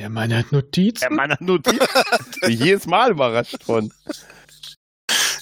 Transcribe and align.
Ja, 0.00 0.08
meine 0.08 0.46
Notizen. 0.50 1.04
Ja, 1.04 1.14
meiner 1.14 1.36
Notiz. 1.40 1.78
Bin 2.40 2.50
ich 2.52 2.60
jedes 2.60 2.86
Mal 2.86 3.10
überrascht 3.10 3.62
von. 3.62 3.92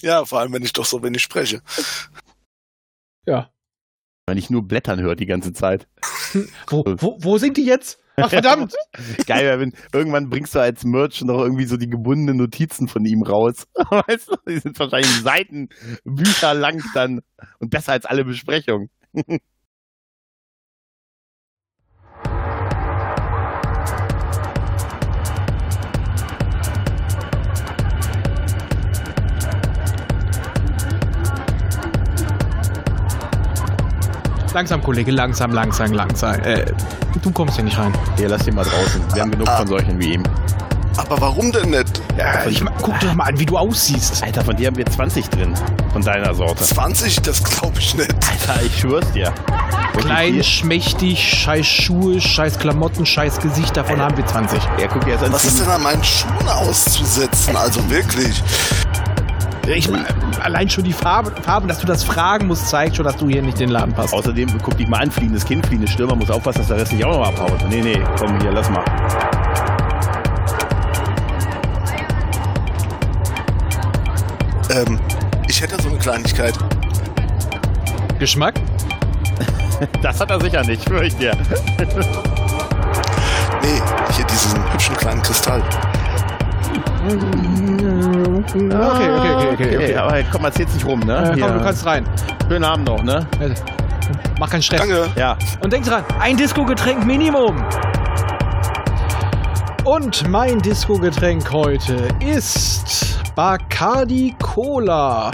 Ja, 0.00 0.24
vor 0.24 0.40
allem, 0.40 0.52
wenn 0.52 0.64
ich 0.64 0.72
doch 0.72 0.84
so 0.84 1.00
wenig 1.00 1.22
spreche. 1.22 1.62
Ja. 3.24 3.50
Wenn 4.26 4.36
ich 4.36 4.50
nur 4.50 4.66
blättern 4.66 5.00
höre 5.00 5.14
die 5.14 5.26
ganze 5.26 5.52
Zeit. 5.52 5.86
Wo, 6.66 6.82
wo, 6.84 7.18
wo 7.20 7.38
sind 7.38 7.56
die 7.56 7.66
jetzt? 7.66 8.02
Ach, 8.16 8.30
verdammt! 8.30 8.74
Geil, 9.28 9.60
wenn 9.60 9.72
irgendwann 9.92 10.28
bringst 10.28 10.56
du 10.56 10.58
als 10.58 10.82
Merch 10.84 11.22
noch 11.22 11.40
irgendwie 11.40 11.66
so 11.66 11.76
die 11.76 11.88
gebundenen 11.88 12.38
Notizen 12.38 12.88
von 12.88 13.04
ihm 13.04 13.22
raus. 13.22 13.64
Weißt 13.74 14.28
du, 14.28 14.34
die 14.48 14.58
sind 14.58 14.76
wahrscheinlich 14.80 15.22
Seiten, 15.22 15.68
Bücher 16.04 16.54
lang 16.54 16.82
dann 16.94 17.20
und 17.60 17.70
besser 17.70 17.92
als 17.92 18.06
alle 18.06 18.24
Besprechungen. 18.24 18.90
Langsam, 34.58 34.82
Kollege, 34.82 35.12
langsam, 35.12 35.52
langsam, 35.52 35.92
langsam. 35.92 36.34
Äh, 36.40 36.64
du 37.22 37.30
kommst 37.30 37.54
hier 37.54 37.62
nicht 37.64 37.78
rein. 37.78 37.92
Hier, 38.16 38.28
lass 38.28 38.44
ihn 38.48 38.56
mal 38.56 38.64
draußen. 38.64 39.00
Wir 39.14 39.22
haben 39.22 39.30
genug 39.30 39.48
von 39.48 39.68
solchen 39.68 40.00
wie 40.00 40.14
ihm. 40.14 40.24
Aber 40.96 41.20
warum 41.20 41.52
denn 41.52 41.70
nicht? 41.70 42.02
Ja, 42.18 42.44
ich, 42.44 42.60
guck 42.82 42.98
doch 42.98 43.14
mal 43.14 43.26
an, 43.26 43.38
wie 43.38 43.46
du 43.46 43.56
aussiehst. 43.56 44.20
Alter, 44.20 44.44
von 44.44 44.56
dir 44.56 44.66
haben 44.66 44.76
wir 44.76 44.84
20 44.84 45.30
drin. 45.30 45.54
Von 45.92 46.02
deiner 46.02 46.34
Sorte. 46.34 46.64
20? 46.64 47.20
Das 47.22 47.44
glaube 47.44 47.78
ich 47.78 47.94
nicht. 47.94 48.10
Alter, 48.12 48.60
ich 48.66 48.80
schwör's 48.80 49.08
dir. 49.12 49.32
Wirklich 49.92 50.06
Klein, 50.06 50.32
hier- 50.34 50.42
schmächtig, 50.42 51.20
scheiß 51.38 51.64
Schuhe, 51.64 52.20
scheiß 52.20 52.58
Klamotten, 52.58 53.06
scheiß 53.06 53.38
Gesicht, 53.38 53.76
davon 53.76 54.00
haben 54.00 54.16
wir 54.16 54.26
20. 54.26 54.60
Ja, 54.80 54.88
guck 54.92 55.04
dir 55.04 55.12
erst 55.12 55.22
an. 55.24 55.32
Was 55.34 55.44
ist 55.44 55.60
denn 55.60 55.68
an 55.68 55.84
meinen 55.84 56.02
Schuhen 56.02 56.48
auszusetzen? 56.48 57.54
Also 57.54 57.88
wirklich. 57.88 58.42
Ich, 59.74 59.88
allein 60.42 60.68
schon 60.68 60.84
die 60.84 60.92
Farbe, 60.92 61.30
Farben, 61.42 61.68
dass 61.68 61.78
du 61.80 61.86
das 61.86 62.02
fragen 62.02 62.46
musst, 62.46 62.68
zeigt 62.68 62.96
schon, 62.96 63.04
dass 63.04 63.16
du 63.16 63.28
hier 63.28 63.42
nicht 63.42 63.60
in 63.60 63.66
den 63.66 63.70
Laden 63.70 63.92
passt. 63.92 64.14
Außerdem, 64.14 64.48
guck 64.62 64.78
dich 64.78 64.88
mal 64.88 65.00
an, 65.02 65.10
fliehendes 65.10 65.44
Kind, 65.44 65.66
fliehendes 65.66 65.90
Stürmer, 65.90 66.16
muss 66.16 66.30
aufpassen, 66.30 66.60
dass 66.60 66.68
der 66.68 66.78
Rest 66.78 66.92
nicht 66.92 67.04
auch 67.04 67.18
noch 67.18 67.28
abhaut. 67.28 67.68
Nee, 67.68 67.82
nee, 67.82 68.02
komm 68.18 68.40
hier, 68.40 68.50
lass 68.50 68.70
mal. 68.70 68.84
Ähm, 74.70 74.98
ich 75.48 75.60
hätte 75.60 75.80
so 75.82 75.88
eine 75.88 75.98
Kleinigkeit. 75.98 76.54
Geschmack? 78.18 78.54
Das 80.02 80.20
hat 80.20 80.28
er 80.30 80.40
sicher 80.40 80.64
nicht, 80.64 80.82
schwör 80.82 81.02
ich 81.02 81.14
dir. 81.16 81.30
Nee, 83.62 83.80
hier 84.16 84.24
diesen 84.24 84.72
hübschen 84.72 84.96
kleinen 84.96 85.22
Kristall. 85.22 85.62
Okay, 88.44 88.64
okay, 88.64 89.32
okay, 89.32 89.52
okay. 89.52 89.76
okay. 89.76 89.96
Aber 89.96 90.22
komm, 90.30 90.44
erzähl's 90.44 90.72
nicht 90.74 90.86
rum, 90.86 91.00
ne? 91.00 91.32
Äh, 91.32 91.40
komm, 91.40 91.54
du 91.54 91.60
kannst 91.60 91.84
rein. 91.86 92.04
Schönen 92.48 92.64
Abend 92.64 92.86
noch, 92.86 93.02
ne? 93.02 93.26
Mach 94.38 94.50
keinen 94.50 94.62
Stress. 94.62 94.80
Danke. 94.80 95.08
Ja. 95.16 95.36
Und 95.62 95.72
denk 95.72 95.84
dran, 95.84 96.04
ein 96.20 96.36
Disco-Getränk 96.36 97.04
Minimum. 97.04 97.56
Und 99.84 100.28
mein 100.28 100.58
Disco-Getränk 100.58 101.50
heute 101.52 102.08
ist 102.20 103.18
Bacardi 103.34 104.34
Cola. 104.42 105.30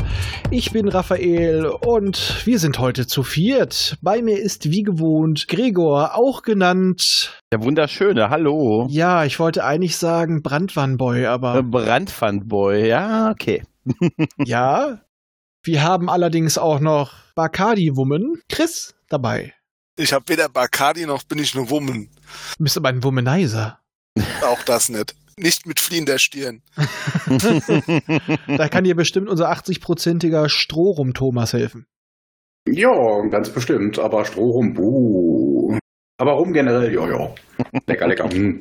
Ich 0.50 0.70
bin 0.70 0.88
Raphael 0.88 1.66
und 1.66 2.46
wir 2.46 2.58
sind 2.58 2.78
heute 2.78 3.06
zu 3.06 3.22
viert. 3.22 3.96
Bei 4.00 4.22
mir 4.22 4.38
ist 4.38 4.70
wie 4.70 4.82
gewohnt 4.82 5.48
Gregor, 5.48 6.14
auch 6.16 6.42
genannt. 6.42 7.40
Der 7.52 7.62
Wunderschöne, 7.62 8.30
hallo. 8.30 8.86
Ja, 8.90 9.24
ich 9.24 9.40
wollte 9.40 9.64
eigentlich 9.64 9.96
sagen 9.96 10.42
Brandwannboy, 10.42 11.22
Äh, 11.22 11.26
aber 11.26 11.62
Brandpfandboy, 11.62 12.86
ja, 12.88 13.30
okay. 13.30 13.64
ja. 14.44 15.00
Wir 15.64 15.82
haben 15.82 16.08
allerdings 16.10 16.58
auch 16.58 16.78
noch 16.78 17.12
Bacardi 17.34 17.96
Woman 17.96 18.38
Chris 18.48 18.94
dabei. 19.08 19.54
Ich 19.96 20.12
habe 20.12 20.24
weder 20.28 20.48
Bacardi 20.48 21.06
noch 21.06 21.22
bin 21.24 21.38
ich 21.38 21.56
eine 21.56 21.70
Woman. 21.70 22.08
Du 22.58 22.64
bist 22.64 22.76
aber 22.76 22.88
ein 22.90 23.02
Womanizer. 23.02 23.78
Auch 24.42 24.62
das 24.62 24.88
nicht. 24.88 25.14
Nicht 25.36 25.66
mit 25.66 25.80
fliehender 25.80 26.18
Stirn. 26.18 26.62
Da 28.46 28.68
kann 28.68 28.84
dir 28.84 28.94
bestimmt 28.94 29.28
unser 29.28 29.50
80-prozentiger 29.50 30.48
Strohrum 30.48 31.12
Thomas 31.14 31.52
helfen. 31.52 31.86
Ja, 32.68 32.92
ganz 33.30 33.50
bestimmt, 33.50 33.98
aber 33.98 34.24
Strohrum, 34.24 34.74
buh. 34.74 35.78
Aber 36.18 36.32
rum 36.32 36.52
generell, 36.52 36.94
ja, 36.94 37.08
ja. 37.08 37.34
Lecker, 37.86 38.06
lecker. 38.06 38.30
hm. 38.30 38.60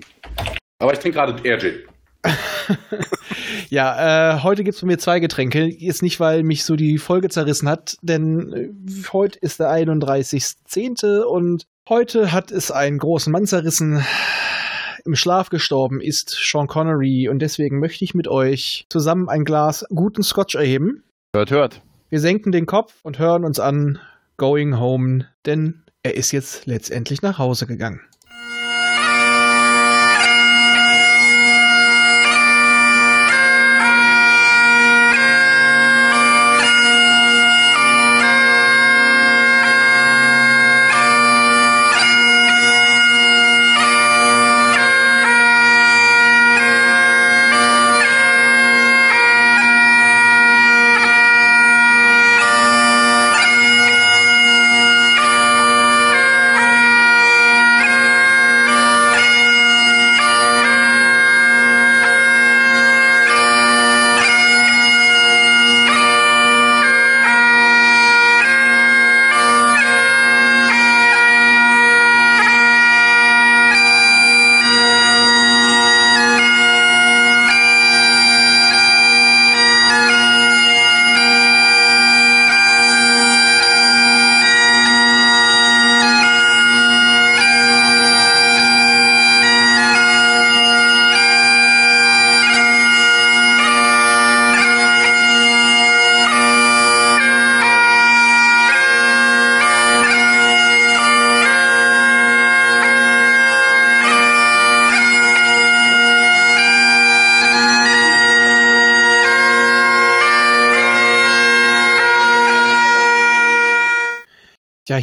Aber 0.80 0.94
ich 0.94 1.00
trinke 1.00 1.18
gerade 1.18 1.60
Gin. 1.60 1.84
Ja, 3.70 4.36
äh, 4.36 4.44
heute 4.44 4.64
gibt's 4.64 4.80
von 4.80 4.88
mir 4.88 4.98
zwei 4.98 5.20
Getränke. 5.20 5.66
Jetzt 5.66 6.02
nicht, 6.04 6.20
weil 6.20 6.44
mich 6.44 6.64
so 6.64 6.76
die 6.76 6.98
Folge 6.98 7.30
zerrissen 7.30 7.68
hat, 7.68 7.98
denn 8.02 8.54
äh, 8.54 8.70
heute 9.12 9.40
ist 9.40 9.60
der 9.60 9.70
31.10. 9.70 11.22
und 11.24 11.66
heute 11.90 12.32
hat 12.32 12.52
es 12.52 12.72
einen 12.72 13.00
großen 13.00 13.32
Mann 13.32 13.46
zerrissen. 13.46 14.04
Im 15.06 15.16
Schlaf 15.16 15.50
gestorben 15.50 16.00
ist 16.00 16.30
Sean 16.30 16.68
Connery 16.68 17.28
und 17.28 17.40
deswegen 17.40 17.80
möchte 17.80 18.06
ich 18.06 18.14
mit 18.14 18.30
euch 18.30 18.86
zusammen 18.90 19.28
ein 19.28 19.44
Glas 19.44 19.86
guten 19.90 20.24
Scotch 20.24 20.56
erheben. 20.56 21.04
Hört, 21.36 21.52
hört. 21.52 21.82
Wir 22.10 22.22
senken 22.22 22.54
den 22.54 22.66
Kopf 22.66 22.94
und 23.04 23.20
hören 23.20 23.44
uns 23.44 23.60
an 23.60 24.00
Going 24.38 24.80
Home, 24.80 25.28
denn 25.46 25.84
er 26.04 26.16
ist 26.16 26.32
jetzt 26.32 26.68
letztendlich 26.68 27.22
nach 27.22 27.38
Hause 27.38 27.68
gegangen. 27.68 28.00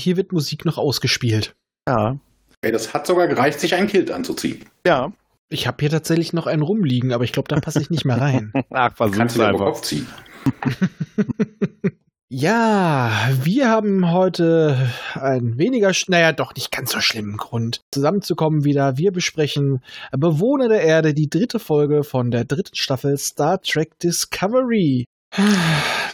Hier 0.00 0.16
wird 0.16 0.32
Musik 0.32 0.64
noch 0.64 0.78
ausgespielt. 0.78 1.54
Ja. 1.88 2.18
Ey, 2.62 2.72
das 2.72 2.92
hat 2.92 3.06
sogar 3.06 3.28
gereicht, 3.28 3.60
sich 3.60 3.74
ein 3.74 3.86
Kilt 3.86 4.10
anzuziehen. 4.10 4.64
Ja. 4.86 5.12
Ich 5.48 5.66
habe 5.66 5.78
hier 5.80 5.90
tatsächlich 5.90 6.32
noch 6.32 6.46
einen 6.46 6.62
rumliegen, 6.62 7.12
aber 7.12 7.24
ich 7.24 7.32
glaube, 7.32 7.48
da 7.48 7.58
passe 7.60 7.80
ich 7.80 7.90
nicht 7.90 8.04
mehr 8.04 8.20
rein. 8.20 8.52
Ach, 8.70 8.94
Kannst 8.96 8.96
versuch's 8.96 9.32
du 9.34 9.38
dir 9.40 9.48
aber 9.48 9.58
einfach. 9.58 9.66
Kopf 9.66 9.82
ziehen. 9.82 10.06
Ja, 12.32 13.28
wir 13.42 13.68
haben 13.68 14.12
heute 14.12 14.88
ein 15.14 15.58
weniger, 15.58 15.90
naja, 16.06 16.30
doch 16.30 16.54
nicht 16.54 16.70
ganz 16.70 16.92
so 16.92 17.00
schlimmen 17.00 17.36
Grund, 17.36 17.80
zusammenzukommen 17.90 18.62
wieder. 18.64 18.96
Wir 18.96 19.10
besprechen 19.10 19.82
Bewohner 20.12 20.68
der 20.68 20.82
Erde, 20.82 21.12
die 21.12 21.28
dritte 21.28 21.58
Folge 21.58 22.04
von 22.04 22.30
der 22.30 22.44
dritten 22.44 22.76
Staffel 22.76 23.18
Star 23.18 23.60
Trek 23.60 23.98
Discovery. 23.98 25.06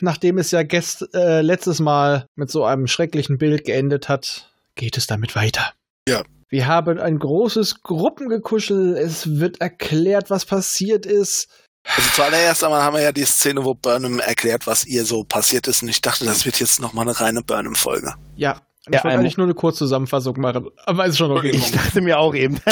Nachdem 0.01 0.39
es 0.39 0.51
ja 0.51 0.63
gest, 0.63 1.07
äh, 1.15 1.41
letztes 1.41 1.81
Mal 1.81 2.27
mit 2.35 2.51
so 2.51 2.65
einem 2.65 2.87
schrecklichen 2.87 3.39
Bild 3.39 3.65
geendet 3.65 4.09
hat, 4.09 4.51
geht 4.75 4.97
es 4.97 5.07
damit 5.07 5.35
weiter. 5.35 5.73
Ja, 6.09 6.23
Wir 6.49 6.67
haben 6.67 6.99
ein 6.99 7.19
großes 7.19 7.83
Gruppengekuschel. 7.83 8.97
Es 8.97 9.39
wird 9.39 9.61
erklärt, 9.61 10.31
was 10.31 10.45
passiert 10.45 11.07
ist. 11.07 11.49
Also 11.97 12.11
zuallererst 12.15 12.63
einmal 12.65 12.83
haben 12.83 12.95
wir 12.97 13.03
ja 13.03 13.13
die 13.13 13.25
Szene, 13.25 13.65
wo 13.65 13.75
Burnham 13.75 14.19
erklärt, 14.21 14.67
was 14.67 14.85
ihr 14.85 15.05
so 15.05 15.25
passiert 15.25 15.67
ist. 15.69 15.83
Und 15.83 15.89
ich 15.89 16.01
dachte, 16.01 16.25
das 16.25 16.45
wird 16.45 16.61
jetzt 16.61 16.81
nochmal 16.81 17.07
eine 17.07 17.19
reine 17.19 17.43
Burnham-Folge. 17.43 18.15
Ja, 18.37 18.61
ich 18.87 18.95
Ja, 18.95 19.05
wollte 19.05 19.19
eigentlich 19.19 19.37
nur 19.37 19.47
eine 19.47 19.55
Kurzzusammenfassung 19.55 20.39
machen. 20.41 20.69
Aber 20.85 21.07
ist 21.07 21.17
schon 21.19 21.31
okay. 21.33 21.51
Ich 21.51 21.73
dachte 21.73 22.01
mir 22.01 22.19
auch 22.19 22.35
eben. 22.35 22.61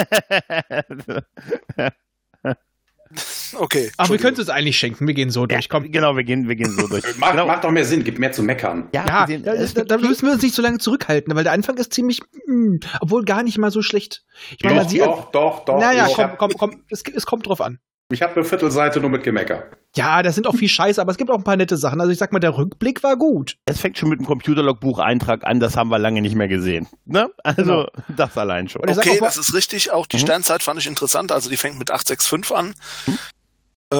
Okay. 3.58 3.90
Aber 3.96 4.10
wir 4.10 4.18
können 4.18 4.38
es 4.38 4.48
eigentlich 4.48 4.76
schenken. 4.78 5.06
Wir 5.06 5.14
gehen 5.14 5.30
so 5.30 5.46
durch. 5.46 5.68
Komm. 5.68 5.90
genau, 5.90 6.16
wir 6.16 6.24
gehen, 6.24 6.48
wir 6.48 6.56
gehen 6.56 6.70
so 6.70 6.86
durch. 6.88 7.04
Macht, 7.18 7.32
genau. 7.32 7.46
macht 7.46 7.64
doch 7.64 7.70
mehr 7.70 7.84
Sinn, 7.84 8.04
gibt 8.04 8.18
mehr 8.18 8.32
zu 8.32 8.42
meckern. 8.42 8.88
Ja, 8.94 9.04
Ja, 9.06 9.26
da, 9.38 9.54
da, 9.54 9.84
da 9.84 9.98
müssen 9.98 10.26
wir 10.26 10.32
uns 10.32 10.42
nicht 10.42 10.54
so 10.54 10.62
lange 10.62 10.78
zurückhalten, 10.78 11.34
weil 11.34 11.44
der 11.44 11.52
Anfang 11.52 11.76
ist 11.76 11.92
ziemlich, 11.92 12.20
mh, 12.46 12.78
obwohl 13.00 13.24
gar 13.24 13.42
nicht 13.42 13.58
mal 13.58 13.70
so 13.70 13.82
schlecht. 13.82 14.24
Ich 14.58 14.64
meine, 14.64 14.80
Doch, 14.82 14.88
sieht, 14.88 15.00
doch, 15.02 15.30
doch, 15.30 15.64
doch. 15.64 15.78
naja, 15.80 16.08
komm, 16.14 16.30
komm, 16.38 16.50
komm, 16.58 16.82
es, 16.90 17.02
es 17.14 17.26
kommt 17.26 17.46
drauf 17.46 17.60
an. 17.60 17.78
ich 18.12 18.22
habe 18.22 18.34
eine 18.36 18.44
Viertelseite 18.44 19.00
nur 19.00 19.10
mit 19.10 19.22
Gemecker. 19.22 19.64
Ja, 19.96 20.22
da 20.24 20.32
sind 20.32 20.48
auch 20.48 20.56
viel 20.56 20.68
Scheiße, 20.68 21.00
aber 21.00 21.12
es 21.12 21.16
gibt 21.18 21.30
auch 21.30 21.36
ein 21.38 21.44
paar 21.44 21.56
nette 21.56 21.76
Sachen. 21.76 22.00
Also 22.00 22.10
ich 22.12 22.18
sag 22.18 22.32
mal, 22.32 22.40
der 22.40 22.56
Rückblick 22.58 23.04
war 23.04 23.16
gut. 23.16 23.56
es 23.66 23.78
fängt 23.80 23.96
schon 23.96 24.08
mit 24.08 24.18
einem 24.18 24.26
Computerlogbucheintrag 24.26 25.44
an, 25.44 25.60
das 25.60 25.76
haben 25.76 25.88
wir 25.88 26.00
lange 26.00 26.20
nicht 26.20 26.34
mehr 26.34 26.48
gesehen. 26.48 26.88
Ne? 27.04 27.28
Also, 27.44 27.86
das 28.08 28.36
allein 28.36 28.68
schon. 28.68 28.82
Okay, 28.82 29.10
auch 29.20 29.24
das 29.24 29.36
ist 29.36 29.54
richtig. 29.54 29.92
Auch 29.92 30.06
die 30.08 30.16
Mhm. 30.16 30.20
Sternzeit 30.22 30.62
fand 30.64 30.80
ich 30.80 30.88
interessant. 30.88 31.30
Also 31.30 31.48
die 31.48 31.56
fängt 31.56 31.78
mit 31.78 31.92
865 31.92 32.56
an. 32.56 32.74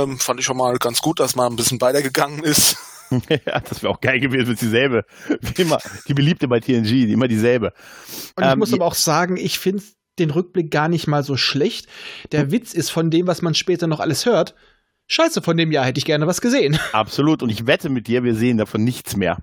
Ähm, 0.03 0.19
fand 0.19 0.41
ich 0.41 0.47
schon 0.47 0.57
mal 0.57 0.77
ganz 0.79 1.01
gut, 1.01 1.21
dass 1.21 1.37
man 1.37 1.53
ein 1.53 1.57
bisschen 1.57 1.81
weitergegangen 1.81 2.43
ist. 2.43 2.77
ja, 3.47 3.61
das 3.61 3.83
wäre 3.83 3.93
auch 3.93 4.01
geil 4.01 4.21
gewesen, 4.21 4.47
wenn 4.47 4.55
es 4.55 4.61
dieselbe, 4.61 5.05
wie 5.41 5.63
immer, 5.63 5.79
die 6.09 6.15
beliebte 6.15 6.49
bei 6.49 6.61
TNG, 6.61 6.89
die 6.89 7.13
immer 7.13 7.29
dieselbe. 7.29 7.73
Und 8.37 8.45
ich 8.45 8.51
Ähm, 8.51 8.59
muss 8.59 8.73
aber 8.73 8.87
auch 8.87 8.95
sagen, 8.95 9.37
ich 9.37 9.59
finde 9.59 9.83
den 10.19 10.31
Rückblick 10.31 10.71
gar 10.71 10.89
nicht 10.89 11.07
mal 11.07 11.25
so 11.25 11.37
schlecht. 11.37 11.87
Der 12.33 12.51
Witz 12.51 12.73
ist 12.73 12.91
von 12.91 13.11
dem, 13.11 13.27
was 13.27 13.43
man 13.43 13.55
später 13.55 13.87
noch 13.87 14.01
alles 14.01 14.27
hört. 14.27 14.55
Scheiße, 15.07 15.43
von 15.43 15.57
dem 15.57 15.73
Jahr 15.73 15.85
hätte 15.85 15.99
ich 15.99 16.05
gerne 16.05 16.27
was 16.27 16.41
gesehen. 16.41 16.79
Absolut. 16.93 17.43
Und 17.43 17.51
ich 17.51 17.67
wette 17.67 17.89
mit 17.91 18.07
dir, 18.07 18.25
wir 18.25 18.35
sehen 18.35 18.57
davon 18.57 18.85
nichts 18.85 19.17
mehr. 19.17 19.39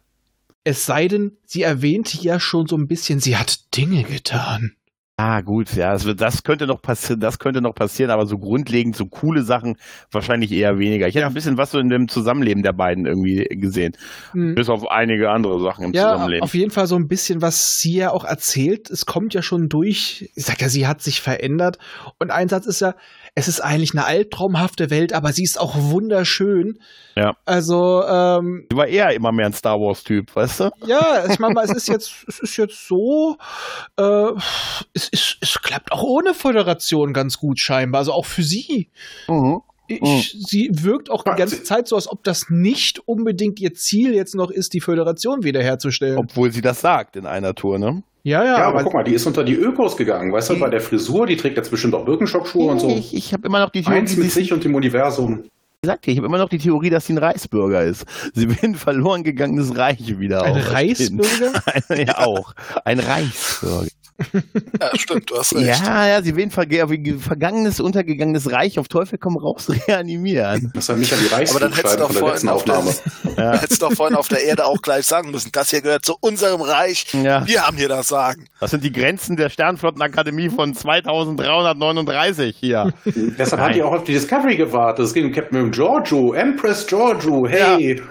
Es 0.64 0.86
sei 0.86 1.08
denn, 1.08 1.38
sie 1.46 1.64
erwähnte 1.64 2.18
ja 2.22 2.40
schon 2.40 2.68
so 2.68 2.78
ein 2.78 2.88
bisschen, 2.88 3.20
sie 3.20 3.36
hat 3.38 3.76
Dinge 3.76 4.04
getan. 4.04 4.76
Ah, 5.24 5.42
gut, 5.42 5.76
ja, 5.76 5.94
das, 5.94 6.08
das 6.16 6.42
könnte 6.42 6.66
noch 6.66 6.82
passieren, 6.82 7.20
das 7.20 7.38
könnte 7.38 7.62
noch 7.62 7.76
passieren, 7.76 8.10
aber 8.10 8.26
so 8.26 8.40
grundlegend, 8.40 8.96
so 8.96 9.06
coole 9.06 9.44
Sachen 9.44 9.78
wahrscheinlich 10.12 10.52
eher 10.52 10.80
weniger. 10.80 11.08
Ich 11.08 11.14
hätte 11.14 11.22
Ja. 11.22 11.28
ein 11.28 11.36
bisschen 11.36 11.58
was 11.60 11.70
so 11.70 11.78
in 11.78 11.90
dem 11.90 12.08
Zusammenleben 12.08 12.64
der 12.64 12.74
beiden 12.74 13.06
irgendwie 13.06 13.44
gesehen. 13.52 13.96
Hm. 14.32 14.56
Bis 14.56 14.68
auf 14.68 14.90
einige 14.90 15.30
andere 15.30 15.62
Sachen 15.62 15.86
im 15.86 15.94
Ja, 15.94 16.14
Zusammenleben. 16.14 16.44
auf 16.44 16.56
jeden 16.56 16.72
Fall 16.72 16.88
so 16.88 16.96
ein 16.96 17.08
bisschen, 17.08 17.40
was 17.44 17.78
sie 17.78 17.98
ja 17.98 18.10
auch 18.10 18.24
erzählt. 18.26 18.90
Es 18.90 19.06
kommt 19.06 19.36
ja 19.36 19.44
schon 19.44 19.70
durch. 19.70 20.32
Ich 20.34 20.44
sag 20.46 20.60
ja, 20.60 20.70
sie 20.70 20.88
hat 20.88 21.04
sich 21.04 21.22
verändert. 21.22 21.78
Und 22.18 22.32
ein 22.32 22.50
Satz 22.50 22.66
ist 22.66 22.82
ja, 22.82 22.96
es 23.34 23.48
ist 23.48 23.62
eigentlich 23.62 23.94
eine 23.94 24.06
albtraumhafte 24.06 24.90
Welt, 24.90 25.14
aber 25.14 25.32
sie 25.32 25.44
ist 25.44 25.60
auch 25.60 25.76
wunderschön. 25.76 26.80
Ja. 27.16 27.38
Also, 27.46 28.04
ähm, 28.06 28.68
Sie 28.70 28.76
war 28.76 28.88
eher 28.88 29.14
immer 29.14 29.32
mehr 29.32 29.46
ein 29.46 29.54
Star 29.54 29.80
Wars-Typ, 29.80 30.36
weißt 30.36 30.60
du? 30.60 30.70
ja, 30.86 31.26
ich 31.30 31.40
meine 31.40 31.54
mal, 31.54 31.64
es 31.64 31.72
ist 31.72 31.88
jetzt, 31.88 32.26
es 32.28 32.40
ist 32.40 32.58
jetzt 32.58 32.88
so, 32.88 33.38
äh, 33.98 34.32
es, 34.94 35.10
es, 35.12 35.38
es 35.40 35.62
klappt 35.62 35.94
auch 35.94 36.04
ohne 36.04 36.34
Föderation 36.34 37.14
ganz 37.14 37.38
gut 37.38 37.60
scheinbar. 37.60 38.00
Also 38.00 38.12
auch 38.12 38.26
für 38.26 38.44
sie. 38.44 38.90
Ich, 40.02 40.36
Sie 40.48 40.70
wirkt 40.72 41.10
auch 41.10 41.24
die 41.24 41.30
Ja, 41.32 41.36
ganze 41.36 41.64
Zeit 41.64 41.88
so, 41.88 41.96
als 41.96 42.08
ob 42.10 42.24
das 42.24 42.50
nicht 42.50 43.00
unbedingt 43.08 43.60
ihr 43.60 43.74
Ziel 43.74 44.14
jetzt 44.14 44.36
noch 44.36 44.52
ist, 44.52 44.74
die 44.74 44.82
Föderation 44.82 45.44
wiederherzustellen. 45.44 46.18
Obwohl 46.18 46.52
sie 46.52 46.62
das 46.62 46.82
sagt 46.82 47.16
in 47.16 47.26
einer 47.26 47.54
Tour, 47.56 47.80
ne? 47.80 48.04
ja, 48.24 48.44
ja, 48.44 48.46
Ja, 48.46 48.56
aber 48.68 48.68
aber 48.76 48.84
guck 48.84 48.94
mal, 48.94 49.04
die 49.04 49.14
ist 49.14 49.26
unter 49.26 49.44
die 49.44 49.56
Ökos 49.56 49.98
gegangen. 49.98 50.32
Weißt 50.32 50.50
du, 50.52 50.60
bei 50.60 50.70
der 50.70 50.82
Frisur, 50.82 51.26
die 51.28 51.36
trägt 51.38 51.58
jetzt 51.58 51.72
bestimmt 51.72 51.94
auch 51.96 52.06
Birkenstock-Schuhe 52.06 52.72
und 52.72 52.80
so. 52.80 52.90
Ich, 52.90 53.14
ich 53.16 53.34
habe 53.34 53.48
immer 53.48 53.60
noch 53.60 53.70
die 53.72 53.82
Theorie, 53.82 53.98
Eins 54.00 54.16
mit 54.16 54.26
sie- 54.32 54.42
sich 54.42 54.54
und 54.54 54.64
dem 54.64 54.76
Universum. 54.76 55.44
ich 55.84 55.88
sag 55.88 56.02
dir, 56.04 56.12
ich 56.12 56.18
habe 56.18 56.28
immer 56.28 56.38
noch 56.38 56.50
die 56.50 56.60
Theorie, 56.60 56.90
dass 56.92 57.08
sie 57.08 57.14
ein 57.14 57.18
Reichsbürger 57.18 57.84
ist. 57.84 58.06
Sie 58.36 58.48
will 58.50 58.58
ein 58.62 58.76
verloren 58.76 59.24
gegangenes 59.24 59.76
Reich 59.76 60.20
wieder 60.20 60.44
ein. 60.44 60.56
Reisbürger? 60.56 61.64
ja, 61.98 62.18
auch. 62.20 62.54
Ein 62.86 63.00
Reichsbürger. 63.00 63.88
Ja, 64.80 64.92
stimmt, 64.96 65.30
du 65.30 65.38
hast 65.38 65.56
recht. 65.56 65.66
Ja, 65.66 66.08
ja, 66.08 66.22
sie 66.22 66.34
verge 66.50 66.88
vergangenes, 67.20 67.80
untergegangenes 67.80 68.52
Reich 68.52 68.80
auf 68.80 68.88
Teufel 68.88 69.18
komm 69.18 69.38
raus 69.38 69.70
reanimieren. 69.88 70.72
Das 70.74 70.90
hat 70.90 70.98
mich 70.98 71.14
an 71.14 71.20
die 71.20 71.50
Aber 71.50 71.60
dann 71.60 71.74
hättest 71.74 71.96
du 71.96 72.00
doch 72.00 72.12
vorhin 72.12 72.50
auf 72.50 72.64
der, 72.64 72.78
Aufnahme. 72.78 73.58
hättest 73.60 73.82
doch 73.82 73.94
vorhin 73.94 74.16
auf 74.16 74.28
der 74.28 74.44
Erde 74.44 74.66
auch 74.66 74.82
gleich 74.82 75.06
sagen 75.06 75.32
müssen, 75.32 75.52
das 75.52 75.70
hier 75.70 75.82
gehört 75.82 76.06
zu 76.06 76.16
unserem 76.20 76.62
Reich. 76.62 77.08
Ja, 77.14 77.46
Wir 77.48 77.66
haben 77.66 77.78
hier 77.78 77.90
das 77.90 78.08
Sagen. 78.08 78.46
das 78.60 78.72
sind 78.72 78.84
die 78.84 78.92
Grenzen 78.92 79.36
der 79.38 79.50
Sternflottenakademie 79.50 80.50
von 80.50 80.74
2339 80.74 82.56
hier. 82.60 82.94
Deshalb 83.06 83.62
Nein. 83.62 83.70
hat 83.70 83.76
die 83.76 83.84
auch 83.84 83.94
auf 83.94 84.04
die 84.04 84.14
Discovery 84.14 84.56
gewartet. 84.56 85.06
Es 85.06 85.14
ging 85.14 85.26
um 85.26 85.32
Captain 85.32 85.72
Giorgio, 85.72 86.34
Empress 86.34 86.86
Giorgio, 86.88 87.48
hey. 87.48 88.02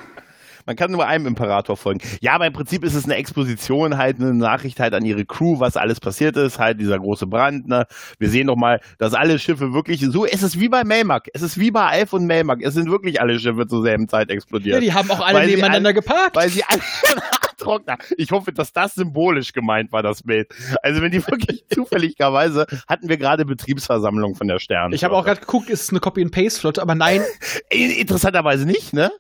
Man 0.71 0.77
kann 0.77 0.93
nur 0.93 1.05
einem 1.05 1.27
Imperator 1.27 1.77
folgen. 1.77 1.99
Ja, 2.21 2.35
aber 2.35 2.47
im 2.47 2.53
Prinzip 2.53 2.85
ist 2.85 2.95
es 2.95 3.05
eine 3.05 3.17
Exposition, 3.17 3.97
halt 3.99 4.21
eine 4.21 4.33
Nachricht 4.33 4.79
halt 4.79 4.95
an 4.95 5.05
ihre 5.05 5.25
Crew, 5.25 5.59
was 5.59 5.77
alles 5.77 5.99
passiert 5.99 6.37
ist, 6.37 6.61
halt 6.61 6.79
dieser 6.79 6.97
große 6.97 7.27
Brand. 7.27 7.67
Ne? 7.67 7.87
Wir 8.21 8.29
sehen 8.29 8.47
doch 8.47 8.55
mal, 8.55 8.81
dass 8.99 9.13
alle 9.13 9.41
Schiffe 9.41 9.73
wirklich 9.73 9.99
so, 10.01 10.25
es 10.25 10.45
ist 10.45 10.61
wie 10.61 10.69
bei 10.69 10.85
Melmac, 10.85 11.27
es 11.35 11.43
ist 11.43 11.59
wie 11.59 11.73
bei 11.73 11.87
Alf 11.87 12.13
und 12.13 12.25
Melmac, 12.25 12.63
es 12.63 12.75
sind 12.75 12.89
wirklich 12.89 13.21
alle 13.21 13.37
Schiffe 13.41 13.67
zur 13.67 13.83
selben 13.83 14.07
Zeit 14.09 14.31
explodiert. 14.31 14.75
Ja, 14.77 14.81
die 14.81 14.93
haben 14.95 15.11
auch 15.11 15.19
alle 15.19 15.39
Weil 15.41 15.47
nebeneinander 15.49 15.89
alle- 15.89 15.95
geparkt. 15.95 16.37
weil 16.37 16.49
sie 16.51 16.63
alle 16.63 16.81
Trockner. 17.59 17.99
Ich 18.17 18.31
hoffe, 18.31 18.53
dass 18.53 18.73
das 18.73 18.95
symbolisch 18.95 19.53
gemeint 19.53 19.91
war, 19.91 20.05
das 20.05 20.23
Bild. 20.23 20.55
Also 20.85 21.03
wenn 21.03 21.11
die 21.11 21.27
wirklich 21.27 21.65
zufälligerweise 21.75 22.67
hatten 22.87 23.09
wir 23.09 23.17
gerade 23.17 23.45
Betriebsversammlung 23.45 24.37
von 24.37 24.47
der 24.47 24.61
Stern. 24.61 24.93
Ich 24.93 25.03
habe 25.03 25.17
auch 25.17 25.25
gerade 25.25 25.41
geguckt, 25.41 25.69
ist 25.69 25.83
es 25.83 25.91
eine 25.91 25.99
Copy-and-Paste-Flotte, 25.99 26.81
aber 26.81 26.95
nein, 26.95 27.23
Interessanterweise 27.71 28.67
nicht, 28.67 28.93
ne? 28.93 29.11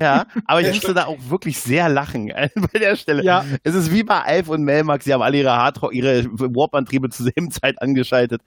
Ja, 0.00 0.26
aber 0.46 0.60
ich 0.62 0.68
musste 0.74 0.94
da 0.94 1.04
auch 1.06 1.18
wirklich 1.28 1.58
sehr 1.58 1.88
lachen 1.88 2.30
äh, 2.30 2.48
bei 2.72 2.78
der 2.78 2.96
Stelle. 2.96 3.24
Ja. 3.24 3.44
Es 3.62 3.74
ist 3.74 3.92
wie 3.92 4.02
bei 4.02 4.20
Alf 4.20 4.48
und 4.48 4.62
Melmax, 4.64 5.04
sie 5.04 5.12
haben 5.12 5.22
alle 5.22 5.38
ihre 5.38 5.52
Hardrock, 5.56 5.92
ihre 5.94 6.24
Warp-Antriebe 6.26 7.08
zur 7.10 7.24
selben 7.26 7.50
Zeit 7.50 7.80
angeschaltet. 7.80 8.42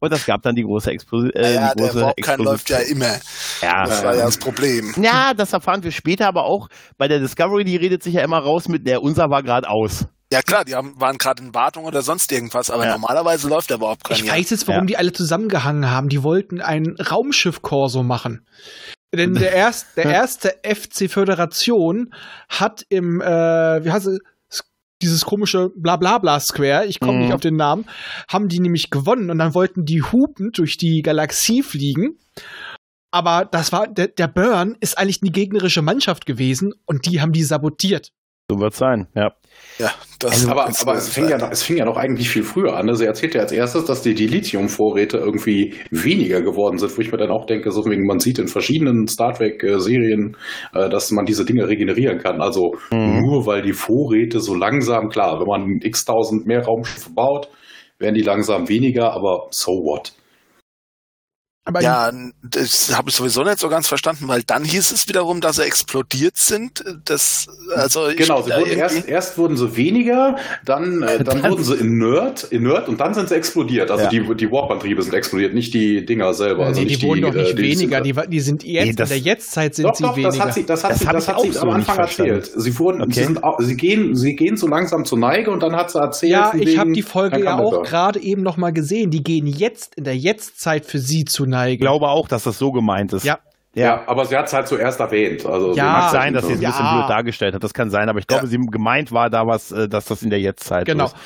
Und 0.00 0.12
das 0.12 0.26
gab 0.26 0.42
dann 0.42 0.56
die 0.56 0.64
große, 0.64 0.90
Explo 0.90 1.26
äh, 1.26 1.54
ja, 1.54 1.74
die 1.74 1.78
der 1.78 1.86
große 1.88 2.00
Warpkern 2.00 2.40
läuft 2.40 2.68
ja 2.70 2.78
Explosion. 2.78 3.02
immer. 3.08 3.20
Ja, 3.62 3.84
Das 3.84 4.02
war 4.04 4.16
ja 4.16 4.24
das 4.24 4.36
Problem. 4.36 4.92
ja, 5.00 5.32
das 5.32 5.52
erfahren 5.52 5.84
wir 5.84 5.92
später, 5.92 6.26
aber 6.26 6.44
auch 6.44 6.68
bei 6.98 7.06
der 7.06 7.20
Discovery, 7.20 7.62
die 7.62 7.76
redet 7.76 8.02
sich 8.02 8.14
ja 8.14 8.22
immer 8.22 8.38
raus 8.38 8.66
mit, 8.68 8.84
der 8.86 9.00
unser 9.02 9.30
war 9.30 9.44
gerade 9.44 9.68
aus. 9.70 10.06
Ja 10.32 10.40
klar, 10.42 10.64
die 10.64 10.74
haben, 10.74 10.98
waren 10.98 11.18
gerade 11.18 11.42
in 11.42 11.54
Wartung 11.54 11.84
oder 11.84 12.00
sonst 12.02 12.32
irgendwas, 12.32 12.70
aber 12.70 12.86
Ja. 12.86 12.92
normalerweise 12.92 13.48
läuft 13.48 13.68
der 13.70 13.80
Warpkern 13.80 14.16
ich 14.16 14.24
ja. 14.24 14.32
weiß 14.32 14.48
jetzt, 14.50 14.66
warum 14.66 14.84
Ja. 14.84 14.86
die 14.86 14.96
alle 14.96 15.12
zusammengehangen 15.12 15.88
haben. 15.90 16.08
Die 16.08 16.22
wollten 16.22 16.60
ein 16.62 16.96
Raumschiff-Korso 16.98 18.02
machen. 18.02 18.44
Denn 19.14 19.34
der, 19.34 19.52
erst, 19.52 19.96
der 19.96 20.04
erste 20.06 20.54
FC 20.64 21.10
Föderation 21.10 22.14
hat 22.48 22.84
im, 22.88 23.20
äh, 23.20 23.84
wie 23.84 23.90
heißt 23.90 24.06
es, 24.06 24.20
dieses 25.02 25.24
komische 25.24 25.70
Blablabla 25.74 26.38
Square, 26.40 26.86
ich 26.86 27.00
komme 27.00 27.14
Mhm. 27.14 27.24
nicht 27.24 27.34
auf 27.34 27.40
den 27.40 27.56
Namen, 27.56 27.86
haben 28.28 28.48
die 28.48 28.60
nämlich 28.60 28.90
gewonnen 28.90 29.30
und 29.30 29.38
dann 29.38 29.52
wollten 29.54 29.84
die 29.84 30.00
hupend 30.02 30.58
durch 30.58 30.76
die 30.76 31.02
Galaxie 31.02 31.62
fliegen. 31.62 32.18
Aber 33.10 33.44
das 33.44 33.72
war, 33.72 33.88
der, 33.88 34.08
der 34.08 34.28
Burn 34.28 34.76
ist 34.80 34.96
eigentlich 34.96 35.20
eine 35.22 35.32
gegnerische 35.32 35.82
Mannschaft 35.82 36.24
gewesen 36.24 36.72
und 36.86 37.04
die 37.04 37.20
haben 37.20 37.32
die 37.32 37.42
sabotiert. 37.42 38.12
So 38.50 38.58
wird's 38.58 38.78
sein, 38.78 39.08
ja. 39.14 39.34
Ja, 39.78 39.90
das 40.18 40.32
Also, 40.32 40.50
Aber, 40.50 40.70
aber 40.80 40.94
es, 40.94 41.08
fing 41.08 41.28
ja 41.28 41.38
noch, 41.38 41.50
es 41.50 41.62
fing 41.62 41.76
ja 41.78 41.84
noch 41.86 41.96
eigentlich 41.96 42.28
viel 42.28 42.42
früher 42.44 42.76
an. 42.76 42.86
ne? 42.86 42.94
Sie 42.94 43.06
erzählt 43.06 43.34
ja 43.34 43.40
als 43.40 43.52
erstes, 43.52 43.86
dass 43.86 44.02
die, 44.02 44.14
die 44.14 44.26
Lithium-Vorräte 44.26 45.16
irgendwie 45.16 45.74
weniger 45.90 46.42
geworden 46.42 46.78
sind, 46.78 46.96
wo 46.96 47.00
ich 47.00 47.10
mir 47.10 47.18
dann 47.18 47.30
auch 47.30 47.46
denke, 47.46 47.70
so 47.72 47.84
wegen, 47.86 48.06
man 48.06 48.20
sieht 48.20 48.38
in 48.38 48.48
verschiedenen 48.48 49.08
Star 49.08 49.32
Trek-Serien, 49.32 50.36
äh, 50.74 50.88
dass 50.90 51.10
man 51.10 51.24
diese 51.24 51.44
Dinge 51.44 51.66
regenerieren 51.66 52.18
kann. 52.18 52.40
Also 52.42 52.74
Mhm. 52.90 53.20
nur 53.22 53.46
weil 53.46 53.62
die 53.62 53.72
Vorräte 53.72 54.40
so 54.40 54.54
langsam, 54.54 55.08
klar, 55.08 55.40
wenn 55.40 55.46
man 55.46 55.80
x 55.82 56.04
tausend 56.04 56.46
mehr 56.46 56.62
Raumschiffe 56.64 57.10
baut, 57.14 57.48
werden 57.98 58.14
die 58.14 58.22
langsam 58.22 58.68
weniger, 58.68 59.12
aber 59.12 59.46
so 59.50 59.72
what? 59.72 60.12
Aber 61.64 61.80
Ja, 61.80 62.10
das 62.42 62.96
habe 62.96 63.08
ich 63.10 63.14
sowieso 63.14 63.44
nicht 63.44 63.60
so 63.60 63.68
ganz 63.68 63.86
verstanden, 63.86 64.26
weil 64.26 64.42
dann 64.42 64.64
hieß 64.64 64.90
es 64.90 65.06
wiederum, 65.08 65.40
dass 65.40 65.56
sie 65.56 65.62
explodiert 65.62 66.36
sind. 66.36 66.82
Das, 67.04 67.46
also 67.76 68.08
Genau, 68.16 68.42
sie 68.42 68.50
da 68.50 68.58
wurden 68.58 68.72
erst, 68.72 69.08
erst 69.08 69.38
wurden 69.38 69.56
sie 69.56 69.76
weniger, 69.76 70.36
dann, 70.64 71.02
äh, 71.02 71.18
dann 71.22 71.40
Dann- 71.40 71.50
wurden 71.52 71.62
sie 71.62 71.74
inert, 71.76 72.42
inert 72.50 72.88
und 72.88 73.00
dann 73.00 73.14
sind 73.14 73.28
sie 73.28 73.36
explodiert. 73.36 73.92
Also 73.92 74.04
Ja. 74.04 74.10
die, 74.10 74.34
die 74.34 74.50
Warp-Antriebe 74.50 75.02
sind 75.02 75.14
explodiert, 75.14 75.54
nicht 75.54 75.72
die 75.72 76.04
Dinger 76.04 76.34
selber. 76.34 76.66
Also 76.66 76.80
nee, 76.80 76.86
die 76.88 76.94
nicht 76.96 77.04
wurden 77.04 77.22
doch 77.22 77.34
äh, 77.34 77.42
nicht 77.42 77.56
die- 77.58 77.62
weniger, 77.62 78.00
die, 78.00 78.12
die 78.28 78.40
sind 78.40 78.64
jetzt, 78.64 78.84
Nee, 78.86 78.92
das- 78.94 79.10
in 79.12 79.22
der 79.22 79.32
Jetztzeit 79.32 79.74
sind 79.76 79.84
Doch, 79.86 79.94
sie 79.94 80.02
doch, 80.02 80.16
weniger. 80.16 80.30
das 80.30 80.40
hat 80.40 80.54
sie, 80.54 80.66
das 80.66 80.82
hat 80.82 80.90
Das 80.90 80.98
sie, 80.98 81.06
das 81.06 81.28
hat 81.28 81.40
sie 81.42 81.52
so 81.52 81.60
am 81.60 81.70
Anfang 81.70 81.98
erzählt. 81.98 82.50
Sie 82.56 82.76
wurden, 82.80 83.02
Okay. 83.02 83.12
sie, 83.12 83.22
sind, 83.24 83.40
sie 83.60 83.76
gehen, 83.76 84.16
sie 84.16 84.34
gehen 84.34 84.56
so 84.56 84.66
langsam 84.66 85.04
zur 85.04 85.18
Neige 85.20 85.52
und 85.52 85.62
dann 85.62 85.76
hat 85.76 85.92
sie 85.92 86.00
erzählt. 86.00 86.32
ja, 86.32 86.52
ich 86.58 86.76
habe 86.76 86.90
die 86.90 87.02
Folge 87.02 87.40
ja 87.44 87.56
auch 87.60 87.84
gerade 87.84 88.20
eben 88.20 88.42
noch 88.42 88.56
mal 88.56 88.72
gesehen. 88.72 89.10
Die 89.12 89.22
gehen 89.22 89.46
jetzt 89.46 89.94
in 89.94 90.02
der 90.02 90.16
Jetztzeit 90.16 90.86
für 90.86 90.98
sie 90.98 91.24
zu 91.24 91.46
Ich 91.52 91.56
neigen. 91.58 91.80
glaube 91.80 92.08
auch, 92.08 92.28
dass 92.28 92.44
das 92.44 92.58
so 92.58 92.72
gemeint 92.72 93.12
ist. 93.12 93.24
Ja. 93.24 93.38
Ja, 93.74 93.82
ja 93.84 94.02
aber 94.06 94.26
sie 94.26 94.36
hat 94.36 94.46
es 94.48 94.52
halt 94.52 94.68
zuerst 94.68 95.00
erwähnt. 95.00 95.46
Also 95.46 95.74
ja, 95.74 95.84
mag 95.84 96.10
sein, 96.10 96.34
dass 96.34 96.46
sie 96.46 96.52
es 96.52 96.58
ein 96.60 96.66
bisschen 96.70 96.86
blöd 96.94 97.08
dargestellt 97.08 97.54
hat. 97.54 97.64
Das 97.64 97.72
kann 97.72 97.88
sein, 97.90 98.08
aber 98.10 98.18
ich 98.18 98.26
glaube, 98.26 98.44
Ja. 98.44 98.48
sie 98.50 98.58
gemeint 98.58 99.12
war 99.12 99.30
da 99.30 99.46
was, 99.46 99.72
äh, 99.72 99.88
dass 99.88 100.04
das 100.04 100.22
in 100.22 100.28
der 100.28 100.40
Jetztzeit 100.40 100.84
Genau. 100.84 101.06
ist. 101.06 101.16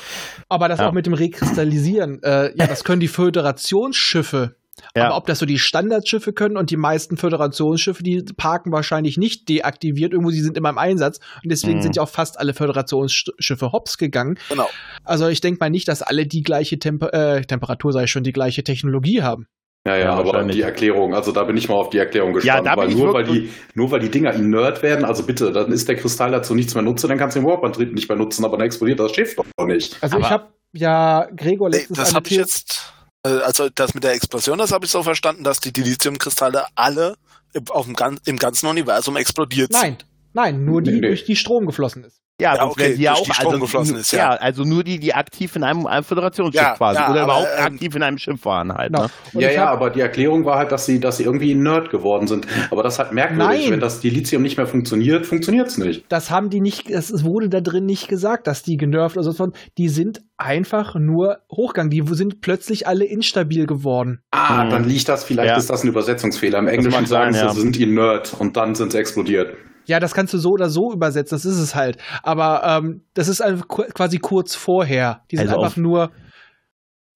Aber 0.47 0.69
das 0.69 0.79
Ja. 0.79 0.87
auch 0.87 0.93
mit 0.93 1.05
dem 1.05 1.13
Rekristallisieren, 1.13 2.23
äh, 2.23 2.55
ja, 2.57 2.67
das 2.67 2.85
können 2.85 3.01
die 3.01 3.09
Föderationsschiffe. 3.09 4.55
Ja. 4.95 5.07
Aber 5.07 5.17
ob 5.17 5.25
das 5.25 5.39
so 5.39 5.45
die 5.47 5.57
Standardschiffe 5.57 6.33
können 6.33 6.55
und 6.55 6.69
die 6.69 6.77
meisten 6.77 7.17
Föderationsschiffe, 7.17 8.03
die 8.03 8.23
parken 8.37 8.71
wahrscheinlich 8.71 9.17
nicht 9.17 9.49
deaktiviert, 9.49 10.13
irgendwo, 10.13 10.29
sie 10.29 10.41
sind 10.41 10.55
immer 10.55 10.69
im 10.69 10.77
Einsatz 10.77 11.19
und 11.43 11.51
deswegen 11.51 11.79
Mhm. 11.79 11.81
sind 11.81 11.95
ja 11.95 12.03
auch 12.03 12.09
fast 12.09 12.39
alle 12.39 12.53
Föderationsschiffe 12.53 13.71
hops 13.71 13.97
gegangen. 13.97 14.37
Genau. 14.49 14.69
Also 15.03 15.27
ich 15.27 15.41
denke 15.41 15.57
mal 15.61 15.69
nicht, 15.71 15.87
dass 15.87 16.03
alle 16.03 16.27
die 16.27 16.43
gleiche 16.43 16.77
Temper 16.79 17.11
äh, 17.13 17.41
Temperatur, 17.41 17.91
sei 17.91 18.05
schon, 18.07 18.23
die 18.23 18.33
gleiche 18.33 18.63
Technologie 18.63 19.23
haben. 19.23 19.47
Ja, 19.87 19.95
ja, 19.95 20.03
Ja, 20.05 20.13
aber 20.15 20.43
die 20.43 20.61
Erklärung, 20.61 21.13
also 21.15 21.31
da 21.31 21.43
bin 21.45 21.55
ich 21.57 21.69
mal 21.69 21.75
auf 21.75 21.89
die 21.89 21.97
Erklärung 21.97 22.33
gespannt, 22.33 22.65
bin 22.65 22.73
weil 22.77 22.89
ich 22.89 22.97
nur 22.97 23.13
weil 23.13 23.23
die 23.23 23.49
nur 23.73 23.89
weil 23.91 23.99
die 24.01 24.09
Dinger 24.09 24.33
in 24.33 24.49
Nerd 24.49 24.83
werden, 24.83 25.05
also 25.05 25.23
bitte, 25.23 25.51
dann 25.51 25.71
ist 25.71 25.87
der 25.87 25.95
Kristall 25.95 26.31
dazu 26.31 26.53
nichts 26.55 26.73
mehr 26.75 26.83
nutze, 26.83 27.07
dann 27.07 27.17
kannst 27.17 27.35
du 27.35 27.39
den 27.39 27.47
Warp-Antrieb 27.47 27.93
nicht 27.93 28.09
mehr 28.09 28.17
nutzen, 28.17 28.43
aber 28.43 28.57
dann 28.57 28.65
explodiert 28.67 28.99
das 28.99 29.13
Schiff 29.15 29.35
doch 29.35 29.65
nicht. 29.65 29.97
Also 30.01 30.17
ich 30.17 30.25
Aber- 30.25 30.29
habe 30.33 30.47
ja 30.73 31.27
Gregor 31.35 31.69
Nee, 31.69 31.77
letztens 31.77 31.97
das 31.99 32.13
habe 32.13 32.27
ich 32.27 32.35
jetzt, 32.35 32.93
äh, 33.23 33.29
also 33.29 33.69
das 33.73 33.93
mit 33.93 34.03
der 34.03 34.13
Explosion, 34.13 34.57
das 34.57 34.71
habe 34.73 34.85
ich 34.85 34.91
so 34.91 35.01
verstanden, 35.03 35.43
dass 35.43 35.59
die 35.61 35.71
Dilithiumkristalle 35.71 36.65
alle 36.75 37.15
im- 37.53 37.63
auf 37.69 37.85
dem, 37.85 37.95
im 38.25 38.37
ganzen 38.37 38.67
Universum 38.67 39.15
explodiert 39.15 39.71
Nein, 39.71 39.97
sind. 39.99 40.05
Nein, 40.37 40.63
nur 40.63 40.81
die 40.81 40.91
Nee, 40.91 40.99
nee. 41.01 41.07
durch 41.09 41.25
die 41.25 41.35
Strom 41.35 41.65
geflossen 41.65 42.03
ist. 42.05 42.21
Ja, 42.39 42.55
Ja, 42.55 42.65
okay, 42.67 42.93
die 42.95 43.01
ja 43.01 43.13
durch 43.13 43.21
auch 43.21 43.25
die 43.25 43.33
Strom 43.33 43.47
also, 43.53 43.59
geflossen 43.61 43.91
nur- 43.93 44.01
ist, 44.01 44.11
ja. 44.11 44.29
also 44.29 44.61
nur 44.63 44.83
die, 44.83 44.99
die 44.99 45.11
aktiv 45.15 45.55
in 45.55 45.63
einem, 45.63 45.87
einem 45.87 46.03
Föderationsschiff 46.03 46.61
Ja, 46.61 46.75
quasi 46.75 46.99
ja, 46.99 47.09
oder 47.09 47.23
aber, 47.23 47.33
überhaupt 47.33 47.49
ähm, 47.57 47.65
aktiv 47.65 47.95
in 47.95 48.03
einem 48.03 48.17
Schiff 48.19 48.45
waren 48.45 48.71
halt. 48.71 48.93
Genau. 48.93 49.05
Ne? 49.33 49.41
Ja, 49.41 49.49
ja, 49.49 49.61
hab- 49.65 49.69
aber 49.77 49.89
die 49.89 50.01
Erklärung 50.01 50.45
war 50.45 50.59
halt, 50.59 50.71
dass 50.71 50.85
sie, 50.85 50.99
dass 50.99 51.17
sie 51.17 51.23
irgendwie 51.23 51.51
ein 51.55 51.63
Nerd 51.63 51.89
geworden 51.89 52.27
sind. 52.27 52.45
Aber 52.69 52.83
das 52.83 52.99
hat 52.99 53.11
merkwürdig, 53.11 53.63
Nein. 53.63 53.71
wenn 53.71 53.79
das 53.79 54.01
Dilithium 54.01 54.43
nicht 54.43 54.55
mehr 54.55 54.67
funktioniert, 54.67 55.25
funktioniert 55.25 55.65
es 55.69 55.79
nicht. 55.79 56.05
Das 56.09 56.29
haben 56.29 56.51
die 56.51 56.61
nicht, 56.61 56.91
es 56.91 57.23
wurde 57.23 57.49
da 57.49 57.59
drin 57.59 57.85
nicht 57.85 58.07
gesagt, 58.07 58.45
dass 58.45 58.61
die 58.61 58.77
genervt 58.77 59.17
oder 59.17 59.31
so. 59.31 59.47
Die 59.79 59.89
sind 59.89 60.19
einfach 60.37 60.93
nur 60.93 61.37
hochgegangen. 61.51 61.89
Die 61.89 62.03
sind 62.15 62.41
plötzlich 62.41 62.85
alle 62.85 63.05
instabil 63.05 63.65
geworden. 63.65 64.19
Ah, 64.29 64.65
Mhm. 64.65 64.69
dann 64.69 64.83
liegt 64.83 65.09
das, 65.09 65.23
vielleicht 65.23 65.49
Ja. 65.49 65.57
ist 65.57 65.71
das 65.71 65.83
ein 65.83 65.87
Übersetzungsfehler. 65.87 66.59
Im 66.59 66.67
Englischen 66.67 67.07
sagen 67.07 67.33
sie, 67.33 67.39
ja. 67.39 67.49
sie 67.49 67.61
sind 67.61 67.77
ihr 67.79 67.87
Nerd 67.87 68.35
und 68.37 68.55
dann 68.57 68.75
sind 68.75 68.91
sie 68.91 68.99
explodiert. 68.99 69.55
Ja, 69.87 69.99
das 69.99 70.13
kannst 70.13 70.33
du 70.33 70.37
so 70.37 70.51
oder 70.51 70.69
so 70.69 70.93
übersetzen, 70.93 71.35
das 71.35 71.45
ist 71.45 71.57
es 71.57 71.73
halt. 71.75 71.97
Aber 72.23 72.61
ähm, 72.63 73.01
das 73.13 73.27
ist 73.27 73.41
quasi 73.67 74.19
kurz 74.19 74.53
vorher. 74.55 75.23
Die 75.31 75.37
sind 75.37 75.47
Also 75.49 75.61
einfach 75.61 75.77
nur, 75.77 76.11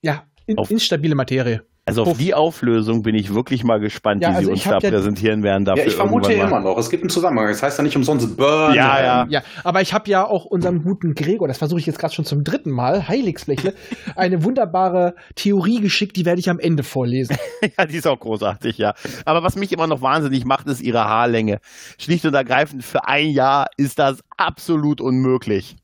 ja, 0.01 0.23
in, 0.45 0.57
auf- 0.57 0.71
instabile 0.71 1.15
Materie. 1.15 1.63
Also 1.83 2.03
auf 2.03 2.17
die 2.17 2.35
Auflösung 2.35 3.01
bin 3.01 3.15
ich 3.15 3.33
wirklich 3.33 3.63
mal 3.63 3.79
gespannt, 3.79 4.21
Ja, 4.21 4.29
die 4.29 4.35
also 4.35 4.45
sie 4.47 4.51
uns 4.53 4.63
da 4.63 4.77
ja- 4.77 4.89
präsentieren 4.91 5.41
werden. 5.41 5.65
Dafür 5.65 5.83
Ja, 5.83 5.88
ich 5.89 5.95
vermute 5.95 6.31
immer 6.31 6.59
noch. 6.59 6.77
Es 6.77 6.91
gibt 6.91 7.01
einen 7.01 7.09
Zusammenhang. 7.09 7.47
Es 7.50 7.63
heißt 7.63 7.77
ja 7.79 7.83
nicht 7.83 7.95
umsonst 7.95 8.38
Burn. 8.38 8.75
Ja, 8.75 9.01
ja. 9.03 9.25
Ja, 9.29 9.41
aber 9.63 9.81
ich 9.81 9.91
habe 9.91 10.07
ja 10.09 10.23
auch 10.25 10.45
unserem 10.45 10.83
guten 10.83 11.15
Gregor, 11.15 11.47
das 11.47 11.57
versuche 11.57 11.79
ich 11.79 11.88
jetzt 11.88 11.97
gerade 11.97 12.13
schon 12.13 12.23
zum 12.23 12.43
dritten 12.43 12.69
Mal, 12.69 13.07
Heiligsflächle, 13.07 13.73
eine 14.15 14.43
wunderbare 14.43 15.15
Theorie 15.35 15.81
geschickt, 15.81 16.15
die 16.17 16.25
werde 16.25 16.39
ich 16.39 16.50
am 16.51 16.59
Ende 16.59 16.83
vorlesen. 16.83 17.38
Ja, 17.77 17.85
die 17.85 17.97
ist 17.97 18.07
auch 18.07 18.19
großartig, 18.19 18.77
ja. 18.79 18.93
Aber 19.23 19.43
was 19.43 19.55
mich 19.55 19.71
immer 19.71 19.85
noch 19.88 20.01
wahnsinnig 20.01 20.45
macht, 20.45 20.67
ist 20.67 20.81
ihre 20.81 21.05
Haarlänge. 21.05 21.59
Schlicht 22.00 22.25
und 22.25 22.33
ergreifend, 22.33 22.83
für 22.83 23.05
ein 23.07 23.29
Jahr 23.29 23.67
ist 23.77 24.00
das 24.00 24.19
absolut 24.35 25.00
unmöglich. 25.00 25.75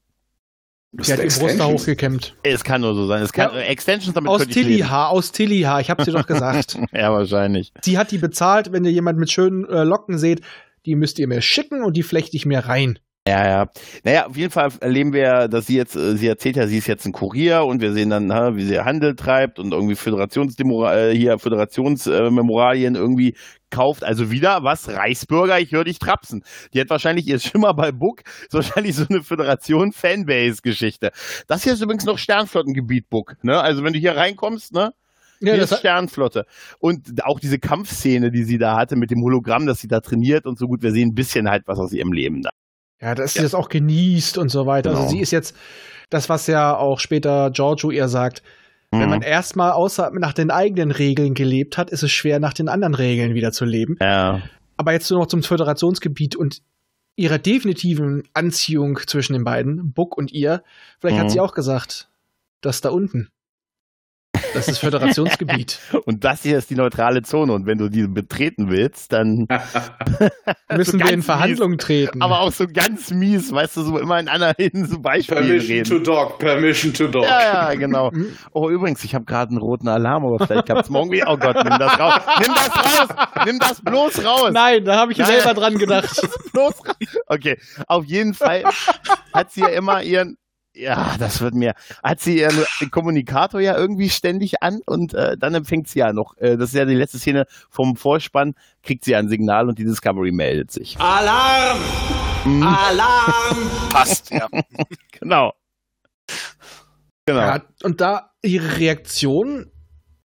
Sie 0.93 1.13
hat 1.13 1.19
die 1.21 1.27
Brust 1.27 1.59
da 1.59 1.65
hochgekämmt. 1.65 2.35
Es 2.43 2.63
kann 2.63 2.81
nur 2.81 2.95
so 2.95 3.05
sein. 3.07 3.21
Es 3.21 3.33
kann 3.33 3.53
Ja, 3.53 3.59
Extensions 3.61 4.13
damit 4.13 4.29
Aus 4.29 4.41
leben. 4.41 4.51
Tilly-Haar, 4.53 5.09
aus 5.09 5.31
Tilly-Haar, 5.31 5.81
ich 5.81 5.89
habe 5.89 6.03
sie 6.03 6.11
doch 6.11 6.25
gesagt. 6.25 6.77
Ja, 6.93 7.11
wahrscheinlich. 7.11 7.71
Sie 7.81 7.97
hat 7.97 8.11
die 8.11 8.17
bezahlt, 8.17 8.71
wenn 8.71 8.85
ihr 8.85 8.91
jemand 8.91 9.19
mit 9.19 9.31
schönen 9.31 9.65
äh, 9.65 9.83
Locken 9.83 10.17
seht, 10.17 10.41
die 10.85 10.95
müsst 10.95 11.19
ihr 11.19 11.27
mir 11.27 11.41
schicken 11.41 11.83
und 11.83 11.97
die 11.97 12.03
flechte 12.03 12.37
ich 12.37 12.45
mir 12.45 12.59
rein. 12.59 12.99
Ja, 13.27 13.45
ja. 13.45 13.69
Naja, 14.05 14.27
auf 14.27 14.37
jeden 14.37 14.51
Fall 14.51 14.69
erleben 14.79 15.11
wir, 15.11 15.49
dass 15.49 15.67
sie 15.67 15.75
jetzt, 15.75 15.97
äh, 15.97 16.15
sie 16.15 16.27
erzählt 16.27 16.55
ja, 16.55 16.65
sie 16.65 16.77
ist 16.77 16.87
jetzt 16.87 17.05
ein 17.05 17.11
Kurier 17.11 17.65
und 17.65 17.81
wir 17.81 17.91
sehen 17.91 18.09
dann, 18.09 18.29
wie 18.55 18.63
sie 18.63 18.79
Handel 18.79 19.15
treibt 19.15 19.59
und 19.59 19.73
irgendwie 19.73 19.95
Föderationsdemora 19.95 20.97
äh, 20.97 21.15
hier 21.15 21.37
Föderationsmemoralien 21.37 22.95
irgendwie 22.95 23.35
kauft. 23.69 24.03
Also 24.03 24.31
wieder 24.31 24.63
was? 24.63 24.89
Reichsbürger, 24.89 25.59
ich 25.59 25.71
höre 25.71 25.83
dich 25.83 25.99
trapsen. 25.99 26.43
Die 26.73 26.81
hat 26.81 26.89
wahrscheinlich 26.89 27.27
ihr 27.27 27.39
Schimmer 27.39 27.73
bei 27.73 27.91
Book, 27.91 28.21
ist 28.41 28.53
wahrscheinlich 28.53 28.95
so 28.95 29.05
eine 29.09 29.23
Föderation-Fanbase-Geschichte. 29.23 31.11
Das 31.47 31.63
hier 31.63 31.73
ist 31.73 31.81
übrigens 31.81 32.05
noch 32.05 32.17
Sternflottengebiet, 32.17 33.09
Book. 33.09 33.35
Ne? 33.43 33.59
Also 33.59 33.83
wenn 33.83 33.93
du 33.93 33.99
hier 33.99 34.15
reinkommst, 34.15 34.73
ne? 34.73 34.93
Ja, 35.39 35.53
Hier 35.53 35.63
ist 35.63 35.77
Sternflotte. 35.77 36.45
Und 36.79 37.23
auch 37.23 37.39
diese 37.39 37.59
Kampfszene, 37.59 38.31
die 38.31 38.43
sie 38.43 38.57
da 38.57 38.75
hatte 38.75 38.95
mit 38.95 39.11
dem 39.11 39.21
Hologramm, 39.21 39.67
das 39.67 39.79
sie 39.79 39.87
da 39.87 39.99
trainiert 39.99 40.47
und 40.47 40.57
so 40.57 40.65
gut, 40.65 40.81
wir 40.81 40.91
sehen 40.91 41.09
ein 41.09 41.13
bisschen 41.13 41.47
halt 41.49 41.63
was 41.67 41.77
aus 41.77 41.93
ihrem 41.93 42.11
Leben 42.11 42.41
da. 42.41 42.49
Ja, 42.99 43.13
dass 43.13 43.33
sie 43.33 43.43
das 43.43 43.53
auch 43.53 43.69
genießt 43.69 44.39
und 44.39 44.49
so 44.49 44.65
weiter. 44.65 44.89
Genau. 44.89 45.03
Also 45.03 45.15
sie 45.15 45.21
ist 45.21 45.31
jetzt 45.31 45.55
das, 46.09 46.29
was 46.29 46.47
ja 46.47 46.75
auch 46.75 46.99
später 46.99 47.51
Giorgio 47.51 47.91
ihr 47.91 48.07
sagt. 48.07 48.41
Wenn 48.91 49.01
Mhm. 49.01 49.09
man 49.09 49.21
erstmal 49.21 49.71
außer 49.71 50.11
nach 50.13 50.33
den 50.33 50.49
eigenen 50.51 50.91
Regeln 50.91 51.33
gelebt 51.33 51.77
hat, 51.77 51.89
ist 51.89 52.03
es 52.03 52.11
schwer, 52.11 52.39
nach 52.39 52.53
den 52.53 52.69
anderen 52.69 52.93
Regeln 52.95 53.33
wieder 53.33 53.51
zu 53.51 53.65
leben. 53.65 53.97
Ja. 53.99 54.41
Aber 54.77 54.93
jetzt 54.93 55.09
nur 55.11 55.19
noch 55.19 55.27
zum 55.27 55.43
Föderationsgebiet 55.43 56.35
und 56.35 56.61
ihrer 57.15 57.39
definitiven 57.39 58.23
Anziehung 58.33 58.99
zwischen 59.07 59.33
den 59.33 59.43
beiden, 59.43 59.91
Buck 59.91 60.15
und 60.17 60.31
ihr. 60.31 60.63
Vielleicht 60.99 61.17
Mhm. 61.17 61.21
hat 61.21 61.31
sie 61.31 61.39
auch 61.39 61.53
gesagt, 61.53 62.09
das 62.61 62.79
da 62.81 62.89
unten. 62.89 63.29
Das 64.57 64.67
ist 64.67 64.79
Föderationsgebiet. 64.79 65.79
Und 66.05 66.23
das 66.23 66.41
hier 66.43 66.57
ist 66.57 66.69
die 66.69 66.75
neutrale 66.75 67.21
Zone. 67.21 67.53
Und 67.53 67.65
wenn 67.67 67.77
du 67.77 67.89
die 67.89 68.07
betreten 68.07 68.69
willst, 68.69 69.13
dann 69.13 69.47
Müssen 70.75 70.93
wir 70.99 71.05
ganz 71.05 71.11
in 71.11 71.21
Verhandlungen 71.21 71.77
treten. 71.77 72.21
aber 72.21 72.39
auch 72.41 72.51
so 72.51 72.65
ganz 72.67 73.11
mies, 73.11 73.51
weißt 73.51 73.77
du, 73.77 73.81
so 73.83 73.97
immer 73.99 74.19
in 74.19 74.27
einer 74.27 74.53
hin 74.57 74.85
so 74.87 74.99
Beispielen 74.99 75.43
Permission 75.45 75.77
reden. 75.77 75.89
to 75.89 75.99
dog, 75.99 76.39
permission 76.39 76.93
to 76.93 77.07
dog. 77.07 77.23
ja, 77.23 77.69
ja, 77.71 77.73
genau. 77.75 78.11
Oh, 78.51 78.69
übrigens, 78.69 79.03
ich 79.03 79.13
habe 79.15 79.25
gerade 79.25 79.51
einen 79.51 79.59
roten 79.59 79.87
Alarm, 79.87 80.25
aber 80.25 80.45
vielleicht 80.45 80.65
gab's 80.67 80.89
morgen 80.89 81.11
wieder. 81.11 81.27
Oh 81.29 81.37
Gott, 81.37 81.55
nimm 81.63 81.77
das 81.77 81.99
raus. 81.99 82.21
Nimm 82.39 82.53
das 82.55 82.69
raus. 82.77 83.27
Nimm 83.45 83.59
das 83.59 83.81
bloß 83.81 84.25
raus. 84.25 84.49
Nein, 84.53 84.85
da 84.85 84.97
habe 84.97 85.11
ich 85.11 85.19
Nein. 85.19 85.27
selber 85.27 85.53
dran 85.53 85.77
gedacht. 85.77 86.09
bloß 86.53 86.73
raus. 86.87 86.95
Okay, 87.27 87.59
auf 87.87 88.05
jeden 88.05 88.33
Fall 88.33 88.63
hat 89.33 89.51
sie 89.51 89.61
ja 89.61 89.67
immer 89.67 90.01
ihren 90.03 90.37
ja, 90.77 91.15
das 91.19 91.41
wird 91.41 91.53
mir. 91.55 91.73
Hat 92.03 92.19
sie 92.19 92.39
ihren 92.39 92.65
Kommunikator 92.91 93.59
ja 93.61 93.75
irgendwie 93.77 94.09
ständig 94.09 94.61
an 94.61 94.81
und 94.85 95.13
äh, 95.13 95.37
dann 95.37 95.53
empfängt 95.55 95.87
sie 95.87 95.99
ja 95.99 96.13
noch. 96.13 96.37
Äh, 96.37 96.57
das 96.57 96.69
ist 96.69 96.75
ja 96.75 96.85
die 96.85 96.95
letzte 96.95 97.19
Szene 97.19 97.45
vom 97.69 97.95
Vorspann. 97.95 98.53
Kriegt 98.83 99.03
sie 99.05 99.15
ein 99.15 99.27
Signal 99.29 99.67
und 99.69 99.79
die 99.79 99.85
Discovery 99.85 100.31
meldet 100.31 100.71
sich. 100.71 100.97
Alarm! 100.99 101.79
Alarm! 102.45 103.57
Passt, 103.89 104.29
ja. 104.31 104.47
Genau. 105.19 105.53
Genau. 107.25 107.39
Ja, 107.39 107.63
und 107.83 107.99
da 108.01 108.31
ihre 108.41 108.77
Reaktion 108.77 109.71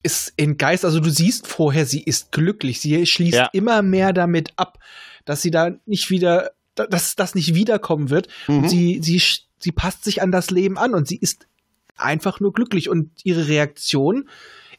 ist 0.02 0.32
in 0.36 0.56
Geist, 0.58 0.84
also 0.84 1.00
du 1.00 1.10
siehst 1.10 1.46
vorher, 1.46 1.86
sie 1.86 2.02
ist 2.02 2.30
glücklich. 2.30 2.80
Sie 2.80 3.06
schließt 3.06 3.34
Ja. 3.38 3.48
immer 3.52 3.82
mehr 3.82 4.12
damit 4.12 4.52
ab, 4.56 4.78
dass 5.24 5.42
sie 5.42 5.50
da 5.50 5.70
nicht 5.86 6.10
wieder, 6.10 6.50
da- 6.74 6.86
dass 6.86 7.16
das 7.16 7.34
nicht 7.34 7.54
wiederkommen 7.54 8.10
wird. 8.10 8.28
Mhm. 8.46 8.58
Und 8.58 8.68
sie, 8.68 9.00
sie, 9.02 9.20
sie 9.64 9.72
passt 9.72 10.04
sich 10.04 10.22
an 10.22 10.30
das 10.30 10.50
Leben 10.50 10.78
an 10.78 10.94
und 10.94 11.08
sie 11.08 11.16
ist 11.16 11.48
einfach 11.96 12.38
nur 12.40 12.52
glücklich. 12.52 12.88
Und 12.88 13.10
ihre 13.24 13.48
Reaktion 13.48 14.28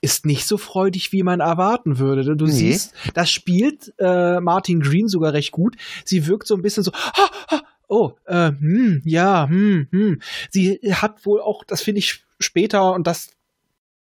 ist 0.01 0.25
nicht 0.25 0.45
so 0.47 0.57
freudig, 0.57 1.11
wie 1.11 1.23
man 1.23 1.39
erwarten 1.39 1.97
würde. 1.99 2.35
Du 2.37 2.45
Nee. 2.45 2.51
siehst, 2.51 2.93
das 3.13 3.29
spielt 3.31 3.93
äh, 3.97 4.39
Martin 4.39 4.79
Green 4.79 5.07
sogar 5.07 5.33
recht 5.33 5.51
gut. 5.51 5.75
Sie 6.05 6.27
wirkt 6.27 6.47
so 6.47 6.55
ein 6.55 6.61
bisschen 6.61 6.83
so, 6.83 6.91
"Ha, 6.93 7.29
ha, 7.51 7.61
oh, 7.87 8.11
äh, 8.25 8.49
hm, 8.51 9.01
ja, 9.05 9.47
hm, 9.49 9.87
hm. 9.91 10.21
Sie 10.51 10.79
hat 10.93 11.25
wohl 11.25 11.41
auch, 11.41 11.63
das 11.63 11.81
finde 11.81 11.99
ich 11.99 12.23
später, 12.39 12.93
und 12.93 13.07
das 13.07 13.29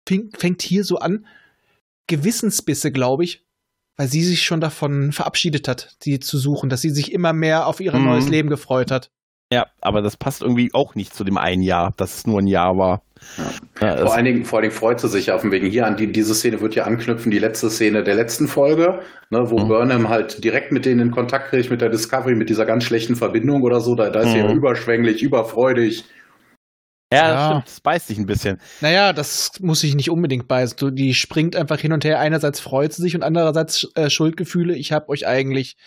fängt 0.07 0.61
hier 0.61 0.83
so 0.83 0.97
an, 0.97 1.25
Gewissensbisse, 2.07 2.91
glaube 2.91 3.23
ich, 3.23 3.43
weil 3.97 4.07
sie 4.07 4.23
sich 4.23 4.43
schon 4.43 4.61
davon 4.61 5.11
verabschiedet 5.11 5.67
hat, 5.67 5.95
sie 6.01 6.19
zu 6.19 6.37
suchen, 6.37 6.69
dass 6.69 6.81
sie 6.81 6.89
sich 6.89 7.11
immer 7.11 7.33
mehr 7.33 7.65
auf 7.67 7.79
ihr 7.79 7.95
Mhm. 7.95 8.03
neues 8.05 8.27
Leben 8.29 8.49
gefreut 8.49 8.91
hat. 8.91 9.09
Ja, 9.55 9.67
aber 9.81 10.01
das 10.01 10.17
passt 10.17 10.41
irgendwie 10.41 10.69
auch 10.73 10.95
nicht 10.95 11.13
zu 11.15 11.23
dem 11.23 11.37
einen 11.37 11.61
Jahr, 11.61 11.93
dass 11.97 12.17
es 12.17 12.27
nur 12.27 12.39
ein 12.41 12.47
Jahr 12.47 12.77
war. 12.77 13.01
Ja, 13.81 13.97
Vor 13.97 14.13
allen, 14.13 14.25
Dingen, 14.25 14.45
vor 14.45 14.59
allen 14.59 14.63
Dingen 14.69 14.75
freut 14.75 14.99
sie 14.99 15.07
sich 15.07 15.31
auf 15.31 15.41
dem 15.41 15.51
Wegen 15.51 15.67
hier 15.67 15.87
an. 15.87 15.95
Die, 15.97 16.11
diese 16.11 16.35
Szene 16.35 16.59
wird 16.61 16.75
ja 16.75 16.83
anknüpfen, 16.83 17.31
die 17.31 17.39
letzte 17.39 17.69
Szene 17.69 18.03
der 18.03 18.15
letzten 18.15 18.47
Folge, 18.47 18.99
ne, 19.29 19.49
wo 19.49 19.57
Mhm. 19.59 19.67
Burnham 19.67 20.09
halt 20.09 20.43
direkt 20.43 20.71
mit 20.71 20.85
denen 20.85 20.99
in 20.99 21.11
Kontakt 21.11 21.49
kriegt, 21.49 21.71
mit 21.71 21.81
der 21.81 21.89
Discovery, 21.89 22.35
mit 22.35 22.49
dieser 22.49 22.65
ganz 22.65 22.83
schlechten 22.83 23.15
Verbindung 23.15 23.63
oder 23.63 23.79
so. 23.79 23.95
Da, 23.95 24.09
da 24.09 24.19
ist 24.21 24.31
sie 24.31 24.37
ja 24.39 24.47
Mhm. 24.47 24.57
überschwänglich, 24.57 25.23
überfreudig. 25.23 26.03
ja, 27.13 27.17
Ja. 27.19 27.33
das 27.33 27.45
stimmt. 27.47 27.67
Das 27.67 27.79
beißt 27.81 28.07
sich 28.07 28.17
ein 28.17 28.25
bisschen. 28.25 28.59
Naja, 28.81 29.13
das 29.13 29.51
muss 29.61 29.83
ich 29.83 29.95
nicht 29.95 30.09
unbedingt 30.09 30.47
beißen. 30.47 30.93
Die 30.95 31.13
springt 31.13 31.55
einfach 31.55 31.79
hin 31.79 31.93
und 31.93 32.03
her. 32.03 32.19
Einerseits 32.19 32.59
freut 32.59 32.93
sie 32.93 33.01
sich 33.01 33.15
und 33.15 33.23
andererseits 33.23 33.87
äh, 33.95 34.09
Schuldgefühle. 34.09 34.75
Ich 34.75 34.91
habe 34.91 35.09
euch 35.09 35.25
eigentlich 35.25 35.77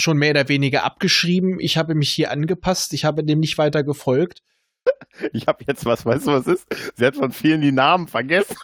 schon 0.00 0.18
mehr 0.18 0.30
oder 0.30 0.48
weniger 0.48 0.84
abgeschrieben. 0.84 1.58
Ich 1.60 1.76
habe 1.76 1.94
mich 1.94 2.10
hier 2.10 2.30
angepasst. 2.30 2.92
Ich 2.92 3.04
habe 3.04 3.24
dem 3.24 3.40
nicht 3.40 3.58
weiter 3.58 3.82
gefolgt. 3.82 4.42
Ich 5.32 5.46
habe 5.46 5.64
jetzt 5.66 5.84
was, 5.84 6.06
weißt 6.06 6.28
du, 6.28 6.30
was 6.30 6.46
ist? 6.46 6.66
Sie 6.94 7.04
hat 7.04 7.16
von 7.16 7.32
vielen 7.32 7.60
die 7.60 7.72
Namen 7.72 8.08
vergessen. 8.08 8.56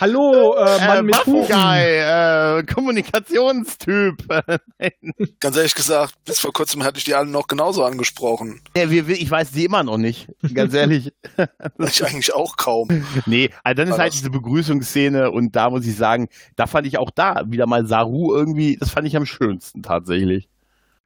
Hallo, 0.00 0.54
äh, 0.56 0.86
Mann 0.86 1.06
mit 1.06 1.26
Hufen. 1.26 1.54
Äh, 1.54 2.62
Kommunikationstyp. 2.64 4.16
Ganz 5.40 5.56
ehrlich 5.56 5.74
gesagt, 5.74 6.14
bis 6.24 6.38
vor 6.38 6.52
kurzem 6.52 6.84
hatte 6.84 6.98
ich 6.98 7.04
die 7.04 7.14
alle 7.14 7.28
noch 7.30 7.46
genauso 7.46 7.84
angesprochen. 7.84 8.60
ja, 8.76 8.90
wir, 8.90 9.08
ich 9.08 9.30
weiß 9.30 9.50
die 9.52 9.64
immer 9.64 9.82
noch 9.82 9.98
nicht, 9.98 10.28
ganz 10.54 10.74
ehrlich. 10.74 11.12
Ich 11.78 12.04
eigentlich 12.04 12.34
auch 12.34 12.56
kaum. 12.56 12.88
Nee, 13.26 13.50
also 13.64 13.82
dann 13.82 13.88
ist 13.92 13.98
halt 13.98 14.12
das- 14.12 14.18
diese 14.18 14.30
Begrüßungsszene 14.30 15.30
und 15.30 15.54
da 15.56 15.70
muss 15.70 15.86
ich 15.86 15.96
sagen, 15.96 16.28
da 16.56 16.66
fand 16.66 16.86
ich 16.86 16.98
auch 16.98 17.10
da 17.14 17.42
wieder 17.46 17.66
mal 17.66 17.86
Saru 17.86 18.34
irgendwie, 18.34 18.76
das 18.78 18.90
fand 18.90 19.06
ich 19.06 19.16
am 19.16 19.26
schönsten 19.26 19.82
tatsächlich. 19.82 20.48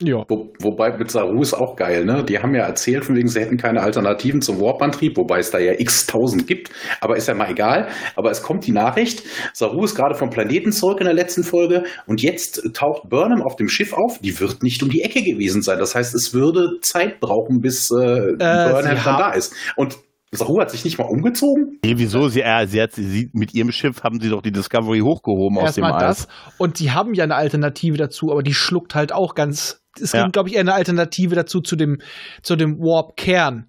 Ja. 0.04 0.24
Wo, 0.28 0.52
wobei 0.60 0.96
mit 0.96 1.10
Saru 1.10 1.42
ist 1.42 1.54
auch 1.54 1.76
geil, 1.76 2.04
ne? 2.04 2.24
Die 2.24 2.38
haben 2.38 2.54
ja 2.54 2.62
erzählt, 2.62 3.04
von 3.04 3.16
wegen, 3.16 3.28
sie 3.28 3.40
hätten 3.40 3.56
keine 3.56 3.82
Alternativen 3.82 4.40
zum 4.40 4.60
Warp-Antrieb, 4.60 5.16
wobei 5.16 5.38
es 5.38 5.50
da 5.50 5.58
ja 5.58 5.72
x-tausend 5.78 6.46
gibt, 6.46 6.70
aber 7.00 7.16
ist 7.16 7.28
ja 7.28 7.34
mal 7.34 7.50
egal. 7.50 7.88
Aber 8.16 8.30
es 8.30 8.42
kommt 8.42 8.66
die 8.66 8.72
Nachricht, 8.72 9.22
Saru 9.52 9.84
ist 9.84 9.94
gerade 9.94 10.14
vom 10.14 10.30
Planeten 10.30 10.72
zurück 10.72 11.00
in 11.00 11.06
der 11.06 11.14
letzten 11.14 11.44
Folge 11.44 11.84
und 12.06 12.22
jetzt 12.22 12.62
taucht 12.74 13.08
Burnham 13.08 13.42
auf 13.42 13.56
dem 13.56 13.68
Schiff 13.68 13.92
auf. 13.92 14.18
Die 14.18 14.38
wird 14.40 14.62
nicht 14.62 14.82
um 14.82 14.88
die 14.88 15.02
Ecke 15.02 15.22
gewesen 15.22 15.62
sein. 15.62 15.78
Das 15.78 15.94
heißt, 15.94 16.14
es 16.14 16.34
würde 16.34 16.80
Zeit 16.80 17.20
brauchen, 17.20 17.60
bis 17.60 17.90
äh, 17.90 18.34
Burnham 18.38 18.96
sie 18.96 19.04
dann 19.04 19.18
da 19.18 19.32
ist. 19.32 19.54
Und 19.76 19.96
Saru 20.34 20.60
hat 20.60 20.70
sich 20.70 20.82
nicht 20.84 20.98
mal 20.98 21.04
umgezogen? 21.04 21.78
Nee, 21.84 21.94
wieso? 21.96 22.28
Sie, 22.28 22.40
äh, 22.40 22.66
sie 22.66 22.80
hat, 22.80 22.92
sie, 22.92 23.28
mit 23.34 23.52
ihrem 23.52 23.70
Schiff 23.70 24.02
haben 24.02 24.18
sie 24.20 24.30
doch 24.30 24.40
die 24.40 24.50
Discovery 24.52 25.00
hochgehoben 25.00 25.58
aus 25.58 25.74
dem 25.74 25.84
Erstmal 25.84 26.04
Eis. 26.08 26.26
das. 26.26 26.28
Und 26.56 26.78
die 26.78 26.90
haben 26.92 27.12
ja 27.12 27.24
eine 27.24 27.34
Alternative 27.34 27.98
dazu, 27.98 28.32
aber 28.32 28.42
die 28.42 28.54
schluckt 28.54 28.94
halt 28.94 29.12
auch 29.12 29.34
ganz. 29.34 29.82
Es 30.00 30.12
Ja. 30.12 30.22
gibt, 30.22 30.32
glaube 30.32 30.48
ich, 30.48 30.54
eher 30.54 30.60
eine 30.62 30.72
Alternative 30.72 31.34
dazu 31.34 31.60
zu 31.60 31.76
dem, 31.76 31.98
zu 32.42 32.56
dem 32.56 32.78
Warp-Kern 32.78 33.66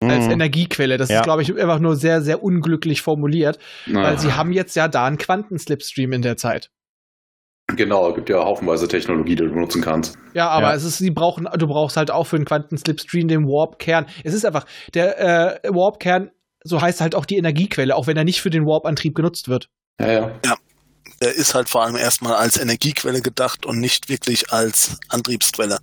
als 0.00 0.24
Mhm. 0.26 0.30
Energiequelle. 0.32 0.96
Das 0.96 1.10
Ja. 1.10 1.18
ist, 1.18 1.24
glaube 1.24 1.42
ich, 1.42 1.50
einfach 1.54 1.78
nur 1.80 1.94
sehr, 1.96 2.22
sehr 2.22 2.42
unglücklich 2.42 3.02
formuliert, 3.02 3.58
Na, 3.86 4.02
weil 4.04 4.18
sie 4.18 4.32
haben 4.32 4.52
jetzt 4.52 4.76
ja 4.76 4.88
da 4.88 5.04
einen 5.04 5.18
Quantenslipstream 5.18 6.12
in 6.14 6.22
der 6.22 6.38
Zeit. 6.38 6.70
Genau, 7.76 8.12
gibt 8.14 8.30
ja 8.30 8.38
haufenweise 8.38 8.88
Technologie, 8.88 9.36
die 9.36 9.44
du 9.44 9.50
benutzen 9.50 9.82
kannst. 9.82 10.16
Ja, 10.32 10.48
aber 10.48 10.68
Ja. 10.70 10.74
es 10.74 10.84
ist, 10.84 10.98
sie 10.98 11.10
brauchen, 11.10 11.46
du 11.58 11.66
brauchst 11.66 11.96
halt 11.98 12.10
auch 12.10 12.24
für 12.26 12.36
einen 12.36 12.46
Quantenslipstream 12.46 13.28
den 13.28 13.44
Warp-Kern. 13.44 14.06
Es 14.24 14.32
ist 14.32 14.46
einfach, 14.46 14.64
der 14.94 15.64
äh, 15.64 15.68
Warp-Kern, 15.68 16.30
so 16.64 16.80
heißt 16.80 17.00
halt 17.02 17.14
auch 17.14 17.26
die 17.26 17.36
Energiequelle, 17.36 17.94
auch 17.94 18.06
wenn 18.06 18.16
er 18.16 18.24
nicht 18.24 18.40
für 18.40 18.50
den 18.50 18.64
Warp-Antrieb 18.64 19.14
genutzt 19.14 19.48
wird. 19.48 19.68
Ja, 20.00 20.10
ja. 20.10 20.56
Der 21.20 21.34
ist 21.34 21.54
halt 21.54 21.68
vor 21.68 21.82
allem 21.84 21.96
erstmal 21.96 22.34
als 22.34 22.58
Energiequelle 22.58 23.20
gedacht 23.20 23.66
und 23.66 23.80
nicht 23.80 24.08
wirklich 24.08 24.52
als 24.52 24.98
Antriebsquelle. 25.08 25.78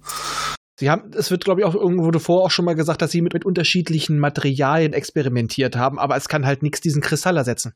Sie 0.80 0.90
haben, 0.90 1.12
es 1.16 1.30
wird, 1.32 1.46
glaube 1.46 1.62
ich, 1.62 1.66
auch 1.66 1.76
irgendwo 1.76 2.10
davor 2.12 2.44
auch 2.46 2.52
schon 2.52 2.66
mal 2.66 2.76
gesagt, 2.76 3.02
dass 3.02 3.12
sie 3.12 3.22
mit, 3.22 3.34
mit 3.34 3.46
unterschiedlichen 3.46 4.18
Materialien 4.20 4.94
experimentiert 4.94 5.76
haben, 5.76 6.00
aber 6.00 6.16
es 6.18 6.28
kann 6.28 6.46
halt 6.46 6.64
nichts 6.64 6.82
diesen 6.82 7.02
Kristall 7.02 7.38
ersetzen. 7.38 7.74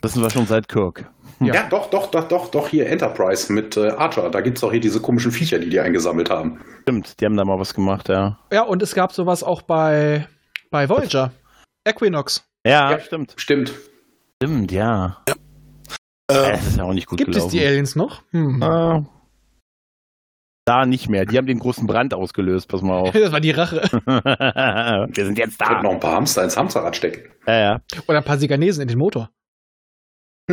Das 0.00 0.12
wissen 0.12 0.22
wir 0.22 0.30
schon 0.30 0.46
seit 0.46 0.68
Kirk. 0.68 1.10
Ja. 1.40 1.54
Ja. 1.54 1.68
doch, 1.68 1.88
doch, 1.90 2.10
doch, 2.10 2.26
doch, 2.28 2.50
doch, 2.50 2.68
hier 2.68 2.88
Enterprise 2.88 3.52
mit 3.52 3.76
äh, 3.76 3.90
Archer. 3.90 4.28
Da 4.30 4.40
gibt's 4.40 4.60
doch 4.60 4.70
hier 4.72 4.80
diese 4.80 5.00
komischen 5.00 5.30
Viecher, 5.30 5.58
die 5.58 5.68
die 5.70 5.78
eingesammelt 5.80 6.30
haben. 6.30 6.60
Stimmt, 6.82 7.20
die 7.20 7.24
haben 7.24 7.36
da 7.36 7.44
mal 7.44 7.58
was 7.58 7.74
gemacht, 7.74 8.08
ja. 8.08 8.38
Ja, 8.52 8.62
und 8.62 8.82
es 8.82 8.94
gab 8.94 9.12
sowas 9.12 9.42
auch 9.44 9.62
bei, 9.62 10.26
bei 10.70 10.88
Voyager. 10.88 11.30
Equinox. 11.86 12.44
Ja, 12.66 12.90
Ja. 12.92 12.98
stimmt. 13.00 13.34
Stimmt. 13.36 13.72
Stimmt, 14.42 14.72
ja. 14.72 15.22
Ähm, 15.28 15.36
Das 16.28 16.66
ist 16.66 16.76
ja 16.76 16.84
auch 16.84 16.92
nicht 16.92 17.06
gut 17.06 17.18
Gibt 17.18 17.30
es 17.30 17.36
gelaufen. 17.36 17.52
die 17.56 17.64
Aliens 17.64 17.94
noch? 17.96 18.22
Hm. 18.32 18.62
Ah. 18.62 19.04
Da 20.66 20.84
nicht 20.84 21.08
mehr. 21.08 21.24
Die 21.24 21.38
haben 21.38 21.46
den 21.46 21.60
großen 21.60 21.86
Brand 21.86 22.12
ausgelöst, 22.12 22.68
pass 22.68 22.82
mal 22.82 22.98
auf. 22.98 23.12
Das 23.14 23.32
war 23.32 23.40
die 23.40 23.52
Rache. 23.52 23.80
Wir 24.04 25.24
sind 25.24 25.38
jetzt 25.38 25.60
da. 25.60 25.82
noch 25.82 25.92
ein 25.92 26.00
paar 26.00 26.16
Hamster 26.16 26.44
ins 26.44 26.56
Hamsterrad 26.56 26.94
stecken. 26.96 27.30
Ja, 27.46 27.58
ja. 27.58 27.80
Oder 28.06 28.18
ein 28.18 28.24
paar 28.24 28.38
Siganesen 28.38 28.82
in 28.82 28.88
den 28.88 28.98
Motor. 28.98 29.30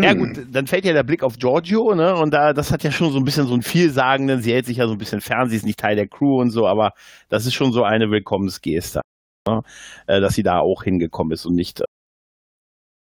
Ja 0.03 0.11
Hm. 0.11 0.17
gut, 0.17 0.39
dann 0.51 0.67
fällt 0.67 0.85
ja 0.85 0.93
der 0.93 1.03
Blick 1.03 1.23
auf 1.23 1.37
Giorgio, 1.37 1.95
ne? 1.95 2.15
Und 2.15 2.33
da, 2.33 2.53
das 2.53 2.71
hat 2.71 2.83
ja 2.83 2.91
schon 2.91 3.11
so 3.11 3.17
ein 3.19 3.23
bisschen 3.25 3.47
so 3.47 3.53
einen 3.53 3.63
vielsagenden, 3.63 4.41
sie 4.41 4.53
hält 4.53 4.65
sich 4.65 4.77
ja 4.77 4.87
so 4.87 4.93
ein 4.93 4.97
bisschen 4.97 5.21
fern, 5.21 5.49
sie 5.49 5.55
ist 5.55 5.65
nicht 5.65 5.79
Teil 5.79 5.95
der 5.95 6.07
Crew 6.07 6.39
und 6.41 6.51
so, 6.51 6.67
aber 6.67 6.91
das 7.29 7.45
ist 7.45 7.53
schon 7.53 7.71
so 7.71 7.83
eine 7.83 8.11
Willkommensgeste, 8.11 9.01
ne? 9.47 9.61
äh, 10.07 10.21
dass 10.21 10.35
sie 10.35 10.43
da 10.43 10.59
auch 10.59 10.83
hingekommen 10.83 11.33
ist 11.33 11.45
und 11.45 11.55
nicht. 11.55 11.81
äh, 11.81 11.85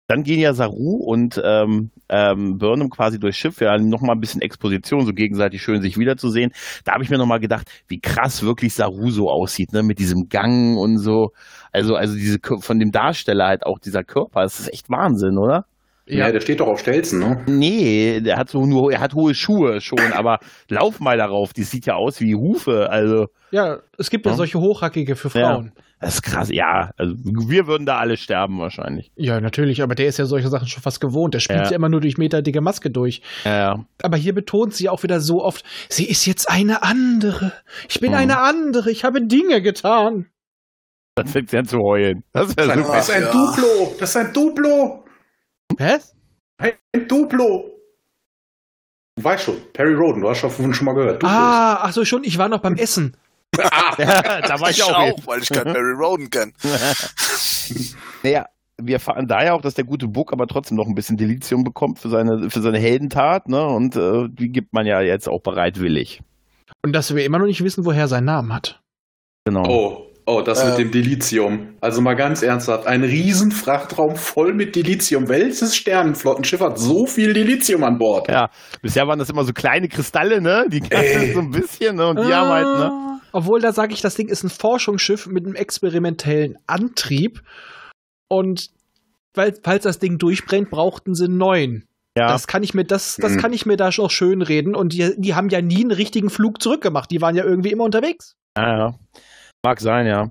Dann 0.08 0.24
gehen 0.24 0.40
ja 0.40 0.52
Saru 0.52 0.96
und 0.96 1.40
ähm, 1.42 1.90
ähm, 2.10 2.58
Burnham 2.58 2.90
quasi 2.90 3.18
durchs 3.18 3.38
Schiff, 3.38 3.60
ja, 3.60 3.78
nochmal 3.78 4.16
ein 4.16 4.20
bisschen 4.20 4.42
Exposition, 4.42 5.06
so 5.06 5.12
gegenseitig 5.12 5.62
schön 5.62 5.80
sich 5.80 5.96
wiederzusehen. 5.96 6.52
Da 6.84 6.92
habe 6.92 7.04
ich 7.04 7.08
mir 7.10 7.16
nochmal 7.18 7.40
gedacht, 7.40 7.68
wie 7.88 8.00
krass 8.00 8.42
wirklich 8.42 8.74
Saru 8.74 9.10
so 9.10 9.30
aussieht, 9.30 9.72
ne, 9.72 9.82
mit 9.82 9.98
diesem 9.98 10.28
Gang 10.28 10.76
und 10.76 10.98
so. 10.98 11.30
Also, 11.72 11.94
also 11.94 12.14
diese 12.14 12.38
von 12.60 12.78
dem 12.78 12.90
Darsteller 12.92 13.46
halt 13.46 13.64
auch 13.64 13.78
dieser 13.78 14.04
Körper, 14.04 14.42
das 14.42 14.60
ist 14.60 14.72
echt 14.72 14.90
Wahnsinn, 14.90 15.38
oder? 15.38 15.64
Ja. 16.18 16.30
der 16.32 16.40
steht 16.40 16.60
doch 16.60 16.68
auf 16.68 16.80
Stelzen, 16.80 17.18
ne? 17.20 17.42
Nee, 17.46 18.20
der 18.20 18.36
hat 18.36 18.48
so 18.50 18.64
nur, 18.66 18.92
er 18.92 19.00
hat 19.00 19.14
hohe 19.14 19.34
Schuhe 19.34 19.80
schon, 19.80 19.98
aber 20.12 20.38
lauf 20.68 21.00
mal 21.00 21.16
darauf, 21.16 21.52
die 21.52 21.62
sieht 21.64 21.86
ja 21.86 21.94
aus 21.94 22.20
wie 22.20 22.34
Hufe, 22.34 22.88
also 22.90 23.26
Ja, 23.50 23.78
es 23.98 24.10
gibt 24.10 24.24
ja, 24.26 24.32
Ja. 24.32 24.36
solche 24.36 24.58
Hochhackige 24.60 25.14
für 25.16 25.28
Ja. 25.38 25.54
Frauen. 25.54 25.72
das 26.00 26.14
ist 26.14 26.22
krass, 26.22 26.48
ja, 26.50 26.90
also 26.96 27.14
wir 27.16 27.66
würden 27.68 27.86
da 27.86 27.98
alle 27.98 28.16
sterben 28.16 28.58
wahrscheinlich. 28.58 29.12
Ja. 29.16 29.40
natürlich, 29.40 29.82
aber 29.82 29.94
der 29.94 30.06
ist 30.06 30.18
ja 30.18 30.24
solche 30.24 30.48
Sachen 30.48 30.66
schon 30.66 30.82
fast 30.82 31.00
gewohnt. 31.00 31.34
Der 31.34 31.40
spielt 31.40 31.60
Ja. 31.60 31.70
ja, 31.70 31.76
immer 31.76 31.88
nur 31.88 32.00
durch 32.00 32.18
meterdicke 32.18 32.60
Maske 32.60 32.90
durch. 32.90 33.22
Ja, 33.44 33.56
ja. 33.56 33.84
Aber 34.02 34.16
hier 34.16 34.34
betont 34.34 34.74
sie 34.74 34.88
auch 34.88 35.02
wieder 35.04 35.20
so 35.20 35.42
oft, 35.44 35.64
sie 35.88 36.06
ist 36.08 36.26
jetzt 36.26 36.50
eine 36.50 36.82
andere. 36.82 37.52
Ich 37.88 38.00
bin 38.00 38.10
Mhm. 38.10 38.16
eine 38.16 38.40
andere. 38.40 38.90
Ich 38.90 39.04
habe 39.04 39.24
Dinge 39.24 39.62
getan. 39.62 40.26
Dann 41.14 41.26
fängt 41.26 41.50
sie 41.50 41.58
an 41.58 41.66
zu 41.66 41.76
heulen. 41.78 42.24
Das 42.32 42.54
Das 42.56 42.66
ist 42.66 43.10
ein 43.10 43.22
Ja. 43.22 43.30
Duplo! 43.30 43.94
Das 44.00 44.08
ist 44.10 44.16
ein 44.16 44.32
Duplo! 44.32 45.01
Was? 45.78 46.14
Ein 46.58 47.08
Duplo! 47.08 47.70
Du 49.16 49.24
weißt 49.24 49.44
schon, 49.44 49.56
Perry 49.72 49.94
Roden, 49.94 50.22
du 50.22 50.30
hast 50.30 50.38
schon, 50.38 50.72
schon 50.72 50.84
mal 50.84 50.94
gehört. 50.94 51.22
Duplos. 51.22 51.32
Ah, 51.32 51.80
ach 51.82 51.92
so, 51.92 52.04
schon, 52.04 52.24
ich 52.24 52.38
war 52.38 52.48
noch 52.48 52.60
beim 52.60 52.76
Essen. 52.76 53.16
Ja, 53.98 54.40
da 54.40 54.60
war 54.60 54.70
ich, 54.70 54.78
ich 54.78 54.82
auch. 54.82 54.96
auch, 54.96 55.26
weil 55.26 55.42
ich 55.42 55.50
keinen 55.50 55.74
Barry 55.74 55.92
Roden 55.92 56.30
kenne. 56.30 56.52
naja, 58.22 58.46
wir 58.80 58.94
erfahren 58.94 59.28
da 59.28 59.44
ja 59.44 59.52
auch, 59.52 59.60
dass 59.60 59.74
der 59.74 59.84
gute 59.84 60.08
Book 60.08 60.32
aber 60.32 60.46
trotzdem 60.46 60.78
noch 60.78 60.86
ein 60.86 60.94
bisschen 60.94 61.18
Delizium 61.18 61.62
bekommt 61.62 61.98
für 61.98 62.08
seine, 62.08 62.50
für 62.50 62.62
seine 62.62 62.78
Heldentat, 62.78 63.48
ne? 63.48 63.62
Und 63.66 63.94
äh, 63.96 64.28
die 64.30 64.48
gibt 64.50 64.72
man 64.72 64.86
ja 64.86 65.02
jetzt 65.02 65.28
auch 65.28 65.42
bereitwillig. 65.42 66.22
Und 66.82 66.94
dass 66.94 67.14
wir 67.14 67.24
immer 67.24 67.38
noch 67.38 67.46
nicht 67.46 67.62
wissen, 67.62 67.84
woher 67.84 68.02
er 68.02 68.08
seinen 68.08 68.24
Namen 68.24 68.54
hat. 68.54 68.80
Genau. 69.44 69.64
Oh, 69.68 70.11
oh, 70.26 70.40
das 70.42 70.64
mit 70.64 70.74
Ähm. 70.74 70.78
dem 70.78 70.90
Dilithium. 70.92 71.74
Also 71.80 72.00
mal 72.00 72.14
ganz 72.14 72.42
ernsthaft, 72.42 72.86
ein 72.86 73.02
Riesenfrachtraum 73.02 74.16
voll 74.16 74.54
mit 74.54 74.74
Dilithium. 74.76 75.28
Welches 75.28 75.74
Sternenflottenschiff 75.76 76.60
hat 76.60 76.78
so 76.78 77.06
viel 77.06 77.32
Dilithium 77.32 77.84
an 77.84 77.98
Bord? 77.98 78.28
Ja, 78.30 78.50
bisher 78.82 79.06
waren 79.06 79.18
das 79.18 79.30
immer 79.30 79.44
so 79.44 79.52
kleine 79.52 79.88
Kristalle, 79.88 80.40
ne? 80.40 80.66
Die 80.70 80.82
Ey. 80.90 81.32
so 81.34 81.40
ein 81.40 81.50
bisschen, 81.50 81.96
ne? 81.96 82.06
Und 82.08 82.18
die 82.20 82.32
haben 82.32 82.48
halt, 82.48 82.66
ne? 82.66 82.90
Ah, 82.92 83.20
Obwohl, 83.32 83.60
da 83.60 83.72
sage 83.72 83.92
ich, 83.94 84.00
das 84.00 84.14
Ding 84.14 84.28
ist 84.28 84.42
ein 84.44 84.50
Forschungsschiff 84.50 85.26
mit 85.26 85.44
einem 85.46 85.54
experimentellen 85.54 86.56
Antrieb. 86.66 87.40
Und 88.28 88.68
weil, 89.34 89.54
falls 89.62 89.84
das 89.84 89.98
Ding 89.98 90.18
durchbrennt, 90.18 90.70
brauchten 90.70 91.14
sie 91.14 91.24
einen 91.24 91.38
neuen. 91.38 91.84
Ja. 92.16 92.26
Das 92.28 92.46
kann 92.46 92.62
ich 92.62 92.74
mir, 92.74 92.84
das, 92.84 93.16
das 93.16 93.32
Mhm. 93.32 93.36
kann 93.38 93.52
ich 93.54 93.64
mir 93.64 93.76
da 93.78 93.90
schon 93.90 94.10
schön 94.10 94.42
reden. 94.42 94.74
Und 94.74 94.92
die, 94.92 95.14
die 95.16 95.34
haben 95.34 95.48
ja 95.48 95.62
nie 95.62 95.80
einen 95.82 95.92
richtigen 95.92 96.28
Flug 96.28 96.60
zurückgemacht. 96.62 97.10
Die 97.10 97.22
waren 97.22 97.34
ja 97.34 97.42
irgendwie 97.44 97.70
immer 97.70 97.84
unterwegs. 97.84 98.36
Ja, 98.56 98.76
ja. 98.78 98.94
Mag 99.64 99.80
sein, 99.80 100.06
ja. 100.06 100.28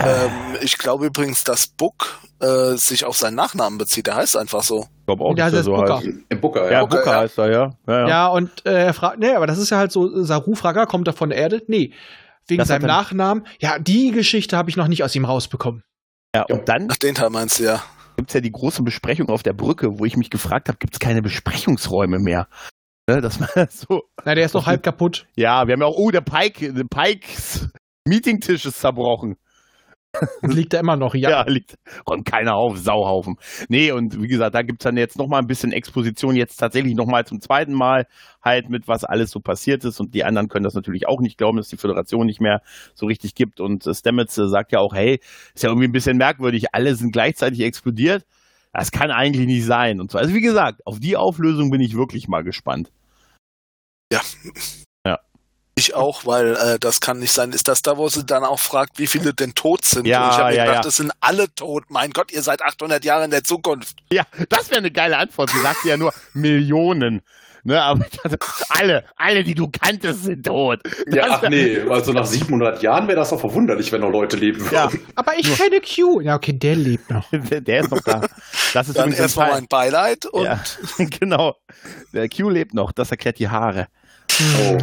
Ähm, 0.00 0.56
ich 0.60 0.76
glaube 0.76 1.06
übrigens, 1.06 1.44
dass 1.44 1.68
Book 1.68 2.18
äh, 2.40 2.74
sich 2.74 3.04
auf 3.04 3.16
seinen 3.16 3.36
Nachnamen 3.36 3.78
bezieht. 3.78 4.06
Der 4.08 4.16
heißt 4.16 4.36
einfach 4.36 4.62
so. 4.62 4.86
Ich 5.00 5.06
glaube 5.06 5.22
auch, 5.24 5.36
Ja, 5.36 5.44
dass 5.50 5.52
er 5.52 5.56
das 5.58 5.64
so 5.66 5.74
ist 5.74 5.80
Booker. 5.80 5.96
heißt. 5.98 6.08
Im 6.28 6.40
Booker, 6.40 6.64
Ja, 6.66 6.70
ja. 6.72 6.80
Booker, 6.80 6.96
Booker 6.98 7.10
ja. 7.12 7.18
heißt 7.20 7.38
er, 7.38 7.50
ja. 7.52 7.70
Ja, 7.86 8.00
Ja, 8.00 8.08
ja. 8.08 8.26
und 8.28 8.66
äh, 8.66 8.86
er 8.86 8.94
fragt, 8.94 9.18
nee, 9.20 9.30
aber 9.32 9.46
das 9.46 9.58
ist 9.58 9.70
ja 9.70 9.78
halt 9.78 9.92
so, 9.92 10.22
Saru 10.24 10.54
Frager 10.54 10.86
kommt 10.86 11.06
er 11.08 11.14
von 11.14 11.30
der 11.30 11.38
Erde? 11.38 11.62
Nee. 11.68 11.92
Wegen 12.48 12.58
Das 12.58 12.68
seinem 12.68 12.86
Nachnamen. 12.86 13.46
Ja, 13.60 13.78
die 13.78 14.10
Geschichte 14.10 14.56
habe 14.56 14.68
ich 14.68 14.76
noch 14.76 14.88
nicht 14.88 15.04
aus 15.04 15.14
ihm 15.14 15.24
rausbekommen. 15.24 15.82
ja. 16.34 16.44
Und 16.50 16.68
dann 16.68 16.88
Ach, 16.90 16.96
den 16.96 17.14
Teil 17.14 17.30
meinst 17.30 17.60
du 17.60 17.64
ja. 17.64 17.82
gibt 18.16 18.30
es 18.30 18.34
ja 18.34 18.40
die 18.40 18.52
große 18.52 18.82
Besprechung 18.82 19.28
auf 19.30 19.42
der 19.44 19.54
Brücke, 19.54 19.98
wo 19.98 20.04
ich 20.04 20.16
mich 20.16 20.28
gefragt 20.28 20.68
habe, 20.68 20.76
gibt 20.78 20.94
es 20.94 20.98
keine 21.00 21.22
Besprechungsräume 21.22 22.18
mehr? 22.18 22.48
Ne, 23.08 23.20
dass 23.20 23.38
man 23.38 23.48
so, 23.70 24.02
Na, 24.24 24.34
der 24.34 24.44
ist 24.44 24.54
noch 24.54 24.66
halb 24.66 24.82
kaputt. 24.82 25.26
ja, 25.36 25.66
wir 25.66 25.72
haben 25.74 25.80
ja 25.80 25.86
auch, 25.86 25.96
oh, 25.96 26.10
der 26.10 26.20
Pike, 26.22 26.72
der 26.74 26.84
Pikes 26.84 27.68
Meetingtisch 28.06 28.66
ist 28.66 28.80
zerbrochen. 28.80 29.36
Liegt 30.42 30.72
da 30.72 30.80
immer 30.80 30.96
noch. 30.96 31.14
Ja. 31.14 31.30
Ja, 31.30 31.44
liegt, 31.48 31.76
räumt 32.08 32.24
keiner 32.24 32.54
auf, 32.54 32.78
Sauhaufen. 32.78 33.36
Nee, 33.68 33.92
und 33.92 34.20
wie 34.20 34.28
gesagt, 34.28 34.54
da 34.54 34.62
gibt's 34.62 34.84
dann 34.84 34.96
jetzt 34.96 35.18
nochmal 35.18 35.40
ein 35.40 35.46
bisschen 35.46 35.72
Exposition, 35.72 36.36
jetzt 36.36 36.56
tatsächlich 36.56 36.94
nochmal 36.94 37.24
zum 37.24 37.40
zweiten 37.40 37.72
Mal, 37.72 38.06
halt 38.42 38.68
mit 38.68 38.86
was 38.86 39.04
alles 39.04 39.30
so 39.30 39.40
passiert 39.40 39.84
ist. 39.84 40.00
Und 40.00 40.14
die 40.14 40.24
anderen 40.24 40.48
können 40.48 40.64
das 40.64 40.74
natürlich 40.74 41.08
auch 41.08 41.20
nicht 41.20 41.38
glauben, 41.38 41.56
dass 41.56 41.68
die 41.68 41.76
Föderation 41.76 42.26
nicht 42.26 42.40
mehr 42.40 42.60
so 42.94 43.06
richtig 43.06 43.34
gibt. 43.34 43.60
Und 43.60 43.86
äh, 43.86 43.94
Stamets 43.94 44.38
äh, 44.38 44.48
sagt 44.48 44.72
ja 44.72 44.80
auch, 44.80 44.94
hey, 44.94 45.20
ist 45.54 45.62
ja 45.62 45.70
irgendwie 45.70 45.88
ein 45.88 45.92
bisschen 45.92 46.16
merkwürdig, 46.16 46.66
alle 46.72 46.94
sind 46.94 47.12
gleichzeitig 47.12 47.60
explodiert. 47.60 48.24
Das 48.72 48.90
kann 48.90 49.10
eigentlich 49.10 49.46
nicht 49.46 49.64
sein. 49.64 50.00
Und 50.00 50.10
so. 50.10 50.18
Also 50.18 50.34
wie 50.34 50.40
gesagt, 50.40 50.80
auf 50.84 50.98
die 50.98 51.16
Auflösung 51.16 51.70
bin 51.70 51.80
ich 51.80 51.96
wirklich 51.96 52.28
mal 52.28 52.42
gespannt. 52.42 52.90
Ja. 54.12 54.20
Ja. 55.76 55.80
Ich 55.82 55.94
auch, 55.94 56.24
weil 56.24 56.54
äh, 56.54 56.78
das 56.78 57.00
kann 57.00 57.18
nicht 57.18 57.32
sein. 57.32 57.50
Ist 57.52 57.66
das 57.66 57.82
da, 57.82 57.96
wo 57.96 58.08
sie 58.08 58.24
dann 58.24 58.44
auch 58.44 58.60
fragt, 58.60 58.98
wie 59.00 59.08
viele 59.08 59.34
denn 59.34 59.54
tot 59.54 59.84
sind? 59.84 60.06
Ja, 60.06 60.24
Und 60.26 60.30
ich 60.30 60.38
habe 60.38 60.50
mir 60.50 60.56
ja, 60.56 60.62
gedacht, 60.64 60.76
ja. 60.78 60.82
das 60.82 60.96
sind 60.96 61.12
alle 61.20 61.52
tot. 61.54 61.84
Mein 61.88 62.10
Gott, 62.12 62.30
ihr 62.32 62.42
seid 62.42 62.62
800 62.62 63.04
Jahre 63.04 63.24
in 63.24 63.32
der 63.32 63.42
Zukunft. 63.42 63.96
Ja, 64.12 64.22
das 64.48 64.70
wäre 64.70 64.78
eine 64.78 64.92
geile 64.92 65.16
Antwort. 65.18 65.50
Sie 65.50 65.60
sagte 65.60 65.88
ja 65.88 65.96
nur 65.96 66.12
Millionen. 66.32 67.22
Ne, 67.66 67.82
aber 67.82 68.04
ich 68.06 68.20
dachte, 68.20 68.38
alle, 68.68 69.04
alle, 69.16 69.42
die 69.42 69.54
du 69.54 69.68
kanntest, 69.70 70.24
sind 70.24 70.44
tot. 70.44 70.80
Ja, 71.10 71.22
Das 71.26 71.30
ach 71.36 71.42
wär- 71.42 71.50
nee, 71.50 71.80
also 71.90 72.12
nach 72.12 72.26
700 72.26 72.82
Jahren 72.82 73.08
wäre 73.08 73.16
das 73.18 73.30
doch 73.30 73.40
verwunderlich, 73.40 73.90
wenn 73.90 74.02
noch 74.02 74.10
Leute 74.10 74.36
leben 74.36 74.60
würden. 74.60 74.74
Ja, 74.74 74.90
Aber 75.14 75.32
ich 75.38 75.56
kenne 75.56 75.80
Q. 75.80 76.20
Ja, 76.20 76.36
okay, 76.36 76.52
der 76.52 76.76
lebt 76.76 77.08
noch. 77.10 77.24
der, 77.32 77.62
der 77.62 77.80
ist 77.80 77.90
noch 77.90 78.02
da. 78.02 78.20
Das 78.74 78.88
ist 78.88 78.98
Dann 78.98 79.12
erstmal 79.12 79.50
mein 79.52 79.66
Beileid 79.66 80.26
und 80.26 80.44
Ja, 80.44 80.62
genau. 81.18 81.56
Der 82.12 82.28
Q 82.28 82.50
lebt 82.50 82.74
noch, 82.74 82.92
das 82.92 83.10
erklärt 83.10 83.38
die 83.38 83.48
Haare. 83.48 83.86
Oh. 84.40 84.78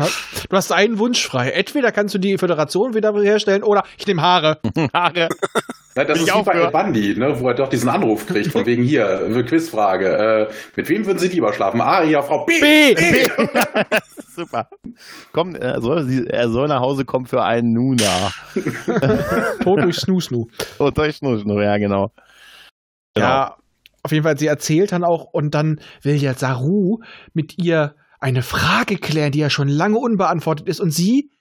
Du 0.49 0.55
hast 0.55 0.71
einen 0.71 0.97
Wunsch 0.97 1.25
frei. 1.25 1.49
Entweder 1.49 1.91
kannst 1.91 2.13
du 2.15 2.19
die 2.19 2.37
Föderation 2.37 2.93
wieder 2.93 3.13
herstellen 3.21 3.63
oder 3.63 3.83
ich 3.97 4.07
nehme 4.07 4.21
Haare. 4.21 4.59
Haare. 4.93 5.27
Ja, 5.95 6.05
das 6.05 6.19
Ich 6.19 6.27
ist 6.27 6.35
wie 6.35 6.43
bei. 6.43 6.53
El 6.53 6.71
Bandi, 6.71 7.15
ne, 7.17 7.37
wo 7.39 7.49
er 7.49 7.55
doch 7.55 7.67
diesen 7.67 7.89
Anruf 7.89 8.25
kriegt, 8.25 8.51
von 8.51 8.65
wegen 8.65 8.83
hier, 8.83 9.25
eine 9.25 9.43
Quizfrage. 9.43 10.47
Äh, 10.49 10.53
mit 10.77 10.87
wem 10.87 11.05
würden 11.05 11.19
Sie 11.19 11.27
lieber 11.27 11.51
schlafen? 11.51 11.81
Aria, 11.81 12.21
Frau 12.21 12.45
B. 12.45 12.53
B. 12.61 12.95
Super. 14.35 14.69
Komm, 15.33 15.55
er 15.55 15.81
soll, 15.81 16.27
er 16.29 16.49
soll 16.49 16.69
nach 16.69 16.79
Hause 16.79 17.03
kommen 17.03 17.25
für 17.25 17.43
einen 17.43 17.73
Nuna. 17.73 18.31
Tod 19.63 19.83
durch 19.83 19.97
Snoo. 19.97 20.47
Und 20.77 20.97
durch 20.97 21.17
Schnurschnur, 21.17 21.61
ja, 21.61 21.77
genau. 21.77 22.11
Genau. 23.13 23.27
Ja, 23.27 23.55
auf 24.03 24.11
jeden 24.11 24.23
Fall, 24.23 24.37
sie 24.37 24.47
erzählt 24.47 24.93
dann 24.93 25.03
auch 25.03 25.25
und 25.33 25.53
dann 25.53 25.81
will 26.03 26.15
ja 26.15 26.33
Saru 26.33 26.99
mit 27.33 27.57
ihr 27.57 27.95
eine 28.21 28.43
Frage 28.43 28.97
klären, 28.97 29.31
die 29.31 29.39
ja 29.39 29.49
schon 29.49 29.67
lange 29.67 29.97
unbeantwortet 29.97 30.67
ist 30.67 30.79
und 30.79 30.91
sie 30.91 31.31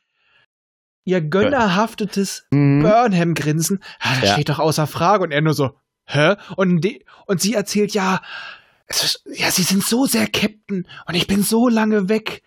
ihr 1.05 1.21
gönnerhaftetes 1.21 2.47
Mhm. 2.51 2.83
Burnham-Grinsen, 2.83 3.81
ah, 4.01 4.15
das 4.21 4.29
Ja. 4.31 4.33
steht 4.35 4.49
doch 4.49 4.59
außer 4.59 4.87
Frage 4.87 5.25
und 5.25 5.31
er 5.33 5.41
nur 5.41 5.55
so, 5.55 5.77
hä? 6.07 6.35
Und, 6.57 6.87
und 7.27 7.41
sie 7.41 7.55
erzählt, 7.55 7.93
ja, 7.95 8.21
es 8.87 9.05
ist, 9.05 9.25
ja, 9.33 9.51
sie 9.51 9.63
sind 9.63 9.85
so 9.85 10.07
sehr 10.07 10.27
Captain 10.27 10.87
und 11.07 11.15
ich 11.15 11.27
bin 11.27 11.43
so 11.43 11.69
lange 11.69 12.09
weg. 12.09 12.43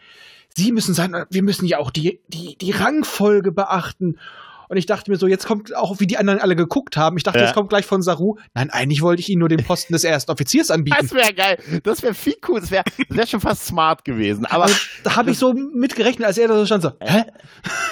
Sie 0.56 0.72
müssen 0.72 0.94
sein, 0.94 1.16
wir 1.30 1.42
müssen 1.44 1.66
ja 1.66 1.80
auch 1.80 1.90
die, 1.90 2.20
die, 2.28 2.58
die 2.58 2.72
Rangfolge 2.72 3.52
beachten. 3.52 4.20
Und 4.70 4.78
ich 4.78 4.86
dachte 4.86 5.12
mir 5.12 5.18
so, 5.18 5.28
jetzt 5.28 5.46
kommt 5.46 5.76
auch, 5.76 6.00
wie 6.00 6.08
die 6.08 6.18
anderen 6.18 6.40
alle 6.40 6.56
geguckt 6.56 6.98
haben. 6.98 7.18
Ich 7.18 7.24
dachte, 7.24 7.40
Ja. 7.40 7.46
jetzt 7.46 7.54
kommt 7.54 7.70
gleich 7.70 7.86
von 7.86 8.02
Saru. 8.02 8.38
Nein, 8.54 8.70
eigentlich 8.70 9.02
wollte 9.02 9.20
ich 9.22 9.30
ihnen 9.30 9.40
nur 9.40 9.50
den 9.50 9.64
Posten 9.64 9.94
des 9.94 10.04
ersten 10.04 10.32
Offiziers 10.32 10.72
anbieten. 10.72 10.98
Das 11.00 11.14
wäre 11.14 11.34
geil. 11.34 11.58
Das 11.84 12.02
wäre 12.04 12.14
viel 12.14 12.36
cool. 12.48 12.60
Das 12.60 12.72
wäre 12.72 12.84
wär 13.10 13.28
schon 13.28 13.40
fast 13.40 13.66
smart 13.66 14.06
gewesen. 14.06 14.46
Aber 14.46 14.64
Also, 14.64 14.76
da 15.04 15.16
habe 15.16 15.32
ich 15.32 15.38
so 15.38 15.54
mitgerechnet, 15.54 16.26
als 16.28 16.38
er 16.38 16.48
da 16.48 16.56
so 16.56 16.66
stand, 16.66 16.84
so, 16.84 16.92
hä? 17.02 17.24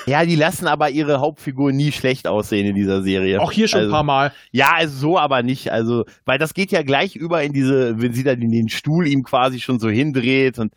ja, 0.05 0.25
die 0.25 0.35
lassen 0.35 0.67
aber 0.67 0.89
ihre 0.89 1.19
Hauptfigur 1.19 1.71
nie 1.71 1.91
schlecht 1.91 2.27
aussehen 2.27 2.65
in 2.67 2.75
dieser 2.75 3.01
Serie. 3.03 3.39
Auch 3.41 3.51
hier 3.51 3.67
schon 3.67 3.79
also, 3.81 3.89
ein 3.89 3.93
paar 3.93 4.03
Mal. 4.03 4.33
Ja, 4.51 4.71
also 4.75 4.97
so 4.97 5.17
aber 5.17 5.43
nicht. 5.43 5.71
Also, 5.71 6.05
weil 6.25 6.37
das 6.37 6.53
geht 6.53 6.71
ja 6.71 6.81
gleich 6.83 7.15
über 7.15 7.43
in 7.43 7.53
diese, 7.53 8.01
wenn 8.01 8.13
sie 8.13 8.23
dann 8.23 8.41
in 8.41 8.51
den 8.51 8.69
Stuhl 8.69 9.07
ihm 9.07 9.23
quasi 9.23 9.59
schon 9.59 9.79
so 9.79 9.89
hindreht 9.89 10.59
und 10.59 10.73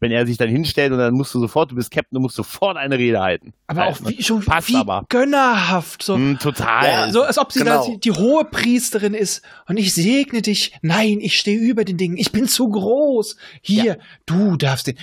wenn 0.00 0.12
er 0.12 0.26
sich 0.26 0.36
dann 0.36 0.48
hinstellt 0.48 0.92
und 0.92 0.98
dann 0.98 1.14
musst 1.14 1.34
du 1.34 1.40
sofort, 1.40 1.70
du 1.72 1.74
bist 1.74 1.90
Captain, 1.90 2.14
du 2.16 2.20
musst 2.20 2.36
sofort 2.36 2.76
eine 2.76 2.98
Rede 2.98 3.20
halten. 3.20 3.52
Aber 3.66 3.80
Halt, 3.82 3.96
auch 3.96 4.00
ne? 4.00 4.10
wie, 4.10 4.22
schon 4.22 4.44
Passt 4.44 4.68
wie 4.68 4.76
aber. 4.76 5.04
Gönnerhaft. 5.38 6.02
So, 6.02 6.16
Mm, 6.16 6.38
total. 6.38 6.84
Ja, 6.86 7.10
so 7.12 7.22
als 7.22 7.38
ob 7.38 7.52
sie 7.52 7.60
Genau. 7.60 7.84
da 7.86 7.90
die, 7.92 8.00
die 8.00 8.12
hohe 8.12 8.44
Priesterin 8.44 9.14
ist 9.14 9.42
und 9.66 9.76
ich 9.76 9.94
segne 9.94 10.42
dich. 10.42 10.72
Nein, 10.82 11.18
ich 11.20 11.38
stehe 11.38 11.58
über 11.58 11.84
den 11.84 11.96
Dingen. 11.96 12.16
Ich 12.16 12.32
bin 12.32 12.48
zu 12.48 12.68
groß. 12.68 13.36
Hier, 13.62 13.98
du 14.26 14.56
darfst 14.56 14.86
den. 14.88 14.98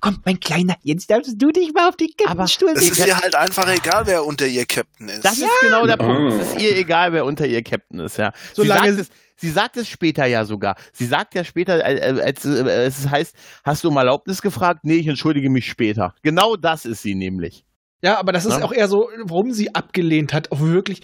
Komm, 0.00 0.20
mein 0.24 0.40
Kleiner, 0.40 0.76
jetzt 0.82 1.10
darfst 1.10 1.34
du 1.36 1.50
dich 1.50 1.72
mal 1.72 1.88
auf 1.88 1.96
den 1.96 2.08
Captainstuhl 2.16 2.70
es 2.74 2.82
ist 2.82 2.94
setzen. 2.96 3.08
ihr 3.08 3.18
halt 3.18 3.34
einfach 3.34 3.68
egal, 3.68 4.06
wer 4.06 4.24
unter 4.24 4.46
ihr 4.46 4.66
Captain 4.66 5.08
ist. 5.08 5.24
Das 5.24 5.38
ist 5.38 5.48
genau 5.60 5.86
der 5.86 5.96
Punkt. 5.96 6.32
Es 6.40 6.52
ist 6.52 6.60
ihr 6.60 6.76
egal, 6.76 7.12
wer 7.12 7.24
unter 7.24 7.46
ihr 7.46 7.62
Captain 7.62 8.00
ist, 8.00 8.16
ja. 8.18 8.32
Sie 8.54 8.62
Solange 8.62 8.94
sagt, 8.94 9.00
es, 9.00 9.10
sie 9.36 9.50
sagt 9.50 9.76
es 9.76 9.88
später 9.88 10.26
ja 10.26 10.44
sogar. 10.44 10.76
Sie 10.92 11.06
sagt 11.06 11.34
ja 11.34 11.44
später, 11.44 11.84
äh, 11.84 11.96
äh, 11.96 12.20
als 12.22 12.44
äh, 12.44 12.86
es 12.86 13.08
heißt, 13.08 13.34
hast 13.64 13.84
du 13.84 13.88
um 13.88 13.96
Erlaubnis 13.96 14.42
gefragt? 14.42 14.80
Nee, 14.84 14.96
ich 14.96 15.06
entschuldige 15.06 15.50
mich 15.50 15.66
später. 15.66 16.14
Genau 16.22 16.56
das 16.56 16.84
ist 16.84 17.02
sie 17.02 17.14
nämlich. 17.14 17.64
Ja, 18.02 18.18
aber 18.18 18.32
das 18.32 18.44
ist 18.46 18.58
Ja. 18.58 18.64
auch 18.64 18.72
eher 18.72 18.88
so, 18.88 19.08
warum 19.24 19.52
sie 19.52 19.74
abgelehnt 19.74 20.32
hat. 20.32 20.52
Auch 20.52 20.60
wirklich, 20.60 21.02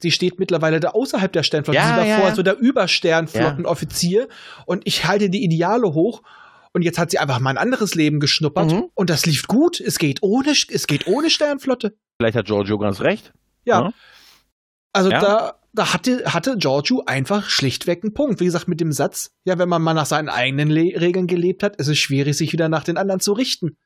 sie 0.00 0.10
steht 0.10 0.38
mittlerweile 0.38 0.80
da 0.80 0.90
außerhalb 0.90 1.32
der 1.32 1.42
Sternflotte. 1.42 1.78
Ja, 1.78 1.86
sie 1.86 1.92
war 1.96 2.06
ja, 2.06 2.14
vorher 2.16 2.30
ja. 2.30 2.34
so 2.34 2.42
der 2.42 2.58
Übersternflottenoffizier 2.58 4.28
und 4.66 4.82
ich 4.86 5.04
halte 5.06 5.30
die 5.30 5.44
Ideale 5.44 5.92
hoch. 5.94 6.22
Und 6.72 6.82
jetzt 6.82 6.98
hat 6.98 7.12
sie 7.12 7.18
einfach 7.18 7.38
mal 7.38 7.50
ein 7.50 7.58
anderes 7.58 7.94
Leben 7.94 8.18
geschnuppert 8.18 8.72
Mhm. 8.72 8.86
und 8.94 9.08
das 9.08 9.26
lief 9.26 9.46
gut. 9.46 9.80
Es 9.80 9.98
geht 9.98 10.22
ohne, 10.22 10.50
es 10.50 10.86
geht 10.88 11.06
ohne 11.06 11.30
Sternflotte. 11.30 11.94
Vielleicht 12.20 12.36
hat 12.36 12.46
Giorgio 12.46 12.78
ganz 12.78 13.00
recht. 13.00 13.32
Ja. 13.64 13.80
Ja. 13.82 13.90
Also 14.92 15.08
da, 15.10 15.54
da 15.74 15.92
hatte, 15.92 16.22
hatte 16.26 16.56
Giorgio 16.56 17.02
einfach 17.06 17.48
schlichtweg 17.48 18.04
einen 18.04 18.14
Punkt. 18.14 18.40
Wie 18.40 18.44
gesagt, 18.44 18.68
mit 18.68 18.80
dem 18.80 18.92
Satz, 18.92 19.30
ja, 19.44 19.58
wenn 19.58 19.68
man 19.68 19.82
mal 19.82 19.94
nach 19.94 20.06
seinen 20.06 20.28
eigenen 20.28 20.68
Le 20.70 21.00
Regeln 21.00 21.26
gelebt 21.26 21.62
hat, 21.62 21.76
ist 21.76 21.88
es 21.88 21.98
schwierig, 21.98 22.36
sich 22.36 22.52
wieder 22.52 22.68
nach 22.68 22.84
den 22.84 22.96
anderen 22.96 23.20
zu 23.20 23.32
richten. 23.32 23.76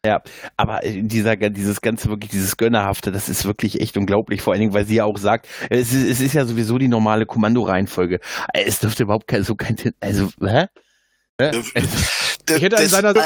Aber 0.56 0.84
äh, 0.84 1.02
dieser, 1.02 1.36
dieses 1.36 1.80
ganze, 1.80 2.08
wirklich 2.08 2.30
dieses 2.30 2.56
Gönnerhafte, 2.56 3.10
das 3.10 3.28
ist 3.28 3.44
wirklich 3.46 3.80
echt 3.80 3.96
unglaublich. 3.96 4.42
Vor 4.42 4.52
allen 4.52 4.60
Dingen, 4.60 4.74
weil 4.74 4.84
sie 4.84 4.96
ja 4.96 5.04
auch 5.04 5.16
sagt, 5.18 5.48
es 5.70 5.92
ist, 5.92 6.08
es 6.08 6.20
ist 6.20 6.34
ja 6.34 6.44
sowieso 6.44 6.78
die 6.78 6.88
normale 6.88 7.26
Kommandoreihenfolge. 7.26 8.20
Äh, 8.52 8.64
Es 8.66 8.80
dürfte 8.80 9.04
überhaupt 9.04 9.26
kein, 9.26 9.42
so 9.44 9.54
kein, 9.54 9.76
also, 10.00 10.28
hä? 10.44 10.66
Ich 12.50 12.62
hätte 12.62 12.78
an 12.78 12.86
seiner- 12.86 13.16
äh, 13.16 13.22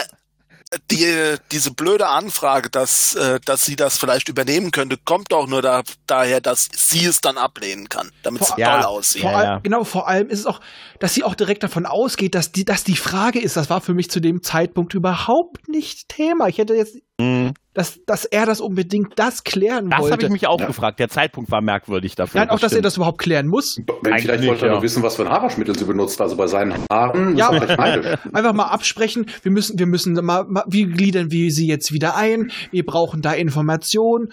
die, 0.91 1.37
diese 1.51 1.73
blöde 1.73 2.09
Anfrage, 2.09 2.71
dass, 2.71 3.15
äh, 3.15 3.41
dass 3.45 3.63
sie 3.63 3.77
das 3.77 3.99
vielleicht 3.99 4.29
übernehmen 4.29 4.71
könnte, 4.71 4.97
kommt 5.05 5.33
doch 5.33 5.47
nur 5.47 5.63
da, 5.63 5.83
daher, 6.07 6.41
dass 6.41 6.69
sie 6.75 7.05
es 7.05 7.21
dann 7.21 7.37
ablehnen 7.39 7.89
kann, 7.89 8.11
damit 8.23 8.43
es 8.43 8.49
toll 8.49 8.59
Ja. 8.59 8.85
aussieht. 8.87 9.23
Vor 9.23 9.31
Ja, 9.33 9.37
allem, 9.39 9.47
ja. 9.49 9.59
Genau, 9.59 9.85
vor 9.85 10.09
allem 10.09 10.29
ist 10.29 10.41
es 10.41 10.47
auch, 10.47 10.61
dass 10.99 11.15
sie 11.15 11.25
auch 11.25 11.35
direkt 11.35 11.63
davon 11.63 11.87
ausgeht, 11.87 12.35
dass 12.35 12.53
die, 12.53 12.65
dass 12.65 12.85
die 12.85 12.97
Frage 12.97 13.41
ist, 13.41 13.57
das 13.57 13.71
war 13.71 13.81
für 13.81 13.95
mich 13.95 14.11
zu 14.11 14.21
dem 14.21 14.43
Zeitpunkt 14.43 14.95
überhaupt 14.95 15.69
nicht 15.69 16.09
Thema. 16.09 16.49
Ich 16.49 16.59
hätte 16.59 16.75
jetzt, 16.75 16.97
Mhm. 17.21 17.53
dass, 17.75 18.01
dass 18.07 18.25
er 18.25 18.47
das 18.47 18.61
unbedingt 18.61 19.19
das 19.19 19.45
klären 19.45 19.91
Das 19.91 19.99
habe 20.01 20.11
wollte. 20.11 20.27
ich 20.27 20.33
mich 20.33 20.47
auch 20.47 20.61
Ja. 20.61 20.67
gefragt. 20.67 20.99
Der 20.99 21.09
Zeitpunkt 21.09 21.51
war 21.51 21.61
merkwürdig 21.61 22.15
dafür. 22.15 22.41
Nein, 22.41 22.51
auch, 22.51 22.59
dass 22.61 22.73
er 22.73 22.83
das 22.83 22.97
überhaupt 22.97 23.19
klären 23.19 23.47
muss. 23.49 23.77
Wenn, 24.03 24.13
Eigentlich 24.13 24.23
vielleicht 24.25 24.47
wollte 24.47 24.63
er 24.65 24.69
ja. 24.69 24.73
nur 24.75 24.83
wissen, 24.83 25.03
was 25.03 25.17
für 25.17 25.23
ein 25.23 25.29
Haarwaschmittel 25.31 25.79
sie 25.79 25.85
benutzt. 25.85 26.21
Also 26.21 26.37
bei 26.37 26.47
seinen 26.47 26.75
Haaren 26.91 27.37
Ja. 27.37 27.49
Einfach 28.33 28.53
mal 28.55 28.67
absprechen. 28.67 29.27
Wir 29.43 29.53
müssen, 29.53 29.79
wir 29.79 29.87
müssen 29.87 30.15
mal, 30.25 30.45
mal 30.45 30.65
wie 30.67 30.85
gliedern 30.87 31.31
wir 31.31 31.51
sie 31.51 31.67
jetzt 31.67 31.93
wieder 31.93 32.17
ein? 32.17 32.51
Wir 32.71 32.85
brauchen 32.85 33.23
da 33.23 33.33
Informationen. 33.33 34.33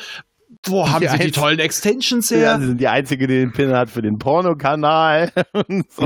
Wo 0.65 0.89
haben 0.89 1.01
Die 1.01 1.07
sie 1.07 1.17
die 1.17 1.31
tollen 1.31 1.57
Extensions 1.59 2.29
Ja, 2.31 2.37
her? 2.37 2.59
sie 2.59 2.67
sind 2.67 2.81
die 2.81 2.87
Einzige, 2.89 3.27
die 3.27 3.35
den 3.39 3.53
Pin 3.53 3.71
hat 3.71 3.89
für 3.89 4.01
den 4.01 4.19
Pornokanal. 4.19 5.31
Und 5.53 5.89
so. 5.91 6.03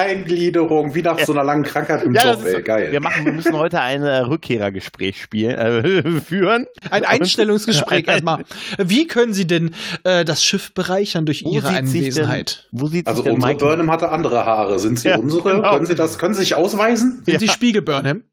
Wiedereingliederung, 0.00 0.94
wie 0.94 1.02
nach 1.02 1.18
so 1.20 1.32
einer 1.32 1.44
langen 1.44 1.62
Krankheit 1.62 2.02
im 2.02 2.14
Ja, 2.14 2.24
das 2.24 2.36
Job, 2.36 2.40
ist 2.46 2.46
ey, 2.52 2.56
so. 2.58 2.62
geil. 2.62 2.92
Wir, 2.92 3.00
machen, 3.00 3.24
wir 3.24 3.32
müssen 3.32 3.54
heute 3.54 3.80
ein 3.80 4.02
äh, 4.02 4.18
Rückkehrergespräch 4.18 5.20
spielen, 5.22 5.56
äh, 5.58 6.20
führen. 6.20 6.66
Ein 6.90 7.04
Einstellungsgespräch 7.04 8.06
Ein- 8.06 8.12
erstmal. 8.14 8.44
Wie 8.78 9.06
können 9.06 9.32
Sie 9.32 9.46
denn 9.46 9.74
äh, 10.04 10.24
das 10.26 10.44
Schiff 10.44 10.74
bereichern 10.74 11.24
durch 11.24 11.44
Wo 11.44 11.52
Ihre 11.54 11.68
Anwesenheit? 11.68 12.68
Denn, 12.72 12.80
wo 12.80 12.86
sieht 12.88 13.06
Also 13.06 13.22
sich 13.22 13.24
denn 13.24 13.34
unsere 13.36 13.54
Michael? 13.54 13.68
Burnham 13.68 13.90
hatte 13.90 14.10
andere 14.10 14.44
Haare. 14.44 14.78
Sind 14.78 14.98
sie 14.98 15.08
Ja, 15.08 15.16
unsere? 15.16 15.56
genau. 15.56 15.72
Können 15.72 15.86
sie 15.86 15.94
das? 15.94 16.18
Können 16.18 16.34
sie 16.34 16.40
sich 16.40 16.54
ausweisen? 16.54 17.22
Sind 17.24 17.40
Sie 17.40 17.48
Spiegel 17.48 17.80
Burnham? 17.82 18.24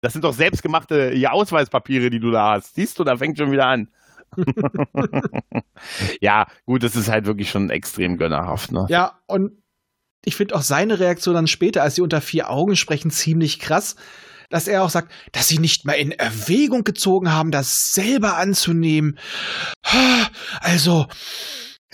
Das 0.00 0.14
sind 0.14 0.24
doch 0.24 0.32
selbstgemachte 0.32 1.12
ja, 1.14 1.30
Ausweispapiere, 1.30 2.10
die 2.10 2.18
du 2.18 2.30
da 2.30 2.52
hast. 2.54 2.74
Siehst 2.74 2.98
du, 2.98 3.04
da 3.04 3.16
fängt 3.16 3.38
schon 3.38 3.52
wieder 3.52 3.66
an. 3.66 3.88
ja, 6.20 6.46
gut, 6.66 6.82
das 6.82 6.96
ist 6.96 7.08
halt 7.08 7.26
wirklich 7.26 7.50
schon 7.50 7.70
extrem 7.70 8.16
gönnerhaft. 8.16 8.72
Ne? 8.72 8.86
Ja, 8.88 9.20
und 9.26 9.62
ich 10.24 10.36
finde 10.36 10.54
auch 10.54 10.62
seine 10.62 11.00
Reaktion 11.00 11.34
dann 11.34 11.46
später, 11.46 11.82
als 11.82 11.96
sie 11.96 12.02
unter 12.02 12.20
vier 12.20 12.50
Augen 12.50 12.76
sprechen, 12.76 13.10
ziemlich 13.10 13.58
krass, 13.58 13.96
dass 14.50 14.68
er 14.68 14.84
auch 14.84 14.90
sagt, 14.90 15.10
dass 15.32 15.48
sie 15.48 15.58
nicht 15.58 15.86
mal 15.86 15.94
in 15.94 16.12
Erwägung 16.12 16.84
gezogen 16.84 17.32
haben, 17.32 17.50
das 17.50 17.92
selber 17.92 18.36
anzunehmen. 18.36 19.18
Also, 20.60 21.06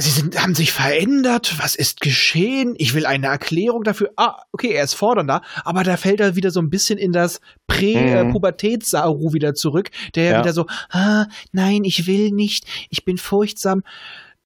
sie 0.01 0.11
sind, 0.11 0.41
haben 0.41 0.55
sich 0.55 0.73
verändert. 0.73 1.57
Was 1.59 1.75
ist 1.75 2.01
geschehen? 2.01 2.75
Ich 2.79 2.95
will 2.95 3.05
eine 3.05 3.27
Erklärung 3.27 3.83
dafür. 3.83 4.11
Ah, 4.17 4.37
okay, 4.53 4.69
er 4.73 4.85
ist 4.85 4.95
fordernder, 4.95 5.43
aber 5.65 5.83
da 5.83 5.97
fällt 5.97 6.21
er 6.21 6.37
wieder 6.37 6.51
so 6.51 6.61
ein 6.61 6.71
bisschen 6.71 6.99
in 6.99 7.13
das 7.13 7.41
Mhm. 7.41 7.67
Prä-Pubertäts-Saru 7.67 9.33
wieder 9.33 9.55
zurück, 9.55 9.91
der 10.15 10.33
Ja. 10.33 10.41
wieder 10.41 10.53
so, 10.53 10.67
ah, 10.91 11.27
nein, 11.53 11.85
ich 11.85 12.07
will 12.07 12.31
nicht, 12.31 12.65
ich 12.91 13.05
bin 13.05 13.19
furchtsam 13.19 13.83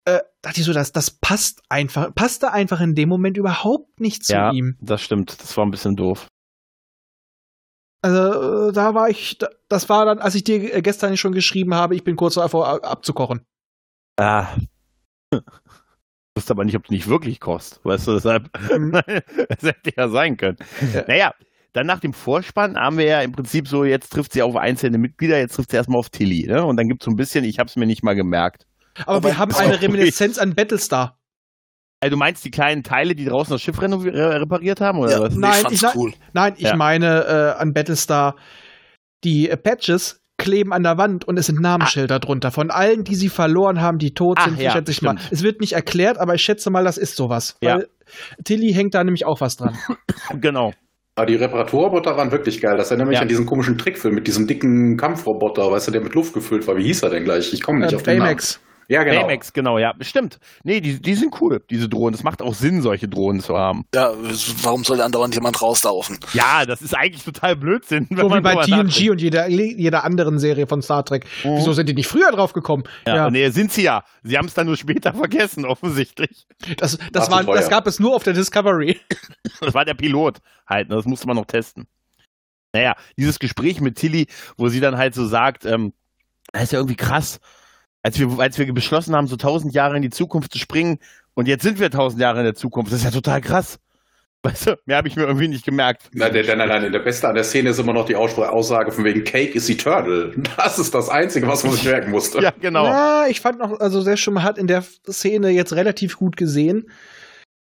äh, 0.05 0.19
dachte 0.41 0.59
ich 0.59 0.67
so, 0.67 0.73
das, 0.73 0.91
das 0.91 1.12
passt 1.12 1.62
einfach, 1.69 2.12
passte 2.12 2.53
einfach 2.53 2.81
in 2.81 2.97
dem 2.97 3.09
Moment 3.09 3.37
überhaupt 3.37 4.01
nicht 4.01 4.25
zu 4.25 4.33
ja, 4.33 4.51
ihm. 4.51 4.77
das 4.81 5.01
stimmt. 5.01 5.41
Das 5.41 5.57
war 5.57 5.65
ein 5.65 5.71
bisschen 5.71 5.95
doof. 5.95 6.27
Also, 8.03 8.69
äh, 8.69 8.73
da 8.73 8.95
war 8.95 9.09
ich, 9.11 9.38
da, 9.38 9.49
das 9.69 9.88
war 9.88 10.05
dann, 10.05 10.19
als 10.19 10.35
ich 10.35 10.43
dir 10.43 10.75
äh, 10.75 10.83
gestern 10.83 11.17
schon 11.17 11.31
geschrieben 11.33 11.75
habe, 11.75 11.95
ich 11.95 12.03
bin 12.03 12.17
kurz 12.17 12.35
davor 12.35 12.85
abzukochen. 12.85 13.43
Ah. 14.19 14.49
Du 15.33 15.40
wusst 16.40 16.51
aber 16.51 16.64
nicht, 16.64 16.77
ob 16.77 16.85
du 16.87 16.92
nicht 16.95 17.09
wirklich 17.09 17.40
kochst. 17.40 17.81
Weißt 17.85 18.07
du, 18.07 18.12
deshalb. 18.14 18.49
Mhm. 18.71 18.92
das 19.49 19.62
hätte 19.62 19.92
ja 19.97 20.09
sein 20.09 20.37
können. 20.37 20.57
Ja. 20.95 21.05
Naja, 21.07 21.35
dann 21.73 21.87
nach 21.87 22.01
dem 22.01 22.12
Vorspann 22.12 22.77
haben 22.77 22.99
wir 22.99 23.05
ja 23.07 23.21
im 23.23 23.33
Prinzip 23.33 23.68
so, 23.68 23.85
jetzt 23.85 24.11
trifft 24.12 24.33
sie 24.33 24.42
auf 24.42 24.57
einzelne 24.57 24.99
Mitglieder, 24.99 25.38
jetzt 25.38 25.57
trifft 25.57 25.71
sie 25.71 25.77
erstmal 25.77 25.99
auf 25.99 26.11
Tilly, 26.11 26.47
ne? 26.47 26.64
Und 26.64 26.77
dann 26.77 26.88
gibt 26.88 27.03
es 27.03 27.05
so 27.07 27.11
ein 27.11 27.16
bisschen, 27.16 27.45
ich 27.45 27.59
habe 27.59 27.68
es 27.68 27.77
mir 27.77 27.87
nicht 27.87 28.03
mal 28.03 28.14
gemerkt. 28.14 28.66
Aber, 29.01 29.16
Aber- 29.16 29.29
wir 29.29 29.38
haben 29.38 29.55
eine 29.57 29.81
Reminiszenz 29.81 30.38
an 30.38 30.55
Battlestar. 30.55 31.18
Also 32.01 32.16
du 32.16 32.18
meinst 32.18 32.45
die 32.45 32.51
kleinen 32.51 32.83
Teile, 32.83 33.14
die 33.14 33.25
draußen 33.27 33.53
das 33.53 33.62
Schiff 33.62 33.81
repariert 33.81 34.81
haben, 34.81 34.99
oder 34.99 35.12
Ja, 35.12 35.21
was? 35.21 35.35
Nein, 35.37 35.64
ich 35.71 35.83
ich- 35.83 35.95
cool. 35.95 36.12
Nein, 36.33 36.55
ich 36.57 36.62
Ja. 36.64 36.77
meine 36.77 37.55
äh, 37.57 37.61
an 37.61 37.73
Battlestar, 37.75 38.37
die 39.23 39.49
äh, 39.49 39.57
Patches 39.57 40.22
kleben 40.42 40.72
an 40.72 40.83
der 40.83 40.98
Wand 40.98 41.26
und 41.26 41.38
es 41.38 41.46
sind 41.46 41.61
Namensschilder 41.61 42.18
drunter 42.18 42.50
von 42.50 42.70
allen, 42.70 43.05
die 43.05 43.14
sie 43.14 43.28
verloren 43.28 43.81
haben, 43.81 43.98
die 43.98 44.12
tot 44.14 44.38
Ach, 44.40 44.46
sind, 44.48 44.61
ja, 44.61 44.70
schätze 44.72 44.92
ich 44.92 45.02
mal. 45.02 45.16
stimmt. 45.18 45.33
Es 45.33 45.42
wird 45.42 45.61
nicht 45.61 45.72
erklärt, 45.72 46.18
aber 46.18 46.35
ich 46.35 46.42
schätze 46.42 46.70
mal, 46.70 46.85
das 46.85 46.98
ist 46.98 47.16
sowas. 47.16 47.57
Ja. 47.62 47.76
Weil 47.76 47.88
Tilly 48.44 48.72
hängt 48.72 48.94
da 48.94 49.02
nämlich 49.05 49.24
auch 49.26 49.40
was 49.40 49.57
dran. 49.57 49.76
Genau. 50.40 50.72
Aber 51.14 51.26
die 51.26 51.35
Reparaturroboter 51.35 52.16
waren 52.16 52.33
wirklich 52.33 52.61
geil. 52.62 52.76
Das 52.78 52.90
erinnert 52.90 53.09
mich 53.09 53.16
Ja. 53.16 53.22
an 53.22 53.28
diesen 53.28 53.44
komischen 53.44 53.76
Trickfilm 53.76 54.14
mit 54.14 54.26
diesem 54.26 54.46
dicken 54.46 54.96
Kampfroboter, 54.96 55.70
weißt 55.70 55.88
du, 55.88 55.92
der 55.92 56.00
mit 56.00 56.14
Luft 56.14 56.33
gefüllt 56.33 56.66
war. 56.66 56.76
Wie 56.76 56.85
hieß 56.85 57.02
er 57.02 57.11
denn 57.11 57.24
gleich? 57.24 57.52
Ich 57.52 57.62
komme 57.62 57.81
nicht 57.81 57.92
Äh, 57.92 57.96
auf 57.96 58.02
den 58.02 58.18
Namen. 58.18 58.38
Ja, 58.92 59.05
genau. 59.05 59.26
Baymax, 59.26 59.52
genau, 59.52 59.78
ja, 59.78 59.94
stimmt. 60.00 60.38
Nee, 60.64 60.81
die, 60.81 61.00
die 61.00 61.14
sind 61.14 61.40
cool, 61.40 61.64
diese 61.70 61.88
Drohnen. 61.88 62.14
Es 62.14 62.22
macht 62.22 62.42
auch 62.42 62.52
Sinn, 62.52 62.83
solche 62.83 63.09
Drohnen 63.09 63.40
zu 63.40 63.57
haben. 63.57 63.87
Ja, 63.94 64.12
warum 64.62 64.85
soll 64.85 65.00
andauernd 65.00 65.35
jemand 65.35 65.62
rauslaufen? 65.62 66.18
Ja, 66.35 66.66
das 66.66 66.83
ist 66.83 66.94
eigentlich 66.94 67.24
total 67.24 67.57
Blödsinn. 67.57 68.07
Wenn 68.11 68.18
So 68.18 68.24
wie 68.24 68.28
man 68.28 68.42
bei 68.42 68.55
TNG 68.57 68.68
nachdenkt. 68.70 69.11
und 69.11 69.20
jeder, 69.22 69.48
jeder 69.48 70.05
anderen 70.05 70.38
Serie 70.38 70.66
von 70.66 70.83
Star 70.83 71.05
Trek. 71.05 71.24
Mhm. 71.42 71.57
Wieso 71.57 71.72
sind 71.72 71.88
die 71.88 71.94
nicht 71.94 72.07
früher 72.09 72.31
drauf 72.33 72.52
gekommen? 72.52 72.85
Ja, 73.07 73.31
Nee, 73.31 73.48
sind 73.48 73.72
sie 73.72 73.83
ja. 73.83 74.05
Sie 74.22 74.37
haben 74.37 74.46
es 74.46 74.55
dann 74.55 74.66
nur 74.66 74.76
später 74.76 75.14
vergessen, 75.14 75.64
offensichtlich. 75.64 76.46
das, 76.76 76.98
das, 77.12 77.31
War 77.31 77.44
das 77.44 77.70
gab 77.70 77.87
es 77.87 77.98
nur 77.98 78.14
auf 78.14 78.22
der 78.24 78.35
Discovery. 78.35 79.00
Das 79.61 79.74
war 79.74 79.85
der 79.85 79.94
Pilot 79.94 80.38
halt, 80.66 80.88
ne? 80.88 80.96
das 80.96 81.05
musste 81.05 81.26
man 81.28 81.37
noch 81.37 81.46
testen. 81.46 81.87
Naja, 82.72 82.96
dieses 83.16 83.38
Gespräch 83.38 83.81
mit 83.81 83.96
Tilly, 83.96 84.26
wo 84.57 84.68
sie 84.68 84.81
dann 84.81 84.96
halt 84.96 85.14
so 85.14 85.24
sagt, 85.26 85.64
ähm, 85.64 85.92
das 86.52 86.64
ist 86.64 86.72
ja 86.72 86.78
irgendwie 86.81 86.96
krass, 86.96 87.38
als 88.03 88.19
wir, 88.19 88.38
als 88.38 88.59
wir 88.59 88.73
beschlossen 88.73 89.15
haben, 89.15 89.27
so 89.27 89.37
tausend 89.37 89.75
Jahre 89.75 89.97
in 89.97 90.03
die 90.03 90.11
Zukunft 90.11 90.53
zu 90.53 90.59
springen 90.59 90.99
und 91.35 91.49
jetzt 91.49 91.62
sind 91.62 91.79
wir 91.79 91.91
tausend 91.91 92.21
Jahre 92.21 92.41
in 92.41 92.45
der 92.45 92.55
Zukunft, 92.55 92.93
das 92.93 93.01
ist 93.01 93.05
ja 93.05 93.11
total 93.11 93.41
krass. 93.41 93.79
Weißt 94.45 94.67
du, 94.67 94.79
mehr 94.87 94.97
habe 94.97 95.07
ich 95.07 95.15
mir 95.15 95.23
irgendwie 95.23 95.47
nicht 95.47 95.65
gemerkt. 95.65 96.11
Nein, 96.15 96.33
nein, 96.35 96.59
nein, 96.59 96.69
nein, 96.69 96.91
der 96.91 96.99
Beste 96.99 97.29
an 97.29 97.37
der 97.37 97.45
Szene 97.45 97.71
ist 97.71 97.79
immer 97.79 97.93
noch 97.93 98.07
die 98.07 98.17
Aussage 98.17 98.91
von 98.91 99.05
wegen 99.05 99.23
Cake 99.23 99.55
is 99.55 99.71
eternal. 99.71 100.35
Das 100.57 100.81
ist 100.81 100.93
das 100.93 101.09
Einzige, 101.09 101.47
was 101.47 101.62
man 101.62 101.73
sich 101.75 101.85
merken 101.85 102.11
musste. 102.11 102.43
Ja, 102.43 102.53
genau. 102.61 102.85
Ja, 102.85 103.27
ich 103.29 103.41
fand 103.41 103.61
noch, 103.61 103.79
also 103.79 104.01
sehr 104.01 104.17
schon, 104.17 104.35
man 104.35 104.43
hat 104.43 104.59
in 104.59 104.67
der 104.67 104.83
Szene 105.09 105.51
jetzt 105.51 105.75
relativ 105.75 106.17
gut 106.17 106.37
gesehen. 106.37 106.91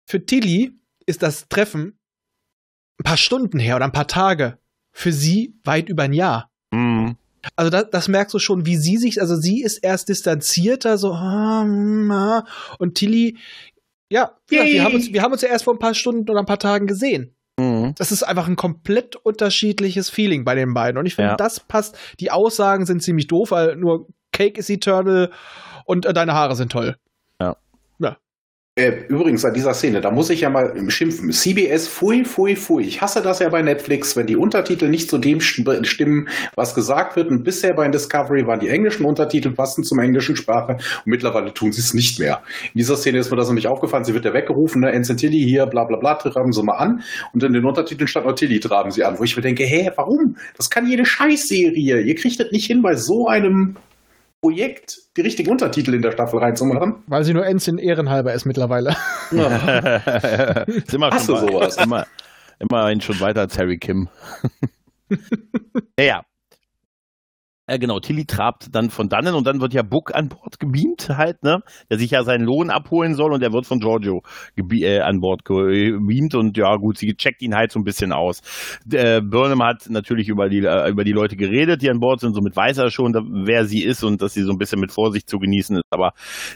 Für 0.07 0.25
Tilly 0.25 0.71
ist 1.05 1.21
das 1.21 1.47
Treffen 1.49 1.99
ein 2.99 3.03
paar 3.03 3.17
Stunden 3.17 3.59
her 3.59 3.75
oder 3.75 3.85
ein 3.85 3.91
paar 3.91 4.07
Tage. 4.07 4.57
Für 4.91 5.11
sie 5.11 5.55
weit 5.63 5.87
über 5.87 6.03
ein 6.03 6.13
Jahr. 6.13 6.49
Mhm. 6.71 7.15
Also 7.55 7.69
das, 7.69 7.89
das 7.91 8.07
merkst 8.07 8.33
du 8.33 8.39
schon, 8.39 8.65
wie 8.65 8.77
sie 8.77 8.97
sich, 8.97 9.19
also 9.21 9.35
sie 9.35 9.61
ist 9.61 9.77
erst 9.77 10.09
distanzierter, 10.09 10.97
so, 10.97 11.11
ah, 11.13 11.63
mm, 11.65 12.11
ah, 12.11 12.45
und 12.79 12.95
Tilly, 12.95 13.37
ja, 14.09 14.31
gesagt, 14.47 14.69
wir 14.69 14.83
haben, 14.83 14.95
uns, 14.95 15.13
wir 15.13 15.21
haben 15.21 15.31
uns 15.31 15.41
ja 15.41 15.49
erst 15.49 15.63
vor 15.63 15.73
ein 15.73 15.79
paar 15.79 15.93
Stunden 15.93 16.29
oder 16.29 16.39
ein 16.39 16.45
paar 16.45 16.59
Tagen 16.59 16.85
gesehen. 16.85 17.35
Mhm. 17.57 17.93
Das 17.97 18.11
ist 18.11 18.23
einfach 18.23 18.47
ein 18.47 18.55
komplett 18.55 19.15
unterschiedliches 19.15 20.09
Feeling 20.09 20.43
bei 20.43 20.55
den 20.55 20.73
beiden. 20.73 20.97
Und 20.97 21.05
ich 21.05 21.15
finde, 21.15 21.31
Ja. 21.31 21.37
das 21.37 21.59
passt. 21.59 21.97
Die 22.19 22.31
Aussagen 22.31 22.85
sind 22.85 23.01
ziemlich 23.01 23.27
doof, 23.27 23.51
weil 23.51 23.75
nur 23.75 24.07
Cake 24.31 24.59
is 24.59 24.69
eternal 24.69 25.31
und 25.85 26.05
äh, 26.05 26.13
deine 26.13 26.33
Haare 26.33 26.55
sind 26.55 26.71
toll. 26.71 26.95
Äh, 28.77 29.03
übrigens 29.09 29.43
an 29.43 29.53
dieser 29.53 29.73
Szene, 29.73 29.99
da 29.99 30.11
muss 30.11 30.29
ich 30.29 30.39
ja 30.41 30.49
mal 30.49 30.73
schimpfen. 30.89 31.29
CBS, 31.29 31.89
fui, 31.89 32.23
fui, 32.23 32.55
fui. 32.55 32.83
Ich 32.85 33.01
hasse 33.01 33.21
das 33.21 33.39
ja 33.39 33.49
bei 33.49 33.61
Netflix, 33.61 34.15
wenn 34.15 34.27
die 34.27 34.37
Untertitel 34.37 34.87
nicht 34.87 35.09
zu 35.09 35.17
dem 35.17 35.39
st- 35.39 35.83
stimmen, 35.83 36.29
was 36.55 36.73
gesagt 36.73 37.17
wird. 37.17 37.29
Und 37.29 37.43
bisher 37.43 37.73
bei 37.73 37.85
Discovery 37.89 38.47
waren 38.47 38.61
die 38.61 38.69
englischen 38.69 39.05
Untertitel 39.05 39.51
passend 39.51 39.85
zum 39.85 39.99
englischen 39.99 40.37
Sprache. 40.37 40.75
Und 40.75 41.07
mittlerweile 41.07 41.53
tun 41.53 41.73
sie 41.73 41.81
es 41.81 41.93
nicht 41.93 42.17
mehr. 42.17 42.43
In 42.73 42.77
dieser 42.77 42.95
Szene 42.95 43.17
ist 43.17 43.29
mir 43.29 43.35
das 43.35 43.49
noch 43.49 43.55
nicht 43.55 43.67
aufgefallen. 43.67 44.05
Sie 44.05 44.13
wird 44.13 44.23
ja 44.23 44.33
weggerufen, 44.33 44.79
ne? 44.79 45.01
Tilly 45.01 45.43
hier, 45.43 45.65
bla 45.65 45.83
bla 45.83 45.97
bla, 45.97 46.15
traben 46.15 46.53
sie 46.53 46.63
mal 46.63 46.77
an. 46.77 47.03
Und 47.33 47.43
in 47.43 47.51
den 47.51 47.65
Untertiteln 47.65 48.07
stand 48.07 48.39
Tilly, 48.39 48.61
traben 48.61 48.91
sie 48.91 49.03
an. 49.03 49.19
Wo 49.19 49.25
ich 49.25 49.35
mir 49.35 49.41
denke, 49.41 49.65
hä, 49.65 49.91
warum? 49.97 50.37
Das 50.55 50.69
kann 50.69 50.87
jede 50.87 51.05
Scheißserie. 51.05 51.99
Ihr 51.99 52.15
kriegt 52.15 52.39
das 52.39 52.49
nicht 52.53 52.67
hin, 52.67 52.81
bei 52.81 52.95
so 52.95 53.27
einem 53.27 53.75
Projekt 54.41 54.97
die 55.15 55.21
richtigen 55.21 55.51
Untertitel 55.51 55.93
in 55.93 56.01
der 56.01 56.11
Staffel 56.11 56.39
reinzumachen. 56.39 57.03
Weil 57.05 57.23
sie 57.23 57.33
nur 57.33 57.45
Ensign 57.45 57.77
ehrenhalber 57.77 58.33
ist 58.33 58.45
mittlerweile. 58.45 58.95
ist 60.65 60.93
immer 60.93 61.11
Hast 61.11 61.27
schon 61.27 61.45
du 61.45 61.51
sowas? 61.51 61.77
Immer, 61.77 62.07
immerhin 62.59 63.01
schon 63.01 63.19
weiter 63.19 63.41
als 63.41 63.57
Harry 63.57 63.77
Kim. 63.77 64.09
ja, 65.99 66.03
ja. 66.03 66.23
Äh, 67.71 67.79
genau, 67.79 68.01
Tilly 68.01 68.25
trabt 68.25 68.75
dann 68.75 68.89
von 68.89 69.07
dannen 69.07 69.33
und 69.33 69.47
dann 69.47 69.61
wird 69.61 69.73
ja 69.73 69.81
Book 69.81 70.13
an 70.13 70.27
Bord 70.27 70.59
gebeamt 70.59 71.07
halt, 71.09 71.41
ne? 71.41 71.59
Der 71.89 71.97
sich 71.97 72.11
ja 72.11 72.23
seinen 72.23 72.43
Lohn 72.43 72.69
abholen 72.69 73.15
soll 73.15 73.31
und 73.31 73.41
er 73.41 73.53
wird 73.53 73.65
von 73.65 73.79
Giorgio 73.79 74.23
äh, 74.57 74.99
an 74.99 75.21
Bord 75.21 75.45
gebeamt 75.45 76.35
und 76.35 76.57
ja 76.57 76.75
gut, 76.75 76.97
sie 76.97 77.13
checkt 77.15 77.41
ihn 77.41 77.55
halt 77.55 77.71
so 77.71 77.79
ein 77.79 77.85
bisschen 77.85 78.11
aus. 78.11 78.41
Äh, 78.91 79.21
Burnham 79.21 79.63
hat 79.63 79.89
natürlich 79.89 80.27
über 80.27 80.49
die, 80.49 80.65
äh, 80.65 80.89
über 80.89 81.05
die 81.05 81.13
Leute 81.13 81.37
geredet, 81.37 81.81
die 81.81 81.89
an 81.89 82.01
Bord 82.01 82.19
sind, 82.19 82.33
somit 82.33 82.57
weiß 82.57 82.77
er 82.77 82.91
schon, 82.91 83.13
da, 83.13 83.21
wer 83.23 83.65
sie 83.65 83.83
ist 83.83 84.03
und 84.03 84.21
dass 84.21 84.33
sie 84.33 84.43
so 84.43 84.51
ein 84.51 84.57
bisschen 84.57 84.81
mit 84.81 84.91
Vorsicht 84.91 85.29
zu 85.29 85.37
genießen 85.37 85.77
ist. 85.77 85.85
Aber 85.91 86.11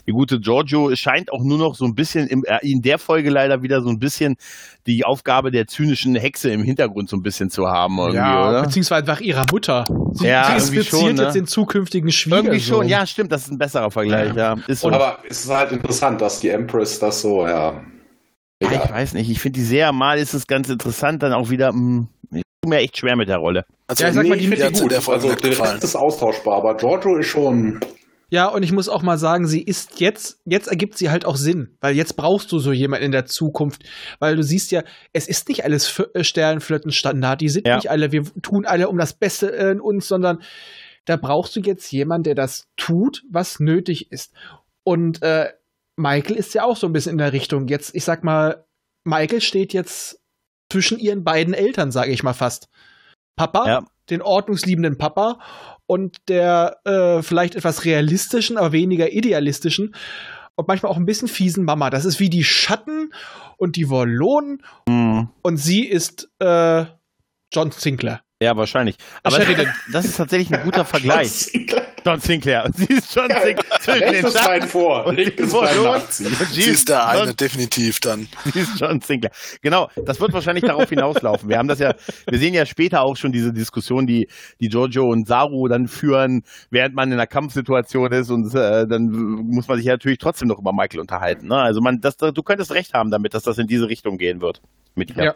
die 0.06 0.12
gute 0.12 0.42
Giorgio 0.42 0.94
scheint 0.96 1.32
auch 1.32 1.44
nur 1.44 1.58
noch 1.58 1.76
so 1.76 1.86
ein 1.86 1.96
bisschen 1.96 2.28
im, 2.28 2.44
äh, 2.44 2.60
in 2.62 2.82
der 2.82 3.00
Folge 3.00 3.30
leider 3.30 3.64
wieder 3.64 3.82
so 3.82 3.90
ein 3.90 4.00
bisschen 4.00 4.36
die 4.86 5.06
Aufgabe 5.06 5.50
der 5.50 5.66
zynischen 5.66 6.16
Hexe 6.16 6.50
im 6.50 6.64
Hintergrund 6.64 7.10
so 7.10 7.16
ein 7.16 7.22
bisschen 7.22 7.50
zu 7.50 7.68
haben 7.68 7.98
irgendwie, 7.98 8.20
oder? 8.20 8.64
beziehungsweise 8.64 9.08
nach 9.08 9.22
ihrer 9.22 9.46
Mutter. 9.52 9.86
Sie, 10.14 10.28
Ja, 10.28 10.46
sie 10.46 10.54
irgendwie 10.54 10.78
inspiziert 10.78 11.05
schon, 11.08 11.16
ne? 11.16 11.24
jetzt 11.24 11.36
den 11.36 11.46
zukünftigen 11.48 12.12
Schwiegersohn. 12.12 12.46
Irgendwie 12.46 12.62
schon, 12.64 12.88
ja, 12.88 13.06
stimmt, 13.06 13.32
das 13.32 13.44
ist 13.44 13.52
ein 13.52 13.58
besserer 13.58 13.92
Vergleich, 13.92 14.36
ja. 14.36 14.56
Ist 14.68 14.82
so. 14.82 14.90
Aber 14.90 15.20
es 15.30 15.46
ist 15.46 15.52
halt 15.52 15.72
interessant, 15.72 16.22
dass 16.22 16.40
die 16.40 16.50
Empress 16.50 17.00
das 17.00 17.22
so, 17.22 17.46
ja. 17.48 17.82
ja, 18.62 18.72
ich 18.84 18.90
weiß 18.92 19.14
nicht, 19.14 19.30
ich 19.30 19.40
finde 19.40 19.60
die 19.60 19.66
sehr 19.66 19.92
mal 19.92 20.18
ist 20.18 20.34
es 20.34 20.48
ganz 20.48 20.70
interessant, 20.70 21.24
dann 21.24 21.34
auch 21.34 21.50
wieder, 21.50 21.72
mh, 21.74 22.08
ich 22.32 22.42
tue 22.62 22.70
mir 22.70 22.78
echt 22.78 22.98
schwer 22.98 23.16
mit 23.16 23.28
der 23.30 23.38
Rolle. 23.38 23.66
Also 23.88 24.04
Ja, 24.04 24.10
ich 24.10 24.16
sag 24.16 24.28
mal, 24.28 24.38
die 24.38 24.48
mit 24.48 24.64
hat's 24.64 24.82
in 24.82 24.90
der 24.90 25.08
Also 25.08 25.34
der. 25.36 25.60
Rest 25.60 25.84
ist 25.84 25.96
austauschbar, 25.96 26.58
aber 26.58 26.76
Giorgio 26.76 27.18
ist 27.18 27.28
schon. 27.28 27.80
Ja, 28.32 28.48
und 28.48 28.64
ich 28.64 28.72
muss 28.72 28.90
auch 28.90 29.04
mal 29.04 29.20
sagen, 29.20 29.46
sie 29.48 29.62
ist 29.62 30.00
jetzt, 30.00 30.40
jetzt 30.46 30.68
ergibt 30.68 30.98
sie 30.98 31.12
halt 31.12 31.26
auch 31.26 31.36
Sinn, 31.36 31.78
weil 31.80 31.96
jetzt 31.96 32.16
brauchst 32.16 32.52
du 32.52 32.58
so 32.58 32.72
jemanden 32.72 33.06
in 33.06 33.12
der 33.12 33.26
Zukunft, 33.28 33.84
weil 34.20 34.36
du 34.36 34.42
siehst 34.42 34.72
ja, 34.72 34.82
es 35.14 35.28
ist 35.28 35.48
nicht 35.48 35.64
alles 35.64 36.02
Sternenflottenstandard, 36.20 37.42
die 37.42 37.50
sind 37.50 37.68
Ja. 37.68 37.76
nicht 37.76 37.90
alle, 37.92 38.12
wir 38.12 38.24
tun 38.42 38.66
alle 38.66 38.90
um 38.90 38.98
das 38.98 39.14
Beste 39.14 39.48
in 39.48 39.80
uns, 39.80 40.08
sondern 40.08 40.40
da 41.06 41.18
brauchst 41.18 41.56
du 41.56 41.60
jetzt 41.62 41.92
jemanden, 41.92 42.24
der 42.24 42.36
das 42.36 42.68
tut, 42.78 43.24
was 43.30 43.60
nötig 43.60 44.12
ist. 44.12 44.34
Und 44.84 45.22
äh, 45.22 45.52
Michael 45.98 46.36
ist 46.36 46.54
ja 46.54 46.64
auch 46.64 46.78
so 46.78 46.88
ein 46.88 46.94
bisschen 46.94 47.14
in 47.14 47.18
der 47.20 47.34
Richtung. 47.34 47.68
Jetzt, 47.68 47.96
ich 47.96 48.04
sag 48.04 48.24
mal, 48.24 48.66
Michael 49.06 49.42
steht 49.42 49.72
jetzt 49.74 50.20
zwischen 50.72 51.00
ihren 51.00 51.24
beiden 51.24 51.54
Eltern, 51.54 51.92
sage 51.92 52.12
ich 52.12 52.24
mal 52.24 52.34
fast. 52.34 52.68
Papa, 53.38 53.68
Ja. 53.68 53.86
den 54.10 54.22
ordnungsliebenden 54.22 54.98
Papa 54.98 55.40
und 55.88 56.18
der 56.28 56.78
äh, 56.86 57.22
vielleicht 57.22 57.56
etwas 57.56 57.86
realistischen, 57.86 58.58
aber 58.58 58.72
weniger 58.72 59.12
idealistischen 59.12 59.96
und 60.56 60.68
manchmal 60.68 60.92
auch 60.92 60.98
ein 60.98 61.06
bisschen 61.06 61.28
fiesen 61.28 61.66
Mama. 61.66 61.90
Das 61.90 62.06
ist 62.06 62.20
wie 62.20 62.30
die 62.30 62.44
Schatten 62.44 63.14
und 63.58 63.76
die 63.76 63.90
Wollonen 63.90 64.64
Mhm. 64.88 65.30
und 65.44 65.58
sie 65.58 65.86
ist 65.86 66.30
äh, 66.40 66.86
John 67.54 67.72
Sinclair. 67.72 68.22
Ja, 68.42 68.56
wahrscheinlich. 68.58 68.98
Aber 69.24 69.40
das, 69.40 69.68
das 69.94 70.06
ist 70.06 70.18
tatsächlich 70.18 70.54
ein 70.54 70.64
guter 70.64 70.84
Vergleich. 70.86 71.52
John 72.06 72.20
Sinclair. 72.20 72.66
Und 72.66 72.76
sie 72.78 72.94
ist 72.94 73.16
John 73.16 73.30
Sinclair. 73.30 74.00
den 74.00 74.04
Rechtes 74.04 74.34
Bein 74.34 74.62
vor, 74.64 75.06
und 75.06 75.16
linkes 75.16 75.54
Bein 75.54 75.84
nachziehen. 75.84 76.36
Sie 76.52 76.64
ist 76.64 76.90
der 76.90 77.08
eine, 77.08 77.34
definitiv 77.34 78.00
dann. 78.02 78.28
Sie 78.54 78.60
ist 78.60 78.80
John 78.80 79.00
Sinclair. 79.00 79.32
Genau, 79.62 79.90
das 80.06 80.20
wird 80.20 80.34
wahrscheinlich 80.34 80.66
darauf 80.66 80.90
hinauslaufen. 80.90 81.48
Wir 81.48 81.58
haben 81.58 81.70
das 81.70 81.80
ja, 81.80 81.96
wir 82.30 82.38
sehen 82.38 82.54
ja 82.54 82.66
später 82.66 83.04
auch 83.04 83.16
schon 83.16 83.32
diese 83.32 83.54
Diskussion, 83.54 84.06
die, 84.06 84.28
die 84.60 84.68
Giorgio 84.68 85.10
und 85.10 85.28
Saru 85.28 85.70
dann 85.70 85.88
führen, 85.88 86.44
während 86.70 86.94
man 86.94 87.08
in 87.08 87.14
einer 87.14 87.28
Kampfsituation 87.28 88.12
ist 88.12 88.30
und 88.30 88.54
äh, 88.54 88.86
dann 88.86 89.08
muss 89.50 89.68
man 89.70 89.78
sich 89.78 89.86
ja 89.86 89.94
natürlich 89.94 90.18
trotzdem 90.18 90.50
noch 90.50 90.60
über 90.60 90.74
Michael 90.74 91.00
unterhalten. 91.00 91.48
Ne? 91.48 91.56
Also 91.56 91.80
man, 91.80 92.02
das, 92.02 92.18
du 92.18 92.44
könntest 92.44 92.72
recht 92.74 92.94
haben 92.94 93.12
damit, 93.12 93.34
dass 93.34 93.44
das 93.44 93.58
in 93.58 93.68
diese 93.68 93.88
Richtung 93.88 94.18
gehen 94.18 94.42
wird. 94.42 94.62
Mit 94.94 95.16
ihr. 95.16 95.24
Ja. 95.24 95.36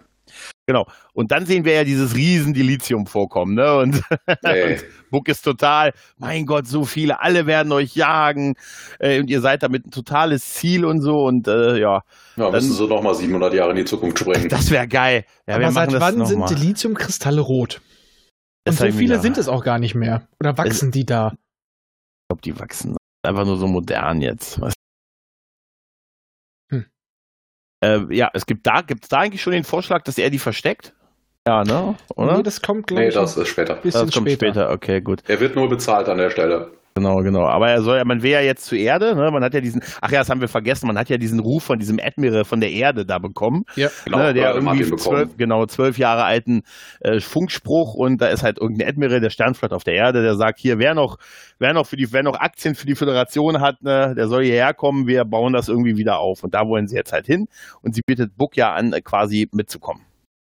Genau. 0.67 0.85
Und 1.13 1.31
dann 1.31 1.45
sehen 1.45 1.65
wir 1.65 1.73
ja 1.73 1.83
dieses 1.83 2.15
riesen 2.15 2.53
Dilithium 2.53 3.07
vorkommen, 3.07 3.55
ne? 3.55 3.75
Und, 3.77 4.01
Ey. 4.43 4.73
und 4.73 4.83
Buck 5.09 5.27
ist 5.27 5.41
total, 5.41 5.93
mein 6.17 6.45
Gott, 6.45 6.67
so 6.67 6.85
viele, 6.85 7.21
alle 7.21 7.45
werden 7.47 7.71
euch 7.71 7.95
jagen 7.95 8.53
äh, 8.99 9.19
und 9.19 9.29
ihr 9.29 9.41
seid 9.41 9.63
damit 9.63 9.87
ein 9.87 9.91
totales 9.91 10.53
Ziel 10.53 10.85
und 10.85 11.01
so 11.01 11.23
und 11.25 11.47
äh, 11.47 11.79
ja, 11.79 12.01
Ja, 12.35 12.51
müssen 12.51 12.73
sie 12.73 12.87
noch 12.87 13.01
mal 13.01 13.15
700 13.15 13.53
Jahre 13.53 13.71
in 13.71 13.77
die 13.77 13.85
Zukunft 13.85 14.19
springen. 14.19 14.49
das 14.49 14.69
wäre 14.71 14.87
geil. 14.87 15.25
Ja, 15.47 15.55
aber 15.55 15.71
seit 15.71 15.91
das 15.91 16.01
wann 16.01 16.17
noch 16.19 16.25
sind 16.27 16.39
mal. 16.39 16.47
die 16.47 16.55
Lithiumkristalle 16.55 17.41
rot? 17.41 17.81
Das 18.65 18.79
Und 18.79 18.91
so 18.91 18.97
viele 18.97 19.19
sind 19.19 19.37
es 19.37 19.47
auch 19.47 19.63
gar 19.63 19.79
nicht 19.79 19.95
mehr. 19.95 20.27
Oder 20.39 20.57
wachsen 20.57 20.91
die 20.91 21.05
da? 21.05 21.31
Ich 21.33 22.27
glaube, 22.29 22.41
die 22.43 22.59
wachsen 22.59 22.95
einfach 23.25 23.45
nur 23.45 23.57
so 23.57 23.67
modern 23.67 24.21
jetzt. 24.21 24.61
Weißt. 24.61 24.75
Äh, 27.81 27.99
ja, 28.09 28.29
es 28.33 28.45
gibt 28.45 28.67
da, 28.67 28.81
gibt 28.81 29.03
es 29.03 29.09
da 29.09 29.19
eigentlich 29.19 29.41
schon 29.41 29.53
den 29.53 29.63
Vorschlag, 29.63 30.03
dass 30.03 30.17
er 30.17 30.29
die 30.29 30.39
versteckt? 30.39 30.93
Ja, 31.47 31.63
ne? 31.63 31.95
Oder? 32.15 32.37
Nee, 32.37 32.43
das 32.43 32.61
kommt 32.61 32.87
gleich. 32.87 33.07
Nee, 33.07 33.11
das 33.11 33.37
ist 33.37 33.47
später. 33.47 33.75
bisschen 33.75 34.05
das 34.05 34.13
kommt 34.13 34.29
später. 34.29 34.53
später. 34.53 34.71
Okay, 34.71 35.01
gut. 35.01 35.23
Er 35.27 35.39
wird 35.39 35.55
nur 35.55 35.69
bezahlt 35.69 36.09
an 36.09 36.17
der 36.17 36.29
Stelle. 36.29 36.71
Genau, 36.99 37.23
genau. 37.23 37.45
Aber 37.45 37.69
er 37.69 37.81
soll 37.81 37.97
ja, 37.97 38.03
man 38.03 38.21
will 38.21 38.31
ja 38.31 38.41
jetzt 38.41 38.65
zur 38.65 38.77
Erde, 38.77 39.15
ne? 39.15 39.31
Man 39.31 39.41
hat 39.41 39.53
ja 39.53 39.61
diesen, 39.61 39.81
ach 40.01 40.11
ja, 40.11 40.19
das 40.19 40.29
haben 40.29 40.41
wir 40.41 40.49
vergessen, 40.49 40.87
man 40.87 40.97
hat 40.97 41.07
ja 41.07 41.17
diesen 41.17 41.39
Ruf 41.39 41.63
von 41.63 41.79
diesem 41.79 41.97
Admiral 41.97 42.43
von 42.43 42.59
der 42.59 42.71
Erde 42.71 43.05
da 43.05 43.19
bekommen. 43.19 43.63
Ja. 43.75 43.89
Genau, 44.03 44.17
ne, 44.17 44.33
der 44.33 44.53
irgendwie 44.53 44.83
zwölf, 44.97 45.37
genau, 45.37 45.65
zwölf 45.65 45.97
Jahre 45.97 46.25
alten 46.25 46.63
äh, 46.99 47.21
Funkspruch 47.21 47.93
und 47.93 48.19
da 48.19 48.27
ist 48.27 48.43
halt 48.43 48.59
irgendein 48.59 48.89
Admiral 48.89 49.21
der 49.21 49.29
Sternflotte 49.29 49.75
auf 49.75 49.85
der 49.85 49.93
Erde, 49.93 50.21
der 50.21 50.35
sagt, 50.35 50.59
hier, 50.59 50.77
wer 50.77 50.93
noch, 50.93 51.17
wer 51.57 51.73
noch 51.73 51.87
für 51.87 51.95
die, 51.95 52.11
wer 52.11 52.23
noch 52.23 52.37
Aktien 52.37 52.75
für 52.75 52.85
die 52.85 52.95
Föderation 52.95 53.61
hat, 53.61 53.81
ne, 53.81 54.13
der 54.13 54.27
soll 54.27 54.43
hierher 54.43 54.73
kommen, 54.73 55.07
wir 55.07 55.23
bauen 55.23 55.53
das 55.53 55.69
irgendwie 55.69 55.95
wieder 55.95 56.19
auf. 56.19 56.43
Und 56.43 56.53
da 56.53 56.67
wollen 56.67 56.87
sie 56.87 56.97
jetzt 56.97 57.13
halt 57.13 57.27
hin 57.27 57.47
und 57.81 57.95
sie 57.95 58.01
bittet 58.05 58.35
Book 58.35 58.57
ja 58.57 58.73
an, 58.73 58.91
äh, 58.91 59.01
quasi 59.01 59.47
mitzukommen. 59.53 60.08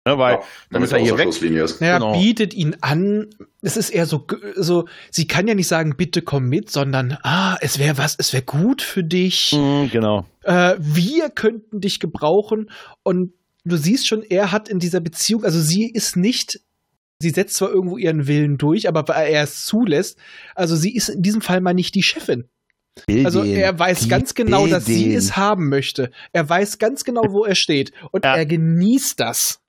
Ne, 0.08 0.18
weil 0.20 0.36
Ja, 0.36 0.44
dann 0.70 0.84
ist 0.84 0.92
er 0.92 1.00
er 1.00 1.04
hier 1.04 1.18
weg. 1.18 1.24
Schlusslinie 1.24 1.64
ist. 1.64 1.82
Naja, 1.82 1.98
Genau. 1.98 2.20
bietet 2.20 2.54
ihn 2.54 2.76
an. 2.82 3.28
Es 3.64 3.76
ist 3.76 3.90
eher 3.90 4.06
so, 4.06 4.28
so, 4.56 4.88
sie 5.10 5.26
kann 5.26 5.48
ja 5.48 5.56
nicht 5.56 5.68
sagen, 5.68 5.96
bitte 5.98 6.22
komm 6.22 6.48
mit, 6.48 6.70
sondern, 6.70 7.18
ah, 7.24 7.58
es 7.62 7.80
wäre 7.80 7.98
was, 7.98 8.16
es 8.20 8.32
wäre 8.32 8.44
gut 8.44 8.82
für 8.84 9.04
dich. 9.04 9.54
Mhm, 9.54 9.90
genau. 9.92 10.26
Äh, 10.44 10.76
wir 10.78 11.30
könnten 11.32 11.82
dich 11.82 12.00
gebrauchen. 12.00 12.70
Und 13.02 13.34
du 13.64 13.78
siehst 13.78 14.08
schon, 14.08 14.22
er 14.22 14.52
hat 14.52 14.70
in 14.70 14.78
dieser 14.78 15.00
Beziehung, 15.00 15.44
also 15.44 15.60
sie 15.60 15.90
ist 15.90 16.16
nicht, 16.16 16.60
sie 17.20 17.32
setzt 17.32 17.56
zwar 17.56 17.70
irgendwo 17.72 17.98
ihren 17.98 18.28
Willen 18.28 18.60
durch, 18.60 18.88
aber 18.88 19.08
weil 19.08 19.32
er 19.34 19.42
es 19.44 19.66
zulässt, 19.66 20.20
also 20.54 20.76
sie 20.76 20.94
ist 20.96 21.10
in 21.10 21.24
diesem 21.24 21.42
Fall 21.42 21.62
mal 21.62 21.74
nicht 21.74 21.96
die 21.96 22.04
Chefin. 22.04 22.48
Also 23.26 23.44
Will 23.44 23.58
er 23.58 23.78
weiß 23.80 24.02
den, 24.02 24.10
ganz 24.10 24.36
genau, 24.36 24.68
dass 24.68 24.86
sie 24.86 25.06
den. 25.06 25.18
es 25.18 25.36
haben 25.36 25.68
möchte. 25.68 26.12
Er 26.32 26.48
weiß 26.48 26.78
ganz 26.78 27.04
genau, 27.04 27.24
wo 27.30 27.44
er 27.44 27.56
steht. 27.56 27.92
Und 28.12 28.24
Ja. 28.24 28.36
er 28.36 28.46
genießt 28.46 29.20
das. 29.20 29.60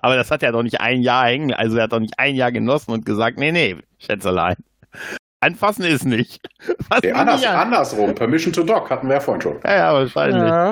Aber 0.00 0.16
das 0.16 0.30
hat 0.30 0.42
er 0.42 0.52
doch 0.52 0.62
nicht 0.62 0.80
ein 0.80 1.02
Jahr 1.02 1.26
hängen, 1.26 1.52
also 1.52 1.76
er 1.76 1.84
hat 1.84 1.92
doch 1.92 2.00
nicht 2.00 2.18
ein 2.18 2.34
Jahr 2.34 2.52
genossen 2.52 2.92
und 2.92 3.04
gesagt, 3.04 3.38
nee, 3.38 3.52
nee, 3.52 3.76
Schätzelein. 3.98 4.56
Anfassen 5.40 5.84
ist 5.84 6.04
nicht. 6.04 6.40
Fass 6.88 7.00
Nee, 7.02 7.12
anders, 7.12 7.40
nicht 7.40 7.48
an. 7.50 7.56
andersrum. 7.56 8.14
Permission 8.14 8.52
to 8.52 8.62
Doc 8.62 8.90
hatten 8.90 9.08
wir 9.08 9.14
ja 9.14 9.20
vorhin 9.20 9.42
schon. 9.42 9.60
Ja, 9.64 9.74
ja, 9.76 9.94
wahrscheinlich. 9.94 10.42
Ja. 10.42 10.70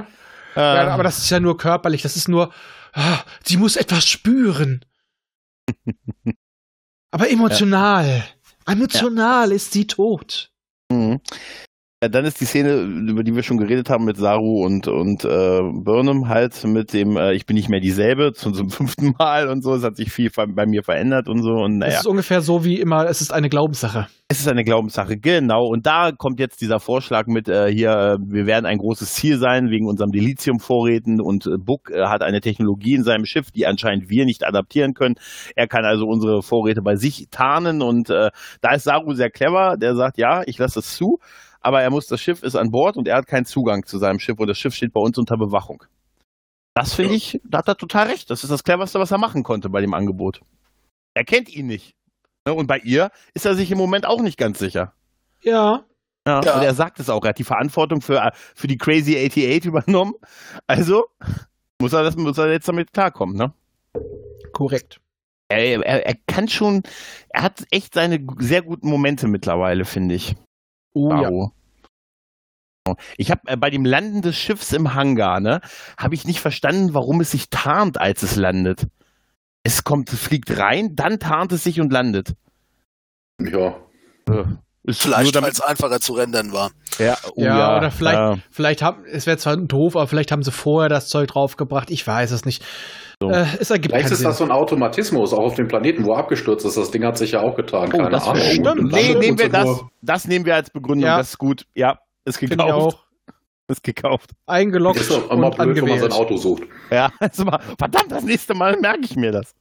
Äh, 0.56 0.60
Ja, 0.76 0.88
aber 0.88 1.02
das 1.02 1.18
ist 1.18 1.30
ja 1.30 1.40
nur 1.40 1.56
körperlich. 1.58 2.02
Das 2.02 2.16
ist 2.16 2.28
nur, 2.28 2.52
ah, 2.92 3.18
sie 3.44 3.56
muss 3.56 3.76
etwas 3.76 4.06
spüren. 4.06 4.84
aber 7.10 7.30
emotional. 7.30 8.24
Emotional 8.66 9.50
ist 9.52 9.72
sie 9.72 9.86
tot. 9.86 10.50
mhm. 10.90 11.20
Ja, 12.02 12.08
dann 12.08 12.24
ist 12.24 12.40
die 12.40 12.46
Szene, 12.46 12.80
über 12.80 13.22
die 13.22 13.34
wir 13.34 13.42
schon 13.42 13.58
geredet 13.58 13.90
haben 13.90 14.06
mit 14.06 14.16
Saru 14.16 14.64
und, 14.64 14.88
und 14.88 15.22
äh, 15.26 15.60
Burnham 15.84 16.30
halt 16.30 16.64
mit 16.64 16.94
dem 16.94 17.18
äh, 17.18 17.34
Ich 17.34 17.44
bin 17.44 17.56
nicht 17.56 17.68
mehr 17.68 17.80
dieselbe 17.80 18.32
zu 18.34 18.52
zum 18.52 18.70
fünften 18.70 19.12
Mal 19.18 19.48
und 19.48 19.62
so. 19.62 19.74
Es 19.74 19.84
hat 19.84 19.96
sich 19.96 20.10
viel 20.10 20.30
bei 20.30 20.64
mir 20.64 20.82
verändert 20.82 21.28
und 21.28 21.42
so. 21.42 21.50
Und 21.50 21.82
Es 21.82 21.88
naja, 21.88 21.98
ist 21.98 22.06
ungefähr 22.06 22.40
so 22.40 22.64
wie 22.64 22.80
immer, 22.80 23.04
es 23.04 23.20
ist 23.20 23.34
eine 23.34 23.50
Glaubenssache. 23.50 24.06
es 24.28 24.40
ist 24.40 24.48
eine 24.48 24.64
Glaubenssache, 24.64 25.18
genau. 25.18 25.66
Und 25.66 25.84
da 25.84 26.10
kommt 26.16 26.40
jetzt 26.40 26.62
dieser 26.62 26.80
Vorschlag 26.80 27.26
mit, 27.26 27.50
äh, 27.50 27.70
hier, 27.70 27.90
äh, 27.90 28.16
wir 28.18 28.46
werden 28.46 28.64
ein 28.64 28.78
großes 28.78 29.12
Ziel 29.12 29.36
sein 29.36 29.68
wegen 29.68 29.86
unserem 29.86 30.10
Dilithium-Vorräten 30.10 31.20
und 31.20 31.46
äh, 31.46 31.58
Book 31.62 31.90
äh, 31.90 32.06
hat 32.06 32.22
eine 32.22 32.40
Technologie 32.40 32.94
in 32.94 33.04
seinem 33.04 33.26
Schiff, 33.26 33.50
die 33.50 33.66
anscheinend 33.66 34.08
wir 34.08 34.24
nicht 34.24 34.46
adaptieren 34.46 34.94
können. 34.94 35.16
Er 35.54 35.66
kann 35.66 35.84
also 35.84 36.06
unsere 36.06 36.40
Vorräte 36.40 36.80
bei 36.80 36.94
sich 36.96 37.26
tarnen 37.30 37.82
und 37.82 38.08
äh, 38.08 38.30
da 38.62 38.74
ist 38.74 38.84
Saru 38.84 39.12
sehr 39.12 39.28
clever, 39.28 39.76
der 39.78 39.94
sagt, 39.96 40.16
ja, 40.16 40.40
ich 40.46 40.56
lasse 40.56 40.78
es 40.78 40.96
zu, 40.96 41.18
aber 41.60 41.82
er 41.82 41.90
muss, 41.90 42.06
das 42.06 42.20
Schiff 42.20 42.42
ist 42.42 42.56
an 42.56 42.70
Bord 42.70 42.96
und 42.96 43.08
er 43.08 43.16
hat 43.16 43.26
keinen 43.26 43.44
Zugang 43.44 43.84
zu 43.84 43.98
seinem 43.98 44.18
Schiff 44.18 44.38
und 44.38 44.46
das 44.46 44.58
Schiff 44.58 44.74
steht 44.74 44.92
bei 44.92 45.00
uns 45.00 45.18
unter 45.18 45.36
Bewachung. 45.36 45.84
Das 46.74 46.94
finde 46.94 47.14
ich, 47.14 47.40
da 47.44 47.58
hat 47.58 47.68
er 47.68 47.76
total 47.76 48.06
recht. 48.06 48.30
Das 48.30 48.44
ist 48.44 48.50
das 48.50 48.64
cleverste, 48.64 48.98
was 49.00 49.10
er 49.10 49.18
machen 49.18 49.42
konnte 49.42 49.68
bei 49.68 49.80
dem 49.80 49.92
Angebot. 49.92 50.40
Er 51.14 51.24
kennt 51.24 51.48
ihn 51.54 51.66
nicht. 51.66 51.94
Ne, 52.46 52.54
Und 52.54 52.66
bei 52.66 52.78
ihr 52.78 53.10
ist 53.34 53.44
er 53.44 53.54
sich 53.54 53.70
im 53.70 53.78
Moment 53.78 54.06
auch 54.06 54.22
nicht 54.22 54.38
ganz 54.38 54.58
sicher. 54.58 54.94
Ja. 55.42 55.84
Ja, 56.26 56.40
Ja. 56.42 56.56
Und 56.56 56.62
er 56.62 56.74
sagt 56.74 57.00
es 57.00 57.10
auch, 57.10 57.24
er 57.24 57.30
hat 57.30 57.38
die 57.38 57.44
Verantwortung 57.44 58.00
für, 58.00 58.30
für 58.54 58.66
die 58.66 58.78
Crazy 58.78 59.16
88 59.16 59.66
übernommen. 59.66 60.14
Also 60.66 61.04
muss 61.80 61.92
er, 61.92 62.02
das, 62.02 62.16
muss 62.16 62.38
er 62.38 62.50
jetzt 62.52 62.68
damit 62.68 62.92
klarkommen, 62.92 63.36
ne? 63.36 63.52
Korrekt. 64.52 65.00
Er, 65.48 65.84
er, 65.84 66.06
er 66.06 66.14
kann 66.26 66.48
schon, 66.48 66.82
er 67.30 67.42
hat 67.42 67.64
echt 67.70 67.94
seine 67.94 68.24
sehr 68.38 68.62
guten 68.62 68.88
Momente 68.88 69.26
mittlerweile, 69.26 69.84
finde 69.84 70.14
ich. 70.14 70.36
Oh 70.92 71.10
ja. 71.10 71.22
Baro. 71.22 71.52
Ich 73.16 73.30
habe 73.30 73.42
äh, 73.46 73.56
bei 73.56 73.70
dem 73.70 73.84
Landen 73.84 74.22
des 74.22 74.36
Schiffs 74.36 74.72
im 74.72 74.94
Hangar, 74.94 75.40
ne, 75.40 75.60
habe 75.96 76.14
ich 76.14 76.26
nicht 76.26 76.40
verstanden, 76.40 76.94
warum 76.94 77.20
es 77.20 77.30
sich 77.30 77.50
tarnt, 77.50 78.00
als 78.00 78.22
es 78.22 78.36
landet. 78.36 78.86
Es 79.62 79.84
kommt, 79.84 80.12
es 80.12 80.20
fliegt 80.20 80.56
rein, 80.58 80.96
dann 80.96 81.18
tarnt 81.18 81.52
es 81.52 81.62
sich 81.64 81.80
und 81.80 81.92
landet. 81.92 82.34
Ja. 83.40 83.76
Äh, 84.28 84.44
Ist 84.84 85.04
nur 85.06 85.14
Vielleicht, 85.14 85.34
weil 85.34 85.42
damit, 85.42 85.52
es 85.52 85.60
einfacher 85.60 86.00
zu 86.00 86.14
rendern 86.14 86.52
war. 86.52 86.70
ja, 86.98 87.16
oh 87.36 87.42
Ja, 87.42 87.76
oder 87.76 87.90
vielleicht, 87.90 88.18
ja. 88.18 88.38
vielleicht 88.50 88.82
haben, 88.82 89.04
es 89.04 89.26
wäre 89.26 89.36
zwar 89.36 89.56
doof, 89.58 89.96
aber 89.96 90.06
vielleicht 90.08 90.32
haben 90.32 90.42
sie 90.42 90.52
vorher 90.52 90.88
das 90.88 91.08
Zeug 91.08 91.28
draufgebracht. 91.28 91.90
Ich 91.90 92.06
weiß 92.06 92.30
es 92.30 92.44
nicht. 92.46 92.64
So. 93.22 93.28
Äh, 93.30 93.44
es 93.58 93.70
ergibt 93.70 93.92
Vielleicht 93.94 94.10
ist 94.10 94.18
Sinn. 94.18 94.28
das 94.28 94.38
so 94.38 94.44
ein 94.44 94.50
Automatismus, 94.50 95.34
auch 95.34 95.44
auf 95.44 95.54
dem 95.54 95.68
Planeten, 95.68 96.06
wo 96.06 96.12
er 96.12 96.20
abgestürzt 96.20 96.64
ist. 96.64 96.76
Das 96.78 96.90
Ding 96.90 97.04
hat 97.04 97.18
sich 97.18 97.32
ja 97.32 97.40
auch 97.42 97.54
getan. 97.54 97.88
Oh, 97.88 97.96
Keine 97.98 98.08
das 98.10 98.26
Ahnung. 98.26 98.42
stimmt. 98.42 98.92
Nee, 98.92 99.14
nehmen 99.14 99.38
wir 99.38 99.48
das. 99.50 99.84
Das 100.00 100.26
nehmen 100.26 100.46
wir 100.46 100.54
als 100.54 100.70
Begründung. 100.70 101.06
Ja. 101.06 101.18
Das 101.18 101.30
ist 101.30 101.38
gut. 101.38 101.66
Ja, 101.74 101.98
ist 102.24 102.38
gekauft. 102.38 102.72
auch. 102.72 103.04
Ist 103.68 103.84
gekauft. 103.84 104.32
Eingeloggt 104.46 104.98
Ist 104.98 105.12
doch 105.12 105.30
immer 105.30 105.46
und 105.46 105.56
blöd, 105.56 105.76
wenn 105.76 105.84
man 105.90 105.98
sein 106.00 106.10
angewählt. 106.10 106.12
Auto 106.12 106.36
sucht. 106.36 106.64
Ja, 106.90 107.08
also 107.20 107.44
mal, 107.44 107.60
verdammt, 107.78 108.10
das 108.10 108.24
nächste 108.24 108.52
Mal 108.52 108.76
merke 108.80 109.02
ich 109.04 109.14
mir 109.14 109.30
das. 109.30 109.54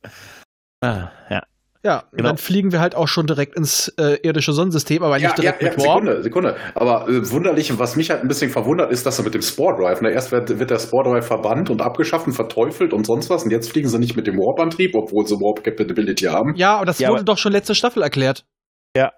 Ah, 0.82 1.10
ja. 1.30 1.44
Ja, 1.82 2.00
und 2.12 2.18
Genau. 2.18 2.30
dann 2.30 2.38
fliegen 2.38 2.74
wir 2.74 2.82
halt 2.82 2.94
auch 2.94 3.08
schon 3.08 3.26
direkt 3.26 3.56
ins 3.56 3.88
äh, 3.98 4.18
irdische 4.22 4.52
Sonnensystem, 4.52 5.02
aber 5.02 5.18
nicht 5.18 5.38
direkt 5.38 5.62
mit 5.64 5.78
Warp. 5.78 6.02
Sekunde, 6.04 6.24
Sekunde. 6.24 6.56
Aber 6.76 7.08
äh, 7.08 7.32
wunderlich, 7.32 7.80
was 7.80 7.96
mich 7.96 8.10
halt 8.10 8.22
ein 8.22 8.28
bisschen 8.28 8.52
verwundert, 8.52 8.92
ist, 8.92 9.06
dass 9.06 9.18
er 9.18 9.24
mit 9.24 9.34
dem 9.34 9.42
Spore 9.42 9.82
Drive, 9.82 10.02
ne, 10.02 10.12
erst 10.12 10.34
wird, 10.34 10.60
wird 10.60 10.70
der 10.72 10.80
Spore 10.80 11.10
Drive 11.10 11.26
verbannt 11.28 11.70
und 11.70 11.82
abgeschafft 11.82 12.28
und 12.28 12.34
verteufelt 12.34 12.92
und 12.92 13.06
sonst 13.06 13.30
was 13.30 13.44
und 13.46 13.52
jetzt 13.52 13.72
fliegen 13.72 13.88
sie 13.88 13.98
nicht 13.98 14.18
mit 14.18 14.28
dem 14.28 14.36
Warp-Antrieb, 14.36 14.94
obwohl 14.94 15.26
sie 15.26 15.36
Warp 15.36 15.64
Capability 15.64 16.26
haben. 16.26 16.54
Ja, 16.56 16.76
aber 16.76 16.86
das 16.86 17.00
Ja, 17.00 17.10
wurde 17.10 17.20
aber- 17.20 17.26
doch 17.26 17.38
schon 17.38 17.54
letzte 17.54 17.76
Staffel 17.76 18.04
erklärt. 18.04 18.46
Ja. 18.96 19.14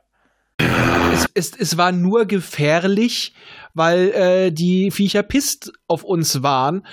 Es, 1.14 1.26
es, 1.34 1.52
es 1.58 1.78
war 1.78 1.92
nur 1.92 2.26
gefährlich, 2.26 3.34
weil 3.74 4.10
äh, 4.12 4.52
die 4.52 4.92
Viecher 4.92 5.24
pisst 5.24 5.72
auf 5.88 6.04
uns 6.04 6.44
waren, 6.44 6.86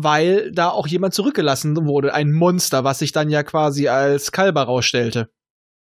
weil 0.00 0.50
da 0.52 0.68
auch 0.70 0.86
jemand 0.86 1.14
zurückgelassen 1.14 1.76
wurde. 1.86 2.14
Ein 2.14 2.32
Monster, 2.32 2.84
was 2.84 2.98
sich 3.00 3.12
dann 3.12 3.28
ja 3.30 3.42
quasi 3.42 3.88
als 3.88 4.32
Kalber 4.32 4.62
rausstellte. 4.64 5.28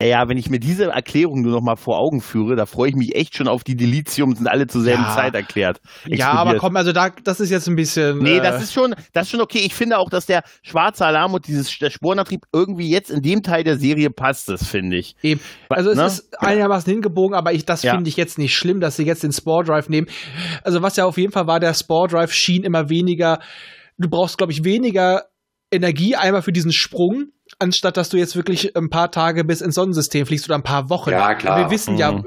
Ja, 0.02 0.28
wenn 0.28 0.36
ich 0.36 0.50
mir 0.50 0.58
diese 0.58 0.86
Erklärung 0.86 1.42
nur 1.42 1.52
noch 1.52 1.62
mal 1.62 1.76
vor 1.76 1.98
Augen 1.98 2.20
führe, 2.20 2.56
da 2.56 2.66
freue 2.66 2.88
ich 2.90 2.96
mich 2.96 3.14
echt 3.14 3.36
schon 3.36 3.46
auf 3.46 3.62
die 3.62 3.76
Dilithium, 3.76 4.34
sind 4.34 4.48
alle 4.48 4.66
zur 4.66 4.82
selben 4.82 5.04
Ja. 5.04 5.14
Zeit 5.14 5.34
erklärt. 5.36 5.80
Ja, 6.06 6.30
aber 6.32 6.50
Explodiert. 6.54 6.60
komm, 6.60 6.76
also 6.76 6.92
da, 6.92 7.10
das 7.22 7.38
ist 7.38 7.50
jetzt 7.50 7.68
ein 7.68 7.76
bisschen. 7.76 8.18
Nee, 8.18 8.38
äh, 8.38 8.42
das 8.42 8.60
ist 8.60 8.72
schon, 8.72 8.96
das 9.12 9.26
ist 9.26 9.30
schon 9.30 9.40
okay. 9.40 9.60
Ich 9.64 9.72
finde 9.72 9.98
auch, 9.98 10.10
dass 10.10 10.26
der 10.26 10.42
schwarze 10.64 11.06
Alarm 11.06 11.32
und 11.32 11.46
dieses 11.46 11.78
der 11.78 11.90
Sporenantrieb 11.90 12.40
irgendwie 12.52 12.90
jetzt 12.90 13.08
in 13.10 13.22
dem 13.22 13.44
Teil 13.44 13.62
der 13.62 13.78
Serie 13.78 14.10
passt, 14.10 14.48
das 14.48 14.66
finde 14.66 14.96
ich. 14.96 15.14
Eben. 15.22 15.40
Also 15.70 15.90
es 15.90 15.96
Ne? 15.96 16.06
ist 16.06 16.42
einigermaßen 16.42 16.92
hingebogen, 16.92 17.36
aber 17.36 17.52
ich, 17.52 17.64
das 17.64 17.84
Ja. 17.84 17.94
finde 17.94 18.08
ich 18.10 18.16
jetzt 18.16 18.36
nicht 18.36 18.54
schlimm, 18.56 18.80
dass 18.80 18.96
sie 18.96 19.04
jetzt 19.04 19.22
den 19.22 19.32
Spore 19.32 19.62
Drive 19.62 19.88
nehmen. 19.88 20.08
Also 20.64 20.82
was 20.82 20.96
ja 20.96 21.04
auf 21.04 21.16
jeden 21.16 21.32
Fall 21.32 21.46
war, 21.46 21.60
der 21.60 21.72
Spore 21.72 22.08
Drive 22.08 22.32
schien 22.32 22.64
immer 22.64 22.88
weniger, 22.90 23.38
du 23.98 24.08
brauchst, 24.08 24.38
glaube 24.38 24.52
ich, 24.52 24.64
weniger 24.64 25.24
Energie 25.70 26.14
einmal 26.16 26.42
für 26.42 26.52
diesen 26.52 26.72
Sprung, 26.72 27.26
anstatt 27.58 27.96
dass 27.96 28.08
du 28.08 28.16
jetzt 28.16 28.36
wirklich 28.36 28.76
ein 28.76 28.90
paar 28.90 29.10
Tage 29.10 29.44
bis 29.44 29.60
ins 29.60 29.74
Sonnensystem 29.74 30.26
fliegst 30.26 30.46
oder 30.46 30.56
ein 30.56 30.62
paar 30.62 30.88
Wochen. 30.90 31.10
Ja, 31.10 31.34
klar. 31.34 31.58
Wir 31.58 31.70
wissen 31.70 31.96
ja, 31.96 32.12
Mhm. 32.12 32.24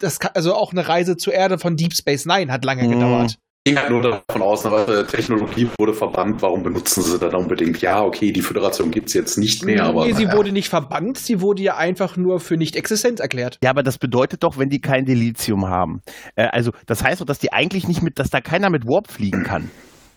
das 0.00 0.18
kann, 0.18 0.32
also 0.34 0.54
auch 0.54 0.72
eine 0.72 0.88
Reise 0.88 1.16
zur 1.16 1.32
Erde 1.32 1.58
von 1.58 1.76
Deep 1.76 1.94
Space 1.94 2.26
Nine 2.26 2.52
hat 2.52 2.64
lange 2.64 2.84
Mhm. 2.84 2.90
gedauert. 2.92 3.36
ging 3.66 3.76
halt 3.78 3.90
nur 3.90 4.00
davon 4.00 4.40
aus, 4.40 4.64
eine 4.64 5.06
Technologie 5.06 5.68
wurde 5.78 5.92
verbannt, 5.92 6.40
warum 6.40 6.62
benutzen 6.62 7.02
sie 7.02 7.18
dann 7.18 7.34
unbedingt? 7.34 7.82
Ja, 7.82 8.02
okay, 8.02 8.32
die 8.32 8.40
Föderation 8.40 8.90
gibt's 8.90 9.12
jetzt 9.12 9.36
nicht 9.36 9.62
mehr, 9.66 9.84
aber. 9.84 10.06
nee, 10.06 10.14
sie 10.14 10.24
naja. 10.24 10.36
wurde 10.38 10.50
nicht 10.50 10.70
verbannt, 10.70 11.18
sie 11.18 11.42
wurde 11.42 11.62
ja 11.62 11.76
einfach 11.76 12.16
nur 12.16 12.40
für 12.40 12.56
nicht 12.56 12.74
existent 12.74 13.20
erklärt. 13.20 13.58
Ja, 13.62 13.68
aber 13.68 13.82
das 13.82 13.98
bedeutet 13.98 14.42
doch, 14.44 14.56
wenn 14.56 14.70
die 14.70 14.80
kein 14.80 15.04
Dilithium 15.04 15.66
haben. 15.68 16.00
Äh, 16.36 16.46
also, 16.46 16.72
das 16.86 17.04
heißt 17.04 17.20
doch, 17.20 17.26
dass 17.26 17.38
die 17.38 17.52
eigentlich 17.52 17.86
nicht 17.86 18.00
mit, 18.00 18.18
dass 18.18 18.30
da 18.30 18.40
keiner 18.40 18.70
mit 18.70 18.86
Warp 18.86 19.08
fliegen 19.12 19.44
kann. 19.44 19.70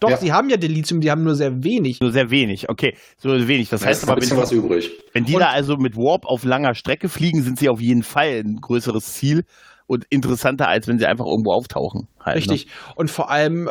Doch, 0.04 0.10
Ja. 0.12 0.18
sie 0.18 0.32
haben 0.34 0.50
ja 0.50 0.58
Dilithium, 0.58 1.02
die 1.02 1.10
haben 1.10 1.24
nur 1.24 1.36
sehr 1.36 1.64
wenig. 1.64 2.00
Nur 2.02 2.12
sehr 2.12 2.30
wenig. 2.30 2.70
Okay, 2.70 2.96
so 3.18 3.30
wenig. 3.48 3.70
Das 3.70 3.82
Da 3.82 3.88
heißt 3.88 4.04
aber, 4.04 4.16
bisschen 4.20 4.38
wenn, 4.38 4.44
was 4.44 4.52
übrig. 4.52 4.92
wenn 5.14 5.26
die 5.26 5.34
Und- 5.36 5.40
da 5.42 5.50
also 5.50 5.78
mit 5.78 5.96
Warp 5.96 6.26
auf 6.26 6.44
langer 6.44 6.76
Strecke 6.76 7.10
fliegen, 7.10 7.42
sind 7.42 7.58
sie 7.60 7.70
auf 7.70 7.80
jeden 7.82 8.04
Fall 8.04 8.42
ein 8.44 8.58
größeres 8.62 9.14
Ziel 9.14 9.46
und 9.88 10.06
interessanter, 10.10 10.68
als 10.68 10.88
wenn 10.88 11.00
sie 11.00 11.06
einfach 11.06 11.26
irgendwo 11.26 11.52
auftauchen. 11.54 12.08
Halt, 12.20 12.38
Richtig. 12.38 12.68
Und 12.96 13.10
vor 13.12 13.30
allem, 13.32 13.70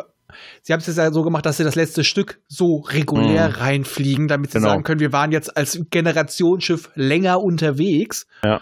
sie 0.61 0.73
haben 0.73 0.79
es 0.79 0.87
jetzt 0.87 0.97
ja 0.97 1.11
so 1.11 1.23
gemacht, 1.23 1.45
dass 1.45 1.57
sie 1.57 1.63
das 1.63 1.75
letzte 1.75 2.03
Stück 2.03 2.39
so 2.47 2.77
regulär 2.77 3.49
Mhm. 3.49 3.55
reinfliegen, 3.55 4.27
damit 4.27 4.51
sie 4.51 4.57
Genau. 4.59 4.69
sagen 4.69 4.83
können, 4.83 4.99
wir 4.99 5.11
waren 5.13 5.31
jetzt 5.31 5.55
als 5.55 5.79
Generationsschiff 5.91 6.89
länger 6.95 7.41
unterwegs. 7.41 8.25
Ja. 8.43 8.61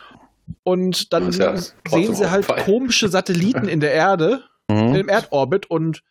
Und 0.64 1.14
dann 1.14 1.28
Das 1.28 1.38
ja 1.38 1.56
sehen 1.90 2.16
sie 2.16 2.30
halt 2.30 2.48
komische 2.48 3.08
Satelliten 3.08 3.68
in 3.68 3.80
der 3.80 3.94
Erde, 3.94 4.44
Ne? 4.70 4.84
Mhm. 4.90 4.96
im 4.96 5.10
Erdorbit 5.10 5.70
und 5.70 6.02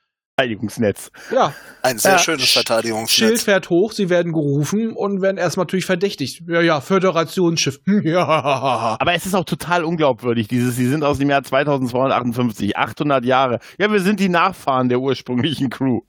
Verteidigungsnetz. 0.41 1.11
Ja, 1.32 1.53
Ein 1.82 1.99
sehr 1.99 2.12
Ja. 2.12 2.18
schönes 2.18 2.43
Schild 2.49 2.66
Verteidigungsnetz. 2.68 3.43
fährt 3.43 3.70
hoch, 3.70 3.93
sie 3.93 4.11
werden 4.11 4.32
gerufen 4.32 4.93
und 4.93 5.22
werden 5.22 5.38
erstmal 5.38 5.64
natürlich 5.64 5.86
verdächtigt. 5.86 6.43
Ja, 6.47 6.61
ja, 6.61 6.80
Föderationsschiff. 6.80 7.80
Ja, 8.05 8.97
Aber 8.99 9.14
es 9.14 9.26
ist 9.26 9.34
auch 9.34 9.45
total 9.45 9.84
unglaubwürdig, 9.84 10.49
dieses, 10.49 10.76
sie 10.76 10.86
sind 10.88 11.05
aus 11.05 11.18
dem 11.18 11.30
Jahr 11.30 11.43
2258, 11.43 12.76
800 12.76 13.24
Jahre. 13.24 13.61
Ja, 13.78 13.91
wir 13.93 14.01
sind 14.01 14.20
die 14.20 14.28
Nachfahren 14.28 14.88
der 14.88 15.01
ursprünglichen 15.01 15.70
Crew. 15.70 16.01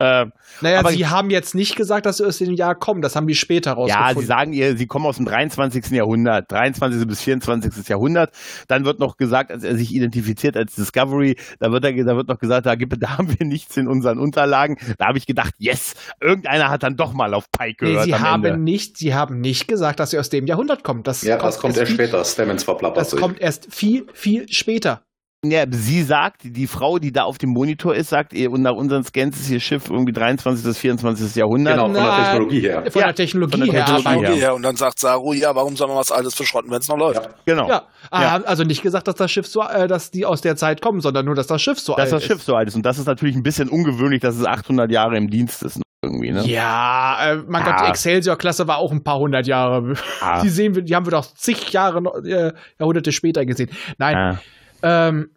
Äh, 0.00 0.26
naja, 0.60 0.80
Aber- 0.80 0.90
sie 0.90 1.06
haben 1.06 1.30
jetzt 1.30 1.54
nicht 1.54 1.76
gesagt, 1.76 2.04
dass 2.06 2.16
sie 2.16 2.26
aus 2.26 2.38
dem 2.38 2.52
Jahr 2.54 2.74
kommen. 2.74 3.00
Das 3.00 3.14
haben 3.14 3.28
die 3.28 3.34
später 3.36 3.70
ja, 3.70 3.74
rausgefunden. 3.76 4.20
sie 4.20 4.26
sagen 4.26 4.52
ihr, 4.52 4.76
sie 4.76 4.86
kommen 4.86 5.06
aus 5.06 5.16
dem 5.16 5.24
23. 5.24 5.90
Jahrhundert, 5.92 6.50
23. 6.50 7.06
bis 7.06 7.22
24. 7.22 7.88
Jahrhundert. 7.88 8.32
Dann 8.66 8.84
wird 8.84 8.98
noch 8.98 9.16
gesagt, 9.16 9.52
als 9.52 9.62
er 9.62 9.76
sich 9.76 9.94
identifiziert 9.94 10.56
als 10.56 10.74
Discovery, 10.74 11.36
da 11.60 11.70
wird, 11.70 11.84
er, 11.84 11.92
da 12.04 12.16
wird 12.16 12.26
noch 12.28 12.38
gesagt, 12.40 12.66
da, 12.66 12.74
gibt, 12.74 13.00
da 13.02 13.18
haben 13.18 13.38
wir 13.38 13.46
nichts 13.46 13.76
in 13.76 13.86
unseren 13.86 14.18
Unterlagen. 14.18 14.76
Da 14.98 15.06
habe 15.06 15.18
ich 15.18 15.26
gedacht, 15.26 15.54
yes, 15.58 15.94
irgendeiner 16.20 16.70
hat 16.70 16.82
dann 16.82 16.96
doch 16.96 17.12
mal 17.12 17.32
auf 17.32 17.50
Pike 17.52 17.84
Nee, 17.84 17.90
gehört. 17.92 18.04
sie 18.06 18.14
am 18.14 18.20
haben 18.20 18.44
Ende. 18.44 18.58
nicht, 18.60 18.98
sie 18.98 19.14
haben 19.14 19.40
nicht 19.40 19.68
gesagt, 19.68 20.00
dass 20.00 20.10
sie 20.10 20.18
aus 20.18 20.28
dem 20.28 20.46
Jahrhundert 20.46 20.82
kommen. 20.82 21.04
Das 21.04 21.22
Ja, 21.22 21.36
das 21.38 21.58
kommt 21.58 21.76
erst 21.76 21.92
viel, 21.92 21.94
später. 22.06 22.24
Stamens 22.24 22.64
verplappert 22.64 22.96
Das 22.98 23.10
sich. 23.12 23.20
kommt 23.20 23.40
erst 23.40 23.72
viel, 23.72 24.06
viel 24.12 24.46
später. 24.50 25.02
Ja, 25.50 25.64
sie 25.70 26.02
sagt, 26.02 26.42
die 26.44 26.66
Frau, 26.66 26.98
die 26.98 27.12
da 27.12 27.22
auf 27.24 27.38
dem 27.38 27.50
Monitor 27.50 27.94
ist, 27.94 28.10
sagt, 28.10 28.32
ihr, 28.32 28.50
und 28.50 28.62
nach 28.62 28.72
unseren 28.74 29.04
Scans 29.04 29.38
ist 29.40 29.50
ihr 29.50 29.60
Schiff 29.60 29.90
irgendwie 29.90 30.12
23. 30.12 30.64
bis 30.64 30.78
24. 30.78 31.34
Jahrhundert. 31.36 31.74
Genau, 31.74 31.84
von 31.86 31.94
der 31.94 32.02
Na, 32.02 32.24
Technologie 32.24 32.60
her. 32.60 32.82
Von 32.90 33.00
Ja, 33.00 33.06
der 33.08 33.14
Technologie 33.14 33.58
von 33.58 33.70
der 33.70 33.86
her. 33.86 33.96
Technologie 33.96 34.26
her. 34.26 34.34
Her. 34.36 34.54
Und 34.54 34.62
dann 34.62 34.76
sagt 34.76 34.98
Saru, 34.98 35.32
ja, 35.32 35.54
warum 35.54 35.76
soll 35.76 35.88
man 35.88 35.96
was 35.96 36.10
alles 36.12 36.34
verschrotten, 36.34 36.70
wenn 36.70 36.78
es 36.78 36.88
noch 36.88 36.96
läuft? 36.98 37.22
Ja. 37.22 37.30
Genau. 37.44 37.68
Ja, 37.68 37.82
ah, 38.10 38.36
also 38.44 38.64
nicht 38.64 38.82
gesagt, 38.82 39.06
dass 39.08 39.14
das 39.16 39.30
Schiff 39.30 39.46
so, 39.46 39.62
äh, 39.62 39.86
dass 39.88 40.10
die 40.10 40.24
aus 40.26 40.40
der 40.40 40.56
Zeit 40.56 40.80
kommen, 40.80 41.00
sondern 41.00 41.24
nur, 41.26 41.34
dass 41.34 41.46
das 41.46 41.60
Schiff 41.62 41.78
so 41.78 41.94
Dass 41.94 42.04
alt 42.04 42.12
das 42.12 42.24
Schiff 42.24 42.38
ist. 42.38 42.46
so 42.46 42.54
alt 42.54 42.68
ist. 42.68 42.74
Und 42.76 42.84
das 42.86 42.98
ist 42.98 43.06
natürlich 43.06 43.36
ein 43.36 43.42
bisschen 43.42 43.68
ungewöhnlich, 43.68 44.20
dass 44.20 44.36
es 44.36 44.44
800 44.46 44.90
Jahre 44.90 45.16
im 45.16 45.28
Dienst 45.28 45.62
ist. 45.62 45.80
Irgendwie, 46.02 46.32
ne? 46.32 46.44
Ja, 46.46 47.16
äh, 47.32 47.36
mein 47.48 47.64
Gott, 47.64 47.74
Ah. 47.78 47.84
die 47.84 47.88
Excelsior-Klasse 47.90 48.68
war 48.68 48.76
auch 48.76 48.92
ein 48.92 49.02
paar 49.02 49.18
hundert 49.18 49.46
Jahre. 49.46 49.94
Ah. 50.20 50.42
Die 50.42 50.50
sehen 50.50 50.74
wir, 50.74 50.82
die 50.82 50.94
haben 50.94 51.06
wir 51.06 51.12
doch 51.12 51.24
zig 51.34 51.72
Jahre, 51.72 52.00
äh, 52.26 52.52
Jahrhunderte 52.78 53.10
später 53.10 53.46
gesehen. 53.46 53.70
Nein, 53.96 54.14
Ah. 54.14 54.38
Ähm, 54.84 55.30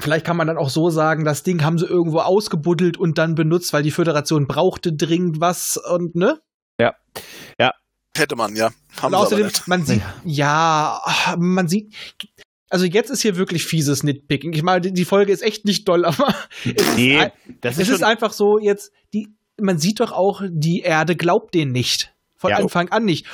vielleicht 0.00 0.24
kann 0.24 0.36
man 0.36 0.46
dann 0.46 0.56
auch 0.56 0.70
so 0.70 0.88
sagen, 0.90 1.24
das 1.24 1.42
Ding 1.42 1.62
haben 1.62 1.78
sie 1.78 1.86
irgendwo 1.86 2.20
ausgebuddelt 2.20 2.96
und 2.96 3.18
dann 3.18 3.34
benutzt, 3.34 3.72
weil 3.72 3.82
die 3.82 3.90
Föderation 3.90 4.46
brauchte 4.46 4.92
dringend 4.94 5.40
was 5.40 5.76
und 5.76 6.14
ne? 6.14 6.40
Hätte 8.16 8.36
man, 8.36 8.54
ja. 8.54 8.70
Haben 9.02 9.12
Und 9.12 9.14
außerdem, 9.16 9.50
man 9.66 9.84
sieht, 9.84 10.00
ja, 10.24 11.00
man 11.36 11.66
sieht, 11.66 11.92
also 12.70 12.84
jetzt 12.84 13.10
ist 13.10 13.22
hier 13.22 13.36
wirklich 13.36 13.64
fieses 13.66 14.04
Nitpicking. 14.04 14.52
Ich 14.52 14.62
meine, 14.62 14.92
die- 14.92 15.04
Folge 15.04 15.32
ist 15.32 15.42
echt 15.42 15.64
nicht 15.64 15.88
doll, 15.88 16.04
aber 16.04 16.32
es 16.64 16.94
Nee, 16.94 17.18
ist, 17.18 17.32
das 17.60 17.74
es 17.74 17.80
ist 17.80 17.88
ist 17.88 17.98
schon, 17.98 18.06
einfach 18.08 18.32
so 18.32 18.60
jetzt, 18.60 18.92
die, 19.12 19.34
man 19.60 19.78
sieht 19.78 19.98
doch 19.98 20.12
auch, 20.12 20.42
die 20.48 20.82
Erde 20.82 21.16
glaubt 21.16 21.54
denen 21.54 21.72
nicht. 21.72 22.14
Von 22.36 22.50
Ja. 22.50 22.58
Anfang 22.58 22.88
an 22.90 23.04
nicht. 23.04 23.26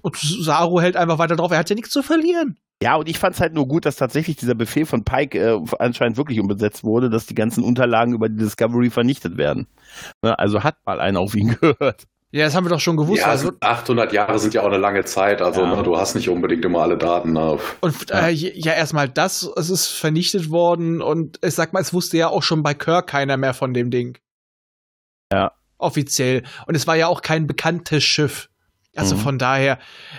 Und 0.00 0.16
Saru 0.16 0.80
hält 0.80 0.96
einfach 0.96 1.18
weiter 1.18 1.36
drauf, 1.36 1.50
er 1.52 1.58
hat 1.58 1.68
ja 1.68 1.76
nichts 1.76 1.90
zu 1.90 2.02
verlieren. 2.02 2.58
Ja, 2.82 2.96
und 2.96 3.08
ich 3.08 3.18
fand 3.18 3.34
es 3.34 3.40
halt 3.40 3.54
nur 3.54 3.66
gut, 3.66 3.86
dass 3.86 3.96
tatsächlich 3.96 4.36
dieser 4.36 4.54
Befehl 4.54 4.84
von 4.86 5.02
Pike 5.04 5.38
äh, 5.38 5.58
anscheinend 5.78 6.16
wirklich 6.18 6.40
umgesetzt 6.40 6.84
wurde, 6.84 7.08
dass 7.10 7.26
die 7.26 7.34
ganzen 7.34 7.64
Unterlagen 7.64 8.12
über 8.12 8.28
die 8.28 8.36
Discovery 8.36 8.90
vernichtet 8.90 9.38
werden. 9.38 9.66
Ne, 10.22 10.38
also 10.38 10.62
hat 10.62 10.76
mal 10.84 11.00
einer 11.00 11.20
auf 11.20 11.34
ihn 11.34 11.56
gehört. 11.60 12.04
Ja, 12.32 12.44
das 12.44 12.54
haben 12.54 12.66
wir 12.66 12.70
doch 12.70 12.80
schon 12.80 12.96
gewusst. 12.98 13.22
Ja, 13.22 13.28
also, 13.28 13.48
also 13.48 13.58
800 13.60 14.12
Jahre 14.12 14.38
sind 14.38 14.52
ja 14.52 14.60
auch 14.62 14.66
eine 14.66 14.76
lange 14.78 15.04
Zeit. 15.04 15.40
Also 15.40 15.62
Ja. 15.62 15.76
ne, 15.76 15.82
du 15.84 15.96
hast 15.96 16.16
nicht 16.16 16.28
unbedingt 16.28 16.64
immer 16.64 16.82
alle 16.82 16.98
Daten. 16.98 17.32
Ne. 17.32 17.58
und 17.80 18.10
äh, 18.10 18.28
ja, 18.30 18.72
erstmal 18.74 19.08
das, 19.08 19.48
es 19.56 19.70
ist 19.70 19.86
vernichtet 19.86 20.50
worden 20.50 21.00
und 21.00 21.38
ich 21.42 21.54
sag 21.54 21.72
mal, 21.72 21.80
es 21.80 21.94
wusste 21.94 22.18
ja 22.18 22.28
auch 22.28 22.42
schon 22.42 22.62
bei 22.62 22.74
Kirk 22.74 23.06
keiner 23.06 23.36
mehr 23.38 23.54
von 23.54 23.72
dem 23.72 23.90
Ding. 23.90 24.18
Ja. 25.32 25.52
Offiziell. 25.78 26.42
Und 26.66 26.74
es 26.74 26.86
war 26.86 26.96
ja 26.96 27.06
auch 27.06 27.22
kein 27.22 27.46
bekanntes 27.46 28.04
Schiff. 28.04 28.48
Also 28.94 29.14
Mhm. 29.14 29.20
von 29.20 29.38
daher, 29.38 29.78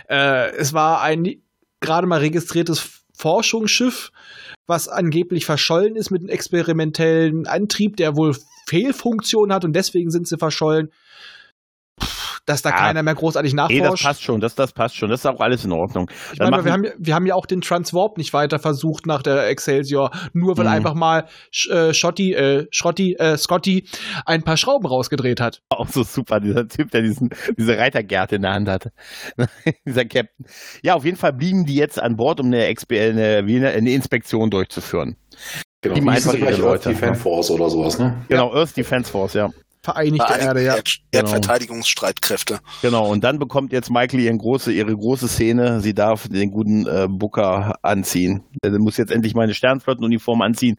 äh, 0.10 0.52
es 0.56 0.74
war 0.74 1.02
ein 1.02 1.26
gerade 1.80 2.08
mal 2.08 2.20
registriertes 2.20 3.04
Forschungsschiff, 3.14 4.12
was 4.68 4.88
angeblich 4.88 5.46
verschollen 5.46 5.96
ist 5.96 6.12
mit 6.12 6.22
einem 6.22 6.30
experimentellen 6.30 7.48
Antrieb, 7.48 7.98
der 7.98 8.16
wohl 8.16 8.36
Fehlfunktion 8.68 9.54
hat 9.54 9.66
und 9.66 9.74
deswegen 9.74 10.12
sind 10.12 10.28
sie 10.28 10.38
verschollen. 10.38 10.92
Dass 12.48 12.62
da 12.64 12.70
Ja. 12.70 12.78
keiner 12.78 13.04
mehr 13.04 13.14
großartig 13.14 13.54
Nee, 13.54 13.58
das 13.58 13.70
nachforscht. 13.72 14.04
passt 14.06 14.24
schon, 14.24 14.40
das, 14.40 14.56
das 14.56 14.72
passt 14.72 14.96
schon, 14.96 15.10
das 15.10 15.20
ist 15.20 15.26
auch 15.28 15.40
alles 15.42 15.64
in 15.66 15.72
Ordnung. 15.74 16.10
Ich 16.34 16.40
meine, 16.40 16.64
wir 16.66 16.72
haben, 16.72 16.84
ja- 16.86 16.92
wir 16.98 17.14
haben 17.14 17.26
ja 17.28 17.36
auch 17.36 17.46
den 17.46 17.62
Transwarp 17.62 18.18
nicht 18.18 18.34
weiter 18.34 18.58
versucht 18.58 19.06
nach 19.06 19.22
der 19.22 19.48
Excelsior, 19.50 20.12
nur 20.34 20.58
weil 20.58 20.66
Mhm. 20.66 20.72
einfach 20.72 20.94
mal 20.96 21.26
Sch 21.52 21.70
äh, 21.70 21.94
Schotti, 21.94 22.34
äh, 22.34 22.66
Schrotti, 22.72 23.16
äh, 23.20 23.38
Scotty 23.38 23.86
ein 24.26 24.44
paar 24.44 24.58
Schrauben 24.58 24.88
rausgedreht 24.88 25.40
hat. 25.42 25.62
Auch 25.70 25.88
so 25.90 26.02
super, 26.04 26.40
dieser 26.40 26.68
Typ, 26.68 26.90
der 26.92 27.02
diesen, 27.02 27.30
diese 27.58 27.78
Reitergerte 27.78 28.38
in 28.38 28.42
der 28.44 28.54
Hand 28.54 28.70
hatte. 28.70 28.92
dieser 29.86 30.06
Captain. 30.06 30.46
Ja, 30.82 30.96
auf 30.96 31.04
jeden 31.06 31.18
Fall 31.18 31.34
blieben 31.34 31.66
die 31.66 31.76
jetzt 31.76 32.02
an 32.02 32.16
Bord, 32.16 32.40
um 32.40 32.48
eine, 32.48 32.74
XP, 32.74 32.94
eine, 32.94 33.46
wie 33.46 33.58
eine, 33.58 33.70
eine 33.72 33.92
Inspektion 33.92 34.50
durchzuführen. 34.50 35.18
Genau, 35.82 35.96
Die 35.96 36.02
ihre 36.02 36.40
Leute, 36.52 36.62
Leute, 36.62 36.90
Defense 36.90 37.22
Force 37.22 37.52
oder 37.52 37.70
sowas, 37.70 38.00
ne? 38.00 38.16
Genau, 38.30 38.54
Earth 38.54 38.76
Defense 38.76 39.12
Force, 39.12 39.34
ja. 39.36 39.50
Vereinigte 39.88 40.26
Vereinigte 40.26 40.46
Erde, 40.48 40.64
ja. 40.66 40.76
Erd 40.76 40.98
Erdverteidigungsstreitkräfte. 41.14 42.60
Genau, 42.82 43.10
und 43.10 43.24
dann 43.24 43.40
bekommt 43.40 43.72
jetzt 43.72 43.90
Michael 43.90 44.20
ihren 44.20 44.38
große, 44.38 44.74
ihre 44.74 44.94
große 44.94 45.30
Szene. 45.30 45.80
Sie 45.80 45.94
darf 45.94 46.28
den 46.28 46.52
guten 46.52 46.86
äh, 46.86 47.08
Booker 47.10 47.76
anziehen. 47.84 48.44
Er 48.62 48.72
muss 48.80 48.98
jetzt 48.98 49.14
endlich 49.14 49.34
mal 49.34 49.44
eine 49.44 49.54
Sternflottenuniform 49.54 50.42
anziehen, 50.42 50.76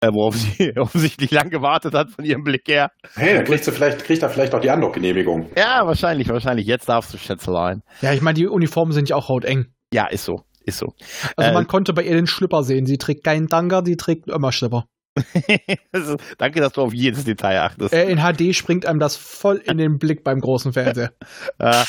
äh, 0.00 0.06
worauf 0.12 0.36
sie 0.36 0.72
offensichtlich 0.76 1.32
lang 1.32 1.50
gewartet 1.50 1.94
hat 1.94 2.10
von 2.10 2.24
ihrem 2.24 2.44
Blick 2.44 2.68
her. 2.68 2.92
Hey, 3.16 3.34
dann 3.34 3.44
kriegst 3.44 3.66
du 3.66 3.72
vielleicht, 3.72 4.04
kriegt 4.04 4.22
er 4.22 4.30
vielleicht 4.30 4.54
auch 4.54 4.60
die 4.60 4.70
Andock-Genehmigung. 4.70 5.50
Ja, 5.56 5.84
wahrscheinlich, 5.84 6.28
wahrscheinlich. 6.28 6.66
Jetzt 6.66 6.88
darfst 6.88 7.12
du 7.12 7.18
Schätzelein. 7.18 7.82
Ja, 8.02 8.12
ich 8.12 8.20
meine, 8.22 8.34
die 8.34 8.46
Uniformen 8.46 8.92
sind 8.92 9.08
ja 9.08 9.16
auch 9.16 9.28
hauteng. 9.28 9.66
Ja, 9.92 10.06
ist 10.06 10.24
so, 10.24 10.42
ist 10.64 10.78
so. 10.78 10.94
Also 11.36 11.50
Äh, 11.50 11.54
man 11.54 11.66
konnte 11.66 11.92
bei 11.92 12.02
ihr 12.04 12.14
den 12.14 12.28
Schlüpper 12.28 12.62
sehen. 12.62 12.86
Sie 12.86 12.98
trägt 12.98 13.24
keinen 13.24 13.48
Tanga, 13.48 13.82
sie 13.84 13.96
trägt 13.96 14.28
immer 14.28 14.52
Schlüpper. 14.52 14.84
Danke, 16.38 16.60
dass 16.60 16.72
du 16.72 16.82
auf 16.82 16.92
jedes 16.92 17.24
Detail 17.24 17.60
achtest. 17.60 17.94
Äh, 17.94 18.10
in 18.10 18.18
HD 18.18 18.54
springt 18.54 18.84
einem 18.86 18.98
das 18.98 19.16
voll 19.16 19.62
in 19.64 19.78
den 19.78 19.98
Blick 19.98 20.24
beim 20.24 20.40
großen 20.40 20.72
Fernseher. 20.72 21.12
Äh, 21.58 21.84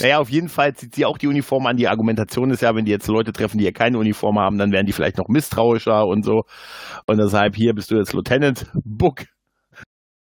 naja, 0.00 0.18
auf 0.18 0.30
jeden 0.30 0.48
Fall 0.48 0.74
zieht 0.74 0.94
sie 0.94 1.04
auch 1.04 1.18
die 1.18 1.26
Uniform 1.26 1.66
an. 1.66 1.76
Die 1.76 1.88
Argumentation 1.88 2.50
ist 2.50 2.62
ja, 2.62 2.74
wenn 2.74 2.84
die 2.84 2.92
jetzt 2.92 3.08
Leute 3.08 3.32
treffen, 3.32 3.58
die 3.58 3.64
ja 3.64 3.72
keine 3.72 3.98
Uniform 3.98 4.38
haben, 4.38 4.58
dann 4.58 4.70
werden 4.70 4.86
die 4.86 4.92
vielleicht 4.92 5.18
noch 5.18 5.28
misstrauischer 5.28 6.06
und 6.06 6.24
so. 6.24 6.44
Und 7.06 7.18
deshalb, 7.18 7.56
hier 7.56 7.74
bist 7.74 7.90
du 7.90 7.96
jetzt 7.96 8.12
Lieutenant 8.12 8.66
Book. 8.84 9.24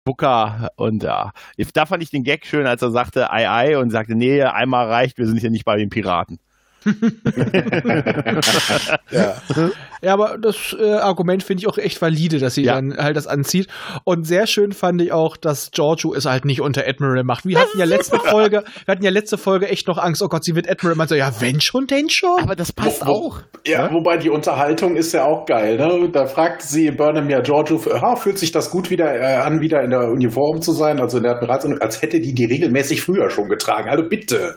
Booker 0.05 0.69
und 0.77 1.03
ja, 1.03 1.33
da 1.73 1.87
fand 1.87 2.03
ich 2.03 2.11
den 2.11 2.25
Gag 2.25 2.45
schön, 2.45 2.67
als 2.67 2.83
er 2.83 2.91
sagte, 2.91 3.31
ei, 3.31 3.49
ei, 3.49 3.79
und 3.79 3.89
sagte, 3.89 4.15
nee, 4.15 4.43
einmal 4.43 4.87
reicht, 4.87 5.17
wir 5.17 5.27
sind 5.27 5.39
hier 5.39 5.51
nicht 5.51 5.65
bei 5.65 5.79
den 5.79 5.89
Piraten. 5.89 6.39
Ja. 9.11 9.35
Ja, 10.03 10.13
aber 10.13 10.37
das 10.39 10.77
äh, 10.79 10.93
Argument 10.95 11.43
finde 11.43 11.63
ich 11.63 11.69
auch 11.69 11.79
echt 11.79 12.01
valide, 12.03 12.39
dass 12.39 12.55
sie 12.55 12.65
Ja. 12.65 12.75
dann 12.75 12.95
halt 12.97 13.17
das 13.17 13.27
anzieht. 13.27 13.69
Und 14.05 14.25
sehr 14.27 14.47
schön 14.47 14.73
fand 14.73 15.01
ich 15.01 15.13
auch, 15.13 15.37
dass 15.37 15.71
Giorgio 15.71 16.15
es 16.15 16.27
halt 16.27 16.45
nicht 16.45 16.61
unter 16.61 16.87
Admiral 16.87 17.25
macht. 17.25 17.47
Wir 17.47 17.59
hatten 17.59 17.79
ja 17.79 17.85
letzte 17.87 18.19
Folge, 18.19 18.65
wir 18.85 18.93
hatten 18.93 19.05
ja 19.05 19.11
letzte 19.11 19.39
Folge 19.39 19.69
echt 19.69 19.89
noch 19.89 19.97
Angst, 19.99 20.23
oh 20.23 20.29
Gott, 20.29 20.45
sie 20.45 20.55
wird 20.55 20.69
Admiral. 20.69 20.97
Man 20.97 21.09
so, 21.09 21.15
ja, 21.15 21.33
wenn 21.41 21.61
schon, 21.61 21.87
denn 21.87 22.11
schon. 22.11 22.43
Aber 22.43 22.55
das 22.55 22.73
passt 22.73 23.03
Wo- 23.03 23.07
wo- 23.07 23.13
auch. 23.29 23.39
Ja, 23.67 23.91
wobei 23.93 24.19
die 24.19 24.29
Unterhaltung 24.31 24.97
ist 24.97 25.13
ja 25.13 25.25
auch 25.25 25.47
geil. 25.47 25.77
Ne? 25.79 26.11
Da 26.13 26.27
fragt 26.27 26.63
sie 26.63 26.91
Burnham 26.91 27.31
ja 27.31 27.41
Giorgio, 27.41 27.81
ah, 27.95 28.17
fühlt 28.17 28.39
sich 28.39 28.53
das 28.53 28.71
gut 28.71 28.91
wieder 28.91 29.15
äh, 29.19 29.37
an, 29.37 29.61
wieder 29.61 29.83
in 29.83 29.91
der 29.91 30.11
Uniform 30.11 30.61
zu 30.61 30.73
sein, 30.73 31.01
also 31.01 31.17
in 31.17 31.23
der 31.23 31.33
Admiralsuniform, 31.37 31.83
als 31.83 32.03
hätte 32.03 32.21
die 32.21 32.35
die 32.35 32.45
regelmäßig 32.45 33.01
früher 33.03 33.31
schon 33.31 33.49
getragen. 33.49 33.89
Also 33.89 34.05
bitte. 34.09 34.57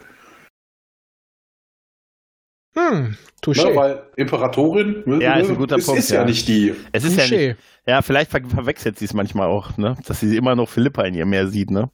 Hm, 2.78 3.15
touché. 3.41 3.69
Ne? 3.69 3.75
Weil 3.75 4.03
Imperatorin 4.15 5.03
ne, 5.05 5.23
Ja, 5.23 5.38
ist 5.39 5.49
ein 5.49 5.57
guter 5.57 5.78
ist, 5.78 5.86
Punkt, 5.86 5.99
ist 5.99 6.11
ja. 6.11 6.19
ja. 6.19 6.25
nicht 6.25 6.47
die. 6.47 6.73
Es 6.91 7.03
ist 7.03 7.17
ja 7.17 7.23
touché. 7.23 7.47
nicht, 7.49 7.57
ja, 7.88 8.01
vielleicht 8.01 8.30
ver 8.32 8.41
verwechselt 8.47 8.99
sie 8.99 9.05
es 9.05 9.13
manchmal 9.13 9.47
auch, 9.47 9.78
ne, 9.78 9.95
dass 10.05 10.19
sie 10.19 10.36
immer 10.38 10.55
noch 10.55 10.69
Philippa 10.69 11.03
in 11.05 11.13
ihr 11.15 11.25
mehr 11.25 11.47
sieht, 11.47 11.71
ne. 11.71 11.89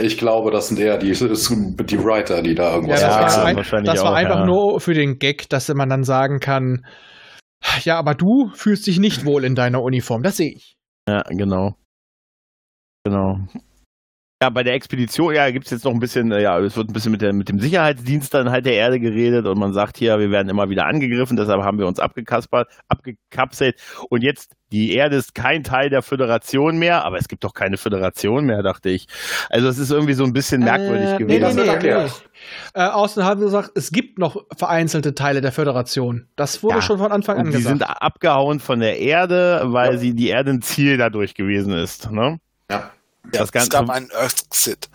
Ich 0.00 0.16
glaube, 0.16 0.50
das 0.50 0.68
sind 0.68 0.80
eher 0.80 0.96
die, 0.96 1.12
die 1.12 1.98
Writer, 2.04 2.40
die 2.42 2.54
da 2.54 2.70
Ja, 2.70 2.74
irgendwas 2.74 3.00
das 3.00 3.02
Ja, 3.02 3.08
war, 3.08 3.20
verwechseln. 3.20 3.46
ein, 3.46 3.56
wahrscheinlich 3.56 3.92
das 3.92 4.02
war 4.02 4.12
auch, 4.12 4.16
einfach 4.16 4.38
ja. 4.38 4.46
nur 4.46 4.80
für 4.80 4.94
den 4.94 5.18
Gag, 5.18 5.48
dass 5.50 5.68
man 5.68 5.88
dann 5.90 6.04
sagen 6.04 6.40
kann, 6.40 6.86
ja, 7.82 7.98
aber 7.98 8.14
du 8.14 8.50
fühlst 8.54 8.86
dich 8.86 8.98
nicht 8.98 9.24
wohl 9.26 9.44
in 9.44 9.54
deiner 9.54 9.82
Uniform. 9.82 10.22
Das 10.22 10.36
sehe 10.38 10.52
ich. 10.54 10.76
Ja, 11.08 11.22
genau. 11.28 11.74
Genau. 13.04 13.38
Ja, 14.44 14.50
bei 14.50 14.62
der 14.62 14.74
Expedition, 14.74 15.34
ja, 15.34 15.50
gibt 15.50 15.64
es 15.64 15.70
jetzt 15.70 15.84
noch 15.86 15.92
ein 15.92 16.00
bisschen, 16.00 16.30
äh, 16.30 16.42
ja, 16.42 16.58
es 16.60 16.76
wird 16.76 16.90
ein 16.90 16.92
bisschen 16.92 17.12
mit, 17.12 17.22
der, 17.22 17.32
mit 17.32 17.48
dem 17.48 17.58
Sicherheitsdienst 17.58 18.34
dann 18.34 18.50
halt 18.50 18.66
der 18.66 18.74
Erde 18.74 19.00
geredet 19.00 19.46
und 19.46 19.58
man 19.58 19.72
sagt 19.72 19.96
hier, 19.96 20.18
wir 20.18 20.30
werden 20.30 20.50
immer 20.50 20.68
wieder 20.68 20.84
angegriffen, 20.84 21.38
deshalb 21.38 21.62
haben 21.62 21.78
wir 21.78 21.86
uns 21.86 21.98
abgekaspert, 21.98 22.68
abgekapselt 22.88 23.80
und 24.10 24.22
jetzt, 24.22 24.52
die 24.70 24.92
Erde 24.94 25.16
ist 25.16 25.34
kein 25.34 25.64
Teil 25.64 25.88
der 25.88 26.02
Föderation 26.02 26.76
mehr, 26.76 27.06
aber 27.06 27.16
es 27.16 27.26
gibt 27.28 27.42
doch 27.42 27.54
keine 27.54 27.78
Föderation 27.78 28.44
mehr, 28.44 28.62
dachte 28.62 28.90
ich. 28.90 29.06
Also 29.48 29.66
es 29.68 29.78
ist 29.78 29.90
irgendwie 29.90 30.12
so 30.12 30.24
ein 30.24 30.34
bisschen 30.34 30.62
merkwürdig 30.62 31.08
Äh, 31.08 31.16
gewesen. 31.16 31.26
Nee, 31.28 31.38
das 31.38 31.54
nee, 31.54 31.56
wird 31.60 31.66
nee, 31.68 31.72
erklärt. 31.72 32.22
nee. 32.74 32.82
Äh, 32.82 32.88
außen 32.88 33.24
haben 33.24 33.40
sie 33.40 33.46
gesagt, 33.46 33.70
es 33.76 33.92
gibt 33.92 34.18
noch 34.18 34.44
vereinzelte 34.58 35.14
Teile 35.14 35.40
der 35.40 35.52
Föderation. 35.52 36.26
Das 36.36 36.62
wurde 36.62 36.76
Ja. 36.76 36.82
schon 36.82 36.98
von 36.98 37.12
Anfang 37.12 37.36
an 37.38 37.46
Und 37.46 37.52
die 37.52 37.58
gesagt. 37.62 37.78
sind 37.78 37.82
abgehauen 37.84 38.60
von 38.60 38.80
der 38.80 38.98
Erde, 38.98 39.62
weil 39.66 39.92
Ja. 39.92 39.98
sie 39.98 40.12
die 40.14 40.28
Erde 40.28 40.50
ein 40.50 40.60
Ziel 40.60 40.98
dadurch 40.98 41.34
gewesen 41.34 41.72
ist. 41.72 42.10
Ne? 42.10 42.38
Ja. 42.70 42.90
Das 43.32 43.42
es 43.44 43.52
Ganze- 43.52 43.70
gab 43.70 43.90
einen 43.90 44.10
Exit. 44.10 44.88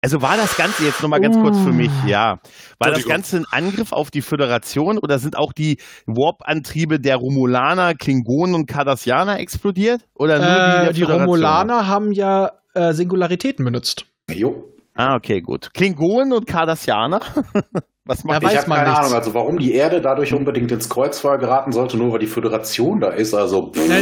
Also 0.00 0.22
war 0.22 0.36
das 0.36 0.56
Ganze 0.56 0.84
jetzt 0.84 1.02
nochmal 1.02 1.20
ganz 1.20 1.36
kurz 1.36 1.58
für 1.58 1.72
mich, 1.72 1.90
ja. 2.06 2.38
War 2.78 2.92
das. 2.92 3.04
Ganze 3.04 3.38
ein 3.38 3.46
Angriff 3.50 3.92
auf 3.92 4.12
die 4.12 4.22
Föderation 4.22 4.96
oder 4.96 5.18
sind 5.18 5.36
auch 5.36 5.52
die 5.52 5.78
Warp-Antriebe 6.06 7.00
der 7.00 7.16
Romulaner, 7.16 7.94
Klingonen 7.94 8.54
und 8.54 8.66
Cardassianer 8.66 9.40
explodiert? 9.40 10.02
Oder 10.14 10.38
nur 10.38 10.46
die, 10.46 10.52
Äh, 10.90 10.92
die 10.92 11.00
Föderation? 11.00 11.20
Romulaner 11.28 11.86
haben 11.88 12.12
ja 12.12 12.52
äh, 12.74 12.92
Singularitäten 12.92 13.64
benutzt. 13.64 14.06
Jo. 14.30 14.72
Ah, 14.94 15.16
okay, 15.16 15.40
gut. 15.40 15.74
Klingonen 15.74 16.32
und 16.32 16.46
Cardassianer? 16.46 17.20
Was 18.08 18.24
macht 18.24 18.42
Ja, 18.42 18.50
Ich 18.50 18.56
habe 18.56 18.70
keine 18.70 18.88
nichts. 18.88 18.98
Ahnung, 19.04 19.14
also 19.18 19.34
warum 19.34 19.58
die 19.58 19.74
Erde 19.74 20.00
dadurch 20.00 20.32
unbedingt 20.32 20.72
ins 20.72 20.88
Kreuzfeuer 20.88 21.38
geraten 21.38 21.72
sollte, 21.72 21.96
nur 21.98 22.12
weil 22.12 22.18
die 22.18 22.26
Föderation 22.26 23.00
da 23.00 23.10
ist. 23.10 23.34
Also 23.34 23.70
pff, 23.70 23.88
Ja, 23.88 23.98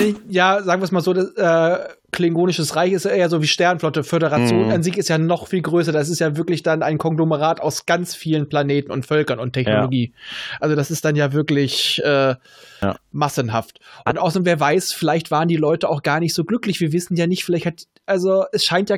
Ja, 0.56 0.62
sagen 0.62 0.80
wir 0.80 0.84
es 0.84 0.92
mal 0.92 1.00
so, 1.02 1.12
das, 1.12 1.32
äh, 1.34 1.88
Klingonisches 2.12 2.76
Reich 2.76 2.92
ist 2.92 3.04
ja 3.04 3.10
eher 3.10 3.28
so 3.28 3.42
wie 3.42 3.46
Sternflotte. 3.48 4.04
Föderation 4.04 4.66
Mhm. 4.66 4.72
an 4.72 4.82
sich 4.82 4.96
ist 4.96 5.08
ja 5.08 5.18
noch 5.18 5.48
viel 5.48 5.60
größer. 5.60 5.90
Das 5.92 6.08
ist 6.08 6.20
ja 6.20 6.36
wirklich 6.36 6.62
dann 6.62 6.82
ein 6.82 6.96
Konglomerat 6.98 7.60
aus 7.60 7.84
ganz 7.84 8.14
vielen 8.14 8.48
Planeten 8.48 8.90
und 8.92 9.04
Völkern 9.04 9.38
und 9.40 9.52
Technologie. 9.52 10.14
Also 10.60 10.76
das 10.76 10.90
ist 10.90 11.04
dann 11.04 11.16
ja 11.16 11.32
wirklich 11.32 12.00
äh, 12.04 12.36
Ja. 12.80 12.96
massenhaft. 13.10 13.80
Und 14.08 14.18
außerdem, 14.18 14.46
wer 14.46 14.60
weiß, 14.60 14.92
vielleicht 14.92 15.30
waren 15.32 15.48
die 15.48 15.56
Leute 15.56 15.88
auch 15.90 16.02
gar 16.02 16.20
nicht 16.20 16.32
so 16.32 16.44
glücklich. 16.44 16.80
Wir 16.80 16.92
wissen 16.92 17.16
ja 17.16 17.26
nicht, 17.26 17.44
vielleicht 17.44 17.66
hat, 17.66 17.82
also 18.06 18.44
es 18.52 18.64
scheint 18.64 18.88
ja, 18.88 18.96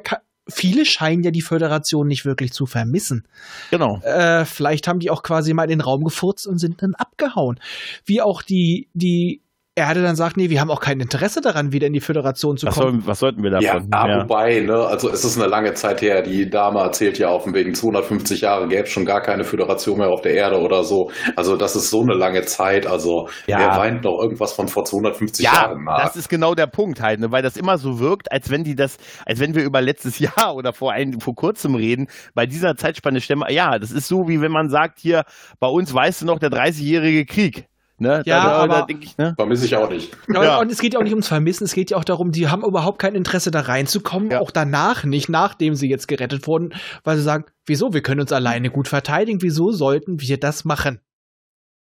viele 0.48 0.84
scheinen 0.84 1.22
ja 1.22 1.30
die 1.30 1.42
Föderation 1.42 2.06
nicht 2.08 2.24
wirklich 2.24 2.52
zu 2.52 2.66
vermissen. 2.66 3.26
Genau. 3.70 4.00
Äh, 4.02 4.44
vielleicht 4.44 4.88
haben 4.88 5.00
die 5.00 5.10
auch 5.10 5.22
quasi 5.22 5.52
mal 5.52 5.64
in 5.64 5.70
den 5.70 5.80
Raum 5.80 6.04
gefurzt 6.04 6.46
und 6.46 6.58
sind 6.58 6.82
dann 6.82 6.94
abgehauen. 6.94 7.60
Wie 8.04 8.22
auch 8.22 8.42
die, 8.42 8.88
die 8.94 9.42
Erde 9.78 10.02
dann 10.02 10.16
sagt, 10.16 10.36
nee, 10.36 10.50
wir 10.50 10.60
haben 10.60 10.70
auch 10.70 10.80
kein 10.80 11.00
Interesse 11.00 11.40
daran, 11.40 11.72
wieder 11.72 11.86
in 11.86 11.92
die 11.94 12.00
Föderation 12.00 12.56
zu 12.56 12.66
Was, 12.66 12.74
kommen. 12.76 13.00
soll, 13.00 13.06
was 13.08 13.18
sollten 13.20 13.42
wir 13.42 13.50
ja, 13.60 13.74
davon? 13.74 13.88
ah, 13.92 14.20
wobei, 14.22 14.60
ne, 14.60 14.74
also 14.86 15.08
es 15.10 15.24
ist 15.24 15.38
eine 15.38 15.48
lange 15.48 15.74
Zeit 15.74 16.02
her, 16.02 16.22
die 16.22 16.50
Dame 16.50 16.80
erzählt 16.80 17.18
ja 17.18 17.28
auf 17.28 17.44
dem 17.44 17.54
wegen 17.54 17.74
250 17.74 18.42
Jahre 18.42 18.68
gäbe 18.68 18.82
es 18.82 18.90
schon 18.90 19.06
gar 19.06 19.22
keine 19.22 19.44
Föderation 19.44 19.98
mehr 19.98 20.08
auf 20.08 20.20
der 20.20 20.34
Erde 20.34 20.60
oder 20.60 20.84
so. 20.84 21.10
Also 21.36 21.56
das 21.56 21.74
ist 21.76 21.90
so 21.90 22.02
eine 22.02 22.14
lange 22.14 22.42
Zeit, 22.42 22.86
also 22.86 23.28
Ja. 23.46 23.58
wer 23.58 23.76
weint 23.78 24.04
noch 24.04 24.18
irgendwas 24.20 24.52
von 24.52 24.68
vor 24.68 24.84
250 24.84 25.44
Ja, 25.44 25.52
Jahren 25.54 25.84
nach? 25.84 26.02
das 26.02 26.16
ist 26.16 26.28
genau 26.28 26.54
der 26.54 26.66
Punkt 26.66 27.00
halt, 27.00 27.20
ne? 27.20 27.30
weil 27.32 27.42
das 27.42 27.56
immer 27.56 27.78
so 27.78 27.98
wirkt, 28.00 28.30
als 28.32 28.50
wenn 28.50 28.64
die 28.64 28.74
das, 28.74 28.96
als 29.24 29.40
wenn 29.40 29.54
wir 29.54 29.62
über 29.64 29.80
letztes 29.80 30.18
Jahr 30.18 30.54
oder 30.54 30.72
vor 30.72 30.92
ein, 30.92 31.20
vor 31.20 31.34
kurzem 31.34 31.74
reden. 31.74 32.06
Bei 32.34 32.46
dieser 32.46 32.76
Zeitspanne 32.76 33.20
stemmen, 33.20 33.44
ja, 33.50 33.78
das 33.78 33.90
ist 33.92 34.08
so 34.08 34.28
wie 34.28 34.40
wenn 34.40 34.52
man 34.52 34.68
sagt 34.68 34.98
hier, 34.98 35.22
bei 35.60 35.68
uns 35.68 35.92
weißt 35.94 36.22
du 36.22 36.26
noch 36.26 36.38
der 36.38 36.50
30-jährige 36.50 37.24
Krieg. 37.24 37.66
Ne? 38.00 38.22
Ja, 38.26 38.42
da, 38.44 38.44
da, 38.44 38.66
da 38.68 38.74
aber- 38.82 38.90
ich, 38.90 39.16
ne? 39.18 39.34
Vermisse 39.36 39.64
ich 39.66 39.74
auch 39.76 39.90
nicht. 39.90 40.16
Ja. 40.32 40.60
Und 40.60 40.70
es 40.70 40.78
geht 40.78 40.94
ja 40.94 41.00
auch 41.00 41.04
nicht 41.04 41.12
ums 41.12 41.26
Vermissen, 41.28 41.64
es 41.64 41.72
geht 41.74 41.90
ja 41.90 41.96
auch 41.96 42.04
darum, 42.04 42.30
die 42.30 42.48
haben 42.48 42.62
überhaupt 42.64 43.00
kein 43.00 43.14
Interesse 43.16 43.50
da 43.50 43.60
reinzukommen, 43.60 44.30
Ja. 44.30 44.40
auch 44.40 44.52
danach 44.52 45.02
nicht, 45.04 45.28
nachdem 45.28 45.74
sie 45.74 45.88
jetzt 45.88 46.06
gerettet 46.06 46.46
wurden, 46.46 46.74
weil 47.02 47.16
sie 47.16 47.22
sagen, 47.24 47.44
wieso, 47.66 47.92
wir 47.92 48.02
können 48.02 48.20
uns 48.20 48.30
alleine 48.32 48.70
gut 48.70 48.86
verteidigen, 48.88 49.42
wieso 49.42 49.72
sollten 49.72 50.20
wir 50.20 50.38
das 50.38 50.64
machen? 50.64 51.00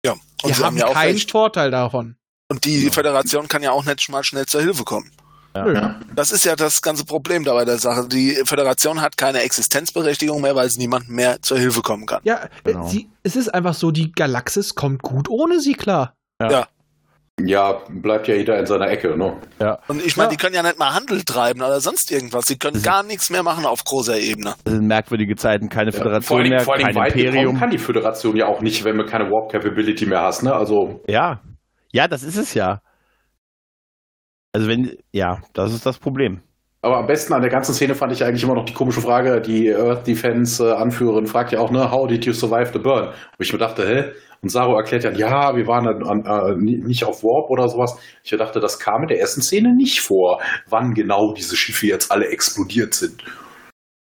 Ja, 0.05 0.11
und 0.13 0.21
wir 0.43 0.49
sie 0.53 0.55
haben 0.63 0.65
haben 0.65 0.77
ja 0.77 0.87
auch 0.87 0.93
keinen 0.93 1.13
recht. 1.13 1.31
Vorteil 1.31 1.71
davon. 1.71 2.15
Und 2.49 2.65
die 2.65 2.89
Föderation 2.89 3.47
kann 3.47 3.63
ja 3.63 3.71
auch 3.71 3.85
nicht 3.85 4.09
mal 4.09 4.23
schnell 4.25 4.45
zur 4.45 4.61
Hilfe 4.61 4.83
kommen. 4.83 5.09
Ja. 5.55 5.95
Das 6.15 6.31
ist 6.31 6.45
ja 6.45 6.55
das 6.55 6.81
ganze 6.81 7.03
Problem 7.05 7.43
dabei 7.43 7.65
der 7.65 7.77
Sache. 7.77 8.07
Die 8.07 8.41
Föderation 8.45 9.01
hat 9.01 9.17
keine 9.17 9.39
Existenzberechtigung 9.41 10.41
mehr, 10.41 10.55
weil 10.55 10.69
sie 10.69 10.79
niemandem 10.79 11.15
mehr 11.15 11.41
zur 11.41 11.57
Hilfe 11.59 11.81
kommen 11.81 12.05
kann. 12.05 12.21
Ja, 12.23 12.47
Genau. 12.63 12.85
äh, 12.85 12.89
sie, 12.89 13.09
es 13.23 13.35
ist 13.35 13.49
einfach 13.53 13.73
so, 13.73 13.91
die 13.91 14.11
Galaxis 14.11 14.75
kommt 14.75 15.01
gut 15.01 15.27
ohne 15.29 15.59
sie 15.59 15.73
klar. 15.73 16.13
Ja, 17.43 17.81
bleibt 17.89 18.27
ja 18.27 18.35
jeder 18.35 18.59
in 18.59 18.65
seiner 18.67 18.87
Ecke, 18.89 19.17
ne? 19.17 19.35
Und 19.87 20.05
ich 20.05 20.15
meine, 20.15 20.27
Ja. 20.27 20.31
die 20.31 20.37
können 20.37 20.53
ja 20.53 20.61
nicht 20.61 20.77
mal 20.77 20.93
Handel 20.93 21.23
treiben 21.23 21.61
oder 21.61 21.79
sonst 21.81 22.11
irgendwas. 22.11 22.45
Sie 22.45 22.57
können 22.57 22.81
gar 22.83 23.01
nichts 23.03 23.29
mehr 23.31 23.41
machen 23.41 23.65
auf 23.65 23.83
großer 23.83 24.17
Ebene. 24.19 24.53
Das 24.63 24.73
sind 24.73 24.85
merkwürdige 24.85 25.35
Zeiten, 25.35 25.67
keine 25.69 25.91
Ja, 25.91 25.97
Föderation 25.97 26.23
vor 26.37 26.43
Dingen, 26.43 26.55
mehr, 26.55 26.61
vor 26.65 26.77
Dingen 26.77 26.93
kein 26.93 27.07
Imperium. 27.11 27.57
kann 27.57 27.71
die 27.71 27.77
Föderation 27.79 28.35
ja 28.35 28.45
auch 28.45 28.61
nicht, 28.61 28.83
wenn 28.83 28.97
du 28.97 29.05
keine 29.05 29.25
Warp 29.31 29.51
Capability 29.51 30.05
mehr 30.05 30.21
hast, 30.21 30.43
ne? 30.43 30.53
Also 30.53 31.01
Ja, 31.07 31.39
ja, 31.91 32.07
das 32.07 32.21
ist 32.21 32.37
es 32.37 32.53
ja. 32.53 32.81
Also 34.53 34.67
wenn, 34.67 34.97
ja, 35.11 35.39
das 35.53 35.73
ist 35.73 35.85
das 35.85 35.97
Problem. 35.97 36.41
Aber 36.83 36.97
am 36.97 37.05
besten 37.07 37.33
an 37.33 37.41
der 37.41 37.51
ganzen 37.51 37.73
Szene 37.75 37.93
fand 37.93 38.11
ich 38.11 38.23
eigentlich 38.23 38.43
immer 38.43 38.55
noch 38.55 38.65
die 38.65 38.73
komische 38.73 39.01
Frage, 39.01 39.39
die 39.39 39.71
Earth 39.73 40.07
Defense 40.07 40.67
äh, 40.67 40.71
Anführerin 40.73 41.27
fragt 41.27 41.51
ja 41.51 41.59
auch, 41.59 41.69
ne, 41.71 41.91
how 41.91 42.07
did 42.07 42.25
you 42.25 42.33
survive 42.33 42.71
the 42.73 42.79
burn? 42.79 43.09
Wo 43.09 43.41
ich 43.41 43.53
mir 43.53 43.59
dachte, 43.59 43.87
hä? 43.87 44.11
Und 44.41 44.49
Saro 44.49 44.75
erklärt 44.75 45.03
ja, 45.03 45.11
ja, 45.11 45.55
wir 45.55 45.67
waren 45.67 45.87
an, 45.87 46.03
an, 46.25 46.25
äh, 46.25 46.55
ni- 46.55 46.77
nicht 46.83 47.03
auf 47.05 47.23
Warp 47.23 47.51
oder 47.51 47.69
sowas. 47.69 47.95
Ich 48.23 48.31
dachte, 48.31 48.59
das 48.59 48.79
kam 48.79 49.03
in 49.03 49.09
der 49.09 49.19
ersten 49.19 49.41
Szene 49.43 49.75
nicht 49.75 50.01
vor, 50.01 50.41
wann 50.67 50.95
genau 50.95 51.33
diese 51.33 51.55
Schiffe 51.55 51.85
jetzt 51.85 52.11
alle 52.11 52.27
explodiert 52.29 52.95
sind. 52.95 53.23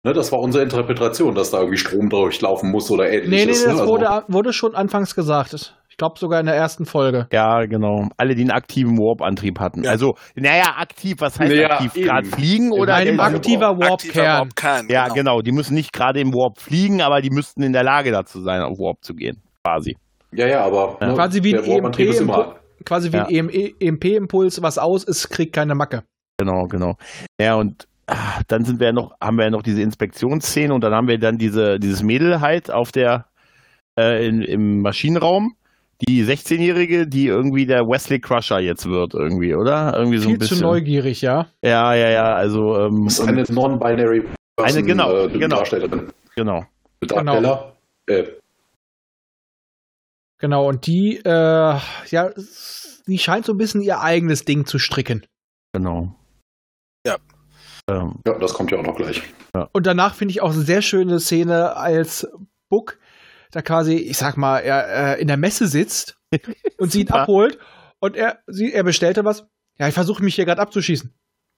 Ne, 0.02 0.12
das 0.12 0.32
war 0.32 0.40
unsere 0.40 0.64
Interpretation, 0.64 1.36
dass 1.36 1.52
da 1.52 1.58
irgendwie 1.60 1.78
Strom 1.78 2.10
durchlaufen 2.10 2.72
muss 2.72 2.90
oder 2.90 3.08
ähnliches. 3.08 3.30
Nee, 3.30 3.44
nee, 3.46 3.58
ne? 3.58 3.72
das 3.72 3.80
Also- 3.80 3.86
wurde, 3.92 4.24
wurde 4.26 4.52
schon 4.52 4.74
anfangs 4.74 5.14
gesagt. 5.14 5.76
Ich 5.94 5.98
glaube 5.98 6.18
sogar 6.18 6.40
in 6.40 6.46
der 6.46 6.56
ersten 6.56 6.86
Folge. 6.86 7.28
Ja, 7.32 7.66
genau. 7.66 8.08
Alle, 8.16 8.34
die 8.34 8.40
einen 8.42 8.50
aktiven 8.50 8.98
Warp-Antrieb 8.98 9.60
hatten. 9.60 9.84
Ja. 9.84 9.92
Also, 9.92 10.16
naja, 10.34 10.74
aktiv, 10.76 11.14
was 11.20 11.38
heißt 11.38 11.52
Naja, 11.52 11.70
aktiv? 11.70 11.94
Gerade 11.94 12.26
fliegen 12.26 12.72
oder 12.72 12.96
Ein 12.96 13.20
aktiver 13.20 13.78
Warp-Kern. 13.78 14.38
Warp-Kern, 14.40 14.88
Ja, 14.88 15.04
genau. 15.04 15.14
genau. 15.14 15.40
Die 15.42 15.52
müssen 15.52 15.74
nicht 15.74 15.92
gerade 15.92 16.18
im 16.18 16.32
Warp 16.34 16.58
fliegen, 16.58 17.00
aber 17.00 17.20
die 17.20 17.30
müssten 17.30 17.62
in 17.62 17.72
der 17.72 17.84
Lage 17.84 18.10
dazu 18.10 18.42
sein, 18.42 18.60
auf 18.62 18.76
Warp 18.80 19.04
zu 19.04 19.14
gehen. 19.14 19.40
Quasi. 19.62 19.96
Ja, 20.32 20.48
ja, 20.48 20.64
aber 20.64 20.96
Ja. 21.00 21.06
ne, 21.06 21.14
Quasi 21.14 21.44
wie 21.44 21.56
ein 21.56 21.64
Warp-Antrieb 21.64 22.08
ist 22.08 22.20
immer- 22.20 22.38
EMP, 22.38 22.84
quasi 22.84 23.12
wie 23.12 23.16
Ja. 23.18 23.26
ein 23.26 23.48
EMP-Impuls, 23.78 24.62
was 24.62 24.78
aus 24.78 25.04
ist, 25.04 25.28
kriegt 25.30 25.52
keine 25.52 25.76
Macke. 25.76 26.02
Genau, 26.38 26.64
genau. 26.64 26.94
Ja, 27.40 27.54
und 27.54 27.86
ah, 28.08 28.40
dann 28.48 28.64
sind 28.64 28.80
wir 28.80 28.88
ja 28.88 28.92
noch, 28.92 29.12
haben 29.22 29.36
wir 29.36 29.44
ja 29.44 29.50
noch 29.50 29.62
diese 29.62 29.80
Inspektionsszene 29.80 30.74
und 30.74 30.82
dann 30.82 30.92
haben 30.92 31.06
wir 31.06 31.18
dann 31.20 31.38
diese, 31.38 31.78
dieses 31.78 32.02
Mädel 32.02 32.40
halt 32.40 32.68
auf 32.72 32.90
der, 32.90 33.26
äh, 33.96 34.26
in, 34.26 34.42
im 34.42 34.80
Maschinenraum. 34.82 35.54
Die 36.08 36.24
16-Jährige, 36.24 37.06
die 37.06 37.26
irgendwie 37.26 37.66
der 37.66 37.82
Wesley 37.82 38.20
Crusher 38.20 38.60
jetzt 38.60 38.86
wird, 38.86 39.14
irgendwie, 39.14 39.54
oder? 39.54 39.94
Irgendwie 39.96 40.18
so 40.18 40.24
Viel 40.28 40.36
ein 40.36 40.38
bisschen. 40.38 40.58
zu 40.58 40.62
neugierig, 40.64 41.20
ja. 41.22 41.46
Ja, 41.62 41.94
ja, 41.94 42.10
ja, 42.10 42.34
also, 42.34 42.76
ähm, 42.78 43.04
Das 43.04 43.18
ist 43.18 43.26
eine 43.28 43.42
non-binary 43.48 44.20
Person, 44.56 44.78
Eine- 44.78 44.86
genau, 44.86 45.16
äh, 45.16 45.28
genau. 45.38 45.56
Darstellerin. 45.56 46.12
genau. 46.36 46.64
Darsteller. 47.00 47.76
Äh, 48.06 48.24
Genau, 50.40 50.68
und 50.68 50.86
die, 50.86 51.20
äh, 51.24 51.30
ja, 51.30 52.30
die 53.06 53.18
scheint 53.18 53.46
so 53.46 53.52
ein 53.52 53.56
bisschen 53.56 53.80
ihr 53.80 54.00
eigenes 54.00 54.44
Ding 54.44 54.66
zu 54.66 54.78
stricken. 54.78 55.24
Genau. 55.72 56.14
Ja. 57.06 57.16
Ähm, 57.88 58.16
ja, 58.26 58.38
das 58.38 58.52
kommt 58.52 58.70
ja 58.70 58.78
auch 58.78 58.82
noch 58.82 58.96
gleich. 58.96 59.22
Und 59.72 59.86
danach 59.86 60.14
finde 60.14 60.32
ich 60.32 60.42
auch 60.42 60.52
eine 60.52 60.62
sehr 60.62 60.82
schöne 60.82 61.18
Szene, 61.20 61.76
als 61.76 62.28
Book 62.68 62.98
da 63.54 63.62
quasi, 63.62 63.94
ich 63.94 64.16
sag 64.16 64.36
mal, 64.36 64.58
er 64.58 65.16
äh, 65.16 65.20
in 65.20 65.28
der 65.28 65.36
Messe 65.36 65.68
sitzt 65.68 66.18
und 66.78 66.90
sie 66.90 67.02
ihn 67.02 67.10
abholt 67.10 67.58
und 68.00 68.16
er, 68.16 68.40
sie, 68.46 68.72
er 68.72 68.82
bestellte 68.82 69.24
was. 69.24 69.46
Ja, 69.78 69.88
ich 69.88 69.94
versuche 69.94 70.22
mich 70.22 70.34
hier 70.34 70.44
gerade 70.44 70.60
abzuschießen. 70.60 71.14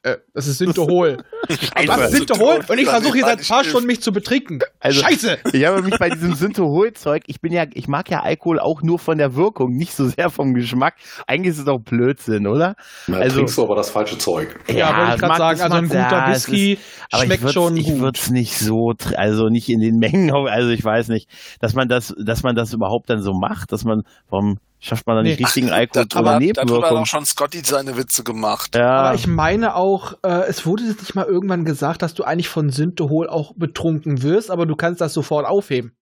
Äh, 0.07 0.19
das 0.35 0.47
ist 0.47 0.59
Sintohol. 0.59 1.17
Was 1.49 1.59
ist. 2.13 2.17
Sintohol? 2.19 2.61
Und 2.69 2.79
ich 2.79 2.87
versuche 2.87 3.15
hier 3.15 3.25
seit 3.25 3.41
ein 3.41 3.45
paar. 3.47 3.65
Stunden 3.65 3.89
mich 3.89 4.01
zu 4.01 4.13
betrinken. 4.13 4.61
Also- 4.79 5.03
Scheiße! 5.03 5.39
Ich 5.53 5.65
habe 5.67 5.83
mich 5.83 5.99
bei 5.99 6.09
diesem 6.11 6.35
Synthehol-Zeug, 6.35 7.25
ich 7.27 7.41
bin 7.41 7.53
ja, 7.53 7.65
ich 7.75 7.89
mag 7.89 8.09
ja 8.09 8.21
Alkohol 8.23 8.61
auch 8.61 8.83
nur 8.83 9.01
von 9.01 9.19
der 9.19 9.35
Wirkung, 9.35 9.73
nicht 9.73 9.93
so 9.95 10.07
sehr 10.07 10.31
vom 10.31 10.55
Geschmack. 10.55 10.95
Eigentlich 11.27 11.55
ist 11.55 11.59
es 11.59 11.65
doch 11.65 11.79
Blödsinn, 11.81 12.47
oder? 12.47 12.77
Na, 13.09 13.19
Also- 13.19 13.39
trinkst 13.39 13.59
du 13.59 13.65
aber 13.65 13.75
das 13.75 13.91
falsche 13.91 14.17
Zeug. 14.17 14.61
Ja, 14.69 14.97
wollte 14.97 15.15
ich 15.15 15.19
gerade 15.21 15.27
mag- 15.27 15.39
sagen, 15.39 15.61
also 15.63 15.77
ein 15.77 15.89
guter 15.89 15.99
ja, 15.99 16.31
Whisky 16.31 16.79
Aber 17.11 17.25
schmeckt 17.25 17.45
ich 17.45 17.51
schon 17.53 17.77
ich 17.77 17.87
gut. 17.87 17.99
würde 18.01 18.19
es 18.21 18.31
nicht 18.31 18.57
so, 18.57 18.93
also 19.17 19.49
nicht 19.49 19.69
in 19.69 19.81
den 19.81 19.97
Mengen, 19.97 20.31
also 20.47 20.71
ich 20.71 20.85
weiß 20.85 21.09
nicht, 21.09 21.29
dass 21.61 21.75
man 21.75 21.89
das, 21.89 22.15
dass 22.25 22.45
man 22.45 22.55
das 22.55 22.73
überhaupt 22.73 23.11
dann 23.11 23.23
so 23.23 23.33
macht, 23.33 23.73
dass 23.73 23.85
man, 23.85 24.03
warum 24.31 24.59
schafft 24.79 25.07
man 25.07 25.17
da 25.17 25.23
nicht 25.23 25.39
Nee. 25.39 25.45
richtigen 25.45 25.71
Alkohol 25.71 26.07
Da 26.09 26.21
oder 26.21 26.31
hat 26.31 26.33
da 26.33 26.35
hat 26.35 26.41
Nebenwirkungen? 26.67 27.03
auch 27.03 27.07
schon 27.07 27.25
Scotty 27.25 27.61
seine 27.65 27.97
Witze 27.97 28.23
gemacht. 28.25 28.75
Ja, 28.75 28.89
Aber 28.89 29.15
ich 29.15 29.27
meine 29.27 29.75
auch, 29.75 30.15
äh, 30.23 30.47
es 30.49 30.67
wurde 30.67 30.85
jetzt 30.85 31.01
nicht 31.01 31.15
mal 31.15 31.25
irgendwann 31.25 31.65
gesagt, 31.65 32.03
dass 32.03 32.15
du 32.15 32.25
eigentlich 32.25 32.49
von 32.49 32.71
Syntohol 32.71 33.29
auch 33.29 33.53
betrunken 33.57 34.23
wirst, 34.23 34.51
aber 34.51 34.67
du 34.67 34.77
kannst 34.77 35.01
das 35.01 35.13
sofort 35.15 35.47
aufheben. 35.47 35.93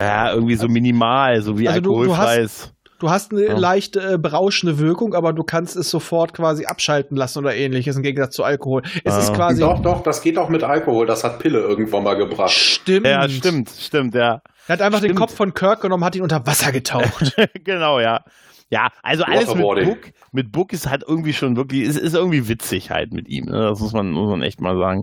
ja, 0.00 0.32
irgendwie 0.32 0.56
so 0.56 0.66
minimal, 0.68 1.42
so 1.42 1.58
wie 1.58 1.68
Also 1.68 1.80
du- 1.80 1.90
du 2.04 2.16
hast- 2.16 2.18
alkoholfreies. 2.28 2.72
Du 2.98 3.10
hast 3.10 3.32
eine 3.32 3.46
Ja. 3.46 3.56
leichte 3.58 4.14
äh, 4.14 4.18
berauschende 4.18 4.78
Wirkung, 4.78 5.14
aber 5.14 5.32
du 5.32 5.42
kannst 5.42 5.74
es 5.76 5.90
sofort 5.90 6.34
quasi 6.34 6.66
abschalten 6.66 7.16
lassen 7.16 7.38
oder 7.40 7.54
ähnliches 7.54 7.96
im 7.96 8.02
Gegensatz 8.04 8.34
zu 8.36 8.44
Alkohol. 8.44 8.82
Es 9.04 9.14
Ah. 9.14 9.18
ist 9.20 9.34
quasi 9.34 9.60
Doch, 9.60 9.80
doch, 9.82 10.02
das 10.04 10.22
geht 10.22 10.38
auch 10.38 10.48
mit 10.48 10.62
Alkohol. 10.62 11.06
Das 11.06 11.24
hat 11.24 11.38
Pille 11.40 11.58
irgendwann 11.60 12.04
mal 12.04 12.14
gebracht. 12.14 12.50
stimmt. 12.52 13.06
ja, 13.06 13.28
stimmt, 13.28 13.70
stimmt, 13.70 14.14
ja. 14.14 14.40
Er 14.68 14.74
hat 14.74 14.82
einfach 14.82 15.00
den 15.00 15.06
Stimmt. 15.10 15.18
Kopf 15.18 15.34
von 15.34 15.54
Kirk 15.54 15.80
genommen, 15.82 16.04
hat 16.04 16.14
ihn 16.16 16.22
unter 16.22 16.46
Wasser 16.46 16.72
getaucht. 16.72 17.34
genau, 17.64 18.00
ja. 18.00 18.24
Ja, 18.70 18.88
also 19.02 19.24
alles 19.24 19.54
mit. 19.54 19.62
Book, 19.62 19.98
mit 20.32 20.50
Book 20.52 20.72
ist 20.72 20.88
halt 20.88 21.04
irgendwie 21.06 21.34
schon 21.34 21.56
wirklich, 21.56 21.82
ist, 21.82 21.98
ist 21.98 22.14
irgendwie 22.14 22.48
witzig 22.48 22.90
halt 22.90 23.12
mit 23.12 23.28
ihm. 23.28 23.44
Ne? 23.46 23.52
Das 23.68 23.80
muss 23.80 23.92
man, 23.92 24.10
muss 24.12 24.30
man 24.30 24.40
echt 24.42 24.60
mal 24.62 24.78
sagen. 24.78 25.02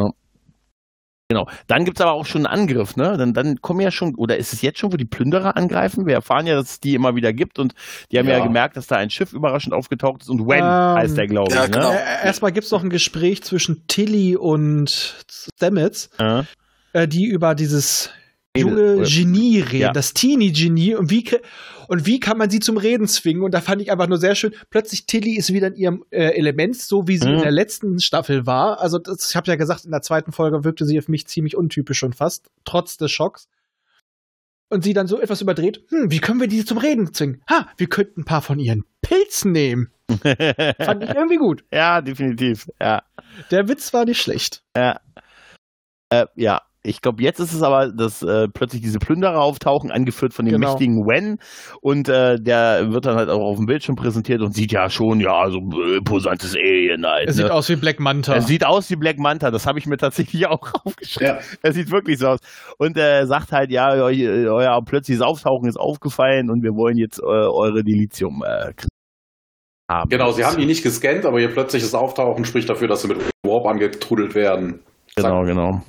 Ja. 0.00 0.10
Genau. 1.30 1.46
Dann 1.66 1.84
gibt's 1.84 2.00
aber 2.00 2.12
auch 2.12 2.24
schon 2.26 2.46
einen 2.46 2.60
Angriff, 2.60 2.96
ne? 2.96 3.16
Dann, 3.18 3.34
dann 3.34 3.60
kommen 3.60 3.80
ja 3.80 3.90
schon, 3.90 4.14
oder 4.16 4.38
ist 4.38 4.52
es 4.54 4.62
jetzt 4.62 4.78
schon, 4.78 4.92
wo 4.92 4.96
die 4.96 5.04
Plünderer 5.04 5.56
angreifen? 5.56 6.06
Wir 6.06 6.14
erfahren 6.14 6.46
ja, 6.46 6.54
dass 6.56 6.70
es 6.70 6.80
die 6.80 6.94
immer 6.94 7.14
wieder 7.14 7.32
gibt 7.34 7.58
und 7.58 7.74
die 8.10 8.18
haben 8.18 8.26
ja, 8.28 8.38
Ja. 8.38 8.44
gemerkt, 8.44 8.76
dass 8.78 8.86
da 8.86 8.96
ein 8.96 9.10
Schiff 9.10 9.32
überraschend 9.34 9.74
aufgetaucht 9.74 10.22
ist 10.22 10.30
und 10.30 10.40
Wen 10.48 10.58
Ähm, 10.64 10.64
heißt 10.64 11.16
der, 11.18 11.26
glaube 11.26 11.50
ich. 11.50 11.54
ja, 11.54 11.66
ne? 11.66 11.70
genau. 11.70 11.92
Äh, 11.92 12.24
erstmal 12.26 12.50
gibt's 12.50 12.70
noch 12.70 12.82
ein 12.82 12.90
Gespräch 12.90 13.42
zwischen 13.44 13.86
Tilly 13.88 14.36
und 14.36 15.22
Stamets, 15.30 16.08
Ja. 16.18 16.46
äh, 16.94 17.06
die 17.06 17.26
über 17.26 17.54
dieses 17.54 18.10
junge 18.60 19.02
Genie 19.02 19.60
reden, 19.60 19.80
Ja. 19.80 19.92
das 19.92 20.14
Teenie-Genie 20.14 20.94
und 20.94 21.10
wie, 21.10 21.24
und 21.88 22.06
wie 22.06 22.20
kann 22.20 22.38
man 22.38 22.50
sie 22.50 22.60
zum 22.60 22.76
Reden 22.76 23.06
zwingen? 23.06 23.42
Und 23.42 23.52
da 23.52 23.60
fand 23.60 23.80
ich 23.82 23.90
einfach 23.92 24.08
nur 24.08 24.18
sehr 24.18 24.34
schön, 24.34 24.54
plötzlich 24.70 25.06
Tilly 25.06 25.36
ist 25.36 25.52
wieder 25.52 25.68
in 25.68 25.74
ihrem 25.74 26.04
äh, 26.10 26.36
Element, 26.36 26.76
so 26.76 27.06
wie 27.08 27.18
sie 27.18 27.28
Mhm. 27.28 27.34
in 27.36 27.42
der 27.42 27.50
letzten 27.52 27.98
Staffel 28.00 28.46
war. 28.46 28.80
Also 28.80 28.98
das, 28.98 29.30
ich 29.30 29.36
habe 29.36 29.50
ja 29.50 29.56
gesagt, 29.56 29.84
in 29.84 29.90
der 29.90 30.02
zweiten 30.02 30.32
Folge 30.32 30.64
wirkte 30.64 30.84
sie 30.84 30.98
auf 30.98 31.08
mich 31.08 31.26
ziemlich 31.26 31.56
untypisch 31.56 31.98
schon 31.98 32.12
fast, 32.12 32.50
trotz 32.64 32.96
des 32.96 33.10
Schocks. 33.10 33.48
Und 34.70 34.84
sie 34.84 34.92
dann 34.92 35.06
so 35.06 35.18
etwas 35.18 35.40
überdreht, 35.40 35.80
hm, 35.88 36.10
wie 36.10 36.18
können 36.18 36.40
wir 36.40 36.46
die 36.46 36.62
zum 36.64 36.76
Reden 36.76 37.14
zwingen? 37.14 37.40
Ha, 37.48 37.68
wir 37.78 37.86
könnten 37.88 38.20
ein 38.20 38.24
paar 38.26 38.42
von 38.42 38.58
ihren 38.58 38.84
Pilzen 39.00 39.52
nehmen. 39.52 39.90
Fand 40.10 41.04
ich 41.04 41.10
irgendwie 41.10 41.36
gut. 41.38 41.64
ja, 41.72 42.02
definitiv. 42.02 42.68
Ja. 42.78 43.02
Der 43.50 43.66
Witz 43.68 43.94
war 43.94 44.04
nicht 44.04 44.20
schlecht. 44.20 44.62
Ja. 44.76 45.00
Äh, 46.10 46.26
ja. 46.36 46.62
Ich 46.84 47.00
glaube, 47.02 47.22
jetzt 47.22 47.40
ist 47.40 47.52
es 47.52 47.62
aber, 47.62 47.90
dass 47.92 48.22
äh, 48.22 48.46
plötzlich 48.48 48.80
diese 48.82 48.98
Plünderer 49.00 49.40
auftauchen, 49.40 49.90
angeführt 49.90 50.32
von 50.32 50.44
dem 50.46 50.54
Genau. 50.54 50.68
mächtigen 50.70 51.04
Wen. 51.06 51.38
Und 51.82 52.08
äh, 52.08 52.36
der 52.40 52.92
wird 52.92 53.04
dann 53.04 53.16
halt 53.16 53.28
auch 53.30 53.40
auf 53.40 53.56
dem 53.56 53.66
Bildschirm 53.66 53.96
präsentiert 53.96 54.40
und 54.42 54.54
sieht 54.54 54.70
ja 54.70 54.88
schon, 54.88 55.20
ja, 55.20 55.50
so 55.50 55.58
äh, 55.58 55.96
imposantes 55.98 56.54
Alien 56.54 57.04
halt. 57.04 57.26
Er 57.26 57.32
sieht 57.32 57.46
ne? 57.46 57.52
aus 57.52 57.68
wie 57.68 57.76
Black 57.76 57.98
Manta. 57.98 58.32
Er 58.34 58.42
sieht 58.42 58.64
aus 58.64 58.88
wie 58.90 58.96
Black 58.96 59.18
Manta, 59.18 59.50
das 59.50 59.66
habe 59.66 59.78
ich 59.80 59.86
mir 59.86 59.96
tatsächlich 59.96 60.46
auch 60.48 60.72
aufgeschrieben. 60.84 61.36
Ja. 61.36 61.40
Er 61.62 61.72
sieht 61.72 61.90
wirklich 61.90 62.18
so 62.18 62.28
aus. 62.28 62.38
Und 62.78 62.96
er 62.96 63.26
sagt 63.26 63.50
halt, 63.50 63.70
ja, 63.70 63.90
eu- 63.94 64.48
euer 64.52 64.80
plötzliches 64.84 65.20
Auftauchen 65.20 65.68
ist 65.68 65.78
aufgefallen 65.78 66.48
und 66.48 66.62
wir 66.62 66.70
wollen 66.76 66.96
jetzt 66.96 67.18
äh, 67.18 67.24
eure 67.26 67.82
Dilithium 67.82 68.44
äh, 68.46 68.72
haben. 69.90 70.08
Genau, 70.10 70.30
sie 70.30 70.44
haben 70.44 70.58
die 70.58 70.66
nicht 70.66 70.82
gescannt, 70.84 71.24
aber 71.26 71.40
ihr 71.40 71.48
plötzliches 71.52 71.94
Auftauchen 71.94 72.44
spricht 72.44 72.68
dafür, 72.70 72.88
dass 72.88 73.02
sie 73.02 73.08
mit 73.08 73.18
Warp 73.44 73.66
angetrudelt 73.66 74.34
werden. 74.34 74.80
Genau, 75.16 75.42
genau. 75.42 75.82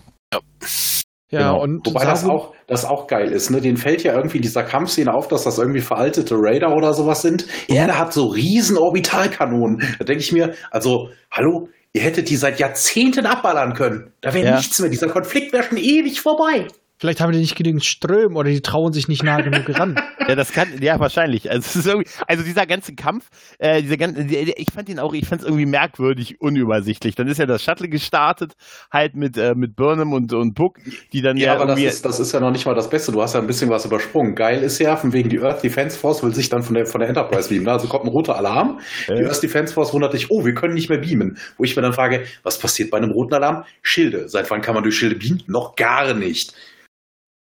Ja, 1.32 1.40
genau. 1.40 1.62
und 1.62 1.86
Wobei 1.86 2.06
das 2.06 2.24
Saru- 2.24 2.32
auch, 2.32 2.54
das 2.68 2.86
auch 2.86 3.08
geil 3.08 3.32
ist, 3.32 3.50
ne? 3.52 3.62
Den 3.62 3.78
fällt 3.78 4.04
ja 4.04 4.14
irgendwie 4.16 4.38
in 4.38 4.42
dieser 4.44 4.64
Kampfszene 4.64 5.14
auf, 5.14 5.28
dass 5.28 5.44
das 5.44 5.58
irgendwie 5.60 5.82
veraltete 5.82 6.36
Raider 6.38 6.76
oder 6.76 6.94
sowas 6.94 7.22
sind. 7.22 7.46
Ja, 7.68 7.86
der 7.86 8.00
hat 8.00 8.14
so 8.14 8.28
riesen 8.28 8.78
Orbitalkanonen. 8.78 9.96
Da 10.00 10.06
denke 10.06 10.24
ich 10.24 10.32
mir, 10.32 10.56
also, 10.72 11.10
hallo, 11.32 11.70
ihr 11.94 12.02
hättet 12.02 12.30
die 12.30 12.36
seit 12.36 12.60
Jahrzehnten 12.60 13.26
abballern 13.28 13.74
können. 13.74 14.12
Da 14.22 14.34
wäre 14.34 14.46
Ja. 14.48 14.56
nichts 14.58 14.80
mehr. 14.80 14.90
Dieser 14.90 15.08
Konflikt 15.10 15.54
wäre 15.54 15.64
schon 15.64 15.78
ewig 15.78 16.20
vorbei. 16.22 16.68
Vielleicht 17.00 17.22
haben 17.22 17.32
die 17.32 17.40
nicht 17.40 17.56
genügend 17.56 17.84
Ström 17.86 18.36
oder 18.36 18.50
die 18.50 18.62
trauen 18.62 18.92
sich 18.94 19.08
nicht 19.08 19.24
nah 19.24 19.42
genug 19.42 19.68
ran. 19.78 20.00
Ja, 20.30 20.36
das 20.36 20.52
kann, 20.52 20.68
ja, 20.80 21.00
wahrscheinlich. 21.00 21.50
Also, 21.50 21.62
es 21.68 21.76
ist 21.76 21.88
irgendwie, 21.88 22.08
also 22.28 22.44
dieser 22.44 22.68
ganze 22.68 22.94
Kampf, 22.94 23.30
äh, 23.58 23.82
dieser 23.82 23.98
ganze, 23.98 24.26
die- 24.26 24.54
ich 24.58 24.68
fand 24.72 24.88
ihn 24.88 25.00
auch, 25.00 25.16
ich 25.16 25.26
fand 25.26 25.42
es 25.42 25.48
irgendwie 25.48 25.66
merkwürdig, 25.66 26.40
unübersichtlich. 26.40 27.16
Dann 27.16 27.28
ist 27.28 27.40
ja 27.40 27.48
das 27.48 27.64
Shuttle 27.64 27.90
gestartet, 27.90 28.54
halt 28.94 29.16
mit, 29.16 29.38
äh, 29.38 29.56
mit 29.56 29.76
Burnham 29.76 30.14
und, 30.14 30.32
und 30.34 30.54
Book, 30.54 30.78
die 31.14 31.24
dann 31.24 31.36
Ja, 31.36 31.48
ja, 31.48 31.56
aber 31.56 31.66
das 31.66 31.80
ist, 31.82 32.06
das 32.06 32.20
ist 32.20 32.32
ja 32.32 32.40
noch 32.42 32.52
nicht 32.52 32.68
mal 32.68 32.76
das 32.76 32.92
Beste. 32.92 33.12
Du 33.12 33.24
hast 33.24 33.34
ja 33.34 33.40
ein 33.42 33.48
bisschen 33.48 33.72
was 33.72 33.86
übersprungen. 33.86 34.36
Geil 34.36 34.62
ist 34.62 34.78
ja, 34.78 34.98
von 34.98 35.14
wegen 35.14 35.30
die 35.30 35.40
Earth 35.40 35.64
Defense 35.64 35.98
Force 35.98 36.22
will 36.22 36.36
sich 36.36 36.48
dann 36.50 36.62
von 36.62 36.76
der, 36.76 36.86
von 36.86 37.00
der 37.00 37.10
Enterprise 37.10 37.50
beamen. 37.50 37.68
Also 37.68 37.88
kommt 37.88 38.04
ein 38.06 38.10
roter 38.10 38.36
Alarm. 38.38 38.80
Die 39.08 39.14
Ja. 39.14 39.30
Earth 39.30 39.42
Defense 39.42 39.74
Force 39.74 39.94
wundert 39.96 40.12
sich, 40.12 40.30
oh, 40.30 40.46
wir 40.46 40.54
können 40.54 40.76
nicht 40.76 40.90
mehr 40.90 41.00
beamen. 41.00 41.40
Wo 41.58 41.64
ich 41.64 41.76
mir 41.76 41.82
dann 41.82 41.94
frage, 41.94 42.26
was 42.44 42.60
passiert 42.60 42.92
bei 42.92 42.98
einem 43.00 43.10
roten 43.10 43.34
Alarm? 43.34 43.64
Schilde. 43.82 44.30
Seit 44.30 44.52
wann 44.52 44.62
kann 44.62 44.76
man 44.76 44.84
durch 44.84 44.96
Schilde 44.96 45.16
beamen? 45.16 45.42
Noch 45.48 45.76
gar 45.76 46.14
nicht. 46.14 46.54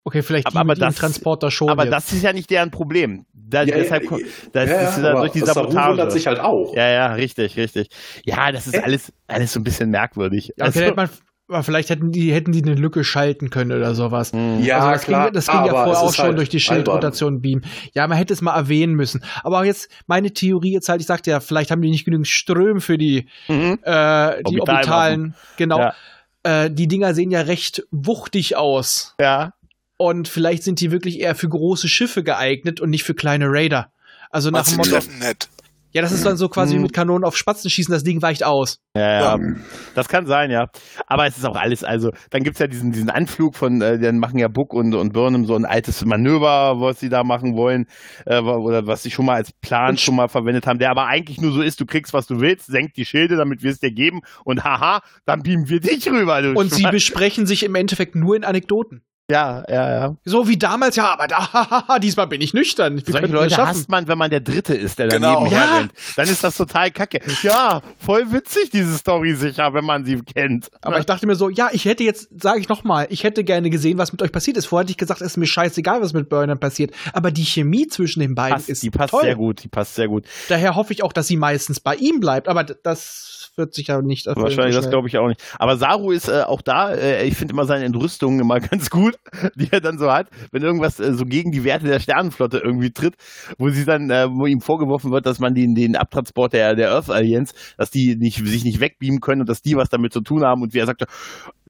Okay, 0.08 0.22
vielleicht 0.22 0.48
Aber- 0.48 0.54
die 0.56 0.60
aber 0.62 0.76
das- 0.76 0.96
Transporter 0.96 1.52
schon. 1.52 1.70
aber 1.70 1.84
jetzt. 1.84 1.92
das 1.94 2.14
ist 2.14 2.24
ja 2.24 2.32
nicht 2.32 2.50
deren 2.50 2.72
Problem. 2.72 3.26
Da, 3.34 3.64
Ja, 3.64 3.76
deshalb, 3.76 4.04
ja, 4.10 4.18
das 4.54 4.70
ja, 4.70 4.82
ist 4.82 4.98
ja, 5.00 5.04
ja 5.04 5.20
durch 5.20 5.32
die 5.34 5.40
Sabotage. 5.42 5.90
wundert 5.92 6.12
sich 6.14 6.28
halt 6.28 6.40
auch. 6.40 6.74
Ja, 6.76 6.88
ja, 6.90 7.08
richtig, 7.14 7.58
richtig. 7.58 7.90
Ja, 8.26 8.52
das 8.54 8.68
ist 8.68 8.74
Äh. 8.76 8.80
alles, 8.84 9.12
alles 9.28 9.52
so 9.52 9.60
ein 9.60 9.64
bisschen 9.66 9.90
merkwürdig. 9.90 10.48
ja, 10.48 10.54
okay, 10.54 10.64
Also- 10.66 10.80
hätte 10.82 10.96
man, 11.50 11.64
vielleicht 11.64 11.90
hätten 11.90 12.12
die, 12.12 12.32
hätten 12.34 12.54
die 12.54 12.64
eine 12.64 12.76
Lücke 12.76 13.04
schalten 13.04 13.50
können 13.50 13.72
oder 13.74 13.96
sowas. 13.96 14.32
Hm. 14.32 14.62
Ja, 14.64 14.78
also 14.80 14.92
das 14.92 15.04
klar. 15.04 15.24
ging, 15.26 15.34
das 15.34 15.48
ging 15.48 15.56
ja 15.56 15.62
aber 15.62 15.70
vorher 15.72 15.92
es 15.94 15.98
auch 16.00 16.14
schon 16.14 16.26
halt 16.28 16.38
durch 16.38 16.50
die. 16.50 16.60
Schildrotation 16.62 17.42
beamen. 17.42 17.66
Ja, 17.94 18.08
man 18.08 18.18
hätte 18.18 18.32
es 18.34 18.42
mal 18.42 18.56
erwähnen 18.56 18.94
müssen. 18.96 19.24
Aber 19.44 19.60
auch 19.60 19.64
jetzt 19.66 19.90
meine 20.08 20.32
Theorie 20.32 20.72
jetzt 20.74 20.88
halt, 20.88 21.02
ich 21.02 21.08
sagte 21.08 21.32
ja, 21.32 21.42
vielleicht 21.42 21.70
haben 21.72 21.82
die 21.82 21.90
nicht 21.90 22.06
genügend 22.06 22.28
Ström 22.30 22.80
für 22.80 22.98
die, 22.98 23.28
Mhm. 23.50 23.80
äh, 23.84 24.44
die 24.44 24.60
Orbitalwaffen. 24.60 24.60
Orbitalen. 24.62 25.36
Genau. 25.58 25.80
Ja. 25.80 25.94
Äh, 26.44 26.70
die 26.72 26.88
Dinger 26.88 27.14
sehen 27.14 27.30
ja 27.32 27.42
recht 27.42 27.84
wuchtig 27.92 28.56
aus. 28.56 29.16
Ja. 29.20 29.54
Und 29.98 30.28
vielleicht 30.28 30.64
sind 30.64 30.80
die 30.80 30.92
wirklich 30.92 31.20
eher 31.20 31.34
für 31.36 31.50
große 31.50 31.88
Schiffe 31.88 32.24
geeignet 32.24 32.80
und 32.80 32.90
nicht 32.92 33.04
für 33.04 33.16
kleine 33.16 33.46
Raider. 33.50 33.92
Also 34.30 34.52
nach 34.52 34.64
dem 34.64 34.72
sie 34.84 34.92
Motto, 34.92 35.00
nett. 35.20 35.50
ja, 35.94 36.02
das 36.04 36.12
ist 36.12 36.24
dann 36.26 36.38
so 36.38 36.50
quasi 36.50 36.74
wie 36.74 36.78
Mhm. 36.78 36.84
mit 36.84 36.94
Kanonen 36.94 37.24
auf 37.24 37.36
Spatzen 37.36 37.72
schießen, 37.72 37.92
das 37.92 38.04
Ding 38.04 38.22
weicht 38.22 38.44
aus. 38.44 38.80
Ja, 38.96 39.38
ja, 39.38 39.56
das 39.96 40.08
kann 40.10 40.28
sein, 40.28 40.52
ja. 40.52 40.68
Aber 41.08 41.26
es 41.26 41.38
ist 41.38 41.46
auch 41.46 41.56
alles, 41.56 41.84
also 41.84 42.12
dann 42.30 42.44
gibt's 42.44 42.60
ja 42.60 42.68
diesen, 42.68 42.92
diesen 42.92 43.10
Anflug 43.10 43.56
von, 43.56 43.82
äh, 43.82 43.98
dann 43.98 44.20
machen 44.20 44.38
ja 44.38 44.50
Book 44.50 44.74
und, 44.74 44.94
und 44.94 45.14
Burnham 45.14 45.46
so 45.46 45.56
ein 45.56 45.66
altes 45.66 46.06
Manöver, 46.06 46.80
was 46.80 47.00
sie 47.00 47.10
da 47.10 47.24
machen 47.24 47.56
wollen, 47.56 47.86
äh, 48.28 48.40
oder 48.40 48.86
was 48.86 49.02
sie 49.02 49.10
schon 49.10 49.26
mal 49.26 49.36
als 49.36 49.52
Plan 49.54 49.92
Und- 49.92 50.00
schon 50.02 50.16
mal 50.16 50.28
verwendet 50.28 50.68
haben, 50.68 50.78
der 50.78 50.92
aber 50.92 51.08
eigentlich 51.08 51.42
nur 51.42 51.54
so 51.54 51.62
ist, 51.62 51.80
du 51.80 51.86
kriegst, 51.88 52.14
was 52.14 52.28
du 52.28 52.40
willst, 52.40 52.68
senk 52.68 52.94
die 52.94 53.06
Schilde, 53.06 53.36
damit 53.38 53.64
wir 53.64 53.72
es 53.72 53.80
dir 53.80 53.92
geben 53.92 54.20
und 54.44 54.64
haha, 54.64 55.02
dann 55.26 55.42
beamen 55.42 55.70
wir 55.70 55.80
dich 55.80 56.08
rüber. 56.12 56.42
Du 56.44 56.52
Und 56.54 56.72
sie 56.72 56.82
Schwein. 56.82 56.92
besprechen 56.92 57.46
sich 57.48 57.64
im 57.64 57.74
Endeffekt 57.74 58.14
nur 58.14 58.36
in 58.36 58.44
Anekdoten. 58.44 59.02
Ja, 59.30 59.66
ja, 59.68 59.90
ja. 59.90 60.16
So 60.24 60.48
wie 60.48 60.58
damals, 60.58 60.96
ja, 60.96 61.12
aber 61.12 61.28
da, 61.28 61.38
hahaha, 61.54 62.00
diesmal 62.00 62.28
bin 62.28 62.40
ich 62.40 62.54
nüchtern. 62.54 62.96
Wir 63.06 63.12
Solche 63.12 63.28
Leute 63.28 63.56
schaffen. 63.56 63.68
hasst 63.68 63.90
man, 63.90 64.08
wenn 64.08 64.18
man 64.18 64.30
der 64.30 64.40
Dritte 64.40 64.74
ist, 64.74 65.00
der 65.00 65.10
Genau. 65.10 65.40
daneben 65.40 65.52
Ja. 65.54 65.60
herrennt. 65.70 65.92
Dann 66.16 66.30
ist 66.30 66.46
das 66.46 66.56
total 66.56 66.92
kacke. 66.92 67.20
Ja, 67.44 67.82
voll 68.00 68.32
witzig, 68.32 68.70
diese 68.70 68.98
Story 68.98 69.36
sicher, 69.36 69.74
wenn 69.74 69.84
man 69.84 70.06
sie 70.06 70.22
kennt. 70.22 70.70
Aber 70.82 71.00
ich 71.00 71.06
dachte 71.06 71.28
mir 71.28 71.36
so, 71.36 71.50
ja, 71.50 71.68
ich 71.74 71.84
hätte 71.84 72.06
jetzt, 72.06 72.30
sage 72.42 72.62
ich 72.62 72.70
nochmal, 72.70 73.08
ich 73.10 73.26
hätte 73.26 73.44
gerne 73.44 73.70
gesehen, 73.70 73.98
was 73.98 74.14
mit 74.14 74.22
euch 74.22 74.32
passiert 74.32 74.56
ist. 74.56 74.68
Vorher 74.68 74.84
hätte 74.84 74.92
ich 74.92 74.98
gesagt, 74.98 75.20
es 75.20 75.28
ist 75.32 75.38
mir 75.38 75.46
scheißegal, 75.48 76.02
was 76.02 76.14
mit 76.14 76.30
Burnham 76.30 76.60
passiert. 76.60 76.92
Aber 77.12 77.30
die 77.30 77.44
Chemie 77.44 77.88
zwischen 77.88 78.22
den 78.22 78.34
beiden 78.34 78.56
passt, 78.56 78.70
ist 78.70 78.82
die 78.82 78.92
passt 78.92 79.12
toll. 79.12 79.24
sehr 79.24 79.36
gut, 79.36 79.62
die 79.62 79.68
passt 79.68 79.96
sehr 79.96 80.08
gut. 80.08 80.24
Daher 80.48 80.76
hoffe 80.76 80.94
ich 80.94 81.04
auch, 81.04 81.12
dass 81.12 81.28
sie 81.28 81.36
meistens 81.36 81.82
bei 81.82 81.96
ihm 81.96 82.22
bleibt. 82.22 82.48
Aber 82.48 82.64
das 82.64 83.37
wird 83.58 83.74
sich 83.74 83.88
ja 83.88 84.02
nicht 84.02 84.28
erfüllen. 84.28 84.46
Wahrscheinlich, 84.46 84.76
so 84.76 84.82
das 84.82 84.90
glaube 84.90 85.08
ich 85.08 85.18
auch 85.18 85.28
nicht. 85.28 85.42
Aber 85.60 85.78
Saru 85.78 86.12
ist 86.12 86.28
äh, 86.28 86.44
auch 86.44 86.62
da, 86.62 86.92
äh, 86.94 87.26
ich 87.26 87.36
finde 87.36 87.54
immer 87.54 87.66
seine 87.66 87.86
Entrüstungen 87.86 88.40
immer 88.40 88.60
ganz 88.62 88.90
gut, 88.90 89.18
die 89.56 89.68
er 89.72 89.82
dann 89.82 89.98
so 89.98 90.12
hat, 90.12 90.30
wenn 90.52 90.64
irgendwas 90.64 91.00
äh, 91.00 91.14
so 91.14 91.26
gegen 91.26 91.52
die 91.52 91.64
Werte 91.64 91.88
der 91.88 92.00
Sternenflotte 92.00 92.60
irgendwie 92.60 92.92
tritt, 92.92 93.16
wo 93.58 93.70
sie 93.70 93.86
dann, 93.86 94.10
äh, 94.10 94.28
wo 94.30 94.46
ihm 94.46 94.62
vorgeworfen 94.62 95.12
wird, 95.12 95.26
dass 95.26 95.40
man 95.40 95.56
den, 95.56 95.76
den 95.76 95.96
Abtransport 95.96 96.54
der, 96.54 96.76
der 96.76 96.92
Earth 96.92 97.10
Alliance, 97.10 97.54
dass 97.78 97.92
die 97.92 98.16
nicht, 98.16 98.46
sich 98.46 98.64
nicht 98.64 98.80
wegbeamen 98.80 99.20
können 99.20 99.42
und 99.42 99.50
dass 99.50 99.62
die 99.62 99.76
was 99.76 99.90
damit 99.90 100.14
zu 100.14 100.22
tun 100.22 100.44
haben 100.44 100.62
und 100.62 100.74
wie 100.74 100.80
er 100.80 100.86
sagte, 100.86 101.08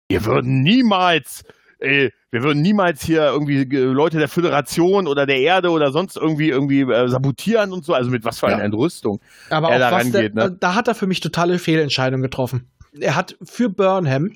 wir 0.10 0.26
würden 0.26 0.62
niemals 0.62 1.44
ey, 1.80 2.12
wir 2.32 2.44
würden 2.44 2.62
niemals 2.62 3.04
hier 3.04 3.26
irgendwie 3.26 3.62
äh, 3.62 3.80
Leute 3.80 4.18
der 4.20 4.28
Föderation 4.28 5.08
oder 5.08 5.26
der 5.26 5.40
Erde 5.40 5.70
oder 5.70 5.92
sonst 5.92 6.18
irgendwie 6.18 6.50
irgendwie 6.50 6.82
äh, 6.82 7.08
sabotieren 7.08 7.72
und 7.74 7.86
so. 7.86 7.94
Also 7.94 8.10
mit 8.10 8.26
was 8.26 8.40
für 8.40 8.48
einer 8.48 8.60
Ja. 8.60 8.66
Entrüstung. 8.66 9.20
Aber 9.50 9.70
er 9.70 9.80
da 9.80 9.92
was 9.92 10.12
der, 10.12 10.22
rangeht, 10.22 10.36
ne? 10.36 10.56
da 10.60 10.76
hat 10.76 10.88
er 10.88 10.96
für 10.96 11.08
mich 11.08 11.20
totale 11.20 11.60
Fehlentscheidungen 11.60 12.22
getroffen. 12.22 12.70
Er 13.00 13.16
hat 13.16 13.38
für 13.44 13.70
Burnham 13.70 14.32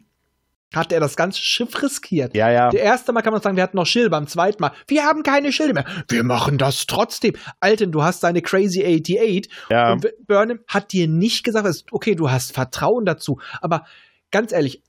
hat 0.74 0.92
er 0.94 1.00
das 1.00 1.16
ganze 1.18 1.42
Schiff 1.42 1.82
riskiert. 1.82 2.36
Ja, 2.36 2.50
ja. 2.50 2.70
Der 2.70 2.82
erste 2.82 3.12
Mal 3.12 3.22
kann 3.22 3.34
man 3.34 3.42
sagen, 3.42 3.58
wir 3.58 3.64
hatten 3.64 3.76
noch 3.76 3.86
Schilde, 3.86 4.10
beim 4.10 4.28
zweiten 4.28 4.62
Mal, 4.62 4.72
wir 4.88 5.04
haben 5.04 5.24
keine 5.24 5.52
Schilde 5.52 5.74
mehr. 5.74 5.86
Wir 6.10 6.24
machen 6.24 6.58
das 6.58 6.86
trotzdem. 6.86 7.34
Alten, 7.60 7.92
du 7.92 8.04
hast 8.04 8.24
deine 8.24 8.42
Crazy 8.42 8.82
88 8.82 9.52
ja. 9.70 9.92
und 9.92 10.08
Burnham 10.26 10.60
hat 10.68 10.94
dir 10.94 11.08
nicht 11.08 11.44
gesagt, 11.44 11.68
okay, 11.92 12.16
du 12.16 12.32
hast 12.32 12.54
Vertrauen 12.54 13.06
dazu, 13.06 13.40
aber 13.62 13.86
ganz 14.32 14.54
ehrlich, 14.54 14.82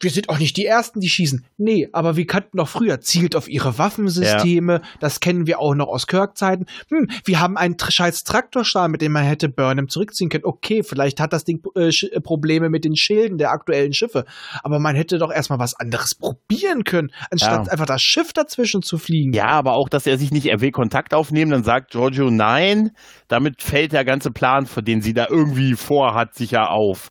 wir 0.00 0.10
sind 0.10 0.28
auch 0.28 0.38
nicht 0.38 0.56
die 0.56 0.66
Ersten, 0.66 1.00
die 1.00 1.08
schießen. 1.08 1.44
Nee, 1.58 1.88
aber 1.92 2.16
wir 2.16 2.26
kannten 2.26 2.56
noch 2.56 2.68
früher, 2.68 3.00
zielt 3.00 3.36
auf 3.36 3.48
ihre 3.48 3.76
Waffensysteme, 3.78 4.80
das 4.98 5.20
kennen 5.20 5.46
wir 5.46 5.60
auch 5.60 5.74
noch 5.74 5.88
aus 5.88 6.06
Kirk-Zeiten. 6.06 6.66
Hm, 6.90 7.08
wir 7.24 7.40
haben 7.40 7.56
einen 7.56 7.76
scheiß 7.78 8.24
Traktorstahl, 8.24 8.88
mit 8.88 9.02
dem 9.02 9.12
man 9.12 9.24
hätte 9.24 9.48
Burnham 9.48 9.88
zurückziehen 9.88 10.30
können. 10.30 10.44
Okay, 10.44 10.82
vielleicht 10.82 11.20
hat 11.20 11.32
das 11.32 11.44
Ding 11.44 11.62
äh, 11.76 11.88
äh, 11.88 12.20
Probleme 12.20 12.70
mit 12.70 12.84
den 12.84 12.96
Schilden 12.96 13.38
der 13.38 13.50
aktuellen 13.50 13.92
Schiffe, 13.92 14.24
aber 14.62 14.78
man 14.78 14.96
hätte 14.96 15.18
doch 15.18 15.30
erstmal 15.30 15.58
was 15.58 15.74
anderes 15.74 16.14
probieren 16.14 16.84
können, 16.84 17.10
anstatt 17.30 17.66
Ja. 17.66 17.72
einfach 17.72 17.86
das 17.86 18.02
Schiff 18.02 18.32
dazwischen 18.32 18.82
zu 18.82 18.98
fliegen. 18.98 19.32
Ja, 19.32 19.48
aber 19.48 19.74
auch, 19.74 19.88
dass 19.88 20.06
er 20.06 20.18
sich 20.18 20.30
nicht, 20.30 20.46
er 20.46 20.60
will 20.60 20.70
Kontakt 20.70 21.12
aufnehmen, 21.14 21.50
dann 21.50 21.64
sagt 21.64 21.90
Giorgio 21.90 22.30
nein. 22.30 22.90
Damit 23.28 23.62
fällt 23.62 23.92
der 23.92 24.04
ganze 24.04 24.30
Plan, 24.30 24.66
für 24.66 24.82
den 24.82 25.02
sie 25.02 25.12
da 25.14 25.26
irgendwie 25.28 25.74
vorhat, 25.74 26.34
sicher 26.34 26.70
auf. 26.70 27.10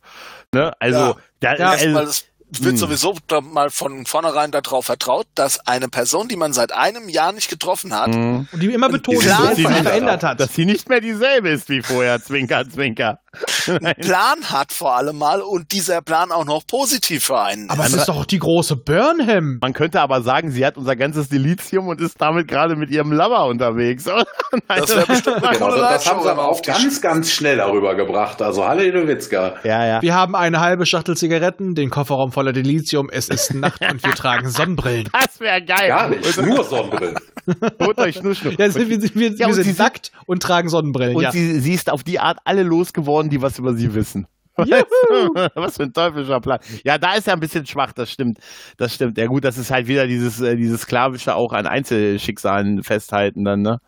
Ne? 0.52 0.72
Also, 0.80 0.98
Ja. 0.98 1.16
da, 1.40 1.54
Ja, 1.56 1.70
also 1.70 2.12
wird 2.52 2.72
Hm. 2.72 2.76
sowieso 2.76 3.16
mal 3.52 3.70
von 3.70 4.04
vornherein 4.06 4.50
darauf 4.50 4.86
vertraut, 4.86 5.26
dass 5.34 5.64
eine 5.66 5.88
Person, 5.88 6.28
die 6.28 6.36
man 6.36 6.52
seit 6.52 6.72
einem 6.72 7.08
Jahr 7.08 7.32
nicht 7.32 7.48
getroffen 7.48 7.94
hat, 7.94 8.08
mh, 8.08 8.46
Und 8.52 8.62
die 8.62 8.72
immer 8.72 8.88
betont, 8.88 9.24
dass 9.24 9.56
sie 9.56 9.62
verändert 9.64 10.22
hat. 10.22 10.40
dass 10.40 10.54
sie 10.54 10.64
nicht 10.64 10.88
mehr 10.88 11.00
dieselbe 11.00 11.50
ist 11.50 11.68
wie 11.68 11.82
vorher, 11.82 12.20
Zwinker, 12.22 12.68
Zwinker. 12.68 13.20
Einen 13.68 13.94
Plan 13.94 14.44
hat 14.50 14.72
vor 14.72 14.96
allem 14.96 15.18
mal 15.18 15.40
und 15.40 15.70
dieser 15.72 16.02
Plan 16.02 16.32
auch 16.32 16.44
noch 16.44 16.66
positiv 16.66 17.24
für 17.24 17.40
einen 17.40 17.70
Aber 17.70 17.84
es 17.84 17.94
ist. 17.94 18.08
doch 18.08 18.24
die 18.24 18.38
große 18.38 18.76
Burnham. 18.76 19.58
Man 19.60 19.72
könnte 19.72 20.00
aber 20.00 20.22
sagen, 20.22 20.50
sie 20.50 20.66
hat 20.66 20.76
unser 20.76 20.96
ganzes 20.96 21.28
Delizium 21.28 21.88
und 21.88 22.00
ist 22.00 22.20
damit 22.20 22.48
gerade 22.48 22.74
mit 22.76 22.90
ihrem 22.90 23.12
Lover 23.12 23.46
unterwegs. 23.46 24.06
Nein, 24.52 24.62
Das 24.68 24.94
wäre 24.94 25.06
bestimmt 25.06 25.44
eine 25.44 25.58
Genau, 25.58 25.70
das, 25.70 26.04
das 26.04 26.06
haben 26.06 26.22
sie 26.22 26.30
aber 26.30 26.44
auch 26.44 26.50
auf 26.50 26.62
die 26.62 26.70
ganz, 26.70 27.00
ganz 27.00 27.30
schnell 27.30 27.58
darüber 27.58 27.94
gebracht. 27.94 28.42
Also 28.42 28.66
Halle 28.66 28.90
Witzka. 29.06 29.56
ja, 29.62 29.86
ja. 29.86 30.02
Wir 30.02 30.14
haben 30.14 30.34
eine 30.34 30.60
halbe 30.60 30.86
Schachtel 30.86 31.16
Zigaretten, 31.16 31.74
den 31.74 31.90
Kofferraum 31.90 32.32
voller 32.32 32.52
Delizium, 32.52 33.08
es 33.10 33.28
ist 33.28 33.54
Nacht 33.54 33.80
und 33.88 34.04
wir 34.04 34.14
tragen 34.14 34.48
Sonnenbrillen. 34.48 35.08
Das 35.12 35.40
wäre 35.40 35.62
geil. 35.62 35.88
Gar 35.88 36.08
nicht, 36.08 36.42
nur 36.42 36.64
Sonnenbrillen. 36.64 37.16
Holt 37.82 37.98
euch 37.98 38.16
Schnurschnur. 38.16 38.52
Ja, 38.52 38.74
wir, 38.74 38.88
wir, 38.88 39.02
wir, 39.02 39.30
Ja, 39.32 39.38
wir 39.38 39.46
und 39.48 39.54
sie 39.54 39.62
sind 39.62 39.78
nackt 39.78 40.12
und 40.26 40.42
tragen 40.42 40.68
Sonnenbrillen. 40.68 41.16
Und 41.16 41.22
ja. 41.22 41.32
sie, 41.32 41.60
sie 41.60 41.74
ist 41.74 41.90
auf 41.90 42.02
die 42.02 42.20
Art 42.20 42.38
alle 42.44 42.62
losgeworden, 42.62 43.19
die 43.28 43.42
was 43.42 43.58
über 43.58 43.74
sie 43.74 43.92
wissen. 43.94 44.26
was 44.56 45.76
für 45.76 45.84
ein 45.84 45.92
teuflischer 45.92 46.40
Plan. 46.40 46.58
Ja, 46.84 46.98
da 46.98 47.14
ist 47.14 47.26
er 47.28 47.34
ein 47.34 47.40
bisschen 47.40 47.66
schwach, 47.66 47.92
das 47.92 48.10
stimmt. 48.10 48.38
Das 48.76 48.94
stimmt. 48.94 49.16
Ja 49.18 49.26
gut, 49.26 49.44
das 49.44 49.58
ist 49.58 49.70
halt 49.70 49.86
wieder 49.88 50.06
dieses, 50.06 50.40
äh, 50.40 50.56
dieses 50.56 50.82
sklavische 50.82 51.34
auch 51.34 51.52
an 51.52 51.66
Einzelschicksalen 51.66 52.82
festhalten 52.82 53.44
dann, 53.44 53.62
ne? 53.62 53.78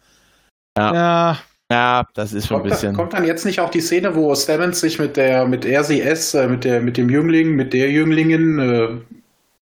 ja, 0.78 1.38
Ja, 1.70 2.06
das 2.14 2.32
ist 2.32 2.48
schon 2.48 2.58
ein 2.58 2.60
Kommt, 2.62 2.70
da, 2.70 2.74
bisschen. 2.74 2.94
kommt 2.96 3.12
dann 3.14 3.24
jetzt 3.24 3.44
nicht 3.46 3.60
auch 3.60 3.70
die 3.70 3.80
Szene, 3.80 4.14
wo 4.14 4.34
Stevens 4.34 4.80
sich 4.80 4.98
mit 4.98 5.16
der 5.16 5.46
mit 5.46 5.64
RCS, 5.64 6.34
äh, 6.34 6.48
mit 6.48 6.64
der 6.64 6.80
mit 6.82 6.96
dem 6.98 7.08
Jüngling, 7.08 7.54
mit 7.56 7.72
der 7.72 7.90
Jünglingin 7.90 8.58
äh, 8.58 8.88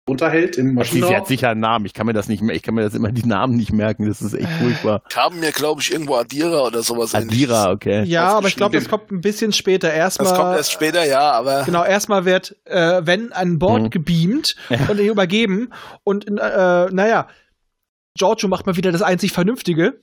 unterhält 0.08 0.58
im 0.58 0.66
Sie, 0.66 0.70
sie 0.70 0.74
Maschinenraum? 0.74 1.14
hat 1.16 1.26
sicher 1.28 1.50
einen 1.50 1.60
Namen. 1.60 1.86
Ich 1.86 1.94
kann 1.94 2.06
mir 2.06 2.12
das 2.12 2.28
nicht 2.28 2.42
mehr, 2.42 2.56
ich 2.56 2.62
kann 2.62 2.74
mir 2.74 2.82
das 2.82 2.94
immer 2.94 3.12
die 3.12 3.24
Namen 3.26 3.56
nicht 3.56 3.72
merken. 3.72 4.06
Das 4.08 4.20
ist 4.22 4.34
echt 4.34 4.48
furchtbar. 4.60 5.02
Haben 5.14 5.38
mir, 5.40 5.52
glaube 5.52 5.80
ich, 5.80 5.92
irgendwo 5.92 6.16
Adira 6.16 6.62
oder 6.66 6.82
sowas 6.82 7.14
Adira, 7.14 7.70
okay. 7.70 8.02
ja 8.04 8.28
aber 8.34 8.48
ich 8.48 8.56
glaube, 8.56 8.76
das 8.76 8.88
kommt 8.88 9.10
ein 9.12 9.20
bisschen 9.20 9.52
später. 9.52 9.88
Das 9.88 9.96
Erstmal. 10.18 10.34
kommt 10.34 10.56
erst 10.56 10.72
später, 10.72 11.04
ja, 11.06 11.30
aber 11.32 11.62
Genau, 11.64 11.84
erstmal 11.84 12.24
wird, 12.24 12.56
äh, 12.64 13.02
wenn 13.04 13.32
an 13.32 13.58
Bord 13.58 13.82
Mhm. 13.84 13.90
gebeamt 13.90 14.56
und 14.88 14.98
ihn 14.98 15.06
übergeben 15.06 15.70
und 16.02 16.26
äh, 16.28 16.32
naja, 16.90 17.28
Giorgio 18.18 18.48
macht 18.48 18.66
mal 18.66 18.76
wieder 18.76 18.90
das 18.92 19.02
einzig 19.02 19.30
Vernünftige, 19.32 20.00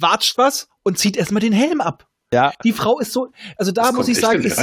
watscht 0.00 0.38
was 0.38 0.68
und 0.82 0.98
zieht 0.98 1.16
erstmal 1.16 1.40
den 1.40 1.52
Helm 1.52 1.80
ab. 1.80 2.06
Ja, 2.32 2.52
Die 2.64 2.72
Frau 2.72 2.98
ist 2.98 3.12
so, 3.12 3.28
also 3.56 3.72
da 3.72 3.82
Das 3.82 3.92
muss 3.94 4.08
ich 4.08 4.18
sagen, 4.18 4.42
ist, 4.42 4.58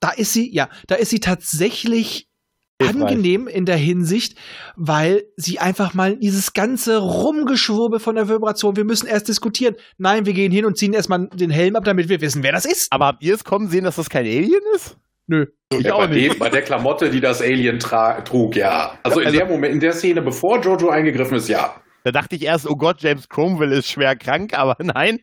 da 0.00 0.10
ist 0.10 0.32
sie, 0.32 0.52
ja, 0.54 0.68
da 0.86 0.94
ist 0.96 1.10
sie 1.10 1.20
tatsächlich. 1.20 2.26
Angenehm 2.80 3.46
in 3.48 3.64
der 3.66 3.76
Hinsicht, 3.76 4.36
weil 4.76 5.24
sie 5.36 5.58
einfach 5.58 5.94
mal 5.94 6.16
dieses 6.16 6.52
ganze 6.52 6.98
Rumgeschwurbel 6.98 8.00
von 8.00 8.14
der 8.16 8.28
Vibration, 8.28 8.76
wir 8.76 8.84
müssen 8.84 9.06
erst 9.06 9.28
diskutieren. 9.28 9.76
Nein, 9.98 10.26
wir 10.26 10.32
gehen 10.32 10.52
hin 10.52 10.64
und 10.64 10.76
ziehen 10.76 10.92
erstmal 10.92 11.28
den 11.28 11.50
Helm 11.50 11.76
ab, 11.76 11.84
damit 11.84 12.08
wir 12.08 12.20
wissen, 12.20 12.42
wer 12.42 12.52
das 12.52 12.64
ist. 12.64 12.88
aber 12.90 13.06
habt 13.06 13.22
ihr 13.22 13.34
es 13.34 13.44
kommen 13.44 13.68
sehen, 13.68 13.84
dass 13.84 13.96
das 13.96 14.10
kein 14.10 14.24
Alien 14.26 14.60
ist? 14.74 14.96
Nö. 15.26 15.46
Ich 15.72 15.82
ja, 15.82 15.94
auch 15.94 16.00
bei, 16.00 16.06
nicht. 16.08 16.32
dem, 16.34 16.38
bei 16.40 16.48
der 16.48 16.62
Klamotte, 16.62 17.08
die 17.08 17.20
das 17.20 17.40
Alien 17.40 17.78
trug, 17.78 18.56
ja. 18.56 18.98
Also 19.04 19.20
in 19.20 19.26
Also- 19.26 19.38
der 19.38 19.46
Moment, 19.46 19.74
in 19.74 19.80
der 19.80 19.92
Szene, 19.92 20.22
bevor 20.22 20.60
Jojo 20.60 20.88
eingegriffen 20.88 21.36
ist, 21.36 21.48
ja. 21.48 21.79
Da 22.04 22.12
dachte 22.12 22.36
ich 22.36 22.44
erst, 22.44 22.68
oh 22.68 22.76
Gott, 22.76 23.02
James 23.02 23.28
Cromwell 23.28 23.72
ist 23.72 23.88
schwer 23.88 24.16
krank, 24.16 24.56
aber 24.56 24.76
nein, 24.82 25.20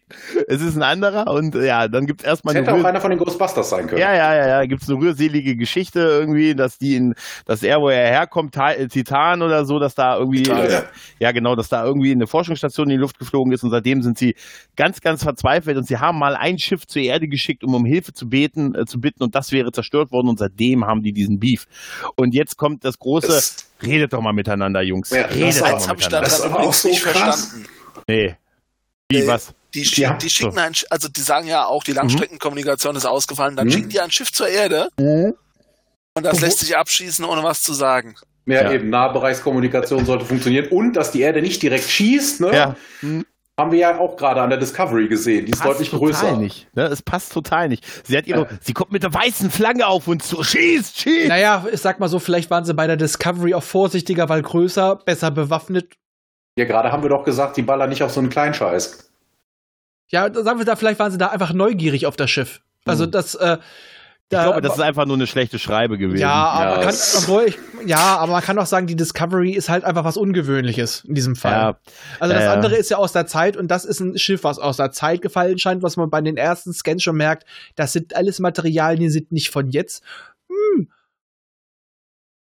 es 0.48 0.62
ist 0.62 0.76
ein 0.76 0.84
anderer 0.84 1.32
und 1.32 1.56
äh, 1.56 1.66
ja, 1.68 1.88
dann 1.88 2.06
gibt's 2.06 2.24
erstmal 2.24 2.54
Das 2.54 2.60
eine 2.62 2.72
hätte 2.72 2.82
auch 2.84 2.88
einer 2.90 3.02
von 3.02 3.10
den 3.10 3.20
Ghostbusters 3.20 3.70
sein 3.70 3.88
können. 3.88 4.02
ja, 4.02 4.14
ja, 4.14 4.36
ja, 4.36 4.48
ja, 4.48 4.66
gibt's 4.66 4.90
eine 4.90 5.00
rührselige 5.00 5.56
Geschichte 5.56 6.00
irgendwie, 6.00 6.54
dass 6.54 6.78
die 6.78 6.96
in, 6.96 7.16
dass 7.46 7.64
er, 7.64 7.80
wo 7.82 7.90
er 7.90 8.08
herkommt, 8.08 8.56
äh, 8.58 8.88
Titan 8.88 9.42
oder 9.42 9.66
so, 9.66 9.80
dass 9.80 9.96
da 9.96 10.18
irgendwie, 10.18 10.44
Titan, 10.44 10.66
äh, 10.66 10.72
ja. 10.72 10.84
ja 11.20 11.32
genau, 11.32 11.56
dass 11.56 11.70
da 11.70 11.86
irgendwie 11.86 12.12
eine 12.12 12.28
Forschungsstation 12.28 12.88
in 12.88 12.98
die 12.98 13.02
Luft 13.02 13.18
geflogen 13.18 13.54
ist 13.54 13.64
und 13.64 13.72
seitdem 13.72 14.02
sind 14.02 14.18
sie 14.18 14.36
ganz, 14.76 15.02
ganz 15.02 15.24
verzweifelt 15.24 15.78
und 15.78 15.88
sie 15.88 15.98
haben 15.98 16.20
mal 16.20 16.36
ein 16.36 16.60
Schiff 16.60 16.86
zur 16.86 17.02
Erde 17.02 17.28
geschickt, 17.28 17.64
um 17.64 17.74
um 17.78 17.86
Hilfe 17.86 18.12
zu 18.12 18.28
beten, 18.28 18.76
äh, 18.76 18.86
zu 18.86 19.00
bitten 19.00 19.24
und 19.24 19.36
das 19.36 19.52
wäre 19.52 19.72
zerstört 19.72 20.12
worden 20.12 20.30
und 20.30 20.40
seitdem 20.40 20.86
haben 20.86 21.02
die 21.04 21.14
diesen 21.14 21.40
Beef. 21.40 21.66
Und 22.16 22.34
jetzt 22.34 22.58
kommt 22.58 22.84
das 22.84 23.00
große, 23.00 23.28
Das- 23.28 23.68
redet 23.82 24.14
doch 24.14 24.22
mal 24.22 24.34
miteinander, 24.34 24.82
Jungs. 24.82 25.10
Ja, 25.12 25.24
redet 25.26 25.50
das 25.50 25.58
doch 25.60 25.66
mal 25.66 25.88
habe 25.88 26.00
ich 26.00 26.08
da 26.08 26.22
miteinander. 26.22 26.22
Das 26.22 26.40
ist 26.40 26.46
aber 26.46 26.60
auch 26.62 26.74
so 26.74 26.88
nicht 26.90 27.04
krass. 27.04 27.14
verstanden. 27.46 27.66
Nee. 28.08 28.36
Wie, 29.10 29.28
was? 29.28 29.54
Die, 29.74 29.86
schick, 29.86 29.98
Ja. 30.00 30.14
die 30.14 30.30
schicken 30.30 30.58
ein, 30.58 30.74
also 30.90 31.08
die 31.10 31.22
sagen 31.22 31.48
ja 31.48 31.66
auch, 31.66 31.84
die 31.84 31.92
Langstreckenkommunikation 31.94 32.96
ist 32.96 33.06
ausgefallen, 33.06 33.56
dann 33.56 33.68
Mhm. 33.68 33.72
schicken 33.72 33.90
die 33.90 34.00
ein 34.00 34.12
Schiff 34.12 34.32
zur 34.32 34.48
Erde 34.48 34.90
und 34.98 35.36
das 36.24 36.38
Wo- 36.42 36.46
lässt 36.46 36.60
sich 36.60 36.76
abschießen, 36.76 37.24
ohne 37.26 37.44
was 37.44 37.62
zu 37.62 37.74
sagen. 37.74 38.16
Ja, 38.46 38.64
Ja. 38.64 38.72
eben, 38.72 38.90
Nahbereichskommunikation 38.90 40.06
sollte 40.06 40.26
funktionieren. 40.26 40.68
Und 40.70 40.94
dass 40.94 41.12
die 41.12 41.22
Erde 41.22 41.42
nicht 41.42 41.62
direkt 41.62 41.90
schießt, 41.90 42.40
ne? 42.42 42.54
Ja. 42.56 42.76
Haben 43.60 43.72
wir 43.72 43.80
ja 43.80 43.98
auch 43.98 44.16
gerade 44.18 44.40
an 44.42 44.52
der 44.52 44.60
Discovery 44.60 45.08
gesehen. 45.08 45.48
Die 45.48 45.52
ist 45.52 45.66
deutlich 45.66 45.90
total 45.90 46.08
größer. 46.12 46.38
nicht. 46.38 46.68
Ne? 46.76 46.84
Es 46.84 47.02
passt 47.02 47.34
total 47.34 47.70
nicht. 47.70 47.84
Sie 48.06 48.16
hat 48.16 48.28
ihre, 48.28 48.48
sie 48.62 48.74
kommt 48.74 48.92
mit 48.92 49.02
der 49.02 49.12
weißen 49.12 49.50
Flagge 49.50 49.88
auf 49.88 50.08
uns 50.08 50.28
zu. 50.28 50.44
Schießt, 50.44 51.00
schießt. 51.00 51.28
Naja, 51.28 51.66
ich 51.72 51.82
sag 51.82 52.00
mal 52.00 52.08
so, 52.08 52.20
vielleicht 52.20 52.52
waren 52.52 52.66
sie 52.66 52.76
bei 52.76 52.86
der 52.86 52.98
Discovery 52.98 53.56
auch 53.56 53.64
vorsichtiger, 53.64 54.30
weil 54.30 54.44
größer, 54.44 54.98
besser 54.98 55.32
bewaffnet. 55.32 55.94
Ja, 56.56 56.66
gerade 56.66 56.92
haben 56.92 57.02
wir 57.02 57.10
doch 57.10 57.24
gesagt, 57.24 57.58
die 57.58 57.64
ballern 57.64 57.90
nicht 57.90 58.04
auf 58.04 58.12
so 58.12 58.20
einen 58.20 58.30
Kleinscheiß. 58.30 59.12
Ja, 60.10 60.30
da 60.30 60.44
sagen 60.44 60.60
wir 60.60 60.66
da, 60.66 60.76
vielleicht 60.76 61.00
waren 61.00 61.12
sie 61.12 61.18
da 61.18 61.28
einfach 61.30 61.52
neugierig 61.52 62.06
auf 62.06 62.16
das 62.16 62.30
Schiff. 62.30 62.62
Also 62.86 63.06
Hm. 63.06 63.12
das, 63.12 63.34
äh, 63.36 63.58
Ich 64.30 64.38
glaube, 64.38 64.60
das 64.60 64.74
ist 64.74 64.82
einfach 64.82 65.06
nur 65.06 65.16
eine 65.16 65.26
schlechte 65.26 65.58
Schreibe 65.58 65.98
gewesen. 65.98 66.20
ja, 66.22 66.34
aber 66.34 66.64
Ja, 66.64 66.76
man 66.76 66.86
kann, 66.86 66.96
obwohl 67.18 67.46
ich, 67.46 67.58
ja, 67.86 68.18
aber 68.18 68.34
man 68.34 68.42
kann 68.42 68.60
auch 68.60 68.66
sagen, 68.66 68.86
die 68.86 68.98
Discovery 68.98 69.52
ist 69.52 69.70
halt 69.70 69.86
einfach 69.86 70.04
was 70.04 70.18
Ungewöhnliches 70.18 71.06
in 71.08 71.16
diesem 71.16 71.38
Fall. 71.38 71.54
Ja, 71.54 71.80
also 72.20 72.34
das 72.34 72.44
ja, 72.44 72.50
ja. 72.50 72.54
andere 72.54 72.76
ist 72.76 72.90
ja 72.90 72.98
aus 72.98 73.14
der 73.14 73.26
Zeit 73.26 73.56
und 73.56 73.72
das 73.72 73.86
ist 73.86 74.02
ein 74.02 74.18
Schiff, 74.18 74.44
was 74.44 74.60
aus 74.60 74.76
der 74.76 74.92
Zeit 74.92 75.22
gefallen 75.22 75.58
scheint, 75.60 75.82
was 75.82 75.96
man 75.96 76.10
bei 76.10 76.20
den 76.20 76.36
ersten 76.36 76.74
Scans 76.74 77.04
schon 77.04 77.16
merkt. 77.16 77.46
Das 77.76 77.94
sind 77.94 78.18
alles 78.18 78.40
Materialien, 78.40 79.00
die 79.00 79.10
sind 79.10 79.32
nicht 79.32 79.50
von 79.50 79.70
jetzt. 79.70 80.04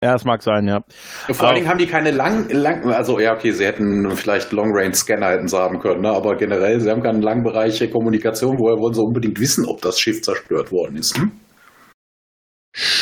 ja, 0.02 0.12
das 0.12 0.24
mag 0.24 0.42
sein, 0.42 0.66
ja. 0.66 0.84
Vor 1.30 1.48
allen 1.48 1.56
Dingen 1.56 1.68
haben 1.68 1.78
die 1.78 1.86
keine 1.86 2.12
lang, 2.12 2.48
lang, 2.48 2.90
also 2.90 3.20
ja, 3.20 3.34
okay, 3.34 3.52
sie 3.52 3.66
hätten 3.66 4.10
vielleicht 4.12 4.52
Long-Range-Scanner 4.52 5.32
hätten 5.32 5.48
sie 5.48 5.58
haben 5.58 5.80
können, 5.80 6.00
ne? 6.00 6.08
aber 6.08 6.36
generell, 6.36 6.80
sie 6.80 6.90
haben 6.90 7.02
keine 7.02 7.20
Langbereiche 7.20 7.90
Kommunikation. 7.90 8.58
Woher 8.58 8.78
wollen 8.78 8.94
sie 8.94 9.02
unbedingt 9.02 9.38
wissen, 9.38 9.66
ob 9.66 9.82
das 9.82 10.00
Schiff 10.00 10.22
zerstört 10.22 10.72
worden 10.72 10.96
ist? 10.96 11.18
Hm? 11.18 11.30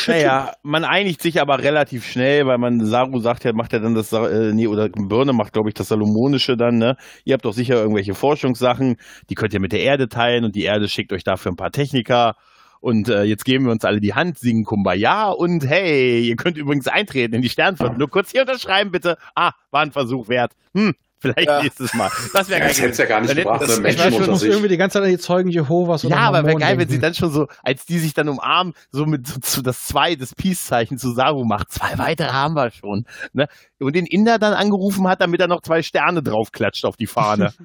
Naja, 0.07 0.53
man 0.63 0.83
einigt 0.83 1.21
sich 1.21 1.41
aber 1.41 1.59
relativ 1.59 2.05
schnell, 2.05 2.47
weil 2.47 2.57
man, 2.57 2.85
Saru 2.85 3.19
sagt 3.19 3.43
ja, 3.43 3.53
macht 3.53 3.73
ja 3.73 3.79
dann 3.79 3.95
das, 3.95 4.11
äh, 4.13 4.53
nee, 4.53 4.67
oder 4.67 4.89
Birne 4.89 5.33
macht, 5.33 5.53
glaube 5.53 5.69
ich, 5.69 5.75
das 5.75 5.89
Salomonische 5.89 6.57
dann, 6.57 6.77
ne? 6.77 6.97
Ihr 7.25 7.33
habt 7.33 7.45
doch 7.45 7.53
sicher 7.53 7.75
irgendwelche 7.75 8.15
Forschungssachen, 8.15 8.97
die 9.29 9.35
könnt 9.35 9.53
ihr 9.53 9.59
mit 9.59 9.71
der 9.71 9.81
Erde 9.81 10.09
teilen 10.09 10.45
und 10.45 10.55
die 10.55 10.63
Erde 10.63 10.87
schickt 10.87 11.13
euch 11.13 11.23
dafür 11.23 11.51
ein 11.51 11.57
paar 11.57 11.71
Techniker. 11.71 12.35
Und 12.79 13.09
äh, 13.09 13.23
jetzt 13.23 13.43
geben 13.43 13.65
wir 13.65 13.71
uns 13.71 13.83
alle 13.85 13.99
die 13.99 14.13
Hand, 14.13 14.37
singen 14.37 14.63
Kumbaya 14.63 15.29
und 15.29 15.67
hey, 15.67 16.21
ihr 16.21 16.35
könnt 16.35 16.57
übrigens 16.57 16.87
eintreten 16.87 17.33
in 17.33 17.41
die 17.41 17.49
Sternflotte. 17.49 17.97
Nur 17.97 18.09
kurz 18.09 18.31
hier 18.31 18.41
unterschreiben, 18.41 18.91
bitte. 18.91 19.17
Ah, 19.35 19.53
war 19.71 19.81
ein 19.81 19.91
Versuch 19.91 20.29
wert. 20.29 20.53
Hm, 20.75 20.93
vielleicht 21.19 21.47
Ja. 21.47 21.61
nächstes 21.63 21.93
Mal. 21.93 22.09
Das 22.33 22.49
wäre 22.49 22.61
Ja, 22.61 22.67
das 22.67 22.79
hätte 22.79 22.89
es 22.91 22.97
ja 22.97 23.05
gar 23.05 23.21
nicht 23.21 23.35
gebracht, 23.35 23.61
das- 23.61 23.69
ne? 23.69 23.75
ich 23.75 23.81
Menschen 23.97 23.99
weiß 24.05 24.13
unter 24.19 24.31
muss 24.31 24.39
sich. 24.41 24.49
irgendwie 24.51 24.67
die 24.69 24.77
ganze 24.77 24.95
Zeit 24.95 25.03
an 25.03 25.09
die 25.09 25.17
Zeugen 25.17 25.49
Jehovas 25.49 26.05
oder 26.05 26.15
Ja, 26.15 26.21
aber 26.23 26.45
wäre 26.45 26.57
geil, 26.57 26.77
wenn 26.77 26.87
sie 26.89 26.99
dann 26.99 27.13
schon 27.13 27.31
so, 27.31 27.47
als 27.63 27.85
die 27.85 27.99
sich 27.99 28.13
dann 28.13 28.29
umarmen, 28.29 28.73
so 28.91 29.05
mit 29.05 29.27
so, 29.27 29.39
zu 29.39 29.61
das 29.61 29.85
zwei, 29.87 30.15
das 30.15 30.35
Peace-Zeichen 30.35 30.97
zu 30.97 31.11
Saru 31.11 31.43
macht. 31.45 31.71
Zwei 31.71 31.97
weitere 31.97 32.29
haben 32.29 32.53
wir 32.55 32.71
schon. 32.71 33.05
Ne? 33.33 33.47
Und 33.79 33.95
den 33.95 34.05
Inder 34.05 34.39
dann 34.39 34.53
angerufen 34.53 35.07
hat, 35.07 35.21
damit 35.21 35.41
er 35.41 35.47
noch 35.47 35.61
zwei 35.61 35.81
Sterne 35.83 36.21
draufklatscht 36.23 36.85
auf 36.85 36.97
die 36.97 37.07
Fahne. 37.07 37.53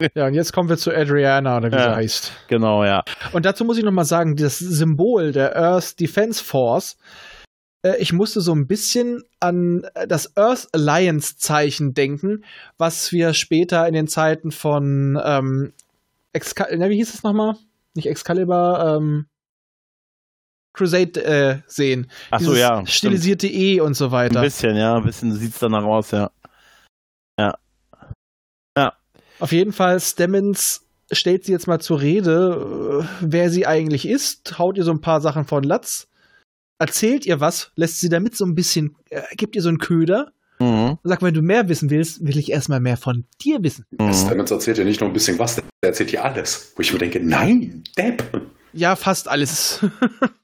Ja, 0.14 0.26
und 0.26 0.34
jetzt 0.34 0.52
kommen 0.52 0.68
wir 0.68 0.76
zu 0.76 0.90
Adriana, 0.92 1.56
oder 1.56 1.70
wie 1.70 1.76
Ja. 1.76 1.90
sie 1.90 1.96
heißt. 1.96 2.32
genau, 2.48 2.84
ja. 2.84 3.04
Und 3.32 3.44
dazu 3.46 3.64
muss 3.64 3.78
ich 3.78 3.84
noch 3.84 3.92
mal 3.92 4.04
sagen, 4.04 4.34
das 4.34 4.58
Symbol 4.58 5.30
der 5.30 5.56
Earth 5.56 6.00
Defense 6.00 6.42
Force, 6.42 6.96
äh, 7.84 7.96
ich 7.98 8.12
musste 8.12 8.40
so 8.40 8.54
ein 8.54 8.66
bisschen 8.66 9.22
an 9.40 9.84
äh, 9.94 10.06
das 10.06 10.36
Earth 10.36 10.68
Alliance 10.72 11.36
Zeichen 11.36 11.94
denken, 11.94 12.44
was 12.78 13.12
wir 13.12 13.34
später 13.34 13.86
in 13.86 13.94
den 13.94 14.08
Zeiten 14.08 14.50
von 14.50 15.20
ähm, 15.22 15.72
Excal 16.32 16.76
na, 16.76 16.88
wie 16.88 16.96
hieß 16.96 17.14
es 17.14 17.22
nochmal? 17.22 17.56
Nicht 17.94 18.06
Excalibur, 18.06 18.98
ähm, 18.98 19.26
Crusade 20.72 21.24
äh, 21.24 21.58
sehen. 21.68 22.10
Ach 22.30 22.40
so, 22.40 22.46
Dieses 22.46 22.60
ja. 22.60 22.74
stimmt. 22.78 22.90
Stilisierte 22.90 23.46
E 23.46 23.80
und 23.80 23.94
so 23.94 24.06
Ein 24.06 24.12
weiter. 24.12 24.40
bisschen, 24.40 24.76
ja, 24.76 24.96
ein 24.96 25.04
bisschen 25.04 25.32
sieht's 25.32 25.60
danach 25.60 25.84
aus, 25.84 26.10
ja. 26.10 26.30
Auf 29.40 29.52
jeden 29.52 29.72
Fall, 29.72 30.00
Stemmons 30.00 30.86
stellt 31.10 31.44
sie 31.44 31.52
jetzt 31.52 31.66
mal 31.66 31.80
zur 31.80 32.00
Rede, 32.00 33.02
äh, 33.02 33.06
wer 33.20 33.50
sie 33.50 33.66
eigentlich 33.66 34.08
ist, 34.08 34.58
haut 34.58 34.78
ihr 34.78 34.84
so 34.84 34.90
ein 34.92 35.00
paar 35.00 35.20
Sachen 35.20 35.44
von 35.44 35.62
Latz, 35.64 36.08
erzählt 36.78 37.26
ihr 37.26 37.40
was, 37.40 37.70
lässt 37.76 38.00
sie 38.00 38.08
damit 38.08 38.36
so 38.36 38.44
ein 38.44 38.54
bisschen, 38.54 38.96
äh, 39.10 39.22
gibt 39.36 39.56
ihr 39.56 39.62
so 39.62 39.68
einen 39.68 39.78
Köder 39.78 40.32
Mhm. 40.60 40.98
und 41.02 41.08
sagt, 41.08 41.22
wenn 41.22 41.34
du 41.34 41.42
mehr 41.42 41.68
wissen 41.68 41.90
willst, 41.90 42.24
will 42.24 42.36
ich 42.38 42.50
erstmal 42.52 42.78
mehr 42.78 42.96
von 42.96 43.24
dir 43.42 43.60
wissen. 43.64 43.86
Mhm. 43.98 44.12
Stamets 44.14 44.52
erzählt 44.52 44.78
ja 44.78 44.84
nicht 44.84 45.00
nur 45.00 45.10
ein 45.10 45.12
bisschen 45.12 45.36
was, 45.38 45.56
der 45.56 45.64
erzählt 45.82 46.12
ja 46.12 46.22
alles. 46.22 46.72
Wo 46.76 46.82
ich 46.82 46.92
mir 46.92 47.00
denke, 47.00 47.18
nein, 47.20 47.82
Depp. 47.98 48.40
Ja, 48.72 48.94
fast 48.94 49.26
alles. 49.28 49.80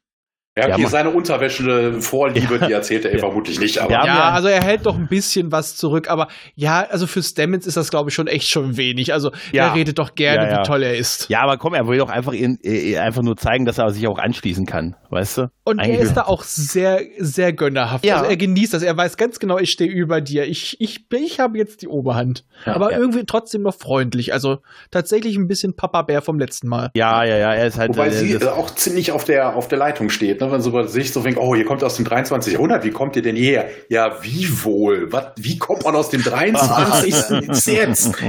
Ja, 0.59 0.67
Ja, 0.67 0.75
okay, 0.75 0.83
man- 0.83 0.91
seine 0.91 1.11
Unterwäsche 1.11 2.01
Vorliebe, 2.03 2.59
die 2.59 2.73
erzählt 2.73 3.05
er 3.05 3.13
Ja. 3.13 3.19
vermutlich 3.21 3.61
nicht, 3.61 3.79
aber 3.79 3.93
Ja, 3.93 4.05
Ja, 4.05 4.15
ja. 4.17 4.31
also 4.31 4.49
er 4.49 4.61
hält 4.61 4.85
doch 4.85 4.97
ein 4.97 5.07
bisschen 5.07 5.53
was 5.53 5.77
zurück, 5.77 6.11
aber 6.11 6.27
ja, 6.57 6.85
also 6.91 7.07
für 7.07 7.23
Stamets 7.23 7.69
ist 7.69 7.77
das, 7.77 7.89
glaube 7.91 8.11
ich, 8.11 8.17
schon 8.17 8.27
echt 8.27 8.49
schon 8.49 8.77
wenig. 8.77 9.13
Also 9.13 9.31
Ja. 9.53 9.69
er 9.69 9.75
redet 9.77 9.99
doch 10.01 10.17
gerne, 10.17 10.47
Ja, 10.47 10.51
ja. 10.51 10.59
wie 10.59 10.63
toll 10.67 10.83
er 10.83 10.97
ist. 10.97 11.29
Ja, 11.31 11.43
aber 11.43 11.57
komm, 11.57 11.75
er 11.75 11.87
will 11.87 11.99
doch 11.99 12.09
einfach, 12.11 12.33
ihn, 12.33 12.59
äh, 12.65 12.99
einfach 12.99 13.23
nur 13.23 13.37
zeigen, 13.37 13.65
dass 13.65 13.79
er 13.79 13.91
sich 13.91 14.09
auch 14.09 14.19
anschließen 14.19 14.67
kann, 14.67 14.97
weißt 15.11 15.39
du? 15.39 15.51
Und 15.63 15.79
er 15.79 15.85
Eigentlich- 15.85 16.01
ist 16.01 16.15
da 16.17 16.23
auch 16.23 16.43
sehr, 16.43 17.01
sehr 17.19 17.53
gönnerhaft. 17.53 18.05
Ja. 18.05 18.17
Also 18.17 18.29
er 18.31 18.37
genießt 18.37 18.75
das. 18.75 18.83
Er 18.83 18.97
weiß 18.97 19.17
ganz 19.17 19.39
genau, 19.39 19.57
ich 19.59 19.71
stehe 19.71 19.89
über 19.89 20.21
dir. 20.21 20.47
Ich, 20.49 20.77
ich, 20.81 21.05
ich 21.13 21.39
habe 21.39 21.59
jetzt 21.59 21.81
die 21.83 21.89
Oberhand. 21.89 22.45
Ja. 22.67 22.75
aber 22.75 22.91
Ja. 22.93 22.99
irgendwie 22.99 23.25
trotzdem 23.25 23.63
noch 23.63 23.75
freundlich. 23.75 24.35
Also 24.35 24.59
tatsächlich 24.91 25.37
ein 25.37 25.47
bisschen 25.49 25.77
Papa-Bär 25.77 26.21
vom 26.23 26.39
letzten 26.39 26.69
Mal. 26.69 26.91
Ja, 26.95 27.25
ja, 27.25 27.37
ja, 27.39 27.55
er 27.55 27.67
ist 27.69 27.79
halt. 27.79 27.91
Wobei 27.91 28.09
äh, 28.09 28.11
sie 28.11 28.33
äh, 28.35 28.45
auch 28.49 28.69
ziemlich 28.75 29.13
auf 29.13 29.25
der, 29.25 29.55
auf 29.57 29.69
der 29.69 29.79
Leitung 29.79 30.11
steht, 30.11 30.40
ne? 30.41 30.51
wenn 30.51 30.61
sie 30.61 30.71
bei 30.71 30.87
sich 30.87 31.13
so 31.13 31.23
denkt, 31.23 31.39
oh, 31.39 31.55
ihr 31.55 31.65
kommt 31.65 31.85
aus 31.85 31.97
dem 31.97 32.05
23. 32.05 32.55
Jahrhundert, 32.55 32.85
wie 32.85 32.91
kommt 32.91 33.17
ihr 33.17 33.23
denn 33.23 33.37
hierher? 33.37 33.69
Ja, 33.89 34.23
wie 34.23 34.49
wohl? 34.65 35.13
Was, 35.13 35.33
wie 35.37 35.59
kommt 35.59 35.85
man 35.85 35.95
aus 35.95 36.11
dem 36.11 36.23
23. 36.23 37.67
jetzt? 37.75 38.21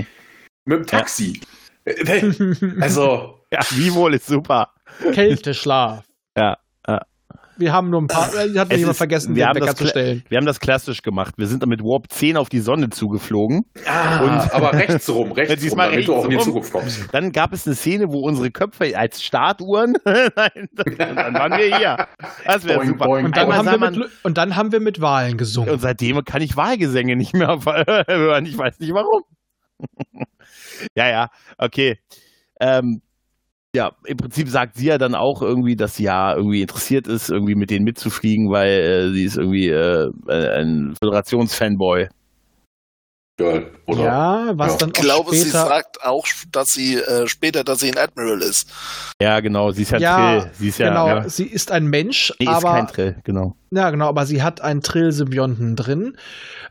Mit 0.65 0.79
dem 0.79 0.85
Taxi. 0.85 1.41
Äh, 1.85 2.31
Also, 2.79 3.39
ja, 3.51 3.59
wie 3.71 3.93
wohl 3.93 4.13
ist 4.13 4.27
super. 4.27 4.73
Kälteschlaf. 5.13 6.03
Ja, 6.37 6.43
ja. 6.43 6.57
Wir 7.57 7.73
haben 7.73 7.89
nur 7.89 8.01
ein 8.01 8.07
paar, 8.07 8.33
äh, 8.33 8.57
hat 8.57 8.75
jemand 8.75 8.97
vergessen, 8.97 9.35
wir 9.35 9.45
den 9.45 9.49
haben 9.49 9.59
das 9.59 9.75
zu 9.75 9.87
stellen. 9.87 10.23
Wir 10.29 10.37
haben 10.37 10.45
das 10.45 10.59
klassisch 10.59 11.01
gemacht. 11.01 11.35
Wir 11.37 11.47
sind 11.47 11.65
mit 11.67 11.81
Warp 11.81 12.11
10 12.11 12.37
auf 12.37 12.49
die 12.49 12.59
Sonne 12.59 12.89
zugeflogen. 12.89 13.63
ah, 13.85 14.47
aber 14.51 14.73
rechts 14.73 15.09
rum, 15.09 15.31
rechts 15.33 15.53
rum, 15.53 15.59
Diesmal 15.61 15.89
damit 15.91 16.07
du 16.07 16.15
auch 16.15 16.23
in 16.23 16.29
die 16.31 16.35
rechts 16.37 16.47
rum. 16.47 16.63
Zukunft 16.63 16.73
kommst. 16.73 17.13
Dann 17.13 17.31
gab 17.31 17.53
es 17.53 17.65
eine 17.67 17.75
Szene, 17.75 18.05
wo 18.09 18.19
unsere 18.27 18.51
Köpfe 18.51 18.97
als 18.97 19.21
Startuhren, 19.21 19.93
Nein, 20.05 20.69
dann 20.75 21.33
waren 21.33 21.51
wir 21.57 21.77
hier. 21.77 22.07
Das 22.45 22.65
wäre 22.65 22.79
Boing, 22.79 22.87
super. 22.89 23.05
boing, 23.05 23.25
Und 23.25 23.37
dann, 23.37 23.51
Einmal 23.51 23.71
haben 23.73 23.81
wir 23.81 23.91
mit, 24.03 24.09
und 24.23 24.37
dann 24.37 24.55
haben 24.55 24.71
wir 24.71 24.79
mit 24.79 25.01
Wahlen 25.01 25.37
gesungen. 25.37 25.71
und 25.71 25.79
seitdem 25.81 26.23
kann 26.23 26.41
ich 26.41 26.55
Wahlgesänge 26.57 27.15
nicht 27.15 27.33
mehr 27.33 27.59
hören. 28.07 28.45
Ich 28.45 28.57
weiß 28.57 28.79
nicht 28.79 28.93
warum. 28.93 29.23
ja, 30.95 31.09
ja, 31.09 31.27
okay. 31.57 31.99
Ähm, 32.59 33.01
ja, 33.73 33.91
im 34.05 34.17
Prinzip 34.17 34.49
sagt 34.49 34.75
sie 34.75 34.87
ja 34.87 34.97
dann 34.97 35.15
auch 35.15 35.41
irgendwie, 35.41 35.75
dass 35.75 35.95
sie 35.95 36.03
ja 36.03 36.35
irgendwie 36.35 36.61
interessiert 36.61 37.07
ist, 37.07 37.29
irgendwie 37.29 37.55
mit 37.55 37.69
denen 37.69 37.85
mitzufliegen, 37.85 38.51
weil 38.51 38.69
äh, 38.69 39.13
sie 39.13 39.23
ist 39.23 39.37
irgendwie 39.37 39.69
äh, 39.69 40.11
ein 40.27 40.93
Föderationsfanboy. 41.01 42.09
Girl, 43.41 43.65
oder? 43.87 44.03
ja, 44.03 44.51
was 44.55 44.73
Ja. 44.73 44.77
dann 44.77 44.89
Ich 44.93 44.99
auch 44.99 45.01
glaube, 45.03 45.31
sie 45.35 45.41
später. 45.49 45.65
sagt 45.65 46.03
auch, 46.03 46.25
dass 46.51 46.69
sie 46.69 46.95
äh, 46.95 47.27
später, 47.27 47.63
dass 47.63 47.79
sie 47.79 47.89
ein 47.91 47.97
Admiral 47.97 48.41
ist. 48.41 48.67
Ja, 49.21 49.39
genau, 49.39 49.71
sie 49.71 49.81
ist 49.83 49.91
ja, 49.91 49.97
Ja, 49.99 50.39
Trill. 50.41 50.51
Sie 50.59 50.67
ist 50.67 50.77
ja, 50.79 50.89
genau, 50.89 51.07
ja. 51.07 51.29
sie 51.29 51.45
ist 51.45 51.71
ein 51.71 51.87
Mensch, 51.87 52.33
Nee, 52.39 52.45
ist 52.45 52.51
aber 52.51 52.71
kein 52.73 52.87
Trill, 52.87 53.15
genau. 53.23 53.55
Ja, 53.71 53.89
genau, 53.89 54.07
aber 54.09 54.25
sie 54.25 54.43
hat 54.43 54.61
einen 54.61 54.81
Trill-Symbionten 54.81 55.75
drin. 55.75 56.17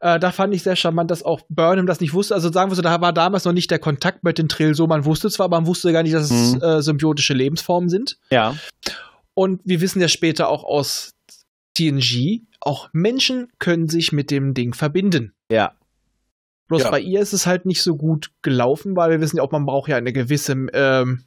Äh, 0.00 0.18
da 0.20 0.30
fand 0.32 0.54
ich 0.54 0.62
sehr 0.62 0.76
charmant, 0.76 1.10
dass 1.10 1.22
auch 1.22 1.40
Burnham 1.48 1.86
das 1.86 2.00
nicht 2.00 2.12
wusste. 2.12 2.34
Also 2.34 2.52
sagen 2.52 2.70
wir 2.70 2.76
so, 2.76 2.82
da 2.82 3.00
war 3.00 3.12
damals 3.12 3.44
noch 3.46 3.52
nicht 3.52 3.70
der 3.70 3.78
Kontakt 3.78 4.22
mit 4.22 4.38
den 4.38 4.48
Trill 4.48 4.74
so. 4.74 4.86
Man 4.86 5.04
wusste 5.06 5.30
zwar, 5.30 5.44
aber 5.46 5.56
man 5.58 5.66
wusste 5.66 5.92
gar 5.92 6.02
nicht, 6.02 6.14
dass 6.14 6.30
es 6.30 6.54
Mhm. 6.56 6.62
äh, 6.62 6.82
symbiotische 6.82 7.32
Lebensformen 7.34 7.88
sind. 7.88 8.18
Ja. 8.30 8.54
Und 9.34 9.60
wir 9.64 9.80
wissen 9.80 10.00
ja 10.00 10.08
später 10.08 10.48
auch 10.48 10.62
aus 10.64 11.12
TNG, 11.76 12.42
auch 12.60 12.88
Menschen 12.92 13.48
können 13.58 13.88
sich 13.88 14.12
mit 14.12 14.30
dem 14.30 14.52
Ding 14.54 14.74
verbinden. 14.74 15.32
Ja. 15.50 15.72
Bloß 16.70 16.84
Ja. 16.84 16.90
bei 16.90 17.00
ihr 17.00 17.20
ist 17.20 17.32
es 17.34 17.46
halt 17.46 17.66
nicht 17.66 17.82
so 17.82 17.96
gut 17.96 18.30
gelaufen, 18.42 18.96
weil 18.96 19.10
wir 19.10 19.20
wissen 19.20 19.36
ja 19.36 19.42
auch, 19.42 19.50
man 19.50 19.66
braucht 19.66 19.88
ja 19.90 19.96
eine 19.96 20.12
gewisse, 20.12 20.52
ähm, 20.72 21.24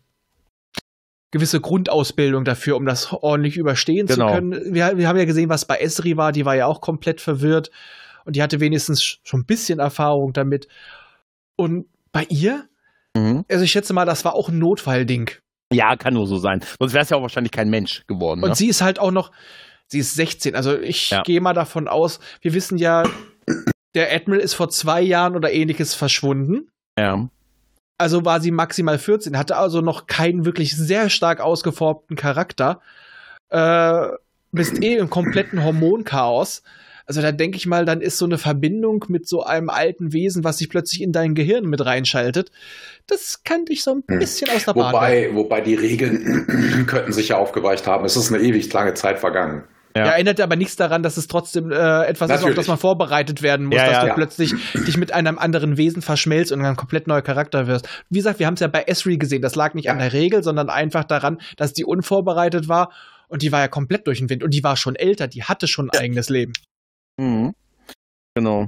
gewisse 1.32 1.60
Grundausbildung 1.62 2.46
dafür, 2.46 2.78
um 2.78 2.86
das 2.86 3.12
ordentlich 3.12 3.58
überstehen 3.58 4.08
Genau. 4.08 4.30
zu 4.30 4.34
können. 4.36 4.74
Wir, 4.74 4.98
wir 4.98 5.08
haben 5.08 5.18
ja 5.18 5.26
gesehen, 5.26 5.50
was 5.50 5.66
bei 5.66 5.78
Esri 5.78 6.16
war, 6.16 6.32
die 6.32 6.46
war 6.46 6.56
ja 6.56 6.66
auch 6.68 6.80
komplett 6.80 7.22
verwirrt 7.22 7.72
und 8.26 8.36
die 8.36 8.42
hatte 8.42 8.60
wenigstens 8.60 9.04
schon 9.24 9.42
ein 9.42 9.46
bisschen 9.46 9.80
Erfahrung 9.80 10.32
damit. 10.34 10.68
Und 11.56 11.86
bei 12.12 12.24
ihr, 12.30 12.68
Mhm. 13.16 13.46
also 13.52 13.64
ich 13.64 13.72
schätze 13.72 13.94
mal, 13.94 14.06
das 14.06 14.26
war 14.26 14.34
auch 14.34 14.50
ein 14.50 14.58
Notfallding. 14.60 15.30
Ja, 15.72 15.96
kann 15.98 16.14
nur 16.14 16.26
so 16.26 16.38
sein. 16.38 16.62
Sonst 16.80 16.94
wäre 16.94 17.04
es 17.04 17.10
ja 17.10 17.18
auch 17.18 17.22
wahrscheinlich 17.22 17.52
kein 17.52 17.70
Mensch 17.70 18.04
geworden. 18.08 18.44
Und 18.44 18.50
Ne? 18.50 18.56
sie 18.56 18.68
ist 18.68 18.82
halt 18.82 18.98
auch 19.00 19.12
noch, 19.12 19.32
sie 19.88 20.00
ist 20.00 20.16
16. 20.16 20.56
Also 20.56 20.80
ich 20.80 21.10
Ja. 21.10 21.22
gehe 21.24 21.42
mal 21.42 21.54
davon 21.54 21.88
aus, 21.88 22.20
wir 22.42 22.54
wissen 22.54 22.78
ja, 22.78 23.04
der 23.96 24.14
Admiral 24.14 24.42
ist 24.44 24.54
vor 24.54 24.70
zwei 24.70 25.02
Jahren 25.02 25.36
oder 25.36 25.52
ähnliches 25.52 25.94
verschwunden. 25.94 26.70
Ja. 26.98 27.30
Also 27.98 28.26
war 28.26 28.42
sie 28.42 28.52
maximal 28.52 28.98
14, 28.98 29.38
hatte 29.38 29.56
also 29.56 29.82
noch 29.82 30.08
keinen 30.08 30.46
wirklich 30.46 30.76
sehr 30.76 31.10
stark 31.10 31.40
ausgeformten 31.40 32.16
Charakter. 32.16 32.82
Äh, 33.50 34.08
bist 34.52 34.84
eh 34.84 34.96
im 34.98 35.10
kompletten 35.10 35.64
Hormonchaos. 35.64 36.64
Also 37.06 37.22
da 37.22 37.32
denke 37.32 37.58
ich 37.58 37.66
mal, 37.66 37.86
dann 37.86 38.02
ist 38.02 38.18
so 38.18 38.26
eine 38.26 38.38
Verbindung 38.38 39.06
mit 39.10 39.28
so 39.28 39.44
einem 39.44 39.70
alten 39.70 40.14
Wesen, 40.14 40.44
was 40.44 40.58
sich 40.58 40.70
plötzlich 40.70 41.02
in 41.02 41.12
dein 41.12 41.36
Gehirn 41.36 41.66
mit 41.66 41.86
reinschaltet. 41.86 42.50
Das 43.08 43.44
kann 43.44 43.66
dich 43.66 43.84
so 43.84 43.92
ein 43.96 44.04
Hm. 44.08 44.20
bisschen 44.20 44.50
aus 44.50 44.66
der 44.66 44.74
Bahn. 44.74 44.94
Wobei, 44.94 45.22
werfen. 45.24 45.36
wobei 45.36 45.62
die 45.62 45.76
Regeln 45.76 46.86
könnten 46.88 47.12
sich 47.12 47.30
ja 47.30 47.38
aufgeweicht 47.38 47.88
haben. 47.88 48.06
Es 48.06 48.16
ist 48.16 48.32
eine 48.34 48.42
ewig 48.42 48.72
lange 48.72 48.94
Zeit 48.94 49.20
vergangen. 49.20 49.64
Ja. 49.96 50.06
Ja. 50.06 50.12
erinnert 50.14 50.42
aber 50.42 50.56
nichts 50.56 50.76
daran, 50.76 51.04
dass 51.04 51.18
es 51.18 51.28
trotzdem 51.28 51.72
äh, 51.72 51.76
etwas 52.06 52.30
ist, 52.30 52.36
auf 52.36 52.42
Natürlich. 52.42 52.56
das 52.56 52.68
man 52.68 52.78
vorbereitet 52.78 53.42
werden 53.42 53.68
muss, 53.68 53.76
Ja, 53.78 53.86
dass 53.86 54.04
ja, 54.04 54.08
du 54.08 54.14
plötzlich 54.16 54.54
dich 54.88 54.98
mit 54.98 55.12
einem 55.12 55.38
anderen 55.38 55.78
Wesen 55.78 56.02
verschmelzt 56.02 56.52
und 56.52 56.66
ein 56.66 56.76
komplett 56.76 57.08
neuer 57.08 57.22
Charakter 57.22 57.68
wirst. 57.68 57.88
Wie 58.10 58.18
gesagt, 58.18 58.40
wir 58.40 58.48
haben 58.48 58.56
es 58.56 58.60
ja 58.60 58.68
bei 58.68 58.84
Esri 58.84 59.18
gesehen. 59.18 59.42
Das 59.42 59.56
lag 59.56 59.74
nicht 59.74 59.90
an 59.90 60.00
der 60.00 60.14
Regel, 60.14 60.44
sondern 60.44 60.70
einfach 60.70 61.04
daran, 61.04 61.40
dass 61.58 61.74
die 61.74 61.86
unvorbereitet 61.86 62.68
war 62.68 62.92
und 63.28 63.42
die 63.42 63.52
war 63.52 63.60
ja 63.60 63.68
komplett 63.68 64.08
durch 64.08 64.20
den 64.20 64.30
Wind 64.30 64.44
und 64.44 64.54
die 64.54 64.64
war 64.64 64.78
schon 64.78 64.96
älter, 64.96 65.28
die 65.28 65.44
hatte 65.44 65.68
schon 65.68 65.90
ein 65.90 66.00
eigenes 66.00 66.30
Leben. 66.30 66.54
Mhm. 67.18 67.54
Genau. 68.36 68.66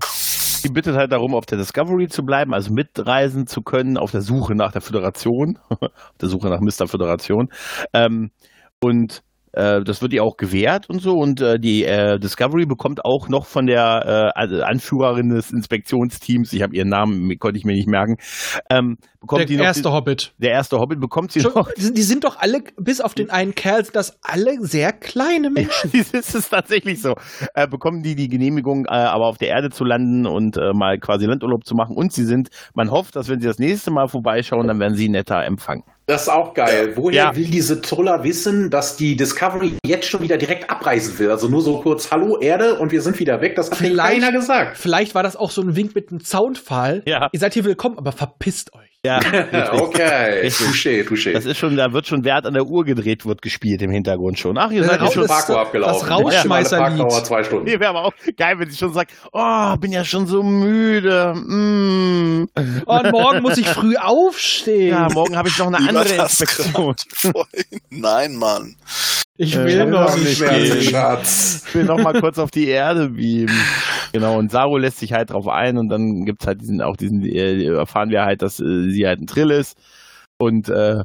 Die 0.63 0.69
bittet 0.69 0.95
halt 0.95 1.11
darum, 1.11 1.35
auf 1.35 1.45
der 1.45 1.57
Discovery 1.57 2.07
zu 2.07 2.23
bleiben, 2.23 2.53
also 2.53 2.71
mitreisen 2.73 3.47
zu 3.47 3.61
können, 3.61 3.97
auf 3.97 4.11
der 4.11 4.21
Suche 4.21 4.55
nach 4.55 4.71
der 4.71 4.81
Föderation, 4.81 5.59
auf 5.69 5.89
der 6.21 6.29
Suche 6.29 6.49
nach 6.49 6.59
Mr. 6.59 6.87
Föderation. 6.87 7.49
Ähm, 7.93 8.31
und 8.81 9.21
äh, 9.55 9.83
das 9.83 10.01
wird 10.01 10.13
ihr 10.13 10.23
auch 10.23 10.37
gewährt 10.37 10.89
und 10.89 11.01
so. 11.01 11.13
Und 11.13 11.41
äh, 11.41 11.59
die 11.59 11.83
äh, 11.83 12.19
Discovery 12.19 12.65
bekommt 12.65 13.03
auch 13.05 13.27
noch 13.29 13.45
von 13.45 13.65
der 13.65 14.31
äh, 14.35 14.39
also 14.39 14.61
Anführerin 14.61 15.29
des 15.29 15.51
Inspektionsteams, 15.51 16.53
ich 16.53 16.61
habe 16.61 16.75
ihren 16.75 16.89
Namen, 16.89 17.37
konnte 17.39 17.57
ich 17.57 17.65
mir 17.65 17.73
nicht 17.73 17.87
merken, 17.87 18.15
ähm, 18.69 18.97
bekommt 19.19 19.39
der 19.41 19.45
die 19.47 19.57
noch 19.57 19.65
erste 19.65 19.83
die, 19.83 19.89
Hobbit. 19.89 20.33
der 20.37 20.51
erste 20.51 20.77
Hobbit 20.77 20.99
bekommt 20.99 21.31
sie 21.31 21.41
Schon, 21.41 21.53
noch. 21.53 21.69
die, 21.77 22.01
sind- 22.01 22.23
doch 22.23 22.37
alle, 22.39 22.59
bis 22.77 23.01
auf 23.01 23.13
den 23.13 23.29
einen 23.29 23.55
Kerl, 23.55 23.83
sind 23.83 23.95
das 23.95 24.17
alle 24.21 24.57
sehr 24.61 24.91
kleine 24.93 25.49
Menschen. 25.49 25.91
Es 26.13 26.33
ist 26.33 26.49
tatsächlich 26.49 27.01
so. 27.01 27.13
Äh, 27.53 27.67
bekommen 27.67 28.01
die 28.03 28.15
die 28.15 28.27
Genehmigung, 28.27 28.85
äh, 28.85 28.89
aber 28.93 29.27
auf 29.27 29.37
der 29.37 29.49
Erde 29.49 29.69
zu 29.69 29.83
landen 29.83 30.25
und 30.25 30.57
äh, 30.57 30.71
mal 30.73 30.97
quasi 30.99 31.25
Landurlaub 31.25 31.65
zu 31.65 31.75
machen. 31.75 31.95
Und 31.95 32.13
sie 32.13 32.23
sind, 32.23 32.49
man 32.73 32.89
hofft, 32.91 33.15
dass 33.15 33.29
wenn 33.29 33.39
sie 33.39 33.47
das 33.47 33.59
nächste 33.59 33.91
Mal 33.91 34.07
vorbeischauen, 34.07 34.67
dann 34.67 34.79
werden 34.79 34.95
sie 34.95 35.09
netter 35.09 35.43
empfangen. 35.43 35.83
Das 36.07 36.23
ist 36.23 36.29
auch 36.29 36.53
geil. 36.53 36.93
Woher 36.95 37.15
Ja. 37.15 37.35
will 37.35 37.45
diese 37.45 37.81
Truller 37.81 38.23
wissen, 38.23 38.69
dass 38.69 38.95
die 38.95 39.15
Discovery 39.15 39.73
jetzt 39.83 40.07
schon 40.07 40.21
wieder 40.21 40.37
direkt 40.37 40.69
abreisen 40.69 41.17
will? 41.17 41.31
Also 41.31 41.47
nur 41.47 41.63
so 41.63 41.79
kurz, 41.81 42.11
hallo 42.11 42.37
Erde 42.39 42.77
und 42.77 42.91
wir 42.91 43.01
sind 43.01 43.19
wieder 43.19 43.41
weg. 43.41 43.55
Das 43.55 43.71
hat 43.71 43.81
mir 43.81 43.87
Vielleicht- 43.87 44.21
keiner 44.21 44.31
gesagt. 44.31 44.77
Vielleicht 44.77 45.15
war 45.15 45.23
das 45.23 45.35
auch 45.35 45.49
so 45.49 45.61
ein 45.63 45.75
Wink 45.75 45.95
mit 45.95 46.11
einem 46.11 46.23
Zaunpfahl. 46.23 47.01
Ja. 47.07 47.29
Ihr 47.31 47.39
seid 47.39 47.55
hier 47.55 47.65
willkommen, 47.65 47.97
aber 47.97 48.11
verpisst 48.11 48.75
euch. 48.75 48.94
Ja, 49.05 49.19
okay, 49.73 50.41
Richtig. 50.41 50.67
touché, 50.67 51.03
touché. 51.07 51.33
das 51.33 51.45
ist 51.45 51.57
schon, 51.57 51.77
da 51.77 51.93
wird 51.93 52.07
schon 52.07 52.23
Wert 52.23 52.47
an 52.47 52.55
der 52.55 52.65
Uhr 52.65 52.83
gedreht, 52.83 53.23
wird 53.25 53.43
gespielt 53.43 53.81
im 53.83 53.91
Hintergrund 53.91 54.39
schon. 54.39 54.57
Ach, 54.57 54.71
ihr 54.71 54.81
Der 54.81 54.89
seid 54.89 55.01
ja 55.01 55.11
schon. 55.11 55.27
Parkour 55.27 55.59
abgelaufen. 55.59 56.09
das 56.09 56.09
Rausschmeißerlied. 56.09 56.97
Parkdauer 56.97 57.23
zwei 57.23 57.43
Stunden. 57.43 57.65
Nee, 57.65 57.79
wäre 57.79 57.89
aber 57.89 58.05
auch 58.05 58.13
geil, 58.35 58.55
wenn 58.57 58.69
sie 58.69 58.77
schon 58.77 58.93
sagt, 58.93 59.11
oh, 59.31 59.75
bin 59.77 59.91
ja 59.91 60.03
schon 60.03 60.25
so 60.25 60.41
müde. 60.41 61.35
Mm. 61.35 62.47
Und 62.85 63.11
morgen 63.11 63.41
muss 63.43 63.57
ich 63.59 63.67
früh 63.67 63.95
aufstehen. 63.95 64.89
Ja, 64.89 65.07
morgen 65.13 65.37
habe 65.37 65.49
ich 65.49 65.57
noch 65.59 65.67
eine 65.67 65.77
andere 65.77 66.15
Inspektion. 66.15 66.95
Nein, 67.91 68.35
Mann. 68.35 68.75
Ich 69.37 69.55
Äh, 69.55 69.65
will 69.65 69.77
ja, 69.77 69.85
noch 69.85 70.15
nicht 70.17 70.39
gehen. 70.47 70.81
Schatz. 70.81 71.65
Ich 71.67 71.75
will 71.75 71.85
noch 71.85 71.99
mal 71.99 72.19
kurz 72.19 72.37
auf 72.39 72.51
die 72.51 72.67
Erde 72.67 73.09
beamen. 73.09 73.53
Genau, 74.13 74.37
und 74.37 74.51
Saru 74.51 74.77
lässt 74.77 74.99
sich 74.99 75.13
halt 75.13 75.31
drauf 75.31 75.47
ein 75.47 75.77
und 75.77 75.89
dann 75.89 76.25
gibt's 76.25 76.47
halt 76.47 76.61
diesen, 76.61 76.81
auch 76.81 76.95
diesen, 76.95 77.21
äh, 77.23 77.65
erfahren 77.65 78.09
wir 78.09 78.23
halt, 78.23 78.41
dass 78.41 78.59
äh, 78.59 78.89
sie 78.89 79.05
halt 79.05 79.19
ein 79.19 79.27
Trill 79.27 79.51
ist. 79.51 79.77
Und 80.37 80.69
äh, 80.69 81.01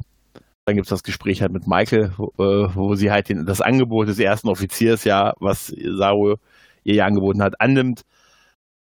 dann 0.65 0.75
gibt's 0.75 0.89
das 0.89 1.03
Gespräch 1.03 1.41
halt 1.41 1.51
mit 1.51 1.67
Michael, 1.67 2.13
wo, 2.17 2.27
äh, 2.37 2.73
wo 2.75 2.95
sie 2.95 3.11
halt 3.11 3.29
den, 3.29 3.45
das 3.45 3.61
Angebot 3.61 4.07
des 4.07 4.19
ersten 4.19 4.47
Offiziers 4.49 5.03
ja, 5.03 5.33
was 5.39 5.67
Saru 5.67 6.35
ihr 6.83 6.95
ja 6.95 7.05
angeboten 7.05 7.43
hat, 7.43 7.59
annimmt 7.59 8.01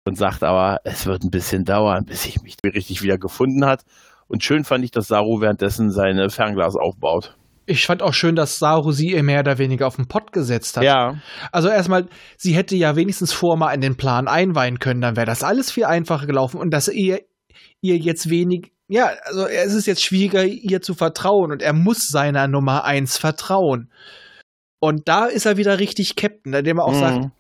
und 0.05 0.16
sagt 0.16 0.42
aber, 0.44 0.78
es 0.84 1.07
wird 1.07 1.22
ein 1.24 1.30
bisschen 1.30 1.64
dauern, 1.64 2.05
bis 2.07 2.26
ich 2.26 2.42
mich 2.42 2.57
richtig 2.64 3.03
wieder 3.03 3.18
gefunden 3.18 3.64
hat. 3.66 3.82
Und 4.28 4.44
schön 4.44 4.64
fand 4.64 4.84
ich, 4.84 4.90
dass 4.92 5.09
Saru 5.09 5.40
währenddessen 5.40 5.90
seine 5.90 6.30
Fernglas 6.30 6.76
aufbaut. 6.76 7.36
Ich 7.71 7.87
fand 7.87 8.03
auch 8.03 8.14
schön, 8.14 8.35
dass 8.35 8.59
Saru 8.59 8.91
sie 8.91 9.12
ihr 9.12 9.23
mehr 9.23 9.41
oder 9.41 9.59
weniger 9.59 9.87
auf 9.87 9.97
den 9.97 10.09
Pott 10.09 10.33
gesetzt 10.33 10.77
hat. 10.77 10.83
Ja, 10.85 11.14
Also 11.53 11.68
erstmal, 11.68 12.09
sie 12.37 12.55
hätte 12.55 12.75
ja 12.77 12.97
wenigstens 12.97 13.33
vor 13.33 13.57
mal 13.57 13.73
in 13.73 13.81
den 13.81 13.97
Plan 13.97 14.27
einweihen 14.27 14.79
können, 14.81 15.01
dann 15.01 15.16
wäre 15.16 15.27
das 15.27 15.43
alles 15.45 15.71
viel 15.71 15.85
einfacher 15.85 16.27
gelaufen 16.27 16.59
und 16.59 16.71
dass 16.71 16.89
ihr 16.89 17.21
ihr 17.81 17.97
jetzt 17.97 18.29
wenig, 18.29 18.73
ja, 18.89 19.11
also 19.25 19.47
es 19.47 19.73
ist 19.75 19.87
jetzt 19.87 20.03
schwieriger, 20.03 20.45
ihr 20.45 20.83
zu 20.83 20.95
vertrauen 20.95 21.53
und 21.53 21.62
er 21.62 21.73
muss 21.73 22.09
seiner 22.09 22.49
Nummer 22.49 22.85
eins 22.85 23.16
vertrauen. 23.16 23.91
Und 24.81 25.09
da 25.09 25.27
ist 25.27 25.47
er 25.47 25.57
wieder 25.57 25.79
richtig 25.79 26.16
Captain, 26.16 26.53
indem 26.53 26.79
er 26.79 26.85
auch 26.85 26.95
sagt, 26.95 27.25
Mhm. 27.25 27.33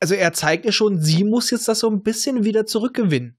also 0.00 0.14
er 0.14 0.32
zeigt 0.32 0.64
ihr 0.66 0.72
schon, 0.72 1.00
sie 1.00 1.24
muss 1.24 1.50
jetzt 1.50 1.68
das 1.68 1.80
so 1.80 1.88
ein 1.88 2.02
bisschen 2.02 2.44
wieder 2.44 2.66
zurückgewinnen. 2.66 3.36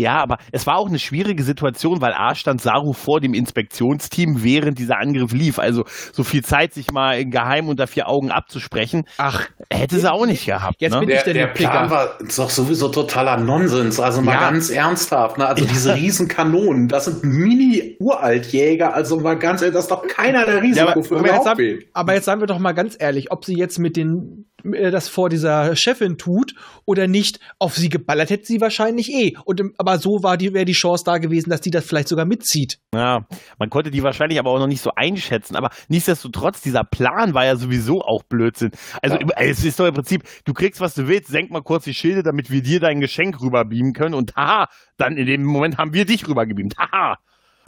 Ja, 0.00 0.22
aber 0.22 0.38
es 0.52 0.66
war 0.66 0.76
auch 0.76 0.88
eine 0.88 0.98
schwierige 0.98 1.42
Situation, 1.42 2.00
weil 2.00 2.12
A 2.14 2.34
stand 2.34 2.60
Saru 2.60 2.92
vor 2.92 3.20
dem 3.20 3.34
Inspektionsteam, 3.34 4.42
während 4.42 4.78
dieser 4.78 4.98
Angriff 4.98 5.32
lief. 5.32 5.58
Also 5.58 5.84
so 6.12 6.24
viel 6.24 6.42
Zeit, 6.42 6.72
sich 6.74 6.90
mal 6.90 7.18
in 7.20 7.30
Geheim 7.30 7.68
unter 7.68 7.86
vier 7.86 8.08
Augen 8.08 8.30
abzusprechen, 8.30 9.04
Ach, 9.18 9.46
hätte 9.70 9.98
sie 9.98 10.10
auch 10.10 10.26
nicht 10.26 10.46
gehabt. 10.46 10.76
Jetzt 10.80 10.92
ne? 10.94 11.00
bin 11.00 11.08
Der, 11.08 11.18
ich 11.18 11.22
denn 11.24 11.34
der 11.34 11.46
der 11.48 11.52
Picker? 11.54 11.70
Plan 11.70 11.90
war 11.90 12.18
doch 12.36 12.50
sowieso 12.50 12.88
totaler 12.88 13.36
Nonsens. 13.36 14.00
Also 14.00 14.22
mal 14.22 14.32
Ja. 14.34 14.40
ganz 14.50 14.70
ernsthaft. 14.70 15.38
Ne? 15.38 15.46
Also 15.46 15.64
diese 15.64 15.94
Riesenkanonen, 15.94 16.88
das 16.88 17.04
sind 17.06 17.22
Mini-Uraltjäger. 17.24 18.94
Also 18.94 19.18
mal 19.20 19.38
ganz 19.38 19.62
ehrlich, 19.62 19.74
das 19.74 19.84
ist 19.84 19.90
doch 19.90 20.06
keiner 20.06 20.44
der 20.46 20.62
Risiko 20.62 20.88
aber- 20.90 21.02
für 21.02 21.16
aber, 21.18 21.28
jetzt 21.32 21.44
sagen, 21.44 21.78
aber 21.92 22.14
jetzt 22.14 22.24
sagen 22.24 22.40
wir 22.40 22.46
doch 22.46 22.58
mal 22.58 22.72
ganz 22.72 22.96
ehrlich, 22.98 23.30
ob 23.30 23.44
sie 23.44 23.54
jetzt 23.56 23.78
mit 23.78 23.96
den 23.96 24.46
äh, 24.64 24.90
das 24.90 25.08
vor 25.08 25.28
dieser 25.28 25.74
Chefin 25.76 26.18
tut 26.18 26.54
oder 26.84 27.06
nicht, 27.06 27.40
auf 27.58 27.76
sie 27.76 27.88
geballert 27.88 28.30
hätte 28.30 28.46
sie 28.46 28.60
wahrscheinlich 28.60 29.10
eh. 29.12 29.36
Und 29.44 29.60
im, 29.60 29.74
aber 29.78 29.98
so 29.98 30.22
war 30.22 30.36
die 30.36 30.52
wäre 30.54 30.64
die 30.64 30.72
Chance 30.72 31.04
da 31.04 31.18
gewesen, 31.18 31.50
dass 31.50 31.60
die 31.60 31.70
das 31.70 31.84
vielleicht 31.84 32.08
sogar 32.08 32.24
mitzieht. 32.24 32.78
Ja, 32.94 33.26
man 33.58 33.70
konnte 33.70 33.90
die 33.90 34.02
wahrscheinlich 34.02 34.38
aber 34.38 34.50
auch 34.50 34.58
noch 34.58 34.66
nicht 34.66 34.82
so 34.82 34.90
einschätzen. 34.96 35.56
Aber 35.56 35.70
nichtsdestotrotz, 35.88 36.60
dieser 36.62 36.84
Plan 36.84 37.34
war 37.34 37.44
ja 37.44 37.56
sowieso 37.56 38.02
auch 38.02 38.22
Blödsinn. 38.22 38.70
Also 39.02 39.16
Ja. 39.16 39.22
im- 39.22 39.30
es 39.36 39.64
ist 39.64 39.78
doch 39.80 39.86
im 39.86 39.94
Prinzip, 39.94 40.22
du 40.44 40.52
kriegst, 40.54 40.80
was 40.80 40.94
du 40.94 41.06
willst, 41.08 41.28
senk 41.28 41.50
mal 41.50 41.62
kurz 41.62 41.84
die 41.84 41.94
Schilde, 41.94 42.22
damit 42.22 42.50
wir 42.50 42.62
dir 42.62 42.80
dein 42.80 43.00
Geschenk 43.00 43.40
rüberbeamen 43.40 43.92
können. 43.92 44.14
Und 44.14 44.34
haha, 44.36 44.68
dann 44.96 45.16
in 45.16 45.26
dem 45.26 45.44
Moment 45.44 45.78
haben 45.78 45.92
wir 45.94 46.04
dich 46.04 46.26
rübergebeamt. 46.28 46.76
Haha. 46.78 47.16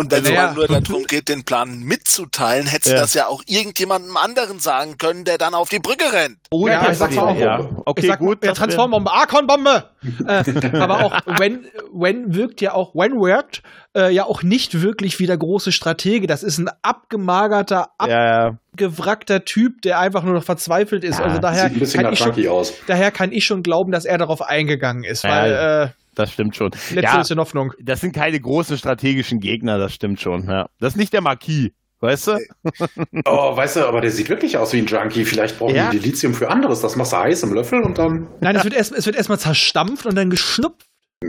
Und 0.02 0.12
wenn 0.12 0.24
es 0.24 0.30
mal 0.32 0.54
nur 0.54 0.66
darum 0.68 1.04
geht, 1.08 1.28
den 1.28 1.44
Plan 1.44 1.80
mitzuteilen, 1.80 2.66
hätte 2.66 2.90
Ja. 2.90 2.96
das 2.96 3.14
ja 3.14 3.26
auch 3.26 3.42
irgendjemandem 3.46 4.16
anderen 4.16 4.58
sagen 4.60 4.98
können, 4.98 5.24
der 5.24 5.38
dann 5.38 5.54
auf 5.54 5.68
die 5.68 5.78
Brücke 5.78 6.12
rennt. 6.12 6.38
Oh, 6.50 6.68
Ja, 6.68 6.82
mal 6.82 7.18
auch- 7.18 7.36
ja. 7.36 7.60
ich 7.60 7.66
Okay, 7.86 8.06
sag, 8.06 8.18
gut. 8.18 8.44
Ja, 8.44 8.52
Transformbombe, 8.52 9.10
Archon-Bombe! 9.10 9.90
äh, 10.26 10.76
aber 10.78 11.04
auch 11.04 11.20
when, 11.38 11.66
when 11.92 12.34
wirkt 12.34 12.60
ja 12.60 12.74
auch, 12.74 12.94
when 12.94 13.12
worked, 13.14 13.62
äh, 13.96 14.10
ja 14.12 14.24
auch 14.24 14.42
nicht 14.42 14.80
wirklich 14.82 15.18
wie 15.18 15.26
der 15.26 15.36
große 15.36 15.70
Stratege. 15.72 16.26
Das 16.26 16.42
ist 16.42 16.58
ein 16.58 16.68
abgemagerter, 16.82 17.90
Ja, 18.00 18.08
ja. 18.08 18.56
abgewrackter 18.72 19.44
Typ, 19.44 19.82
der 19.82 19.98
einfach 19.98 20.22
nur 20.22 20.34
noch 20.34 20.44
verzweifelt 20.44 21.04
ist. 21.04 21.18
Ja, 21.18 21.26
also 21.26 21.38
daher 21.40 21.64
Sieht 21.64 21.74
ein 21.74 21.78
bisschen 21.80 22.02
kann, 22.02 22.12
ich 22.12 22.18
schon, 22.18 22.48
aus. 22.48 22.72
daher 22.86 23.10
kann 23.10 23.32
ich 23.32 23.44
schon 23.44 23.62
glauben, 23.62 23.92
dass 23.92 24.04
er 24.04 24.18
darauf 24.18 24.42
eingegangen 24.42 25.04
ist, 25.04 25.24
Ja, 25.24 25.30
weil 25.30 25.52
äh, 25.52 26.01
das 26.14 26.32
stimmt 26.32 26.56
schon. 26.56 26.70
letzte 26.72 27.00
ja, 27.00 27.20
ist 27.20 27.30
in 27.30 27.38
Hoffnung. 27.38 27.72
das 27.80 28.00
sind 28.00 28.14
keine 28.14 28.38
großen 28.40 28.76
strategischen 28.78 29.40
Gegner, 29.40 29.78
das 29.78 29.94
stimmt 29.94 30.20
schon. 30.20 30.48
Ja. 30.48 30.68
Das 30.80 30.92
ist 30.92 30.96
nicht 30.98 31.12
der 31.12 31.20
Marquis, 31.20 31.70
weißt 32.00 32.26
du? 32.28 32.38
Oh, 33.24 33.56
weißt 33.56 33.76
du, 33.76 33.86
aber 33.86 34.00
der 34.00 34.10
sieht 34.10 34.28
wirklich 34.28 34.56
aus 34.58 34.72
wie 34.72 34.78
ein 34.78 34.86
Junkie. 34.86 35.24
Vielleicht 35.24 35.58
brauchen 35.58 35.74
Ja. 35.74 35.90
die 35.90 35.98
Lithium 35.98 36.34
für 36.34 36.50
anderes. 36.50 36.80
Das 36.80 36.96
machst 36.96 37.12
du 37.12 37.16
heiß 37.18 37.42
im 37.44 37.54
Löffel 37.54 37.80
und 37.82 37.98
dann. 37.98 38.28
Nein, 38.40 38.56
es 38.56 38.64
wird 38.64 38.74
erst, 38.74 38.92
es 38.92 39.06
erstmal 39.06 39.38
zerstampft 39.38 40.06
und 40.06 40.14
dann 40.14 40.30
geschnupft. 40.30 40.86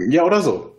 Ja, 0.10 0.24
oder 0.24 0.42
so. 0.42 0.70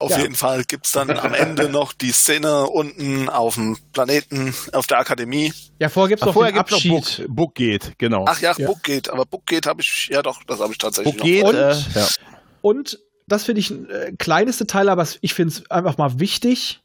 Auf 0.00 0.10
Ja. 0.10 0.18
jeden 0.22 0.34
Fall 0.34 0.64
gibt's 0.64 0.90
dann 0.90 1.08
am 1.10 1.34
Ende 1.34 1.68
noch 1.68 1.92
die 1.92 2.10
Szene 2.10 2.66
unten 2.66 3.28
auf 3.28 3.54
dem 3.54 3.76
Planeten, 3.92 4.52
auf 4.72 4.88
der 4.88 4.98
Akademie. 4.98 5.52
Ja, 5.78 5.88
vorher 5.88 6.08
gibt's 6.08 6.22
Ach, 6.22 6.26
noch 6.26 6.32
vorher 6.34 6.52
gibt's 6.52 6.72
noch. 6.72 6.82
Book, 6.82 7.04
Book 7.28 7.54
geht, 7.54 7.92
genau. 7.98 8.24
Ach 8.28 8.40
ja, 8.40 8.52
Ja. 8.56 8.66
Book 8.66 8.82
geht, 8.82 9.08
aber 9.08 9.24
Book 9.24 9.46
geht 9.46 9.66
habe 9.66 9.80
ich, 9.82 10.08
ja 10.12 10.20
doch, 10.22 10.42
das 10.44 10.58
habe 10.60 10.72
ich 10.72 10.78
tatsächlich 10.78 11.14
Book 11.14 11.20
noch. 11.20 11.26
geht, 11.26 11.44
Und- 11.44 11.54
äh, 11.54 11.70
ja. 11.94 12.06
Und 12.60 12.98
das 13.26 13.44
finde 13.44 13.60
ich 13.60 13.70
ein 13.70 13.88
äh, 13.90 14.12
kleines 14.18 14.58
Detail, 14.58 14.88
aber 14.88 15.06
ich 15.20 15.34
finde 15.34 15.52
es 15.54 15.70
einfach 15.70 15.96
mal 15.98 16.18
wichtig. 16.20 16.80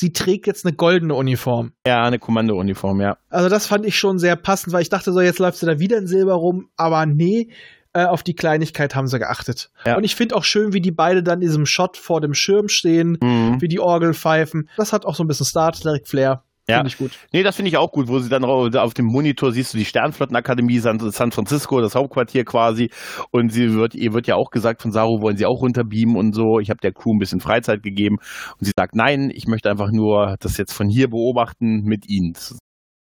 Sie 0.00 0.12
trägt 0.12 0.48
jetzt 0.48 0.66
eine 0.66 0.74
goldene 0.74 1.14
Uniform. 1.14 1.72
ja, 1.86 2.02
eine 2.04 2.18
Kommandouniform, 2.18 3.00
ja. 3.00 3.16
Also 3.30 3.48
das 3.48 3.66
fand 3.68 3.86
ich 3.86 3.96
schon 3.96 4.18
sehr 4.18 4.34
passend, 4.34 4.72
weil 4.72 4.82
ich 4.82 4.88
dachte 4.88 5.12
so, 5.12 5.20
jetzt 5.20 5.38
läuft 5.38 5.58
sie 5.58 5.66
da 5.66 5.78
wieder 5.78 5.98
in 5.98 6.08
Silber 6.08 6.34
rum, 6.34 6.68
aber 6.76 7.06
nee, 7.06 7.50
äh, 7.92 8.04
auf 8.04 8.24
die 8.24 8.34
Kleinigkeit 8.34 8.96
haben 8.96 9.06
sie 9.06 9.20
geachtet. 9.20 9.70
Ja. 9.86 9.96
Und 9.96 10.02
ich 10.02 10.16
finde 10.16 10.34
auch 10.34 10.42
schön, 10.42 10.72
wie 10.72 10.80
die 10.80 10.90
beide 10.90 11.22
dann 11.22 11.40
in 11.40 11.46
diesem 11.46 11.64
Shot 11.64 11.96
vor 11.96 12.20
dem 12.20 12.34
Schirm 12.34 12.68
stehen, 12.68 13.18
Mhm. 13.22 13.60
wie 13.60 13.68
die 13.68 13.78
Orgel 13.78 14.14
pfeifen. 14.14 14.68
Das 14.76 14.92
hat 14.92 15.06
auch 15.06 15.14
so 15.14 15.22
ein 15.22 15.28
bisschen 15.28 15.46
Star 15.46 15.70
Trek 15.70 16.08
Flair. 16.08 16.42
Ja. 16.66 16.76
Finde 16.76 16.88
ich 16.88 16.96
gut. 16.98 17.10
Nee, 17.32 17.42
das 17.42 17.56
finde 17.56 17.68
ich 17.68 17.76
auch 17.76 17.92
gut, 17.92 18.08
wo 18.08 18.18
sie 18.20 18.30
dann 18.30 18.42
au- 18.44 18.68
auf 18.68 18.94
dem 18.94 19.04
Monitor 19.06 19.52
siehst 19.52 19.74
du 19.74 19.78
die 19.78 19.84
Sternflottenakademie 19.84 20.78
San, 20.78 20.98
San 21.10 21.30
Francisco, 21.30 21.80
das 21.82 21.94
Hauptquartier 21.94 22.44
quasi. 22.44 22.90
Und 23.30 23.50
sie 23.52 23.74
wird, 23.74 23.94
ihr 23.94 24.14
wird 24.14 24.26
ja 24.26 24.36
auch 24.36 24.50
gesagt 24.50 24.80
von 24.80 24.90
Saru, 24.90 25.20
wollen 25.20 25.36
sie 25.36 25.44
auch 25.44 25.60
runterbeamen 25.60 26.16
und 26.16 26.34
so. 26.34 26.58
Ich 26.60 26.70
habe 26.70 26.78
der 26.82 26.92
Crew 26.92 27.12
ein 27.14 27.18
bisschen 27.18 27.40
Freizeit 27.40 27.82
gegeben. 27.82 28.16
Und 28.58 28.64
sie 28.64 28.72
sagt, 28.76 28.94
nein, 28.94 29.30
ich 29.34 29.46
möchte 29.46 29.70
einfach 29.70 29.90
nur 29.92 30.36
das 30.40 30.56
jetzt 30.56 30.72
von 30.72 30.88
hier 30.88 31.08
beobachten 31.08 31.82
mit 31.84 32.08
ihnen. 32.08 32.32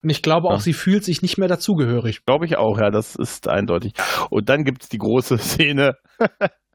Und 0.02 0.10
ich 0.10 0.20
glaube 0.22 0.48
auch, 0.48 0.58
Ja. 0.58 0.58
sie 0.60 0.74
fühlt 0.74 1.02
sich 1.04 1.22
nicht 1.22 1.38
mehr 1.38 1.48
dazugehörig. 1.48 2.24
glaube 2.26 2.44
ich 2.44 2.58
auch, 2.58 2.78
ja, 2.78 2.90
das 2.90 3.16
ist 3.16 3.48
eindeutig. 3.48 3.94
Und 4.30 4.48
dann 4.50 4.64
gibt's 4.64 4.88
die 4.90 4.98
große 4.98 5.38
Szene 5.38 5.94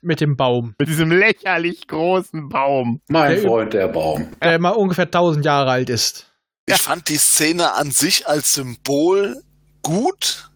Mit 0.00 0.20
dem 0.20 0.36
Baum, 0.36 0.74
mit 0.78 0.88
diesem 0.88 1.10
lächerlich 1.10 1.86
großen 1.88 2.48
Baum. 2.48 3.00
Mein 3.08 3.32
Der- 3.32 3.42
Freund, 3.42 3.72
der 3.72 3.88
Baum. 3.88 4.28
der 4.42 4.58
mal 4.60 4.70
ungefähr 4.70 5.06
1000 5.06 5.44
Jahre 5.44 5.70
alt 5.70 5.90
ist. 5.90 6.30
Ich 6.66 6.76
fand 6.76 7.08
die 7.08 7.16
Szene 7.16 7.74
an 7.74 7.90
sich 7.90 8.28
als 8.28 8.52
Symbol 8.54 9.42
gut, 9.82 10.50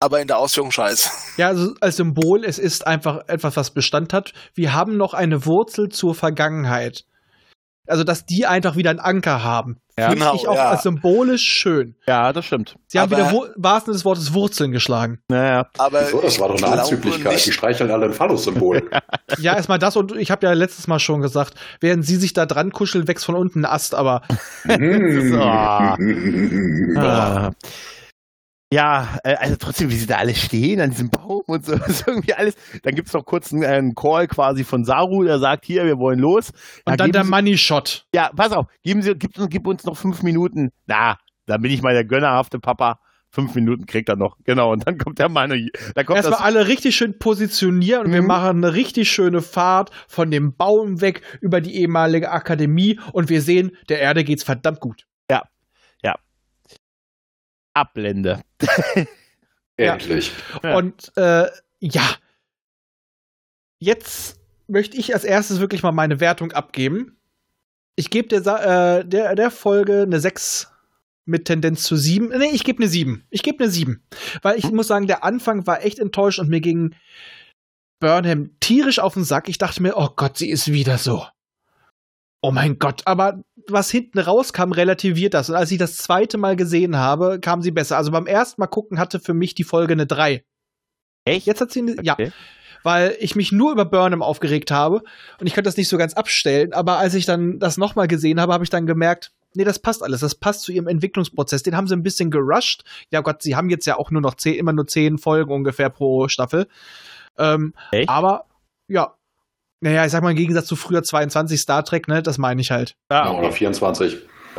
aber 0.00 0.20
in 0.20 0.28
der 0.28 0.38
Ausführung 0.38 0.70
scheiße. 0.70 1.10
Ja, 1.38 1.48
also 1.48 1.74
als 1.80 1.96
Symbol, 1.96 2.44
es 2.44 2.58
ist 2.58 2.86
einfach 2.86 3.26
etwas, 3.28 3.56
was 3.56 3.72
Bestand 3.72 4.12
hat. 4.12 4.32
Wir 4.54 4.72
haben 4.74 4.96
noch 4.96 5.14
eine 5.14 5.46
Wurzel 5.46 5.88
zur 5.88 6.14
Vergangenheit. 6.14 7.04
Also, 7.88 8.04
dass 8.04 8.26
die 8.26 8.46
einfach 8.46 8.76
wieder 8.76 8.90
einen 8.90 9.00
Anker 9.00 9.42
haben. 9.42 9.78
Ja. 9.98 10.10
Finde 10.10 10.26
Genau, 10.26 10.34
ich 10.36 10.46
auch 10.46 10.54
ja. 10.56 10.70
als 10.70 10.82
symbolisch 10.82 11.42
schön. 11.42 11.94
Ja, 12.06 12.32
das 12.34 12.44
stimmt. 12.44 12.76
Sie 12.86 12.98
haben 12.98 13.12
Aber- 13.14 13.30
wieder 13.32 13.52
wahrsten 13.56 13.94
des 13.94 14.04
Wortes 14.04 14.34
Wurzeln 14.34 14.70
geschlagen. 14.72 15.20
Naja. 15.28 15.68
Aber 15.78 16.04
So, 16.04 16.20
das 16.20 16.38
war 16.38 16.48
doch 16.48 16.62
eine 16.62 16.80
Anzüglichkeit. 16.80 17.46
Die 17.46 17.52
streicheln 17.52 17.90
alle 17.90 18.06
ein 18.06 18.12
Phallus-Symbol. 18.12 18.90
Ja, 19.38 19.56
erstmal 19.56 19.78
das 19.78 19.96
und 19.96 20.14
ich 20.16 20.30
habe 20.30 20.46
ja 20.46 20.52
letztes 20.52 20.86
Mal 20.86 20.98
schon 20.98 21.20
gesagt, 21.20 21.54
während 21.80 22.06
sie 22.06 22.16
sich 22.16 22.32
da 22.32 22.46
dran 22.46 22.70
kuscheln, 22.70 23.08
wächst 23.08 23.24
von 23.24 23.34
unten 23.34 23.60
ein 23.60 23.64
Ast, 23.70 23.94
aber 23.94 24.22
Hm. 24.64 25.38
Ah. 25.40 25.96
Ja, 28.76 29.08
äh, 29.24 29.34
also 29.36 29.56
trotzdem, 29.56 29.90
wie 29.90 29.94
sie 29.96 30.06
da 30.06 30.16
alle 30.18 30.34
stehen 30.34 30.80
an 30.82 30.90
diesem 30.90 31.08
Baum 31.08 31.42
und 31.46 31.64
so, 31.64 31.72
ist 31.86 32.06
irgendwie 32.06 32.34
alles. 32.34 32.54
Dann 32.82 32.94
gibt's 32.94 33.12
noch 33.14 33.24
kurz 33.24 33.52
einen, 33.52 33.62
äh, 33.62 33.68
einen 33.68 33.94
Call 33.94 34.28
quasi 34.28 34.64
von 34.64 34.84
Saru, 34.84 35.24
der 35.24 35.38
sagt, 35.38 35.64
hier, 35.64 35.84
wir 35.86 35.98
wollen 35.98 36.18
los. 36.18 36.52
Ja, 36.86 36.92
und 36.92 37.00
dann 37.00 37.12
der 37.12 37.24
Sie- 37.24 37.30
Money 37.30 37.56
Shot. 37.56 38.04
Ja, 38.14 38.30
pass 38.36 38.52
auf, 38.52 38.66
geben 38.82 39.00
Sie, 39.02 39.14
gib, 39.14 39.32
gib 39.48 39.66
uns 39.66 39.84
noch 39.84 39.96
fünf 39.96 40.22
Minuten. 40.22 40.70
Na, 40.86 41.16
da 41.46 41.56
bin 41.56 41.70
ich 41.70 41.80
mal 41.82 41.94
der 41.94 42.04
gönnerhafte 42.04 42.58
Papa. 42.58 43.00
Fünf 43.28 43.54
Minuten 43.54 43.86
kriegt 43.86 44.08
er 44.08 44.16
noch. 44.16 44.36
Genau, 44.44 44.72
und 44.72 44.86
dann 44.86 44.98
kommt 44.98 45.18
der 45.18 45.28
Mann. 45.28 45.50
Da 45.94 46.04
kommt 46.04 46.16
Erstmal 46.18 46.40
alle 46.40 46.68
richtig 46.68 46.96
schön 46.96 47.18
positionieren 47.18 48.06
und 48.06 48.12
wir 48.12 48.22
Mhm. 48.22 48.28
machen 48.28 48.64
eine 48.64 48.72
richtig 48.74 49.10
schöne 49.10 49.42
Fahrt 49.42 49.90
von 50.08 50.30
dem 50.30 50.54
Baum 50.54 51.00
weg 51.00 51.22
über 51.40 51.60
die 51.60 51.74
ehemalige 51.76 52.30
Akademie 52.30 52.98
und 53.12 53.28
wir 53.28 53.42
sehen, 53.42 53.72
der 53.88 54.00
Erde 54.00 54.22
geht's 54.24 54.44
verdammt 54.44 54.80
gut. 54.80 55.05
Ablende. 57.76 58.42
Endlich. 59.76 60.32
Ja. 60.62 60.76
Und 60.76 61.12
äh, 61.16 61.48
ja, 61.80 62.16
jetzt 63.78 64.40
möchte 64.66 64.96
ich 64.96 65.14
als 65.14 65.24
erstes 65.24 65.60
wirklich 65.60 65.82
mal 65.82 65.92
meine 65.92 66.20
Wertung 66.20 66.52
abgeben. 66.52 67.18
Ich 67.94 68.10
gebe 68.10 68.28
der, 68.28 68.42
Sa- 68.42 68.98
äh, 68.98 69.04
der, 69.06 69.34
der 69.34 69.50
Folge 69.50 70.02
eine 70.02 70.20
6 70.20 70.72
mit 71.26 71.44
Tendenz 71.44 71.82
zu 71.84 71.96
7. 71.96 72.28
Nee, 72.28 72.50
ich 72.52 72.64
gebe 72.64 72.78
eine 72.82 72.88
7. 72.88 73.24
Ich 73.30 73.42
gebe 73.42 73.62
eine 73.62 73.70
7. 73.72 74.02
Weil 74.42 74.58
ich 74.58 74.70
muss 74.70 74.86
sagen, 74.86 75.06
der 75.06 75.24
Anfang 75.24 75.66
war 75.66 75.84
echt 75.84 75.98
enttäuscht 75.98 76.38
und 76.38 76.48
mir 76.48 76.60
ging 76.60 76.94
Burnham 78.00 78.58
tierisch 78.60 78.98
auf 78.98 79.14
den 79.14 79.24
Sack. 79.24 79.48
Ich 79.48 79.58
dachte 79.58 79.82
mir, 79.82 79.96
oh 79.96 80.08
Gott, 80.14 80.38
sie 80.38 80.50
ist 80.50 80.72
wieder 80.72 80.98
so. 80.98 81.26
Oh 82.42 82.50
mein 82.52 82.78
Gott, 82.78 83.02
aber 83.06 83.42
was 83.72 83.90
hinten 83.90 84.18
rauskam, 84.18 84.72
relativiert 84.72 85.34
das. 85.34 85.50
Und 85.50 85.56
als 85.56 85.70
ich 85.70 85.78
das 85.78 85.96
zweite 85.96 86.38
Mal 86.38 86.56
gesehen 86.56 86.96
habe, 86.96 87.40
kam 87.40 87.62
sie 87.62 87.70
besser. 87.70 87.96
Also 87.96 88.10
beim 88.10 88.26
ersten 88.26 88.60
Mal 88.60 88.66
gucken 88.66 88.98
hatte 88.98 89.20
für 89.20 89.34
mich 89.34 89.54
die 89.54 89.64
Folge 89.64 89.92
eine 89.92 90.06
3. 90.06 90.44
Echt? 91.24 91.46
Jetzt 91.46 91.60
hat 91.60 91.72
sie 91.72 91.80
eine, 91.80 91.96
ja, 92.02 92.12
Okay. 92.14 92.32
weil 92.82 93.16
ich 93.20 93.34
mich 93.36 93.50
nur 93.52 93.72
über 93.72 93.84
Burnham 93.84 94.22
aufgeregt 94.22 94.70
habe 94.70 95.02
und 95.40 95.46
ich 95.46 95.54
konnte 95.54 95.68
das 95.68 95.76
nicht 95.76 95.88
so 95.88 95.98
ganz 95.98 96.14
abstellen. 96.14 96.72
Aber 96.72 96.98
als 96.98 97.14
ich 97.14 97.26
dann 97.26 97.58
das 97.58 97.76
nochmal 97.76 98.08
gesehen 98.08 98.40
habe, 98.40 98.52
habe 98.52 98.64
ich 98.64 98.70
dann 98.70 98.86
gemerkt, 98.86 99.32
nee, 99.54 99.64
das 99.64 99.78
passt 99.78 100.02
alles. 100.02 100.20
Das 100.20 100.34
passt 100.36 100.62
zu 100.62 100.70
ihrem 100.72 100.86
Entwicklungsprozess. 100.86 101.62
Den 101.62 101.76
haben 101.76 101.88
sie 101.88 101.94
ein 101.96 102.02
bisschen 102.02 102.30
gerusht. 102.30 102.84
Ja 103.10 103.22
Gott, 103.22 103.42
sie 103.42 103.56
haben 103.56 103.70
jetzt 103.70 103.86
ja 103.86 103.96
auch 103.96 104.10
nur 104.10 104.22
noch 104.22 104.34
zehn, 104.34 104.54
immer 104.54 104.72
nur 104.72 104.86
zehn 104.86 105.18
Folgen 105.18 105.50
ungefähr 105.52 105.90
pro 105.90 106.28
Staffel. 106.28 106.66
Ähm, 107.38 107.74
Echt? 107.90 108.08
aber 108.08 108.44
ja, 108.88 109.14
naja, 109.80 110.04
ich 110.04 110.12
sag 110.12 110.22
mal 110.22 110.30
im 110.30 110.36
Gegensatz 110.36 110.66
zu 110.66 110.76
früher 110.76 111.02
22 111.02 111.60
Star 111.60 111.84
Trek, 111.84 112.08
ne, 112.08 112.22
das 112.22 112.38
meine 112.38 112.60
ich 112.60 112.70
halt. 112.70 112.96
Ah, 113.08 113.30
Oder 113.30 113.48
okay. 113.48 113.56
24. 113.58 114.16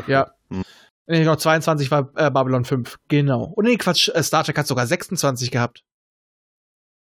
Ja. 0.08 0.32
Hm. 0.50 0.64
Nee, 1.08 1.24
noch 1.24 1.38
22 1.38 1.90
war 1.90 2.10
äh, 2.16 2.30
Babylon 2.30 2.66
5. 2.66 2.98
Genau. 3.08 3.44
Und 3.56 3.66
nee, 3.66 3.78
Quatsch, 3.78 4.10
äh, 4.10 4.22
Star 4.24 4.44
Trek 4.44 4.58
hat 4.58 4.68
sogar 4.68 4.86
26 4.86 5.52
gehabt. 5.52 5.84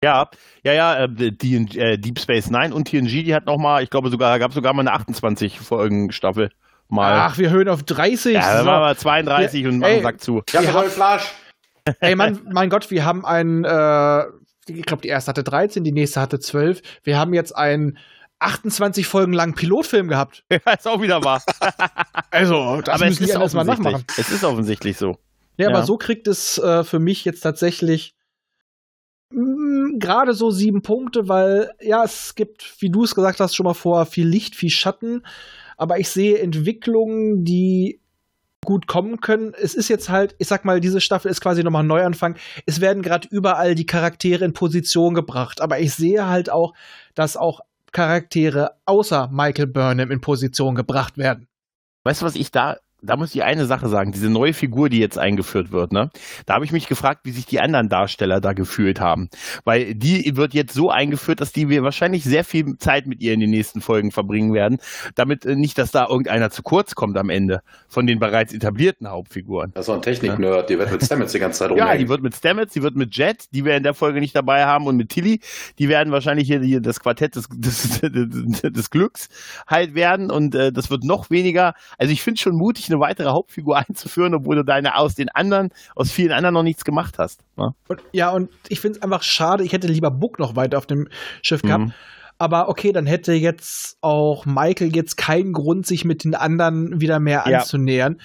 Ja, 0.03 0.29
ja, 0.63 0.73
ja, 0.75 1.05
äh, 1.05 1.09
die, 1.09 1.57
äh, 1.79 1.97
Deep 1.97 2.19
Space 2.21 2.51
Nine 2.51 2.75
und 2.75 2.87
TNG, 2.89 3.25
die 3.25 3.35
hat 3.35 3.47
noch 3.47 3.57
mal, 3.57 3.83
ich 3.83 3.89
glaube 3.91 4.11
sogar, 4.11 4.39
gab 4.39 4.53
sogar 4.53 4.75
mal 4.75 4.81
eine 4.83 4.93
28 4.93 5.59
Folgen 5.61 6.13
Staffel. 6.13 6.51
mal. 6.89 7.15
Ach, 7.21 7.39
wir 7.39 7.49
hören 7.51 7.69
auf 7.71 7.83
30. 7.83 8.35
ja, 8.35 8.41
dann 8.43 8.65
So. 8.65 8.71
machen 8.71 8.83
wir 8.83 8.97
32 8.97 9.67
und 9.67 9.79
machen 9.79 9.91
Ey. 9.91 9.97
den 9.99 10.03
Sack 10.03 10.21
zu. 10.21 10.43
Ich 10.47 10.59
einen 10.59 10.73
neuen 10.73 10.91
Flash. 10.91 11.33
Ey, 12.01 12.15
Mann, 12.17 12.41
mein 12.53 12.69
Gott, 12.71 12.91
wir 12.91 13.05
haben 13.05 13.25
ein, 13.25 13.65
äh, 13.65 14.25
ich 14.69 14.83
glaube, 14.85 15.03
die 15.03 15.09
erste 15.09 15.31
hatte 15.31 15.45
13, 15.45 15.85
die 15.85 15.93
nächste 15.93 16.21
hatte 16.21 16.39
12. 16.39 16.83
Wir 17.03 17.19
haben 17.19 17.35
jetzt 17.35 17.55
einen 17.57 17.99
28 18.41 19.07
Folgen 19.07 19.33
langen 19.33 19.55
Pilotfilm 19.55 20.09
gehabt. 20.09 20.45
Ja, 20.51 20.73
ist 20.73 20.87
auch 20.89 21.01
wieder 21.03 21.23
wahr. 21.25 21.43
Also, 22.31 22.81
das 22.83 22.95
aber 22.97 23.05
es 23.07 23.11
müssen 23.21 23.25
ist 23.25 23.33
die 23.33 23.37
alles 23.37 23.55
mal 23.55 23.61
offensichtlich. 23.63 23.93
nachmachen. 23.93 24.05
Es 24.19 24.31
ist 24.31 24.45
offensichtlich 24.45 24.97
so. 24.97 25.19
Ja, 25.57 25.69
Ja. 25.71 25.77
aber 25.77 25.85
so 25.87 25.97
kriegt 25.97 26.27
es 26.27 26.59
äh, 26.59 26.83
für 26.85 26.99
mich 26.99 27.25
jetzt 27.25 27.41
tatsächlich 27.41 28.15
mh, 29.31 29.99
gerade 29.99 30.35
so 30.35 30.51
sieben 30.51 30.83
Punkte, 30.83 31.29
weil 31.29 31.71
ja, 31.81 32.05
es 32.05 32.35
gibt, 32.35 32.75
wie 32.81 32.91
du 32.91 33.05
es 33.05 33.15
gesagt 33.15 33.41
hast, 33.41 33.55
schon 33.55 33.65
mal 33.65 33.75
vor, 33.75 34.05
viel 34.07 34.27
Licht, 34.27 34.57
viel 34.57 34.71
Schatten. 34.71 35.23
Aber 35.77 35.99
ich 35.99 36.09
sehe 36.09 36.39
Entwicklungen, 36.39 37.45
die 37.45 38.01
gut 38.65 38.87
kommen 38.87 39.21
können. 39.21 39.53
Es 39.61 39.75
ist 39.75 39.89
jetzt 39.89 40.09
halt, 40.09 40.35
ich 40.39 40.49
sag 40.49 40.65
mal, 40.65 40.81
diese 40.81 41.01
Staffel 41.01 41.31
ist 41.31 41.41
quasi 41.41 41.63
nochmal 41.63 41.85
ein 41.85 41.89
Neuanfang. 41.89 42.37
Es 42.67 42.81
werden 42.81 43.03
gerade 43.03 43.29
überall 43.29 43.75
die 43.75 43.87
Charaktere 43.87 44.45
in 44.45 44.53
Position 44.53 45.15
gebracht. 45.15 45.61
Aber 45.61 45.79
ich 45.79 45.95
sehe 45.95 46.27
halt 46.27 46.51
auch, 46.51 46.75
dass 47.15 47.37
auch 47.37 47.61
Charaktere 47.93 48.73
außer 48.87 49.29
Michael 49.33 49.69
Burnham 49.69 50.11
in 50.11 50.21
Position 50.21 50.75
gebracht 50.75 51.17
werden. 51.17 51.47
Weißt 52.05 52.23
du, 52.23 52.27
was 52.27 52.35
ich 52.35 52.51
da, 52.51 52.77
da 53.05 53.17
muss 53.17 53.35
ich 53.35 53.43
eine 53.43 53.67
Sache 53.67 53.89
sagen, 53.89 54.13
diese 54.13 54.31
neue 54.31 54.53
Figur, 54.53 54.89
die 54.89 54.99
jetzt 54.99 55.19
eingeführt 55.19 55.73
wird, 55.73 55.93
ne? 55.93 56.11
Da 56.47 56.55
habe 56.55 56.65
ich 56.65 56.73
mich 56.73 56.89
gefragt, 56.89 57.21
wie 57.25 57.31
sich 57.31 57.47
die 57.47 57.61
anderen 57.61 57.89
Darsteller 57.89 58.41
da 58.41 58.53
gefühlt 58.53 59.01
haben. 59.01 59.29
Weil 59.65 59.95
die 59.95 60.37
wird 60.37 60.55
jetzt 60.55 60.75
so 60.75 60.91
eingeführt, 60.91 61.41
dass 61.41 61.53
die 61.53 61.69
wir 61.69 61.83
wahrscheinlich 61.83 62.25
sehr 62.25 62.45
viel 62.45 62.77
Zeit 62.79 63.07
mit 63.07 63.21
ihr 63.21 63.33
in 63.33 63.41
den 63.41 63.51
nächsten 63.51 63.81
Folgen 63.81 64.11
verbringen 64.11 64.55
werden, 64.55 64.79
damit 65.15 65.45
äh, 65.45 65.55
nicht, 65.55 65.79
dass 65.79 65.91
da 65.91 66.07
irgendeiner 66.09 66.51
zu 66.51 66.63
kurz 66.63 66.95
kommt 66.95 67.17
am 67.19 67.31
Ende 67.31 67.61
von 67.89 68.07
den 68.07 68.19
bereits 68.19 68.53
etablierten 68.53 69.09
Hauptfiguren. 69.09 69.73
Das 69.75 69.83
ist 69.83 69.87
so 69.87 69.93
ein 69.93 70.03
Technik-Nerd, 70.03 70.71
die 70.71 70.79
wird 70.79 70.91
mit 70.91 71.05
Stamets 71.05 71.33
die 71.33 71.39
ganze 71.39 71.59
Zeit 71.61 71.71
Ja, 71.77 71.85
rumhängen. 71.85 71.99
die 71.99 72.09
wird 72.09 72.23
mit 72.23 72.35
Stamets, 72.35 72.73
die 72.73 72.83
wird 72.83 72.97
mit 72.97 73.17
Jet, 73.17 73.45
die 73.53 73.65
wir 73.65 73.77
in 73.77 73.83
der 73.83 73.95
Folge 73.95 74.21
nicht 74.21 74.35
dabei 74.35 74.65
haben 74.65 74.87
und 74.87 74.97
mit 74.97 75.11
Tilly, 75.11 75.41
die 75.79 75.89
werden 75.89 76.13
wahrscheinlich 76.13 76.47
hier, 76.47 76.61
hier 76.61 76.81
das 76.81 77.01
Quartett 77.01 77.37
des, 77.37 77.49
des, 77.53 78.01
des, 78.01 78.63
des 78.63 78.91
Glücks 78.91 79.29
halt 79.67 79.95
werden 79.95 80.31
und 80.31 80.55
äh, 80.55 80.73
das 80.73 80.91
wird 80.91 81.05
noch 81.05 81.31
weniger. 81.31 81.75
Also 81.99 82.13
ich 82.13 82.23
finde 82.23 82.41
schon 82.41 82.57
mutig, 82.57 82.89
eine 82.95 83.01
weitere 83.01 83.31
Hauptfigur 83.31 83.77
einzuführen, 83.89 84.35
obwohl 84.35 84.57
du 84.57 84.65
deine 84.65 84.97
aus 84.97 85.15
den 85.15 85.29
anderen, 85.29 85.71
aus 85.95 86.11
vielen 86.11 86.33
anderen 86.33 86.55
noch 86.55 86.63
nichts 86.63 86.85
gemacht 86.85 87.19
hast. 87.19 87.41
Ne? 87.57 87.75
Und, 87.89 88.01
ja, 88.13 88.31
und 88.31 88.51
ich 88.69 88.81
finde 88.81 88.99
es 88.99 89.03
einfach 89.03 89.23
schade. 89.23 89.65
Ich 89.65 89.73
hätte 89.73 89.87
lieber 89.89 90.11
Book 90.11 90.39
noch 90.39 90.57
weiter 90.57 90.79
auf 90.79 90.87
dem 90.87 91.09
Schiff 91.43 91.63
gehabt. 91.63 91.85
Mhm. 91.87 91.93
Aber 92.39 92.69
okay, 92.69 92.93
dann 92.93 93.07
hätte 93.07 93.33
jetzt 93.33 93.97
auch 94.01 94.45
Michael 94.45 94.95
jetzt 94.95 95.17
keinen 95.17 95.53
Grund, 95.53 95.87
sich 95.87 96.05
mit 96.05 96.25
den 96.25 96.35
anderen 96.35 97.01
wieder 97.01 97.21
mehr 97.21 97.45
Ja. 97.47 97.59
anzunähern. 97.59 98.21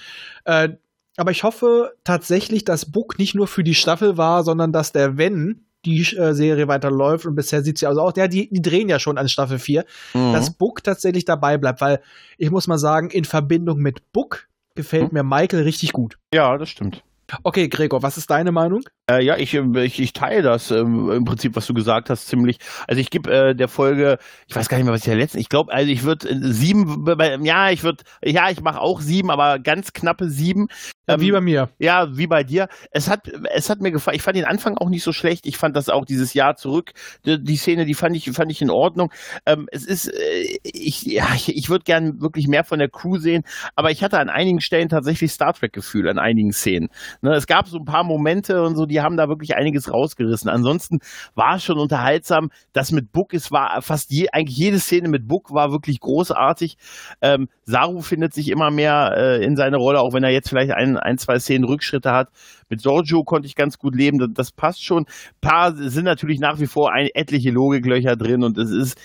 Äh, 0.45 0.69
aber 1.15 1.31
ich 1.31 1.43
hoffe 1.43 1.91
tatsächlich, 2.03 2.63
dass 2.65 2.91
Book 2.91 3.19
nicht 3.19 3.35
nur 3.35 3.45
für 3.47 3.63
die 3.63 3.75
Staffel 3.75 4.17
war, 4.17 4.43
sondern 4.43 4.71
dass 4.71 4.91
der 4.93 5.17
Wenn 5.17 5.65
die 5.85 5.99
äh, 6.17 6.33
Serie 6.33 6.67
weiterläuft 6.67 7.25
und 7.25 7.35
bisher 7.35 7.61
sieht 7.61 7.77
sie 7.77 7.85
also 7.87 8.01
auch, 8.01 8.11
ja, 8.17 8.27
die, 8.27 8.49
die 8.49 8.61
drehen 8.61 8.89
ja 8.89 8.99
schon 8.99 9.17
an 9.17 9.29
Staffel 9.29 9.59
4, 9.59 9.85
Mhm. 10.13 10.33
dass 10.33 10.51
Book 10.57 10.83
tatsächlich 10.83 11.23
dabei 11.23 11.57
bleibt, 11.57 11.79
weil 11.79 12.01
ich 12.37 12.51
muss 12.51 12.67
mal 12.67 12.77
sagen, 12.77 13.09
in 13.11 13.23
Verbindung 13.25 13.77
mit 13.79 14.11
Book 14.11 14.47
gefällt 14.81 15.11
Mhm. 15.11 15.17
mir 15.17 15.23
Michael 15.23 15.63
richtig 15.63 15.91
gut. 15.93 16.17
ja, 16.33 16.57
das 16.57 16.69
stimmt. 16.69 17.03
Okay, 17.43 17.67
Gregor, 17.69 18.01
was 18.01 18.17
ist 18.17 18.29
deine 18.29 18.51
Meinung? 18.51 18.81
Äh, 19.09 19.23
ja, 19.23 19.37
ich, 19.37 19.53
ähm, 19.53 19.75
ich, 19.75 19.99
ich 19.99 20.13
teile 20.13 20.41
das 20.41 20.71
ähm, 20.71 21.11
im 21.11 21.25
Prinzip, 21.25 21.55
was 21.55 21.67
du 21.67 21.73
gesagt 21.73 22.09
hast, 22.09 22.27
ziemlich. 22.27 22.57
Also 22.87 23.01
ich 23.01 23.09
gebe 23.09 23.31
äh, 23.31 23.55
der 23.55 23.67
Folge, 23.67 24.17
ich 24.47 24.55
weiß 24.55 24.69
gar 24.69 24.77
nicht 24.77 24.85
mehr, 24.85 24.93
was 24.93 25.01
ich 25.01 25.05
der 25.05 25.15
letzten, 25.15 25.39
ich 25.39 25.49
glaube, 25.49 25.71
also 25.73 25.89
ich 25.91 26.03
würde 26.03 26.27
sieben, 26.53 27.03
b- 27.05 27.15
b- 27.15 27.37
ja, 27.43 27.69
ich 27.71 27.83
würde, 27.83 28.03
ja, 28.23 28.49
ich 28.49 28.61
mache 28.61 28.79
auch 28.81 29.01
sieben, 29.01 29.31
aber 29.31 29.59
ganz 29.59 29.93
knappe 29.93 30.29
sieben. 30.29 30.67
Ja, 31.07 31.19
wie 31.19 31.27
Ähm, 31.29 31.33
bei 31.33 31.41
mir. 31.41 31.69
Ja, 31.79 32.15
wie 32.17 32.27
bei 32.27 32.43
dir. 32.43 32.67
Es 32.91 33.09
hat, 33.09 33.27
es 33.51 33.69
hat 33.69 33.81
mir 33.81 33.91
gefallen. 33.91 34.15
Ich 34.15 34.21
fand 34.21 34.37
den 34.37 34.45
Anfang 34.45 34.77
auch 34.77 34.89
nicht 34.89 35.03
so 35.03 35.11
schlecht. 35.11 35.45
Ich 35.47 35.57
fand 35.57 35.75
das 35.75 35.89
auch 35.89 36.05
dieses 36.05 36.33
Jahr 36.33 36.55
zurück. 36.55 36.91
Die, 37.25 37.43
die 37.43 37.57
Szene, 37.57 37.85
die 37.85 37.95
fand 37.95 38.15
ich, 38.15 38.29
fand 38.31 38.51
ich 38.51 38.61
in 38.61 38.69
Ordnung. 38.69 39.11
Ähm, 39.45 39.67
es 39.71 39.85
ist, 39.85 40.07
äh, 40.07 40.57
ich, 40.63 41.03
ja, 41.03 41.27
ich, 41.35 41.55
ich 41.55 41.69
würde 41.69 41.83
gern 41.83 42.21
wirklich 42.21 42.47
mehr 42.47 42.63
von 42.63 42.79
der 42.79 42.89
Crew 42.89 43.17
sehen, 43.17 43.43
aber 43.75 43.91
ich 43.91 44.03
hatte 44.03 44.19
an 44.19 44.29
einigen 44.29 44.61
Stellen 44.61 44.89
tatsächlich 44.89 45.31
Star 45.31 45.53
Trek-Gefühl 45.53 46.07
an 46.09 46.19
einigen 46.19 46.53
Szenen. 46.53 46.89
Ne, 47.21 47.33
es 47.33 47.47
gab 47.47 47.67
so 47.67 47.77
ein 47.77 47.85
paar 47.85 48.05
Momente 48.05 48.61
und 48.61 48.75
so, 48.75 48.85
die 48.85 49.01
haben 49.01 49.17
da 49.17 49.27
wirklich 49.27 49.55
einiges 49.55 49.91
rausgerissen. 49.91 50.49
Ansonsten 50.49 50.99
war 51.35 51.55
es 51.55 51.63
schon 51.63 51.77
unterhaltsam. 51.77 52.49
Das 52.71 52.91
mit 52.91 53.11
Book, 53.11 53.33
es 53.33 53.51
war 53.51 53.81
fast 53.81 54.11
je, 54.11 54.29
eigentlich 54.31 54.57
jede 54.57 54.79
Szene 54.79 55.09
mit 55.09 55.27
Book 55.27 55.53
war 55.53 55.71
wirklich 55.71 55.99
großartig. 55.99 56.77
Ähm, 57.21 57.47
Saru 57.65 57.99
findet 57.99 58.33
sich 58.33 58.49
immer 58.49 58.71
mehr 58.71 59.13
äh, 59.17 59.43
in 59.43 59.57
seine 59.57 59.77
Rolle, 59.77 59.99
auch 59.99 60.13
wenn 60.13 60.23
er 60.23 60.31
jetzt 60.31 60.49
vielleicht 60.49 60.71
ein, 60.71 60.97
ein, 60.97 61.17
zwei 61.17 61.39
Szenen 61.39 61.65
Rückschritte 61.65 62.11
hat. 62.11 62.29
Mit 62.69 62.83
Giorgio 62.83 63.23
konnte 63.23 63.47
ich 63.47 63.55
ganz 63.55 63.77
gut 63.77 63.95
leben, 63.95 64.19
das, 64.19 64.29
das 64.33 64.51
passt 64.51 64.83
schon. 64.83 65.05
Ein 65.05 65.41
paar 65.41 65.75
sind 65.75 66.05
natürlich 66.05 66.39
nach 66.39 66.59
wie 66.59 66.67
vor 66.67 66.93
ein, 66.93 67.09
etliche 67.13 67.51
Logiklöcher 67.51 68.15
drin 68.15 68.43
und 68.43 68.57
es 68.57 68.71
ist 68.71 68.97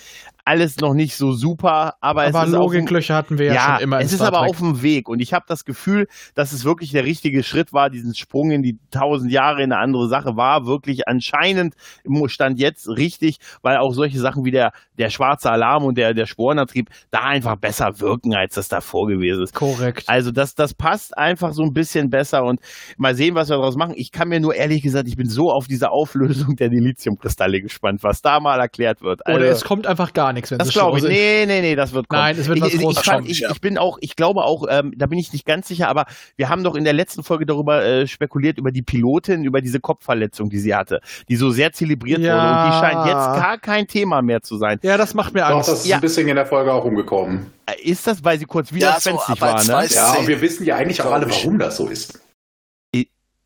alles 0.45 0.77
noch 0.77 0.93
nicht 0.93 1.15
so 1.15 1.31
super, 1.33 1.95
aber, 2.01 2.23
Aber 2.27 2.43
es 2.43 2.47
ist 2.47 2.53
Logiklöcher 2.53 3.15
hatten 3.15 3.39
wir 3.39 3.47
ja, 3.47 3.53
ja, 3.53 3.73
schon 3.75 3.83
immer 3.83 3.99
es 3.99 4.11
ist 4.11 4.19
Star 4.19 4.27
aber 4.27 4.41
Trek. 4.41 4.49
auf 4.51 4.57
dem 4.59 4.81
Weg 4.83 5.09
und 5.09 5.19
ich 5.19 5.33
habe 5.33 5.45
das 5.47 5.65
Gefühl, 5.65 6.05
dass 6.35 6.53
es 6.53 6.63
wirklich 6.65 6.91
der 6.91 7.03
richtige 7.03 7.41
Schritt 7.43 7.73
war, 7.73 7.89
diesen 7.89 8.13
Sprung 8.13 8.51
in 8.51 8.61
die 8.61 8.77
tausend 8.91 9.31
Jahre 9.31 9.63
in 9.63 9.71
eine 9.71 9.81
andere 9.81 10.07
Sache 10.07 10.37
war 10.37 10.65
wirklich 10.67 11.07
anscheinend 11.07 11.73
im 12.03 12.27
Stand 12.27 12.59
jetzt 12.59 12.87
richtig, 12.87 13.37
weil 13.63 13.77
auch 13.77 13.91
solche 13.91 14.19
Sachen 14.19 14.45
wie 14.45 14.51
der, 14.51 14.71
der 14.99 15.09
schwarze 15.09 15.49
Alarm 15.51 15.83
und 15.83 15.97
der, 15.97 16.13
der 16.13 16.27
Sporenantrieb 16.27 16.89
da 17.11 17.19
einfach 17.21 17.55
besser 17.57 17.99
wirken, 17.99 18.35
als 18.35 18.53
das 18.55 18.67
davor 18.67 19.07
gewesen 19.07 19.43
ist. 19.43 19.53
Korrekt. 19.53 20.03
Also 20.07 20.31
das, 20.31 20.53
das 20.53 20.73
passt 20.75 21.17
einfach 21.17 21.53
so 21.53 21.63
ein 21.63 21.73
bisschen 21.73 22.09
besser 22.09 22.43
und 22.43 22.59
mal 22.97 23.15
sehen, 23.15 23.33
was 23.35 23.49
wir 23.49 23.57
daraus 23.57 23.75
machen. 23.75 23.93
Ich 23.95 24.11
kann 24.11 24.29
mir 24.29 24.39
nur 24.39 24.53
ehrlich 24.55 24.83
gesagt, 24.83 25.07
ich 25.07 25.15
bin 25.15 25.27
so 25.27 25.49
auf 25.49 25.67
diese 25.67 25.89
Auflösung 25.91 26.55
der 26.55 26.69
Dilithiumkristalle 26.69 27.61
gespannt, 27.61 28.03
was 28.03 28.21
da 28.21 28.39
mal 28.39 28.59
erklärt 28.59 29.01
wird. 29.01 29.21
Oder 29.27 29.35
Also- 29.37 29.47
es 29.47 29.63
kommt 29.63 29.87
einfach 29.87 30.13
gar 30.13 30.34
nichts, 30.35 30.51
wenn 30.51 30.59
das 30.59 30.67
sie 30.67 30.73
glaube 30.73 30.99
ich. 30.99 31.03
Nee, 31.03 31.45
nee, 31.47 31.61
nee, 31.61 31.75
das 31.75 31.93
wird 31.93 32.07
kommen. 32.07 32.21
Nein, 32.21 32.37
es 32.39 32.47
wird 32.47 32.57
ich, 32.59 32.63
was 32.63 32.73
ich, 32.73 32.81
Großes 32.81 32.99
ich, 32.99 33.05
fand- 33.05 33.27
ich, 33.29 33.43
ich 33.43 33.61
bin 33.61 33.77
auch, 33.79 33.97
ich 34.01 34.15
glaube 34.15 34.43
auch, 34.43 34.65
ähm, 34.69 34.93
da 34.95 35.07
bin 35.07 35.17
ich 35.17 35.33
nicht 35.33 35.45
ganz 35.45 35.67
sicher, 35.67 35.89
aber 35.89 36.05
wir 36.35 36.49
haben 36.49 36.63
doch 36.63 36.75
in 36.75 36.83
der 36.83 36.93
letzten 36.93 37.23
Folge 37.23 37.45
darüber 37.47 37.83
äh, 37.83 38.05
spekuliert, 38.05 38.59
über 38.59 38.71
die 38.71 38.83
Pilotin, 38.83 39.43
über 39.43 39.61
diese 39.61 39.79
Kopfverletzung, 39.79 40.49
die 40.51 40.59
sie 40.59 40.75
hatte, 40.75 41.01
die 41.27 41.35
so 41.35 41.49
sehr 41.49 41.71
zelebriert 41.73 42.19
Ja. 42.19 42.35
wurde 42.35 42.59
und 42.59 42.67
die 42.67 42.79
scheint 42.79 43.05
jetzt 43.07 43.41
gar 43.43 43.57
kein 43.57 43.87
Thema 43.87 44.21
mehr 44.21 44.41
zu 44.43 44.57
sein. 44.57 44.79
Ja, 44.83 44.97
das 44.97 45.13
macht 45.15 45.33
mir 45.33 45.39
Doch, 45.41 45.55
Angst. 45.57 45.69
das 45.69 45.79
ist 45.79 45.87
Ja. 45.87 45.95
ein 45.95 46.01
bisschen 46.01 46.27
in 46.27 46.35
der 46.35 46.45
Folge 46.45 46.71
auch 46.71 46.85
umgekommen. 46.85 47.51
Äh, 47.65 47.81
Ist 47.89 48.05
das, 48.05 48.23
weil 48.23 48.37
sie 48.37 48.45
kurz 48.45 48.69
Ja, 48.71 48.99
so, 48.99 49.11
war, 49.39 49.63
ne? 49.63 49.87
Ja, 49.89 50.13
und 50.13 50.27
wir 50.27 50.39
wissen 50.41 50.65
ja 50.65 50.75
eigentlich 50.75 51.01
auch 51.01 51.11
alle, 51.11 51.27
warum 51.29 51.57
das 51.57 51.77
so 51.77 51.87
ist. 51.87 52.19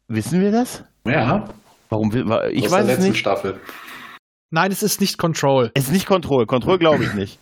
Wissen 0.07 0.41
wir 0.41 0.51
das? 0.51 0.83
Ja, 1.05 1.47
Warum 1.89 2.11
ich 2.51 2.65
aus 2.65 2.71
weiß 2.71 2.71
der 2.71 2.79
es 2.81 2.87
letzten 2.87 3.03
nicht. 3.09 3.19
Staffel. 3.19 3.59
Nein, 4.51 4.71
es 4.71 4.83
ist 4.83 4.99
nicht 5.01 5.17
Control. 5.17 5.71
Es 5.73 5.85
ist 5.85 5.91
nicht 5.93 6.05
Kontroll. 6.07 6.45
Kontroll 6.45 6.79
glaube 6.79 7.03
ich 7.03 7.13
nicht. 7.13 7.39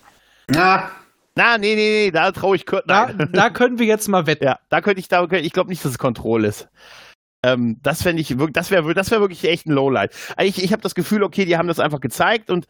Na, 0.48 0.90
Na, 1.34 1.56
nee, 1.56 1.74
nee, 1.76 2.04
nee, 2.06 2.10
da 2.10 2.32
traue 2.32 2.56
ich 2.56 2.66
Kurt. 2.66 2.84
Da, 2.88 3.12
da 3.12 3.50
können 3.50 3.78
wir 3.78 3.86
jetzt 3.86 4.08
mal 4.08 4.26
wetten. 4.26 4.44
Ja, 4.44 4.58
da 4.68 4.80
könnte 4.80 5.00
ich, 5.00 5.08
da, 5.08 5.24
ich 5.30 5.52
glaube 5.52 5.70
nicht, 5.70 5.84
dass 5.84 5.92
es 5.92 5.98
Control 5.98 6.44
ist. 6.44 6.68
Ähm, 7.44 7.78
das 7.82 8.02
fände 8.02 8.20
ich 8.20 8.30
wirklich, 8.38 8.54
das 8.54 8.70
wäre 8.72 8.92
das 8.94 9.10
wär 9.12 9.20
wirklich 9.20 9.44
echt 9.44 9.66
ein 9.66 9.72
Lowlight. 9.72 10.12
Ich, 10.42 10.62
ich 10.62 10.72
habe 10.72 10.82
das 10.82 10.96
Gefühl, 10.96 11.22
okay, 11.22 11.44
die 11.44 11.56
haben 11.56 11.68
das 11.68 11.78
einfach 11.78 12.00
gezeigt 12.00 12.50
und 12.50 12.66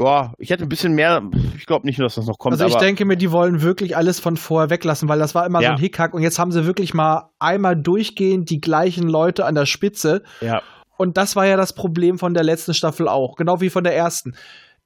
ja, 0.00 0.34
ich 0.38 0.50
hätte 0.50 0.62
ein 0.64 0.68
bisschen 0.68 0.94
mehr, 0.94 1.22
ich 1.56 1.66
glaube 1.66 1.86
nicht, 1.86 1.98
dass 1.98 2.14
das 2.16 2.26
noch 2.26 2.38
kommt. 2.38 2.52
Also 2.52 2.66
ich 2.66 2.74
aber 2.74 2.84
denke 2.84 3.04
mir, 3.06 3.16
die 3.16 3.32
wollen 3.32 3.62
wirklich 3.62 3.96
alles 3.96 4.20
von 4.20 4.36
vorher 4.36 4.68
weglassen, 4.70 5.08
weil 5.08 5.18
das 5.18 5.34
war 5.34 5.46
immer 5.46 5.60
Ja. 5.62 5.70
so 5.70 5.72
ein 5.72 5.78
Hickhack 5.80 6.12
und 6.14 6.22
jetzt 6.22 6.38
haben 6.38 6.52
sie 6.52 6.66
wirklich 6.66 6.92
mal 6.94 7.30
einmal 7.38 7.74
durchgehend 7.74 8.50
die 8.50 8.60
gleichen 8.60 9.08
Leute 9.08 9.46
an 9.46 9.54
der 9.56 9.66
Spitze 9.66 10.22
ja, 10.40 10.62
und 10.96 11.16
das 11.16 11.36
war 11.36 11.46
ja 11.46 11.56
das 11.56 11.72
Problem 11.74 12.18
von 12.18 12.34
der 12.34 12.44
letzten 12.44 12.74
Staffel 12.74 13.08
auch, 13.08 13.36
genau 13.36 13.60
wie 13.60 13.70
von 13.70 13.84
der 13.84 13.96
ersten. 13.96 14.34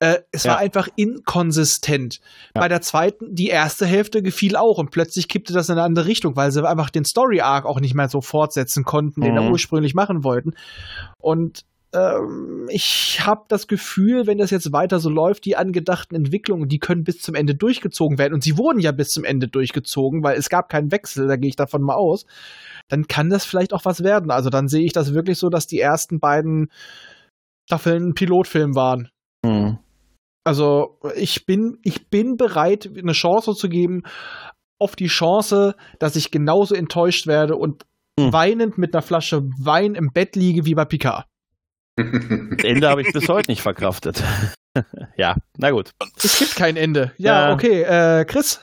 Äh, 0.02 0.20
es 0.32 0.44
Ja. 0.44 0.52
war 0.52 0.58
einfach 0.58 0.88
inkonsistent. 0.96 2.20
Bei 2.54 2.68
der 2.68 2.80
zweiten, 2.80 3.34
die 3.34 3.48
erste 3.48 3.84
Hälfte 3.86 4.22
gefiel 4.22 4.56
auch 4.56 4.78
und 4.78 4.90
plötzlich 4.90 5.28
kippte 5.28 5.52
das 5.52 5.68
in 5.68 5.72
eine 5.74 5.82
andere 5.82 6.06
Richtung, 6.06 6.36
weil 6.36 6.50
sie 6.52 6.66
einfach 6.66 6.90
den 6.90 7.04
Story 7.04 7.40
Arc 7.40 7.66
auch 7.66 7.80
nicht 7.80 7.94
mehr 7.94 8.08
so 8.08 8.20
fortsetzen 8.20 8.84
konnten, 8.84 9.20
den 9.20 9.32
Mhm. 9.34 9.36
sie 9.36 9.50
ursprünglich 9.50 9.94
machen 9.94 10.24
wollten. 10.24 10.52
Und 11.18 11.64
ähm, 11.92 12.68
ich 12.70 13.20
habe 13.26 13.44
das 13.48 13.66
Gefühl, 13.66 14.26
wenn 14.26 14.38
das 14.38 14.50
jetzt 14.50 14.72
weiter 14.72 15.00
so 15.00 15.10
läuft, 15.10 15.44
die 15.44 15.56
angedachten 15.56 16.14
Entwicklungen, 16.14 16.68
die 16.68 16.78
können 16.78 17.04
bis 17.04 17.20
zum 17.20 17.34
Ende 17.34 17.54
durchgezogen 17.54 18.18
werden. 18.18 18.34
Und 18.34 18.42
sie 18.42 18.56
wurden 18.56 18.80
ja 18.80 18.92
bis 18.92 19.08
zum 19.08 19.24
Ende 19.24 19.48
durchgezogen, 19.48 20.22
weil 20.22 20.38
es 20.38 20.48
gab 20.48 20.68
keinen 20.68 20.92
Wechsel, 20.92 21.26
da 21.26 21.36
gehe 21.36 21.48
ich 21.48 21.56
davon 21.56 21.82
mal 21.82 21.94
aus. 21.94 22.26
Dann 22.88 23.08
kann 23.08 23.30
das 23.30 23.44
vielleicht 23.44 23.72
auch 23.72 23.84
was 23.84 24.04
werden. 24.04 24.30
Also 24.30 24.50
dann 24.50 24.68
sehe 24.68 24.84
ich 24.84 24.92
das 24.92 25.14
wirklich 25.14 25.38
so, 25.38 25.48
dass 25.48 25.66
die 25.66 25.80
ersten 25.80 26.20
beiden 26.20 26.70
Staffeln 27.68 28.08
ein 28.08 28.14
Pilotfilm 28.14 28.74
waren. 28.74 29.08
hm. 29.44 29.78
Also 30.42 30.98
ich 31.16 31.44
bin, 31.44 31.78
ich 31.82 32.08
bin 32.08 32.38
bereit, 32.38 32.90
eine 32.96 33.12
Chance 33.12 33.54
zu 33.54 33.68
geben 33.68 34.04
auf 34.80 34.96
die 34.96 35.08
Chance, 35.08 35.74
dass 35.98 36.16
ich 36.16 36.30
genauso 36.30 36.74
enttäuscht 36.74 37.26
werde 37.26 37.56
und 37.56 37.84
Hm. 38.18 38.32
weinend 38.32 38.78
mit 38.78 38.94
einer 38.94 39.02
Flasche 39.02 39.42
Wein 39.58 39.94
im 39.94 40.12
Bett 40.12 40.36
liege 40.36 40.64
wie 40.66 40.74
bei 40.74 40.84
Picard. 40.84 41.26
Das 42.02 42.64
Ende 42.64 42.88
habe 42.88 43.02
ich 43.02 43.12
bis 43.12 43.28
heute 43.28 43.50
nicht 43.50 43.62
verkraftet. 43.62 44.22
ja, 45.16 45.36
na 45.56 45.70
gut. 45.70 45.90
Es 46.22 46.38
gibt 46.38 46.56
kein 46.56 46.76
Ende. 46.76 47.12
Ja, 47.18 47.48
Ja. 47.48 47.54
okay. 47.54 47.82
Äh, 47.82 48.24
Chris? 48.24 48.60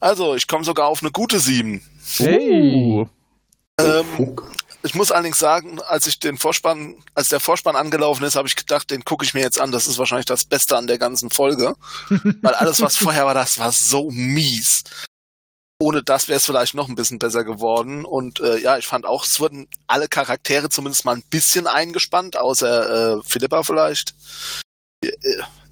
Also, 0.00 0.34
ich 0.34 0.46
komme 0.46 0.64
sogar 0.64 0.86
auf 0.88 1.02
eine 1.02 1.10
gute 1.10 1.38
7. 1.40 1.82
Hey. 2.18 2.74
Uh, 2.74 3.06
Ähm, 3.78 4.36
ich 4.82 4.94
muss 4.94 5.10
allerdings 5.12 5.36
sagen, 5.38 5.80
als 5.82 6.06
ich 6.06 6.18
den 6.20 6.38
Vorspann, 6.38 6.94
als 7.14 7.28
der 7.28 7.40
Vorspann 7.40 7.76
angelaufen 7.76 8.24
ist, 8.24 8.36
habe 8.36 8.48
ich 8.48 8.56
gedacht, 8.56 8.90
den 8.90 9.04
gucke 9.04 9.24
ich 9.24 9.34
mir 9.34 9.40
jetzt 9.40 9.60
an. 9.60 9.72
Das 9.72 9.86
ist 9.86 9.98
wahrscheinlich 9.98 10.26
das 10.26 10.44
Beste 10.44 10.76
an 10.76 10.86
der 10.86 10.96
ganzen 10.98 11.28
Folge. 11.30 11.74
Weil 12.42 12.54
alles, 12.54 12.80
was 12.80 12.96
vorher 12.96 13.26
war, 13.26 13.34
das 13.34 13.58
war 13.58 13.72
so 13.72 14.10
mies. 14.10 14.84
Ohne 15.78 16.02
das 16.02 16.28
wäre 16.28 16.38
es 16.38 16.46
vielleicht 16.46 16.74
noch 16.74 16.88
ein 16.88 16.94
bisschen 16.94 17.18
besser 17.18 17.44
geworden. 17.44 18.04
Und 18.04 18.40
äh, 18.40 18.58
ja, 18.58 18.78
ich 18.78 18.86
fand 18.86 19.04
auch, 19.04 19.24
es 19.24 19.40
wurden 19.40 19.68
alle 19.86 20.08
Charaktere 20.08 20.70
zumindest 20.70 21.04
mal 21.04 21.16
ein 21.16 21.24
bisschen 21.28 21.66
eingespannt, 21.66 22.36
außer 22.36 23.18
äh, 23.18 23.22
Philippa 23.24 23.62
vielleicht. 23.62 24.14
Äh, 25.04 25.10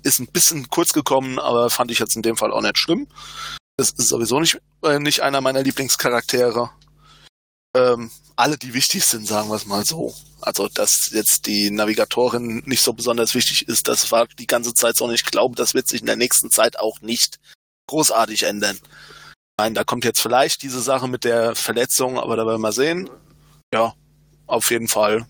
Ist 0.02 0.18
ein 0.18 0.26
bisschen 0.26 0.68
kurz 0.68 0.92
gekommen, 0.92 1.38
aber 1.38 1.70
fand 1.70 1.90
ich 1.90 1.98
jetzt 1.98 2.16
in 2.16 2.22
dem 2.22 2.36
Fall 2.36 2.52
auch 2.52 2.60
nicht 2.60 2.76
schlimm. 2.76 3.08
Das 3.78 3.90
ist 3.90 4.08
sowieso 4.08 4.38
nicht, 4.38 4.60
äh, 4.82 4.98
nicht 4.98 5.20
einer 5.20 5.40
meiner 5.40 5.62
Lieblingscharaktere. 5.62 6.70
Ähm, 7.74 8.10
alle, 8.36 8.58
die 8.58 8.74
wichtig 8.74 9.04
sind, 9.04 9.26
sagen 9.26 9.48
wir 9.48 9.56
es 9.56 9.64
mal 9.64 9.84
so. 9.86 10.14
Also, 10.42 10.68
dass 10.68 11.10
jetzt 11.12 11.46
die 11.46 11.70
Navigatorin 11.70 12.62
nicht 12.66 12.82
so 12.82 12.92
besonders 12.92 13.34
wichtig 13.34 13.66
ist, 13.66 13.88
das 13.88 14.12
war 14.12 14.26
die 14.38 14.46
ganze 14.46 14.74
Zeit 14.74 14.96
so. 14.96 15.06
Und 15.06 15.14
ich 15.14 15.24
glaube, 15.24 15.56
das 15.56 15.72
wird 15.72 15.88
sich 15.88 16.00
in 16.00 16.06
der 16.06 16.16
nächsten 16.16 16.50
Zeit 16.50 16.78
auch 16.78 17.00
nicht 17.00 17.38
großartig 17.86 18.42
ändern. 18.42 18.78
Nein, 19.58 19.74
da 19.74 19.84
kommt 19.84 20.04
jetzt 20.04 20.20
vielleicht 20.20 20.62
diese 20.62 20.80
Sache 20.80 21.06
mit 21.06 21.24
der 21.24 21.54
Verletzung, 21.54 22.18
aber 22.18 22.36
da 22.36 22.44
werden 22.46 22.60
wir 22.60 22.72
sehen. 22.72 23.08
Ja, 23.72 23.94
auf 24.46 24.70
jeden 24.70 24.88
Fall 24.88 25.26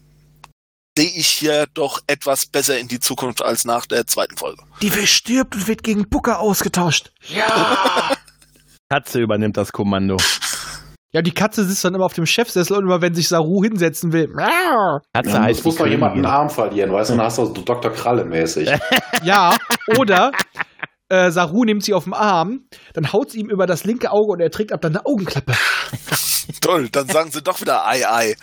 sehe 0.96 1.10
ich 1.10 1.26
hier 1.26 1.66
doch 1.74 2.00
etwas 2.06 2.46
besser 2.46 2.78
in 2.78 2.88
die 2.88 3.00
Zukunft 3.00 3.42
als 3.42 3.64
nach 3.64 3.84
der 3.84 4.06
zweiten 4.06 4.36
Folge. 4.36 4.62
Die 4.80 4.90
stirbt 5.06 5.54
und 5.54 5.66
wird 5.68 5.82
gegen 5.82 6.08
Booker 6.08 6.38
ausgetauscht. 6.38 7.12
Ja. 7.28 7.46
Katze 8.88 9.20
übernimmt 9.20 9.56
das 9.56 9.72
Kommando. 9.72 10.16
ja, 11.12 11.20
die 11.20 11.32
Katze 11.32 11.64
sitzt 11.64 11.84
dann 11.84 11.94
immer 11.94 12.04
auf 12.04 12.12
dem 12.12 12.26
Chefsessel 12.26 12.76
und 12.76 12.84
immer, 12.84 13.00
wenn 13.02 13.14
sich 13.14 13.28
Saru 13.28 13.64
hinsetzen 13.64 14.12
will. 14.12 14.28
Katze 15.12 15.30
Ja, 15.30 15.42
heißt 15.42 15.56
jetzt 15.58 15.64
muss 15.64 15.76
die 15.76 15.82
noch 15.82 15.88
jemand 15.88 16.14
einen. 16.14 16.26
Arm 16.26 16.48
verlieren, 16.48 16.92
weißt 16.92 17.10
du, 17.10 17.16
dann 17.16 17.26
hast 17.26 17.38
du 17.38 17.46
so 17.46 17.52
Dr. 17.52 17.92
Kralle 17.92 18.24
mäßig. 18.24 18.70
Ja, 19.22 19.56
oder 19.98 20.30
äh, 21.08 21.30
Saru 21.30 21.64
nimmt 21.64 21.84
sie 21.84 21.94
auf 21.94 22.04
den 22.04 22.14
Arm, 22.14 22.66
dann 22.92 23.12
haut 23.12 23.30
sie 23.30 23.40
ihm 23.40 23.50
über 23.50 23.66
das 23.66 23.84
linke 23.84 24.10
Auge 24.10 24.32
und 24.32 24.40
er 24.40 24.50
trägt 24.50 24.72
ab 24.72 24.80
dann 24.80 24.96
eine 24.96 25.06
Augenklappe. 25.06 25.52
Toll, 26.60 26.88
dann 26.90 27.08
sagen 27.08 27.30
sie 27.30 27.42
doch 27.42 27.60
wieder 27.60 27.86
Ei, 27.86 28.06
Ei. 28.08 28.34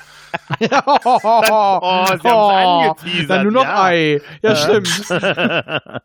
oh, 0.59 0.59
sie 0.61 0.69
haben's 0.69 2.25
angeteasert, 2.25 3.29
Dann 3.29 3.43
nur 3.43 3.51
noch 3.51 3.63
ja. 3.63 3.83
Ei. 3.83 4.21
Ja, 4.41 4.55
stimmt. 4.55 5.09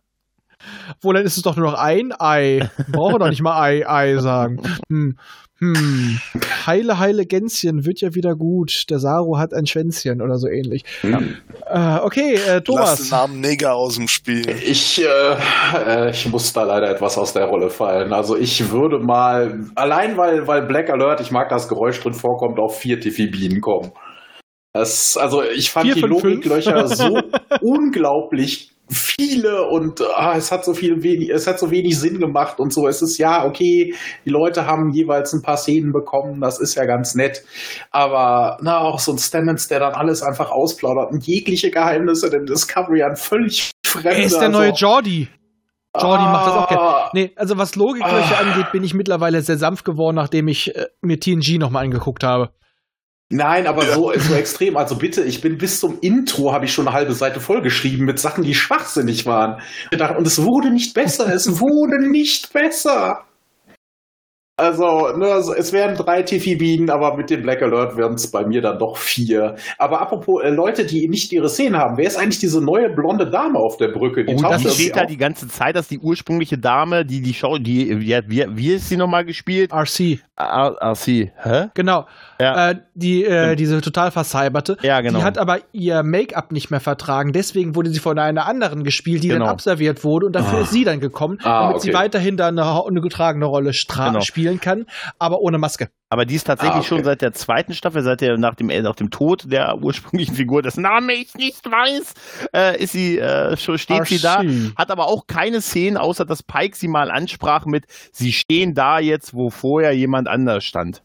Wo, 1.00 1.12
dann 1.12 1.24
ist 1.24 1.36
es 1.36 1.42
doch 1.42 1.56
nur 1.56 1.70
noch 1.70 1.78
ein 1.78 2.12
Ei. 2.18 2.68
Brauchen 2.88 3.18
doch 3.20 3.28
nicht 3.28 3.42
mal 3.42 3.60
Ei, 3.60 3.86
Ei 3.88 4.18
sagen. 4.18 4.62
Hm. 4.88 5.18
Hm. 5.58 6.18
Heile, 6.66 6.98
heile 6.98 7.24
Gänschen 7.24 7.86
wird 7.86 8.02
ja 8.02 8.14
wieder 8.14 8.34
gut. 8.34 8.84
Der 8.90 8.98
Saru 8.98 9.38
hat 9.38 9.54
ein 9.54 9.66
Schwänzchen 9.66 10.20
oder 10.20 10.36
so 10.36 10.48
ähnlich. 10.48 10.84
Hm. 11.00 11.36
Äh, 11.66 11.98
okay, 12.02 12.34
äh, 12.34 12.38
Lass 12.38 12.54
den 12.56 12.64
Thomas. 12.64 13.10
Namen 13.10 13.40
Neger 13.40 13.74
aus 13.74 13.96
dem 13.96 14.06
Spiel. 14.06 14.48
Ich, 14.50 15.02
äh, 15.02 15.06
äh, 15.86 16.10
ich 16.10 16.28
muss 16.28 16.52
da 16.52 16.64
leider 16.64 16.90
etwas 16.90 17.16
aus 17.16 17.32
der 17.32 17.46
Rolle 17.46 17.70
fallen. 17.70 18.12
Also 18.12 18.36
ich 18.36 18.70
würde 18.70 18.98
mal, 18.98 19.66
allein 19.74 20.18
weil, 20.18 20.46
weil 20.46 20.66
Black 20.66 20.90
Alert, 20.90 21.22
ich 21.22 21.30
mag 21.30 21.48
das 21.48 21.68
Geräusch 21.68 22.00
drin 22.00 22.12
vorkommt, 22.12 22.58
auf 22.58 22.78
vier 22.78 23.00
Tiffy-Bienen 23.00 23.62
kommen. 23.62 23.92
Das, 24.74 25.16
also 25.16 25.42
ich 25.42 25.70
fand 25.70 25.86
Vier 25.86 25.94
die 25.94 26.00
von 26.00 26.10
fünf? 26.18 26.44
Logiklöcher 26.44 26.86
so 26.88 27.18
unglaublich 27.62 28.75
viele 28.90 29.66
und 29.68 30.00
ah, 30.16 30.34
es 30.36 30.52
hat 30.52 30.64
so 30.64 30.74
viel 30.74 31.02
wenig, 31.02 31.30
es 31.30 31.46
hat 31.46 31.58
so 31.58 31.70
wenig 31.70 31.98
Sinn 31.98 32.18
gemacht 32.18 32.60
und 32.60 32.72
so. 32.72 32.86
Es 32.86 33.02
ist 33.02 33.18
ja 33.18 33.44
okay, 33.44 33.94
die 34.24 34.30
Leute 34.30 34.66
haben 34.66 34.90
jeweils 34.90 35.32
ein 35.32 35.42
paar 35.42 35.56
Szenen 35.56 35.92
bekommen, 35.92 36.40
das 36.40 36.60
ist 36.60 36.74
ja 36.76 36.84
ganz 36.84 37.14
nett. 37.14 37.42
Aber 37.90 38.58
na, 38.60 38.78
auch 38.78 38.98
so 38.98 39.12
ein 39.12 39.18
Stamens, 39.18 39.68
der 39.68 39.80
dann 39.80 39.94
alles 39.94 40.22
einfach 40.22 40.50
ausplaudert 40.50 41.10
und 41.12 41.26
jegliche 41.26 41.70
Geheimnisse 41.70 42.30
der 42.30 42.40
Discovery 42.44 43.02
an 43.02 43.16
völlig 43.16 43.72
fremde. 43.84 44.10
Er 44.10 44.24
ist 44.24 44.38
der 44.38 44.48
neue 44.48 44.70
also- 44.72 44.86
Jordi. 44.86 45.28
Jordi 45.98 46.24
macht 46.24 46.46
das 46.46 46.54
auch 46.54 46.68
gerne. 46.68 46.82
Ah, 46.82 47.10
Nee, 47.14 47.32
also 47.36 47.56
was 47.56 47.74
Logiklöcher 47.74 48.36
Ah. 48.38 48.42
angeht, 48.42 48.70
bin 48.70 48.84
ich 48.84 48.92
mittlerweile 48.92 49.40
sehr 49.40 49.56
sanft 49.56 49.84
geworden, 49.86 50.16
nachdem 50.16 50.46
ich 50.46 50.76
äh, 50.76 50.86
mir 51.00 51.18
TNG 51.18 51.56
nochmal 51.58 51.84
angeguckt 51.84 52.22
habe. 52.22 52.50
Nein, 53.28 53.66
aber 53.66 53.82
so, 53.86 54.12
so 54.16 54.34
extrem. 54.34 54.76
Also 54.76 54.96
bitte, 54.96 55.24
ich 55.24 55.40
bin 55.40 55.58
bis 55.58 55.80
zum 55.80 55.98
Intro 56.00 56.52
habe 56.52 56.64
ich 56.64 56.72
schon 56.72 56.86
eine 56.86 56.96
halbe 56.96 57.12
Seite 57.12 57.40
vollgeschrieben 57.40 58.06
mit 58.06 58.20
Sachen, 58.20 58.44
die 58.44 58.54
schwachsinnig 58.54 59.26
waren. 59.26 59.60
Und 60.16 60.26
es 60.26 60.42
wurde 60.42 60.70
nicht 60.70 60.94
besser. 60.94 61.32
Es 61.34 61.60
wurde 61.60 62.08
nicht 62.08 62.52
besser. 62.52 63.24
Also, 64.58 65.14
ne, 65.14 65.26
also 65.26 65.52
es 65.52 65.74
wären 65.74 65.96
drei 65.96 66.22
Tiffy-Bienen, 66.22 66.88
aber 66.88 67.14
mit 67.14 67.28
dem 67.28 67.42
Black 67.42 67.60
Alert 67.60 67.94
wären 67.98 68.14
es 68.14 68.30
bei 68.30 68.46
mir 68.46 68.62
dann 68.62 68.78
doch 68.78 68.96
vier. 68.96 69.56
Aber 69.76 70.00
apropos 70.00 70.42
äh, 70.42 70.48
Leute, 70.48 70.86
die 70.86 71.08
nicht 71.08 71.30
ihre 71.30 71.50
Szenen 71.50 71.76
haben, 71.76 71.98
wer 71.98 72.06
ist 72.06 72.16
eigentlich 72.16 72.38
diese 72.38 72.62
neue 72.64 72.88
blonde 72.88 73.28
Dame 73.28 73.58
auf 73.58 73.76
der 73.76 73.88
Brücke? 73.88 74.24
Die 74.24 74.34
Oh, 74.34 74.38
taucht 74.40 74.64
das 74.64 74.74
steht 74.74 74.96
da 74.96 75.04
die 75.04 75.18
ganze 75.18 75.46
Zeit, 75.48 75.76
dass 75.76 75.88
die 75.88 75.98
ursprüngliche 75.98 76.56
Dame, 76.56 77.04
die 77.04 77.20
die 77.20 77.34
Show, 77.34 77.58
die, 77.58 78.00
wie, 78.00 78.18
wie, 78.28 78.46
wie 78.48 78.72
ist 78.72 78.88
sie 78.88 78.96
nochmal 78.96 79.26
gespielt? 79.26 79.72
RC, 79.74 80.20
ah, 80.36 80.94
sie, 80.94 81.30
hä? 81.42 81.66
genau. 81.74 82.06
Ja. 82.40 82.70
Äh, 82.70 82.76
die, 82.94 83.24
äh, 83.26 83.56
diese 83.56 83.82
total 83.82 84.10
vercyberte. 84.10 84.78
Ja, 84.80 85.02
genau. 85.02 85.18
Die 85.18 85.24
hat 85.24 85.36
aber 85.36 85.58
ihr 85.72 86.02
Make-up 86.02 86.50
nicht 86.52 86.70
mehr 86.70 86.80
vertragen. 86.80 87.32
Deswegen 87.34 87.74
wurde 87.74 87.90
sie 87.90 87.98
von 88.00 88.18
einer 88.18 88.46
anderen 88.46 88.84
gespielt, 88.84 89.22
die 89.22 89.28
Genau. 89.28 89.44
dann 89.44 89.52
abserviert 89.52 90.02
wurde. 90.02 90.24
Und 90.26 90.32
dafür 90.32 90.60
Ah. 90.60 90.62
ist 90.62 90.70
sie 90.72 90.84
dann 90.84 91.00
gekommen, 91.00 91.38
Ah, 91.44 91.66
damit 91.68 91.82
sie 91.82 91.90
okay. 91.90 91.98
weiterhin 91.98 92.38
da 92.38 92.48
eine, 92.48 92.86
eine 92.86 93.02
getragene 93.02 93.44
Rolle 93.44 93.66
Genau. 93.66 94.20
Spielen 94.46 94.60
kann, 94.60 94.86
aber 95.18 95.40
ohne 95.40 95.58
Maske. 95.58 95.88
Aber 96.08 96.24
die 96.24 96.36
ist 96.36 96.44
tatsächlich 96.44 96.74
Ah, 96.76 96.78
okay. 96.78 96.88
schon 96.88 97.04
seit 97.04 97.20
der 97.20 97.32
zweiten 97.32 97.74
Staffel, 97.74 98.02
seit 98.02 98.20
der 98.20 98.38
nach 98.38 98.54
dem, 98.54 98.70
äh, 98.70 98.80
nach 98.80 98.94
dem 98.94 99.10
Tod 99.10 99.50
der 99.50 99.78
ursprünglichen 99.82 100.34
Figur, 100.36 100.62
dessen 100.62 100.82
Name 100.82 101.14
ich 101.14 101.34
nicht 101.34 101.64
weiß, 101.64 102.14
äh, 102.54 102.82
ist 102.82 102.92
sie, 102.92 103.18
äh, 103.18 103.56
schon 103.56 103.78
steht 103.78 104.06
sie 104.06 104.20
da. 104.20 104.42
Hat 104.76 104.90
aber 104.90 105.08
auch 105.08 105.26
keine 105.26 105.60
Szenen, 105.60 105.96
außer 105.96 106.24
dass 106.24 106.42
Pike 106.42 106.76
sie 106.76 106.88
mal 106.88 107.10
ansprach 107.10 107.66
mit, 107.66 107.86
sie 108.12 108.32
stehen 108.32 108.74
da 108.74 109.00
jetzt, 109.00 109.34
wo 109.34 109.50
vorher 109.50 109.92
jemand 109.92 110.28
anders 110.28 110.64
stand. 110.64 111.02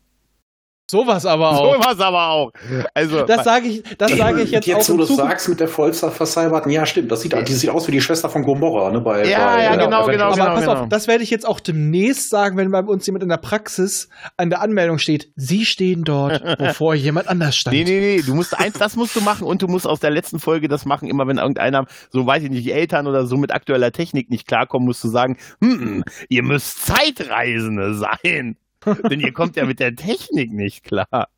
Sowas 0.91 1.25
aber 1.25 1.51
auch. 1.57 1.89
es 1.89 1.99
aber 2.01 2.27
auch. 2.31 2.51
Also, 2.93 3.25
Das 3.25 3.45
sage 3.45 3.67
ich, 3.67 3.83
das 3.97 4.11
sage 4.11 4.41
ich 4.41 4.51
jetzt, 4.51 4.67
jetzt 4.67 4.83
auch 4.83 4.89
wo 4.89 4.91
in 4.91 4.97
du 4.99 5.05
Zukunft. 5.05 5.29
sagst 5.31 5.47
mit 5.49 5.59
der 5.61 5.69
Vollzer 5.69 6.11
vercyberten, 6.11 6.69
ja 6.69 6.85
stimmt, 6.85 7.09
das 7.09 7.21
sieht, 7.21 7.33
die 7.47 7.53
sieht 7.53 7.69
aus 7.69 7.87
wie 7.87 7.93
die 7.93 8.01
Schwester 8.01 8.27
von 8.27 8.43
Gomorra, 8.43 8.91
ne? 8.91 8.99
Bei, 8.99 9.25
Ja, 9.25 9.55
bei, 9.55 9.63
ja, 9.63 9.73
äh, 9.73 9.77
genau, 9.77 9.85
genau, 9.85 9.97
Aber 10.01 10.11
genau, 10.11 10.45
pass 10.53 10.59
genau. 10.65 10.73
auf, 10.81 10.89
das 10.89 11.07
werde 11.07 11.23
ich 11.23 11.29
jetzt 11.29 11.47
auch 11.47 11.61
demnächst 11.61 12.29
sagen, 12.29 12.57
wenn 12.57 12.69
bei 12.71 12.81
uns 12.81 13.05
jemand 13.05 13.23
in 13.23 13.29
der 13.29 13.37
Praxis 13.37 14.09
an 14.35 14.49
der 14.49 14.61
Anmeldung 14.61 14.97
steht. 14.97 15.29
Sie 15.37 15.63
stehen 15.63 16.03
dort, 16.03 16.43
wovor 16.59 16.93
jemand 16.93 17.29
anders 17.29 17.55
stand. 17.55 17.73
Nee, 17.73 17.85
nee, 17.85 17.99
nee, 18.01 18.21
du 18.21 18.35
musst 18.35 18.59
eins, 18.59 18.77
das 18.77 18.97
musst 18.97 19.15
du 19.15 19.21
machen 19.21 19.47
und 19.47 19.61
du 19.61 19.67
musst 19.67 19.87
aus 19.87 20.01
der 20.01 20.11
letzten 20.11 20.39
Folge 20.39 20.67
das 20.67 20.85
machen, 20.85 21.07
immer 21.07 21.25
wenn 21.25 21.37
irgendeiner, 21.37 21.85
so 22.09 22.25
weiß 22.27 22.43
ich 22.43 22.49
nicht, 22.49 22.67
Eltern 22.67 23.07
oder 23.07 23.25
so 23.25 23.37
mit 23.37 23.53
aktueller 23.53 23.93
Technik 23.93 24.29
nicht 24.29 24.45
klarkommen, 24.45 24.85
musst 24.87 25.03
du 25.05 25.07
sagen, 25.07 25.37
hm, 25.63 26.03
ihr 26.27 26.43
müsst 26.43 26.85
Zeitreisende 26.85 27.93
sein. 27.93 28.57
Denn 28.85 29.19
ihr 29.19 29.33
kommt 29.33 29.55
ja 29.55 29.65
mit 29.65 29.79
der 29.79 29.95
Technik 29.95 30.51
nicht 30.51 30.83
klar. 30.83 31.29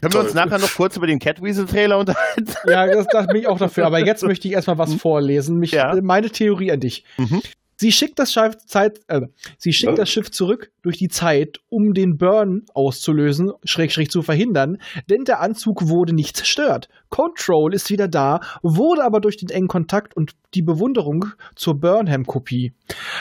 Können 0.00 0.12
wir 0.12 0.20
uns 0.20 0.32
Toll. 0.32 0.44
nachher 0.44 0.58
noch 0.58 0.74
kurz 0.74 0.96
über 0.96 1.06
den 1.06 1.18
Catweasel-Trailer 1.18 1.98
unterhalten? 1.98 2.52
Ja, 2.68 2.86
das, 2.86 3.06
bin 3.28 3.36
ich 3.36 3.46
auch 3.46 3.58
dafür. 3.58 3.86
Aber 3.86 3.98
jetzt 3.98 4.22
möchte 4.24 4.46
ich 4.46 4.54
erstmal 4.54 4.76
was 4.78 4.94
vorlesen. 4.94 5.58
Mich, 5.58 5.72
Ja. 5.72 5.98
Meine 6.02 6.30
Theorie 6.30 6.70
an 6.72 6.80
dich. 6.80 7.04
Mhm. 7.16 7.40
Sie 7.78 7.92
schickt 7.92 8.18
das 8.18 8.32
Schiff, 8.32 8.56
Zeit, 8.66 9.00
äh, 9.08 9.20
sie 9.58 9.72
schickt 9.72 9.92
Ja. 9.92 9.96
das 9.96 10.10
Schiff 10.10 10.30
zurück 10.30 10.70
durch 10.82 10.96
die 10.96 11.08
Zeit, 11.08 11.58
um 11.68 11.92
den 11.92 12.16
Burn 12.16 12.62
auszulösen, 12.72 13.52
Schrägstrich 13.64 14.10
zu 14.10 14.22
verhindern, 14.22 14.78
denn 15.10 15.24
der 15.24 15.40
Anzug 15.40 15.88
wurde 15.88 16.14
nicht 16.14 16.36
zerstört. 16.38 16.88
Control 17.10 17.74
ist 17.74 17.90
wieder 17.90 18.08
da, 18.08 18.40
wurde 18.62 19.04
aber 19.04 19.20
durch 19.20 19.36
den 19.36 19.50
engen 19.50 19.68
Kontakt 19.68 20.16
und 20.16 20.32
die 20.54 20.62
Bewunderung 20.62 21.26
zur 21.54 21.78
Burnham-Kopie. 21.78 22.72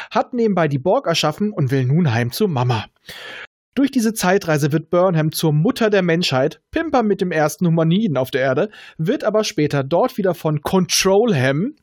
Hat 0.10 0.34
nebenbei 0.34 0.68
die 0.69 0.80
Borg 0.80 1.06
erschaffen 1.07 1.52
und 1.52 1.72
will 1.72 1.86
nun 1.86 2.14
heim 2.14 2.32
zur 2.32 2.48
Mama. 2.48 2.86
Durch 3.76 3.91
diese 3.91 4.14
Zeitreise 4.14 4.72
wird 4.72 4.90
Burnham 4.90 5.34
zur 5.34 5.52
Mutter 5.52 5.90
der 5.90 6.02
Menschheit, 6.02 6.61
Pimper 6.72 7.03
mit 7.03 7.19
dem 7.19 7.32
ersten 7.32 7.68
Humaniden 7.68 8.15
auf 8.15 8.32
der 8.32 8.40
Erde, 8.41 8.69
wird 8.98 9.26
aber 9.26 9.44
später 9.44 9.84
dort 9.84 10.18
wieder 10.18 10.34
von 10.34 10.61
Controlham 10.61 11.73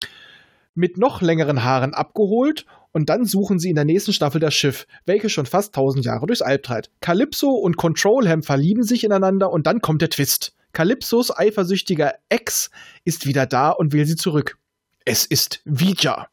mit 0.74 0.96
noch 0.96 1.22
längeren 1.22 1.64
Haaren 1.64 1.94
abgeholt 1.94 2.66
und 2.92 3.08
dann 3.08 3.24
suchen 3.24 3.58
sie 3.58 3.70
in 3.70 3.76
der 3.76 3.84
nächsten 3.84 4.12
Staffel 4.12 4.40
das 4.40 4.54
Schiff, 4.54 4.86
welches 5.06 5.32
schon 5.32 5.46
fast 5.46 5.76
1000 5.76 6.04
Jahre 6.04 6.26
durchs 6.26 6.42
All 6.42 6.58
treibt. 6.58 6.90
Calypso 7.00 7.50
und 7.50 7.76
Controlham 7.76 8.42
verlieben 8.42 8.82
sich 8.82 9.04
ineinander 9.04 9.50
und 9.50 9.66
dann 9.66 9.80
kommt 9.80 10.02
der 10.02 10.10
Twist. 10.10 10.54
Calypsos 10.72 11.36
eifersüchtiger 11.36 12.14
Ex 12.28 12.70
ist 13.04 13.26
wieder 13.26 13.46
da 13.46 13.70
und 13.70 13.92
will 13.92 14.06
sie 14.06 14.16
zurück. 14.16 14.58
Es 15.04 15.26
ist 15.26 15.60
Vija. 15.64 16.28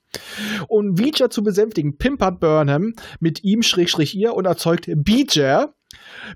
Um 0.67 0.97
Vija 0.97 1.29
zu 1.29 1.43
besänftigen, 1.43 1.97
pimpert 1.97 2.39
Burnham 2.39 2.93
mit 3.19 3.43
ihm 3.43 3.63
Schrägstrich 3.63 4.15
ihr 4.15 4.33
und 4.33 4.45
erzeugt 4.45 4.89
Beecher. 4.95 5.73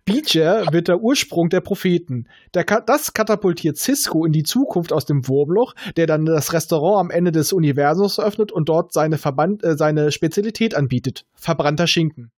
Beecher 0.05 0.65
wird 0.71 0.87
der 0.87 0.99
Ursprung 0.99 1.49
der 1.49 1.61
Propheten. 1.61 2.27
Der, 2.53 2.63
Ka- 2.63 2.81
das 2.81 3.13
katapultiert 3.13 3.77
Cisco 3.77 4.25
in 4.25 4.31
die 4.31 4.43
Zukunft 4.43 4.91
aus 4.91 5.05
dem 5.05 5.27
Wurmloch, 5.27 5.73
der 5.95 6.07
dann 6.07 6.25
das 6.25 6.53
Restaurant 6.53 6.99
am 6.99 7.11
Ende 7.11 7.31
des 7.31 7.53
Universums 7.53 8.19
öffnet 8.19 8.51
und 8.51 8.69
dort 8.69 8.93
seine, 8.93 9.17
Verband, 9.17 9.63
äh, 9.63 9.77
seine 9.77 10.11
Spezialität 10.11 10.75
anbietet. 10.75 11.25
Verbrannter 11.35 11.87
Schinken. 11.87 12.31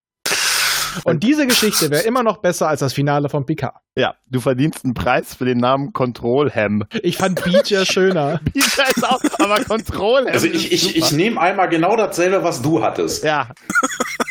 Und 1.04 1.24
diese 1.24 1.46
Geschichte 1.46 1.92
wäre 1.92 2.04
immer 2.04 2.24
noch 2.24 2.38
besser 2.38 2.70
als 2.70 2.80
das 2.80 2.94
Finale 2.94 3.28
von 3.28 3.46
Picard. 3.46 3.76
Ja, 3.98 4.16
du 4.30 4.40
verdienst 4.40 4.86
einen 4.86 4.94
Preis 4.94 5.36
für 5.36 5.44
den 5.44 5.58
Namen 5.58 5.92
Control 5.92 6.50
Ham. 6.50 6.86
Ich 7.04 7.18
fand 7.18 7.44
Beach 7.44 7.70
ja 7.70 7.86
schöner. 7.86 8.40
Peter 8.54 8.84
ist 8.96 9.04
auch, 9.04 9.20
aber 9.40 9.62
Control 9.66 10.20
Ham. 10.26 10.32
Also 10.32 10.48
ich, 10.48 10.72
ich, 10.72 10.96
ich 10.96 11.12
nehme 11.12 11.40
einmal 11.42 11.68
genau 11.68 11.98
dasselbe, 11.98 12.44
was 12.44 12.62
du 12.62 12.82
hattest. 12.82 13.26
Ja. 13.26 13.50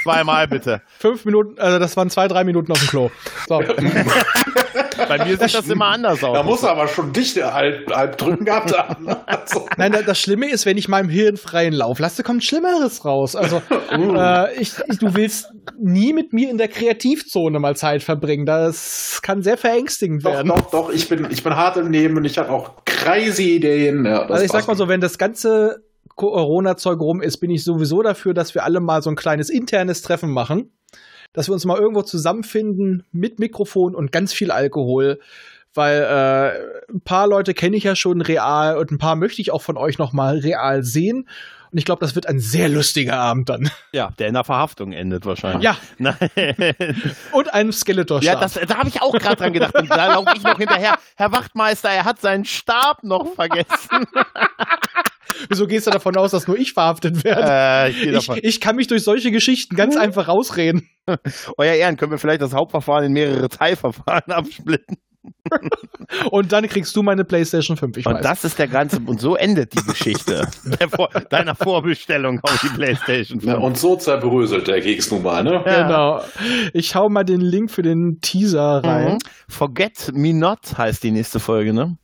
Zweimal 0.05 0.47
bitte. 0.49 0.81
Fünf 1.01 1.25
Minuten, 1.25 1.59
also 1.59 1.79
das 1.79 1.97
waren 1.97 2.09
zwei, 2.11 2.29
drei 2.29 2.45
Minuten 2.45 2.71
auf 2.71 2.79
dem 2.79 2.89
Klo. 2.89 3.11
So. 3.49 3.61
Bei 5.09 5.19
mir 5.25 5.37
sieht 5.37 5.55
das 5.55 5.69
immer 5.69 5.87
anders 5.87 6.23
aus. 6.23 6.35
Da 6.35 6.43
muss 6.43 6.63
er 6.63 6.71
aber 6.71 6.89
schon 6.89 7.13
dichte 7.13 7.53
halb, 7.53 7.91
halb 7.95 8.17
drücken 8.17 8.45
gehabt 8.45 8.77
haben. 8.77 9.09
Also, 9.27 9.67
Nein, 9.77 9.93
da- 9.93 10.03
das 10.03 10.19
Schlimme 10.21 10.49
ist, 10.51 10.67
wenn 10.67 10.77
ich 10.79 10.89
meinem 10.89 11.09
Hirn 11.09 11.37
freien 11.37 11.73
Lauf 11.75 11.99
lasse, 11.99 12.23
kommt 12.23 12.45
Schlimmeres 12.45 13.05
raus. 13.05 13.35
Also, 13.37 13.61
äh, 13.91 14.55
ich, 14.55 14.73
ich, 14.89 14.99
du 14.99 15.15
willst 15.15 15.51
nie 15.79 16.13
mit 16.13 16.33
mir 16.33 16.49
in 16.51 16.59
der 16.59 16.69
Kreativzone 16.69 17.59
mal 17.59 17.77
Zeit 17.77 18.03
verbringen. 18.03 18.47
Das 18.47 19.21
kann 19.23 19.43
sehr 19.43 19.57
verängstigend 19.59 20.25
doch, 20.25 20.33
werden. 20.33 20.49
doch, 20.49 20.71
doch, 20.71 20.91
ich 20.91 21.09
bin, 21.09 21.27
ich 21.31 21.43
bin 21.43 21.57
hart 21.57 21.77
im 21.77 21.91
Nehmen 21.91 22.17
und 22.17 22.25
ich 22.25 22.39
habe 22.39 22.51
auch 22.51 22.73
crazy 22.85 23.57
Ideen. 23.57 24.05
Ja, 24.07 24.23
Also 24.27 24.45
ich 24.45 24.53
sag 24.53 24.67
mal 24.69 24.77
so, 24.77 24.89
wenn 24.89 25.01
das 25.01 25.19
ganze 25.19 25.83
Corona-Zeug 26.17 27.01
rum 27.01 27.21
ist, 27.21 27.39
bin 27.39 27.51
ich 27.51 27.65
sowieso 27.65 28.03
dafür, 28.03 28.35
dass 28.35 28.55
wir 28.55 28.65
alle 28.65 28.81
mal 28.81 29.03
so 29.03 29.11
ein 29.11 29.17
kleines 29.17 29.51
internes 29.51 30.03
Treffen 30.03 30.31
machen. 30.31 30.73
Dass 31.33 31.49
wir 31.49 31.55
uns 31.55 31.65
mal 31.65 31.79
irgendwo 31.79 32.03
zusammenfinden 32.03 33.05
mit 33.11 33.39
Mikrofon 33.41 33.95
und 33.95 34.13
ganz 34.13 34.33
viel 34.33 34.51
Alkohol. 34.51 35.19
Weil 35.75 36.03
äh, 36.03 36.93
ein 36.93 37.01
paar 37.01 37.27
Leute 37.27 37.53
kenne 37.53 37.77
ich 37.77 37.83
ja 37.83 37.97
schon 37.97 38.21
real 38.21 38.79
und 38.79 38.93
ein 38.93 38.99
paar 38.99 39.17
möchte 39.17 39.43
ich 39.43 39.51
auch 39.51 39.63
von 39.63 39.77
euch 39.77 39.99
noch 39.99 40.13
mal 40.13 40.39
real 40.39 40.85
sehen. 40.85 41.29
Und 41.75 41.79
ich 41.79 41.85
glaube, 41.85 41.99
das 41.99 42.15
wird 42.15 42.29
ein 42.29 42.39
sehr 42.39 42.69
lustiger 42.69 43.19
Abend 43.19 43.49
dann. 43.49 43.69
Ja, 43.91 44.13
der 44.21 44.29
in 44.29 44.35
der 44.35 44.45
Verhaftung 44.45 44.93
endet 44.93 45.27
wahrscheinlich. 45.27 45.65
Ja, 45.65 45.77
Nein. 45.99 46.15
und 47.33 47.53
einem 47.53 47.73
skeletor 47.73 48.23
Ja, 48.23 48.37
das, 48.37 48.55
da 48.55 48.77
habe 48.77 48.89
ich 48.89 49.03
auch 49.03 49.13
gerade 49.13 49.35
dran 49.35 49.53
gedacht. 49.53 49.75
Und 49.75 49.91
da 49.91 50.15
laufe 50.15 50.35
ich 50.37 50.45
noch 50.45 50.57
hinterher. 50.57 50.97
Herr 51.17 51.33
Wachtmeister, 51.33 51.89
er 51.89 52.05
hat 52.05 52.21
seinen 52.21 52.45
Stab 52.45 53.03
noch 53.03 53.35
vergessen. 53.35 53.67
Wieso 55.49 55.67
gehst 55.67 55.87
du 55.87 55.91
davon 55.91 56.17
aus, 56.17 56.31
dass 56.31 56.47
nur 56.47 56.59
ich 56.59 56.73
verhaftet 56.73 57.25
werde? 57.25 57.45
Äh, 57.47 57.91
ich 57.91 58.29
ich, 58.29 58.45
ich 58.45 58.61
kann 58.61 58.77
mich 58.77 58.87
durch 58.87 59.03
solche 59.03 59.31
Geschichten 59.31 59.77
ganz 59.77 59.97
einfach 59.97 60.29
rausreden. 60.29 60.89
Euer 61.59 61.75
Ehren, 61.75 61.97
können 61.97 62.13
wir 62.13 62.19
vielleicht 62.19 62.43
das 62.43 62.55
Hauptverfahren 62.55 63.05
in 63.05 63.13
mehrere 63.13 63.49
Teilverfahren 63.49 64.23
absplitten? 64.33 64.97
Und 66.31 66.53
dann 66.53 66.67
kriegst 66.69 66.95
du 66.97 67.03
meine 67.03 67.25
PlayStation 67.25 67.77
5. 67.77 67.97
Ich 67.97 68.07
Und 68.07 68.15
weiß. 68.15 68.23
das 68.23 68.45
ist 68.45 68.59
der 68.59 68.69
ganze, 68.69 69.01
und 69.07 69.21
so 69.21 69.37
endet 69.37 69.73
die 69.73 69.83
Geschichte 69.83 70.47
Vor 70.95 71.09
deiner 71.31 71.55
Vorbestellung 71.55 72.41
auf 72.43 72.61
die 72.61 72.69
Playstation 72.69 73.41
5. 73.41 73.53
Ja, 73.53 73.59
und 73.59 73.79
so 73.79 73.97
zerbröselt 73.97 74.69
der 74.69 74.81
Keks 74.81 75.11
nun 75.11 75.23
mal, 75.23 75.43
ne? 75.43 75.63
Ja. 75.65 75.83
Genau. 75.87 76.21
Ich 76.73 76.95
hau 76.95 77.09
mal 77.09 77.25
den 77.25 77.41
Link 77.41 77.71
für 77.71 77.83
den 77.83 78.19
Teaser 78.21 78.83
rein. 78.85 79.15
Mhm. 79.15 79.19
Forget 79.49 80.11
Me 80.13 80.35
Not 80.35 80.77
heißt 80.77 81.03
die 81.03 81.11
nächste 81.11 81.41
Folge, 81.41 81.73
ne? 81.73 81.97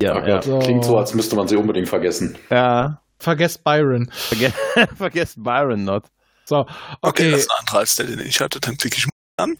Ja, 0.00 0.26
ja. 0.26 0.42
So. 0.42 0.58
Klingt 0.58 0.84
so, 0.84 0.98
als 0.98 1.14
müsste 1.14 1.36
man 1.36 1.48
sie 1.48 1.56
unbedingt 1.56 1.88
vergessen. 1.88 2.36
ja. 2.50 3.00
Vergesst 3.18 3.64
Byron. 3.64 4.10
Verge 4.12 4.52
Vergesst 4.96 5.42
Byron 5.42 5.84
Not. 5.84 6.04
So, 6.44 6.60
Okay, 6.60 6.74
okay. 7.00 7.30
das 7.30 7.40
ist 7.40 7.50
ein 7.50 7.58
anderer 7.60 7.78
als 7.78 7.96
der, 7.96 8.04
den 8.06 8.20
ich 8.20 8.40
hatte. 8.40 8.60
Dann 8.60 8.76
klicke 8.76 8.98
ich 8.98 9.06
mal 9.06 9.44
an. 9.44 9.58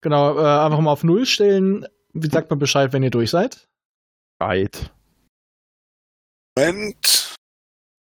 genau, 0.00 0.36
äh, 0.36 0.64
einfach 0.64 0.80
mal 0.80 0.90
auf 0.90 1.04
Null 1.04 1.26
stellen. 1.26 1.86
Wie 2.12 2.28
sagt 2.28 2.50
man 2.50 2.58
Bescheid, 2.58 2.92
wenn 2.92 3.04
ihr 3.04 3.10
durch 3.10 3.30
seid? 3.30 3.68
Right. 4.42 4.90
Moment. 6.58 7.34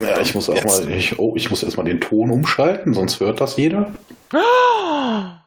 Ja, 0.01 0.19
ich 0.21 0.33
muss 0.33 0.49
auch 0.49 0.55
Jetzt. 0.55 0.65
mal, 0.85 0.89
ich, 0.91 1.19
oh, 1.19 1.35
ich 1.35 1.51
muss 1.51 1.61
erstmal 1.61 1.85
den 1.85 2.01
Ton 2.01 2.31
umschalten, 2.31 2.95
sonst 2.95 3.19
hört 3.19 3.39
das 3.39 3.57
jeder. 3.57 3.93
Mhm. 4.31 4.39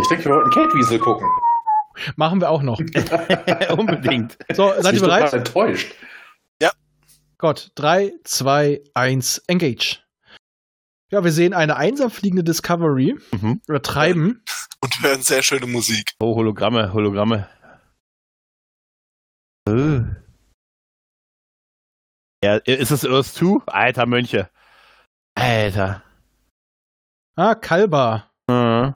Ich 0.00 0.08
denke, 0.08 0.24
wir 0.26 0.34
wollten 0.36 0.50
Kate-Wiesel 0.50 0.98
gucken. 0.98 1.28
Machen 2.16 2.40
wir 2.40 2.50
auch 2.50 2.62
noch. 2.62 2.78
Unbedingt. 3.76 4.36
So, 4.54 4.68
seid 4.74 4.84
ihr 4.84 4.92
Ich 4.94 5.00
bin 5.00 5.08
bereit? 5.08 5.32
enttäuscht. 5.32 5.94
Gott, 7.38 7.70
3, 7.74 8.14
2, 8.24 8.80
1, 8.94 9.42
engage. 9.46 9.98
Ja, 11.12 11.22
wir 11.22 11.32
sehen 11.32 11.52
eine 11.52 11.76
einsam 11.76 12.10
fliegende 12.10 12.42
Discovery 12.42 13.14
Mhm. 13.30 13.60
oder 13.68 13.82
Treiben. 13.82 14.42
Und 14.80 15.02
hören 15.02 15.20
sehr 15.20 15.42
schöne 15.42 15.66
Musik. 15.66 16.12
Oh, 16.18 16.34
Hologramme, 16.34 16.94
Hologramme. 16.94 17.46
Äh. 19.68 20.00
Ja, 22.42 22.56
ist 22.56 22.90
es 22.90 23.04
Earth 23.04 23.26
2? 23.34 23.64
Alter 23.66 24.06
Mönche. 24.06 24.48
Alter. 25.34 26.02
Ah, 27.36 27.54
Kalber. 27.54 28.30
Mhm. 28.48 28.94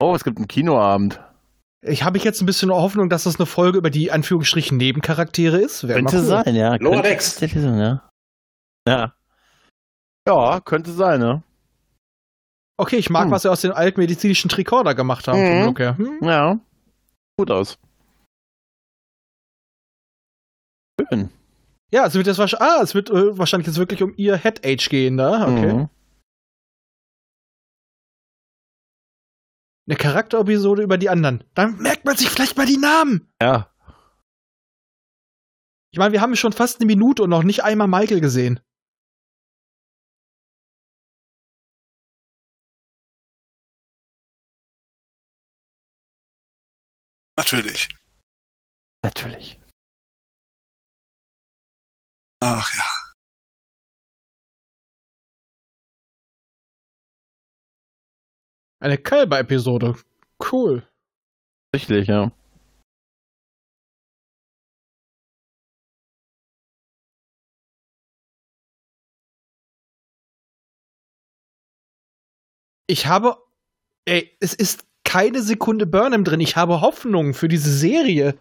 Oh, 0.00 0.14
es 0.14 0.24
gibt 0.24 0.38
einen 0.38 0.48
Kinoabend. 0.48 1.20
Ich 1.82 2.04
habe 2.04 2.18
ich 2.18 2.24
jetzt 2.24 2.40
ein 2.42 2.46
bisschen 2.46 2.70
Hoffnung, 2.70 3.08
dass 3.08 3.24
das 3.24 3.36
eine 3.38 3.46
Folge 3.46 3.78
über 3.78 3.90
die 3.90 4.10
Anführungsstrichen 4.12 4.76
Nebencharaktere 4.76 5.58
ist. 5.58 5.86
Wäre 5.86 5.98
Könnte 5.98 6.18
cool. 6.18 6.24
sein, 6.24 6.54
ja. 6.54 6.74
Lower 6.76 7.02
Decks. 7.02 7.36
sein, 7.38 7.78
ja. 7.78 8.10
Ja. 8.86 9.14
Ja, 10.28 10.60
könnte 10.60 10.92
sein, 10.92 11.20
ne? 11.20 11.42
Okay, 12.78 12.96
ich 12.96 13.10
mag, 13.10 13.24
Hm. 13.24 13.30
was 13.30 13.42
sie 13.42 13.50
aus 13.50 13.60
dem 13.62 13.72
altmedizinischen 13.72 14.48
Tricorder 14.50 14.94
gemacht 14.94 15.28
haben. 15.28 15.38
Mhm. 15.40 15.76
Her. 15.76 15.96
Hm? 15.96 16.18
Ja. 16.22 16.58
Gut 17.38 17.50
aus. 17.50 17.78
Schön. 21.10 21.30
Ja, 21.92 22.06
es 22.06 22.14
wird 22.14 22.26
jetzt 22.26 22.38
wahrscheinlich, 22.38 22.68
ah, 22.68 22.82
es 22.82 22.94
wird 22.94 23.10
äh, 23.10 23.36
wahrscheinlich 23.36 23.66
jetzt 23.66 23.78
wirklich 23.78 24.02
um 24.02 24.14
ihr 24.16 24.36
Head 24.36 24.64
Age 24.64 24.88
gehen, 24.88 25.16
da. 25.16 25.42
Okay. 25.48 25.72
Mhm. 25.72 25.88
Eine 29.90 29.96
Charakterepisode 29.96 30.84
über 30.84 30.98
die 30.98 31.08
anderen. 31.08 31.42
Dann 31.54 31.76
merkt 31.78 32.04
man 32.04 32.16
sich 32.16 32.30
vielleicht 32.30 32.56
mal 32.56 32.64
die 32.64 32.76
Namen. 32.76 33.28
Ja. 33.42 33.74
Ich 35.90 35.98
meine, 35.98 36.12
wir 36.12 36.20
haben 36.20 36.36
schon 36.36 36.52
fast 36.52 36.78
eine 36.78 36.86
Minute 36.86 37.24
und 37.24 37.30
noch 37.30 37.42
nicht 37.42 37.64
einmal 37.64 37.88
Michael 37.88 38.20
gesehen. 38.20 38.60
Natürlich. 47.36 47.88
Natürlich. 49.02 49.58
Ach 52.38 52.72
ja. 52.76 52.99
Eine 58.80 58.96
Kalber-Episode. 58.96 59.94
Cool. 60.50 60.82
Richtig, 61.74 62.08
ja. 62.08 62.32
Ich 72.86 73.06
habe, 73.06 73.36
ey, 74.06 74.36
es 74.40 74.54
ist 74.54 74.84
keine 75.04 75.42
Sekunde 75.42 75.86
Burnham 75.86 76.24
drin. 76.24 76.40
Ich 76.40 76.56
habe 76.56 76.80
Hoffnung 76.80 77.34
für 77.34 77.48
diese 77.48 77.72
Serie. 77.72 78.38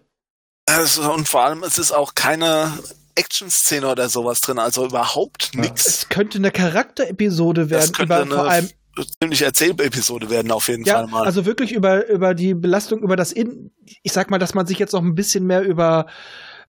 Also, 0.66 1.14
und 1.14 1.28
vor 1.28 1.44
allem, 1.44 1.64
es 1.64 1.78
ist 1.78 1.92
auch 1.92 2.16
keine 2.16 2.80
Action-Szene 3.16 3.88
oder 3.88 4.08
sowas 4.08 4.40
drin, 4.40 4.58
also 4.58 4.86
überhaupt 4.86 5.54
nichts. 5.54 5.86
Es 5.88 6.10
könnte 6.10 6.38
eine 6.38 6.52
Charakterepisode 6.52 7.70
werden. 7.70 7.92
Über, 8.00 8.22
eine 8.22 8.34
vor 8.34 8.50
allem, 8.50 8.70
ziemliche 9.04 9.46
Erzählepisode 9.46 10.30
werden, 10.30 10.52
auf 10.52 10.68
jeden 10.68 10.84
ja, 10.84 10.96
Fall 10.96 11.08
mal. 11.08 11.26
also 11.26 11.46
wirklich 11.46 11.72
über, 11.72 12.08
über 12.08 12.34
die 12.34 12.54
Belastung, 12.54 13.02
über 13.04 13.16
das 13.16 13.32
In, 13.32 13.72
ich 14.04 14.12
sag 14.12 14.30
mal, 14.30 14.40
dass 14.40 14.54
man 14.54 14.68
sich 14.68 14.80
jetzt 14.80 14.94
noch 14.94 15.04
ein 15.04 15.16
bisschen 15.16 15.46
mehr 15.46 15.64
über, 15.64 16.08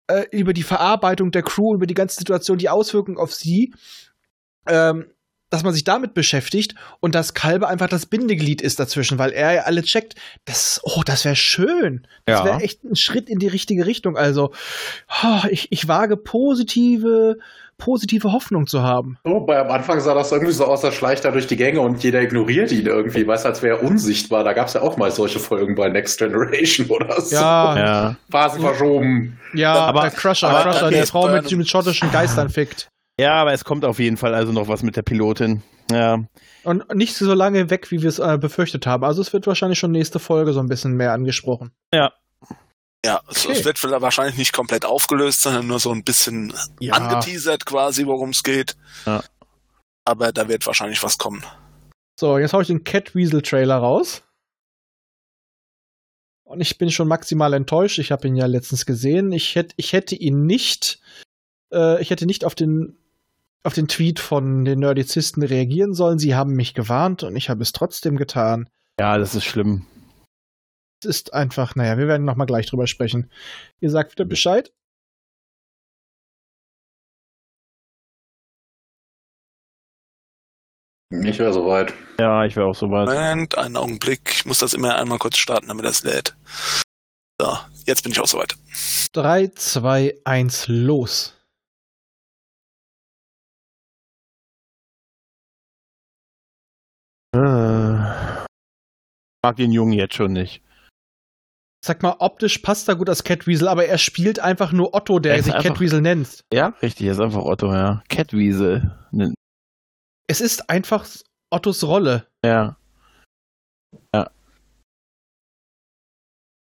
äh, 0.07 0.24
über 0.31 0.52
die 0.52 0.62
Verarbeitung 0.62 1.31
der 1.31 1.43
Crew, 1.43 1.74
über 1.74 1.86
die 1.86 1.94
ganze 1.94 2.16
Situation, 2.16 2.59
die 2.59 2.69
Auswirkungen 2.69 3.19
auf 3.19 3.35
sie, 3.35 3.73
ähm, 4.66 5.07
dass 5.51 5.65
man 5.65 5.74
sich 5.74 5.85
damit 5.85 6.15
beschäftigt 6.15 6.77
und 7.01 7.15
dass 7.15 7.35
Kalbe 7.35 7.69
einfach 7.69 7.89
das 7.89 8.07
Bindeglied 8.07 8.62
ist 8.62 8.78
dazwischen, 8.78 9.19
weil 9.19 9.32
er 9.32 9.52
ja 9.52 9.62
alle 9.62 9.82
checkt. 9.82 10.15
Das, 10.44 10.81
oh, 10.85 11.02
das 11.05 11.24
wäre 11.24 11.36
schön. 11.36 12.07
Das 12.24 12.39
Ja. 12.39 12.44
wäre 12.44 12.61
echt 12.61 12.85
ein 12.85 12.94
Schritt 12.94 13.28
in 13.28 13.40
die 13.40 13.48
richtige 13.48 13.85
Richtung. 13.85 14.16
Also, 14.16 14.52
oh, 15.24 15.40
ich, 15.51 15.73
ich 15.73 15.89
wage 15.89 16.16
positive, 16.16 17.39
positive 17.81 18.31
Hoffnung 18.32 18.69
zu 18.69 18.82
haben. 18.82 19.19
So, 19.24 19.40
bei 19.40 19.59
am 19.59 19.70
Anfang 19.70 19.98
sah 20.01 20.15
das 20.15 20.31
irgendwie 20.31 20.52
so 20.52 20.66
aus, 20.66 20.85
als 20.85 20.94
schleicht 20.94 21.24
er 21.24 21.32
durch 21.32 21.48
die 21.48 21.57
Gänge 21.57 21.81
und 21.81 22.02
jeder 22.05 22.23
ignoriert 22.23 22.70
ihn 22.70 22.86
irgendwie, 22.86 23.27
weiß 23.27 23.44
als 23.47 23.62
wäre 23.62 23.78
er 23.78 23.82
unsichtbar. 23.82 24.44
Da 24.44 24.52
gab 24.52 24.69
es 24.69 24.74
ja 24.74 24.82
auch 24.82 24.97
mal 24.97 25.11
solche 25.11 25.40
Folgen 25.40 25.74
bei 25.74 25.89
Next 25.89 26.19
Generation 26.19 26.86
oder 26.90 27.20
so. 27.20 27.35
Ja, 27.35 27.77
ja, 27.77 27.85
Ja. 27.85 28.16
Phasen 28.31 28.61
verschoben. 28.61 29.39
aber 29.57 29.81
Aber- 29.81 30.01
der 30.02 30.11
Crusher, 30.12 30.48
aber 30.48 30.70
Crusher, 30.70 30.81
dann 30.82 30.93
der 30.93 31.02
ist 31.02 31.11
Frau 31.11 31.28
mit, 31.28 31.51
mit 31.51 31.69
schottischen 31.69 32.12
Geistern 32.12 32.48
fickt. 32.51 32.89
Ja, 33.19 33.35
aber 33.35 33.52
es 33.52 33.65
kommt 33.65 33.85
auf 33.85 33.98
jeden 33.98 34.16
Fall 34.16 34.35
also 34.35 34.52
noch 34.52 34.69
was 34.69 34.82
mit 34.82 34.97
der 34.97 35.02
Pilotin. 35.02 35.62
Ja. 35.90 36.20
Und 36.62 36.94
nicht 36.94 37.16
so 37.16 37.35
lange 37.35 37.69
weg, 37.69 37.90
wie 37.90 38.01
wir 38.01 38.09
es 38.09 38.19
äh, 38.19 38.39
befürchtet 38.40 38.86
haben. 38.86 39.05
Also 39.05 39.20
es 39.20 39.32
wird 39.32 39.47
wahrscheinlich 39.47 39.78
schon 39.78 39.90
nächste 39.90 40.19
Folge 40.19 40.52
so 40.52 40.61
ein 40.61 40.69
bisschen 40.69 40.94
mehr 40.97 41.12
angesprochen. 41.12 41.73
Ja, 41.93 42.12
es, 43.02 43.47
Okay. 43.47 43.52
es 43.59 43.64
wird 43.64 43.82
wahrscheinlich 44.02 44.36
nicht 44.36 44.52
komplett 44.52 44.85
aufgelöst, 44.85 45.43
sondern 45.43 45.66
nur 45.66 45.78
so 45.81 45.90
ein 45.93 46.05
bisschen 46.05 46.52
Ja. 46.81 46.94
angeteasert 46.94 47.64
quasi, 47.66 48.06
worum 48.06 48.31
es 48.31 48.43
geht. 48.43 48.77
Ja. 49.06 49.22
Aber 50.05 50.32
da 50.32 50.48
wird 50.48 50.66
wahrscheinlich 50.66 51.02
was 51.02 51.18
kommen. 51.18 51.44
So, 52.18 52.36
jetzt 52.39 52.52
hau 52.52 52.60
ich 52.60 52.66
den 52.66 52.85
Catweasel-Trailer 52.85 53.77
raus. 53.77 54.22
Und 56.44 56.60
ich 56.60 56.78
bin 56.78 56.90
schon 56.90 57.09
maximal 57.09 57.55
enttäuscht. 57.55 57.98
Ich 57.98 58.10
habe 58.12 58.27
ihn 58.27 58.35
ja 58.36 58.47
letztens 58.47 58.85
gesehen. 58.85 59.31
Ich 59.32 59.55
hätte, 59.55 59.74
ich 59.77 59.93
hätte 59.93 60.16
ihn 60.16 60.47
nicht, 60.47 60.98
äh, 61.72 62.02
ich 62.02 62.10
hätte 62.10 62.27
nicht 62.27 62.44
auf 62.44 62.55
den, 62.55 62.98
auf 63.62 63.72
den 63.74 63.89
Tweet 63.89 64.18
von 64.18 64.64
den 64.64 64.81
Nerdizisten 64.81 65.43
reagieren 65.43 65.94
sollen. 65.94 66.18
Sie 66.18 66.35
haben 66.35 66.55
mich 66.55 66.74
gewarnt 66.74 67.22
und 67.22 67.36
ich 67.36 67.48
habe 67.51 67.62
es 67.62 67.72
trotzdem 67.72 68.16
getan. 68.16 68.68
Ja, 68.98 69.16
das 69.16 69.35
ist 69.35 69.44
schlimm. 69.44 69.86
Es 71.02 71.09
ist 71.09 71.32
einfach, 71.32 71.77
naja, 71.77 71.97
wir 71.97 72.09
werden 72.09 72.27
nochmal 72.27 72.47
gleich 72.47 72.66
drüber 72.66 72.86
sprechen. 72.86 73.31
Ihr 73.81 73.90
sagt 73.90 74.12
wieder 74.12 74.27
Bescheid. 74.27 74.70
Ich 81.12 81.39
wäre 81.39 81.52
soweit. 81.52 81.94
Ja, 82.18 82.44
ich 82.44 82.55
wäre 82.55 82.66
auch 82.66 82.74
soweit. 82.74 83.09
Moment, 83.09 83.56
einen 83.56 83.77
Augenblick. 83.77 84.31
Ich 84.31 84.44
muss 84.44 84.59
das 84.59 84.74
immer 84.74 84.97
einmal 84.97 85.18
kurz 85.18 85.39
starten, 85.39 85.68
damit 85.68 85.85
das 85.85 86.05
lädt. 86.05 86.36
So, 87.40 87.56
jetzt 87.86 88.02
bin 88.02 88.12
ich 88.12 88.20
auch 88.20 88.27
soweit. 88.27 88.55
3, 89.14 89.48
2, 89.48 90.20
1, 90.24 90.68
los. 90.68 91.35
Äh. 97.35 97.39
Mag 99.43 99.56
den 99.56 99.72
Jungen 99.72 99.94
jetzt 99.94 100.14
schon 100.14 100.35
nicht. 100.35 100.62
Sag 101.82 102.02
mal, 102.02 102.16
optisch 102.19 102.59
passt 102.59 102.89
er 102.89 102.97
gut 102.97 103.09
als 103.09 103.24
Catweasel, 103.24 103.66
aber 103.66 103.86
er 103.86 103.97
spielt 103.97 104.39
einfach 104.39 104.70
nur 104.73 104.94
Otto, 104.94 105.19
der 105.19 105.36
Er 105.36 105.43
sich 105.43 105.55
einfach- 105.55 105.70
Catweasel 105.70 106.02
nennt. 106.02 106.44
Ja, 106.52 106.74
richtig, 106.82 107.07
ist 107.07 107.20
einfach 107.20 107.43
Otto, 107.43 107.73
ja. 107.73 108.02
Catwiese. 108.11 108.97
Ne- 109.12 109.32
Es 110.28 110.40
ist 110.43 110.69
einfach 110.69 111.07
Ottos 111.51 111.82
Rolle. 111.85 112.27
Ja. 112.44 112.77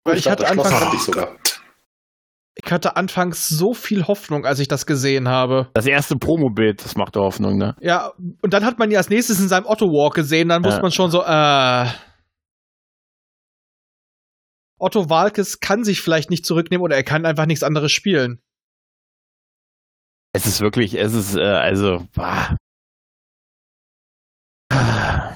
Weil 0.06 0.18
ich 0.18 0.28
hatte 0.28 0.44
dachte, 0.44 0.56
Schlosser 0.56 0.70
anfangs- 0.76 0.86
hatte 0.86 0.96
ich 0.98 1.02
sogar. 1.04 1.38
Ich 2.56 2.72
hatte 2.72 2.96
anfangs 2.98 3.48
so 3.48 3.74
viel 3.74 4.06
Hoffnung, 4.08 4.46
als 4.46 4.60
ich 4.60 4.68
das 4.68 4.86
gesehen 4.86 5.28
habe. 5.28 5.70
Das 5.74 5.86
erste 5.88 6.16
Promo-Bild, 6.18 6.84
das 6.84 6.96
macht 6.96 7.16
Hoffnung, 7.16 7.58
ne? 7.58 7.76
Ja, 7.82 8.12
und 8.42 8.54
dann 8.54 8.66
hat 8.66 8.78
man 8.80 8.92
ja 8.92 8.98
als 9.00 9.10
nächstes 9.10 9.40
in 9.40 9.48
seinem 9.48 9.66
Otto 9.66 9.86
Walk 9.88 10.14
gesehen, 10.16 10.50
dann 10.50 10.64
wusste 10.64 10.78
Ja. 10.78 10.82
man 10.82 10.92
schon 10.92 11.10
so, 11.10 11.24
äh. 11.24 11.88
Otto 14.84 15.10
Walkes 15.10 15.60
kann 15.60 15.84
sich 15.84 16.02
vielleicht 16.02 16.30
nicht 16.30 16.46
zurücknehmen 16.46 16.84
oder 16.84 16.96
er 16.96 17.04
kann 17.04 17.26
einfach 17.26 17.46
nichts 17.46 17.64
anderes 17.64 17.92
spielen. 17.92 18.40
Es 20.36 20.46
ist 20.46 20.62
wirklich, 20.62 20.96
es 20.96 21.14
ist, 21.14 21.36
äh, 21.36 21.42
also, 21.42 22.08
bah. 22.16 22.58
Ah. 24.72 25.36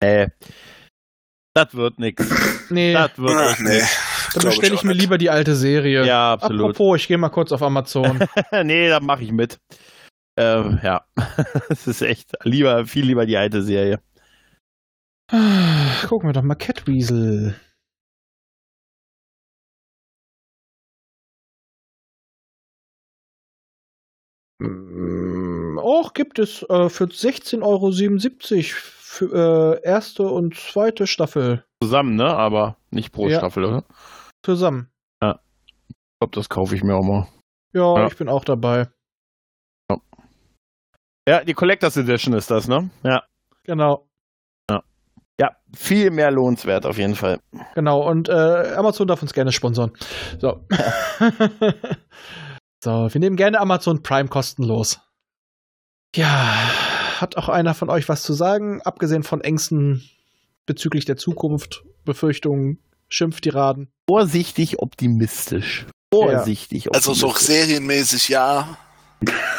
Äh, 0.00 0.28
das 1.54 1.74
wird 1.74 1.98
nix. 1.98 2.22
Nee, 2.70 2.94
Das 2.94 3.18
wird 3.18 3.30
Ah, 3.36 3.50
echt 3.50 3.60
nee, 3.60 3.68
nix. 3.74 4.32
dann 4.34 4.44
bestelle 4.44 4.74
ich, 4.74 4.80
auch 4.80 4.84
mir 4.84 4.92
nicht. 4.92 5.00
lieber 5.02 5.18
die 5.18 5.28
alte 5.28 5.54
Serie. 5.56 6.06
Ja, 6.06 6.32
absolut. 6.32 6.70
Apropos, 6.70 7.00
ich 7.00 7.08
gehe 7.08 7.18
mal 7.18 7.28
kurz 7.28 7.52
auf 7.52 7.60
Amazon. 7.62 8.18
nee, 8.64 8.88
da 8.88 9.00
mache 9.00 9.24
ich 9.24 9.32
mit. 9.32 9.58
Ähm, 10.38 10.80
ja. 10.82 11.04
Es 11.68 11.86
ist 11.86 12.00
echt 12.00 12.32
lieber, 12.44 12.86
viel 12.86 13.04
lieber 13.04 13.26
die 13.26 13.36
alte 13.36 13.62
Serie. 13.62 14.00
Gucken 16.08 16.28
wir 16.28 16.32
doch 16.32 16.42
mal 16.42 16.54
Catweasel. 16.54 17.54
Auch 25.78 26.12
gibt 26.14 26.38
es 26.38 26.62
äh, 26.64 26.88
für 26.88 27.04
16,77 27.04 27.62
Euro 27.62 27.90
für 28.72 29.78
äh, 29.82 29.86
erste 29.86 30.22
und 30.24 30.56
zweite 30.56 31.06
Staffel 31.06 31.64
Zusammen, 31.82 32.14
ne? 32.16 32.26
Aber 32.26 32.76
nicht 32.90 33.12
pro 33.12 33.28
Ja. 33.28 33.38
Staffel, 33.38 33.64
oder? 33.64 33.84
zusammen. 34.44 34.88
Ich 35.20 35.96
glaube, 36.20 36.34
das 36.36 36.48
kaufe 36.48 36.74
ich 36.76 36.82
mir 36.84 36.94
auch 36.94 37.02
mal. 37.02 37.26
Ja, 37.72 37.98
Ja. 37.98 38.06
ich 38.06 38.16
bin 38.16 38.28
auch 38.28 38.44
dabei. 38.44 38.88
Ja, 41.28 41.44
die 41.44 41.54
Collectors 41.54 41.96
Edition 41.96 42.34
ist 42.34 42.50
das, 42.50 42.66
ne? 42.68 42.90
Ja. 43.04 43.22
Genau. 43.64 44.08
Ja, 45.40 45.56
viel 45.74 46.10
mehr 46.10 46.30
lohnenswert 46.30 46.86
auf 46.86 46.98
jeden 46.98 47.14
Fall. 47.16 47.40
Genau, 47.74 48.08
und 48.08 48.28
äh, 48.28 48.74
Amazon 48.76 49.08
darf 49.08 49.22
uns 49.22 49.32
gerne 49.32 49.50
sponsern. 49.50 49.90
So. 50.38 50.60
so, 52.82 53.08
wir 53.12 53.20
nehmen 53.20 53.36
gerne 53.36 53.60
Amazon 53.60 54.02
Prime 54.02 54.28
kostenlos. 54.28 55.00
Ja, 56.16 56.52
hat 57.20 57.36
auch 57.36 57.48
einer 57.48 57.74
von 57.74 57.90
euch 57.90 58.08
was 58.08 58.22
zu 58.22 58.32
sagen, 58.32 58.82
abgesehen 58.82 59.22
von 59.22 59.40
Ängsten 59.40 60.02
bezüglich 60.66 61.04
der 61.04 61.16
Zukunft, 61.16 61.84
Befürchtungen, 62.04 62.82
Schimpftiraden? 63.08 63.92
Vorsichtig 64.08 64.80
optimistisch. 64.80 65.86
Vorsichtig 66.12 66.92
Also 66.92 67.14
so 67.14 67.28
optimistisch. 67.28 67.54
serienmäßig 67.54 68.28
ja. 68.28 68.76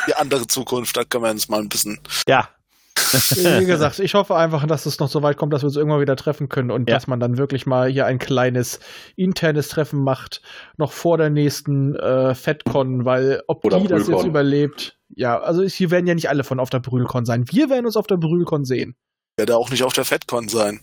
Die 0.07 0.15
andere 0.15 0.45
Zukunft, 0.47 0.97
da 0.97 1.05
können 1.05 1.23
wir 1.23 1.31
uns 1.31 1.47
mal 1.47 1.61
ein 1.61 1.69
bisschen. 1.69 1.99
Ja, 2.27 2.49
Wie 2.95 3.65
gesagt, 3.65 3.99
ich 3.99 4.13
hoffe 4.15 4.35
einfach, 4.35 4.65
dass 4.65 4.85
es 4.85 4.99
noch 4.99 5.07
so 5.09 5.21
weit 5.21 5.37
kommt, 5.37 5.53
dass 5.53 5.61
wir 5.61 5.67
uns 5.67 5.75
irgendwann 5.75 6.01
wieder 6.01 6.15
treffen 6.15 6.49
können 6.49 6.71
und 6.71 6.89
Ja. 6.89 6.95
dass 6.95 7.07
man 7.07 7.19
dann 7.19 7.37
wirklich 7.37 7.65
mal 7.65 7.89
hier 7.89 8.05
ein 8.05 8.17
kleines 8.19 8.79
internes 9.15 9.67
Treffen 9.69 10.03
macht, 10.03 10.41
noch 10.77 10.91
vor 10.91 11.17
der 11.17 11.29
nächsten 11.29 11.95
äh, 11.95 12.33
FedCon, 12.33 13.05
weil 13.05 13.41
ob 13.47 13.65
Oder 13.65 13.79
die 13.79 13.87
das 13.87 14.07
jetzt 14.07 14.25
überlebt, 14.25 14.97
ja, 15.09 15.39
also 15.39 15.63
hier 15.63 15.91
werden 15.91 16.07
ja 16.07 16.15
nicht 16.15 16.29
alle 16.29 16.43
von 16.43 16.59
auf 16.59 16.69
der 16.69 16.79
Brühlcon 16.79 17.25
sein. 17.25 17.45
Wir 17.51 17.69
werden 17.69 17.85
uns 17.85 17.97
auf 17.97 18.07
der 18.07 18.17
Brühlcon 18.17 18.65
sehen. 18.65 18.95
Werde 19.37 19.57
auch 19.57 19.69
nicht 19.69 19.83
auf 19.83 19.93
der 19.93 20.05
FedCon 20.05 20.47
sein. 20.47 20.81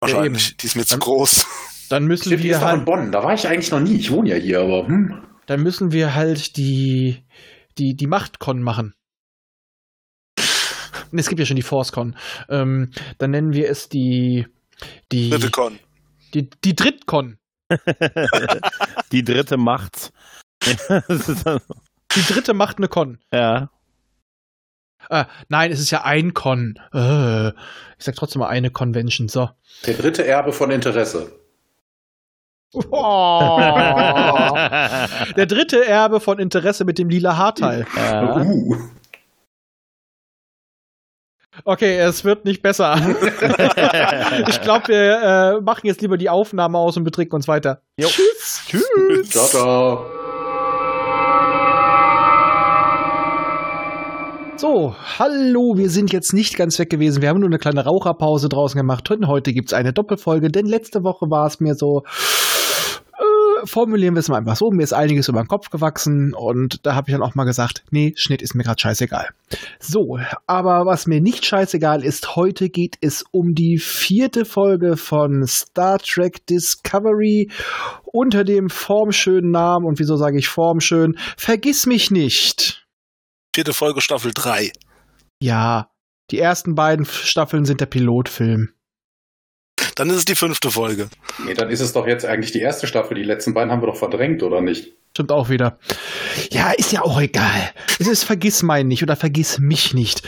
Wahrscheinlich. 0.00 0.56
Die 0.56 0.66
ist 0.66 0.76
mir 0.76 0.84
zu 0.84 0.94
Dann- 0.94 1.00
groß. 1.00 1.46
Dann 1.88 2.04
müssen 2.06 2.24
Stimmt, 2.28 2.42
wir 2.42 2.54
doch 2.54 2.60
in 2.62 2.66
halt, 2.66 2.84
Bonn. 2.84 3.12
Da 3.12 3.24
war 3.24 3.32
ich 3.32 3.48
eigentlich 3.48 3.70
noch 3.70 3.80
nie. 3.80 3.96
Ich 3.96 4.10
wohne 4.10 4.28
ja 4.30 4.36
hier, 4.36 4.60
aber 4.60 4.86
hm. 4.86 5.22
dann 5.46 5.62
müssen 5.62 5.90
wir 5.90 6.14
halt 6.14 6.56
die, 6.56 7.24
die, 7.78 7.96
die 7.96 8.06
Machtcon 8.06 8.62
machen. 8.62 8.94
Nee, 11.10 11.20
Es 11.20 11.28
gibt 11.28 11.38
ja 11.40 11.46
schon 11.46 11.56
die 11.56 11.62
ForceCon. 11.62 12.16
Ähm, 12.48 12.90
dann 13.18 13.30
nennen 13.30 13.52
wir 13.52 13.68
es 13.68 13.88
die, 13.88 14.46
die, 15.12 15.30
Dritte 15.30 15.50
Con. 15.50 15.78
die, 16.34 16.48
die 16.64 16.74
Drittcon. 16.76 17.38
die 19.12 19.24
dritte 19.24 19.56
macht's. 19.56 20.12
Die 20.66 22.22
dritte 22.22 22.54
macht 22.54 22.78
eine 22.78 22.88
Con. 22.88 23.18
ja. 23.32 23.70
Ah, 25.10 25.26
nein, 25.48 25.70
es 25.72 25.80
ist 25.80 25.90
ja 25.90 26.04
ein 26.04 26.34
Con. 26.34 26.78
Äh, 26.92 27.48
ich 27.48 27.54
sag 28.04 28.14
trotzdem 28.16 28.40
mal 28.40 28.48
eine 28.48 28.70
Convention. 28.70 29.28
So. 29.28 29.48
Der 29.86 29.94
dritte 29.94 30.26
Erbe 30.26 30.52
von 30.52 30.70
Interesse. 30.70 31.32
Oh. 32.74 33.58
Der 35.36 35.46
dritte 35.46 35.86
Erbe 35.86 36.20
von 36.20 36.38
Interesse 36.38 36.84
mit 36.84 36.98
dem 36.98 37.08
lila 37.08 37.36
Haarteil. 37.38 37.86
ja. 37.96 38.36
Uh. 38.42 38.76
Okay, 41.64 41.98
es 41.98 42.24
wird 42.24 42.44
nicht 42.44 42.62
besser. 42.62 42.96
ich 44.48 44.60
glaube, 44.60 44.88
wir 44.88 45.56
äh, 45.58 45.60
machen 45.60 45.86
jetzt 45.86 46.00
lieber 46.00 46.16
die 46.16 46.30
Aufnahme 46.30 46.78
aus 46.78 46.96
und 46.96 47.04
betrinken 47.04 47.34
uns 47.34 47.48
weiter. 47.48 47.82
Jo. 47.98 48.08
Tschüss. 48.08 48.62
Tschüss. 48.66 49.30
Ciao, 49.30 49.46
ciao. 49.46 50.06
So, 54.56 54.96
hallo, 55.18 55.76
wir 55.76 55.88
sind 55.88 56.12
jetzt 56.12 56.32
nicht 56.32 56.56
ganz 56.56 56.80
weg 56.80 56.90
gewesen. 56.90 57.22
Wir 57.22 57.28
haben 57.28 57.38
nur 57.38 57.48
eine 57.48 57.60
kleine 57.60 57.84
Raucherpause 57.84 58.48
draußen 58.48 58.76
gemacht. 58.76 59.08
Und 59.08 59.28
heute 59.28 59.52
gibt's 59.52 59.72
eine 59.72 59.92
Doppelfolge, 59.92 60.50
denn 60.50 60.66
letzte 60.66 61.04
Woche 61.04 61.30
war 61.30 61.46
es 61.46 61.60
mir 61.60 61.76
so. 61.76 62.02
Formulieren 63.64 64.14
wir 64.14 64.20
es 64.20 64.28
mal 64.28 64.38
einfach 64.38 64.56
so. 64.56 64.70
Mir 64.70 64.82
ist 64.82 64.92
einiges 64.92 65.28
über 65.28 65.42
den 65.42 65.48
Kopf 65.48 65.70
gewachsen 65.70 66.34
und 66.34 66.84
da 66.86 66.94
habe 66.94 67.10
ich 67.10 67.14
dann 67.14 67.22
auch 67.22 67.34
mal 67.34 67.44
gesagt, 67.44 67.84
nee, 67.90 68.12
Schnitt 68.16 68.42
ist 68.42 68.54
mir 68.54 68.62
gerade 68.62 68.80
scheißegal. 68.80 69.28
So, 69.80 70.18
aber 70.46 70.86
was 70.86 71.06
mir 71.06 71.20
nicht 71.20 71.44
scheißegal 71.44 72.04
ist, 72.04 72.36
heute 72.36 72.68
geht 72.68 72.96
es 73.00 73.24
um 73.30 73.54
die 73.54 73.78
vierte 73.78 74.44
Folge 74.44 74.96
von 74.96 75.46
Star 75.46 75.98
Trek 75.98 76.46
Discovery 76.46 77.50
unter 78.04 78.44
dem 78.44 78.70
formschönen 78.70 79.50
Namen, 79.50 79.86
und 79.86 79.98
wieso 79.98 80.16
sage 80.16 80.38
ich 80.38 80.48
formschön, 80.48 81.16
Vergiss 81.36 81.86
mich 81.86 82.10
nicht. 82.10 82.86
Vierte 83.54 83.72
Folge 83.72 84.00
Staffel 84.00 84.32
3. 84.34 84.72
Ja, 85.40 85.90
die 86.30 86.38
ersten 86.38 86.74
beiden 86.74 87.04
Staffeln 87.06 87.64
sind 87.64 87.80
der 87.80 87.86
Pilotfilm. 87.86 88.70
Dann 89.98 90.10
ist 90.10 90.16
es 90.16 90.24
die 90.24 90.36
fünfte 90.36 90.70
Folge. 90.70 91.08
Nee, 91.44 91.54
dann 91.54 91.70
ist 91.70 91.80
es 91.80 91.92
doch 91.92 92.06
jetzt 92.06 92.24
eigentlich 92.24 92.52
die 92.52 92.60
erste 92.60 92.86
Staffel. 92.86 93.16
Die 93.16 93.24
letzten 93.24 93.52
beiden 93.52 93.72
haben 93.72 93.82
wir 93.82 93.88
doch 93.88 93.96
verdrängt, 93.96 94.44
oder 94.44 94.60
nicht? 94.60 94.92
Stimmt 95.10 95.32
auch 95.32 95.48
wieder. 95.48 95.78
Ja, 96.52 96.70
ist 96.70 96.92
ja 96.92 97.02
auch 97.02 97.20
egal. 97.20 97.72
Es 97.98 98.06
ist 98.06 98.22
vergiss 98.22 98.62
mein 98.62 98.86
nicht 98.86 99.02
oder 99.02 99.16
vergiss 99.16 99.58
mich 99.58 99.94
nicht. 99.94 100.22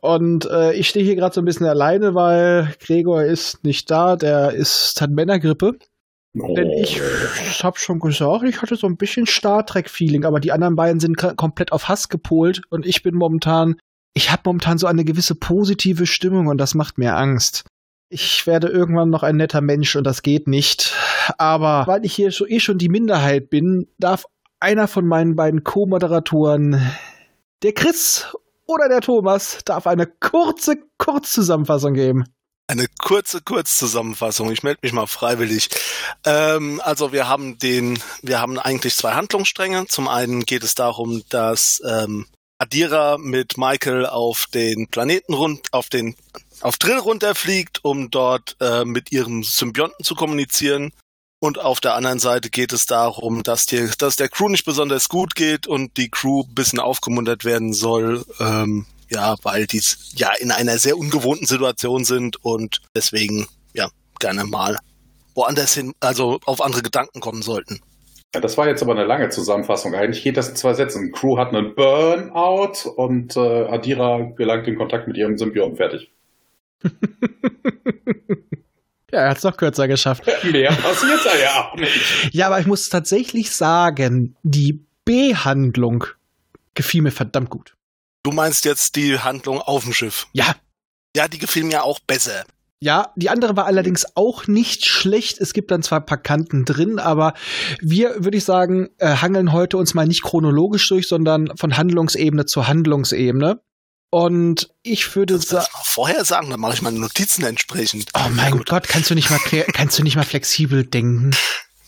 Und 0.00 0.46
äh, 0.46 0.72
ich 0.74 0.88
stehe 0.88 1.04
hier 1.04 1.14
gerade 1.14 1.32
so 1.32 1.40
ein 1.40 1.44
bisschen 1.44 1.66
alleine, 1.66 2.16
weil 2.16 2.74
Gregor 2.80 3.22
ist 3.22 3.62
nicht 3.62 3.88
da. 3.88 4.16
Der 4.16 4.50
ist 4.50 5.00
hat 5.00 5.10
Männergrippe. 5.10 5.78
Oh. 6.36 6.52
Denn 6.54 6.70
ich 6.70 7.00
habe 7.62 7.78
schon 7.78 8.00
gesagt, 8.00 8.42
ich 8.42 8.60
hatte 8.60 8.74
so 8.74 8.88
ein 8.88 8.96
bisschen 8.96 9.26
Star 9.26 9.64
Trek-Feeling, 9.64 10.24
aber 10.24 10.40
die 10.40 10.50
anderen 10.50 10.74
beiden 10.74 10.98
sind 10.98 11.16
komplett 11.36 11.70
auf 11.70 11.86
Hass 11.86 12.08
gepolt 12.08 12.62
und 12.70 12.84
ich 12.84 13.04
bin 13.04 13.14
momentan, 13.14 13.76
ich 14.12 14.32
habe 14.32 14.42
momentan 14.46 14.78
so 14.78 14.88
eine 14.88 15.04
gewisse 15.04 15.36
positive 15.36 16.06
Stimmung 16.06 16.48
und 16.48 16.58
das 16.58 16.74
macht 16.74 16.98
mir 16.98 17.16
Angst. 17.16 17.64
Ich 18.08 18.46
werde 18.46 18.68
irgendwann 18.68 19.10
noch 19.10 19.22
ein 19.22 19.36
netter 19.36 19.60
Mensch 19.60 19.96
und 19.96 20.04
das 20.04 20.22
geht 20.22 20.46
nicht. 20.46 20.94
Aber 21.38 21.84
weil 21.86 22.04
ich 22.04 22.14
hier 22.14 22.30
schon, 22.30 22.48
eh 22.48 22.60
schon 22.60 22.78
die 22.78 22.88
Minderheit 22.88 23.50
bin, 23.50 23.88
darf 23.98 24.26
einer 24.60 24.88
von 24.88 25.06
meinen 25.06 25.36
beiden 25.36 25.64
Co-Moderatoren, 25.64 26.80
der 27.62 27.72
Chris 27.72 28.34
oder 28.66 28.88
der 28.88 29.00
Thomas, 29.00 29.58
darf 29.64 29.86
eine 29.86 30.06
kurze 30.06 30.76
Kurzzusammenfassung 30.98 31.94
geben. 31.94 32.24
Eine 32.66 32.86
kurze 32.98 33.42
Kurzzusammenfassung. 33.42 34.50
Ich 34.50 34.62
melde 34.62 34.80
mich 34.82 34.94
mal 34.94 35.06
freiwillig. 35.06 35.68
Ähm, 36.24 36.80
also 36.82 37.12
wir 37.12 37.28
haben 37.28 37.58
den, 37.58 37.98
wir 38.22 38.40
haben 38.40 38.58
eigentlich 38.58 38.94
zwei 38.94 39.12
Handlungsstränge. 39.12 39.86
Zum 39.86 40.08
einen 40.08 40.46
geht 40.46 40.64
es 40.64 40.74
darum, 40.74 41.22
dass 41.28 41.82
ähm, 41.86 42.26
Adira 42.56 43.18
mit 43.18 43.58
Michael 43.58 44.06
auf 44.06 44.46
den 44.54 44.88
Planeten 44.88 45.34
rund, 45.34 45.68
auf 45.72 45.90
den 45.90 46.16
auf 46.64 46.78
Drill 46.78 46.98
runterfliegt, 46.98 47.84
um 47.84 48.10
dort 48.10 48.56
äh, 48.60 48.86
mit 48.86 49.12
ihrem 49.12 49.42
Symbionten 49.42 50.02
zu 50.02 50.14
kommunizieren. 50.14 50.92
Und 51.38 51.58
auf 51.58 51.80
der 51.80 51.94
anderen 51.94 52.20
Seite 52.20 52.48
geht 52.48 52.72
es 52.72 52.86
darum, 52.86 53.42
dass, 53.42 53.66
die, 53.66 53.90
dass 53.98 54.16
der 54.16 54.30
Crew 54.30 54.48
nicht 54.48 54.64
besonders 54.64 55.10
gut 55.10 55.34
geht 55.34 55.66
und 55.66 55.98
die 55.98 56.08
Crew 56.08 56.42
ein 56.48 56.54
bisschen 56.54 56.80
aufgemuntert 56.80 57.44
werden 57.44 57.74
soll, 57.74 58.24
ähm, 58.40 58.86
ja, 59.10 59.36
weil 59.42 59.66
die 59.66 59.82
ja 60.16 60.30
in 60.38 60.50
einer 60.50 60.78
sehr 60.78 60.96
ungewohnten 60.96 61.46
Situation 61.46 62.06
sind 62.06 62.42
und 62.42 62.80
deswegen 62.96 63.46
ja 63.74 63.90
gerne 64.18 64.44
mal 64.44 64.78
woanders 65.34 65.74
hin, 65.74 65.92
also 66.00 66.40
auf 66.46 66.62
andere 66.62 66.80
Gedanken 66.80 67.20
kommen 67.20 67.42
sollten. 67.42 67.80
Ja, 68.34 68.40
das 68.40 68.56
war 68.56 68.66
jetzt 68.66 68.82
aber 68.82 68.92
eine 68.92 69.04
lange 69.04 69.28
Zusammenfassung. 69.28 69.94
Eigentlich 69.94 70.24
geht 70.24 70.38
das 70.38 70.48
in 70.48 70.56
zwei 70.56 70.72
Sätzen. 70.72 71.12
Crew 71.12 71.36
hat 71.36 71.54
einen 71.54 71.74
Burnout 71.74 72.88
und 72.96 73.36
äh, 73.36 73.66
Adira 73.66 74.32
gelangt 74.34 74.66
in 74.66 74.76
Kontakt 74.76 75.06
mit 75.06 75.18
ihrem 75.18 75.36
Symbionten. 75.36 75.76
Fertig. 75.76 76.10
Ja, 79.12 79.20
er 79.20 79.28
hat 79.30 79.36
es 79.36 79.42
doch 79.42 79.56
kürzer 79.56 79.86
geschafft. 79.86 80.24
Mehr 80.42 80.72
passiert 80.72 81.20
da 81.24 81.36
ja 81.36 81.70
auch 81.70 81.76
nicht. 81.76 82.34
Ja, 82.34 82.46
aber 82.48 82.58
ich 82.58 82.66
muss 82.66 82.88
tatsächlich 82.88 83.52
sagen, 83.52 84.34
die 84.42 84.84
B-Handlung 85.04 86.04
gefiel 86.74 87.02
mir 87.02 87.12
verdammt 87.12 87.48
gut. 87.48 87.76
Du 88.24 88.32
meinst 88.32 88.64
jetzt 88.64 88.96
die 88.96 89.20
Handlung 89.20 89.60
auf 89.60 89.84
dem 89.84 89.92
Schiff? 89.92 90.26
Ja, 90.32 90.56
Ja, 91.16 91.28
die 91.28 91.38
gefiel 91.38 91.62
mir 91.62 91.84
auch 91.84 92.00
besser. 92.00 92.42
ja, 92.80 93.12
die 93.14 93.30
andere 93.30 93.56
war 93.56 93.66
allerdings 93.66 94.04
auch 94.16 94.48
nicht 94.48 94.84
schlecht. 94.84 95.40
Es 95.40 95.52
gibt 95.52 95.70
dann 95.70 95.84
zwar 95.84 96.00
ein 96.00 96.06
paar 96.06 96.18
Kanten 96.18 96.64
drin, 96.64 96.98
aber 96.98 97.34
wir, 97.80 98.24
würde 98.24 98.36
ich 98.38 98.44
sagen, 98.44 98.90
äh, 98.98 99.18
hangeln 99.18 99.52
heute 99.52 99.76
uns 99.76 99.94
mal 99.94 100.08
nicht 100.08 100.22
chronologisch 100.24 100.88
durch, 100.88 101.06
sondern 101.06 101.56
von 101.56 101.76
Handlungsebene 101.76 102.46
zu 102.46 102.66
Handlungsebene. 102.66 103.60
Und 104.14 104.70
ich 104.84 105.16
würde 105.16 105.38
sagen, 105.38 105.66
vorher 105.82 106.24
sagen, 106.24 106.48
dann 106.48 106.60
mache 106.60 106.74
ich 106.74 106.82
meine 106.82 107.00
Notizen 107.00 107.42
entsprechend. 107.44 108.10
oh 108.14 108.28
mein 108.30 108.52
Gut. 108.52 108.68
Gott, 108.68 108.86
kannst 108.86 109.10
du 109.10 109.16
nicht 109.16 109.28
mal, 109.28 109.40
kannst 109.72 109.98
du 109.98 110.04
nicht 110.04 110.14
mal 110.14 110.22
flexibel 110.22 110.84
denken? 110.84 111.32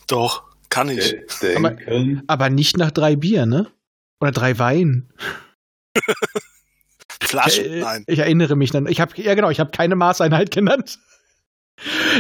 Doch, 0.09 0.43
kann 0.69 0.89
ich. 0.89 1.13
Äh, 1.13 1.25
Denken. 1.41 2.25
Aber 2.27 2.51
nicht 2.51 2.79
nach 2.79 2.91
drei 2.91 3.15
Bier, 3.15 3.47
ne? 3.47 3.71
Oder 4.21 4.33
drei 4.33 4.59
Wein. 4.59 5.09
Flaschen? 7.23 7.65
Äh, 7.65 7.81
Nein. 7.83 8.05
Ich 8.09 8.19
erinnere 8.19 8.57
mich 8.57 8.73
dann. 8.73 8.89
Ich 8.89 9.01
habe 9.01 9.13
ja 9.23 9.37
genau, 9.37 9.51
ich 9.51 9.61
habe 9.61 9.71
keine 9.71 9.95
Maßeinheit 9.95 10.51
genannt. 10.53 10.99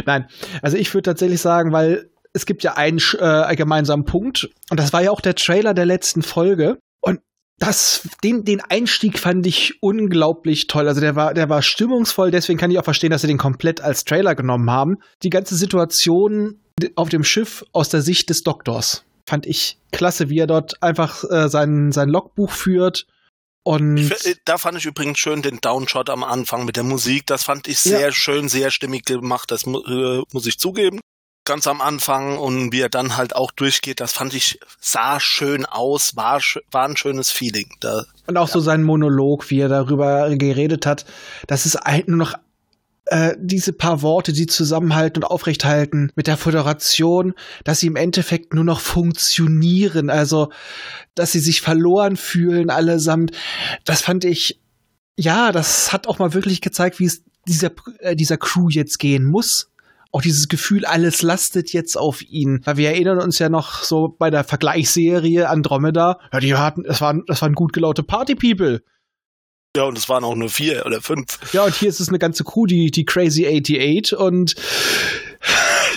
Nein, 0.04 0.28
also 0.62 0.76
ich 0.76 0.94
würde 0.94 1.10
tatsächlich 1.10 1.40
sagen, 1.40 1.72
weil 1.72 2.10
es 2.32 2.46
gibt 2.46 2.62
ja 2.62 2.74
einen 2.74 3.00
äh, 3.18 3.56
gemeinsamen 3.56 4.04
Punkt 4.04 4.50
und 4.70 4.78
das 4.78 4.92
war 4.92 5.02
ja 5.02 5.10
auch 5.10 5.20
der 5.20 5.34
Trailer 5.34 5.74
der 5.74 5.86
letzten 5.86 6.22
Folge 6.22 6.78
das 7.58 8.06
den 8.22 8.44
den 8.44 8.60
Einstieg 8.60 9.18
fand 9.18 9.46
ich 9.46 9.82
unglaublich 9.82 10.66
toll. 10.66 10.88
Also 10.88 11.00
der 11.00 11.16
war 11.16 11.34
der 11.34 11.48
war 11.48 11.62
stimmungsvoll, 11.62 12.30
deswegen 12.30 12.58
kann 12.58 12.70
ich 12.70 12.78
auch 12.78 12.84
verstehen, 12.84 13.10
dass 13.10 13.22
sie 13.22 13.26
den 13.28 13.38
komplett 13.38 13.80
als 13.80 14.04
Trailer 14.04 14.34
genommen 14.34 14.70
haben. 14.70 14.98
Die 15.22 15.30
ganze 15.30 15.56
Situation 15.56 16.60
auf 16.94 17.08
dem 17.08 17.24
Schiff 17.24 17.64
aus 17.72 17.88
der 17.88 18.02
Sicht 18.02 18.28
des 18.28 18.42
Doktors 18.42 19.04
fand 19.28 19.46
ich 19.46 19.78
klasse, 19.92 20.28
wie 20.28 20.38
er 20.38 20.46
dort 20.46 20.82
einfach 20.82 21.24
äh, 21.30 21.48
sein 21.48 21.92
sein 21.92 22.08
Logbuch 22.10 22.50
führt 22.50 23.06
und 23.64 23.96
Ich, 23.96 24.26
äh, 24.26 24.34
da 24.44 24.58
fand 24.58 24.78
ich 24.78 24.84
übrigens 24.86 25.18
schön 25.18 25.42
den 25.42 25.58
Downshot 25.60 26.10
am 26.10 26.22
Anfang 26.22 26.66
mit 26.66 26.76
der 26.76 26.84
Musik. 26.84 27.26
Das 27.26 27.42
fand 27.42 27.66
ich 27.66 27.80
sehr 27.80 28.00
Ja. 28.00 28.12
schön, 28.12 28.48
sehr 28.48 28.70
stimmig 28.70 29.04
gemacht. 29.06 29.50
Das 29.50 29.66
äh, 29.66 30.22
muss 30.32 30.46
ich 30.46 30.58
zugeben. 30.58 31.00
Ganz 31.46 31.66
am 31.66 31.80
Anfang 31.80 32.36
und 32.36 32.72
wie 32.72 32.80
er 32.80 32.90
dann 32.90 33.16
halt 33.16 33.34
auch 33.34 33.50
durchgeht, 33.52 34.00
das 34.00 34.12
fand 34.12 34.34
ich, 34.34 34.60
sah 34.80 35.18
schön 35.20 35.64
aus, 35.64 36.14
war, 36.16 36.42
war 36.70 36.88
ein 36.88 36.96
schönes 36.96 37.30
Feeling. 37.30 37.68
Da, 37.80 38.04
Und 38.26 38.36
auch 38.36 38.48
so 38.48 38.60
sein 38.60 38.82
Monolog, 38.82 39.48
wie 39.48 39.60
er 39.60 39.68
darüber 39.68 40.28
geredet 40.36 40.84
hat, 40.84 41.06
dass 41.46 41.64
es 41.64 41.76
halt 41.76 42.08
nur 42.08 42.18
noch 42.18 42.34
äh, 43.06 43.36
diese 43.38 43.72
paar 43.72 44.02
Worte, 44.02 44.32
die 44.32 44.46
zusammenhalten 44.46 45.22
und 45.22 45.30
aufrechthalten 45.30 46.10
mit 46.16 46.26
der 46.26 46.36
Föderation, 46.36 47.34
dass 47.62 47.78
sie 47.80 47.86
im 47.86 47.96
Endeffekt 47.96 48.52
nur 48.52 48.64
noch 48.64 48.80
funktionieren, 48.80 50.10
also 50.10 50.50
dass 51.14 51.30
sie 51.30 51.38
sich 51.38 51.60
verloren 51.60 52.16
fühlen 52.16 52.68
allesamt. 52.68 53.30
Das 53.84 54.02
fand 54.02 54.24
ich, 54.24 54.60
ja, 55.16 55.52
das 55.52 55.92
hat 55.92 56.08
auch 56.08 56.18
mal 56.18 56.34
wirklich 56.34 56.60
gezeigt, 56.60 56.98
wie 56.98 57.06
es 57.06 57.22
dieser, 57.46 57.70
äh, 58.00 58.16
dieser 58.16 58.38
Crew 58.38 58.68
jetzt 58.70 58.98
gehen 58.98 59.24
muss. 59.24 59.70
Auch 60.16 60.22
dieses 60.22 60.48
Gefühl, 60.48 60.86
alles 60.86 61.20
lastet 61.20 61.74
jetzt 61.74 61.98
auf 61.98 62.22
ihn. 62.22 62.62
Weil 62.64 62.78
wir 62.78 62.88
erinnern 62.88 63.20
uns 63.20 63.38
ja 63.38 63.50
noch 63.50 63.82
so 63.82 64.08
bei 64.18 64.30
der 64.30 64.44
Vergleichsserie 64.44 65.46
Andromeda, 65.46 66.18
ja, 66.32 66.40
die 66.40 66.54
hatten, 66.54 66.84
das 66.84 67.02
waren, 67.02 67.22
das 67.26 67.42
waren 67.42 67.52
gut 67.52 67.74
gelaute 67.74 68.02
Party-People. 68.02 68.82
ja, 69.76 69.82
und 69.82 69.98
es 69.98 70.08
waren 70.08 70.24
auch 70.24 70.34
nur 70.34 70.48
vier 70.48 70.86
oder 70.86 71.02
fünf. 71.02 71.52
Ja, 71.52 71.64
und 71.64 71.74
hier 71.74 71.90
ist 71.90 72.00
es 72.00 72.08
eine 72.08 72.18
ganze 72.18 72.44
Crew, 72.44 72.64
die, 72.64 72.90
die 72.90 73.04
Crazy 73.04 73.44
88 73.44 74.16
und 74.16 74.54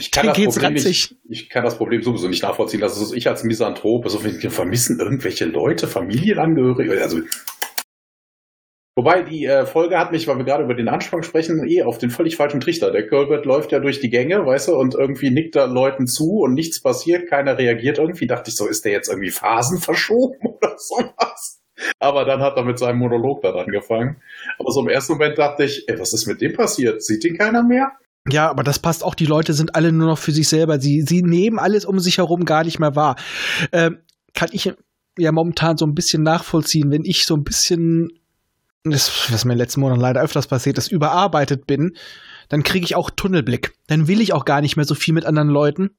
Ich 0.01 0.11
kann, 0.11 0.27
das 0.27 0.35
geht's 0.35 0.55
Problem 0.55 0.73
nicht, 0.73 1.15
ich 1.29 1.49
kann 1.49 1.63
das 1.63 1.77
Problem 1.77 2.01
sowieso 2.01 2.27
nicht 2.27 2.43
nachvollziehen. 2.43 2.81
Das 2.81 2.99
ist 2.99 3.13
ich 3.13 3.25
als 3.29 3.45
Misanthrop, 3.45 4.03
also 4.03 4.21
wir 4.21 4.51
vermissen 4.51 4.99
irgendwelche 4.99 5.45
Leute, 5.45 5.87
Familienangehörige, 5.87 7.01
also 7.01 7.21
Wobei 8.99 9.21
die 9.21 9.45
äh, 9.45 9.65
Folge 9.65 9.97
hat 9.97 10.11
mich, 10.11 10.27
weil 10.27 10.39
wir 10.39 10.43
gerade 10.43 10.65
über 10.65 10.73
den 10.73 10.89
Anfang 10.89 11.23
sprechen, 11.23 11.65
eh 11.65 11.83
auf 11.83 11.99
den 11.99 12.09
völlig 12.09 12.35
falschen 12.35 12.59
Trichter. 12.59 12.91
Der 12.91 13.07
Colbert 13.07 13.45
läuft 13.45 13.71
ja 13.71 13.79
durch 13.79 14.01
die 14.01 14.09
Gänge, 14.09 14.45
weißt 14.45 14.67
du, 14.67 14.75
und 14.75 14.93
irgendwie 14.93 15.29
nickt 15.29 15.55
da 15.55 15.63
Leuten 15.63 16.05
zu 16.05 16.41
und 16.41 16.53
nichts 16.53 16.81
passiert, 16.81 17.29
keiner 17.29 17.57
reagiert 17.57 17.97
irgendwie. 17.97 18.27
Dachte 18.27 18.49
ich 18.49 18.57
so, 18.57 18.67
ist 18.67 18.83
der 18.83 18.91
jetzt 18.91 19.07
irgendwie 19.07 19.29
Phasen 19.29 19.79
verschoben 19.79 20.35
oder 20.43 20.73
sowas? 20.75 21.61
Aber 21.99 22.25
dann 22.25 22.41
hat 22.41 22.57
er 22.57 22.65
mit 22.65 22.77
seinem 22.77 22.99
Monolog 22.99 23.41
da 23.41 23.53
angefangen. 23.53 24.17
Aber 24.57 24.69
so 24.69 24.81
im 24.81 24.89
ersten 24.89 25.13
Moment 25.13 25.37
dachte 25.37 25.63
ich, 25.63 25.85
ey, 25.87 25.97
was 25.97 26.11
ist 26.11 26.27
mit 26.27 26.41
dem 26.41 26.51
passiert? 26.51 27.01
Sieht 27.01 27.23
ihn 27.23 27.37
keiner 27.37 27.63
mehr? 27.63 27.93
ja, 28.29 28.49
aber 28.49 28.63
das 28.63 28.79
passt 28.79 29.05
auch. 29.05 29.15
Die 29.15 29.25
Leute 29.25 29.53
sind 29.53 29.75
alle 29.75 29.93
nur 29.93 30.09
noch 30.09 30.17
für 30.17 30.33
sich 30.33 30.49
selber. 30.49 30.81
Sie, 30.81 31.03
sie 31.03 31.21
nehmen 31.21 31.57
alles 31.57 31.85
um 31.85 31.99
sich 31.99 32.17
herum 32.17 32.43
gar 32.43 32.65
nicht 32.65 32.79
mehr 32.79 32.97
wahr. 32.97 33.15
Ähm, 33.71 33.99
kann 34.33 34.49
ich 34.51 34.73
ja 35.17 35.31
momentan 35.31 35.77
so 35.77 35.85
ein 35.85 35.93
bisschen 35.93 36.21
nachvollziehen, 36.21 36.91
wenn 36.91 37.05
ich 37.05 37.23
so 37.23 37.35
ein 37.35 37.43
bisschen, 37.43 38.09
das, 38.83 39.31
was 39.31 39.45
mir 39.45 39.55
letzten 39.55 39.81
Monaten 39.81 40.01
leider 40.01 40.21
öfters 40.21 40.47
passiert 40.47 40.77
ist, 40.77 40.91
überarbeitet 40.91 41.67
bin, 41.67 41.95
dann 42.47 42.63
kriege 42.63 42.85
ich 42.85 42.95
auch 42.95 43.09
Tunnelblick. 43.09 43.73
Dann 43.87 44.07
will 44.07 44.21
ich 44.21 44.33
auch 44.33 44.45
gar 44.45 44.61
nicht 44.61 44.75
mehr 44.75 44.85
so 44.85 44.95
viel 44.95 45.13
mit 45.13 45.25
anderen 45.25 45.49
Leuten. 45.49 45.91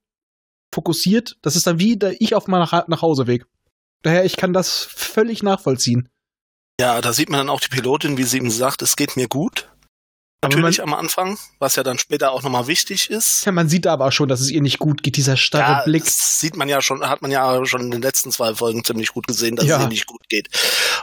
Fokussiert. 0.72 1.36
Das 1.42 1.56
ist 1.56 1.66
dann 1.66 1.78
wie 1.78 1.96
der 1.96 2.20
ich 2.20 2.34
auf 2.34 2.46
meinem 2.46 2.66
nach. 2.70 3.46
Daher, 4.02 4.24
ich 4.24 4.36
kann 4.36 4.52
das 4.52 4.84
völlig 4.84 5.42
nachvollziehen. 5.42 6.08
Ja, 6.80 7.00
da 7.00 7.12
sieht 7.12 7.28
man 7.28 7.38
dann 7.38 7.50
auch 7.50 7.60
die 7.60 7.68
Pilotin, 7.68 8.16
wie 8.16 8.22
sie 8.22 8.38
ihm 8.38 8.50
sagt, 8.50 8.80
es 8.80 8.96
geht 8.96 9.16
mir 9.16 9.28
gut. 9.28 9.69
Natürlich 10.42 10.82
am 10.82 10.94
Anfang, 10.94 11.38
was 11.58 11.76
ja 11.76 11.82
dann 11.82 11.98
später 11.98 12.32
auch 12.32 12.42
nochmal 12.42 12.66
wichtig 12.66 13.10
ist. 13.10 13.44
Ja, 13.44 13.52
man 13.52 13.68
sieht 13.68 13.86
aber 13.86 14.06
auch 14.06 14.12
schon, 14.12 14.26
dass 14.28 14.40
es 14.40 14.50
ihr 14.50 14.62
nicht 14.62 14.78
gut 14.78 15.02
geht, 15.02 15.16
dieser 15.16 15.36
starre 15.36 15.72
Ja, 15.80 15.82
Blick. 15.84 16.04
das 16.04 16.40
sieht 16.40 16.56
man 16.56 16.66
ja 16.68 16.80
schon, 16.80 17.06
hat 17.06 17.20
man 17.20 17.30
ja 17.30 17.62
schon 17.66 17.82
in 17.82 17.90
den 17.90 18.00
letzten 18.00 18.32
zwei 18.32 18.54
Folgen 18.54 18.82
ziemlich 18.82 19.12
gut 19.12 19.26
gesehen, 19.26 19.56
dass 19.56 19.66
Ja. 19.66 19.76
es 19.76 19.82
ihm 19.84 19.88
nicht 19.90 20.06
gut 20.06 20.26
geht. 20.30 20.48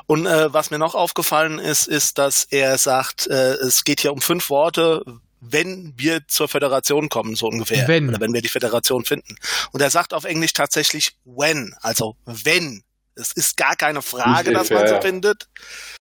Und 0.07 0.26
äh, 0.26 0.51
was 0.51 0.72
mir 0.72 0.80
noch 0.80 0.95
aufgefallen 0.95 1.59
ist, 1.59 1.88
ist, 1.88 2.18
dass 2.18 2.45
er 2.49 2.80
sagt, 2.80 3.27
äh, 3.27 3.53
es 3.55 3.84
geht 3.84 3.99
hier 4.01 4.11
um 4.11 4.22
fünf 4.22 4.49
Worte, 4.49 5.03
wenn 5.39 5.93
wir 5.95 6.27
zur 6.27 6.47
Föderation 6.47 7.09
kommen, 7.09 7.35
so 7.35 7.45
ungefähr. 7.47 7.88
Wenn. 7.88 8.09
Oder 8.09 8.19
wenn 8.19 8.34
wir 8.34 8.41
die 8.41 8.47
Föderation 8.49 9.05
finden. 9.05 9.35
Und 9.72 9.81
er 9.81 9.91
sagt 9.91 10.15
auf 10.15 10.23
Englisch 10.26 10.53
tatsächlich 10.53 11.15
when, 11.26 11.76
also 11.81 12.15
wenn. 12.26 12.81
Es 13.14 13.34
ist 13.34 13.55
gar 13.55 13.76
keine 13.76 14.01
Frage, 14.01 14.51
dass 14.51 14.72
man 14.72 14.88
sie 14.88 14.99
findet, 15.01 15.47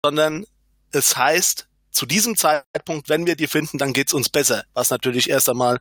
sondern 0.06 0.46
es 0.92 1.16
heißt, 1.16 1.68
zu 1.94 2.06
diesem 2.06 2.36
Zeitpunkt, 2.36 3.08
wenn 3.10 3.26
wir 3.28 3.36
die 3.36 3.48
finden, 3.48 3.78
dann 3.78 3.94
geht's 3.94 4.14
uns 4.14 4.30
besser. 4.30 4.64
Was 4.74 4.90
natürlich 4.90 5.30
erst 5.30 5.50
einmal, 5.50 5.80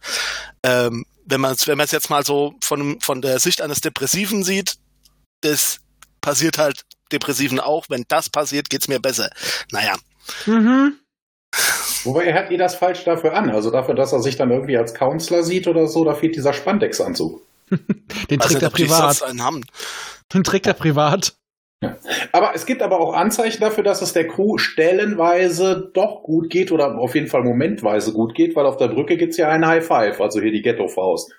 ähm, 0.62 1.05
wenn 1.24 1.40
man 1.40 1.52
es 1.52 1.66
wenn 1.66 1.78
man 1.78 1.86
es 1.86 1.93
jetzt 1.93 2.10
mal 2.10 2.24
so 2.24 2.55
von, 2.62 3.01
von 3.01 3.22
der 3.22 3.39
Sicht 3.39 3.60
eines 3.60 3.80
Depressiven 3.80 4.44
sieht, 4.44 4.76
das 5.40 5.78
passiert 6.20 6.59
halt 6.59 6.82
Depressiven 7.10 7.59
auch. 7.59 7.86
Wenn 7.89 8.05
das 8.09 8.30
passiert, 8.30 8.70
geht's 8.70 8.89
mir 8.89 9.01
besser. 9.01 9.30
Naja, 9.72 9.97
Mhm. 10.47 10.98
Wobei 12.05 12.24
er 12.24 12.34
hat 12.34 12.51
ihr 12.51 12.59
das 12.59 12.74
falsch 12.74 13.05
dafür 13.05 13.34
an. 13.34 13.51
Also 13.51 13.70
dafür, 13.70 13.94
dass 13.94 14.12
er 14.12 14.20
sich 14.20 14.36
dann 14.36 14.51
irgendwie 14.51 14.76
als 14.76 14.94
Counselor 14.94 15.43
sieht 15.43 15.66
oder 15.68 15.86
so, 15.86 16.05
da 16.05 16.14
fehlt 16.14 16.34
dieser 16.34 16.52
Spandex-Anzug. 16.52 17.43
Den 18.30 18.40
trägt 18.40 18.62
er 18.62 18.70
privat. 18.70 19.22
Den 20.32 20.44
trägt 20.44 20.66
er 20.66 20.74
privat. 20.74 21.34
Aber 22.32 22.52
es 22.54 22.66
gibt 22.66 22.82
aber 22.82 23.00
auch 23.00 23.14
Anzeichen 23.14 23.60
dafür, 23.60 23.84
dass 23.84 24.02
es 24.02 24.12
der 24.12 24.28
Crew 24.28 24.59
stellenweise 24.59 25.90
doch 25.92 26.22
gut 26.22 26.50
geht 26.50 26.72
oder 26.72 26.96
auf 26.98 27.14
jeden 27.14 27.26
Fall 27.26 27.42
momentweise 27.42 28.12
gut 28.12 28.34
geht, 28.34 28.56
weil 28.56 28.66
auf 28.66 28.76
der 28.76 28.88
Brücke 28.88 29.16
gibt's 29.16 29.36
ja 29.36 29.48
einen 29.48 29.66
High 29.66 29.84
Five, 29.84 30.20
also 30.20 30.40
hier 30.40 30.52
die 30.52 30.62
Ghetto-Faust. 30.62 31.32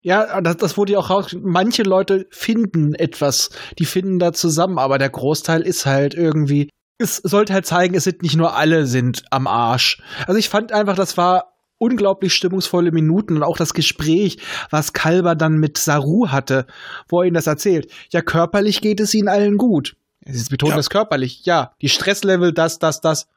Ja, 0.00 0.40
das, 0.40 0.56
das 0.56 0.76
wurde 0.78 0.92
ja 0.92 1.00
auch 1.00 1.10
raus. 1.10 1.36
Manche 1.40 1.82
Leute 1.82 2.26
finden 2.30 2.94
etwas, 2.94 3.50
die 3.78 3.84
finden 3.84 4.18
da 4.18 4.32
zusammen, 4.32 4.78
aber 4.78 4.98
der 4.98 5.10
Großteil 5.10 5.62
ist 5.62 5.86
halt 5.86 6.14
irgendwie. 6.14 6.70
Es 6.98 7.16
sollte 7.16 7.52
halt 7.52 7.66
zeigen, 7.66 7.94
es 7.94 8.04
sind 8.04 8.22
nicht 8.22 8.36
nur 8.36 8.56
alle 8.56 8.86
sind 8.86 9.24
am 9.30 9.46
Arsch. 9.46 10.00
Also 10.26 10.38
ich 10.38 10.48
fand 10.48 10.72
einfach, 10.72 10.96
das 10.96 11.16
war 11.16 11.57
unglaublich 11.78 12.34
stimmungsvolle 12.34 12.92
Minuten 12.92 13.36
und 13.36 13.42
auch 13.42 13.56
das 13.56 13.74
Gespräch, 13.74 14.38
was 14.70 14.92
Kalber 14.92 15.34
dann 15.34 15.58
mit 15.58 15.78
Saru 15.78 16.28
hatte, 16.28 16.66
wo 17.08 17.20
er 17.20 17.26
ihnen 17.26 17.34
das 17.34 17.46
erzählt. 17.46 17.90
Ja, 18.10 18.20
körperlich 18.20 18.80
geht 18.80 19.00
es 19.00 19.14
ihnen 19.14 19.28
allen 19.28 19.56
gut. 19.56 19.96
Sie 20.26 20.48
betonen 20.50 20.72
Ja. 20.72 20.76
das 20.76 20.90
körperlich. 20.90 21.44
Ja, 21.44 21.72
die 21.80 21.88
Stresslevel, 21.88 22.52
das, 22.52 22.78
das, 22.78 23.00
das. 23.00 23.28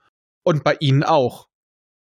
Und 0.43 0.63
bei 0.63 0.76
ihnen 0.80 1.03
auch. 1.03 1.47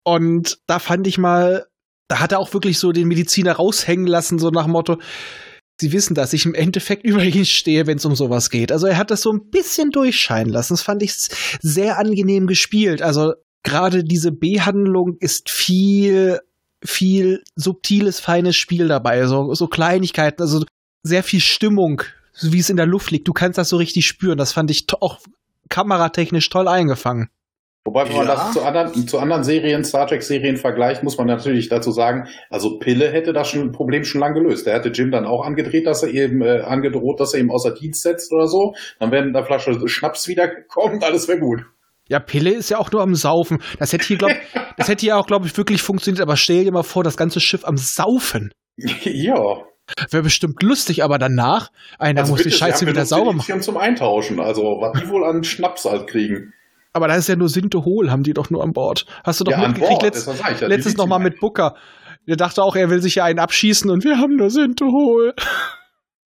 Und 0.04 0.60
da 0.68 0.80
fand 0.80 1.06
ich 1.06 1.18
mal, 1.18 1.68
da 2.08 2.20
hat 2.20 2.32
er 2.32 2.40
auch 2.40 2.54
wirklich 2.54 2.80
so 2.80 2.92
den 2.92 3.08
Mediziner 3.08 3.54
raushängen 3.54 4.08
lassen, 4.08 4.40
so 4.40 4.50
nach 4.50 4.64
dem 4.64 4.72
Motto, 4.72 4.98
Sie 5.80 5.92
wissen, 5.94 6.14
dass 6.14 6.34
ich 6.34 6.46
im 6.46 6.54
Endeffekt 6.54 7.04
über 7.06 7.24
ihn 7.24 7.46
stehe, 7.46 7.88
wenn 7.88 7.98
es 7.98 8.06
um 8.06 8.16
sowas 8.16 8.50
geht. 8.50 8.72
Also 8.72 8.88
er 8.88 8.98
hat 8.98 9.12
das 9.12 9.22
so 9.22 9.32
ein 9.32 9.50
bisschen 9.50 9.90
durchscheinen 9.90 10.54
lassen. 10.54 10.74
Das 10.74 10.84
fand 10.84 11.02
ich 11.04 11.14
sehr 11.62 11.98
angenehm 11.98 12.48
gespielt. 12.48 13.02
Also 13.02 13.34
gerade 13.64 14.04
diese 14.04 14.32
B-Handlung 14.32 15.18
ist 15.20 15.50
viel, 15.50 16.40
viel 16.84 17.44
subtiles, 17.56 18.20
feines 18.20 18.56
Spiel 18.56 18.88
dabei. 18.88 19.26
So, 19.26 19.54
so 19.54 19.68
Kleinigkeiten, 19.68 20.42
also 20.42 20.64
sehr 21.04 21.24
viel 21.24 21.40
Stimmung, 21.40 22.02
so 22.34 22.54
wie 22.54 22.60
es 22.60 22.70
in 22.70 22.78
der 22.78 22.86
Luft 22.86 23.12
liegt. 23.12 23.28
Du 23.28 23.34
kannst 23.34 23.58
das 23.58 23.70
so 23.70 23.78
richtig 23.78 24.06
spüren. 24.06 24.38
Das 24.38 24.54
fand 24.54 24.72
ich 24.72 24.86
auch 25.00 25.20
kameratechnisch 25.70 26.50
toll 26.50 26.68
eingefangen. 26.68 27.30
Wobei, 27.84 28.08
wenn 28.08 28.16
man 28.16 28.28
Ja. 28.28 28.36
das 28.36 28.54
zu 28.54 28.62
anderen, 28.62 29.08
zu 29.08 29.18
anderen 29.18 29.44
Serien, 29.44 29.84
Star 29.84 30.06
Trek-Serien 30.06 30.58
vergleicht, 30.58 31.02
muss 31.02 31.18
man 31.18 31.26
natürlich 31.26 31.68
dazu 31.68 31.92
sagen, 31.92 32.28
also 32.52 32.78
Pille 32.78 33.12
hätte 33.12 33.34
das 33.34 33.48
schon, 33.50 33.72
Problem 33.72 34.04
schon 34.04 34.22
lange 34.22 34.36
gelöst. 34.36 34.68
Der 34.68 34.76
hätte 34.76 34.90
Jim 34.90 35.10
dann 35.10 35.26
auch 35.26 35.44
angedreht, 35.44 35.88
dass 35.88 36.04
er 36.04 36.10
eben, 36.10 36.44
äh, 36.44 36.60
angedroht, 36.62 37.20
dass 37.20 37.34
er 37.34 37.40
ihm 37.40 37.50
außer 37.50 37.72
Dienst 37.74 38.04
setzt 38.04 38.32
oder 38.32 38.48
so. 38.48 38.76
Dann 39.00 39.12
wäre 39.12 39.26
mit 39.26 39.36
einer 39.36 39.46
Flasche 39.46 39.88
Schnaps 39.88 40.28
wiedergekommen, 40.28 41.02
alles 41.04 41.28
wäre 41.28 41.40
gut. 41.40 41.62
Ja, 42.12 42.20
Pille 42.20 42.52
ist 42.52 42.70
ja 42.70 42.78
auch 42.78 42.92
nur 42.92 43.02
am 43.02 43.16
Saufen. 43.16 43.60
Das 43.80 43.94
hätte 43.94 44.06
hier, 44.06 44.18
glaub, 44.18 44.34
das 44.78 44.90
hätte 44.90 45.00
hier 45.00 45.18
auch, 45.18 45.28
glaube 45.28 45.48
ich, 45.48 45.56
wirklich 45.56 45.82
funktioniert. 45.82 46.22
Aber 46.22 46.36
stell 46.36 46.66
dir 46.66 46.72
mal 46.74 46.84
vor, 46.84 47.06
das 47.06 47.16
ganze 47.16 47.40
Schiff 47.40 47.64
am 47.64 47.78
Saufen. 47.78 48.52
ja. 48.78 49.62
Wäre 50.10 50.24
bestimmt 50.24 50.62
lustig, 50.62 51.06
aber 51.06 51.18
danach, 51.18 51.70
einer 52.00 52.22
muss 52.22 52.32
die 52.32 52.36
bitte, 52.36 52.50
sie 52.50 52.58
Scheiße 52.58 52.86
wieder 52.86 53.06
sauber 53.06 53.32
machen. 53.32 53.62
Zum 53.62 53.78
Eintauschen. 53.78 54.42
Also, 54.42 54.62
was 54.82 55.02
die 55.02 55.08
wohl 55.08 55.24
an 55.24 55.46
Schnaps 55.46 55.86
halt 55.86 56.08
kriegen. 56.08 56.54
Aber 56.92 57.08
da 57.08 57.16
ist 57.16 57.30
ja 57.30 57.38
nur 57.38 57.48
Sintehol, 57.48 58.12
haben 58.12 58.24
die 58.24 58.34
doch 58.34 58.50
nur 58.50 58.62
an 58.62 58.74
Bord. 58.74 59.06
Hast 59.24 59.40
du 59.40 59.46
doch 59.46 59.54
Ja, 59.54 59.66
mitgekriegt, 59.66 60.02
letzt, 60.04 60.28
ja, 60.28 60.34
letztes 60.34 60.68
Silizium 60.68 60.94
noch 60.98 61.08
mal 61.08 61.20
mit 61.20 61.40
Booker. 61.40 61.76
Der 62.28 62.36
dachte 62.36 62.62
auch, 62.62 62.76
er 62.76 62.90
will 62.90 63.02
sich 63.02 63.16
ja 63.16 63.24
einen 63.24 63.40
abschießen 63.40 63.90
und 63.90 64.04
wir 64.04 64.18
haben 64.18 64.36
nur 64.36 64.50
Sintehol. 64.50 65.34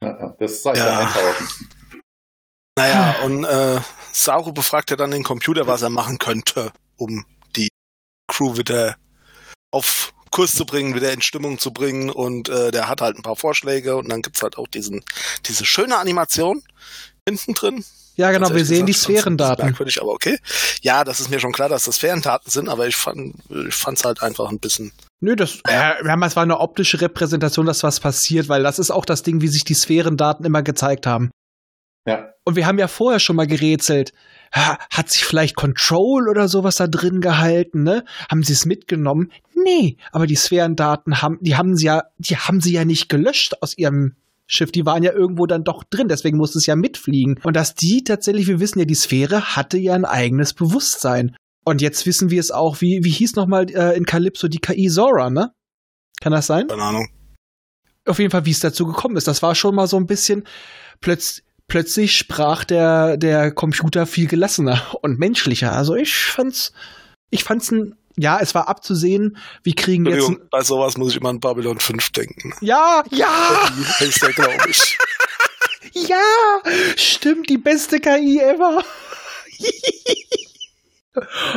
Ja, 0.01 0.33
das 0.39 0.63
sei 0.63 0.73
Ja. 0.73 0.85
ja 0.87 0.99
eintauschen. 1.01 1.47
Naja, 2.77 3.15
und 3.23 3.45
äh, 3.45 3.79
Saru 4.11 4.51
befragt 4.51 4.91
ja 4.91 4.97
dann 4.97 5.11
den 5.11 5.23
Computer, 5.23 5.65
was 5.67 5.81
er 5.81 5.89
machen 5.89 6.17
könnte, 6.17 6.71
um 6.97 7.25
die 7.55 7.69
Crew 8.27 8.57
wieder 8.57 8.95
auf 9.71 10.13
Kurs 10.31 10.51
zu 10.51 10.65
bringen, 10.65 10.93
wieder 10.95 11.13
in 11.13 11.21
Stimmung 11.21 11.59
zu 11.59 11.71
bringen. 11.71 12.09
Und 12.09 12.49
äh, 12.49 12.71
der 12.71 12.89
hat 12.89 12.99
halt 12.99 13.17
ein 13.17 13.23
paar 13.23 13.37
Vorschläge 13.37 13.95
und 13.95 14.09
dann 14.09 14.21
gibt's 14.21 14.43
halt 14.43 14.57
auch 14.57 14.67
diesen, 14.67 15.03
diese 15.45 15.65
schöne 15.65 15.97
Animation 15.97 16.61
hinten 17.27 17.53
drin. 17.53 17.85
Ja, 18.17 18.31
genau, 18.31 18.53
wir 18.53 18.65
sehen 18.65 18.85
die 18.85 18.93
gesagt, 18.93 19.07
bisschen 19.07 19.21
Sphärendaten. 19.21 19.65
Merkwürdig, 19.65 20.01
aber 20.01 20.11
okay. 20.11 20.37
Ja, 20.81 21.03
das 21.03 21.19
ist 21.19 21.29
mir 21.29 21.39
schon 21.39 21.51
klar, 21.51 21.67
dass 21.67 21.83
das 21.83 21.95
Sphärendaten 21.95 22.49
sind, 22.49 22.69
aber 22.69 22.87
ich 22.87 22.95
fand, 22.95 23.35
ich 23.67 23.75
fand's 23.75 24.05
halt 24.05 24.21
einfach 24.23 24.49
ein 24.49 24.59
bisschen. 24.59 24.93
Nö, 25.19 25.35
das, 25.35 25.59
äh, 25.67 25.93
wir 26.01 26.11
haben, 26.11 26.23
es 26.23 26.35
war 26.35 26.43
eine 26.43 26.59
optische 26.59 27.01
Repräsentation, 27.01 27.65
dass 27.65 27.83
was 27.83 27.99
passiert, 27.99 28.47
weil 28.47 28.63
das 28.63 28.79
ist 28.79 28.91
auch 28.91 29.05
das 29.05 29.23
Ding, 29.23 29.41
wie 29.41 29.49
sich 29.49 29.65
die 29.65 29.73
Sphärendaten 29.73 30.45
immer 30.45 30.63
gezeigt 30.63 31.07
haben. 31.07 31.29
Ja. 32.05 32.29
Und 32.43 32.55
wir 32.55 32.67
haben 32.67 32.77
ja 32.77 32.87
vorher 32.87 33.19
schon 33.19 33.35
mal 33.35 33.47
gerätselt. 33.47 34.13
Ha, 34.53 34.77
Hat 34.91 35.09
sich 35.09 35.25
vielleicht 35.25 35.55
Control 35.55 36.29
oder 36.29 36.47
sowas 36.47 36.75
da 36.75 36.87
drin 36.87 37.19
gehalten, 37.19 37.83
ne? 37.83 38.05
Haben 38.29 38.43
sie 38.43 38.53
es 38.53 38.65
mitgenommen? 38.65 39.31
Nee, 39.55 39.97
aber 40.11 40.27
die 40.27 40.35
Sphärendaten 40.35 41.21
haben, 41.21 41.39
die 41.41 41.55
haben 41.55 41.75
sie 41.75 41.87
ja, 41.87 42.03
die 42.17 42.37
haben 42.37 42.61
sie 42.61 42.73
ja 42.73 42.85
nicht 42.85 43.09
gelöscht 43.09 43.55
aus 43.61 43.77
ihrem 43.77 44.15
Schiff. 44.47 44.71
Die 44.71 44.85
waren 44.85 45.01
ja 45.01 45.11
irgendwo 45.11 45.47
dann 45.47 45.63
doch 45.63 45.83
drin, 45.83 46.07
deswegen 46.07 46.37
musste 46.37 46.59
es 46.59 46.67
ja 46.67 46.75
mitfliegen. 46.75 47.39
Und 47.43 47.55
dass 47.55 47.73
die 47.73 48.03
tatsächlich, 48.03 48.47
wir 48.47 48.59
wissen 48.59 48.79
ja, 48.79 48.85
die 48.85 48.93
Sphäre 48.95 49.55
hatte 49.55 49.77
ja 49.79 49.93
ein 49.93 50.05
eigenes 50.05 50.53
Bewusstsein. 50.53 51.35
Und 51.63 51.81
jetzt 51.81 52.05
wissen 52.05 52.29
wir 52.29 52.39
es 52.39 52.51
auch, 52.51 52.79
wie, 52.81 52.99
wie 53.03 53.09
hieß 53.09 53.35
nochmal 53.35 53.65
äh, 53.71 53.97
in 53.97 54.05
Calypso 54.05 54.47
die 54.47 54.59
KI 54.59 54.87
Zora, 54.87 55.31
ne? 55.31 55.51
Kann 56.21 56.31
das 56.31 56.45
sein? 56.45 56.67
Keine 56.67 56.83
Ahnung. 56.83 57.07
auf 58.07 58.19
jeden 58.19 58.29
Fall, 58.29 58.45
wie 58.45 58.51
es 58.51 58.59
dazu 58.59 58.85
gekommen 58.85 59.17
ist. 59.17 59.27
Das 59.27 59.41
war 59.41 59.55
schon 59.55 59.73
mal 59.73 59.87
so 59.87 59.97
ein 59.97 60.05
bisschen 60.05 60.43
plötz, 61.01 61.41
plötzlich 61.67 62.17
sprach 62.17 62.63
der 62.63 63.17
der 63.17 63.51
Computer 63.51 64.05
viel 64.05 64.27
gelassener 64.27 64.81
und 65.01 65.19
menschlicher. 65.19 65.73
Also 65.73 65.95
ich 65.95 66.15
fand's 66.15 66.73
ich 67.29 67.43
fand's 67.43 67.71
ein 67.71 67.95
ja, 68.17 68.39
es 68.39 68.55
war 68.55 68.69
abzusehen, 68.69 69.37
wir 69.63 69.75
kriegen 69.75 70.05
jetzt 70.05 70.49
bei 70.49 70.61
sowas 70.61 70.97
muss 70.97 71.11
ich 71.11 71.17
immer 71.17 71.29
an 71.29 71.41
Babylon 71.41 71.79
5 71.79 72.11
denken. 72.11 72.53
ja, 72.61 73.03
ja, 73.11 73.69
Die 73.77 74.19
der, 74.19 74.31
glaube 74.31 74.69
ich. 74.69 74.97
ja, 75.91 76.21
stimmt, 76.95 77.49
die 77.49 77.57
beste 77.57 77.99
KI 77.99 78.39
ever. 78.39 78.83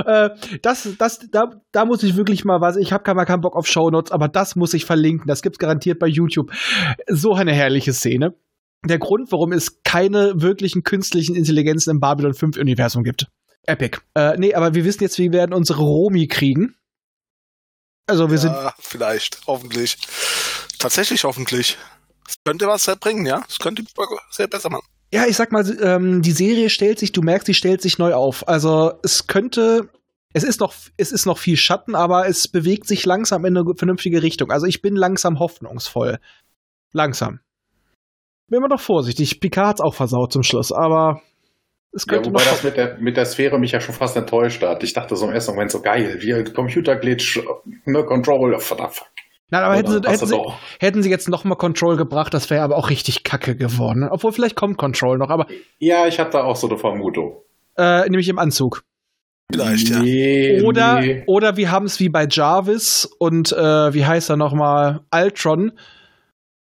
Äh, 0.07 0.31
das, 0.63 0.89
das, 0.99 1.19
da, 1.33 1.51
da 1.73 1.85
muss 1.85 2.05
ich 2.05 2.17
wirklich 2.17 2.45
mal 2.45 2.61
was. 2.61 2.77
Ich 2.77 2.93
habe 2.93 3.15
mal 3.15 3.25
keinen 3.25 3.41
Bock 3.41 3.57
auf 3.57 3.67
Shownotes, 3.67 4.13
aber 4.13 4.29
das 4.29 4.55
muss 4.55 4.73
ich 4.73 4.85
verlinken. 4.85 5.27
Das 5.27 5.43
gibt's 5.43 5.59
garantiert 5.59 5.99
bei 5.99 6.07
YouTube. 6.07 6.53
So 7.09 7.35
eine 7.35 7.53
herrliche 7.53 7.93
Szene. 7.93 8.35
Der 8.85 8.99
Grund, 8.99 9.33
warum 9.33 9.53
es 9.53 9.83
keine 9.83 10.41
wirklichen 10.41 10.83
künstlichen 10.85 11.35
Intelligenzen 11.35 11.91
im 11.91 12.01
Babylon 12.01 12.35
5 12.35 12.57
Universum 12.59 13.03
gibt. 13.03 13.27
Epic. 13.65 13.99
Äh, 14.15 14.37
nee, 14.39 14.55
aber 14.55 14.75
wir 14.75 14.85
wissen 14.85 15.03
jetzt, 15.03 15.19
wie 15.19 15.25
wir 15.25 15.33
werden 15.33 15.53
unsere 15.53 15.83
Romi 15.83 16.27
kriegen. 16.27 16.75
Also 18.07 18.31
wir 18.31 18.39
sind 18.39 18.53
ja, 18.53 18.75
vielleicht, 18.79 19.41
hoffentlich. 19.47 19.99
Tatsächlich 20.79 21.25
hoffentlich. 21.25 21.77
Es 22.27 22.37
könnte 22.45 22.67
was 22.67 22.87
bringen, 23.01 23.27
ja. 23.27 23.43
Es 23.49 23.59
könnte 23.59 23.85
sehr 24.31 24.47
besser 24.47 24.71
machen. 24.71 24.87
Ja, 25.13 25.27
ich 25.27 25.37
sag 25.37 25.53
mal, 25.53 25.65
ähm, 25.83 26.23
die 26.23 26.33
Serie 26.33 26.71
stellt 26.71 26.99
sich, 26.99 27.13
du 27.13 27.23
merkst, 27.23 27.47
sie 27.47 27.55
stellt 27.55 27.83
sich 27.83 27.99
neu 27.99 28.15
auf. 28.15 28.47
Also 28.49 28.93
es 29.03 29.27
könnte, 29.27 29.89
es 30.33 30.45
ist 30.45 30.61
noch, 30.61 30.75
es 30.97 31.13
ist 31.13 31.27
noch 31.27 31.39
viel 31.39 31.57
Schatten, 31.57 31.95
aber 31.95 32.29
es 32.29 32.49
bewegt 32.49 32.87
sich 32.87 33.05
langsam 33.07 33.45
in 33.45 33.57
eine 33.57 33.75
vernünftige 33.75 34.23
Richtung. 34.23 34.51
Also 34.51 34.67
ich 34.67 34.83
bin 34.83 34.97
langsam 34.97 35.39
hoffnungsvoll. 35.39 36.19
Langsam. 36.93 37.41
Bin 38.49 38.59
immer 38.59 38.69
doch 38.69 38.81
vorsichtig. 38.81 39.41
Picard 39.41 39.67
hat's 39.67 39.81
auch 39.81 39.95
versaut 39.95 40.33
zum 40.33 40.43
Schluss, 40.43 40.73
aber 40.73 41.21
es 41.93 42.05
Ja, 42.07 42.15
könnte 42.15 42.31
wobei 42.31 42.43
noch. 42.45 42.51
das 42.51 42.65
mit 42.65 42.77
der, 42.77 42.99
mit 42.99 43.17
der 43.17 43.25
Sphäre 43.27 43.59
mich 43.59 43.73
ja 43.73 43.81
schon 43.81 43.95
fast 43.95 44.17
enttäuscht 44.17 44.63
hat. 44.63 44.83
Ich 44.83 44.93
dachte 44.93 45.17
so 45.17 45.27
im 45.27 45.33
ersten 45.33 45.53
Moment 45.53 45.71
so 45.71 45.81
geil, 45.81 46.19
wie 46.21 46.45
Computerglitch, 46.53 47.41
ne, 47.85 48.05
Control, 48.05 48.59
verdammt. 48.59 48.95
fuck. 48.95 49.09
Nein, 49.51 49.63
aber 49.65 49.77
hätten 49.77 49.91
sie, 49.91 50.01
hätten, 50.07 50.27
sie, 50.27 50.37
hätten 50.79 51.03
sie 51.03 51.09
jetzt 51.09 51.29
noch 51.31 51.45
mal 51.45 51.55
Control 51.55 51.97
gebracht, 51.97 52.35
das 52.35 52.51
wäre 52.51 52.63
aber 52.63 52.77
auch 52.77 52.91
richtig 52.91 53.25
kacke 53.25 53.57
geworden. 53.57 54.07
Obwohl 54.11 54.33
vielleicht 54.33 54.57
kommt 54.57 54.77
Control 54.77 55.17
noch, 55.17 55.31
aber 55.31 55.47
Ja, 55.79 56.07
ich 56.07 56.21
habe 56.21 56.29
da 56.29 56.45
auch 56.45 56.57
so 56.57 56.69
eine 56.69 56.77
Vermutung. 56.77 57.41
äh, 57.79 58.03
nämlich 58.11 58.29
im 58.29 58.39
Anzug. 58.39 58.83
Vielleicht, 59.51 59.89
ja. 59.89 60.01
Nee, 60.01 60.61
Oder, 60.63 61.01
nee. 61.01 61.25
oder 61.27 61.57
wir 61.57 61.71
haben 61.71 61.87
es 61.87 61.99
wie 61.99 62.11
bei 62.11 62.27
Jarvis 62.31 63.09
und 63.19 63.51
äh, 63.53 63.95
wie 63.95 64.05
heißt 64.05 64.29
er 64.29 64.37
nochmal, 64.37 65.01
Ultron, 65.15 65.73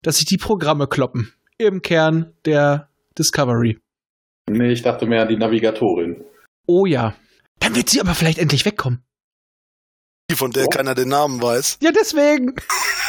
dass 0.01 0.18
sich 0.18 0.26
die 0.26 0.35
Programme 0.38 0.88
kloppen. 0.88 1.31
Im 1.58 1.82
Kern 1.82 2.34
der 2.46 2.90
Discovery. 3.18 3.80
Nee, 4.50 4.72
ich 4.74 4.82
dachte 4.82 5.06
mehr 5.06 5.22
an 5.24 5.30
die 5.30 5.38
Navigatorin. 5.38 6.24
Oh 6.68 6.86
ja. 6.86 7.16
Dann 7.60 7.76
wird 7.76 7.90
sie 7.90 8.02
aber 8.02 8.14
vielleicht 8.16 8.40
endlich 8.40 8.66
wegkommen. 8.66 9.04
Die, 10.30 10.36
von 10.36 10.52
der 10.52 10.66
Oh. 10.66 10.70
keiner 10.70 10.96
den 10.96 11.10
Namen 11.10 11.42
weiß. 11.42 11.78
Ja, 11.82 11.92
deswegen. 11.92 12.56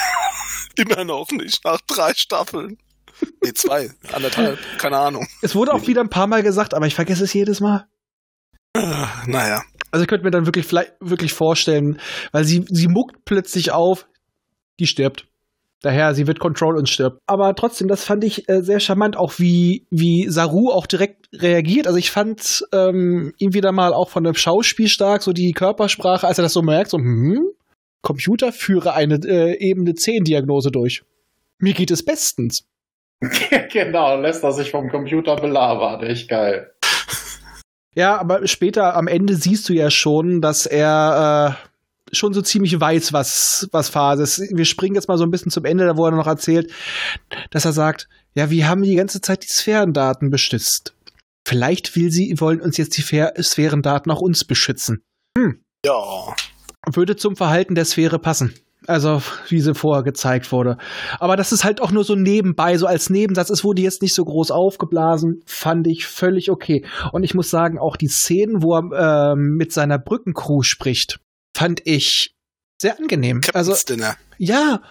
Immer 0.77 1.05
noch 1.05 1.31
nicht. 1.31 1.65
Nach 1.65 1.81
drei 1.81 2.13
Staffeln. 2.15 2.79
Nee, 3.43 3.53
zwei. 3.55 3.91
Anderthalb. 4.13 4.59
Keine 4.79 4.99
Ahnung. 4.99 5.27
Es 5.41 5.55
wurde 5.55 5.73
auch 5.73 5.87
wieder 5.87 6.01
ein 6.01 6.09
paar 6.09 6.27
Mal 6.27 6.43
gesagt, 6.43 6.75
aber 6.75 6.87
ich 6.87 6.95
vergesse 6.95 7.25
es 7.25 7.33
jedes 7.33 7.61
Mal. 7.61 7.87
Äh, 8.77 9.07
Naja. 9.27 9.63
Also 9.93 10.03
ich 10.03 10.09
könnte 10.09 10.25
mir 10.25 10.33
dann 10.33 10.47
wirklich, 10.47 10.71
wirklich 10.73 11.33
vorstellen, 11.33 12.01
weil 12.33 12.43
sie, 12.45 12.65
sie 12.69 12.89
muckt 12.89 13.25
plötzlich 13.25 13.71
auf, 13.71 14.09
die 14.81 14.89
stirbt. 14.89 15.29
Daher, 15.85 16.15
sie 16.15 16.27
wird 16.27 16.39
Control 16.39 16.79
und 16.79 16.89
stirbt. 16.89 17.19
Aber 17.27 17.55
trotzdem, 17.55 17.89
das 17.89 18.05
fand 18.05 18.25
ich 18.25 18.49
äh, 18.49 18.63
sehr 18.63 18.81
charmant, 18.81 19.19
auch 19.19 19.35
wie, 19.37 19.87
wie 19.91 20.27
Saru 20.31 20.71
auch 20.71 20.87
direkt 20.87 21.29
reagiert. 21.35 21.87
Also 21.87 21.99
ich 21.99 22.11
fand 22.11 22.65
ähm, 22.73 23.35
ihn 23.37 23.53
wieder 23.53 23.71
mal 23.71 23.93
auch 23.93 24.09
von 24.09 24.25
dem 24.25 24.33
Schauspiel 24.33 24.89
stark, 24.89 25.23
so 25.23 25.35
die 25.35 25.53
Körpersprache, 25.53 26.27
als 26.27 26.39
er 26.39 26.43
das 26.45 26.55
so 26.55 26.63
merkt, 26.63 26.89
so, 26.89 26.97
hm, 26.97 27.51
Computer 28.01 28.51
führe 28.51 28.95
eine 28.95 29.17
äh, 29.27 29.59
Ebene 29.59 29.93
10 29.93 30.25
Diagnose 30.25 30.71
durch. 30.71 31.03
Mir 31.59 31.75
geht 31.75 31.91
es 31.91 32.03
bestens. 32.03 32.67
genau, 33.71 34.19
lässt 34.19 34.43
er 34.43 34.53
sich 34.53 34.71
vom 34.71 34.89
Computer 34.89 35.37
belabern. 35.37 36.03
Echt 36.03 36.31
geil. 36.31 36.71
Ja, 37.95 38.19
aber 38.19 38.47
später 38.47 38.97
am 38.97 39.07
Ende 39.07 39.35
siehst 39.35 39.69
du 39.69 39.75
ja 39.75 39.91
schon, 39.91 40.41
dass 40.41 40.65
er 40.65 41.59
äh, 41.61 41.69
schon 42.13 42.33
so 42.33 42.43
ziemlich 42.43 42.79
weiß, 42.79 43.13
was, 43.13 43.69
was 43.73 43.89
Phase 43.89 44.23
ist. 44.23 44.41
Wir 44.55 44.65
springen 44.65 44.95
jetzt 44.95 45.09
mal 45.09 45.19
so 45.19 45.25
ein 45.25 45.31
bisschen 45.31 45.51
zum 45.51 45.65
Ende, 45.65 45.87
da 45.87 45.97
wo 45.97 46.07
er 46.07 46.13
noch 46.13 46.27
erzählt, 46.27 46.73
dass 47.51 47.65
er 47.65 47.73
sagt, 47.73 48.09
ja, 48.35 48.51
wir 48.51 48.69
haben 48.69 48.83
die 48.83 48.97
ganze 48.97 49.21
Zeit 49.21 49.43
die 49.43 49.53
Sphärendaten 49.53 50.31
beschützt. 50.31 50.95
Vielleicht 51.47 51.95
will 51.97 52.11
sie, 52.11 52.35
wollen 52.39 52.61
uns 52.61 52.77
jetzt 52.77 52.97
die 52.97 53.03
Sphärendaten 53.03 54.11
auch 54.11 54.21
uns 54.21 54.45
beschützen. 54.45 55.03
Hm. 55.37 55.61
Ja. 55.85 56.35
Würde 56.93 57.17
zum 57.17 57.37
Verhalten 57.37 57.75
der 57.75 57.85
Sphäre 57.85 58.19
passen. 58.19 58.55
Also, 58.87 59.23
wie 59.49 59.61
sie 59.61 59.75
vorher 59.75 60.03
gezeigt 60.03 60.53
wurde. 60.53 60.77
Aber 61.19 61.37
das 61.37 61.53
ist 61.53 61.65
halt 61.65 61.81
auch 61.81 61.91
nur 61.91 62.05
so 62.05 62.17
nebenbei, 62.17 62.77
so 62.77 62.87
als 62.87 63.09
Nebensatz. 63.09 63.49
Es 63.49 63.65
wurde 63.65 63.81
jetzt 63.81 64.03
nicht 64.03 64.15
so 64.15 64.25
groß 64.25 64.51
aufgeblasen. 64.51 65.43
Fand 65.47 65.87
ich 65.87 66.07
völlig 66.07 66.51
okay. 66.51 66.85
Und 67.13 67.25
ich 67.25 67.35
muss 67.35 67.49
sagen, 67.49 67.79
auch 67.79 67.97
die 67.97 68.09
Szenen, 68.09 68.63
wo 68.63 68.77
er 68.77 69.33
äh, 69.33 69.37
mit 69.37 69.73
seiner 69.73 69.99
Brückencrew 69.99 70.63
spricht, 70.63 71.19
fand 71.55 71.83
ich 71.85 72.35
sehr 72.81 72.99
angenehm. 72.99 73.41
Captain's 73.41 73.69
also 73.69 73.87
Dinner. 73.87 74.17
ja. 74.39 74.83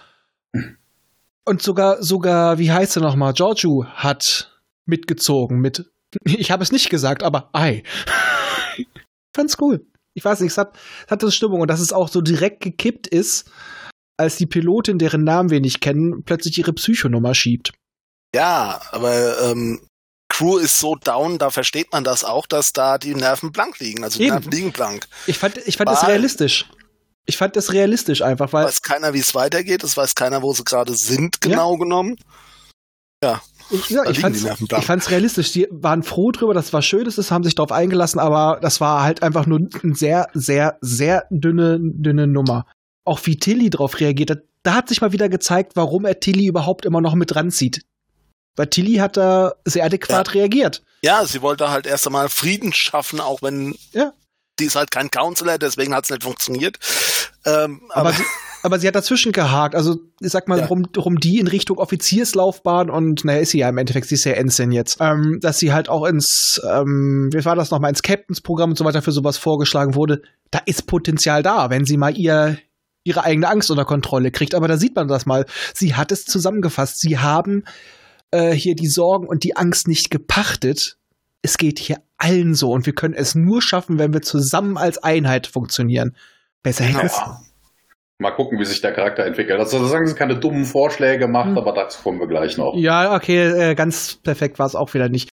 Und 1.46 1.60
sogar 1.60 2.02
sogar 2.02 2.58
wie 2.58 2.72
heißt 2.72 2.96
er 2.96 3.02
noch 3.02 3.16
mal? 3.16 3.32
Giorgio 3.32 3.84
hat 3.86 4.58
mitgezogen 4.86 5.60
mit 5.60 5.84
ich 6.24 6.50
habe 6.50 6.62
es 6.62 6.72
nicht 6.72 6.90
gesagt, 6.90 7.22
aber 7.22 7.50
ei. 7.52 7.82
Fand's 9.34 9.56
cool. 9.60 9.86
Ich 10.14 10.24
weiß 10.24 10.40
nicht, 10.40 10.52
es 10.52 10.58
hat, 10.58 10.76
es 11.06 11.10
hat 11.10 11.22
das 11.22 11.34
Stimmung 11.34 11.60
und 11.60 11.68
dass 11.68 11.80
es 11.80 11.92
auch 11.92 12.08
so 12.08 12.20
direkt 12.20 12.62
gekippt 12.62 13.08
ist, 13.08 13.50
als 14.16 14.36
die 14.36 14.46
Pilotin, 14.46 14.98
deren 14.98 15.24
Namen 15.24 15.50
wir 15.50 15.60
nicht 15.60 15.80
kennen, 15.80 16.22
plötzlich 16.24 16.56
ihre 16.56 16.72
Psychonummer 16.72 17.34
schiebt. 17.34 17.72
Ja, 18.32 18.80
aber 18.92 19.40
ähm, 19.42 19.80
Crew 20.34 20.56
ist 20.56 20.76
so 20.76 20.96
down, 20.96 21.38
da 21.38 21.50
versteht 21.50 21.92
man 21.92 22.02
das 22.02 22.24
auch, 22.24 22.46
dass 22.46 22.72
da 22.72 22.98
die 22.98 23.14
Nerven 23.14 23.52
blank 23.52 23.78
liegen. 23.78 24.02
Also 24.02 24.18
die 24.18 24.24
Eben. 24.24 24.34
Nerven 24.34 24.50
liegen 24.50 24.72
blank. 24.72 25.06
Ich 25.26 25.38
fand, 25.38 25.58
ich 25.58 25.76
fand 25.76 25.88
das 25.88 26.02
Weil- 26.02 26.10
realistisch. 26.10 26.66
Ich 27.26 27.36
fand 27.36 27.56
das 27.56 27.72
realistisch 27.72 28.20
einfach, 28.20 28.52
weil 28.52 28.66
Weiß 28.66 28.82
keiner, 28.82 29.14
wie 29.14 29.20
es 29.20 29.34
weitergeht, 29.34 29.82
es 29.84 29.96
weiß 29.96 30.14
keiner, 30.14 30.42
wo 30.42 30.52
sie 30.52 30.64
gerade 30.64 30.94
sind, 30.94 31.40
genau 31.40 31.76
genommen. 31.76 32.16
Ich, 33.70 33.88
ja, 33.88 34.04
ich 34.10 34.20
blank. 34.20 34.36
ich 34.60 34.84
fand's 34.84 35.10
realistisch. 35.10 35.52
Die 35.52 35.68
waren 35.70 36.02
froh 36.02 36.32
drüber, 36.32 36.52
das 36.52 36.72
war 36.72 36.82
schön, 36.82 37.04
das 37.04 37.16
ist, 37.16 37.30
haben 37.30 37.44
sich 37.44 37.54
darauf 37.54 37.72
eingelassen, 37.72 38.18
aber 38.18 38.58
das 38.60 38.80
war 38.80 39.02
halt 39.02 39.22
einfach 39.22 39.46
nur 39.46 39.60
eine 39.82 39.94
sehr, 39.94 40.28
sehr, 40.34 40.76
sehr 40.82 41.26
dünne, 41.30 41.78
dünne 41.80 42.26
Nummer. 42.26 42.66
Auch 43.04 43.20
wie 43.24 43.36
Tilly 43.36 43.70
drauf 43.70 44.00
reagiert 44.00 44.30
hat, 44.30 44.38
da 44.64 44.74
hat 44.74 44.88
sich 44.88 45.00
mal 45.00 45.12
wieder 45.12 45.28
gezeigt, 45.28 45.76
warum 45.76 46.04
er 46.04 46.20
Tilly 46.20 46.46
überhaupt 46.46 46.84
immer 46.84 47.00
noch 47.00 47.14
mit 47.14 47.34
ranzieht. 47.34 47.82
Weil 48.56 48.66
Tilly 48.68 48.94
hat 48.96 49.16
da 49.16 49.52
sehr 49.64 49.84
adäquat 49.84 50.34
reagiert. 50.34 50.82
Ja, 51.02 51.24
sie 51.26 51.42
wollte 51.42 51.70
halt 51.70 51.86
erst 51.86 52.06
einmal 52.06 52.28
Frieden 52.28 52.72
schaffen, 52.72 53.20
auch 53.20 53.42
wenn 53.42 53.74
Ja. 53.92 54.12
die 54.60 54.64
ist 54.66 54.76
halt 54.76 54.90
kein 54.90 55.10
Counselor, 55.10 55.58
deswegen 55.58 55.94
hat 55.94 56.04
es 56.04 56.10
nicht 56.10 56.22
funktioniert. 56.22 56.78
Ähm, 57.44 57.80
Aber, 57.90 58.10
aber, 58.10 58.12
sie, 58.12 58.22
aber 58.62 58.78
sie 58.78 58.86
hat 58.88 58.94
dazwischen 58.94 59.32
gehakt. 59.32 59.74
Also, 59.74 59.96
ich 60.20 60.30
sag 60.30 60.46
mal, 60.48 60.60
Ja. 60.60 60.66
rum, 60.66 60.86
rum 60.96 61.18
die 61.18 61.40
in 61.40 61.48
Richtung 61.48 61.78
Offizierslaufbahn 61.78 62.88
und, 62.90 63.24
naja, 63.24 63.40
ist 63.40 63.50
sie 63.50 63.58
ja 63.58 63.68
im 63.68 63.76
Endeffekt, 63.76 64.08
sie 64.08 64.14
ist 64.14 64.24
ja 64.24 64.32
Ensign 64.32 64.70
jetzt. 64.72 64.98
Ähm, 65.00 65.38
dass 65.42 65.58
sie 65.58 65.72
halt 65.72 65.88
auch 65.88 66.06
ins, 66.06 66.60
ähm, 66.72 67.28
wie 67.32 67.44
war 67.44 67.56
das 67.56 67.70
nochmal, 67.70 67.90
ins 67.90 68.02
Captains-Programm 68.02 68.70
und 68.70 68.78
so 68.78 68.84
weiter 68.84 69.02
für 69.02 69.12
sowas 69.12 69.36
vorgeschlagen 69.36 69.94
wurde. 69.96 70.22
Da 70.52 70.60
ist 70.64 70.86
Potenzial 70.86 71.42
da, 71.42 71.68
wenn 71.70 71.84
sie 71.84 71.96
mal 71.96 72.16
ihr, 72.16 72.56
ihre 73.02 73.24
eigene 73.24 73.48
Angst 73.48 73.70
unter 73.70 73.84
Kontrolle 73.84 74.30
kriegt. 74.30 74.54
Aber 74.54 74.68
da 74.68 74.78
sieht 74.78 74.94
man 74.96 75.08
das 75.08 75.26
mal. 75.26 75.44
Sie 75.74 75.94
hat 75.94 76.12
es 76.12 76.24
zusammengefasst. 76.24 77.00
Sie 77.00 77.18
haben 77.18 77.64
äh, 78.34 78.52
hier 78.52 78.74
die 78.74 78.88
Sorgen 78.88 79.26
und 79.26 79.44
die 79.44 79.56
Angst 79.56 79.88
nicht 79.88 80.10
gepachtet. 80.10 80.96
Es 81.42 81.58
geht 81.58 81.78
hier 81.78 81.98
allen 82.16 82.54
so 82.54 82.70
und 82.70 82.86
wir 82.86 82.94
können 82.94 83.14
es 83.14 83.34
nur 83.34 83.60
schaffen, 83.62 83.98
wenn 83.98 84.12
wir 84.12 84.22
zusammen 84.22 84.76
als 84.78 84.98
Einheit 84.98 85.46
funktionieren. 85.46 86.16
Besser 86.62 86.84
hätte 86.84 87.06
es 87.06 87.16
Ja. 87.16 87.40
Mal 88.18 88.30
gucken, 88.30 88.58
wie 88.60 88.64
sich 88.64 88.80
der 88.80 88.92
Charakter 88.92 89.24
entwickelt. 89.26 89.58
Also 89.58 89.84
sagen 89.86 90.06
sie 90.06 90.14
keine 90.14 90.38
dummen 90.38 90.64
Vorschläge 90.64 91.26
macht, 91.26 91.48
Hm. 91.50 91.58
aber 91.58 91.72
dazu 91.74 92.00
kommen 92.02 92.20
wir 92.20 92.28
gleich 92.28 92.56
noch. 92.56 92.74
Ja, 92.76 93.14
okay, 93.14 93.70
äh, 93.70 93.74
ganz 93.74 94.14
perfekt 94.22 94.58
war 94.60 94.66
es 94.66 94.76
auch 94.76 94.94
wieder 94.94 95.08
nicht. 95.08 95.30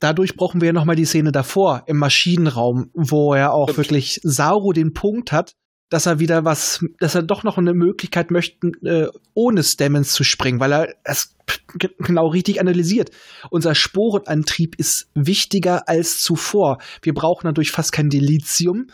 Dadurch 0.00 0.36
brauchen 0.36 0.60
wir 0.60 0.66
ja 0.66 0.72
nochmal 0.72 0.96
die 0.96 1.04
Szene 1.06 1.32
davor 1.32 1.84
im 1.86 1.96
Maschinenraum, 1.96 2.90
wo 2.94 3.34
er 3.34 3.52
auch 3.52 3.68
Stimmt. 3.70 3.78
wirklich 3.78 4.20
Sauro 4.22 4.72
den 4.72 4.92
Punkt 4.92 5.32
hat, 5.32 5.52
dass 5.90 6.06
er 6.06 6.18
wieder 6.18 6.44
was, 6.44 6.84
dass 6.98 7.14
er 7.14 7.22
doch 7.22 7.44
noch 7.44 7.58
eine 7.58 7.74
Möglichkeit 7.74 8.30
möchte, 8.30 8.68
äh, 8.82 9.08
ohne 9.34 9.62
Stamens 9.62 10.12
zu 10.12 10.24
springen, 10.24 10.60
weil 10.60 10.72
er 10.72 10.94
es 11.04 11.36
genau 11.76 12.28
richtig 12.28 12.60
analysiert. 12.60 13.10
Unser 13.50 13.74
Sporenantrieb 13.74 14.78
ist 14.78 15.10
wichtiger 15.14 15.88
als 15.88 16.20
zuvor. 16.20 16.78
Wir 17.02 17.14
brauchen 17.14 17.46
dadurch 17.46 17.70
fast 17.70 17.92
kein 17.92 18.10
Delizium 18.10 18.88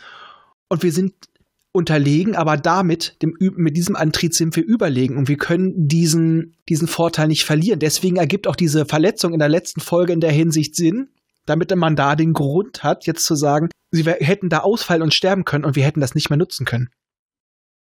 und 0.68 0.82
wir 0.82 0.92
sind 0.92 1.14
unterlegen, 1.72 2.36
aber 2.36 2.56
damit, 2.56 3.20
dem, 3.20 3.34
mit 3.40 3.76
diesem 3.76 3.96
Antrieb 3.96 4.32
sind 4.32 4.54
wir 4.54 4.64
überlegen 4.64 5.16
und 5.16 5.26
wir 5.26 5.36
können 5.36 5.88
diesen, 5.88 6.54
diesen 6.68 6.86
Vorteil 6.86 7.26
nicht 7.26 7.44
verlieren. 7.44 7.80
Deswegen 7.80 8.16
ergibt 8.16 8.46
auch 8.46 8.54
diese 8.54 8.86
Verletzung 8.86 9.32
in 9.32 9.40
der 9.40 9.48
letzten 9.48 9.80
Folge 9.80 10.12
in 10.12 10.20
der 10.20 10.30
Hinsicht 10.30 10.76
Sinn, 10.76 11.08
damit 11.46 11.74
man 11.74 11.96
da 11.96 12.14
den 12.14 12.32
Grund 12.32 12.84
hat, 12.84 13.06
jetzt 13.06 13.24
zu 13.24 13.34
sagen, 13.34 13.68
sie 13.94 14.04
hätten 14.04 14.48
da 14.48 14.58
ausfallen 14.58 15.02
und 15.02 15.14
sterben 15.14 15.44
können 15.44 15.64
und 15.64 15.76
wir 15.76 15.84
hätten 15.84 16.00
das 16.00 16.14
nicht 16.14 16.30
mehr 16.30 16.36
nutzen 16.36 16.66
können. 16.66 16.90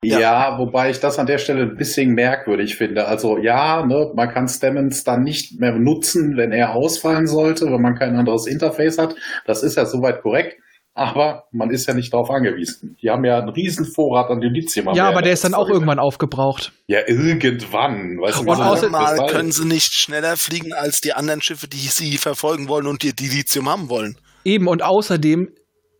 Ja. 0.03 0.19
Ja. 0.19 0.57
wobei 0.57 0.89
ich 0.89 0.99
das 0.99 1.19
an 1.19 1.27
der 1.27 1.38
Stelle 1.38 1.61
ein 1.61 1.77
bisschen 1.77 2.13
merkwürdig 2.13 2.75
finde. 2.75 3.05
Also 3.05 3.38
ja, 3.38 3.85
ne, 3.85 4.11
man 4.15 4.29
kann 4.29 4.47
Stemmons 4.47 5.03
dann 5.03 5.23
nicht 5.23 5.59
mehr 5.59 5.73
nutzen, 5.73 6.38
wenn 6.38 6.51
er 6.51 6.73
ausfallen 6.73 7.27
sollte, 7.27 7.65
wenn 7.65 7.81
man 7.81 7.95
kein 7.95 8.15
anderes 8.15 8.47
Interface 8.47 8.97
hat. 8.97 9.15
Das 9.45 9.61
ist 9.61 9.77
ja 9.77 9.85
soweit 9.85 10.23
korrekt. 10.23 10.57
Aber 10.93 11.45
man 11.51 11.69
ist 11.69 11.88
ja 11.88 11.93
nicht 11.93 12.11
darauf 12.11 12.29
angewiesen. 12.29 12.97
Die 13.01 13.09
haben 13.09 13.23
ja 13.23 13.39
einen 13.39 13.49
riesen 13.49 13.85
Vorrat 13.85 14.29
an 14.29 14.41
Lithium. 14.41 14.93
ja, 14.93 15.07
aber 15.07 15.21
der 15.21 15.31
ist 15.31 15.43
dann 15.43 15.53
auch 15.53 15.59
Folge. 15.59 15.73
irgendwann 15.75 15.99
aufgebraucht. 15.99 16.73
Ja, 16.88 17.07
irgendwann. 17.07 18.19
Weißt 18.19 18.39
Und 18.39 18.91
mal 18.91 19.27
können 19.27 19.53
sie 19.53 19.65
nicht 19.65 19.93
schneller 19.93 20.35
fliegen 20.35 20.73
als 20.73 20.99
die 20.99 21.13
anderen 21.13 21.41
Schiffe, 21.41 21.69
die 21.69 21.77
sie 21.77 22.17
verfolgen 22.17 22.67
wollen 22.67 22.88
und 22.88 23.03
die 23.03 23.15
Dilithium 23.15 23.69
haben 23.69 23.88
wollen. 23.88 24.17
Eben, 24.43 24.67
und 24.67 24.83
außerdem, 24.83 25.49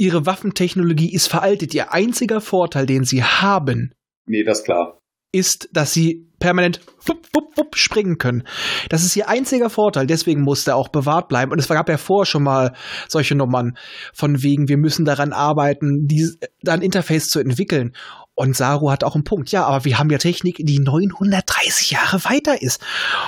ihre 0.02 0.26
Waffentechnologie 0.26 1.14
ist 1.14 1.28
veraltet. 1.28 1.74
Ihr 1.74 1.94
einziger 1.94 2.42
Vorteil, 2.42 2.86
den 2.88 3.04
sie 3.04 3.24
haben, 3.24 3.94
Nee, 4.26 4.44
das 4.44 4.60
ist 4.60 4.66
klar. 4.66 5.00
ist, 5.32 5.70
dass 5.74 5.94
sie 5.94 6.28
permanent 6.40 6.82
wupp, 7.06 7.28
wupp, 7.34 7.56
wupp 7.58 7.78
springen 7.78 8.18
können. 8.18 8.44
Das 8.90 9.04
ist 9.04 9.16
ihr 9.16 9.30
einziger 9.30 9.70
Vorteil, 9.70 10.08
deswegen 10.08 10.42
muss 10.42 10.64
der 10.64 10.76
auch 10.76 10.90
bewahrt 10.90 11.28
bleiben. 11.30 11.52
Und 11.52 11.60
es 11.60 11.68
gab 11.68 11.88
ja 11.88 11.98
vorher 11.98 12.26
schon 12.26 12.44
mal 12.44 12.74
solche 13.08 13.36
Nummern, 13.36 13.78
von 14.14 14.42
wegen, 14.42 14.68
wir 14.68 14.78
müssen 14.78 15.06
daran 15.06 15.34
arbeiten, 15.34 16.08
die, 16.08 16.28
da 16.64 16.74
ein 16.74 16.82
Interface 16.82 17.30
zu 17.30 17.40
entwickeln. 17.40 17.96
Und 18.34 18.56
Saru 18.56 18.90
hat 18.90 19.04
auch 19.04 19.14
einen 19.14 19.24
Punkt. 19.24 19.52
Ja, 19.52 19.66
aber 19.66 19.86
wir 19.86 20.00
haben 20.00 20.10
ja 20.10 20.18
Technik, 20.18 20.56
die 20.60 20.80
930 20.80 21.92
Jahre 21.92 22.24
weiter 22.26 22.60
ist. 22.62 22.82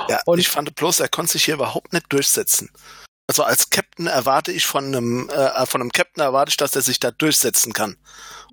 Ja, 0.10 0.20
Und- 0.26 0.40
ich 0.40 0.50
fand 0.50 0.74
bloß, 0.74 1.02
er 1.02 1.10
konnte 1.10 1.34
sich 1.34 1.44
hier 1.45 1.54
überhaupt 1.56 1.94
nicht 1.94 2.12
durchsetzen. 2.12 2.70
Also 3.28 3.44
als 3.44 3.70
Captain 3.70 4.08
erwarte 4.08 4.52
ich 4.52 4.66
von 4.66 4.86
einem, 4.86 5.30
äh, 5.30 5.66
von 5.66 5.82
einem 5.82 5.91
Captain 5.91 6.24
erwarte 6.24 6.50
ich, 6.50 6.58
dass 6.58 6.76
er 6.76 6.82
sich 6.82 7.00
da 7.00 7.12
durchsetzen 7.12 7.72
kann. 7.72 7.95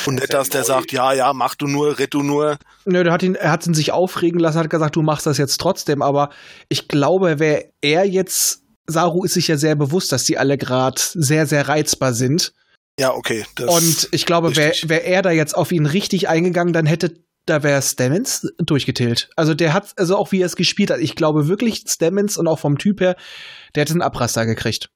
Und 0.06 0.14
nicht, 0.14 0.32
ja 0.32 0.38
dass 0.38 0.48
der 0.48 0.64
sagt, 0.64 0.92
ja, 0.92 1.12
ja, 1.12 1.32
mach 1.32 1.56
du 1.56 1.66
nur, 1.66 1.98
red 1.98 2.14
du 2.14 2.22
nur. 2.22 2.56
Nö, 2.84 3.02
der 3.02 3.12
hat 3.12 3.22
ihn, 3.22 3.34
er 3.34 3.50
hat 3.50 3.66
ihn 3.66 3.74
sich 3.74 3.90
aufregen 3.90 4.38
lassen, 4.38 4.58
hat 4.58 4.70
gesagt, 4.70 4.94
du 4.94 5.02
machst 5.02 5.26
das 5.26 5.38
jetzt 5.38 5.60
trotzdem. 5.60 6.02
Aber 6.02 6.30
ich 6.68 6.86
glaube, 6.86 7.40
wäre 7.40 7.72
er 7.80 8.04
jetzt, 8.04 8.62
Saru 8.86 9.24
ist 9.24 9.34
sich 9.34 9.48
ja 9.48 9.56
sehr 9.56 9.74
bewusst, 9.74 10.12
dass 10.12 10.24
die 10.24 10.38
alle 10.38 10.56
gerade 10.56 11.00
sehr, 11.14 11.46
sehr 11.46 11.66
reizbar 11.66 12.14
sind. 12.14 12.52
Ja, 12.98 13.12
okay. 13.12 13.44
Das, 13.56 13.68
Und 13.68 14.08
ich 14.12 14.24
glaube, 14.24 14.54
wäre 14.56 14.74
wär 14.84 15.04
er 15.04 15.22
da 15.22 15.30
jetzt 15.30 15.56
auf 15.56 15.72
ihn 15.72 15.86
richtig 15.86 16.28
eingegangen, 16.28 16.72
dann 16.72 16.86
hätte 16.86 17.14
da 17.46 17.62
wäre 17.62 17.82
Stemmons 17.82 18.46
durchgetillt. 18.58 19.30
Also 19.34 19.54
der 19.54 19.72
hat, 19.72 19.92
also 19.96 20.16
auch 20.16 20.30
wie 20.30 20.40
er 20.40 20.46
es 20.46 20.56
gespielt 20.56 20.90
hat, 20.90 21.00
ich 21.00 21.16
glaube 21.16 21.48
wirklich, 21.48 21.84
Stemmons 21.86 22.36
und 22.36 22.46
auch 22.46 22.58
vom 22.58 22.78
Typ 22.78 23.00
her, 23.00 23.16
der 23.74 23.82
hätte 23.82 23.92
einen 23.92 24.02
Abraster 24.02 24.46
gekriegt. 24.46 24.90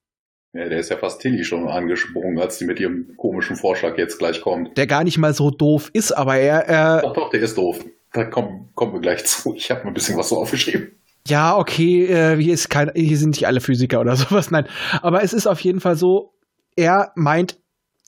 Ja, 0.52 0.68
der 0.68 0.78
ist 0.78 0.90
ja 0.90 0.96
fast 0.96 1.20
Tilly 1.20 1.44
schon 1.44 1.68
angesprungen, 1.68 2.38
als 2.38 2.58
die 2.58 2.64
mit 2.64 2.78
ihrem 2.78 3.16
komischen 3.16 3.56
Vorschlag 3.56 3.98
jetzt 3.98 4.18
gleich 4.18 4.40
kommt. 4.40 4.76
Der 4.76 4.86
gar 4.86 5.02
nicht 5.02 5.18
mal 5.18 5.34
so 5.34 5.50
doof 5.50 5.90
ist, 5.92 6.12
aber 6.12 6.36
er, 6.36 6.68
er 6.68 7.02
Doch, 7.02 7.12
doch, 7.12 7.30
der 7.30 7.40
ist 7.40 7.58
doof. 7.58 7.84
Da 8.12 8.24
kommen, 8.24 8.70
kommen 8.74 8.92
wir 8.92 9.00
gleich 9.00 9.24
zu. 9.26 9.54
Ich 9.54 9.70
habe 9.70 9.82
mir 9.82 9.88
ein 9.88 9.94
bisschen 9.94 10.16
was 10.16 10.28
so 10.28 10.36
aufgeschrieben. 10.36 10.92
ja, 11.26 11.56
okay, 11.56 12.04
äh, 12.04 12.36
hier 12.40 12.54
ist 12.54 12.70
kein, 12.70 12.92
hier 12.94 13.18
sind 13.18 13.30
nicht 13.30 13.46
alle 13.48 13.60
Physiker 13.60 14.00
oder 14.00 14.14
sowas, 14.16 14.52
nein. 14.52 14.66
Aber 15.02 15.24
es 15.24 15.32
ist 15.32 15.48
auf 15.48 15.58
jeden 15.60 15.80
Fall 15.80 15.96
so, 15.96 16.34
er 16.76 17.10
meint, 17.16 17.58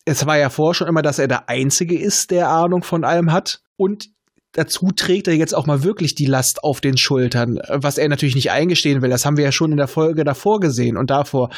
es 0.04 0.24
war 0.24 0.38
ja 0.38 0.48
vorher 0.48 0.74
schon 0.74 0.86
immer, 0.86 1.02
dass 1.02 1.18
er 1.18 1.26
der 1.26 1.48
Einzige 1.48 1.98
ist, 1.98 2.30
der 2.30 2.48
Ahnung 2.48 2.84
von 2.84 3.02
allem 3.02 3.32
hat. 3.32 3.60
Und 3.76 4.10
dazu 4.56 4.90
trägt 4.94 5.28
er 5.28 5.34
jetzt 5.34 5.54
auch 5.54 5.66
mal 5.66 5.84
wirklich 5.84 6.14
die 6.14 6.26
Last 6.26 6.64
auf 6.64 6.80
den 6.80 6.96
Schultern, 6.96 7.60
was 7.68 7.98
er 7.98 8.08
natürlich 8.08 8.34
nicht 8.34 8.50
eingestehen 8.50 9.02
will. 9.02 9.10
Das 9.10 9.26
haben 9.26 9.36
wir 9.36 9.44
ja 9.44 9.52
schon 9.52 9.70
in 9.70 9.76
der 9.76 9.88
Folge 9.88 10.24
davor 10.24 10.60
gesehen 10.60 10.96
und 10.96 11.10
davor. 11.10 11.50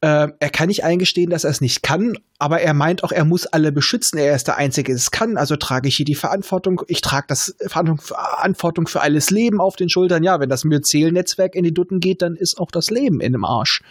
Äh, 0.00 0.28
er 0.38 0.50
kann 0.50 0.68
nicht 0.68 0.84
eingestehen, 0.84 1.30
dass 1.30 1.42
er 1.42 1.50
es 1.50 1.60
nicht 1.60 1.82
kann, 1.82 2.16
aber 2.38 2.60
er 2.60 2.72
meint 2.72 3.02
auch, 3.02 3.10
er 3.10 3.24
muss 3.24 3.46
alle 3.46 3.72
beschützen. 3.72 4.18
Er 4.18 4.36
ist 4.36 4.46
der 4.46 4.56
Einzige, 4.56 4.92
der 4.92 4.96
es 4.96 5.10
kann. 5.10 5.36
Also 5.36 5.56
trage 5.56 5.88
ich 5.88 5.96
hier 5.96 6.06
die 6.06 6.14
Verantwortung. 6.14 6.82
Ich 6.86 7.00
trage 7.00 7.26
das 7.28 7.56
Verantwortung, 7.66 8.06
Verantwortung 8.06 8.86
für 8.86 9.00
alles 9.00 9.30
Leben 9.30 9.60
auf 9.60 9.74
den 9.74 9.88
Schultern. 9.88 10.22
Ja, 10.22 10.38
wenn 10.38 10.48
das 10.48 10.64
Myzel-Netzwerk 10.64 11.56
in 11.56 11.64
die 11.64 11.74
Dutten 11.74 11.98
geht, 11.98 12.22
dann 12.22 12.36
ist 12.36 12.58
auch 12.58 12.70
das 12.70 12.90
Leben 12.90 13.20
in 13.20 13.32
dem 13.32 13.44
Arsch. 13.44 13.82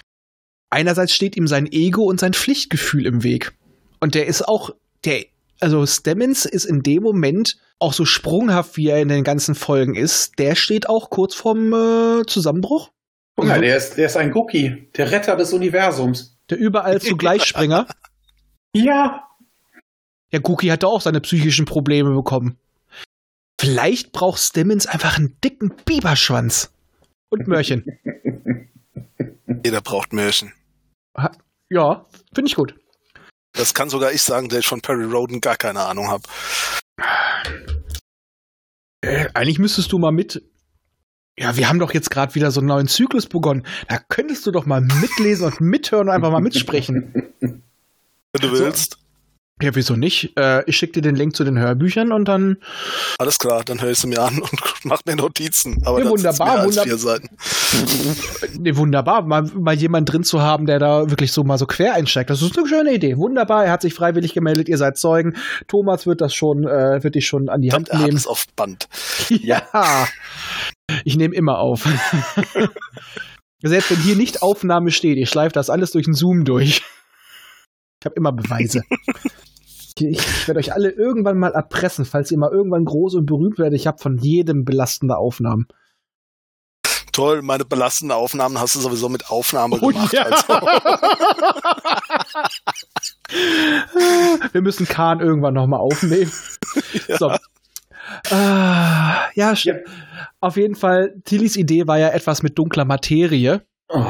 Einerseits 0.69 1.13
steht 1.13 1.35
ihm 1.35 1.47
sein 1.47 1.69
Ego 1.69 2.03
und 2.03 2.19
sein 2.19 2.33
Pflichtgefühl 2.33 3.05
im 3.05 3.23
Weg. 3.23 3.53
Und 3.99 4.15
der 4.15 4.27
ist 4.27 4.47
auch, 4.47 4.71
der, 5.03 5.25
also 5.59 5.85
Stemmons 5.85 6.45
ist 6.45 6.65
in 6.65 6.81
dem 6.83 7.03
Moment 7.03 7.57
auch 7.79 7.93
so 7.93 8.05
sprunghaft, 8.05 8.77
wie 8.77 8.87
er 8.89 9.01
in 9.01 9.07
den 9.07 9.23
ganzen 9.23 9.55
Folgen 9.55 9.95
ist. 9.95 10.39
Der 10.39 10.55
steht 10.55 10.89
auch 10.89 11.09
kurz 11.09 11.35
vorm 11.35 11.73
äh, 11.73 12.25
Zusammenbruch. 12.25 12.91
Guck 13.35 13.47
mal, 13.47 13.61
der 13.61 13.77
ist, 13.77 13.97
der 13.97 14.07
ist 14.07 14.17
ein 14.17 14.33
Cookie, 14.33 14.89
der 14.97 15.11
Retter 15.11 15.35
des 15.35 15.53
Universums. 15.53 16.37
Der 16.49 16.57
überall 16.57 16.99
Zugleichspringer. 17.01 17.87
Ja. 18.75 19.23
Der 20.31 20.41
Cookie 20.47 20.71
hatte 20.71 20.87
auch 20.87 21.01
seine 21.01 21.21
psychischen 21.21 21.65
Probleme 21.65 22.13
bekommen. 22.13 22.57
Vielleicht 23.59 24.11
braucht 24.11 24.39
Stemmons 24.39 24.85
einfach 24.85 25.17
einen 25.17 25.37
dicken 25.43 25.73
Biberschwanz. 25.85 26.71
Und 27.29 27.47
Mörchen. 27.47 27.85
Jeder 29.65 29.81
braucht 29.81 30.13
Märchen. 30.13 30.51
Ha- 31.17 31.31
Ja, 31.69 32.05
finde 32.35 32.49
ich 32.49 32.55
gut. 32.55 32.75
Das 33.57 33.73
kann 33.73 33.89
sogar 33.89 34.11
ich 34.11 34.21
sagen, 34.21 34.49
der 34.49 34.59
ich 34.59 34.67
von 34.67 34.81
Perry 34.81 35.05
Roden 35.05 35.41
gar 35.41 35.55
keine 35.55 35.81
Ahnung 35.81 36.09
habe. 36.09 36.23
Äh, 39.01 39.27
eigentlich 39.33 39.59
müsstest 39.59 39.91
du 39.91 39.99
mal 39.99 40.11
mit. 40.11 40.43
Ja, 41.39 41.55
wir 41.55 41.69
haben 41.69 41.79
doch 41.79 41.93
jetzt 41.93 42.09
gerade 42.09 42.33
wieder 42.35 42.51
so 42.51 42.61
einen 42.61 42.67
neuen 42.67 42.87
Zyklus 42.87 43.27
begonnen. 43.27 43.65
Da 43.87 43.99
könntest 43.99 44.45
du 44.47 44.51
doch 44.51 44.65
mal 44.65 44.81
mitlesen 44.81 45.45
und 45.45 45.61
mithören 45.61 46.07
und 46.07 46.13
einfach 46.15 46.31
mal 46.31 46.41
mitsprechen. 46.41 47.13
Wenn 47.39 48.41
du 48.41 48.55
So. 48.55 48.97
Ja, 49.59 49.73
wieso 49.73 49.95
nicht? 49.95 50.37
Äh, 50.37 50.63
ich 50.69 50.77
schicke 50.77 50.93
dir 50.93 51.01
den 51.01 51.15
Link 51.15 51.35
zu 51.35 51.43
den 51.43 51.57
Hörbüchern 51.57 52.11
und 52.11 52.25
dann. 52.27 52.57
Alles 53.17 53.39
klar, 53.39 53.63
dann 53.65 53.81
höre 53.81 53.89
ich 53.89 53.97
sie 53.97 54.05
mir 54.07 54.21
an 54.21 54.39
und 54.39 54.51
mach 54.83 55.01
mir 55.07 55.15
Notizen. 55.15 55.81
Aber 55.83 56.03
Ja, 56.03 56.09
wunderbar, 56.09 56.63
wunderbar. 56.65 57.19
Nee, 58.59 58.75
wunderbar, 58.75 59.23
mal, 59.23 59.43
mal 59.59 59.73
jemand 59.75 60.11
drin 60.11 60.23
zu 60.23 60.41
haben, 60.41 60.67
der 60.67 60.77
da 60.79 61.09
wirklich 61.09 61.31
so 61.31 61.43
mal 61.43 61.57
so 61.57 61.65
quer 61.65 61.95
einsteigt. 61.95 62.29
Das 62.29 62.41
ist 62.41 62.57
eine 62.57 62.67
schöne 62.67 62.93
Idee. 62.93 63.17
Wunderbar, 63.17 63.65
er 63.65 63.71
hat 63.71 63.81
sich 63.81 63.93
freiwillig 63.95 64.33
gemeldet, 64.33 64.69
ihr 64.69 64.77
seid 64.77 64.97
Zeugen. 64.97 65.35
Thomas 65.67 66.05
wird 66.05 66.21
das 66.21 66.33
schon, 66.35 66.63
äh, 66.67 67.03
wird 67.03 67.15
dich 67.15 67.25
schon 67.27 67.49
an 67.49 67.61
die 67.61 67.71
Hand 67.73 67.89
Er 67.89 67.97
hat 67.99 68.05
nehmen. 68.05 68.17
es 68.17 68.27
auf 68.27 68.45
Band. 68.55 68.87
Ja. 69.29 70.07
Ich 71.03 71.17
nehme 71.17 71.35
immer 71.35 71.57
auf. 71.59 71.85
Selbst 73.61 73.91
wenn 73.91 73.97
hier 73.97 74.15
nicht 74.15 74.41
Aufnahme 74.41 74.91
steht, 74.91 75.17
ich 75.17 75.29
schleife 75.29 75.51
das 75.53 75.69
alles 75.69 75.91
durch 75.91 76.05
den 76.05 76.13
Zoom 76.13 76.45
durch. 76.45 76.81
Ich 77.99 78.05
habe 78.05 78.15
immer 78.15 78.31
Beweise. 78.31 78.83
Ich, 80.01 80.19
ich 80.19 80.47
werde 80.47 80.59
euch 80.59 80.73
alle 80.73 80.89
irgendwann 80.89 81.37
mal 81.37 81.51
erpressen, 81.53 82.05
falls 82.05 82.31
ihr 82.31 82.37
mal 82.37 82.51
irgendwann 82.51 82.85
groß 82.85 83.15
und 83.15 83.25
berühmt 83.25 83.57
werdet. 83.59 83.79
Ich 83.79 83.87
habe 83.87 83.97
von 83.99 84.17
jedem 84.17 84.65
belastende 84.65 85.17
Aufnahmen. 85.17 85.67
Toll, 87.11 87.41
meine 87.41 87.65
belastenden 87.65 88.15
Aufnahmen 88.15 88.59
hast 88.59 88.75
du 88.75 88.79
sowieso 88.79 89.09
mit 89.09 89.29
Aufnahme 89.31 89.77
Oh 89.81 89.87
gemacht. 89.87 90.13
ja. 90.13 90.23
Also, 90.23 90.47
Wir 94.51 94.61
müssen 94.61 94.87
Kahn 94.87 95.19
irgendwann 95.19 95.53
nochmal 95.53 95.79
aufnehmen. 95.79 96.31
So. 97.17 97.31
Ah, 98.29 99.15
ja, 99.33 99.53
Ja. 99.53 99.73
auf 100.39 100.55
jeden 100.57 100.75
Fall, 100.75 101.15
Tillys 101.25 101.55
Idee 101.57 101.87
war 101.87 101.97
ja 101.97 102.09
etwas 102.09 102.43
mit 102.43 102.57
dunkler 102.57 102.85
Materie. 102.85 103.65
Oh. 103.89 104.05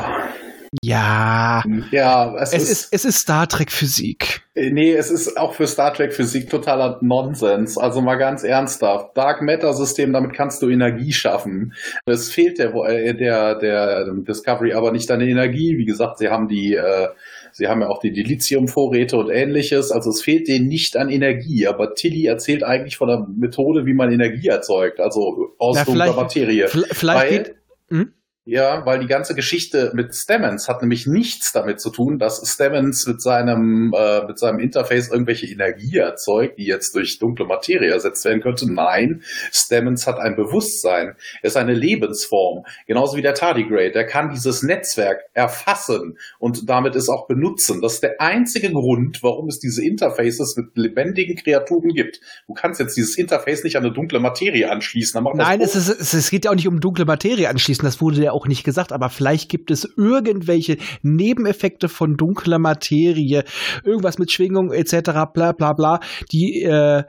Ja, 0.83 1.63
Ja, 1.91 2.35
es, 2.39 2.53
es 2.53 2.63
ist, 2.63 2.69
ist, 2.71 2.93
es 2.93 3.05
ist 3.05 3.19
Star 3.19 3.47
Trek 3.47 3.71
Physik. 3.71 4.41
Äh, 4.55 4.69
Nee, 4.71 4.93
es 4.93 5.09
ist 5.11 5.37
auch 5.37 5.53
für 5.53 5.67
Star 5.67 5.93
Trek 5.93 6.13
Physik 6.13 6.49
totaler 6.49 6.97
Nonsens. 7.01 7.77
Also 7.77 8.01
mal 8.01 8.15
ganz 8.15 8.43
ernsthaft. 8.43 9.15
Dark 9.17 9.41
Matter 9.41 9.73
System, 9.73 10.13
damit 10.13 10.33
kannst 10.33 10.61
du 10.61 10.69
Energie 10.69 11.13
schaffen. 11.13 11.73
Es 12.05 12.31
fehlt 12.31 12.59
der, 12.59 12.73
äh, 12.73 13.13
der, 13.15 13.55
der 13.55 14.05
Discovery 14.27 14.73
aber 14.73 14.91
nicht 14.91 15.09
an 15.11 15.21
Energie. 15.21 15.77
Wie 15.77 15.85
gesagt, 15.85 16.17
sie 16.19 16.29
haben 16.29 16.47
die, 16.47 16.73
äh, 16.75 17.07
sie 17.51 17.67
haben 17.67 17.81
ja 17.81 17.89
auch 17.89 17.99
die 17.99 18.11
Dilithium-Vorräte 18.11 19.17
und 19.17 19.29
ähnliches. 19.29 19.91
Also 19.91 20.09
es 20.09 20.21
fehlt 20.21 20.47
denen 20.47 20.67
nicht 20.67 20.97
an 20.97 21.09
Energie. 21.09 21.67
Aber 21.67 21.95
Tilly 21.95 22.25
erzählt 22.25 22.63
eigentlich 22.63 22.97
von 22.97 23.07
der 23.07 23.27
Methode, 23.35 23.85
wie 23.85 23.93
man 23.93 24.11
Energie 24.11 24.47
erzeugt. 24.47 24.99
Also 24.99 25.53
aus 25.57 25.77
dunkler 25.83 26.05
vielleicht- 26.05 26.17
Materie. 26.17 26.67
Vielleicht 26.67 27.03
Weil- 27.03 27.29
geht. 27.43 27.55
Hm? 27.89 28.11
Ja, 28.49 28.85
weil 28.85 28.99
die 28.99 29.07
ganze 29.07 29.35
Geschichte 29.35 29.91
mit 29.93 30.15
Stemmons 30.15 30.69
hat 30.69 30.81
nämlich 30.81 31.05
nichts 31.05 31.51
damit 31.51 31.81
zu 31.81 31.89
tun, 31.89 32.17
dass 32.17 32.41
Stemmons 32.49 33.05
mit 33.05 33.21
seinem, 33.21 33.93
äh, 33.93 34.25
mit 34.25 34.39
seinem 34.39 34.59
Interface 34.59 35.09
irgendwelche 35.09 35.47
Energie 35.47 35.97
erzeugt, 35.97 36.57
die 36.57 36.65
jetzt 36.65 36.95
durch 36.95 37.19
dunkle 37.19 37.45
Materie 37.45 37.91
ersetzt 37.91 38.23
werden 38.23 38.39
könnte. 38.39 38.71
Nein, 38.71 39.21
Stemmons 39.51 40.07
hat 40.07 40.17
ein 40.17 40.37
Bewusstsein. 40.37 41.17
Er 41.41 41.47
ist 41.47 41.57
eine 41.57 41.73
Lebensform. 41.73 42.63
Genauso 42.85 43.17
wie 43.17 43.21
der 43.21 43.33
Tardigrade. 43.33 43.91
Der 43.91 44.05
kann 44.05 44.29
dieses 44.29 44.63
Netzwerk 44.63 45.25
erfassen 45.33 46.17
und 46.39 46.69
damit 46.69 46.95
es 46.95 47.09
auch 47.09 47.27
benutzen. 47.27 47.81
Das 47.81 47.95
ist 47.95 48.03
der 48.03 48.21
einzige 48.21 48.71
Grund, 48.71 49.23
warum 49.23 49.49
es 49.49 49.59
diese 49.59 49.83
Interfaces 49.83 50.55
mit 50.55 50.67
lebendigen 50.75 51.35
Kreaturen 51.35 51.89
gibt. 51.89 52.21
Du 52.47 52.53
kannst 52.53 52.79
jetzt 52.79 52.95
dieses 52.95 53.17
Interface 53.17 53.65
nicht 53.65 53.75
an 53.75 53.83
eine 53.83 53.93
dunkle 53.93 54.21
Materie 54.21 54.71
anschließen. 54.71 55.21
Nein, 55.35 55.59
es, 55.59 55.75
ist, 55.75 55.89
es, 55.89 56.13
es 56.13 56.29
geht 56.29 56.45
ja 56.45 56.51
auch 56.51 56.55
nicht 56.55 56.69
um 56.69 56.79
dunkle 56.79 57.03
Materie 57.03 57.49
anschließen, 57.49 57.83
das 57.83 57.99
wurde 57.99 58.21
ja 58.21 58.36
auch 58.37 58.47
nicht 58.47 58.63
gesagt, 58.63 58.91
aber 58.93 59.09
vielleicht 59.09 59.49
gibt 59.49 59.71
es 59.71 59.87
irgendwelche 59.97 60.77
Nebeneffekte 61.01 61.89
von 61.89 62.15
dunkler 62.17 62.59
Materie, 62.59 63.43
irgendwas 63.83 64.17
mit 64.19 64.31
Schwingung 64.31 64.71
etc., 64.71 65.11
bla 65.33 65.51
bla 65.51 65.73
bla, 65.73 65.99
die 66.31 66.63
äh, 66.63 67.03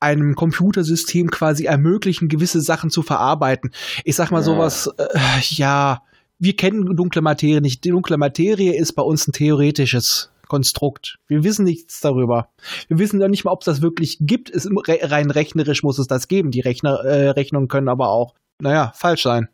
einem 0.00 0.34
Computersystem 0.34 1.30
quasi 1.30 1.64
ermöglichen, 1.66 2.28
gewisse 2.28 2.60
Sachen 2.60 2.90
zu 2.90 3.02
verarbeiten. 3.02 3.70
Ich 4.04 4.16
sag 4.16 4.30
mal 4.32 4.38
Ja. 4.38 4.44
sowas, 4.44 4.90
äh, 4.98 5.06
ja, 5.40 6.02
wir 6.38 6.56
kennen 6.56 6.96
dunkle 6.96 7.22
Materie 7.22 7.60
nicht. 7.60 7.84
Die 7.84 7.90
dunkle 7.90 8.18
Materie 8.18 8.74
ist 8.76 8.94
bei 8.94 9.02
uns 9.02 9.28
ein 9.28 9.32
theoretisches 9.32 10.32
Konstrukt. 10.48 11.18
Wir 11.28 11.44
wissen 11.44 11.64
nichts 11.64 12.00
darüber. 12.00 12.48
Wir 12.88 12.98
wissen 12.98 13.20
ja 13.20 13.28
nicht 13.28 13.44
mal, 13.44 13.52
ob 13.52 13.60
es 13.62 13.66
das 13.66 13.80
wirklich 13.80 14.18
gibt. 14.20 14.50
Es, 14.50 14.66
re 14.66 14.98
rein 15.02 15.30
rechnerisch 15.30 15.84
muss 15.84 15.98
es 16.00 16.08
das 16.08 16.26
geben. 16.26 16.50
Die 16.50 16.60
Rechner, 16.60 16.98
äh, 17.04 17.30
Rechnungen 17.30 17.68
können 17.68 17.88
aber 17.88 18.08
auch, 18.08 18.34
naja, 18.60 18.92
falsch 18.96 19.22
sein, 19.22 19.48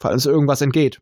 falls 0.00 0.26
irgendwas 0.26 0.60
entgeht. 0.60 0.98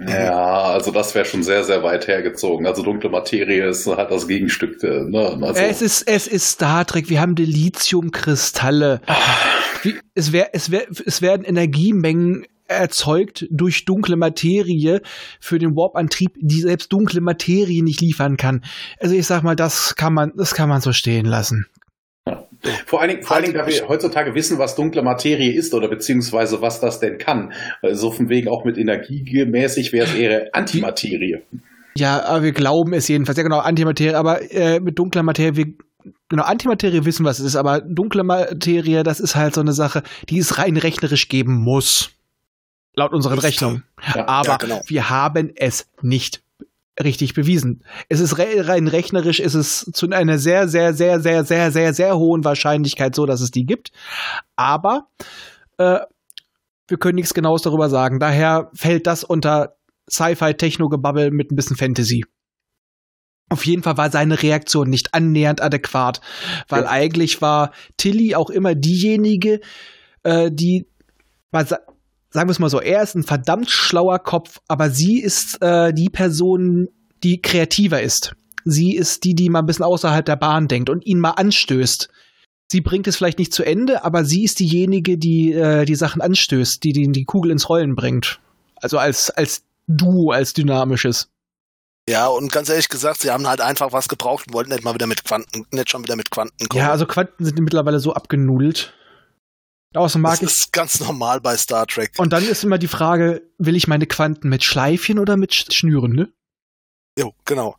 Ja, 0.00 0.62
also 0.62 0.90
das 0.90 1.14
wäre 1.14 1.24
schon 1.24 1.42
sehr, 1.42 1.64
sehr 1.64 1.82
weit 1.82 2.08
hergezogen. 2.08 2.66
Also 2.66 2.82
dunkle 2.82 3.10
Materie 3.10 3.68
ist 3.68 3.86
halt 3.86 4.10
das 4.10 4.26
Gegenstück. 4.26 4.82
äh, 4.82 5.04
Ne? 5.04 5.38
Also, 5.42 5.60
Es 5.60 5.82
ist, 5.82 6.02
es 6.08 6.26
ist 6.26 6.50
Star 6.50 6.84
Trek. 6.84 7.08
Wir 7.08 7.20
haben 7.20 7.34
Dilithiumkristalle. 7.34 9.00
Wie, 9.82 9.94
es, 10.14 10.32
wär, 10.32 10.50
es, 10.54 10.70
wär, 10.70 10.86
es 11.06 11.22
werden 11.22 11.44
Energiemengen 11.44 12.46
erzeugt 12.66 13.46
durch 13.50 13.84
dunkle 13.84 14.16
Materie 14.16 15.02
für 15.40 15.58
den 15.58 15.76
Warp-Antrieb, 15.76 16.32
die 16.40 16.60
selbst 16.60 16.92
dunkle 16.92 17.20
Materie 17.20 17.82
nicht 17.84 18.00
liefern 18.00 18.36
kann. 18.36 18.64
Also 18.98 19.14
ich 19.14 19.26
sag 19.26 19.42
mal, 19.42 19.56
das 19.56 19.94
kann 19.94 20.14
man, 20.14 20.32
das 20.36 20.54
kann 20.54 20.68
man 20.68 20.80
so 20.80 20.92
stehen 20.92 21.26
lassen. 21.26 21.66
Vor 22.86 23.00
allen 23.00 23.10
Dingen, 23.10 23.22
vor 23.22 23.36
allen 23.36 23.44
Dingen, 23.44 23.56
da 23.56 23.66
wir 23.66 23.88
heutzutage 23.88 24.34
wissen, 24.34 24.58
was 24.58 24.74
dunkle 24.74 25.02
Materie 25.02 25.52
ist 25.52 25.74
oder 25.74 25.88
beziehungsweise 25.88 26.60
was 26.60 26.80
das 26.80 27.00
denn 27.00 27.18
kann. 27.18 27.52
Also 27.82 28.10
von 28.10 28.28
wegen 28.28 28.48
auch 28.48 28.64
mit 28.64 28.78
energiemäßig 28.78 29.92
wäre 29.92 30.06
es 30.06 30.14
eher 30.14 30.48
Antimaterie. 30.52 31.42
Ja, 31.96 32.24
aber 32.24 32.42
wir 32.42 32.52
glauben 32.52 32.92
es 32.94 33.08
jedenfalls. 33.08 33.36
Ja, 33.36 33.44
genau, 33.44 33.58
Antimaterie, 33.58 34.14
aber 34.14 34.50
äh, 34.50 34.80
mit 34.80 34.98
dunkler 34.98 35.22
Materie, 35.22 35.56
wir, 35.56 35.66
genau, 36.28 36.44
Antimaterie 36.44 37.04
wissen, 37.04 37.24
was 37.24 37.38
es 37.38 37.46
ist, 37.46 37.56
aber 37.56 37.80
dunkle 37.80 38.24
Materie, 38.24 39.02
das 39.02 39.20
ist 39.20 39.36
halt 39.36 39.54
so 39.54 39.60
eine 39.60 39.72
Sache, 39.72 40.02
die 40.28 40.38
es 40.38 40.58
rein 40.58 40.76
rechnerisch 40.76 41.28
geben 41.28 41.62
muss. 41.62 42.10
Laut 42.94 43.12
unseren. 43.12 43.38
Rechnungen. 43.38 43.84
Ja, 44.14 44.28
aber 44.28 44.48
ja, 44.48 44.56
genau. 44.58 44.82
wir 44.86 45.08
haben 45.08 45.50
es 45.56 45.88
nicht 46.02 46.42
richtig 47.02 47.34
bewiesen. 47.34 47.84
Es 48.08 48.20
ist 48.20 48.38
re 48.38 48.68
rein 48.68 48.86
rechnerisch, 48.88 49.40
ist 49.40 49.54
es 49.54 49.90
zu 49.92 50.08
einer 50.10 50.38
sehr, 50.38 50.68
sehr, 50.68 50.92
sehr, 50.94 51.20
sehr, 51.20 51.44
sehr, 51.44 51.70
sehr, 51.70 51.94
sehr 51.94 52.16
hohen 52.18 52.44
Wahrscheinlichkeit 52.44 53.14
so, 53.14 53.26
dass 53.26 53.40
es 53.40 53.50
die 53.50 53.64
gibt. 53.64 53.92
Aber 54.56 55.08
äh, 55.78 56.00
wir 56.88 56.98
können 56.98 57.16
nichts 57.16 57.32
Genaues 57.34 57.62
darüber 57.62 57.88
sagen. 57.88 58.18
Daher 58.18 58.70
fällt 58.74 59.06
das 59.06 59.24
unter 59.24 59.76
Sci-Fi-Techno-Gebabbel 60.10 61.30
mit 61.30 61.50
ein 61.50 61.56
bisschen 61.56 61.76
Fantasy. 61.76 62.24
Auf 63.48 63.64
jeden 63.66 63.82
Fall 63.82 63.96
war 63.96 64.10
seine 64.10 64.42
Reaktion 64.42 64.88
nicht 64.88 65.14
annähernd 65.14 65.60
adäquat, 65.62 66.20
weil 66.68 66.84
Ja. 66.84 66.90
eigentlich 66.90 67.40
war 67.42 67.72
Tilly 67.96 68.34
auch 68.34 68.50
immer 68.50 68.74
diejenige, 68.74 69.60
äh, 70.22 70.50
die, 70.52 70.86
sagen 72.32 72.48
wir 72.48 72.52
es 72.52 72.58
mal 72.58 72.70
so, 72.70 72.80
er 72.80 73.02
ist 73.02 73.14
ein 73.14 73.22
verdammt 73.22 73.70
schlauer 73.70 74.18
Kopf, 74.18 74.60
aber 74.66 74.90
sie 74.90 75.20
ist 75.20 75.60
äh, 75.62 75.92
die 75.92 76.08
Person, 76.08 76.88
die 77.22 77.40
kreativer 77.40 78.02
ist. 78.02 78.34
Sie 78.64 78.94
ist 78.96 79.24
die, 79.24 79.34
die 79.34 79.50
mal 79.50 79.60
ein 79.60 79.66
bisschen 79.66 79.84
außerhalb 79.84 80.24
der 80.24 80.36
Bahn 80.36 80.68
denkt 80.68 80.88
und 80.88 81.06
ihn 81.06 81.18
mal 81.18 81.32
anstößt. 81.32 82.08
Sie 82.70 82.80
bringt 82.80 83.06
es 83.06 83.16
vielleicht 83.16 83.38
nicht 83.38 83.52
zu 83.52 83.64
Ende, 83.64 84.04
aber 84.04 84.24
sie 84.24 84.44
ist 84.44 84.60
diejenige, 84.60 85.18
die 85.18 85.52
äh, 85.52 85.84
die 85.84 85.94
Sachen 85.94 86.22
anstößt, 86.22 86.82
die, 86.82 86.92
die 86.92 87.12
die 87.12 87.24
Kugel 87.24 87.50
ins 87.50 87.68
Rollen 87.68 87.94
bringt. 87.94 88.40
Also 88.76 88.98
als, 88.98 89.30
als 89.30 89.64
Duo, 89.86 90.30
als 90.30 90.54
dynamisches. 90.54 91.28
Ja, 92.08 92.26
und 92.28 92.50
ganz 92.50 92.68
ehrlich 92.68 92.88
gesagt, 92.88 93.20
sie 93.20 93.30
haben 93.30 93.46
halt 93.46 93.60
einfach 93.60 93.92
was 93.92 94.08
gebraucht 94.08 94.46
und 94.48 94.54
wollten 94.54 94.70
nicht 94.70 94.82
mal 94.84 94.94
wieder 94.94 95.06
mit 95.06 95.24
Quanten, 95.24 95.66
nicht 95.70 95.90
schon 95.90 96.02
wieder 96.02 96.16
mit 96.16 96.30
Quanten 96.30 96.68
kommen. 96.68 96.82
Ja, 96.82 96.90
also 96.90 97.06
Quanten 97.06 97.44
sind 97.44 97.60
mittlerweile 97.60 98.00
so 98.00 98.14
abgenudelt. 98.14 98.94
Außerdem 99.94 100.22
mag 100.22 100.40
das 100.40 100.52
ich. 100.52 100.58
ist 100.58 100.72
ganz 100.72 101.00
normal 101.00 101.40
bei 101.40 101.56
Star 101.56 101.86
Trek. 101.86 102.12
Und 102.16 102.32
dann 102.32 102.44
ist 102.44 102.64
immer 102.64 102.78
die 102.78 102.88
Frage, 102.88 103.42
will 103.58 103.76
ich 103.76 103.88
meine 103.88 104.06
Quanten 104.06 104.48
mit 104.48 104.64
Schleifchen 104.64 105.18
oder 105.18 105.36
mit 105.36 105.52
Sch- 105.52 105.72
Schnüren, 105.72 106.12
ne? 106.12 106.32
Jo, 107.18 107.34
genau. 107.44 107.76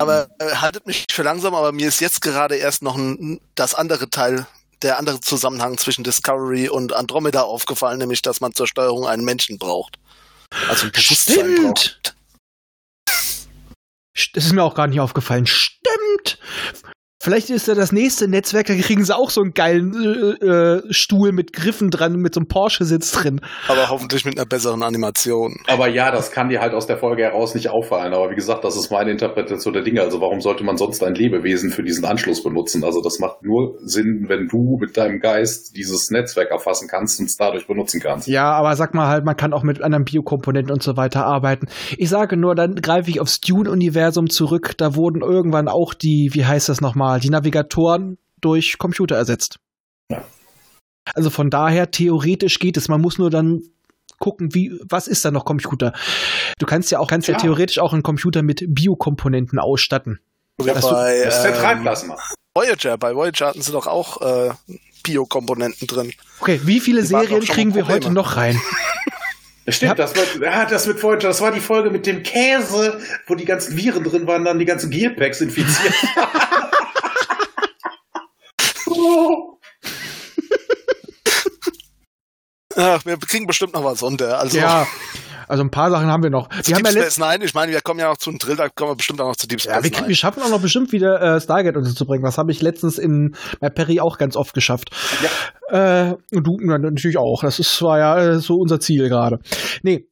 Aber 0.00 0.28
äh, 0.38 0.54
haltet 0.56 0.86
mich 0.86 1.06
für 1.10 1.22
langsam, 1.22 1.54
aber 1.54 1.72
mir 1.72 1.88
ist 1.88 2.00
jetzt 2.00 2.20
gerade 2.20 2.56
erst 2.56 2.82
noch 2.82 2.96
ein, 2.96 3.40
das 3.54 3.74
andere 3.74 4.10
Teil, 4.10 4.46
der 4.82 4.98
andere 4.98 5.20
Zusammenhang 5.20 5.78
zwischen 5.78 6.04
Discovery 6.04 6.68
und 6.68 6.92
Andromeda 6.92 7.42
aufgefallen, 7.42 7.98
nämlich, 7.98 8.22
dass 8.22 8.40
man 8.40 8.52
zur 8.54 8.66
Steuerung 8.66 9.06
einen 9.06 9.24
Menschen 9.24 9.58
braucht. 9.58 9.98
Also 10.68 10.86
ein 10.86 10.92
Bewusstsein 10.92 11.34
Stimmt. 11.34 11.64
braucht. 11.64 12.16
Das 14.34 14.44
ist 14.44 14.52
mir 14.52 14.62
auch 14.62 14.74
gar 14.76 14.86
nicht 14.86 15.00
aufgefallen. 15.00 15.48
Vielleicht 17.24 17.48
ist 17.48 17.68
ja 17.68 17.74
das 17.74 17.90
nächste 17.90 18.28
Netzwerk, 18.28 18.66
da 18.66 18.74
kriegen 18.74 19.02
sie 19.02 19.16
auch 19.16 19.30
so 19.30 19.40
einen 19.40 19.54
geilen 19.54 19.94
äh, 20.42 20.44
äh, 20.44 20.82
Stuhl 20.90 21.32
mit 21.32 21.54
Griffen 21.54 21.88
dran, 21.88 22.16
mit 22.16 22.34
so 22.34 22.40
einem 22.40 22.48
Porsche-Sitz 22.48 23.12
drin. 23.12 23.40
Aber 23.66 23.88
hoffentlich 23.88 24.26
mit 24.26 24.36
einer 24.36 24.44
besseren 24.44 24.82
Animation. 24.82 25.56
Aber 25.66 25.88
ja, 25.88 26.10
das 26.10 26.32
kann 26.32 26.50
dir 26.50 26.60
halt 26.60 26.74
aus 26.74 26.86
der 26.86 26.98
Folge 26.98 27.22
heraus 27.22 27.54
nicht 27.54 27.70
auffallen. 27.70 28.12
Aber 28.12 28.30
wie 28.30 28.34
gesagt, 28.34 28.62
das 28.62 28.76
ist 28.76 28.90
meine 28.90 29.10
Interpretation 29.10 29.72
der 29.72 29.82
Dinge. 29.82 30.02
Also 30.02 30.20
warum 30.20 30.42
sollte 30.42 30.64
man 30.64 30.76
sonst 30.76 31.02
ein 31.02 31.14
Lebewesen 31.14 31.70
für 31.70 31.82
diesen 31.82 32.04
Anschluss 32.04 32.42
benutzen? 32.42 32.84
Also 32.84 33.00
das 33.00 33.18
macht 33.20 33.42
nur 33.42 33.78
Sinn, 33.82 34.26
wenn 34.28 34.46
du 34.46 34.76
mit 34.78 34.94
deinem 34.98 35.18
Geist 35.18 35.74
dieses 35.76 36.10
Netzwerk 36.10 36.50
erfassen 36.50 36.88
kannst 36.90 37.20
und 37.20 37.30
es 37.30 37.38
dadurch 37.38 37.66
benutzen 37.66 38.02
kannst. 38.02 38.28
Ja, 38.28 38.52
aber 38.52 38.76
sag 38.76 38.92
mal 38.92 39.08
halt, 39.08 39.24
man 39.24 39.38
kann 39.38 39.54
auch 39.54 39.62
mit 39.62 39.80
anderen 39.80 40.04
Biokomponenten 40.04 40.70
und 40.70 40.82
so 40.82 40.98
weiter 40.98 41.24
arbeiten. 41.24 41.68
Ich 41.96 42.10
sage 42.10 42.36
nur, 42.36 42.54
dann 42.54 42.74
greife 42.74 43.08
ich 43.08 43.22
aufs 43.22 43.40
Dune-Universum 43.40 44.28
zurück. 44.28 44.72
Da 44.76 44.94
wurden 44.94 45.22
irgendwann 45.22 45.68
auch 45.68 45.94
die, 45.94 46.28
wie 46.34 46.44
heißt 46.44 46.68
das 46.68 46.82
nochmal, 46.82 47.13
die 47.20 47.30
Navigatoren 47.30 48.18
durch 48.40 48.78
Computer 48.78 49.16
ersetzt. 49.16 49.58
Ja. 50.10 50.24
Also 51.14 51.30
von 51.30 51.50
daher, 51.50 51.90
theoretisch 51.90 52.58
geht 52.58 52.76
es. 52.76 52.88
Man 52.88 53.00
muss 53.00 53.18
nur 53.18 53.30
dann 53.30 53.62
gucken, 54.18 54.54
wie, 54.54 54.78
was 54.88 55.06
ist 55.08 55.24
da 55.24 55.30
noch 55.30 55.44
Computer? 55.44 55.92
Du 56.58 56.66
kannst 56.66 56.90
ja 56.90 56.98
auch, 56.98 57.08
kannst 57.08 57.28
ja 57.28 57.34
Ja. 57.34 57.40
theoretisch 57.40 57.78
auch 57.78 57.92
einen 57.92 58.02
Computer 58.02 58.42
mit 58.42 58.64
Biokomponenten 58.68 59.58
ausstatten. 59.58 60.20
Das- 60.56 60.88
bei 60.88 61.22
Das 61.24 61.36
ist 61.36 61.42
der 61.42 61.62
ähm. 61.72 62.12
Voyager. 62.56 62.96
Bei 62.96 63.14
Voyager 63.14 63.48
hatten 63.48 63.60
sie 63.62 63.72
doch 63.72 63.86
auch 63.88 64.20
äh, 64.22 64.50
Biokomponenten 65.02 65.88
drin. 65.88 66.12
Okay, 66.40 66.60
wie 66.64 66.80
viele 66.80 67.00
Die 67.02 67.08
Serien 67.08 67.40
kriegen 67.42 67.74
wir 67.74 67.88
heute 67.88 68.10
noch 68.12 68.36
rein? 68.36 68.58
Stimmt, 69.68 69.90
Ja. 69.90 69.94
das, 69.94 70.14
wird, 70.14 70.40
ja, 70.42 70.64
das 70.66 70.86
mit 70.86 71.02
Voyager, 71.02 71.28
das 71.28 71.40
war 71.40 71.50
die 71.50 71.60
Folge 71.60 71.90
mit 71.90 72.06
dem 72.06 72.22
Käse, 72.22 73.00
wo 73.26 73.34
die 73.34 73.46
ganzen 73.46 73.76
Viren 73.76 74.04
drin 74.04 74.26
waren, 74.26 74.44
dann 74.44 74.58
die 74.58 74.66
ganzen 74.66 74.90
Gearpacks 74.90 75.40
infiziert. 75.40 75.94
Ach, 82.76 83.06
wir 83.06 83.16
kriegen 83.18 83.46
bestimmt 83.46 83.74
noch 83.74 83.84
was 83.84 84.02
unter. 84.02 84.38
Also, 84.38 84.58
Ja, 84.58 84.86
also 85.48 85.62
ein 85.62 85.70
paar 85.70 85.90
Sachen 85.90 86.08
haben 86.08 86.22
wir 86.22 86.30
noch. 86.30 86.48
Wir 86.64 86.76
haben 86.76 86.84
ja 86.84 86.90
letzt, 86.90 87.18
Nine, 87.18 87.44
ich 87.44 87.54
meine, 87.54 87.72
wir 87.72 87.80
kommen 87.80 88.00
ja 88.00 88.08
noch 88.08 88.16
zu 88.16 88.30
einem 88.30 88.38
Drill, 88.38 88.56
da 88.56 88.68
kommen 88.68 88.92
wir 88.92 88.96
bestimmt 88.96 89.20
auch 89.20 89.28
noch 89.28 89.36
zu 89.36 89.46
Deep 89.46 89.60
Space 89.60 89.74
ja, 89.74 89.84
wir, 89.84 89.90
Nine. 89.90 90.08
wir 90.08 90.16
schaffen 90.16 90.42
auch 90.42 90.48
noch 90.48 90.60
bestimmt 90.60 90.92
wieder 90.92 91.20
äh, 91.20 91.40
Stargate 91.40 91.76
unterzubringen. 91.76 92.24
Das 92.24 92.38
habe 92.38 92.50
ich 92.52 92.62
letztens 92.62 92.98
in 92.98 93.36
bei 93.60 93.70
Perry 93.70 94.00
auch 94.00 94.18
ganz 94.18 94.36
oft 94.36 94.54
geschafft. 94.54 94.90
Ja. 95.70 96.10
Äh, 96.10 96.16
und 96.32 96.46
du 96.46 96.56
natürlich 96.58 97.18
auch. 97.18 97.42
Das 97.42 97.58
ist, 97.58 97.80
war 97.82 97.98
ja 97.98 98.18
äh, 98.18 98.38
so 98.40 98.56
unser 98.56 98.80
Ziel 98.80 99.08
gerade. 99.08 99.38
Nee. 99.82 100.08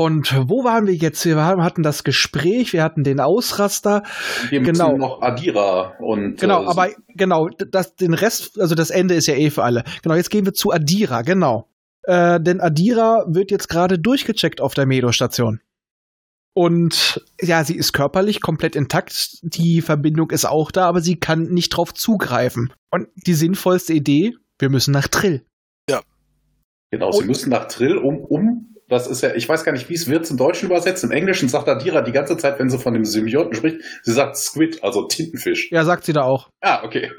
Und 0.00 0.32
wo 0.48 0.62
waren 0.62 0.86
wir 0.86 0.94
jetzt? 0.94 1.26
Wir 1.26 1.36
hatten 1.44 1.82
das 1.82 2.04
Gespräch, 2.04 2.72
wir 2.72 2.84
hatten 2.84 3.02
den 3.02 3.18
Ausraster. 3.18 4.04
Wir 4.48 4.60
müssen 4.60 4.74
Genau. 4.74 4.96
noch 4.96 5.22
Adira 5.22 5.96
und 5.98 6.38
Genau, 6.38 6.62
äh, 6.62 6.66
aber 6.66 6.88
genau, 7.16 7.48
das, 7.48 7.96
den 7.96 8.14
Rest, 8.14 8.60
also 8.60 8.76
das 8.76 8.90
Ende 8.90 9.14
ist 9.14 9.26
ja 9.26 9.34
eh 9.34 9.50
für 9.50 9.64
alle. 9.64 9.82
Genau, 10.04 10.14
jetzt 10.14 10.30
gehen 10.30 10.44
wir 10.44 10.52
zu 10.54 10.70
Adira, 10.70 11.22
genau. 11.22 11.68
Äh, 12.04 12.38
denn 12.40 12.60
Adira 12.60 13.24
wird 13.26 13.50
jetzt 13.50 13.68
gerade 13.68 13.98
durchgecheckt 13.98 14.60
auf 14.60 14.72
der 14.74 14.86
Medo-Station. 14.86 15.58
Und 16.54 17.20
ja, 17.40 17.64
sie 17.64 17.74
ist 17.76 17.92
körperlich 17.92 18.40
komplett 18.40 18.76
intakt, 18.76 19.38
die 19.42 19.80
Verbindung 19.80 20.30
ist 20.30 20.44
auch 20.44 20.70
da, 20.70 20.86
aber 20.86 21.00
sie 21.00 21.16
kann 21.18 21.42
nicht 21.48 21.70
drauf 21.70 21.92
zugreifen. 21.92 22.72
Und 22.92 23.08
die 23.26 23.34
sinnvollste 23.34 23.94
Idee, 23.94 24.34
wir 24.60 24.70
müssen 24.70 24.92
nach 24.92 25.08
Trill. 25.08 25.44
Genau, 26.90 27.10
sie 27.12 27.18
Und- 27.20 27.26
müssen 27.26 27.50
nach 27.50 27.66
Trill 27.68 27.98
um, 27.98 28.16
um, 28.24 28.67
das 28.88 29.06
ist 29.06 29.22
ja, 29.22 29.34
ich 29.34 29.48
weiß 29.48 29.64
gar 29.64 29.72
nicht, 29.72 29.88
wie 29.88 29.94
es 29.94 30.06
wird 30.08 30.28
im 30.30 30.36
Deutschen 30.36 30.66
übersetzt. 30.66 31.04
Im 31.04 31.10
Englischen 31.10 31.48
sagt 31.48 31.68
Adira 31.68 32.00
die 32.02 32.12
ganze 32.12 32.36
Zeit, 32.36 32.58
wenn 32.58 32.70
sie 32.70 32.78
von 32.78 32.94
dem 32.94 33.04
Symbionten 33.04 33.54
spricht, 33.54 33.76
sie 34.02 34.12
sagt 34.12 34.36
Squid, 34.36 34.82
also 34.82 35.06
Tintenfisch. 35.06 35.70
Ja, 35.70 35.84
sagt 35.84 36.04
sie 36.04 36.12
da 36.12 36.22
auch. 36.22 36.48
Ah, 36.60 36.82
okay. 36.84 37.10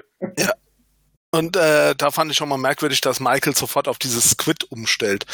Und 1.32 1.56
äh, 1.56 1.94
da 1.96 2.12
fand 2.12 2.32
ich 2.32 2.38
schon 2.38 2.50
mal 2.50 2.58
merkwürdig, 2.58 3.02
dass 3.02 3.20
Michael 3.20 3.56
sofort 3.56 3.88
auf 3.88 4.00
dieses 4.00 4.32
Squid 4.32 4.66
umstellt. 4.72 5.26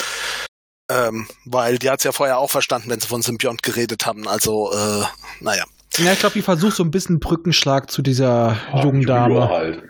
Ähm, 0.91 1.27
weil 1.45 1.77
die 1.79 1.89
hat's 1.89 2.03
ja 2.03 2.11
vorher 2.11 2.37
auch 2.37 2.51
verstanden, 2.51 2.89
wenn 2.89 2.99
sie 2.99 3.07
von 3.07 3.21
Symbiont 3.21 3.63
geredet 3.63 4.05
haben. 4.05 4.27
Also, 4.27 4.71
äh, 4.71 5.03
naja. 5.39 5.63
Ja, 5.97 6.11
ich 6.11 6.19
glaube, 6.19 6.33
die 6.33 6.41
versucht 6.41 6.75
so 6.75 6.83
ein 6.83 6.91
bisschen 6.91 7.19
Brückenschlag 7.19 7.89
zu 7.89 8.01
dieser 8.01 8.57
Ah, 8.71 8.83
jungen 8.83 9.05
Dame. 9.05 9.49
halt. 9.49 9.83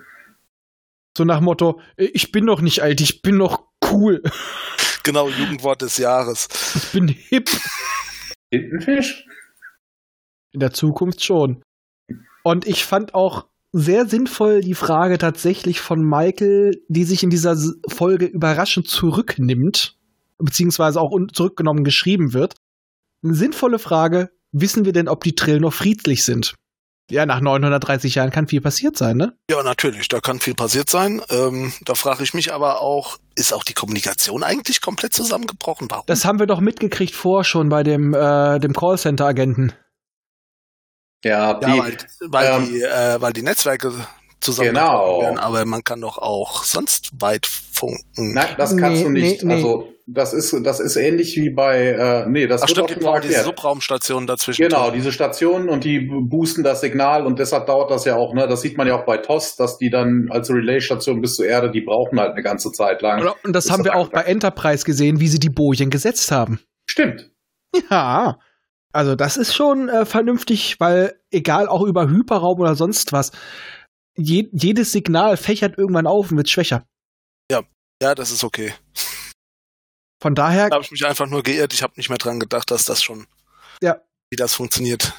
So 1.17 1.23
nach 1.25 1.41
Motto, 1.41 1.79
ich 1.97 2.31
bin 2.31 2.45
noch 2.45 2.61
nicht 2.61 2.81
alt, 2.83 3.01
ich 3.01 3.21
bin 3.21 3.37
noch 3.37 3.63
cool, 3.91 4.21
Genau, 5.05 5.29
Jugendwort 5.29 5.83
des 5.83 5.97
Jahres. 5.97 6.47
ich 6.75 6.91
bin 6.91 7.07
hip. 7.07 7.47
Tintenfisch? 8.51 9.27
In 10.51 10.59
der 10.59 10.71
Zukunft 10.71 11.23
schon. 11.23 11.61
Und 12.43 12.65
ich 12.65 12.85
fand 12.85 13.13
auch 13.13 13.45
sehr 13.71 14.07
sinnvoll 14.07 14.61
die 14.61 14.73
Frage 14.73 15.19
tatsächlich 15.19 15.79
von 15.79 16.01
Michael, 16.01 16.81
die 16.87 17.03
sich 17.03 17.21
in 17.21 17.29
dieser 17.29 17.55
Folge 17.87 18.25
überraschend 18.25 18.87
zurücknimmt, 18.87 19.95
beziehungsweise 20.39 20.99
auch 20.99 21.11
zurückgenommen 21.33 21.83
geschrieben 21.83 22.33
wird. 22.33 22.55
Eine 23.23 23.35
sinnvolle 23.35 23.77
Frage, 23.77 24.31
wissen 24.53 24.85
wir 24.85 24.93
denn, 24.93 25.07
ob 25.07 25.23
die 25.23 25.35
Trill 25.35 25.59
noch 25.59 25.73
friedlich 25.73 26.23
sind? 26.23 26.55
Ja, 27.11 27.27
nach 27.27 27.39
930 27.39 28.15
Jahren 28.15 28.31
kann 28.31 28.47
viel 28.47 28.61
passiert 28.61 28.97
sein, 28.97 29.17
ne? 29.17 29.37
Ja, 29.49 29.61
natürlich, 29.61 30.07
da 30.07 30.19
kann 30.21 30.39
viel 30.39 30.55
passiert 30.55 30.89
sein. 30.89 31.21
Ähm, 31.29 31.71
da 31.83 31.93
frage 31.93 32.23
ich 32.23 32.33
mich 32.33 32.51
aber 32.51 32.81
auch, 32.81 33.17
ist 33.35 33.53
auch 33.53 33.63
die 33.63 33.73
Kommunikation 33.73 34.43
eigentlich 34.43 34.81
komplett 34.81 35.13
zusammengebrochen? 35.13 35.87
Warum? 35.91 36.05
Das 36.07 36.25
haben 36.25 36.39
wir 36.39 36.47
doch 36.47 36.61
mitgekriegt 36.61 37.13
vor 37.13 37.43
schon 37.43 37.69
bei 37.69 37.83
dem, 37.83 38.15
äh, 38.15 38.59
dem 38.59 38.73
Callcenter-Agenten. 38.73 39.73
Ja, 41.23 41.53
die, 41.59 41.67
ja, 41.67 41.77
weil, 41.83 41.97
weil, 42.27 42.51
ähm, 42.61 42.65
die, 42.67 42.81
äh, 42.81 43.21
weil 43.21 43.33
die 43.33 43.41
Netzwerke 43.43 43.91
zusammengebrochen 44.41 44.89
Genau. 44.97 45.21
werden. 45.21 45.39
Aber 45.39 45.65
man 45.65 45.83
kann 45.83 46.01
doch 46.01 46.17
auch 46.17 46.63
sonst 46.63 47.11
weit 47.19 47.45
funken. 47.45 48.33
nein, 48.33 48.55
das 48.57 48.75
kannst 48.77 48.97
Nee, 48.97 49.03
du 49.03 49.09
nicht. 49.09 49.43
nee, 49.43 49.47
nee. 49.47 49.53
Also, 49.55 49.91
das 50.07 50.33
ist, 50.33 50.53
das 50.63 50.79
ist 50.79 50.95
ähnlich 50.97 51.35
wie 51.35 51.49
bei, 51.49 51.87
äh, 51.87 52.29
nee, 52.29 52.45
das 52.47 52.61
Ach 52.61 52.67
wird 52.67 52.77
stimmt, 52.77 52.91
auch 52.91 52.93
die 52.93 53.03
brauchen 53.03 53.21
diese. 53.21 53.43
Subraumstationen 53.43 54.27
dazwischen. 54.27 54.61
Genau, 54.61 54.91
diese 54.91 55.11
Stationen 55.11 55.67
und 55.67 55.83
die 55.83 55.99
boosten 55.99 56.63
das 56.63 56.81
Signal 56.81 57.25
und 57.25 57.39
deshalb 57.39 57.65
dauert 57.65 57.89
das 57.89 58.05
ja 58.05 58.15
auch, 58.15 58.33
ne? 58.33 58.47
Das 58.47 58.61
sieht 58.61 58.77
man 58.77 58.87
ja 58.87 58.99
auch 58.99 59.05
bei 59.05 59.17
TOS, 59.17 59.55
dass 59.55 59.77
die 59.77 59.89
dann 59.89 60.27
als 60.29 60.49
Relay-Station 60.49 61.21
bis 61.21 61.35
zur 61.35 61.47
Erde, 61.47 61.71
die 61.71 61.81
brauchen 61.81 62.19
halt 62.19 62.33
eine 62.33 62.43
ganze 62.43 62.71
Zeit 62.71 63.01
lang. 63.01 63.27
Und 63.43 63.53
das 63.53 63.65
Ist 63.65 63.71
haben 63.71 63.83
wir 63.83 63.95
auch 63.95 64.09
bei 64.09 64.21
Enterprise 64.21 64.85
gesehen, 64.85 65.19
wie 65.19 65.27
sie 65.27 65.39
die 65.39 65.49
Bojen 65.49 65.89
gesetzt 65.89 66.31
haben. 66.31 66.59
Stimmt. 66.87 67.31
Ja. 67.89 68.37
Also 68.91 69.15
das 69.15 69.35
ist 69.35 69.53
schon 69.53 69.89
äh, 69.89 70.05
vernünftig, 70.05 70.79
weil 70.79 71.19
egal 71.29 71.67
auch 71.67 71.81
über 71.81 72.07
Hyperraum 72.09 72.61
oder 72.61 72.75
sonst 72.75 73.11
was, 73.11 73.31
je, 74.15 74.47
jedes 74.53 74.91
Signal 74.91 75.35
fächert 75.35 75.77
irgendwann 75.77 76.07
auf 76.07 76.31
und 76.31 76.37
wird 76.37 76.49
schwächer. 76.49 76.85
Ja, 78.01 78.13
das 78.13 78.31
ist 78.31 78.43
okay. 78.43 78.73
Von 80.25 80.33
daher, 80.33 80.69
Da 80.69 80.77
habe 80.77 80.83
ich 80.83 80.89
mich 80.89 81.05
einfach 81.05 81.27
nur 81.27 81.43
geirrt. 81.43 81.71
Ich 81.71 81.83
habe 81.83 81.93
nicht 81.97 82.09
mehr 82.09 82.17
dran 82.17 82.39
gedacht, 82.39 82.71
dass 82.71 82.83
das 82.83 83.03
schon, 83.03 83.27
Ja. 83.83 83.97
wie 84.31 84.35
das 84.35 84.55
funktioniert. 84.55 85.13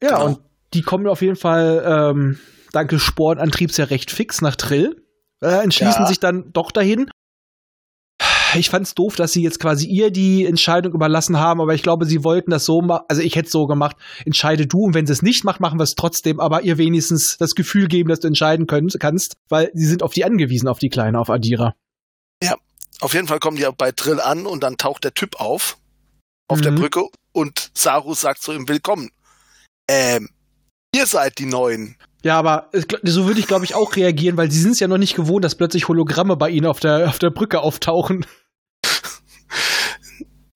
ja, 0.00 0.10
genau. 0.10 0.24
und 0.26 0.38
die 0.72 0.82
kommen 0.82 1.08
auf 1.08 1.20
jeden 1.20 1.34
Fall, 1.34 1.82
ähm, 1.84 2.38
dank 2.70 2.90
des 2.90 3.02
Sporenantriebs 3.02 3.76
ja 3.76 3.86
recht 3.86 4.12
fix 4.12 4.42
nach 4.42 4.54
Trill, 4.54 5.02
äh, 5.42 5.64
entschließen 5.64 6.02
Ja. 6.02 6.06
sich 6.06 6.20
dann 6.20 6.52
doch 6.52 6.70
dahin. 6.70 7.10
Ich 8.54 8.70
fand's 8.70 8.94
doof, 8.94 9.16
dass 9.16 9.32
sie 9.32 9.42
jetzt 9.42 9.58
quasi 9.58 9.88
ihr 9.88 10.12
die 10.12 10.46
Entscheidung 10.46 10.92
überlassen 10.94 11.40
haben, 11.40 11.60
aber 11.60 11.74
ich 11.74 11.82
glaube, 11.82 12.06
sie 12.06 12.22
wollten 12.22 12.52
das 12.52 12.64
so 12.64 12.82
machen, 12.82 13.04
also 13.08 13.22
ich 13.22 13.34
hätte 13.34 13.46
es 13.46 13.52
so 13.52 13.66
gemacht, 13.66 13.96
entscheide 14.24 14.68
du 14.68 14.78
und 14.84 14.94
wenn 14.94 15.06
sie 15.06 15.12
es 15.12 15.22
nicht 15.22 15.42
macht, 15.42 15.58
machen 15.58 15.80
wir 15.80 15.82
es 15.84 15.96
trotzdem, 15.96 16.38
aber 16.38 16.62
ihr 16.62 16.78
wenigstens 16.78 17.36
das 17.36 17.56
Gefühl 17.56 17.88
geben, 17.88 18.10
dass 18.10 18.20
du 18.20 18.28
entscheiden 18.28 18.68
können, 18.68 18.90
kannst, 19.00 19.34
weil 19.48 19.72
sie 19.74 19.86
sind 19.86 20.04
auf 20.04 20.12
die 20.12 20.24
angewiesen, 20.24 20.68
auf 20.68 20.78
die 20.78 20.88
Kleine, 20.88 21.18
auf 21.18 21.30
Adira. 21.30 21.74
Auf 23.00 23.14
jeden 23.14 23.28
Fall 23.28 23.38
kommen 23.38 23.56
die 23.56 23.66
bei 23.76 23.92
Drill 23.92 24.20
an 24.20 24.46
und 24.46 24.62
dann 24.62 24.76
taucht 24.76 25.04
der 25.04 25.14
Typ 25.14 25.38
auf 25.40 25.76
auf 26.48 26.60
der 26.60 26.72
Mhm. 26.72 26.76
Brücke 26.76 27.04
und 27.32 27.70
Saru 27.74 28.14
sagt 28.14 28.42
zu 28.42 28.52
ihm 28.52 28.68
Willkommen. 28.68 29.10
Ähm, 29.88 30.30
Ihr 30.94 31.06
seid 31.06 31.38
die 31.38 31.46
Neuen. 31.46 31.96
Ja, 32.22 32.38
aber 32.38 32.70
so 33.02 33.26
würde 33.26 33.38
ich, 33.38 33.46
glaube 33.46 33.64
ich, 33.64 33.74
auch 33.74 33.96
reagieren, 33.96 34.36
weil 34.36 34.50
sie 34.50 34.60
sind 34.60 34.72
es 34.72 34.80
ja 34.80 34.88
noch 34.88 34.96
nicht 34.98 35.14
gewohnt, 35.14 35.44
dass 35.44 35.54
plötzlich 35.54 35.88
Hologramme 35.88 36.36
bei 36.36 36.48
ihnen 36.48 36.66
auf 36.66 36.80
der, 36.80 37.08
auf 37.08 37.18
der 37.18 37.30
Brücke 37.30 37.60
auftauchen. 37.60 38.24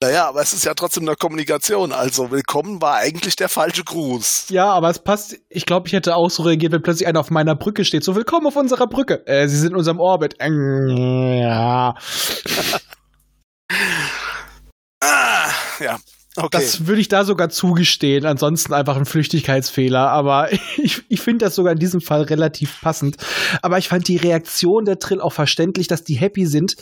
Naja, 0.02 0.26
aber 0.26 0.40
es 0.40 0.54
ist 0.54 0.64
ja 0.64 0.72
trotzdem 0.72 1.06
eine 1.06 1.14
Kommunikation. 1.14 1.92
Also 1.92 2.30
willkommen 2.30 2.80
war 2.80 2.96
eigentlich 2.96 3.36
der 3.36 3.50
falsche 3.50 3.84
Gruß. 3.84 4.46
Ja, 4.48 4.72
aber 4.72 4.88
es 4.88 4.98
passt. 4.98 5.36
Ich 5.50 5.66
glaube, 5.66 5.88
ich 5.88 5.92
hätte 5.92 6.16
auch 6.16 6.30
so 6.30 6.42
reagiert, 6.44 6.72
wenn 6.72 6.80
plötzlich 6.80 7.06
einer 7.06 7.20
auf 7.20 7.30
meiner 7.30 7.54
Brücke 7.54 7.84
steht. 7.84 8.02
So, 8.02 8.14
willkommen 8.14 8.46
auf 8.46 8.56
unserer 8.56 8.86
Brücke. 8.86 9.26
Äh, 9.26 9.46
sie 9.48 9.58
sind 9.58 9.72
in 9.72 9.76
unserem 9.76 10.00
Orbit. 10.00 10.36
Ähm, 10.40 11.36
ja. 11.38 11.94
Ah, 15.02 15.48
ja, 15.78 15.98
okay. 16.36 16.48
Das 16.52 16.86
würde 16.86 17.00
ich 17.00 17.08
da 17.08 17.24
sogar 17.24 17.48
zugestehen. 17.48 18.26
Ansonsten 18.26 18.74
einfach 18.74 18.98
ein 18.98 19.06
Flüchtigkeitsfehler. 19.06 20.10
Aber 20.10 20.52
ich, 20.76 21.02
ich 21.08 21.20
finde 21.22 21.46
das 21.46 21.54
sogar 21.54 21.72
in 21.72 21.78
diesem 21.78 22.02
Fall 22.02 22.22
relativ 22.22 22.82
passend. 22.82 23.16
Aber 23.62 23.78
ich 23.78 23.88
fand 23.88 24.08
die 24.08 24.18
Reaktion 24.18 24.84
der 24.84 24.98
Trill 24.98 25.22
auch 25.22 25.32
verständlich, 25.32 25.88
dass 25.88 26.04
die 26.04 26.16
happy 26.16 26.44
sind, 26.44 26.76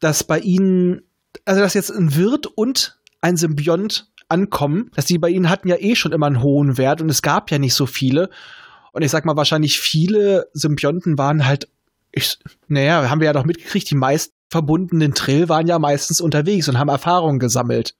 dass 0.00 0.24
bei 0.24 0.40
ihnen, 0.40 1.02
also 1.44 1.60
dass 1.60 1.74
jetzt 1.74 1.90
ein 1.90 2.14
Wirt 2.14 2.46
und 2.46 2.98
ein 3.20 3.36
Symbiont 3.36 4.10
ankommen, 4.28 4.90
dass 4.94 5.04
die 5.04 5.18
bei 5.18 5.28
ihnen 5.28 5.48
hatten 5.48 5.68
ja 5.68 5.76
eh 5.78 5.94
schon 5.94 6.12
immer 6.12 6.26
einen 6.26 6.42
hohen 6.42 6.78
Wert 6.78 7.00
und 7.00 7.10
es 7.10 7.22
gab 7.22 7.50
ja 7.50 7.58
nicht 7.58 7.74
so 7.74 7.86
viele. 7.86 8.30
Und 8.92 9.02
ich 9.02 9.10
sag 9.10 9.24
mal, 9.24 9.36
wahrscheinlich 9.36 9.80
viele 9.80 10.46
Symbionten 10.52 11.18
waren 11.18 11.46
halt, 11.46 11.68
ich, 12.12 12.38
naja, 12.68 13.08
haben 13.08 13.20
wir 13.20 13.26
ja 13.26 13.32
doch 13.32 13.44
mitgekriegt, 13.44 13.90
die 13.90 13.94
meist 13.94 14.32
verbundenen 14.50 15.14
Trill 15.14 15.48
waren 15.48 15.66
ja 15.66 15.78
meistens 15.78 16.20
unterwegs 16.20 16.68
und 16.68 16.78
haben 16.78 16.88
Erfahrungen 16.88 17.38
gesammelt. 17.38 17.94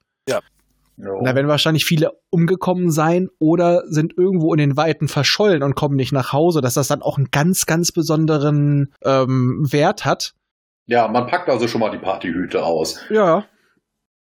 Und 1.17 1.25
da 1.25 1.33
werden 1.33 1.47
wahrscheinlich 1.47 1.85
viele 1.85 2.11
umgekommen 2.29 2.91
sein 2.91 3.29
oder 3.39 3.83
sind 3.87 4.15
irgendwo 4.17 4.53
in 4.53 4.59
den 4.59 4.77
Weiten 4.77 5.07
verschollen 5.07 5.63
und 5.63 5.75
kommen 5.75 5.95
nicht 5.95 6.11
nach 6.11 6.31
Hause, 6.31 6.61
dass 6.61 6.75
das 6.75 6.87
dann 6.87 7.01
auch 7.01 7.17
einen 7.17 7.31
ganz, 7.31 7.65
ganz 7.65 7.91
besonderen 7.91 8.93
ähm, 9.03 9.65
Wert 9.71 10.05
hat. 10.05 10.35
Ja, 10.85 11.07
man 11.07 11.27
packt 11.27 11.49
also 11.49 11.67
schon 11.67 11.79
mal 11.79 11.91
die 11.91 11.97
Partyhüte 11.97 12.63
aus. 12.63 12.99
Ja. 13.09 13.45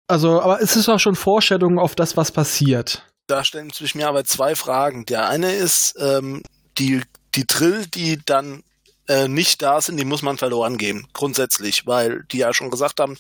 Also, 0.08 0.42
aber 0.42 0.62
es 0.62 0.76
ist 0.76 0.90
auch 0.90 1.00
schon 1.00 1.16
Vorstellung 1.16 1.80
auf 1.80 1.96
das, 1.96 2.18
was 2.18 2.32
passiert. 2.32 3.06
Da 3.28 3.44
stellen 3.44 3.70
sich 3.70 3.96
mir 3.96 4.08
aber 4.08 4.26
zwei 4.26 4.56
Fragen. 4.56 5.06
Der 5.06 5.30
eine 5.30 5.54
ist, 5.54 5.96
ähm, 6.00 6.44
die, 6.78 7.02
die 7.36 7.46
Trill, 7.46 7.88
die 7.88 8.20
dann 8.26 8.64
äh, 9.08 9.28
nicht 9.28 9.62
da 9.62 9.82
sind, 9.82 10.00
die 10.00 10.06
muss 10.06 10.22
man 10.22 10.38
verloren 10.38 10.78
geben, 10.78 11.08
grundsätzlich, 11.14 11.86
weil 11.86 12.24
die 12.32 12.38
ja 12.38 12.54
schon 12.54 12.70
gesagt 12.70 13.00
haben, 13.00 13.18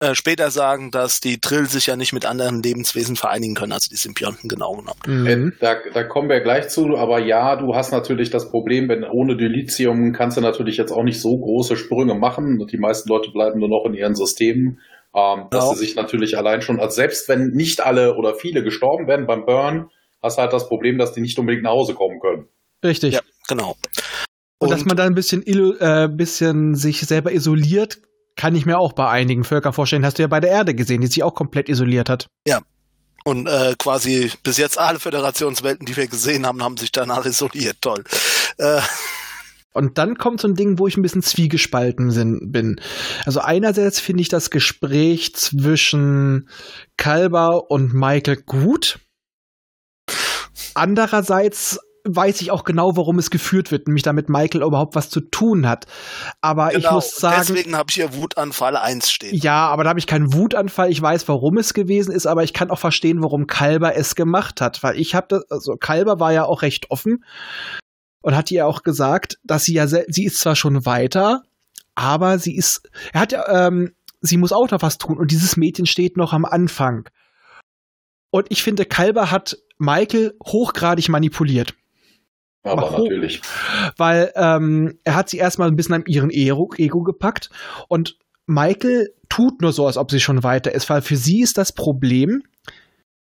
äh, 0.00 0.14
später 0.14 0.50
sagen, 0.50 0.90
dass 0.90 1.20
die 1.20 1.40
Trill 1.40 1.66
sich 1.66 1.86
ja 1.86 1.96
nicht 1.96 2.12
mit 2.12 2.24
anderen 2.24 2.62
Lebenswesen 2.62 3.16
vereinigen 3.16 3.54
können, 3.54 3.72
also 3.72 3.88
die 3.90 3.96
Symbionten 3.96 4.48
genau 4.48 4.76
genommen. 4.76 5.00
Mhm. 5.06 5.26
Äh, 5.26 5.52
Da, 5.60 5.76
da 5.92 6.04
kommen 6.04 6.28
wir 6.28 6.40
gleich 6.40 6.68
zu, 6.68 6.96
aber 6.96 7.18
ja, 7.18 7.56
du 7.56 7.74
hast 7.74 7.90
natürlich 7.90 8.30
das 8.30 8.50
Problem, 8.50 8.88
wenn 8.88 9.04
ohne 9.04 9.36
Dilithium 9.36 10.12
kannst 10.12 10.36
du 10.36 10.40
natürlich 10.40 10.76
jetzt 10.76 10.92
auch 10.92 11.02
nicht 11.04 11.20
so 11.20 11.36
große 11.36 11.76
Sprünge 11.76 12.14
machen. 12.14 12.64
Die 12.70 12.78
meisten 12.78 13.08
Leute 13.08 13.30
bleiben 13.32 13.58
nur 13.58 13.68
noch 13.68 13.84
in 13.86 13.94
ihren 13.94 14.14
Systemen. 14.14 14.80
Ähm, 15.14 15.46
dass 15.50 15.70
sie 15.70 15.76
sich 15.76 15.96
natürlich 15.96 16.36
allein 16.36 16.60
schon, 16.60 16.80
als 16.80 16.94
selbst 16.94 17.28
wenn 17.30 17.48
nicht 17.48 17.80
alle 17.80 18.14
oder 18.16 18.34
viele 18.34 18.62
gestorben 18.62 19.08
werden 19.08 19.26
beim 19.26 19.46
Burn, 19.46 19.88
hast 20.22 20.36
du 20.36 20.42
halt 20.42 20.52
das 20.52 20.68
Problem, 20.68 20.98
dass 20.98 21.12
die 21.12 21.22
nicht 21.22 21.38
unbedingt 21.38 21.64
nach 21.64 21.72
Hause 21.72 21.94
kommen 21.94 22.20
können. 22.20 22.46
Richtig. 22.84 23.14
Ja, 23.14 23.20
genau. 23.48 23.76
Und, 24.60 24.70
dass 24.70 24.84
man 24.84 24.96
da 24.96 25.04
ein 25.04 25.14
bisschen, 25.14 25.42
äh, 25.46 26.08
bisschen 26.10 26.74
sich 26.74 27.00
selber 27.02 27.32
isoliert, 27.32 27.98
kann 28.36 28.54
ich 28.54 28.66
mir 28.66 28.78
auch 28.78 28.92
bei 28.92 29.08
einigen 29.08 29.44
Völkern 29.44 29.72
vorstellen. 29.72 30.04
Hast 30.04 30.18
du 30.18 30.22
ja 30.22 30.28
bei 30.28 30.40
der 30.40 30.50
Erde 30.50 30.74
gesehen, 30.74 31.00
die 31.00 31.06
sich 31.06 31.22
auch 31.22 31.34
komplett 31.34 31.68
isoliert 31.68 32.08
hat. 32.08 32.26
Und 33.24 33.46
äh, 33.46 33.74
quasi 33.78 34.30
bis 34.42 34.56
jetzt 34.56 34.78
alle 34.78 34.98
Föderationswelten, 35.00 35.84
die 35.86 35.96
wir 35.96 36.06
gesehen 36.06 36.46
haben, 36.46 36.62
haben 36.62 36.76
sich 36.76 36.92
danach 36.92 37.24
isoliert. 37.26 37.76
Toll. 37.80 38.02
Äh, 38.58 38.80
Und 39.74 39.98
dann 39.98 40.16
kommt 40.18 40.40
so 40.40 40.48
ein 40.48 40.54
Ding, 40.54 40.78
wo 40.78 40.86
ich 40.86 40.96
ein 40.96 41.02
bisschen 41.02 41.22
zwiegespalten 41.22 42.10
sin- 42.10 42.50
bin. 42.50 42.80
Also 43.26 43.40
einerseits 43.40 44.00
finde 44.00 44.22
ich 44.22 44.28
das 44.28 44.50
Gespräch 44.50 45.34
zwischen 45.34 46.48
Kalber 46.96 47.70
und 47.70 47.92
Michael 47.92 48.36
gut. 48.44 48.98
Andererseits 50.74 51.78
weiß 52.14 52.40
ich 52.40 52.50
auch 52.50 52.64
genau, 52.64 52.96
warum 52.96 53.18
es 53.18 53.30
geführt 53.30 53.70
wird, 53.70 53.86
nämlich 53.86 54.02
damit 54.02 54.28
Michael 54.28 54.62
überhaupt 54.62 54.94
was 54.94 55.10
zu 55.10 55.20
tun 55.20 55.68
hat. 55.68 55.86
Aber 56.40 56.70
ich 56.74 56.84
genau. 56.84 56.94
muss 56.94 57.16
sagen, 57.16 57.44
Deswegen 57.48 57.76
habe 57.76 57.86
ich 57.90 57.96
hier 57.96 58.14
Wutanfall 58.14 58.76
1 58.76 59.10
stehen. 59.10 59.34
ja, 59.34 59.68
aber 59.68 59.84
da 59.84 59.90
habe 59.90 59.98
ich 59.98 60.06
keinen 60.06 60.32
Wutanfall. 60.32 60.90
Ich 60.90 61.00
weiß, 61.00 61.28
warum 61.28 61.58
es 61.58 61.74
gewesen 61.74 62.12
ist, 62.12 62.26
aber 62.26 62.44
ich 62.44 62.52
kann 62.52 62.70
auch 62.70 62.78
verstehen, 62.78 63.22
warum 63.22 63.46
Kalber 63.46 63.96
es 63.96 64.14
gemacht 64.14 64.60
hat, 64.60 64.82
weil 64.82 64.98
ich 64.98 65.14
habe 65.14 65.26
das, 65.28 65.50
also 65.50 65.76
Kalber 65.76 66.20
war 66.20 66.32
ja 66.32 66.44
auch 66.44 66.62
recht 66.62 66.90
offen 66.90 67.24
und 68.22 68.36
hat 68.36 68.50
ihr 68.50 68.66
auch 68.66 68.82
gesagt, 68.82 69.38
dass 69.44 69.64
sie 69.64 69.74
ja, 69.74 69.86
sie 69.86 70.24
ist 70.24 70.40
zwar 70.40 70.56
schon 70.56 70.84
weiter, 70.86 71.42
aber 71.94 72.38
sie 72.38 72.56
ist, 72.56 72.88
er 73.12 73.20
hat 73.20 73.32
ja, 73.32 73.66
ähm, 73.66 73.92
sie 74.20 74.36
muss 74.36 74.52
auch 74.52 74.70
noch 74.70 74.82
was 74.82 74.98
tun 74.98 75.18
und 75.18 75.30
dieses 75.30 75.56
Mädchen 75.56 75.86
steht 75.86 76.16
noch 76.16 76.32
am 76.32 76.44
Anfang. 76.44 77.08
Und 78.30 78.46
ich 78.50 78.62
finde, 78.62 78.84
Kalber 78.84 79.30
hat 79.30 79.56
Michael 79.78 80.34
hochgradig 80.44 81.08
manipuliert 81.08 81.74
Aber 82.62 82.82
Warum? 82.82 83.04
natürlich. 83.04 83.40
weil 83.96 84.32
ähm, 84.34 84.98
er 85.04 85.14
hat 85.14 85.30
sie 85.30 85.38
erstmal 85.38 85.68
ein 85.68 85.76
bisschen 85.76 85.94
an 85.94 86.04
ihren 86.06 86.30
Ego, 86.30 86.70
Ego 86.76 87.02
gepackt 87.02 87.50
und 87.88 88.18
Michael 88.46 89.14
tut 89.28 89.60
nur 89.60 89.72
so, 89.72 89.86
als 89.86 89.96
ob 89.96 90.10
sie 90.10 90.20
schon 90.20 90.42
weiter 90.42 90.72
ist, 90.72 90.88
weil 90.90 91.02
für 91.02 91.16
sie 91.16 91.40
ist 91.40 91.58
das 91.58 91.72
Problem, 91.72 92.42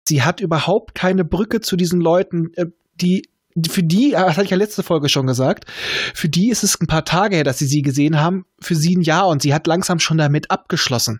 sie 0.07 0.23
hat 0.23 0.39
überhaupt 0.39 0.95
keine 0.95 1.25
Brücke 1.25 1.61
zu 1.61 1.75
diesen 1.75 2.01
Leuten, 2.01 2.51
äh, 2.55 2.67
die 2.95 3.29
für 3.67 3.83
die, 3.83 4.11
das 4.11 4.37
hatte 4.37 4.43
ich 4.43 4.51
ja 4.51 4.57
letzte 4.57 4.83
Folge 4.83 5.09
schon 5.09 5.27
gesagt, 5.27 5.65
für 6.13 6.29
die 6.29 6.49
ist 6.49 6.63
es 6.63 6.79
ein 6.79 6.87
paar 6.87 7.03
Tage 7.03 7.35
her, 7.35 7.43
dass 7.43 7.57
sie 7.57 7.65
sie 7.65 7.81
gesehen 7.81 8.19
haben, 8.19 8.45
für 8.61 8.75
sie 8.75 8.95
ein 8.95 9.01
Jahr 9.01 9.27
und 9.27 9.41
sie 9.41 9.53
hat 9.53 9.67
langsam 9.67 9.99
schon 9.99 10.17
damit 10.17 10.51
abgeschlossen. 10.51 11.19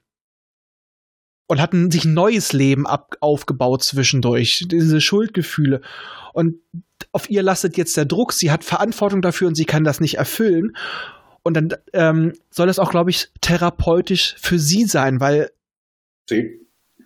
Und 1.48 1.60
hatten 1.60 1.90
sich 1.90 2.06
ein 2.06 2.14
neues 2.14 2.54
Leben 2.54 2.86
ab, 2.86 3.16
aufgebaut 3.22 3.84
zwischendurch, 3.84 4.68
diese 4.70 5.02
Schuldgefühle. 5.02 5.82
Und 6.34 6.58
auf 7.12 7.30
ihr 7.30 7.44
lastet 7.44 7.78
jetzt 7.78 7.96
der 7.98 8.06
Druck, 8.06 8.34
sie 8.34 8.52
hat 8.52 8.64
Verantwortung 8.64 9.22
dafür 9.22 9.48
und 9.48 9.56
sie 9.56 9.66
kann 9.66 9.84
das 9.84 10.00
nicht 10.00 10.18
erfüllen. 10.18 10.76
Und 11.44 11.54
dann 11.56 11.74
ähm, 11.94 12.34
soll 12.50 12.68
das 12.68 12.80
auch, 12.80 12.92
glaube 12.92 13.10
ich, 13.10 13.30
therapeutisch 13.42 14.36
für 14.40 14.60
sie 14.60 14.86
sein, 14.86 15.20
weil 15.20 15.52
Sie, 16.30 16.60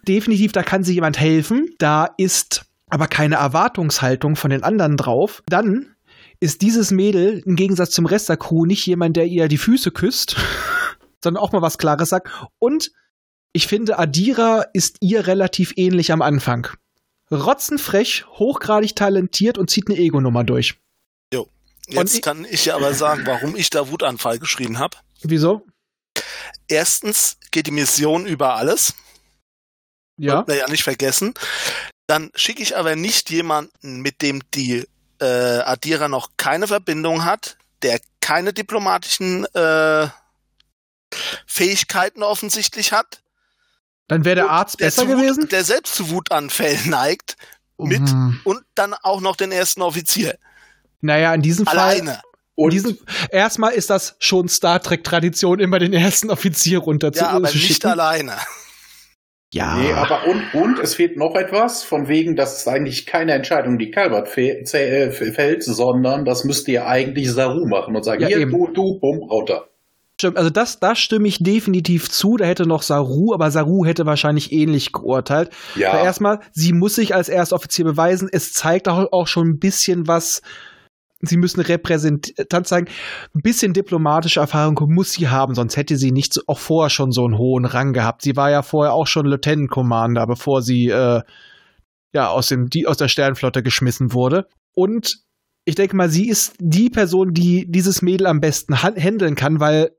definitiv, 0.07 0.51
da 0.51 0.63
kann 0.63 0.83
sie 0.83 0.93
jemand 0.93 1.19
helfen, 1.19 1.69
da 1.77 2.09
ist 2.17 2.65
aber 2.89 3.07
keine 3.07 3.35
Erwartungshaltung 3.35 4.35
von 4.35 4.51
den 4.51 4.63
anderen 4.63 4.97
drauf. 4.97 5.41
Dann 5.47 5.95
ist 6.39 6.61
dieses 6.61 6.91
Mädel 6.91 7.41
im 7.45 7.55
Gegensatz 7.55 7.91
zum 7.91 8.05
Rest 8.05 8.29
der 8.29 8.37
Crew 8.37 8.65
nicht 8.65 8.85
jemand, 8.85 9.15
der 9.15 9.25
ihr 9.25 9.47
die 9.47 9.57
Füße 9.57 9.91
küsst, 9.91 10.35
sondern 11.23 11.41
auch 11.41 11.53
mal 11.53 11.61
was 11.61 11.77
Klares 11.77 12.09
sagt. 12.09 12.29
Und 12.59 12.91
ich 13.53 13.67
finde, 13.67 13.97
Adira 13.97 14.65
ist 14.73 14.97
ihr 14.99 15.25
relativ 15.25 15.73
ähnlich 15.75 16.11
am 16.11 16.21
Anfang. 16.21 16.67
Rotzenfrech, 17.33 18.25
hochgradig 18.27 18.95
talentiert 18.95 19.57
und 19.57 19.69
zieht 19.69 19.87
eine 19.89 19.97
Ego-Nummer 19.97 20.43
durch. 20.43 20.75
Jetzt 21.87 22.15
ich- 22.15 22.21
kann 22.21 22.45
ich 22.45 22.65
ja 22.65 22.75
aber 22.75 22.93
sagen, 22.93 23.25
warum 23.25 23.55
ich 23.55 23.69
da 23.69 23.89
Wutanfall 23.89 24.39
geschrieben 24.39 24.79
habe. 24.79 24.97
Wieso? 25.21 25.65
Erstens 26.67 27.37
geht 27.51 27.67
die 27.67 27.71
Mission 27.71 28.25
über 28.25 28.55
alles. 28.55 28.93
Ja. 30.17 30.47
Wir 30.47 30.55
ja 30.55 30.69
nicht 30.69 30.83
vergessen. 30.83 31.33
Dann 32.07 32.31
schicke 32.35 32.61
ich 32.61 32.77
aber 32.77 32.95
nicht 32.95 33.29
jemanden, 33.29 34.01
mit 34.01 34.21
dem 34.21 34.41
die 34.53 34.87
äh, 35.19 35.25
Adira 35.25 36.07
noch 36.07 36.31
keine 36.37 36.67
Verbindung 36.67 37.25
hat, 37.25 37.57
der 37.81 37.99
keine 38.21 38.53
diplomatischen 38.53 39.45
äh, 39.53 40.07
Fähigkeiten 41.45 42.23
offensichtlich 42.23 42.91
hat. 42.91 43.22
Dann 44.13 44.25
wäre 44.25 44.35
der 44.35 44.49
Arzt 44.49 44.79
der 44.79 44.85
besser 44.85 45.07
Wut, 45.07 45.17
gewesen. 45.17 45.49
Der 45.49 45.63
selbst 45.63 45.95
zu 45.95 46.09
Wutanfällen 46.09 46.89
neigt. 46.89 47.35
Mit 47.77 48.01
Mhm. 48.01 48.39
und 48.43 48.61
dann 48.75 48.93
auch 49.01 49.19
noch 49.19 49.35
den 49.35 49.51
ersten 49.51 49.81
Offizier. 49.81 50.35
Naja, 51.01 51.33
in 51.33 51.41
diesem 51.41 51.65
Fall. 51.65 51.77
Alleine. 51.79 52.21
In 52.55 52.65
und 52.65 52.71
diesem, 52.73 52.97
erstmal 53.31 53.73
ist 53.73 53.89
das 53.89 54.15
schon 54.19 54.47
Star 54.47 54.79
Trek-Tradition, 54.81 55.59
immer 55.59 55.79
den 55.79 55.91
ersten 55.91 56.29
Offizier 56.29 56.77
runter 56.79 57.11
zu, 57.11 57.21
Ja, 57.23 57.29
aber 57.31 57.47
zu 57.49 57.57
nicht 57.57 57.67
schicken. 57.73 57.87
alleine. 57.87 58.33
Ja. 59.51 59.75
Nee, 59.75 59.91
aber 59.93 60.25
und, 60.27 60.53
und 60.53 60.79
es 60.79 60.95
fehlt 60.95 61.17
noch 61.17 61.35
etwas, 61.35 61.83
von 61.83 62.07
wegen, 62.07 62.35
das 62.35 62.57
ist 62.59 62.67
eigentlich 62.67 63.05
keine 63.05 63.33
Entscheidung, 63.33 63.77
die 63.79 63.91
Calvert 63.91 64.35
äh, 64.37 65.11
fällt, 65.11 65.63
sondern 65.63 66.25
das 66.25 66.43
müsste 66.43 66.71
ja 66.71 66.85
eigentlich 66.87 67.31
Saru 67.31 67.67
machen 67.67 67.95
und 67.95 68.03
sagen, 68.03 68.21
Ja, 68.21 68.27
hier, 68.29 68.37
eben. 68.39 68.51
du, 68.51 68.67
du, 68.71 68.99
bumm, 68.99 69.19
runter. 69.29 69.67
Stimmt, 70.23 70.37
also 70.37 70.49
das, 70.49 70.79
da 70.79 70.95
stimme 70.95 71.27
ich 71.27 71.43
definitiv 71.43 72.09
zu. 72.09 72.37
Da 72.37 72.45
hätte 72.45 72.65
noch 72.65 72.81
Saru, 72.81 73.33
aber 73.33 73.51
Saru 73.51 73.83
hätte 73.83 74.05
wahrscheinlich 74.05 74.53
ähnlich 74.53 74.93
geurteilt. 74.93 75.49
Ja, 75.75 75.89
Aber 75.89 76.01
erstmal, 76.01 76.39
sie 76.53 76.71
muss 76.71 76.95
sich 76.95 77.13
als 77.13 77.27
Erstoffizier 77.27 77.83
beweisen. 77.83 78.29
Es 78.31 78.53
zeigt 78.53 78.87
auch, 78.87 79.11
auch 79.11 79.27
schon 79.27 79.49
ein 79.49 79.59
bisschen 79.59 80.07
was. 80.07 80.41
Sie 81.19 81.35
müssen 81.35 81.59
Repräsentanz 81.59 82.69
zeigen. 82.69 82.87
Ein 83.35 83.41
bisschen 83.41 83.73
diplomatische 83.73 84.39
Erfahrung 84.39 84.79
muss 84.93 85.11
sie 85.11 85.27
haben, 85.27 85.55
sonst 85.55 85.75
hätte 85.75 85.97
sie 85.97 86.13
nicht 86.13 86.33
so, 86.33 86.41
auch 86.47 86.59
vorher 86.59 86.89
schon 86.89 87.11
so 87.11 87.25
einen 87.25 87.37
hohen 87.37 87.65
Rang 87.65 87.91
gehabt. 87.91 88.21
Sie 88.21 88.37
war 88.37 88.49
ja 88.49 88.61
vorher 88.61 88.93
auch 88.93 89.07
schon 89.07 89.25
Lieutenant 89.25 89.69
Commander, 89.69 90.25
bevor 90.25 90.61
sie 90.61 90.87
äh, 90.87 91.21
ja 92.13 92.29
aus 92.29 92.47
dem 92.47 92.69
die 92.69 92.87
aus 92.87 92.95
der 92.95 93.09
Sternflotte 93.09 93.61
geschmissen 93.61 94.13
wurde. 94.13 94.47
Und 94.73 95.17
ich 95.65 95.75
denke 95.75 95.97
mal, 95.97 96.09
sie 96.09 96.29
ist 96.29 96.55
die 96.59 96.89
Person, 96.89 97.33
die 97.33 97.69
dieses 97.69 98.01
Mädel 98.01 98.27
am 98.27 98.39
besten 98.39 98.81
handeln 98.81 99.35
kann, 99.35 99.59
weil 99.59 99.91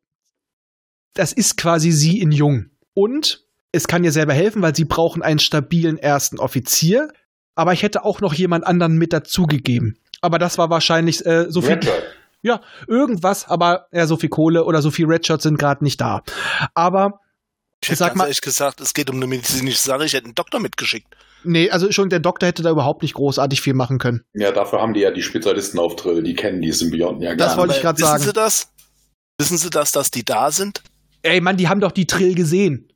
das 1.14 1.32
ist 1.32 1.56
quasi 1.56 1.90
sie 1.92 2.20
in 2.20 2.32
Jung. 2.32 2.66
Und 2.94 3.44
es 3.72 3.88
kann 3.88 4.04
ihr 4.04 4.12
selber 4.12 4.32
helfen, 4.34 4.62
weil 4.62 4.74
sie 4.74 4.84
brauchen 4.84 5.22
einen 5.22 5.38
stabilen 5.38 5.98
ersten 5.98 6.38
Offizier. 6.38 7.08
Aber 7.56 7.72
ich 7.72 7.82
hätte 7.82 8.04
auch 8.04 8.20
noch 8.20 8.34
jemand 8.34 8.66
anderen 8.66 8.96
mit 8.98 9.12
dazugegeben. 9.12 9.98
Aber 10.20 10.38
das 10.38 10.58
war 10.58 10.70
wahrscheinlich 10.70 11.24
äh, 11.26 11.46
so 11.50 11.62
viel. 11.62 11.80
Ja, 12.42 12.60
irgendwas, 12.86 13.46
aber 13.48 13.86
ja, 13.92 14.06
so 14.06 14.16
viel 14.16 14.28
Kohle 14.28 14.64
oder 14.64 14.82
so 14.82 14.90
viel 14.90 15.06
Redshots 15.06 15.44
sind 15.44 15.58
gerade 15.58 15.82
nicht 15.82 16.00
da. 16.00 16.22
Aber 16.74 17.20
Ich 17.80 17.88
hätte 17.88 17.98
Sag 17.98 18.08
ganz 18.08 18.18
mal- 18.18 18.24
ehrlich 18.24 18.40
gesagt, 18.42 18.80
es 18.80 18.92
geht 18.92 19.08
um 19.08 19.16
eine 19.16 19.26
medizinische 19.26 19.78
Sache. 19.78 20.04
Ich 20.04 20.12
hätte 20.12 20.26
einen 20.26 20.34
Doktor 20.34 20.60
mitgeschickt. 20.60 21.08
nee, 21.44 21.70
also 21.70 21.90
schon 21.92 22.08
der 22.10 22.20
Doktor 22.20 22.46
hätte 22.46 22.62
da 22.62 22.70
überhaupt 22.70 23.02
nicht 23.02 23.14
großartig 23.14 23.60
viel 23.60 23.74
machen 23.74 23.98
können. 23.98 24.24
Ja, 24.34 24.52
dafür 24.52 24.80
haben 24.82 24.92
die 24.94 25.00
ja 25.00 25.10
die 25.10 25.22
Spezialisten 25.22 25.78
auf 25.78 25.96
Trill, 25.96 26.22
die 26.22 26.34
kennen 26.34 26.60
die 26.60 26.72
Symbionten 26.72 27.22
ja 27.22 27.34
Das 27.34 27.48
gar 27.52 27.56
wollte 27.58 27.68
nicht. 27.72 27.78
ich 27.78 27.82
grad 27.82 27.96
wissen 27.98 28.06
sagen. 28.08 28.22
Sie 28.24 28.32
das? 28.32 28.68
Wissen 29.38 29.58
Sie 29.58 29.70
das, 29.70 29.90
dass 29.92 30.10
die 30.10 30.24
da 30.24 30.50
sind? 30.50 30.82
Ey, 31.24 31.40
Mann, 31.40 31.56
die 31.56 31.68
haben 31.68 31.80
doch 31.80 31.92
die 31.92 32.06
Trill 32.06 32.34
gesehen. 32.34 32.88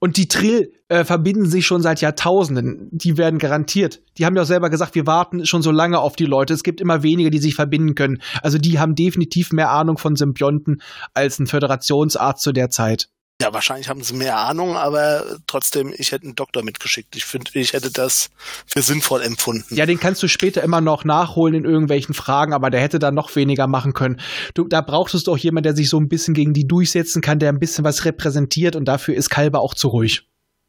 Und 0.00 0.16
die 0.16 0.26
Trill 0.26 0.72
äh, 0.88 1.04
verbinden 1.04 1.46
sich 1.46 1.64
schon 1.64 1.80
seit 1.80 2.00
Jahrtausenden. 2.00 2.88
Die 2.90 3.16
werden 3.16 3.38
garantiert. 3.38 4.00
Die 4.16 4.26
haben 4.26 4.34
ja 4.34 4.42
auch 4.42 4.46
selber 4.46 4.68
gesagt, 4.68 4.96
wir 4.96 5.06
warten 5.06 5.46
schon 5.46 5.62
so 5.62 5.70
lange 5.70 6.00
auf 6.00 6.16
die 6.16 6.24
Leute. 6.24 6.54
Es 6.54 6.64
gibt 6.64 6.80
immer 6.80 7.04
wenige, 7.04 7.30
die 7.30 7.38
sich 7.38 7.54
verbinden 7.54 7.94
können. 7.94 8.20
Also 8.42 8.58
die 8.58 8.80
haben 8.80 8.96
definitiv 8.96 9.52
mehr 9.52 9.70
Ahnung 9.70 9.96
von 9.96 10.16
Symbionten 10.16 10.82
als 11.14 11.38
ein 11.38 11.46
Föderationsarzt 11.46 12.42
zu 12.42 12.52
der 12.52 12.68
Zeit. 12.68 13.08
Ja, 13.40 13.54
wahrscheinlich 13.54 13.88
haben 13.88 14.02
sie 14.02 14.14
mehr 14.14 14.36
Ahnung, 14.36 14.76
aber 14.76 15.24
trotzdem, 15.46 15.94
ich 15.96 16.10
hätte 16.10 16.24
einen 16.24 16.34
Doktor 16.34 16.64
mitgeschickt. 16.64 17.14
Ich 17.14 17.24
finde, 17.24 17.50
ich 17.54 17.72
hätte 17.72 17.92
das 17.92 18.30
für 18.66 18.82
sinnvoll 18.82 19.22
empfunden. 19.22 19.76
Ja, 19.76 19.86
den 19.86 20.00
kannst 20.00 20.20
du 20.24 20.28
später 20.28 20.60
immer 20.64 20.80
noch 20.80 21.04
nachholen 21.04 21.54
in 21.54 21.64
irgendwelchen 21.64 22.14
Fragen, 22.14 22.52
aber 22.52 22.68
der 22.70 22.80
hätte 22.80 22.98
dann 22.98 23.14
noch 23.14 23.36
weniger 23.36 23.68
machen 23.68 23.92
können. 23.92 24.20
Du, 24.54 24.66
da 24.66 24.80
brauchtest 24.80 25.28
du 25.28 25.32
auch 25.32 25.38
jemand, 25.38 25.66
der 25.66 25.76
sich 25.76 25.88
so 25.88 26.00
ein 26.00 26.08
bisschen 26.08 26.34
gegen 26.34 26.52
die 26.52 26.66
durchsetzen 26.66 27.22
kann, 27.22 27.38
der 27.38 27.50
ein 27.50 27.60
bisschen 27.60 27.84
was 27.84 28.04
repräsentiert 28.04 28.74
und 28.74 28.86
dafür 28.86 29.14
ist 29.14 29.30
Kalber 29.30 29.60
auch 29.60 29.74
zu 29.74 29.86
ruhig. 29.86 30.26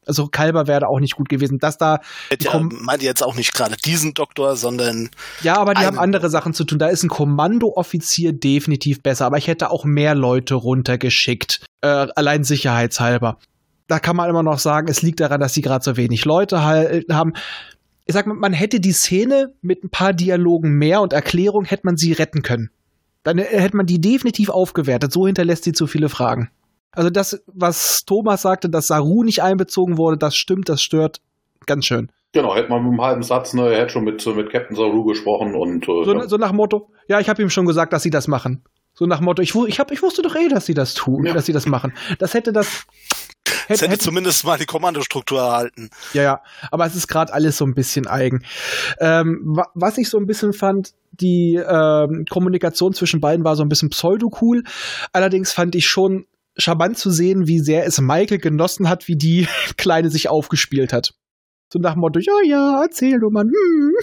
Also 0.10 0.27
Kalber 0.27 0.68
wäre 0.68 0.88
auch 0.88 0.99
nicht 0.99 1.15
gut 1.15 1.30
gewesen. 1.30 1.60
Das 1.60 1.77
da, 1.77 1.99
hätte 2.30 2.45
ja, 2.45 2.60
meinte 2.60 3.06
jetzt 3.06 3.23
auch 3.23 3.36
nicht 3.36 3.53
gerade 3.53 3.77
diesen 3.77 4.14
Doktor, 4.14 4.56
sondern 4.56 5.10
ja, 5.41 5.57
aber 5.57 5.73
die 5.73 5.86
haben 5.86 5.99
andere 5.99 6.30
Sachen 6.30 6.53
zu 6.53 6.65
tun. 6.65 6.80
Da 6.80 6.88
ist 6.88 7.03
ein 7.03 7.10
Kommandooffizier 7.10 8.34
definitiv 8.34 9.02
besser, 9.02 9.26
aber 9.26 9.38
ich 9.38 9.48
hätte 9.48 9.72
auch 9.72 9.86
mehr 9.86 10.15
Leute 10.15 10.56
runtergeschickt, 10.56 11.64
äh, 11.81 11.88
allein 11.88 12.44
sicherheitshalber. 12.44 13.38
Da 13.88 13.99
kann 13.99 14.15
man 14.15 14.30
immer 14.30 14.44
noch 14.44 14.60
sagen, 14.60 14.88
es 14.88 15.02
liegt 15.02 15.19
daran, 15.19 15.40
dass 15.40 15.53
sie 15.53 15.61
gerade 15.61 15.84
so 15.84 15.95
wenig 15.95 16.26
Leute 16.26 16.64
halt 16.64 17.06
haben. 17.11 17.34
Ich 18.06 18.14
sag 18.14 18.27
mal, 18.27 18.36
man 18.36 18.53
hätte 18.53 18.80
die 18.80 18.91
Szene 18.91 19.53
mit 19.61 19.84
ein 19.84 19.90
paar 19.90 20.14
Dialogen 20.14 20.72
mehr 20.72 21.02
und 21.02 21.14
Erklärung 21.14 21.65
hätte 21.65 21.84
man 21.86 21.98
sie 21.98 22.14
retten 22.14 22.41
können. 22.41 22.69
Dann 23.23 23.38
äh, 23.38 23.44
hätte 23.44 23.77
man 23.77 23.86
die 23.86 24.02
definitiv 24.02 24.49
aufgewertet. 24.49 25.11
So 25.11 25.27
hinterlässt 25.27 25.64
sie 25.64 25.73
zu 25.73 25.88
viele 25.88 26.10
Fragen. 26.10 26.49
Also 26.91 27.09
das, 27.09 27.41
was 27.47 28.03
Thomas 28.05 28.41
sagte, 28.41 28.69
dass 28.69 28.87
Saru 28.87 29.23
nicht 29.23 29.41
einbezogen 29.43 29.97
wurde, 29.97 30.17
das 30.17 30.35
stimmt, 30.35 30.69
das 30.69 30.81
stört 30.81 31.21
ganz 31.65 31.85
schön. 31.85 32.11
Genau, 32.31 32.55
hätte 32.55 32.69
man 32.69 32.83
mit 32.83 32.91
einem 32.91 33.01
halben 33.01 33.23
Satz, 33.23 33.53
ne, 33.53 33.71
er 33.71 33.81
hätte 33.81 33.93
schon 33.93 34.03
mit, 34.03 34.23
mit 34.35 34.51
Captain 34.51 34.75
Saru 34.75 35.03
gesprochen 35.03 35.55
und 35.55 35.83
äh, 35.83 36.03
So, 36.05 36.13
ja. 36.13 36.27
so 36.27 36.37
nach 36.37 36.51
Motto, 36.51 36.89
ja, 37.07 37.19
ich 37.19 37.27
habe 37.29 37.41
ihm 37.41 37.49
schon 37.49 37.65
gesagt, 37.65 37.91
dass 37.93 38.03
sie 38.03 38.11
das 38.11 38.27
machen. 38.27 38.63
So 38.93 39.05
nach 39.05 39.21
Motto, 39.21 39.41
ich, 39.41 39.55
ich, 39.55 39.79
hab, 39.79 39.91
ich 39.91 40.01
wusste 40.03 40.21
doch 40.21 40.35
eh, 40.35 40.47
dass 40.47 40.65
sie 40.65 40.73
das 40.73 40.93
tun, 40.93 41.25
Ja. 41.25 41.33
dass 41.33 41.45
sie 41.45 41.53
das 41.53 41.65
machen. 41.65 41.93
Das 42.19 42.33
hätte 42.33 42.51
das. 42.53 42.67
es 42.67 42.83
Hätte, 43.45 43.81
hätte 43.83 43.91
hätte, 43.93 44.03
zumindest 44.03 44.45
mal 44.45 44.57
die 44.57 44.65
Kommandostruktur 44.65 45.39
erhalten. 45.39 45.89
ja, 46.13 46.21
ja, 46.23 46.41
aber 46.71 46.85
es 46.85 46.95
ist 46.95 47.07
gerade 47.07 47.31
alles 47.33 47.57
so 47.57 47.65
ein 47.65 47.73
bisschen 47.75 48.07
eigen. 48.07 48.43
Ähm, 48.99 49.41
wa 49.45 49.67
was 49.73 49.97
ich 49.97 50.09
so 50.09 50.17
ein 50.17 50.25
bisschen 50.25 50.53
fand, 50.53 50.93
die 51.11 51.55
ähm, 51.55 52.25
Kommunikation 52.29 52.93
zwischen 52.93 53.21
beiden 53.21 53.43
war 53.45 53.55
so 53.55 53.63
ein 53.63 53.69
bisschen 53.69 53.89
pseudo-cool. 53.89 54.63
Allerdings 55.13 55.51
fand 55.51 55.75
ich 55.75 55.87
schon 55.87 56.25
charmant 56.60 56.98
zu 56.98 57.10
sehen, 57.10 57.48
wie 57.48 57.60
sehr 57.60 57.86
es 57.86 57.99
Michael 57.99 58.40
genossen 58.40 58.90
hat, 58.90 59.07
wie 59.07 59.15
die 59.15 59.48
Kleine 59.77 60.10
sich 60.10 60.30
aufgespielt 60.30 60.94
hat. 60.94 61.14
So 61.72 61.80
nach 61.80 61.94
dem 61.94 62.02
Motto, 62.02 62.19
ja, 62.19 62.34
ja, 62.45 62.81
erzähl 62.81 63.19
du 63.19 63.30
mal. 63.30 63.44
Hm. 63.44 63.94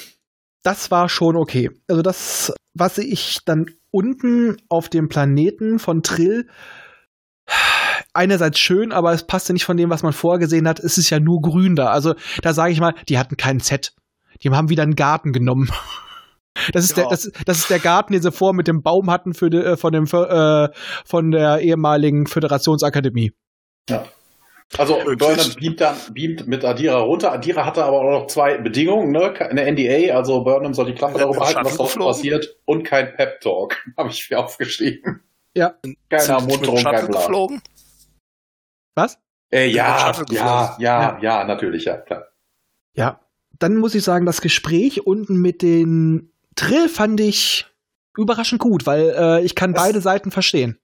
Das 0.62 0.90
war 0.90 1.08
schon 1.08 1.36
okay. 1.36 1.70
Also 1.88 2.02
das, 2.02 2.52
was 2.74 2.98
ich 2.98 3.40
dann 3.44 3.66
unten 3.90 4.56
auf 4.68 4.88
dem 4.88 5.08
Planeten 5.08 5.78
von 5.78 6.02
Trill 6.02 6.48
einerseits 8.12 8.58
schön, 8.58 8.92
aber 8.92 9.12
es 9.12 9.26
passte 9.26 9.52
nicht 9.52 9.64
von 9.64 9.76
dem, 9.76 9.90
was 9.90 10.02
man 10.02 10.12
vorgesehen 10.12 10.66
hat. 10.66 10.80
Es 10.80 10.98
ist 10.98 11.10
ja 11.10 11.20
nur 11.20 11.40
grün 11.40 11.76
da. 11.76 11.90
Also 11.90 12.14
da 12.42 12.52
sage 12.52 12.72
ich 12.72 12.80
mal, 12.80 12.94
die 13.08 13.18
hatten 13.18 13.36
keinen 13.36 13.60
Set. 13.60 13.94
Die 14.42 14.50
haben 14.50 14.68
wieder 14.68 14.82
einen 14.82 14.96
Garten 14.96 15.32
genommen. 15.32 15.70
Das 16.72 16.84
ist, 16.84 16.96
Ja. 16.96 17.04
der, 17.04 17.10
das, 17.10 17.30
das 17.44 17.58
ist 17.58 17.70
der 17.70 17.78
Garten, 17.78 18.12
den 18.12 18.22
sie 18.22 18.32
vor 18.32 18.52
mit 18.52 18.68
dem 18.68 18.82
Baum 18.82 19.10
hatten 19.10 19.34
für 19.34 19.50
die, 19.50 19.58
äh, 19.58 19.76
von, 19.76 19.92
dem, 19.92 20.04
äh, 20.06 20.68
von 21.04 21.30
der 21.30 21.60
ehemaligen 21.60 22.26
Föderationsakademie. 22.26 23.32
Also 24.78 24.96
Wirklich? 24.96 25.18
Burnham 25.18 25.54
beamt, 25.60 25.80
dann, 25.80 25.96
beamt 26.12 26.46
mit 26.48 26.64
Adira 26.64 26.98
runter. 26.98 27.32
Adira 27.32 27.64
hatte 27.64 27.84
aber 27.84 27.98
auch 28.00 28.20
noch 28.20 28.26
zwei 28.26 28.58
Bedingungen, 28.58 29.12
ne? 29.12 29.32
Eine 29.40 29.64
NDA, 29.70 30.14
also 30.16 30.42
Burnham 30.42 30.74
soll 30.74 30.86
die 30.86 30.94
Klappe 30.94 31.18
Ja, 31.18 31.24
darüber 31.24 31.46
halten, 31.46 31.64
was 31.64 31.76
dort 31.76 31.96
passiert. 31.98 32.56
Und 32.64 32.82
kein 32.82 33.14
Pep-Talk, 33.14 33.76
habe 33.96 34.08
ich 34.10 34.28
mir 34.28 34.38
aufgeschrieben. 34.38 35.22
Ja. 35.54 35.74
Keine 36.10 36.24
Ermunterung, 36.28 36.82
kein 36.82 37.06
Bla. 37.06 37.20
geflogen? 37.20 37.62
Was? 38.96 39.18
Äh, 39.52 39.68
ja, 39.68 39.98
ja, 39.98 40.10
geflogen? 40.10 40.36
ja, 40.80 41.18
ja, 41.22 41.44
natürlich, 41.44 41.84
ja, 41.84 41.98
klar. 41.98 42.24
Ja. 42.94 43.20
Dann 43.58 43.76
muss 43.76 43.94
ich 43.94 44.02
sagen, 44.02 44.26
das 44.26 44.40
Gespräch 44.42 45.06
unten 45.06 45.40
mit 45.40 45.62
den 45.62 46.32
Trill 46.56 46.88
fand 46.88 47.20
ich 47.20 47.66
überraschend 48.16 48.60
gut, 48.60 48.86
weil 48.86 49.14
äh, 49.16 49.44
ich 49.44 49.54
kann 49.54 49.72
Das- 49.74 49.82
beide 49.84 50.00
Seiten 50.00 50.30
verstehen. 50.30 50.78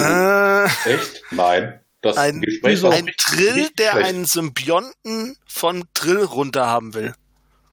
Äh, 0.00 0.64
Echt? 0.64 1.22
Nein. 1.30 1.80
Das 2.02 2.16
ein, 2.18 2.40
Gespräch 2.42 2.82
war 2.82 2.92
ein 2.92 3.10
Trill, 3.18 3.68
der 3.78 3.92
schlecht. 3.92 4.06
einen 4.08 4.24
Symbionten 4.26 5.36
von 5.46 5.84
Trill 5.94 6.22
runter 6.22 6.66
haben 6.66 6.94
will. 6.94 7.14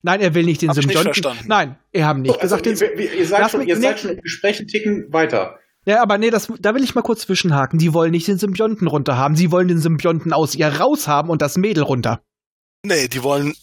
Nein, 0.02 0.22
er 0.22 0.34
will 0.34 0.44
nicht 0.44 0.62
den 0.62 0.70
Hab 0.70 0.78
nicht 0.78 0.86
Symbionten. 0.86 1.14
verstanden. 1.14 1.46
Nein, 1.48 1.78
wir 1.92 2.06
haben 2.06 2.22
nicht 2.22 2.32
Also, 2.42 2.58
gesagt, 2.58 2.66
den, 2.66 2.78
ihr, 3.00 3.14
ihr, 3.14 3.28
seid 3.28 3.42
Lass 3.42 3.52
schon, 3.52 3.68
ihr 3.68 3.76
nee. 3.76 3.82
seid 3.82 4.00
schon 4.00 4.12
im 4.12 4.22
Gespräch 4.22 4.60
einen 4.60 4.68
Ticken 4.68 5.12
weiter. 5.14 5.60
Ja, 5.86 6.02
aber 6.02 6.18
nee, 6.18 6.30
das, 6.30 6.52
da 6.60 6.74
will 6.74 6.84
ich 6.84 6.96
mal 6.96 7.02
kurz 7.02 7.22
zwischenhaken. 7.22 7.78
Die 7.78 7.94
wollen 7.94 8.12
nicht 8.12 8.28
den 8.28 8.38
Symbionten 8.38 8.88
runter 8.88 9.18
haben. 9.18 9.36
Sie 9.36 9.52
wollen 9.52 9.68
den 9.68 9.80
Symbionten 9.80 10.32
aus 10.34 10.56
ihr 10.56 10.68
raushaben 10.68 11.30
und 11.30 11.42
das 11.42 11.58
Mädel 11.58 11.84
runter. 11.84 12.22
Nee, 12.86 13.08
die 13.10 13.22
wollen. 13.24 13.54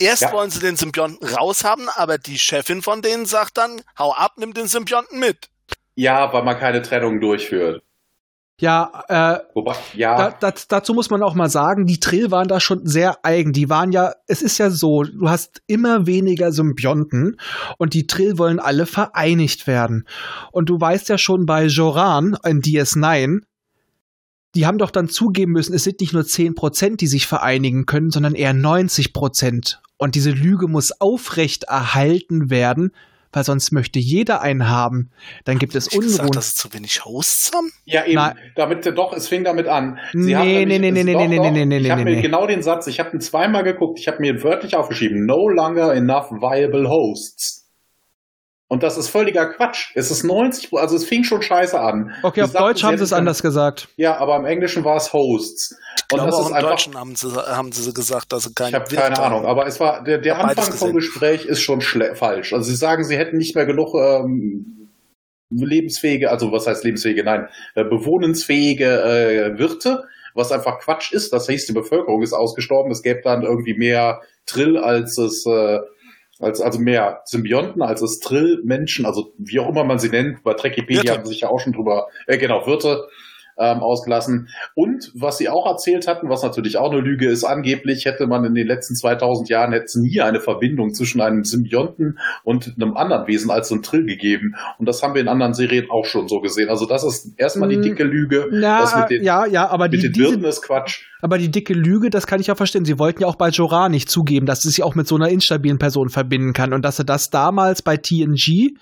Erst 0.00 0.22
Ja. 0.22 0.32
wollen 0.32 0.50
sie 0.50 0.60
den 0.60 0.76
Symbionten 0.76 1.28
raushaben, 1.28 1.88
aber 1.94 2.18
die 2.18 2.38
Chefin 2.38 2.82
von 2.82 3.02
denen 3.02 3.26
sagt 3.26 3.58
dann, 3.58 3.82
hau 3.98 4.12
ab, 4.12 4.32
nimm 4.38 4.54
den 4.54 4.66
Symbionten 4.66 5.20
mit. 5.20 5.50
Ja, 5.94 6.32
weil 6.32 6.42
man 6.42 6.58
keine 6.58 6.80
Trennung 6.82 7.20
durchführt. 7.20 7.82
Ja, 8.60 9.04
äh, 9.08 9.38
Wobei, 9.54 9.74
ja, 9.94 10.16
da, 10.32 10.50
das, 10.50 10.68
dazu 10.68 10.92
muss 10.92 11.08
man 11.08 11.22
auch 11.22 11.34
mal 11.34 11.48
sagen, 11.48 11.86
die 11.86 11.98
Trill 11.98 12.30
waren 12.30 12.46
da 12.46 12.60
schon 12.60 12.86
sehr 12.86 13.24
eigen. 13.24 13.54
Die 13.54 13.70
waren 13.70 13.90
ja, 13.90 14.12
es 14.26 14.42
ist 14.42 14.58
ja 14.58 14.68
so, 14.68 15.02
du 15.02 15.30
hast 15.30 15.62
immer 15.66 16.06
weniger 16.06 16.52
Symbionten 16.52 17.40
und 17.78 17.94
die 17.94 18.06
Trill 18.06 18.36
wollen 18.36 18.60
alle 18.60 18.84
vereinigt 18.84 19.66
werden. 19.66 20.06
Und 20.52 20.68
du 20.68 20.78
weißt 20.78 21.08
ja 21.08 21.16
schon 21.16 21.46
bei 21.46 21.64
Joran 21.64 22.36
in 22.44 22.60
DS9, 22.60 23.40
die 24.54 24.66
haben 24.66 24.78
doch 24.78 24.90
dann 24.90 25.08
zugeben 25.08 25.52
müssen, 25.52 25.74
es 25.74 25.84
sind 25.84 26.00
nicht 26.00 26.12
nur 26.12 26.22
10%, 26.24 26.96
die 26.96 27.06
sich 27.06 27.26
vereinigen 27.26 27.86
können, 27.86 28.10
sondern 28.10 28.34
eher 28.34 28.52
90%. 28.54 29.76
Und 29.96 30.14
diese 30.14 30.30
Lüge 30.30 30.66
muss 30.66 30.92
aufrecht 31.00 31.64
erhalten 31.64 32.50
werden, 32.50 32.92
weil 33.32 33.44
sonst 33.44 33.70
möchte 33.70 34.00
jeder 34.00 34.40
einen 34.40 34.68
haben. 34.68 35.10
Dann 35.44 35.58
gibt 35.60 35.76
es 35.76 35.86
Ich 35.86 36.00
gesagt, 36.00 36.20
Unruhen. 36.20 36.32
dass 36.32 36.48
es 36.48 36.56
zu 36.56 36.72
wenig 36.72 37.04
Hosts 37.04 37.52
haben? 37.54 37.70
ja 37.84 38.04
eben, 38.04 38.14
Nein. 38.16 38.34
damit, 38.56 38.86
doch, 38.98 39.12
es 39.12 39.28
fing 39.28 39.44
damit 39.44 39.68
an. 39.68 39.98
Nee, 40.14 40.34
haben 40.34 40.46
nee, 40.48 40.64
nämlich- 40.66 40.80
nee, 40.92 41.04
nee, 41.04 41.12
doch, 41.12 41.20
nee, 41.20 41.28
nee, 41.28 41.36
doch, 41.36 41.50
nee, 41.52 41.64
nee, 41.64 41.76
Ich 41.76 41.82
nee, 41.84 41.90
habe 41.90 42.02
nee, 42.04 42.10
mir 42.10 42.16
nee. 42.16 42.22
genau 42.22 42.46
den 42.48 42.62
Satz, 42.64 42.88
ich 42.88 42.98
habe 42.98 43.10
ihn 43.16 43.20
zweimal 43.20 43.62
geguckt, 43.62 44.00
ich 44.00 44.08
habe 44.08 44.18
mir 44.20 44.42
wörtlich 44.42 44.74
aufgeschrieben, 44.74 45.26
no 45.26 45.48
longer 45.48 45.94
enough 45.94 46.30
viable 46.32 46.88
hosts. 46.88 47.59
Und 48.72 48.84
das 48.84 48.96
ist 48.96 49.08
völliger 49.08 49.46
Quatsch. 49.52 49.90
Es 49.96 50.12
ist 50.12 50.22
90, 50.22 50.72
also 50.74 50.94
es 50.94 51.04
fing 51.04 51.24
schon 51.24 51.42
scheiße 51.42 51.78
an. 51.78 52.12
Okay, 52.22 52.36
Die 52.40 52.44
auf 52.44 52.50
sagten, 52.52 52.66
Deutsch 52.68 52.84
haben 52.84 52.96
sie 52.98 53.02
es 53.02 53.12
anders 53.12 53.42
gesagt. 53.42 53.88
Ja, 53.96 54.16
aber 54.18 54.36
im 54.36 54.44
Englischen 54.44 54.84
war 54.84 54.96
es 54.96 55.12
Hosts. 55.12 55.72
Ich 55.96 56.02
Und 56.12 56.18
glaube, 56.18 56.30
das 56.30 56.34
auch 56.36 56.40
ist 56.44 56.48
im 56.50 56.54
einfach, 56.54 56.70
Deutschen 56.70 56.94
haben 56.96 57.16
sie, 57.16 57.32
haben 57.34 57.72
sie 57.72 57.92
gesagt, 57.92 58.32
dass 58.32 58.44
sie 58.44 58.50
ich 58.50 58.54
keinen 58.54 58.74
habe 58.74 58.94
keine 58.94 59.16
haben. 59.16 59.24
Ahnung, 59.34 59.46
aber 59.46 59.66
es 59.66 59.80
war 59.80 60.04
der, 60.04 60.18
der 60.18 60.38
Anfang 60.38 60.72
vom. 60.72 60.92
Gespräch 60.94 61.46
ist 61.46 61.60
schon 61.62 61.80
schle- 61.80 62.14
falsch. 62.14 62.52
Also 62.52 62.70
sie 62.70 62.76
sagen, 62.76 63.02
sie 63.02 63.18
hätten 63.18 63.38
nicht 63.38 63.56
mehr 63.56 63.66
genug 63.66 63.92
ähm, 63.96 64.88
lebensfähige, 65.50 66.30
also 66.30 66.52
was 66.52 66.68
heißt 66.68 66.84
lebensfähige, 66.84 67.24
nein, 67.24 67.48
äh, 67.74 67.82
bewohnensfähige 67.82 68.86
äh, 68.86 69.58
Wirte, 69.58 70.04
was 70.34 70.52
einfach 70.52 70.78
Quatsch 70.78 71.12
ist. 71.12 71.32
Das 71.32 71.48
heißt, 71.48 71.68
die 71.68 71.72
Bevölkerung 71.72 72.22
ist 72.22 72.32
ausgestorben. 72.34 72.92
Es 72.92 73.02
gäbe 73.02 73.20
dann 73.24 73.42
irgendwie 73.42 73.74
mehr 73.76 74.20
Trill 74.46 74.76
als 74.78 75.18
es 75.18 75.44
äh, 75.46 75.80
als 76.40 76.60
also 76.60 76.78
mehr 76.78 77.22
Symbionten 77.24 77.82
als 77.82 78.02
es 78.02 78.18
Trill-Menschen, 78.20 79.06
also 79.06 79.32
wie 79.38 79.60
auch 79.60 79.68
immer 79.68 79.84
man 79.84 79.98
sie 79.98 80.08
nennt. 80.08 80.42
Bei 80.42 80.54
Trekipedia 80.54 81.02
Wirte. 81.02 81.12
haben 81.12 81.24
sie 81.24 81.32
sich 81.32 81.42
ja 81.42 81.48
auch 81.48 81.60
schon 81.60 81.72
drüber, 81.72 82.08
äh, 82.26 82.38
genau 82.38 82.66
Wirte. 82.66 83.08
Ähm, 83.60 83.80
ausgelassen. 83.80 84.48
Und 84.74 85.12
was 85.14 85.38
sie 85.38 85.48
auch 85.48 85.66
erzählt 85.66 86.06
hatten, 86.06 86.28
was 86.28 86.42
natürlich 86.42 86.78
auch 86.78 86.90
eine 86.90 87.00
Lüge 87.00 87.28
ist, 87.28 87.44
angeblich 87.44 88.06
hätte 88.06 88.26
man 88.26 88.44
in 88.44 88.54
den 88.54 88.66
letzten 88.66 88.94
2000 88.94 89.48
Jahren 89.48 89.72
hätte 89.72 89.84
es 89.84 89.96
nie 89.96 90.20
eine 90.20 90.40
Verbindung 90.40 90.94
zwischen 90.94 91.20
einem 91.20 91.44
Symbionten 91.44 92.18
und 92.44 92.74
einem 92.76 92.96
anderen 92.96 93.26
Wesen 93.26 93.50
als 93.50 93.68
so 93.68 93.74
ein 93.74 93.82
Trill 93.82 94.06
gegeben. 94.06 94.54
Und 94.78 94.88
das 94.88 95.02
haben 95.02 95.14
wir 95.14 95.20
in 95.20 95.28
anderen 95.28 95.54
Serien 95.54 95.90
auch 95.90 96.04
schon 96.04 96.28
so 96.28 96.40
gesehen. 96.40 96.68
Also 96.68 96.86
das 96.86 97.04
ist 97.04 97.32
erstmal 97.36 97.68
die 97.68 97.76
Mm, 97.76 97.82
dicke 97.82 98.04
Lüge. 98.04 98.48
Na, 98.50 98.80
das 98.80 98.96
mit 98.96 99.10
den, 99.10 99.24
ja, 99.24 99.46
ja, 99.46 99.68
aber 99.68 99.88
mit 99.88 100.02
die, 100.02 100.10
den 100.12 100.16
Wirten 100.16 100.44
ist 100.44 100.62
Quatsch. 100.62 101.02
aber 101.20 101.38
die 101.38 101.50
dicke 101.50 101.74
Lüge, 101.74 102.10
das 102.10 102.26
kann 102.26 102.40
ich 102.40 102.50
auch 102.50 102.56
verstehen. 102.56 102.84
Sie 102.84 102.98
wollten 102.98 103.22
ja 103.22 103.28
auch 103.28 103.36
bei 103.36 103.48
Jorah 103.50 103.88
nicht 103.88 104.08
zugeben, 104.08 104.46
dass 104.46 104.64
es 104.64 104.74
sich 104.74 104.82
auch 104.82 104.94
mit 104.94 105.06
so 105.06 105.16
einer 105.16 105.28
instabilen 105.28 105.78
Person 105.78 106.08
verbinden 106.08 106.52
kann 106.52 106.72
und 106.72 106.84
dass 106.84 106.96
sie 106.96 107.04
das 107.04 107.30
damals 107.30 107.82
bei 107.82 107.96
TNG 107.96 108.74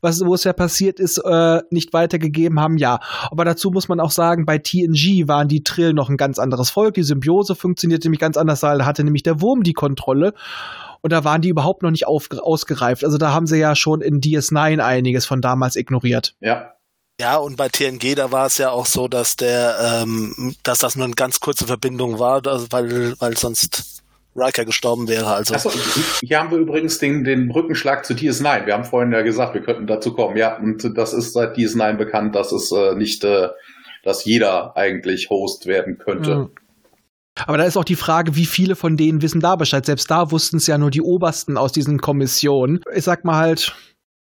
was, 0.00 0.24
wo 0.24 0.34
es 0.34 0.44
ja 0.44 0.52
passiert 0.52 1.00
ist, 1.00 1.18
äh, 1.18 1.62
nicht 1.70 1.92
weitergegeben 1.92 2.60
haben, 2.60 2.76
ja. 2.76 3.00
Aber 3.30 3.44
dazu 3.44 3.70
muss 3.70 3.88
man 3.88 4.00
auch 4.00 4.10
sagen, 4.10 4.46
bei 4.46 4.58
TNG 4.58 5.28
waren 5.28 5.48
die 5.48 5.62
Trill 5.62 5.92
noch 5.92 6.08
ein 6.08 6.16
ganz 6.16 6.38
anderes 6.38 6.70
Volk. 6.70 6.94
Die 6.94 7.02
Symbiose 7.02 7.54
funktionierte 7.54 8.08
nämlich 8.08 8.20
ganz 8.20 8.36
anders, 8.36 8.60
da 8.60 8.84
hatte 8.84 9.04
nämlich 9.04 9.22
der 9.22 9.40
Wurm 9.40 9.62
die 9.62 9.72
Kontrolle. 9.72 10.34
Und 11.02 11.12
da 11.12 11.24
waren 11.24 11.40
die 11.40 11.50
überhaupt 11.50 11.82
noch 11.82 11.90
nicht 11.90 12.06
auf, 12.06 12.28
ausgereift. 12.30 13.04
Also 13.04 13.16
da 13.16 13.32
haben 13.32 13.46
sie 13.46 13.58
ja 13.58 13.76
schon 13.76 14.00
in 14.00 14.20
DS9 14.20 14.80
einiges 14.80 15.24
von 15.24 15.40
damals 15.40 15.76
ignoriert. 15.76 16.34
Ja. 16.40 16.72
Ja, 17.18 17.36
und 17.36 17.56
bei 17.56 17.68
TNG, 17.70 18.14
da 18.14 18.30
war 18.30 18.46
es 18.46 18.58
ja 18.58 18.70
auch 18.70 18.84
so, 18.84 19.08
dass 19.08 19.36
der, 19.36 20.02
ähm, 20.02 20.54
dass 20.62 20.78
das 20.78 20.96
nur 20.96 21.06
eine 21.06 21.14
ganz 21.14 21.40
kurze 21.40 21.66
Verbindung 21.66 22.18
war, 22.18 22.44
weil, 22.44 23.14
weil 23.18 23.36
sonst 23.38 24.02
Riker 24.36 24.64
gestorben 24.64 25.08
wäre. 25.08 25.26
Also 25.26 25.54
Achso, 25.54 25.70
hier 26.20 26.38
haben 26.38 26.50
wir 26.50 26.58
übrigens 26.58 26.98
den, 26.98 27.24
den 27.24 27.48
Brückenschlag 27.48 28.04
zu 28.04 28.14
DS9. 28.14 28.66
Wir 28.66 28.74
haben 28.74 28.84
vorhin 28.84 29.12
ja 29.12 29.22
gesagt, 29.22 29.54
wir 29.54 29.62
könnten 29.62 29.86
dazu 29.86 30.14
kommen. 30.14 30.36
Ja, 30.36 30.56
und 30.56 30.96
das 30.96 31.12
ist 31.12 31.32
seit 31.32 31.56
DS9 31.56 31.96
bekannt, 31.96 32.34
dass 32.34 32.52
es 32.52 32.72
äh, 32.72 32.94
nicht, 32.94 33.24
äh, 33.24 33.48
dass 34.02 34.24
jeder 34.24 34.76
eigentlich 34.76 35.30
Host 35.30 35.66
werden 35.66 35.98
könnte. 35.98 36.34
Mhm. 36.34 36.50
Aber 37.44 37.58
da 37.58 37.64
ist 37.64 37.76
auch 37.76 37.84
die 37.84 37.96
Frage, 37.96 38.34
wie 38.34 38.46
viele 38.46 38.76
von 38.76 38.96
denen 38.96 39.20
wissen 39.20 39.40
da 39.40 39.56
Bescheid. 39.56 39.84
Selbst 39.84 40.10
da 40.10 40.30
wussten 40.30 40.56
es 40.56 40.66
ja 40.66 40.78
nur 40.78 40.90
die 40.90 41.02
Obersten 41.02 41.58
aus 41.58 41.72
diesen 41.72 41.98
Kommissionen. 41.98 42.80
Ich 42.94 43.04
sag 43.04 43.24
mal 43.24 43.36
halt, 43.36 43.74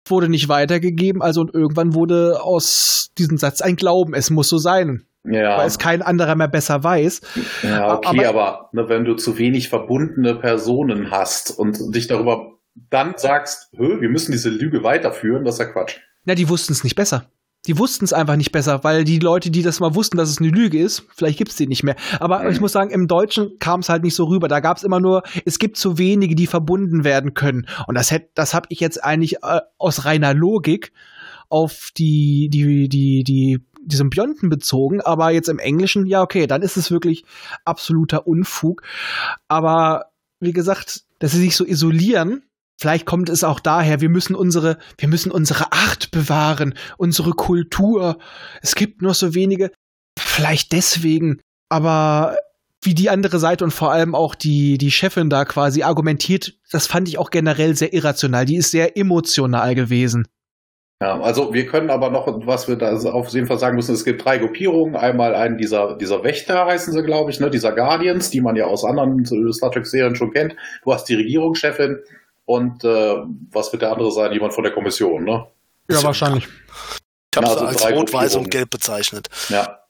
wurde 0.08 0.28
nicht 0.28 0.48
weitergegeben, 0.48 1.22
also 1.22 1.42
und 1.42 1.54
irgendwann 1.54 1.94
wurde 1.94 2.42
aus 2.42 3.10
diesem 3.16 3.38
Satz 3.38 3.60
ein 3.60 3.76
Glauben, 3.76 4.14
es 4.14 4.30
muss 4.30 4.48
so 4.48 4.58
sein, 4.58 5.06
Ja, 5.24 5.56
weil 5.58 5.66
es 5.66 5.78
kein 5.78 6.02
anderer 6.02 6.34
mehr 6.34 6.48
besser 6.48 6.84
weiß. 6.84 7.20
ja 7.62 7.94
okay, 7.96 8.26
aber- 8.26 8.46
aber, 8.46 8.68
ne, 8.72 8.88
wenn 8.88 9.04
du 9.04 9.14
zu 9.14 9.38
wenig 9.38 9.68
verbundene 9.70 10.34
Personen 10.34 11.10
hast 11.10 11.50
und 11.58 11.78
dich 11.94 12.06
darüber 12.06 12.52
dann 12.90 13.14
sagst, 13.16 13.68
wir 13.72 14.08
müssen 14.08 14.32
diese 14.32 14.50
Lüge 14.50 14.82
weiterführen, 14.82 15.44
das 15.44 15.54
ist 15.54 15.60
ja 15.60 15.66
Quatsch. 15.72 15.96
Na, 16.24 16.34
die 16.34 16.48
wussten 16.48 16.72
es 16.72 16.82
nicht 16.84 16.96
besser. 16.96 17.30
Die 17.66 17.78
wussten 17.78 18.04
es 18.04 18.12
einfach 18.12 18.36
nicht 18.36 18.52
besser, 18.52 18.84
weil 18.84 19.04
die 19.04 19.18
Leute, 19.20 19.50
die 19.50 19.62
das 19.62 19.80
mal 19.80 19.94
wussten, 19.94 20.18
dass 20.18 20.28
es 20.28 20.38
eine 20.38 20.48
Lüge 20.50 20.78
ist, 20.78 21.06
vielleicht 21.16 21.38
gibt's 21.38 21.56
die 21.56 21.66
nicht 21.66 21.82
mehr. 21.84 21.96
Aber 22.20 22.40
Mhm. 22.42 22.50
ich 22.50 22.60
muss 22.60 22.72
sagen, 22.72 22.90
im 22.90 23.06
Deutschen 23.08 23.58
kam 23.58 23.80
es 23.80 23.88
halt 23.88 24.02
nicht 24.02 24.14
so 24.14 24.24
rüber. 24.24 24.48
Da 24.48 24.60
gab's 24.60 24.82
immer 24.82 25.00
nur, 25.00 25.22
es 25.46 25.58
gibt 25.58 25.78
zu 25.78 25.96
wenige, 25.96 26.34
die 26.34 26.46
verbunden 26.46 27.04
werden 27.04 27.32
können. 27.32 27.66
Und 27.86 27.94
das 27.94 28.10
hätte, 28.10 28.28
das 28.34 28.52
habe 28.52 28.66
ich 28.68 28.80
jetzt 28.80 29.02
eigentlich 29.02 29.36
äh, 29.42 29.60
aus 29.78 30.04
reiner 30.04 30.34
Logik 30.34 30.92
auf 31.48 31.90
die, 31.96 32.48
die, 32.52 32.88
die, 32.90 33.22
die, 33.24 33.60
die 33.86 33.96
Symbionten 33.96 34.48
bezogen. 34.48 35.00
Aber 35.00 35.30
jetzt 35.30 35.48
im 35.48 35.58
Englischen, 35.58 36.06
ja, 36.06 36.22
okay, 36.22 36.46
dann 36.46 36.62
ist 36.62 36.76
es 36.76 36.90
wirklich 36.90 37.24
absoluter 37.64 38.26
Unfug. 38.26 38.82
Aber 39.48 40.06
wie 40.40 40.52
gesagt, 40.52 41.02
dass 41.18 41.32
sie 41.32 41.40
sich 41.40 41.56
so 41.56 41.64
isolieren, 41.64 42.42
Vielleicht 42.76 43.06
kommt 43.06 43.28
es 43.28 43.44
auch 43.44 43.60
daher, 43.60 44.00
wir 44.00 44.08
müssen 44.08 44.34
unsere, 44.34 44.78
wir 44.98 45.08
müssen 45.08 45.30
unsere 45.30 45.72
Art 45.72 46.10
bewahren, 46.10 46.74
unsere 46.98 47.30
Kultur. 47.30 48.18
Es 48.62 48.74
gibt 48.74 49.00
nur 49.00 49.14
so 49.14 49.34
wenige. 49.34 49.70
Vielleicht 50.18 50.72
deswegen. 50.72 51.40
Aber 51.68 52.36
wie 52.82 52.94
die 52.94 53.10
andere 53.10 53.38
Seite 53.38 53.64
und 53.64 53.70
vor 53.70 53.92
allem 53.92 54.14
auch 54.14 54.34
die, 54.34 54.76
die 54.76 54.90
Chefin 54.90 55.30
da 55.30 55.44
quasi 55.44 55.82
argumentiert, 55.82 56.54
das 56.70 56.86
fand 56.86 57.08
ich 57.08 57.18
auch 57.18 57.30
generell 57.30 57.76
sehr 57.76 57.92
irrational. 57.92 58.44
Die 58.44 58.56
ist 58.56 58.72
sehr 58.72 58.96
emotional 58.96 59.74
gewesen. 59.74 60.26
Ja, 61.04 61.20
also 61.20 61.52
wir 61.52 61.66
können 61.66 61.90
aber 61.90 62.08
noch, 62.08 62.26
was 62.46 62.66
wir 62.66 62.76
da 62.76 62.96
auf 62.96 63.28
jeden 63.28 63.46
Fall 63.46 63.58
sagen 63.58 63.76
müssen, 63.76 63.94
es 63.94 64.06
gibt 64.06 64.24
drei 64.24 64.38
Gruppierungen. 64.38 64.96
Einmal 64.96 65.34
einen 65.34 65.58
dieser, 65.58 65.98
dieser 65.98 66.24
Wächter 66.24 66.64
heißen 66.64 66.94
sie, 66.94 67.02
glaube 67.02 67.30
ich, 67.30 67.40
ne, 67.40 67.50
dieser 67.50 67.72
Guardians, 67.72 68.30
die 68.30 68.40
man 68.40 68.56
ja 68.56 68.64
aus 68.64 68.86
anderen 68.86 69.22
Star 69.52 69.70
Trek-Serien 69.70 70.16
schon 70.16 70.32
kennt. 70.32 70.56
Du 70.82 70.94
hast 70.94 71.04
die 71.10 71.14
Regierungschefin 71.14 71.98
und 72.46 72.84
äh, 72.84 73.16
was 73.52 73.70
wird 73.70 73.82
der 73.82 73.92
andere 73.92 74.12
sein? 74.12 74.32
Jemand 74.32 74.54
von 74.54 74.64
der 74.64 74.72
Kommission, 74.72 75.24
ne? 75.24 75.46
Ja, 75.90 76.02
wahrscheinlich. 76.02 76.46
ich 76.46 77.36
habe 77.36 77.48
Ja, 77.48 77.52
es 77.52 77.58
also 77.60 77.84
als 77.84 77.96
rot, 77.98 78.12
weiß 78.14 78.36
und 78.36 78.50
gelb 78.50 78.70
bezeichnet. 78.70 79.28
Ja. 79.50 79.80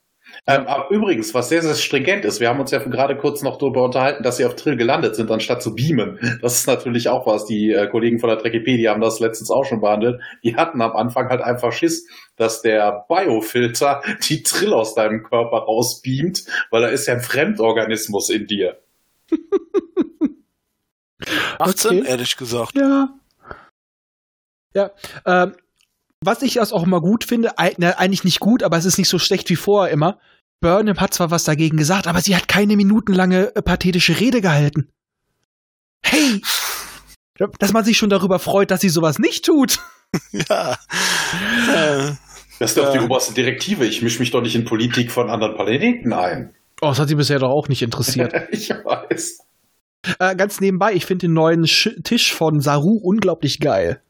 Ähm, 0.47 0.67
aber 0.67 0.91
übrigens, 0.91 1.33
was 1.33 1.49
sehr, 1.49 1.63
sehr 1.63 1.75
stringent 1.75 2.27
ist, 2.27 2.39
wir 2.39 2.51
haben 2.51 2.61
uns 2.61 2.71
ja 2.71 2.79
gerade 2.79 3.17
kurz 3.17 3.43
noch 3.43 3.57
darüber 3.57 3.83
unterhalten, 3.83 4.23
dass 4.23 4.37
sie 4.37 4.45
auf 4.45 4.57
Trill 4.57 4.77
gelandet 4.77 5.17
sind, 5.17 5.31
anstatt 5.31 5.63
zu 5.63 5.75
beamen. 5.75 6.19
Das 6.43 6.59
ist 6.59 6.67
natürlich 6.67 7.09
auch 7.09 7.27
was. 7.27 7.47
Die 7.47 7.71
äh, 7.73 7.89
Kollegen 7.89 8.19
von 8.19 8.29
der 8.29 8.39
Trekipedia 8.39 8.93
haben 8.93 9.01
das 9.01 9.21
letztens 9.21 9.51
auch 9.51 9.65
schon 9.65 9.81
behandelt. 9.81 10.21
Die 10.43 10.55
hatten 10.57 10.83
am 10.83 10.93
Anfang 10.93 11.31
halt 11.31 11.41
einfach 11.41 11.73
Schiss, 11.73 12.07
dass 12.37 12.61
der 12.61 13.07
Biofilter 13.09 14.03
die 14.29 14.43
Trill 14.43 14.75
aus 14.75 14.95
deinem 14.95 15.23
Körper 15.23 15.59
rausbeamt, 15.65 16.45
weil 16.71 16.83
da 16.83 16.89
ist 16.89 17.07
ja 17.07 17.15
ein 17.15 17.21
Fremdorganismus 17.21 18.29
in 18.29 18.47
dir. 18.47 18.77
18, 21.59 22.01
Okay. 22.01 22.09
ehrlich 22.09 22.37
gesagt. 22.37 22.77
Ja. 22.77 23.09
Ja. 24.75 24.91
Ähm, 25.25 25.55
was 26.21 26.43
ich 26.43 26.55
das 26.55 26.73
auch 26.73 26.85
immer 26.85 27.01
gut 27.01 27.25
finde, 27.25 27.53
na, 27.79 27.91
eigentlich 27.91 28.25
nicht 28.25 28.41
gut, 28.41 28.63
aber 28.63 28.77
es 28.77 28.85
ist 28.85 28.99
nicht 28.99 29.09
so 29.09 29.19
schlecht 29.19 29.49
wie 29.51 29.57
vorher 29.57 29.93
immer. 29.93 30.19
Burnham 30.65 30.99
hat 30.99 31.13
zwar 31.13 31.31
was 31.31 31.45
dagegen 31.45 31.77
gesagt, 31.77 32.07
aber 32.07 32.23
sie 32.23 32.35
hat 32.35 32.49
keine 32.49 32.75
minutenlange 32.77 33.55
äh, 33.55 33.61
pathetische 33.61 34.19
Rede 34.19 34.41
gehalten. 34.41 34.89
Hey! 36.03 36.41
Dass 37.59 37.75
man 37.75 37.85
sich 37.85 37.99
schon 37.99 38.09
darüber 38.09 38.39
freut, 38.39 38.71
dass 38.71 38.81
sie 38.81 38.89
sowas 38.89 39.19
nicht 39.19 39.45
tut. 39.45 39.79
Ja. 40.33 40.79
Äh, 41.75 42.13
Das 42.61 42.71
ist 42.71 42.79
doch 42.79 42.93
die 42.93 42.99
Ja. 42.99 43.05
oberste 43.05 43.35
Direktive. 43.35 43.85
Ich 43.85 44.01
mische 44.01 44.21
mich 44.21 44.31
doch 44.31 44.41
nicht 44.43 44.55
in 44.55 44.65
Politik 44.65 45.11
von 45.11 45.29
anderen 45.29 45.55
Planeten 45.57 46.13
ein. 46.13 46.55
Oh, 46.81 46.87
das 46.87 47.01
hat 47.01 47.09
sie 47.09 47.17
bisher 47.17 47.41
doch 47.41 47.51
auch 47.51 47.69
nicht 47.69 47.83
interessiert. 47.83 48.33
ich 48.53 48.71
weiß. 48.71 49.41
äh, 50.21 50.37
ganz 50.37 50.61
nebenbei, 50.61 50.93
ich 50.95 51.05
finde 51.05 51.27
den 51.27 51.35
neuen 51.35 51.67
Sch 51.67 51.91
Tisch 52.05 52.33
von 52.33 52.61
Saru 52.61 52.97
unglaublich 53.03 53.59
geil. 53.59 54.01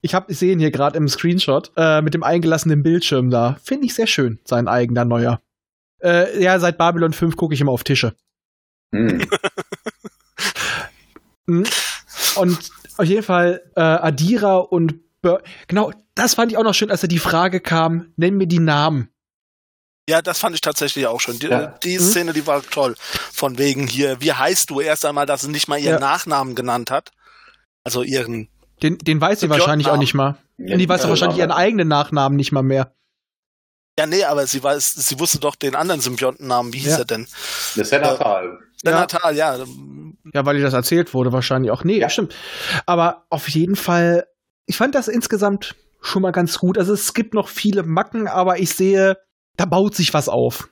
Ich 0.00 0.14
habe 0.14 0.30
ich 0.30 0.38
sehe 0.38 0.52
ihn 0.52 0.60
hier 0.60 0.70
gerade 0.70 0.96
im 0.96 1.08
Screenshot 1.08 1.72
äh, 1.76 2.00
mit 2.02 2.14
dem 2.14 2.22
eingelassenen 2.22 2.84
Bildschirm 2.84 3.28
da. 3.28 3.56
Finde 3.64 3.86
ich 3.86 3.94
sehr 3.94 4.06
schön, 4.06 4.38
sein 4.44 4.68
eigener 4.68 5.04
neuer. 5.04 5.40
Äh, 6.02 6.42
ja, 6.42 6.58
seit 6.58 6.78
Babylon 6.78 7.12
5 7.12 7.36
gucke 7.36 7.54
ich 7.54 7.60
immer 7.60 7.72
auf 7.72 7.84
Tische. 7.84 8.14
Hm. 8.94 9.26
Mhm. 11.46 11.64
Und 12.36 12.70
auf 12.98 13.04
jeden 13.06 13.22
Fall 13.22 13.62
äh, 13.76 13.80
Adira 13.80 14.56
und 14.58 14.94
Bur 15.22 15.42
genau, 15.68 15.92
das 16.14 16.34
fand 16.34 16.52
ich 16.52 16.58
auch 16.58 16.62
noch 16.64 16.74
schön, 16.74 16.90
als 16.90 17.00
da 17.02 17.06
die 17.06 17.18
Frage 17.18 17.60
kam, 17.60 18.12
nenn 18.16 18.36
mir 18.36 18.46
die 18.46 18.58
Namen. 18.58 19.10
ja, 20.08 20.22
das 20.22 20.38
fand 20.38 20.54
ich 20.54 20.60
tatsächlich 20.60 21.06
auch 21.06 21.20
schon. 21.20 21.38
Die, 21.38 21.46
Ja. 21.46 21.66
die 21.82 21.96
Mhm. 21.98 22.02
Szene, 22.02 22.32
die 22.32 22.46
war 22.46 22.62
toll. 22.62 22.94
Von 22.98 23.58
wegen 23.58 23.86
hier, 23.86 24.20
wie 24.20 24.32
heißt 24.32 24.70
du? 24.70 24.80
Erst 24.80 25.04
einmal, 25.04 25.26
dass 25.26 25.42
sie 25.42 25.50
nicht 25.50 25.66
mal 25.68 25.78
ihren 25.78 25.94
Ja. 25.94 25.98
Nachnamen 26.00 26.54
genannt 26.54 26.90
hat. 26.90 27.10
Also 27.84 28.02
ihren. 28.02 28.48
Den, 28.82 28.98
den 28.98 29.20
weiß 29.20 29.40
sie 29.40 29.50
wahrscheinlich 29.50 29.88
auch 29.88 29.96
nicht 29.96 30.14
mal. 30.14 30.36
die 30.58 30.88
weiß 30.88 31.02
Ja, 31.04 31.08
wahrscheinlich 31.08 31.38
ihren 31.38 31.50
eigenen 31.52 31.88
Nachnamen 31.88 32.36
nicht 32.36 32.52
mal 32.52 32.62
mehr. 32.62 32.94
Ja, 33.98 34.06
nee, 34.06 34.24
aber 34.24 34.46
sie 34.46 34.62
weiß, 34.62 34.92
sie 34.94 35.18
wusste 35.18 35.38
doch 35.38 35.54
den 35.56 35.74
anderen 35.74 36.00
Symbiontennamen. 36.00 36.72
Wie 36.72 36.78
hieß 36.78 36.92
Ja. 36.92 36.98
er 36.98 37.04
denn? 37.06 37.26
Der 37.76 37.84
Senatal. 37.84 38.58
Der 38.84 38.92
Ja. 38.92 39.00
Natal, 39.00 39.34
ja. 39.36 39.56
Ja, 40.34 40.44
weil 40.44 40.56
ihr 40.58 40.62
das 40.64 40.74
erzählt 40.74 41.14
wurde, 41.14 41.32
wahrscheinlich 41.32 41.70
auch. 41.70 41.82
Nee, 41.84 41.98
Ja. 41.98 42.10
stimmt. 42.10 42.34
Aber 42.84 43.24
auf 43.30 43.48
jeden 43.48 43.74
Fall, 43.76 44.26
ich 44.66 44.76
fand 44.76 44.94
das 44.94 45.08
insgesamt 45.08 45.74
schon 46.02 46.22
mal 46.22 46.32
ganz 46.32 46.58
gut. 46.58 46.76
Also 46.78 46.92
es 46.92 47.14
gibt 47.14 47.32
noch 47.32 47.48
viele 47.48 47.82
Macken, 47.84 48.28
aber 48.28 48.58
ich 48.58 48.70
sehe, 48.74 49.16
da 49.56 49.64
baut 49.64 49.94
sich 49.94 50.12
was 50.12 50.28
auf. 50.28 50.68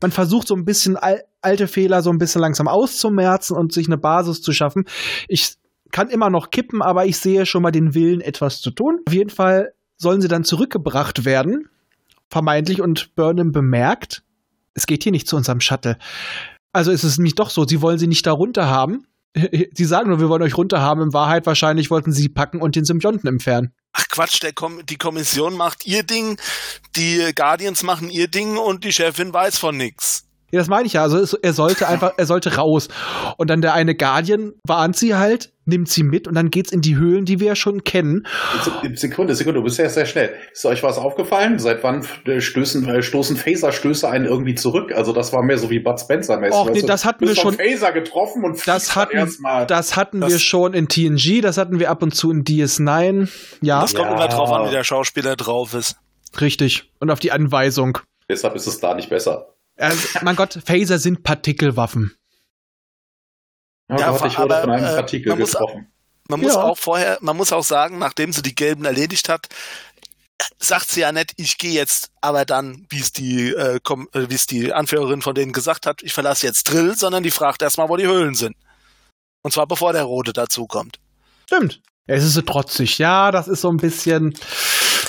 Man 0.00 0.12
versucht 0.12 0.46
so 0.48 0.54
ein 0.54 0.64
bisschen 0.64 0.96
al 0.96 1.24
alte 1.40 1.68
Fehler 1.68 2.02
so 2.02 2.10
ein 2.10 2.18
bisschen 2.18 2.40
langsam 2.40 2.66
auszumerzen 2.66 3.56
und 3.56 3.72
sich 3.72 3.86
eine 3.86 3.96
Basis 3.96 4.42
zu 4.42 4.52
schaffen. 4.52 4.84
Ich 5.28 5.54
kann 5.92 6.08
immer 6.10 6.30
noch 6.30 6.50
kippen, 6.50 6.82
aber 6.82 7.06
ich 7.06 7.16
sehe 7.16 7.46
schon 7.46 7.62
mal 7.62 7.70
den 7.70 7.94
Willen, 7.94 8.20
etwas 8.20 8.60
zu 8.60 8.72
tun. 8.72 8.98
Auf 9.06 9.12
jeden 9.14 9.30
Fall 9.30 9.72
sollen 9.96 10.20
sie 10.20 10.26
dann 10.26 10.42
zurückgebracht 10.42 11.24
werden, 11.24 11.68
vermeintlich, 12.30 12.80
und 12.80 13.14
Burnham 13.14 13.52
bemerkt, 13.52 14.22
es 14.74 14.86
geht 14.86 15.02
hier 15.02 15.12
nicht 15.12 15.28
zu 15.28 15.36
unserem 15.36 15.60
Shuttle. 15.60 15.98
Also 16.72 16.90
ist 16.90 17.04
es 17.04 17.18
nämlich 17.18 17.34
doch 17.34 17.50
so, 17.50 17.66
sie 17.66 17.82
wollen 17.82 17.98
sie 17.98 18.06
nicht 18.06 18.26
da 18.26 18.32
runter 18.32 18.68
haben. 18.68 19.06
Sie 19.74 19.84
sagen 19.84 20.08
nur, 20.08 20.20
wir 20.20 20.28
wollen 20.30 20.42
euch 20.42 20.56
runter 20.56 20.80
haben. 20.80 21.02
In 21.02 21.12
Wahrheit 21.12 21.44
wahrscheinlich 21.44 21.90
wollten 21.90 22.12
sie 22.12 22.30
packen 22.30 22.62
und 22.62 22.76
den 22.76 22.86
Symbionten 22.86 23.28
entfernen. 23.28 23.74
Ach 23.92 24.08
Quatsch, 24.08 24.40
Kom 24.54 24.84
die 24.86 24.96
Kommission 24.96 25.54
macht 25.54 25.86
ihr 25.86 26.02
Ding, 26.02 26.38
die 26.96 27.32
Guardians 27.34 27.82
machen 27.82 28.10
ihr 28.10 28.28
Ding 28.28 28.56
und 28.56 28.84
die 28.84 28.92
Chefin 28.92 29.32
weiß 29.32 29.58
von 29.58 29.76
nix. 29.76 30.27
Ja, 30.50 30.60
das 30.60 30.68
meine 30.68 30.86
ich 30.86 30.94
ja. 30.94 31.02
Also 31.02 31.18
es, 31.18 31.34
er 31.34 31.52
sollte 31.52 31.86
einfach, 31.88 32.12
er 32.16 32.26
sollte 32.26 32.56
raus. 32.56 32.88
Und 33.36 33.50
dann 33.50 33.60
der 33.60 33.74
eine 33.74 33.94
Guardian 33.94 34.52
warnt 34.66 34.96
sie 34.96 35.14
halt, 35.14 35.52
nimmt 35.66 35.88
sie 35.90 36.02
mit 36.02 36.26
und 36.26 36.34
dann 36.34 36.48
geht's 36.50 36.72
in 36.72 36.80
die 36.80 36.96
Höhlen, 36.96 37.26
die 37.26 37.38
wir 37.40 37.48
ja 37.48 37.56
schon 37.56 37.84
kennen. 37.84 38.26
Sekunde, 38.94 39.34
Sekunde, 39.34 39.58
du 39.60 39.64
bist 39.64 39.78
ja 39.78 39.88
sehr 39.90 40.06
schnell. 40.06 40.32
Ist 40.52 40.64
euch 40.64 40.82
was 40.82 40.96
aufgefallen? 40.96 41.58
Seit 41.58 41.82
wann 41.84 42.02
stößen, 42.38 42.88
äh, 42.88 43.02
stoßen 43.02 43.36
Phaser-Stöße 43.36 44.08
einen 44.08 44.24
irgendwie 44.24 44.54
zurück? 44.54 44.92
Also 44.94 45.12
das 45.12 45.32
war 45.34 45.42
mehr 45.42 45.58
so 45.58 45.68
wie 45.68 45.80
Bud 45.80 45.98
Spencer-mäßig. 46.00 46.54
Och, 46.58 46.70
nee, 46.70 46.82
das 46.82 47.04
hatten 47.04 47.26
wir 47.28 47.34
schon. 47.36 47.54
Phaser 47.54 47.92
getroffen 47.92 48.44
und 48.44 48.66
Das 48.66 48.96
hatten, 48.96 49.16
erstmal. 49.16 49.66
das 49.66 49.96
hatten 49.96 50.20
Das- 50.22 50.32
wir 50.32 50.38
schon 50.38 50.72
in 50.72 50.88
TNG, 50.88 51.42
das 51.42 51.58
hatten 51.58 51.78
wir 51.78 51.90
ab 51.90 52.02
und 52.02 52.14
zu 52.14 52.30
in 52.30 52.44
DS9. 52.44 53.28
Ja, 53.60 53.82
Das 53.82 53.94
kommt 53.94 54.08
Ja. 54.08 54.14
immer 54.16 54.28
drauf 54.28 54.50
an, 54.50 54.66
wie 54.68 54.70
der 54.72 54.84
Schauspieler 54.84 55.36
drauf 55.36 55.74
ist. 55.74 55.96
richtig. 56.40 56.90
Und 57.00 57.10
auf 57.10 57.20
die 57.20 57.32
Anweisung. 57.32 57.98
Deshalb 58.30 58.54
ist 58.54 58.66
es 58.66 58.78
da 58.80 58.94
nicht 58.94 59.08
besser. 59.10 59.54
Also, 59.78 60.18
mein 60.22 60.36
Gott, 60.36 60.58
Phaser 60.64 60.98
sind 60.98 61.22
Partikelwaffen. 61.22 62.14
Oh 63.90 63.96
Ja, 63.98 64.10
Gott, 64.10 64.26
ich 64.30 64.38
wurde 64.38 64.54
aber, 64.56 64.60
von 64.62 64.70
einem 64.72 64.84
äh, 64.84 64.94
Partikel 64.96 65.30
man 65.30 65.38
muss- 65.38 65.52
getroffen. 65.52 65.92
Man 66.30 66.40
muss 66.40 66.54
Ja. 66.54 66.62
auch 66.62 66.76
vorher, 66.76 67.16
man 67.22 67.36
muss 67.38 67.52
auch 67.52 67.64
sagen, 67.64 67.98
nachdem 67.98 68.32
sie 68.34 68.42
die 68.42 68.54
Gelben 68.54 68.84
erledigt 68.84 69.30
hat, 69.30 69.46
sagt 70.58 70.90
sie 70.90 71.00
ja 71.00 71.10
nicht, 71.10 71.32
ich 71.36 71.56
gehe 71.56 71.72
jetzt, 71.72 72.10
aber 72.20 72.44
dann, 72.44 72.86
wie 72.90 73.00
es 73.00 73.12
die, 73.12 73.48
äh, 73.50 73.76
äh, 73.76 73.80
wie 74.28 74.34
es 74.34 74.46
die 74.46 74.72
Anführerin 74.74 75.22
von 75.22 75.34
denen 75.34 75.52
gesagt 75.52 75.86
hat, 75.86 76.02
ich 76.02 76.12
verlasse 76.12 76.46
jetzt 76.46 76.64
Drill, 76.64 76.96
sondern 76.96 77.22
die 77.22 77.30
fragt 77.30 77.62
erstmal, 77.62 77.88
wo 77.88 77.96
die 77.96 78.06
Höhlen 78.06 78.34
sind. 78.34 78.56
Und 79.42 79.52
zwar 79.52 79.66
bevor 79.66 79.92
der 79.94 80.02
Rote 80.02 80.32
dazukommt. 80.34 80.98
Stimmt. 81.46 81.80
Es 82.06 82.24
ist 82.24 82.34
so 82.34 82.42
trotzig. 82.42 82.98
Ja, 82.98 83.30
das 83.30 83.48
ist 83.48 83.62
so 83.62 83.70
ein 83.70 83.76
bisschen. 83.78 84.34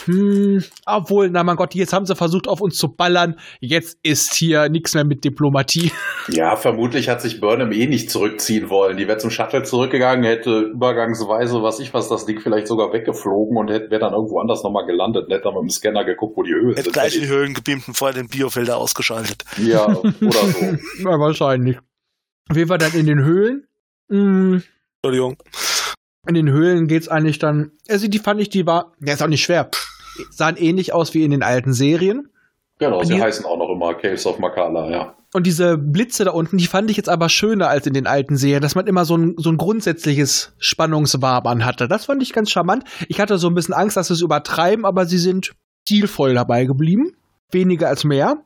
Hm, 0.05 0.63
obwohl, 0.85 1.29
na 1.29 1.43
mein 1.43 1.55
Gott, 1.55 1.75
jetzt 1.75 1.93
haben 1.93 2.05
sie 2.05 2.15
versucht, 2.15 2.47
auf 2.47 2.61
uns 2.61 2.75
zu 2.77 2.89
ballern. 2.95 3.35
Jetzt 3.59 3.97
ist 4.03 4.33
hier 4.35 4.69
nichts 4.69 4.93
mehr 4.93 5.03
mit 5.05 5.23
Diplomatie. 5.23 5.91
Ja, 6.31 6.55
vermutlich 6.57 7.09
hat 7.09 7.21
sich 7.23 7.39
Burnham 7.41 7.71
eh 7.71 7.87
nicht 7.87 8.11
zurückziehen 8.11 8.69
wollen. 8.69 8.97
Die 8.97 9.07
wäre 9.07 9.17
zum 9.17 9.31
Shuttle 9.31 9.63
zurückgegangen, 9.63 10.23
hätte 10.23 10.59
übergangsweise, 10.59 11.63
was 11.63 11.79
ich 11.79 11.91
was, 11.95 12.07
das 12.07 12.27
Ding 12.27 12.39
vielleicht 12.39 12.67
sogar 12.67 12.93
weggeflogen 12.93 13.57
und 13.57 13.71
hätte 13.71 13.89
wäre 13.89 14.01
dann 14.01 14.13
irgendwo 14.13 14.39
anders 14.39 14.61
nochmal 14.63 14.85
gelandet. 14.85 15.25
Und 15.25 15.31
hätte 15.31 15.45
dann 15.45 15.55
mit 15.55 15.63
dem 15.63 15.69
Scanner 15.71 16.05
geguckt, 16.05 16.37
wo 16.37 16.43
die 16.43 16.51
Höhlen 16.53 16.69
Hätte 16.75 16.83
sind. 16.83 16.93
gleich 16.93 17.15
in 17.15 17.21
die 17.21 17.27
Höhlen 17.29 17.55
gebeamt 17.55 17.87
und 17.87 17.95
vorher 17.97 18.13
den 18.15 18.27
Biofilter 18.27 18.77
ausgeschaltet. 18.77 19.43
Ja, 19.57 19.87
oder 19.97 20.11
so. 20.31 20.65
Ja, 20.99 21.19
wahrscheinlich. 21.19 21.77
Wie 22.53 22.69
war 22.69 22.77
dann 22.77 22.93
in 22.93 23.07
den 23.07 23.23
Höhlen? 23.23 23.65
Hm, 24.11 24.61
Entschuldigung. 25.01 25.35
in 26.27 26.35
den 26.35 26.49
Höhlen 26.51 26.87
geht's 26.87 27.07
eigentlich 27.07 27.39
dann. 27.39 27.71
Also 27.89 28.07
die 28.07 28.19
fand 28.19 28.39
ich, 28.39 28.49
die 28.49 28.67
war. 28.67 28.93
Ja, 29.03 29.13
ist 29.13 29.23
auch 29.23 29.27
nicht 29.27 29.43
schwer. 29.43 29.71
Sahen 30.29 30.55
ähnlich 30.57 30.93
aus 30.93 31.13
wie 31.13 31.23
in 31.23 31.31
den 31.31 31.43
alten 31.43 31.73
Serien. 31.73 32.29
Genau, 32.79 33.03
sie 33.03 33.15
Die- 33.15 33.21
heißen 33.21 33.45
auch 33.45 33.57
noch 33.57 33.69
immer 33.69 33.93
Caves 33.95 34.25
of 34.25 34.39
Makala, 34.39 34.89
ja. 34.89 35.15
Und 35.33 35.45
diese 35.45 35.77
Blitze 35.77 36.23
da 36.25 36.31
unten, 36.31 36.57
die 36.57 36.65
fand 36.65 36.89
ich 36.89 36.97
jetzt 36.97 37.09
aber 37.09 37.29
schöner 37.29 37.67
als 37.69 37.85
in 37.85 37.93
den 37.93 38.07
alten 38.07 38.35
Serien, 38.35 38.61
dass 38.61 38.73
man 38.73 38.87
immer 38.87 39.05
so 39.05 39.15
ein, 39.15 39.35
so 39.37 39.51
ein 39.51 39.57
grundsätzliches 39.57 40.53
Spannungswabern 40.57 41.65
hatte. 41.65 41.87
Das 41.87 42.05
fand 42.05 42.23
ich 42.23 42.33
ganz 42.33 42.49
charmant. 42.49 42.83
Ich 43.09 43.19
hatte 43.19 43.37
so 43.37 43.47
ein 43.47 43.53
bisschen 43.53 43.75
Angst, 43.75 43.95
dass 43.97 44.07
sie 44.07 44.13
es 44.15 44.21
übertreiben, 44.21 44.85
aber 44.85 45.05
sie 45.05 45.19
sind 45.19 45.51
stilvoll 45.83 46.33
dabei 46.33 46.65
geblieben. 46.65 47.13
Weniger 47.51 47.89
als 47.89 48.03
mehr. 48.05 48.37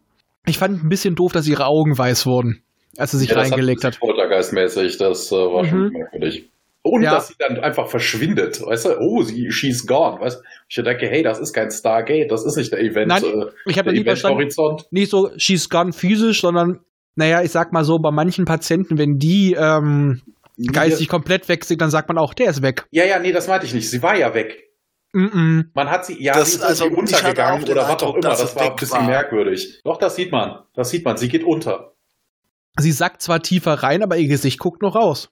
Ich 0.45 0.57
fand 0.57 0.83
ein 0.83 0.89
bisschen 0.89 1.15
doof, 1.15 1.31
dass 1.31 1.47
ihre 1.47 1.67
Augen 1.67 1.97
weiß 1.97 2.25
wurden, 2.25 2.63
als 2.97 3.11
sie 3.11 3.17
sich 3.19 3.29
ja, 3.29 3.35
das 3.35 3.51
reingelegt 3.51 3.83
hat. 3.85 3.99
Poltergeistmäßig, 3.99 4.97
das 4.97 5.31
äh, 5.31 5.35
war 5.35 5.63
Mhm. 5.63 5.67
schon 5.69 5.89
merkwürdig. 5.89 6.49
Und 6.85 7.01
Ja. 7.03 7.11
dass 7.15 7.29
sie 7.29 7.35
dann 7.39 7.57
einfach 7.59 7.87
verschwindet, 7.87 8.61
weißt 8.61 8.85
du? 8.85 8.97
Oh, 8.99 9.23
sie, 9.23 9.51
she's 9.51 9.87
gone, 9.87 10.19
weißt 10.19 10.39
du? 10.39 10.43
Ich 10.67 10.75
denke, 10.75 11.07
hey, 11.07 11.23
das 11.23 11.39
ist 11.39 11.53
kein 11.53 11.71
Stargate, 11.71 12.29
das 12.29 12.45
ist 12.45 12.57
nicht 12.57 12.73
der 12.73 12.79
Event, 12.81 13.07
Nein, 13.07 13.23
äh, 13.23 13.45
Ich 13.67 13.77
habe 13.79 13.93
verstanden, 13.93 14.39
Event-Horizont. 14.41 14.87
nicht 14.91 15.09
so, 15.09 15.31
she's 15.37 15.69
gone 15.69 15.93
physisch, 15.93 16.41
sondern, 16.41 16.81
naja, 17.15 17.41
ich 17.41 17.51
sag 17.51 17.71
mal 17.71 17.85
so, 17.85 17.99
bei 17.99 18.11
manchen 18.11 18.43
Patienten, 18.43 18.97
wenn 18.97 19.17
die 19.17 19.55
ähm, 19.57 20.21
geistig 20.73 21.07
komplett 21.07 21.47
weg 21.47 21.63
sind, 21.63 21.79
dann 21.81 21.89
sagt 21.89 22.09
man 22.09 22.17
auch, 22.17 22.33
der 22.33 22.49
ist 22.49 22.61
weg. 22.61 22.85
Ja, 22.91 23.05
ja, 23.05 23.17
nee, 23.19 23.31
das 23.31 23.47
meinte 23.47 23.65
ich 23.65 23.73
nicht. 23.73 23.89
Sie 23.89 24.03
war 24.03 24.17
ja 24.17 24.33
weg. 24.33 24.69
Mm 25.13 25.25
-mm. 25.25 25.63
Man 25.73 25.89
hat 25.89 26.05
sie, 26.05 26.21
ja, 26.21 26.33
Das- 26.33 26.51
sie 26.51 26.57
ist 26.57 26.63
also, 26.63 26.85
untergegangen 26.87 27.63
oder 27.63 27.87
was 27.87 28.03
auch 28.03 28.13
immer. 28.15 28.21
Das 28.29 28.55
war 28.57 28.71
ein 28.71 28.75
bisschen 28.75 28.97
war. 28.99 29.05
merkwürdig. 29.07 29.79
Doch, 29.85 29.97
das 29.99 30.15
sieht 30.17 30.31
man. 30.31 30.63
Das 30.73 30.89
sieht 30.89 31.05
man. 31.05 31.15
Sie 31.17 31.29
geht 31.29 31.43
unter. 31.45 31.93
Sie 32.77 32.91
sackt 32.91 33.21
zwar 33.21 33.41
tiefer 33.41 33.73
rein, 33.75 34.01
aber 34.03 34.17
ihr 34.17 34.27
Gesicht 34.27 34.59
guckt 34.59 34.81
noch 34.81 34.95
raus. 34.95 35.29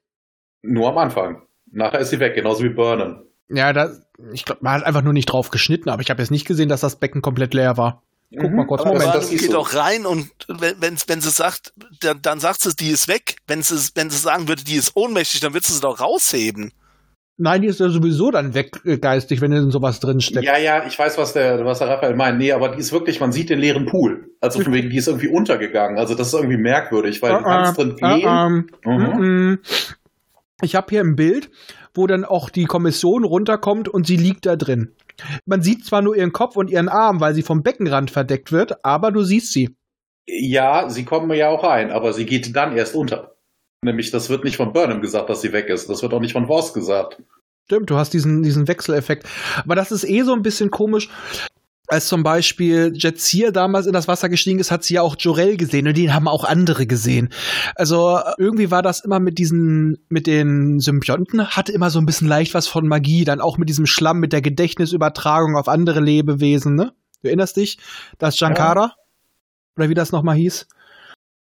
Nur 0.64 0.90
am 0.90 0.98
Anfang. 0.98 1.42
Nachher 1.72 2.00
ist 2.00 2.10
sie 2.10 2.20
weg, 2.20 2.36
genauso 2.36 2.64
wie 2.64 2.70
Burnham. 2.70 3.22
Ja, 3.50 3.74
da, 3.74 3.90
ich 4.34 4.46
glaube, 4.46 4.60
man 4.64 4.74
hat 4.74 4.84
einfach 4.86 5.02
nur 5.02 5.14
nicht 5.14 5.26
drauf 5.26 5.50
geschnitten, 5.50 5.90
aber 5.90 6.02
ich 6.02 6.10
habe 6.10 6.22
jetzt 6.22 6.32
nicht 6.32 6.46
gesehen, 6.48 6.70
dass 6.70 6.82
das 6.82 6.98
Becken 6.98 7.22
komplett 7.22 7.54
leer 7.54 7.78
war. 7.78 8.02
Guck 8.40 8.52
mal 8.54 8.66
kurz, 8.66 8.86
Moment. 8.86 9.04
das- 9.06 9.14
das 9.14 9.30
du 9.30 9.36
geht 9.38 9.52
so. 9.52 9.58
auch 9.60 9.74
rein 9.74 10.06
und 10.06 10.30
wenn, 10.48 10.76
wenn, 10.80 10.96
wenn 11.08 11.20
sie 11.20 11.30
sagt, 11.32 11.74
dann, 12.00 12.22
dann 12.22 12.40
sagt 12.40 12.62
sie, 12.62 12.74
die 12.76 12.90
ist 12.90 13.10
weg. 13.10 13.36
Wenn 13.48 13.62
sie, 13.62 13.76
wenn 13.96 14.10
sie 14.10 14.18
sagen 14.18 14.48
würde, 14.48 14.64
die 14.64 14.76
ist 14.76 14.96
ohnmächtig, 14.96 15.42
dann 15.42 15.54
wird 15.54 15.66
sie 15.66 15.74
sie 15.74 15.82
doch 15.82 16.00
rausheben. 16.00 16.72
Nein, 17.38 17.62
die 17.64 17.68
ist 17.68 17.80
ja 17.80 17.90
sowieso 17.90 18.30
dann 18.32 18.54
weg 18.54 18.80
äh, 18.86 18.98
geistig, 19.00 19.42
wenn 19.42 19.52
in 19.52 19.72
sowas 19.72 20.00
drin 20.00 20.22
steckt. 20.22 20.46
Ja, 20.46 20.58
ja, 20.58 20.86
ich 20.86 20.98
weiß, 20.98 21.18
was 21.18 21.34
der, 21.34 21.66
was 21.66 21.80
der 21.80 21.88
Raphael 21.90 22.16
meint. 22.16 22.38
Nee, 22.38 22.52
aber 22.54 22.70
die 22.70 22.80
ist 22.80 22.92
wirklich, 22.94 23.20
man 23.20 23.32
sieht 23.34 23.50
den 23.50 23.60
leeren 23.60 23.86
Pool. 23.88 24.30
Also 24.40 24.62
von 24.62 24.72
wegen, 24.74 24.90
die 24.92 24.98
ist 24.98 25.08
irgendwie 25.08 25.28
untergegangen. 25.28 25.98
Also 25.98 26.14
das 26.16 26.28
ist 26.28 26.34
irgendwie 26.36 26.58
merkwürdig, 26.58 27.22
weil 27.22 27.34
du 27.38 27.44
kannst 27.44 27.78
drin 27.78 27.96
Äh, 28.00 28.20
gehen. 28.20 28.28
ähm, 28.30 28.70
Mhm. 28.86 29.60
Ich 30.62 30.76
habe 30.76 30.88
hier 30.90 31.02
ein 31.02 31.16
Bild, 31.16 31.50
wo 31.94 32.08
dann 32.08 32.24
auch 32.24 32.50
die 32.50 32.66
Kommission 32.66 33.24
runterkommt 33.24 33.90
und 33.90 34.06
sie 34.08 34.18
liegt 34.18 34.46
da 34.46 34.56
drin. 34.56 34.94
Man 35.46 35.62
sieht 35.62 35.86
zwar 35.86 36.02
nur 36.02 36.16
ihren 36.16 36.32
Kopf 36.32 36.56
und 36.56 36.70
ihren 36.70 36.90
Arm, 36.90 37.20
weil 37.20 37.34
sie 37.34 37.44
vom 37.44 37.64
Beckenrand 37.64 38.12
verdeckt 38.12 38.52
wird, 38.52 38.86
aber 38.86 39.12
du 39.12 39.24
siehst 39.24 39.52
sie. 39.52 39.76
Ja, 40.28 40.90
sie 40.90 41.04
kommen 41.04 41.32
ja 41.32 41.50
auch 41.50 41.64
rein, 41.64 41.92
aber 41.92 42.14
sie 42.14 42.26
geht 42.26 42.56
dann 42.56 42.76
erst 42.76 42.96
unter. 42.96 43.36
Nämlich, 43.84 44.12
das 44.12 44.30
wird 44.30 44.44
nicht 44.44 44.58
von 44.58 44.74
Burnham 44.74 45.02
gesagt, 45.02 45.30
dass 45.30 45.42
sie 45.42 45.54
weg 45.54 45.68
ist. 45.68 45.90
Das 45.90 46.04
wird 46.04 46.14
auch 46.14 46.20
nicht 46.20 46.34
von 46.34 46.48
Voss 46.48 46.74
gesagt. 46.74 47.22
Stimmt, 47.66 47.90
du 47.90 47.96
hast 47.96 48.14
diesen, 48.14 48.44
diesen 48.44 48.68
Wechseleffekt. 48.68 49.28
Aber 49.64 49.76
das 49.76 49.92
ist 49.92 50.04
eh 50.04 50.22
so 50.22 50.34
ein 50.34 50.44
bisschen 50.44 50.70
komisch. 50.70 51.10
Als 51.92 52.08
zum 52.08 52.24
Beispiel 52.24 52.94
Jetzir 52.96 53.52
damals 53.52 53.86
in 53.86 53.92
das 53.92 54.08
Wasser 54.08 54.30
gestiegen 54.30 54.60
ist, 54.60 54.72
hat 54.72 54.86
sie 54.86 54.94
ja 54.94 55.02
auch 55.02 55.18
Jorel 55.20 55.58
gesehen 55.58 55.90
und 55.90 55.98
den 55.98 56.14
haben 56.14 56.30
auch 56.30 56.46
andere 56.46 56.88
gesehen. 56.88 57.28
Also 57.76 58.18
äh, 58.18 58.32
irgendwie 58.38 58.72
war 58.72 58.82
das 58.82 59.02
immer 59.02 59.20
mit 59.20 59.38
diesen, 59.38 59.98
mit 60.08 60.26
den 60.26 60.80
Symbionten, 60.80 61.50
hatte 61.50 61.74
immer 61.74 61.90
so 61.90 62.00
ein 62.00 62.06
bisschen 62.06 62.30
leicht 62.30 62.54
was 62.54 62.68
von 62.68 62.88
Magie, 62.88 63.26
dann 63.26 63.42
auch 63.42 63.58
mit 63.58 63.68
diesem 63.68 63.86
Schlamm, 63.86 64.22
mit 64.22 64.32
der 64.32 64.42
Gedächtnisübertragung 64.42 65.58
auf 65.58 65.68
andere 65.68 66.00
Lebewesen, 66.00 66.76
ne? 66.76 66.94
Du 67.22 67.28
erinnerst 67.28 67.58
dich? 67.58 67.78
Das 68.18 68.40
Jankara? 68.40 68.94
Oder 69.76 69.90
wie 69.90 69.94
das 69.94 70.14
nochmal 70.14 70.38
hieß? 70.38 70.68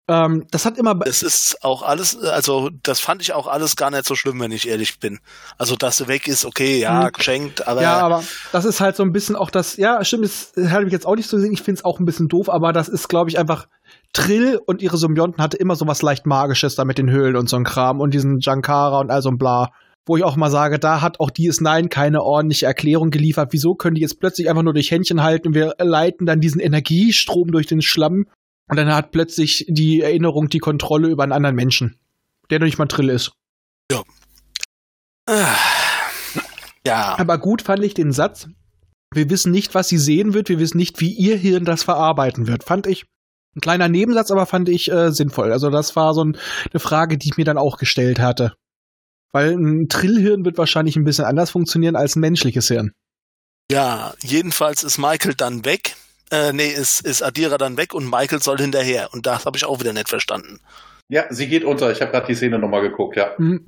Ähm, 0.08 0.46
das 0.52 0.64
hat 0.64 0.78
immer, 0.78 0.94
Das 0.94 1.22
ist 1.22 1.58
auch 1.62 1.82
alles, 1.82 2.16
also 2.22 2.70
das 2.84 3.00
fand 3.00 3.22
ich 3.22 3.32
auch 3.32 3.48
alles 3.48 3.74
gar 3.74 3.90
nicht 3.90 4.04
so 4.06 4.14
schlimm, 4.14 4.38
wenn 4.40 4.52
ich 4.52 4.68
ehrlich 4.68 5.00
bin. 5.00 5.18
Also, 5.58 5.74
dass 5.74 5.96
sie 5.96 6.06
weg 6.06 6.28
ist, 6.28 6.44
okay, 6.44 6.78
ja, 6.78 7.06
Hm. 7.06 7.12
geschenkt, 7.12 7.66
aber 7.66 7.82
Ja, 7.82 7.98
aber 7.98 8.22
das 8.52 8.64
ist 8.64 8.80
halt 8.80 8.94
so 8.94 9.02
ein 9.02 9.10
bisschen 9.12 9.34
auch 9.34 9.50
das, 9.50 9.76
ja, 9.76 10.04
stimmt, 10.04 10.24
das 10.24 10.52
habe 10.70 10.86
ich 10.86 10.92
jetzt 10.92 11.06
auch 11.06 11.16
nicht 11.16 11.28
so 11.28 11.36
gesehen. 11.36 11.52
Ich 11.52 11.62
finde 11.62 11.80
es 11.80 11.84
auch 11.84 11.98
ein 11.98 12.04
bisschen 12.04 12.28
doof, 12.28 12.48
aber 12.48 12.72
das 12.72 12.88
ist, 12.88 13.08
glaube 13.08 13.30
ich, 13.30 13.38
einfach 13.38 13.66
Trill 14.12 14.60
und 14.64 14.80
ihre 14.80 14.96
Symbionten 14.96 15.42
hatte 15.42 15.56
immer 15.56 15.74
so 15.74 15.86
was 15.88 16.02
leicht 16.02 16.24
Magisches 16.24 16.76
da 16.76 16.84
mit 16.84 16.98
den 16.98 17.10
Höhlen 17.10 17.34
und 17.36 17.48
so 17.48 17.56
ein 17.56 17.64
Kram 17.64 18.00
und 18.00 18.14
diesen 18.14 18.38
Jankara 18.40 19.00
und 19.00 19.10
all 19.10 19.22
so 19.22 19.28
ein 19.30 19.38
Bla. 19.38 19.70
Wo 20.08 20.16
ich 20.16 20.22
auch 20.22 20.36
mal 20.36 20.50
sage, 20.52 20.78
da 20.78 21.00
hat 21.00 21.18
auch 21.18 21.30
DS9 21.32 21.88
keine 21.88 22.22
ordentliche 22.22 22.66
Erklärung 22.66 23.10
geliefert. 23.10 23.48
Wieso 23.50 23.74
können 23.74 23.96
die 23.96 24.02
jetzt 24.02 24.20
plötzlich 24.20 24.48
einfach 24.48 24.62
nur 24.62 24.72
durch 24.72 24.92
Händchen 24.92 25.24
halten? 25.24 25.52
Wir 25.52 25.74
leiten 25.78 26.26
dann 26.26 26.38
diesen 26.40 26.60
Energiestrom 26.60 27.50
durch 27.50 27.66
den 27.66 27.82
Schlamm 27.82 28.26
und 28.68 28.76
dann 28.76 28.92
hat 28.94 29.12
plötzlich 29.12 29.64
die 29.68 30.00
Erinnerung 30.00 30.48
die 30.48 30.58
Kontrolle 30.58 31.08
über 31.08 31.22
einen 31.22 31.32
anderen 31.32 31.56
Menschen, 31.56 31.98
der 32.50 32.58
noch 32.58 32.66
nicht 32.66 32.78
mal 32.78 32.86
Trill 32.86 33.10
ist. 33.10 33.32
Ah. 35.28 35.56
ja, 36.86 37.18
Aber 37.18 37.38
gut 37.38 37.62
fand 37.62 37.82
ich 37.82 37.94
den 37.94 38.12
Satz. 38.12 38.48
Wir 39.12 39.28
wissen 39.28 39.50
nicht, 39.50 39.74
was 39.74 39.88
sie 39.88 39.98
sehen 39.98 40.34
wird. 40.34 40.48
Wir 40.48 40.58
wissen 40.58 40.76
nicht, 40.76 41.00
wie 41.00 41.12
ihr 41.12 41.36
Hirn 41.36 41.64
das 41.64 41.82
verarbeiten 41.82 42.46
wird. 42.46 42.64
Fand 42.64 42.86
ich 42.86 43.06
ein 43.56 43.60
kleiner 43.60 43.88
Nebensatz, 43.88 44.30
aber 44.30 44.46
fand 44.46 44.68
ich 44.68 44.90
äh, 44.90 45.10
sinnvoll. 45.10 45.52
Also 45.52 45.70
das 45.70 45.96
war 45.96 46.14
so 46.14 46.22
ein, 46.22 46.36
eine 46.72 46.80
Frage, 46.80 47.18
die 47.18 47.28
ich 47.30 47.36
mir 47.36 47.44
dann 47.44 47.58
auch 47.58 47.78
gestellt 47.78 48.18
hatte. 48.20 48.54
Weil 49.32 49.52
ein 49.52 49.88
Trillhirn 49.88 50.44
wird 50.44 50.58
wahrscheinlich 50.58 50.96
ein 50.96 51.04
bisschen 51.04 51.24
anders 51.24 51.50
funktionieren 51.50 51.96
als 51.96 52.16
ein 52.16 52.20
menschliches 52.20 52.68
Hirn. 52.68 52.92
ja, 53.70 54.14
jedenfalls 54.22 54.84
ist 54.84 54.98
Michael 54.98 55.34
dann 55.34 55.64
weg. 55.64 55.96
Äh, 56.30 56.52
nee, 56.52 56.68
ist, 56.68 57.06
ist 57.06 57.22
Adira 57.22 57.58
dann 57.58 57.76
weg 57.76 57.94
und 57.94 58.10
Michael 58.10 58.42
soll 58.42 58.58
hinterher. 58.58 59.08
Und 59.12 59.26
das 59.26 59.46
habe 59.46 59.56
ich 59.56 59.64
auch 59.64 59.80
wieder 59.80 59.92
nicht 59.92 60.08
verstanden. 60.08 60.60
Ja, 61.08 61.24
sie 61.30 61.46
geht 61.46 61.64
unter. 61.64 61.92
Ich 61.92 62.00
habe 62.00 62.10
gerade 62.10 62.26
die 62.26 62.34
Szene 62.34 62.58
nochmal 62.58 62.82
geguckt, 62.82 63.16
ja. 63.16 63.36
Hm. 63.36 63.64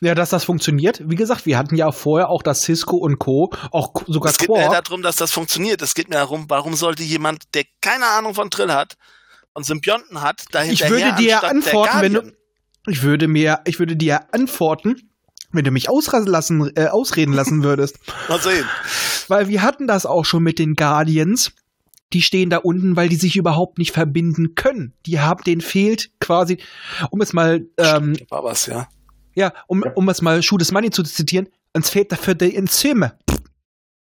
Ja, 0.00 0.16
dass 0.16 0.30
das 0.30 0.44
funktioniert. 0.44 1.00
Wie 1.08 1.14
gesagt, 1.14 1.46
wir 1.46 1.56
hatten 1.56 1.76
ja 1.76 1.92
vorher 1.92 2.28
auch 2.28 2.42
das 2.42 2.62
Cisco 2.62 2.96
und 2.96 3.20
Co., 3.20 3.52
auch 3.70 3.92
sogar 4.08 4.32
Es 4.32 4.38
geht 4.38 4.48
mir 4.48 4.60
ja 4.60 4.68
Quark. 4.68 4.84
darum, 4.84 5.02
dass 5.02 5.14
das 5.14 5.30
funktioniert. 5.30 5.80
Es 5.80 5.94
geht 5.94 6.08
mir 6.08 6.16
darum, 6.16 6.46
warum 6.48 6.74
sollte 6.74 7.04
jemand, 7.04 7.44
der 7.54 7.64
keine 7.80 8.06
Ahnung 8.06 8.34
von 8.34 8.50
Drill 8.50 8.72
hat 8.72 8.94
und 9.54 9.64
Symbionten 9.64 10.20
hat, 10.20 10.44
dahinter 10.50 10.84
Ich 10.84 10.90
würde 10.90 11.14
dir 11.14 11.44
antworten, 11.44 12.00
wenn 12.00 12.12
du, 12.14 12.32
ich 12.88 13.04
würde 13.04 13.28
mir, 13.28 13.60
ich 13.64 13.78
würde 13.78 13.96
dir 13.96 14.34
antworten, 14.34 14.96
wenn 15.52 15.64
du 15.64 15.70
mich 15.70 15.86
lassen, 15.88 16.72
äh, 16.74 16.86
ausreden 16.86 17.32
lassen 17.32 17.62
würdest. 17.62 17.98
Mal 18.28 18.40
sehen. 18.40 18.66
Weil 19.28 19.46
wir 19.46 19.62
hatten 19.62 19.86
das 19.86 20.04
auch 20.04 20.24
schon 20.24 20.42
mit 20.42 20.58
den 20.58 20.74
Guardians. 20.74 21.52
Die 22.12 22.22
stehen 22.22 22.50
da 22.50 22.58
unten, 22.58 22.96
weil 22.96 23.08
die 23.08 23.16
sich 23.16 23.36
überhaupt 23.36 23.78
nicht 23.78 23.92
verbinden 23.92 24.54
können. 24.54 24.92
Die 25.06 25.20
haben, 25.20 25.42
denen 25.44 25.60
fehlt 25.60 26.10
quasi, 26.20 26.58
um 27.10 27.20
es 27.20 27.32
mal, 27.32 27.66
ähm, 27.78 28.16
war 28.28 28.44
was, 28.44 28.66
ja. 28.66 28.88
ja, 29.34 29.52
um, 29.66 29.84
um 29.94 30.08
es 30.08 30.22
mal 30.22 30.42
Schuh 30.42 30.58
des 30.58 30.72
Money 30.72 30.90
zu 30.90 31.02
zitieren, 31.02 31.48
uns 31.74 31.90
fehlt 31.90 32.12
dafür 32.12 32.34
die 32.34 32.54
Enzyme. 32.54 33.12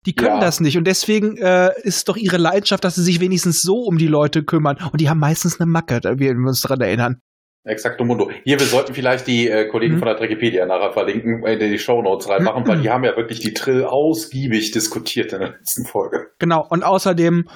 Die 0.05 0.13
können 0.13 0.35
Ja. 0.35 0.39
das 0.41 0.59
nicht 0.59 0.77
und 0.77 0.85
deswegen 0.85 1.38
äh, 1.38 1.71
ist 1.84 2.09
doch 2.09 2.17
ihre 2.17 2.38
Leidenschaft, 2.38 2.84
dass 2.84 2.95
sie 2.95 3.03
sich 3.03 3.21
wenigstens 3.21 3.61
so 3.61 3.84
um 3.84 3.97
die 3.97 4.07
Leute 4.07 4.43
kümmern. 4.43 4.77
Und 4.91 4.99
die 4.99 5.09
haben 5.09 5.19
meistens 5.19 5.61
eine 5.61 5.69
Macke, 5.71 6.01
da 6.01 6.19
wir 6.19 6.31
uns 6.31 6.59
daran 6.61 6.81
erinnern. 6.81 7.21
Exakto 7.65 8.03
Mundo. 8.03 8.30
Hier, 8.43 8.59
wir 8.59 8.65
sollten 8.65 8.93
vielleicht 8.93 9.25
die 9.27 9.47
äh, 9.47 9.69
Kollegen 9.69 9.93
Mhm. 9.95 9.99
von 9.99 10.07
der 10.09 10.19
Wikipedia 10.19 10.65
nachher 10.65 10.91
verlinken, 10.91 11.45
äh, 11.45 11.53
in 11.53 11.71
die 11.71 11.80
Shownotes 11.80 12.27
reinmachen, 12.27 12.63
Mhm. 12.63 12.67
weil 12.67 12.81
die 12.81 12.89
haben 12.89 13.05
ja 13.05 13.15
wirklich 13.15 13.39
die 13.39 13.53
Trill 13.53 13.85
ausgiebig 13.85 14.71
diskutiert 14.71 15.31
in 15.31 15.39
der 15.39 15.51
letzten 15.51 15.85
Folge. 15.85 16.27
Genau. 16.39 16.67
Und 16.69 16.84
außerdem 16.84 17.47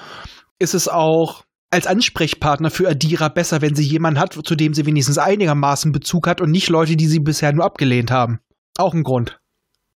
ist 0.58 0.74
es 0.74 0.88
auch 0.88 1.44
als 1.70 1.86
Ansprechpartner 1.86 2.70
für 2.70 2.88
Adira 2.88 3.28
besser, 3.28 3.60
wenn 3.60 3.74
sie 3.74 3.84
jemanden 3.84 4.18
hat, 4.20 4.32
zu 4.32 4.54
dem 4.54 4.72
sie 4.74 4.86
wenigstens 4.86 5.18
einigermaßen 5.18 5.92
Bezug 5.92 6.26
hat 6.26 6.40
und 6.40 6.50
nicht 6.50 6.68
Leute, 6.70 6.96
die 6.96 7.06
sie 7.06 7.20
bisher 7.20 7.52
nur 7.52 7.64
abgelehnt 7.64 8.10
haben. 8.10 8.40
Auch 8.78 8.94
ein 8.94 9.02
Grund. 9.02 9.38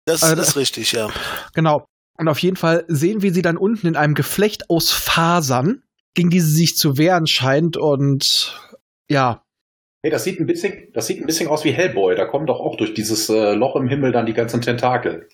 Das 0.05 0.23
Also- 0.23 0.41
ist 0.41 0.55
richtig, 0.55 0.91
ja. 0.93 1.09
Genau. 1.53 1.85
Und 2.17 2.27
auf 2.27 2.39
jeden 2.39 2.55
Fall 2.57 2.85
sehen 2.87 3.21
wir 3.21 3.33
sie 3.33 3.41
dann 3.43 3.55
unten 3.57 3.87
in 3.87 3.95
einem 3.95 4.13
Geflecht 4.15 4.69
aus 4.69 4.91
Fasern, 4.91 5.83
gegen 6.15 6.29
die 6.29 6.39
sie 6.41 6.51
sich 6.55 6.75
zu 6.75 6.97
wehren 6.97 7.27
scheint. 7.27 7.77
Und 7.77 8.57
ja, 9.09 9.43
Hey, 10.01 10.11
das 10.11 10.23
sieht 10.23 10.39
ein 10.39 10.45
bisschen, 10.45 10.91
das 10.93 11.07
sieht 11.07 11.19
ein 11.19 11.25
bisschen 11.25 11.49
aus 11.49 11.65
wie 11.65 11.71
Hellboy. 11.73 12.15
Da 12.15 12.25
kommen 12.25 12.45
doch 12.45 12.61
auch 12.61 12.77
durch 12.77 12.93
dieses 12.93 13.27
äh, 13.29 13.53
Loch 13.53 13.75
im 13.75 13.89
Himmel 13.89 14.13
dann 14.13 14.25
die 14.25 14.33
ganzen 14.33 14.61
Tentakel. 14.61 15.27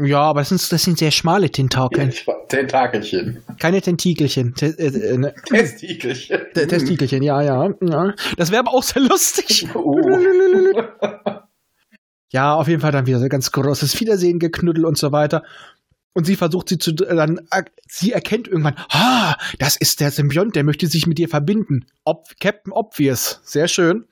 Ja, 0.00 0.20
aber 0.20 0.40
das 0.40 0.50
sind, 0.50 0.72
das 0.72 0.82
sind 0.82 0.98
sehr 0.98 1.10
schmale 1.10 1.50
Tentakeln. 1.50 2.12
Tentakelchen. 2.48 3.42
Keine 3.58 3.80
Tentikelchen. 3.80 4.54
Te 4.54 4.66
äh, 4.78 4.86
äh, 4.86 5.18
ne, 5.18 5.34
Testikelchen. 5.46 6.40
Te- 6.54 6.66
Testikelchen, 6.66 7.22
ja, 7.22 7.42
ja, 7.42 7.68
ja. 7.80 8.14
Das 8.36 8.50
wäre 8.50 8.60
aber 8.60 8.74
auch 8.74 8.82
sehr 8.82 9.02
lustig. 9.02 9.68
Uh. 9.74 10.02
Ja, 12.30 12.54
auf 12.54 12.68
jeden 12.68 12.80
Fall 12.80 12.92
dann 12.92 13.06
wieder 13.06 13.20
so 13.20 13.28
ganz 13.28 13.52
großes 13.52 13.98
Wiedersehen, 14.00 14.38
Geknüttel 14.38 14.84
und 14.84 14.98
so 14.98 15.12
weiter. 15.12 15.42
Und 16.12 16.24
sie 16.24 16.36
versucht 16.36 16.68
sie 16.68 16.78
zu, 16.78 16.92
dann, 16.92 17.38
äh, 17.50 17.62
sie 17.86 18.12
erkennt 18.12 18.48
irgendwann, 18.48 18.76
ah, 18.90 19.34
das 19.58 19.76
ist 19.76 20.00
der 20.00 20.10
Symbiont, 20.10 20.56
der 20.56 20.64
möchte 20.64 20.86
sich 20.88 21.06
mit 21.06 21.16
dir 21.18 21.28
verbinden. 21.28 21.86
Ob, 22.04 22.26
Captain 22.40 22.72
Obvious. 22.72 23.40
Sehr 23.44 23.68
schön. 23.68 24.06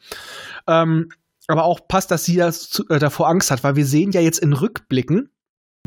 Ähm, 0.67 1.11
aber 1.49 1.65
auch 1.65 1.87
passt, 1.89 2.11
dass 2.11 2.25
sie 2.25 2.37
das 2.37 2.69
zu, 2.71 2.89
äh, 2.89 2.99
davor 2.99 3.29
Angst 3.29 3.51
hat, 3.51 3.65
weil 3.65 3.77
wir 3.77 3.87
sehen 3.87 4.13
ja 4.13 4.21
jetzt 4.21 4.39
in 4.39 4.53
Rückblicken, 4.53 5.31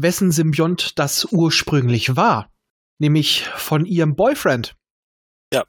wessen 0.01 0.31
Symbiont 0.31 0.97
das 0.99 1.26
ursprünglich 1.31 2.15
war. 2.15 2.49
Nämlich 2.99 3.45
von 3.55 3.85
ihrem 3.85 4.15
Boyfriend. 4.15 4.76
Ja. 5.53 5.63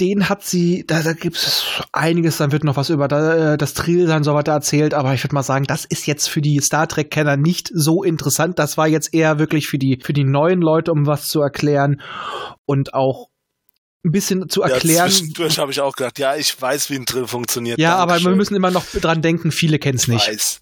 Den 0.00 0.28
hat 0.28 0.44
sie, 0.44 0.84
da, 0.86 1.02
da 1.02 1.12
gibt 1.12 1.36
es 1.36 1.82
einiges, 1.92 2.36
dann 2.36 2.52
wird 2.52 2.64
noch 2.64 2.76
was 2.76 2.90
über 2.90 3.08
da, 3.08 3.54
äh, 3.54 3.56
das 3.56 3.74
Trill 3.74 4.06
dann 4.06 4.22
so 4.24 4.34
weiter 4.34 4.52
erzählt, 4.52 4.94
aber 4.94 5.14
ich 5.14 5.24
würde 5.24 5.34
mal 5.34 5.42
sagen, 5.42 5.64
das 5.64 5.84
ist 5.84 6.06
jetzt 6.06 6.28
für 6.28 6.40
die 6.40 6.60
Star 6.60 6.86
Trek-Kenner 6.86 7.36
nicht 7.36 7.70
so 7.72 8.02
interessant. 8.04 8.58
Das 8.58 8.76
war 8.76 8.86
jetzt 8.86 9.12
eher 9.12 9.38
wirklich 9.38 9.68
für 9.68 9.78
die, 9.78 9.98
für 10.02 10.12
die 10.12 10.24
neuen 10.24 10.60
Leute, 10.60 10.92
um 10.92 11.06
was 11.06 11.28
zu 11.28 11.40
erklären 11.40 12.00
und 12.66 12.94
auch 12.94 13.28
ein 14.04 14.12
bisschen 14.12 14.48
zu 14.48 14.62
erklären. 14.62 15.08
Ja, 15.08 15.12
zwischendurch 15.12 15.58
habe 15.58 15.72
ich 15.72 15.80
auch 15.80 15.94
gedacht, 15.94 16.18
ja, 16.18 16.36
ich 16.36 16.60
weiß, 16.60 16.90
wie 16.90 16.96
ein 16.96 17.04
Drill 17.04 17.26
funktioniert. 17.26 17.78
Ja, 17.78 17.96
aber 17.96 18.12
wir 18.12 18.16
Dankeschön. 18.16 18.36
müssen 18.36 18.54
immer 18.56 18.70
noch 18.70 18.84
dran 19.00 19.22
denken, 19.22 19.50
viele 19.50 19.78
kennen 19.78 19.96
es 19.96 20.02
Ich 20.02 20.08
nicht. 20.08 20.28
Weiß. 20.28 20.60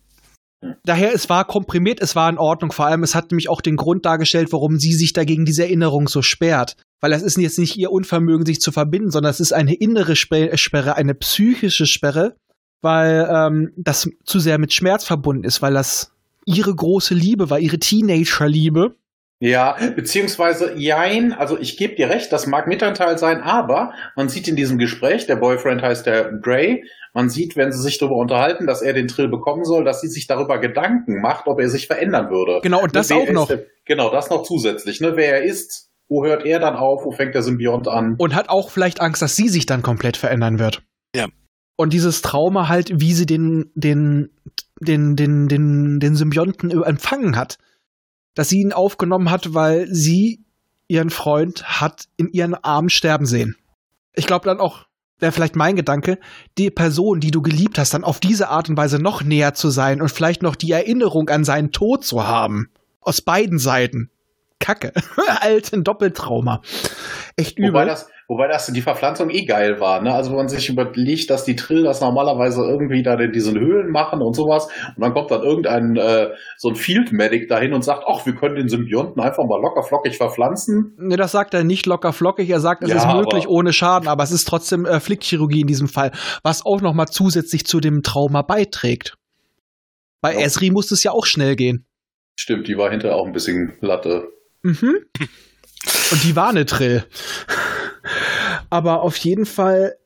Daher, 0.84 1.12
es 1.12 1.28
war 1.28 1.44
komprimiert, 1.44 2.00
es 2.00 2.14
war 2.14 2.30
in 2.30 2.38
Ordnung. 2.38 2.72
Vor 2.72 2.86
allem, 2.86 3.02
es 3.02 3.14
hat 3.14 3.30
nämlich 3.30 3.48
auch 3.48 3.60
den 3.60 3.76
Grund 3.76 4.06
dargestellt, 4.06 4.52
warum 4.52 4.78
sie 4.78 4.92
sich 4.92 5.12
dagegen 5.12 5.44
diese 5.44 5.64
Erinnerung 5.64 6.08
so 6.08 6.22
sperrt. 6.22 6.76
Weil 7.00 7.10
das 7.10 7.22
ist 7.22 7.36
jetzt 7.36 7.58
nicht 7.58 7.76
ihr 7.76 7.90
Unvermögen, 7.90 8.46
sich 8.46 8.60
zu 8.60 8.70
verbinden, 8.70 9.10
sondern 9.10 9.30
es 9.30 9.40
ist 9.40 9.52
eine 9.52 9.74
innere 9.74 10.14
Spe- 10.14 10.56
Sperre, 10.56 10.96
eine 10.96 11.14
psychische 11.14 11.86
Sperre, 11.86 12.36
weil 12.80 13.28
ähm, 13.28 13.72
das 13.76 14.08
zu 14.24 14.38
sehr 14.38 14.58
mit 14.58 14.72
Schmerz 14.72 15.04
verbunden 15.04 15.44
ist, 15.44 15.62
weil 15.62 15.74
das 15.74 16.12
ihre 16.46 16.74
große 16.74 17.14
Liebe 17.14 17.50
war, 17.50 17.58
ihre 17.58 17.78
Teenager-Liebe. 17.78 18.94
Ja, 19.40 19.76
beziehungsweise 19.96 20.74
jein, 20.76 21.32
also 21.32 21.58
ich 21.58 21.76
gebe 21.76 21.96
dir 21.96 22.08
recht, 22.08 22.32
das 22.32 22.46
mag 22.46 22.68
Mitanteil 22.68 23.18
sein, 23.18 23.42
aber 23.42 23.92
man 24.14 24.28
sieht 24.28 24.46
in 24.46 24.54
diesem 24.54 24.78
Gespräch, 24.78 25.26
der 25.26 25.34
Boyfriend 25.34 25.82
heißt 25.82 26.06
der 26.06 26.30
Gray, 26.40 26.84
man 27.14 27.28
sieht, 27.28 27.56
wenn 27.56 27.72
sie 27.72 27.80
sich 27.80 27.98
darüber 27.98 28.16
unterhalten, 28.16 28.66
dass 28.66 28.80
er 28.82 28.92
den 28.92 29.08
Trill 29.08 29.28
bekommen 29.28 29.64
soll, 29.64 29.84
dass 29.84 30.00
sie 30.00 30.08
sich 30.08 30.26
darüber 30.26 30.58
Gedanken 30.58 31.20
macht, 31.20 31.46
ob 31.46 31.60
er 31.60 31.68
sich 31.68 31.86
verändern 31.86 32.30
würde. 32.30 32.60
Genau, 32.62 32.82
und 32.82 32.96
das 32.96 33.10
Wer 33.10 33.16
auch 33.18 33.30
noch. 33.30 33.48
der- 33.48 33.66
genau, 33.84 34.10
das 34.10 34.30
noch 34.30 34.42
zusätzlich, 34.44 35.00
ne? 35.00 35.12
Wer 35.16 35.36
er 35.36 35.42
ist, 35.44 35.90
wo 36.08 36.24
hört 36.24 36.44
er 36.46 36.58
dann 36.58 36.74
auf, 36.76 37.04
wo 37.04 37.12
fängt 37.12 37.34
der 37.34 37.42
Symbiont 37.42 37.88
an? 37.88 38.16
Und 38.18 38.34
hat 38.34 38.48
auch 38.48 38.70
vielleicht 38.70 39.00
Angst, 39.00 39.20
dass 39.22 39.36
sie 39.36 39.48
sich 39.48 39.66
dann 39.66 39.82
komplett 39.82 40.16
verändern 40.16 40.58
wird. 40.58 40.82
Ja. 41.14 41.26
Und 41.76 41.92
dieses 41.92 42.22
Trauma 42.22 42.68
halt, 42.68 43.00
wie 43.00 43.12
sie 43.12 43.26
den, 43.26 43.70
den, 43.74 44.30
den, 44.80 45.16
den, 45.16 45.48
den, 45.48 46.00
den 46.00 46.16
Symbionten 46.16 46.70
empfangen 46.82 47.36
hat. 47.36 47.58
Dass 48.34 48.48
sie 48.48 48.60
ihn 48.60 48.72
aufgenommen 48.72 49.30
hat, 49.30 49.52
weil 49.52 49.86
sie 49.88 50.44
ihren 50.88 51.10
Freund 51.10 51.64
hat 51.80 52.04
in 52.16 52.28
ihren 52.28 52.54
Armen 52.54 52.88
sterben 52.88 53.26
sehen. 53.26 53.56
Ich 54.14 54.26
glaube 54.26 54.44
dann 54.46 54.60
auch, 54.60 54.86
wäre 55.22 55.32
vielleicht 55.32 55.56
mein 55.56 55.76
Gedanke, 55.76 56.18
die 56.58 56.70
Person, 56.70 57.20
die 57.20 57.30
du 57.30 57.40
geliebt 57.40 57.78
hast, 57.78 57.94
dann 57.94 58.04
auf 58.04 58.20
diese 58.20 58.48
Art 58.48 58.68
und 58.68 58.76
Weise 58.76 58.98
noch 58.98 59.22
näher 59.22 59.54
zu 59.54 59.70
sein 59.70 60.02
und 60.02 60.10
vielleicht 60.10 60.42
noch 60.42 60.56
die 60.56 60.72
Erinnerung 60.72 61.30
an 61.30 61.44
seinen 61.44 61.72
Tod 61.72 62.04
zu 62.04 62.26
haben. 62.26 62.70
Aus 63.00 63.22
beiden 63.22 63.58
Seiten. 63.58 64.10
Kacke. 64.58 64.92
Alten 65.40 65.84
Doppeltrauma. 65.84 66.62
Echt 67.36 67.58
übel. 67.58 67.72
Wobei 67.72 67.84
das, 67.86 68.08
wobei 68.32 68.48
das 68.48 68.66
die 68.66 68.80
Verpflanzung 68.82 69.30
eh 69.30 69.44
geil 69.44 69.78
war, 69.78 70.00
ne? 70.02 70.14
Also 70.14 70.30
wenn 70.30 70.38
man 70.38 70.48
sich 70.48 70.68
überlegt, 70.68 71.30
dass 71.30 71.44
die 71.44 71.54
Trill 71.56 71.82
das 71.84 72.00
normalerweise 72.00 72.62
irgendwie 72.62 73.02
da 73.02 73.14
in 73.14 73.32
diesen 73.32 73.58
Höhlen 73.58 73.90
machen 73.90 74.22
und 74.22 74.34
sowas, 74.34 74.68
und 74.96 75.02
dann 75.02 75.12
kommt 75.12 75.30
dann 75.30 75.42
irgendein 75.42 75.96
äh, 75.96 76.30
so 76.56 76.70
ein 76.70 76.74
Field 76.74 77.12
Medic 77.12 77.48
dahin 77.48 77.74
und 77.74 77.82
sagt, 77.82 78.04
ach, 78.06 78.24
wir 78.24 78.34
können 78.34 78.56
den 78.56 78.68
Symbionten 78.68 79.22
einfach 79.22 79.44
mal 79.44 79.60
locker 79.60 79.82
flockig 79.82 80.16
verpflanzen. 80.16 80.94
Ne, 80.98 81.16
das 81.16 81.32
sagt 81.32 81.54
er 81.54 81.62
nicht 81.64 81.86
locker 81.86 82.12
flockig. 82.12 82.48
Er 82.48 82.60
sagt, 82.60 82.82
es 82.82 82.88
Ja, 82.90 82.96
ist 82.96 83.14
möglich 83.14 83.46
ohne 83.48 83.72
Schaden, 83.72 84.08
aber 84.08 84.22
es 84.24 84.32
ist 84.32 84.48
trotzdem 84.48 84.86
äh, 84.86 84.98
Flickchirurgie 85.00 85.60
in 85.60 85.66
diesem 85.66 85.88
Fall, 85.88 86.10
was 86.42 86.64
auch 86.64 86.80
noch 86.80 86.94
mal 86.94 87.06
zusätzlich 87.06 87.66
zu 87.66 87.80
dem 87.80 88.02
Trauma 88.02 88.42
beiträgt. 88.42 89.14
Bei 90.20 90.32
Ja. 90.34 90.40
Esri 90.40 90.70
musste 90.70 90.94
es 90.94 91.02
ja 91.02 91.10
auch 91.12 91.26
schnell 91.26 91.56
gehen. 91.56 91.84
Stimmt, 92.36 92.66
die 92.68 92.78
war 92.78 92.90
hinterher 92.90 93.16
auch 93.16 93.26
ein 93.26 93.32
bisschen 93.32 93.74
Latte. 93.80 94.28
Mhm. 94.62 95.00
Und 96.10 96.22
die 96.24 96.36
war 96.36 96.50
eine 96.50 96.66
Trill. 96.66 97.04
Aber 98.70 99.02
auf 99.02 99.16
jeden 99.16 99.46
Fall 99.46 99.96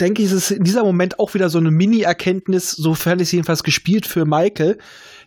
denke 0.00 0.22
ich, 0.22 0.26
ist 0.26 0.32
es 0.32 0.50
in 0.50 0.64
dieser 0.64 0.84
Moment 0.84 1.18
auch 1.18 1.34
wieder 1.34 1.48
so 1.48 1.58
eine 1.58 1.70
Mini-Erkenntnis, 1.70 2.70
sofern 2.72 3.20
es 3.20 3.32
jedenfalls 3.32 3.62
gespielt 3.62 4.06
für 4.06 4.24
Michael. 4.24 4.78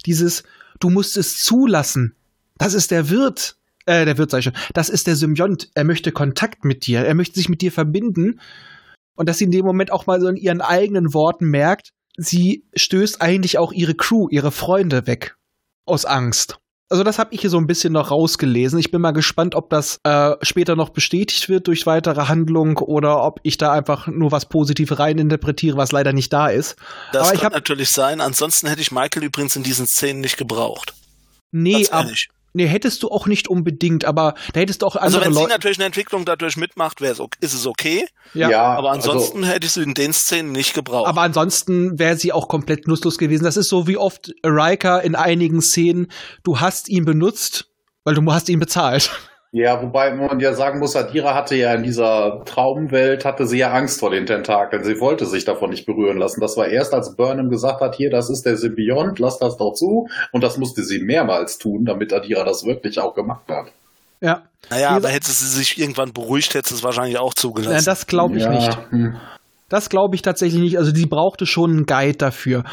Dieses, 0.05 0.43
du 0.79 0.89
musst 0.89 1.17
es 1.17 1.41
zulassen. 1.41 2.15
Das 2.57 2.73
ist 2.73 2.91
der 2.91 3.09
Wirt. 3.09 3.57
Äh, 3.85 4.05
der 4.05 4.17
Wirt, 4.17 4.31
sag 4.31 4.39
ich 4.39 4.45
schon. 4.45 4.57
Das 4.73 4.89
ist 4.89 5.07
der 5.07 5.15
Symbiont. 5.15 5.69
Er 5.73 5.83
möchte 5.83 6.11
Kontakt 6.11 6.65
mit 6.65 6.85
dir. 6.85 7.05
Er 7.05 7.15
möchte 7.15 7.35
sich 7.35 7.49
mit 7.49 7.61
dir 7.61 7.71
verbinden. 7.71 8.39
Und 9.15 9.29
dass 9.29 9.37
sie 9.37 9.45
in 9.45 9.51
dem 9.51 9.65
Moment 9.65 9.91
auch 9.91 10.05
mal 10.05 10.19
so 10.19 10.27
in 10.27 10.35
ihren 10.35 10.61
eigenen 10.61 11.13
Worten 11.13 11.45
merkt, 11.45 11.93
sie 12.17 12.65
stößt 12.75 13.21
eigentlich 13.21 13.57
auch 13.57 13.71
ihre 13.71 13.95
Crew, 13.95 14.27
ihre 14.29 14.51
Freunde 14.51 15.07
weg. 15.07 15.37
Aus 15.85 16.05
Angst. 16.05 16.59
Also 16.89 17.03
das 17.03 17.19
habe 17.19 17.33
ich 17.33 17.41
hier 17.41 17.49
so 17.49 17.57
ein 17.57 17.67
bisschen 17.67 17.91
noch 17.91 18.11
rausgelesen. 18.11 18.79
Ich 18.79 18.91
bin 18.91 19.01
mal 19.01 19.11
gespannt, 19.11 19.55
ob 19.55 19.69
das 19.69 19.99
äh, 20.03 20.35
später 20.41 20.77
noch 20.77 20.89
bestätigt 20.89 21.49
wird 21.49 21.67
durch 21.67 21.85
weitere 21.85 22.27
Handlung 22.27 22.77
oder 22.77 23.23
ob 23.23 23.41
ich 23.43 23.57
da 23.57 23.73
einfach 23.73 24.07
nur 24.07 24.31
was 24.31 24.45
Positives 24.45 24.97
reininterpretiere, 24.97 25.75
was 25.75 25.91
leider 25.91 26.13
nicht 26.13 26.31
da 26.31 26.47
ist. 26.47 26.77
Das 27.11 27.29
Aber 27.29 27.37
kann 27.37 27.51
natürlich 27.51 27.89
sein. 27.89 28.21
Ansonsten 28.21 28.67
hätte 28.67 28.81
ich 28.81 28.91
Michael 28.91 29.23
übrigens 29.25 29.57
in 29.57 29.63
diesen 29.63 29.85
Szenen 29.85 30.21
nicht 30.21 30.37
gebraucht. 30.37 30.93
Nee, 31.51 31.73
Ganz 31.73 31.89
ab, 31.89 32.05
ehrlich. 32.05 32.29
Nee, 32.53 32.65
hättest 32.67 33.03
du 33.03 33.09
auch 33.09 33.27
nicht 33.27 33.47
unbedingt, 33.47 34.05
aber 34.05 34.33
da 34.53 34.59
hättest 34.59 34.81
du 34.81 34.85
auch 34.87 34.95
Also 34.95 35.21
wenn 35.21 35.33
sie 35.33 35.39
Leute. 35.39 35.51
natürlich 35.53 35.77
eine 35.77 35.85
Entwicklung 35.85 36.25
dadurch 36.25 36.57
mitmacht, 36.57 37.01
wäre 37.01 37.13
es 37.13 37.19
ok- 37.19 37.35
ist 37.41 37.53
es 37.53 37.65
okay. 37.67 38.05
Ja, 38.33 38.63
Aber 38.63 38.91
also- 38.91 39.11
ansonsten 39.11 39.43
hätte 39.43 39.67
ich 39.67 39.73
sie 39.73 39.83
in 39.83 39.93
den 39.93 40.13
Szenen 40.13 40.51
nicht 40.51 40.73
gebraucht. 40.73 41.07
Aber 41.07 41.21
ansonsten 41.21 41.99
wäre 41.99 42.17
sie 42.17 42.31
auch 42.33 42.47
komplett 42.47 42.87
nutzlos 42.87 43.17
gewesen. 43.17 43.43
Das 43.43 43.57
ist 43.57 43.69
so 43.69 43.87
wie 43.87 43.97
oft 43.97 44.31
Riker 44.43 45.01
in 45.03 45.15
einigen 45.15 45.61
Szenen, 45.61 46.07
du 46.43 46.59
hast 46.59 46.89
ihn 46.89 47.05
benutzt, 47.05 47.69
weil 48.03 48.15
du 48.15 48.33
hast 48.33 48.49
ihn 48.49 48.59
bezahlt. 48.59 49.11
Ja, 49.51 49.81
wobei 49.81 50.13
man 50.13 50.39
ja 50.39 50.53
sagen 50.53 50.79
muss, 50.79 50.95
Adira 50.95 51.33
hatte 51.33 51.55
ja 51.55 51.73
in 51.73 51.83
dieser 51.83 52.43
Traumwelt, 52.43 53.23
hatte 53.23 53.47
sie 53.47 53.59
ja 53.59 53.71
Angst 53.71 53.99
vor 53.99 54.11
den 54.11 54.25
Tentakeln. 54.25 54.83
Sie 54.83 54.99
wollte 54.99 55.25
sich 55.25 55.45
davon 55.45 55.69
nicht 55.69 55.85
berühren 55.85 56.17
lassen. 56.17 56.41
Das 56.41 56.57
war 56.57 56.67
erst, 56.67 56.93
als 56.93 57.15
Burnham 57.15 57.49
gesagt 57.49 57.79
hat, 57.79 57.95
hier, 57.95 58.09
das 58.09 58.29
ist 58.29 58.45
der 58.45 58.57
Symbiont, 58.57 59.19
lass 59.19 59.39
das 59.39 59.55
doch 59.57 59.73
zu. 59.73 60.07
Und 60.33 60.43
das 60.43 60.57
musste 60.57 60.83
sie 60.83 60.99
mehrmals 60.99 61.57
tun, 61.57 61.85
damit 61.85 62.11
Adira 62.11 62.43
das 62.43 62.65
wirklich 62.65 62.99
auch 62.99 63.13
gemacht 63.13 63.47
hat. 63.47 63.67
Ja, 64.19 64.43
naja, 64.69 64.89
aber 64.89 65.09
hätte 65.09 65.31
sie 65.31 65.47
sich 65.47 65.79
irgendwann 65.79 66.11
beruhigt, 66.11 66.53
hätte 66.53 66.69
sie 66.69 66.75
es 66.75 66.83
wahrscheinlich 66.83 67.17
auch 67.17 67.33
ja 67.33 67.41
zugelassen. 67.41 67.85
das 67.85 68.07
glaube 68.07 68.37
ich 68.37 68.43
ja, 68.43 68.49
nicht. 68.49 68.77
hm. 68.89 69.15
Das 69.69 69.89
glaube 69.89 70.15
ich 70.15 70.21
tatsächlich 70.21 70.61
nicht. 70.61 70.77
Also 70.77 70.91
die 70.91 71.05
brauchte 71.05 71.45
schon 71.45 71.71
einen 71.71 71.85
Guide 71.85 72.17
dafür. 72.17 72.63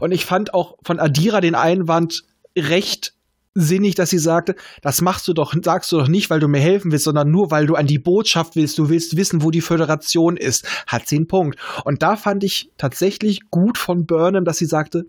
Und 0.00 0.10
ich 0.12 0.26
fand 0.26 0.52
auch 0.52 0.76
von 0.82 0.98
Adira 0.98 1.40
den 1.40 1.54
Einwand 1.54 2.22
recht 2.58 3.14
sinnig, 3.54 3.94
dass 3.94 4.10
sie 4.10 4.18
sagte, 4.18 4.54
das 4.82 5.00
machst 5.00 5.26
du 5.26 5.32
doch, 5.32 5.54
sagst 5.62 5.90
du 5.92 5.98
doch 5.98 6.08
nicht, 6.08 6.30
weil 6.30 6.40
du 6.40 6.48
mir 6.48 6.60
helfen 6.60 6.92
willst, 6.92 7.04
sondern 7.04 7.30
nur, 7.30 7.50
weil 7.50 7.66
du 7.66 7.74
an 7.74 7.86
die 7.86 7.98
Botschaft 7.98 8.56
willst, 8.56 8.78
du 8.78 8.88
willst 8.88 9.16
wissen, 9.16 9.42
wo 9.42 9.50
die 9.50 9.60
Föderation 9.60 10.36
ist. 10.36 10.66
Hat 10.86 11.08
sie 11.08 11.16
einen 11.16 11.26
Punkt. 11.26 11.58
Und 11.84 12.02
da 12.02 12.16
fand 12.16 12.44
ich 12.44 12.70
tatsächlich 12.78 13.50
gut 13.50 13.78
von 13.78 14.06
Burnham, 14.06 14.44
dass 14.44 14.58
sie 14.58 14.66
sagte, 14.66 15.04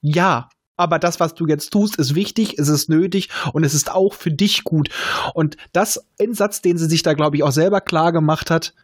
ja, 0.00 0.48
aber 0.76 0.98
das, 0.98 1.20
was 1.20 1.34
du 1.34 1.46
jetzt 1.46 1.70
tust, 1.70 1.96
ist 1.96 2.14
wichtig, 2.14 2.58
es 2.58 2.68
ist 2.68 2.88
nötig 2.88 3.28
und 3.52 3.62
es 3.62 3.74
ist 3.74 3.90
auch 3.90 4.14
für 4.14 4.30
dich 4.30 4.64
gut. 4.64 4.88
Und 5.34 5.56
das 5.72 6.04
ein 6.18 6.34
Satz, 6.34 6.62
den 6.62 6.78
sie 6.78 6.88
sich 6.88 7.02
da, 7.02 7.12
glaube 7.12 7.36
ich, 7.36 7.42
auch 7.42 7.52
selber 7.52 7.80
klar 7.80 8.12
gemacht 8.12 8.50
hat, 8.50 8.74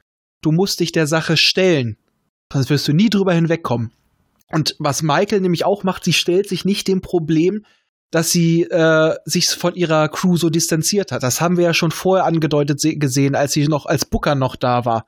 du 0.43 0.53
musst 0.53 0.81
dich 0.81 0.93
der 0.93 1.07
Sache 1.07 1.37
stellen. 1.37 1.97
Sonst 2.53 2.71
wirst 2.71 2.87
du 2.89 2.93
nie 2.93 3.11
drüber 3.11 3.33
hinwegkommen. 3.33 3.93
Und 4.51 4.77
was 4.79 5.03
Michael 5.03 5.41
nämlich 5.41 5.65
auch 5.65 5.83
macht, 5.83 6.05
sie 6.05 6.13
stellt 6.13 6.49
sich 6.49 6.65
nicht 6.65 6.89
dem 6.89 7.01
Problem, 7.01 7.65
dass 8.11 8.31
sie 8.31 8.63
äh, 8.63 9.15
sich 9.25 9.49
von 9.49 9.75
ihrer 9.75 10.09
Crew 10.09 10.37
so 10.37 10.51
distanziert 10.51 11.13
hat. 11.13 11.23
Das 11.23 11.41
haben 11.41 11.57
wir 11.57 11.65
ja 11.65 11.75
schon 11.75 11.91
vorher 11.91 12.25
angedeutet 12.25 12.81
gesehen, 12.83 13.35
als 13.35 13.53
sie 13.53 13.69
noch 13.69 13.87
als 13.87 14.05
Booker 14.05 14.35
noch 14.35 14.57
da 14.57 14.85
war. 14.85 15.07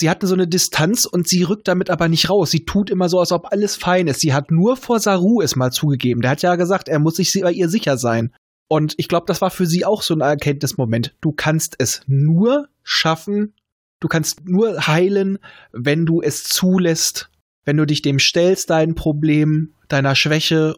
Sie 0.00 0.10
hatten 0.10 0.26
so 0.26 0.34
eine 0.34 0.48
Distanz 0.48 1.04
und 1.04 1.28
sie 1.28 1.44
rückt 1.44 1.68
damit 1.68 1.90
aber 1.90 2.08
nicht 2.08 2.28
raus. 2.28 2.50
Sie 2.50 2.64
tut 2.64 2.90
immer 2.90 3.08
so, 3.08 3.20
als 3.20 3.30
ob 3.30 3.52
alles 3.52 3.76
fein 3.76 4.08
ist. 4.08 4.20
Sie 4.20 4.34
hat 4.34 4.50
nur 4.50 4.76
vor 4.76 4.98
Saru 4.98 5.40
es 5.40 5.54
mal 5.54 5.70
zugegeben. 5.70 6.22
Der 6.22 6.32
hat 6.32 6.42
ja 6.42 6.56
gesagt, 6.56 6.88
er 6.88 6.98
muss 6.98 7.16
sich 7.16 7.38
bei 7.40 7.52
ihr 7.52 7.68
sicher 7.68 7.96
sein. 7.96 8.34
Und 8.66 8.94
ich 8.96 9.06
glaube, 9.06 9.26
das 9.26 9.40
war 9.40 9.50
für 9.50 9.66
sie 9.66 9.84
auch 9.84 10.02
so 10.02 10.14
ein 10.14 10.20
Erkenntnismoment. 10.20 11.14
Du 11.20 11.32
kannst 11.32 11.76
es 11.78 12.00
nur 12.06 12.68
schaffen, 12.82 13.54
du 14.00 14.08
kannst 14.08 14.46
nur 14.46 14.86
heilen, 14.86 15.38
wenn 15.72 16.06
du 16.06 16.22
es 16.22 16.44
zulässt, 16.44 17.30
wenn 17.64 17.76
du 17.76 17.86
dich 17.86 18.02
dem 18.02 18.18
stellst, 18.18 18.70
dein 18.70 18.94
Problem, 18.94 19.74
deiner 19.88 20.14
Schwäche 20.14 20.74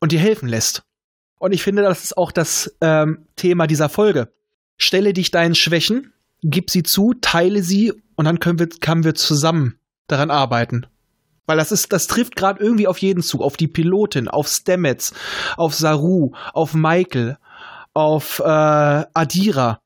und 0.00 0.10
dir 0.10 0.20
helfen 0.20 0.48
lässt. 0.48 0.84
Und 1.44 1.52
ich 1.52 1.62
finde, 1.62 1.82
das 1.82 2.04
ist 2.04 2.16
auch 2.16 2.32
das 2.32 2.74
ähm, 2.80 3.26
Thema 3.36 3.66
dieser 3.66 3.90
Folge. 3.90 4.32
Stelle 4.78 5.12
dich 5.12 5.30
deinen 5.30 5.54
Schwächen, 5.54 6.14
gib 6.42 6.70
sie 6.70 6.82
zu, 6.82 7.12
teile 7.20 7.62
sie 7.62 7.92
und 8.16 8.24
dann 8.24 8.40
können 8.40 8.58
wir, 8.58 8.66
können 8.66 9.04
wir 9.04 9.14
zusammen 9.14 9.78
daran 10.06 10.30
arbeiten. 10.30 10.86
Weil 11.44 11.58
das 11.58 11.70
ist, 11.70 11.92
das 11.92 12.06
trifft 12.06 12.34
gerade 12.34 12.64
irgendwie 12.64 12.86
auf 12.86 12.96
jeden 12.96 13.22
zu, 13.22 13.42
auf 13.42 13.58
die 13.58 13.68
Pilotin, 13.68 14.28
auf 14.28 14.48
Stamets, 14.48 15.12
auf 15.58 15.74
Saru, 15.74 16.32
auf 16.54 16.72
Michael, 16.72 17.36
auf 17.92 18.38
äh, 18.38 18.42
Adira. 19.12 19.82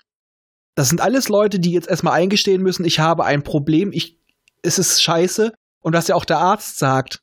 Das 0.76 0.88
sind 0.88 1.00
alles 1.00 1.28
Leute, 1.28 1.58
die 1.58 1.72
jetzt 1.72 1.88
erstmal 1.88 2.20
eingestehen 2.20 2.62
müssen, 2.62 2.84
ich 2.84 3.00
habe 3.00 3.24
ein 3.24 3.42
Problem, 3.42 3.90
ich, 3.92 4.16
es 4.62 4.78
ist 4.78 5.02
scheiße. 5.02 5.52
Und 5.80 5.92
was 5.92 6.06
ja 6.06 6.14
auch 6.14 6.24
der 6.24 6.38
Arzt 6.38 6.78
sagt, 6.78 7.20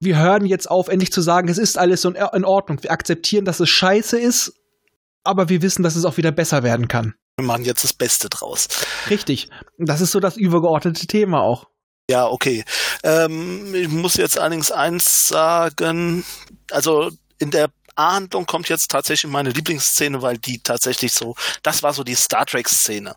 wir 0.00 0.18
hören 0.18 0.46
jetzt 0.46 0.70
auf, 0.70 0.88
endlich 0.88 1.12
zu 1.12 1.20
sagen, 1.20 1.48
es 1.48 1.58
ist 1.58 1.78
alles 1.78 2.02
so 2.02 2.10
in 2.10 2.44
Ordnung. 2.44 2.82
Wir 2.82 2.92
akzeptieren, 2.92 3.44
dass 3.44 3.60
es 3.60 3.68
scheiße 3.68 4.18
ist, 4.18 4.52
aber 5.24 5.48
wir 5.48 5.62
wissen, 5.62 5.82
dass 5.82 5.96
es 5.96 6.04
auch 6.04 6.16
wieder 6.16 6.32
besser 6.32 6.62
werden 6.62 6.88
kann. 6.88 7.14
Wir 7.36 7.46
machen 7.46 7.64
jetzt 7.64 7.84
das 7.84 7.92
Beste 7.92 8.28
draus. 8.28 8.68
Richtig. 9.10 9.48
Das 9.78 10.00
ist 10.00 10.12
so 10.12 10.20
das 10.20 10.36
übergeordnete 10.36 11.06
Thema 11.06 11.40
auch. 11.40 11.66
Ja, 12.10 12.26
okay. 12.26 12.64
Ähm, 13.02 13.74
ich 13.74 13.88
muss 13.88 14.14
jetzt 14.14 14.38
allerdings 14.38 14.70
eins 14.70 15.28
sagen. 15.28 16.24
Also 16.70 17.10
in 17.38 17.50
der 17.50 17.70
A-Handlung 17.96 18.46
kommt 18.46 18.68
jetzt 18.68 18.90
tatsächlich 18.90 19.30
meine 19.30 19.50
Lieblingsszene, 19.50 20.22
weil 20.22 20.38
die 20.38 20.60
tatsächlich 20.62 21.12
so, 21.12 21.34
das 21.62 21.82
war 21.82 21.92
so 21.92 22.04
die 22.04 22.14
Star 22.14 22.46
Trek-Szene 22.46 23.14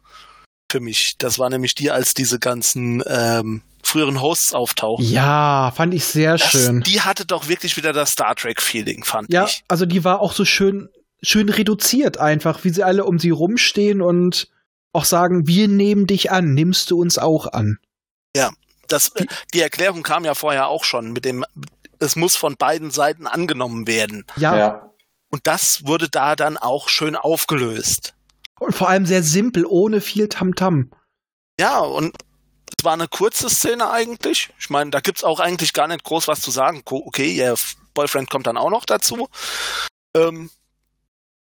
für 0.71 0.79
mich. 0.79 1.15
Das 1.17 1.39
war 1.39 1.49
nämlich 1.49 1.75
die, 1.75 1.91
als 1.91 2.13
diese 2.13 2.39
ganzen 2.39 3.03
ähm, 3.07 3.61
früheren 3.91 4.21
Hosts 4.21 4.53
auftauchen. 4.53 5.05
Ja, 5.05 5.71
fand 5.75 5.93
ich 5.93 6.05
sehr 6.05 6.37
das, 6.37 6.49
schön. 6.49 6.81
Die 6.81 7.01
hatte 7.01 7.25
doch 7.25 7.47
wirklich 7.47 7.77
wieder 7.77 7.93
das 7.93 8.11
Star 8.11 8.35
Trek-Feeling, 8.35 9.03
fand 9.03 9.31
ja, 9.31 9.45
ich. 9.45 9.57
Ja, 9.57 9.63
also 9.67 9.85
die 9.85 10.03
war 10.03 10.21
auch 10.21 10.33
so 10.33 10.45
schön, 10.45 10.89
schön 11.21 11.49
reduziert 11.49 12.17
einfach, 12.17 12.63
wie 12.63 12.69
sie 12.69 12.83
alle 12.83 13.05
um 13.05 13.19
sie 13.19 13.29
rumstehen 13.29 14.01
und 14.01 14.47
auch 14.93 15.05
sagen, 15.05 15.47
wir 15.47 15.67
nehmen 15.67 16.07
dich 16.07 16.31
an, 16.31 16.53
nimmst 16.53 16.91
du 16.91 16.99
uns 16.99 17.17
auch 17.17 17.47
an. 17.47 17.79
Ja, 18.35 18.51
das, 18.87 19.11
die 19.53 19.61
Erklärung 19.61 20.03
kam 20.03 20.25
ja 20.25 20.35
vorher 20.35 20.67
auch 20.67 20.83
schon 20.83 21.11
mit 21.11 21.25
dem, 21.25 21.45
es 21.99 22.15
muss 22.15 22.35
von 22.35 22.55
beiden 22.55 22.91
Seiten 22.91 23.27
angenommen 23.27 23.87
werden. 23.87 24.25
Ja. 24.37 24.57
ja. 24.57 24.91
Und 25.29 25.47
das 25.47 25.85
wurde 25.85 26.09
da 26.09 26.35
dann 26.35 26.57
auch 26.57 26.89
schön 26.89 27.15
aufgelöst. 27.15 28.13
Und 28.59 28.75
vor 28.75 28.89
allem 28.89 29.05
sehr 29.05 29.23
simpel, 29.23 29.65
ohne 29.65 30.01
viel 30.01 30.27
Tamtam. 30.27 30.91
-Tam. 30.91 30.97
Ja, 31.59 31.79
und 31.79 32.15
es 32.81 32.85
war 32.85 32.93
eine 32.93 33.07
kurze 33.07 33.47
Szene 33.47 33.91
eigentlich. 33.91 34.49
Ich 34.57 34.71
meine, 34.71 34.89
da 34.89 35.01
gibt's 35.01 35.23
auch 35.23 35.39
eigentlich 35.39 35.73
gar 35.73 35.87
nicht 35.87 36.03
groß 36.03 36.27
was 36.27 36.41
zu 36.41 36.49
sagen. 36.49 36.81
Okay, 36.83 37.31
ihr 37.31 37.53
Boyfriend 37.93 38.31
kommt 38.31 38.47
dann 38.47 38.57
auch 38.57 38.71
noch 38.71 38.85
dazu. 38.85 39.29
Ähm, 40.15 40.49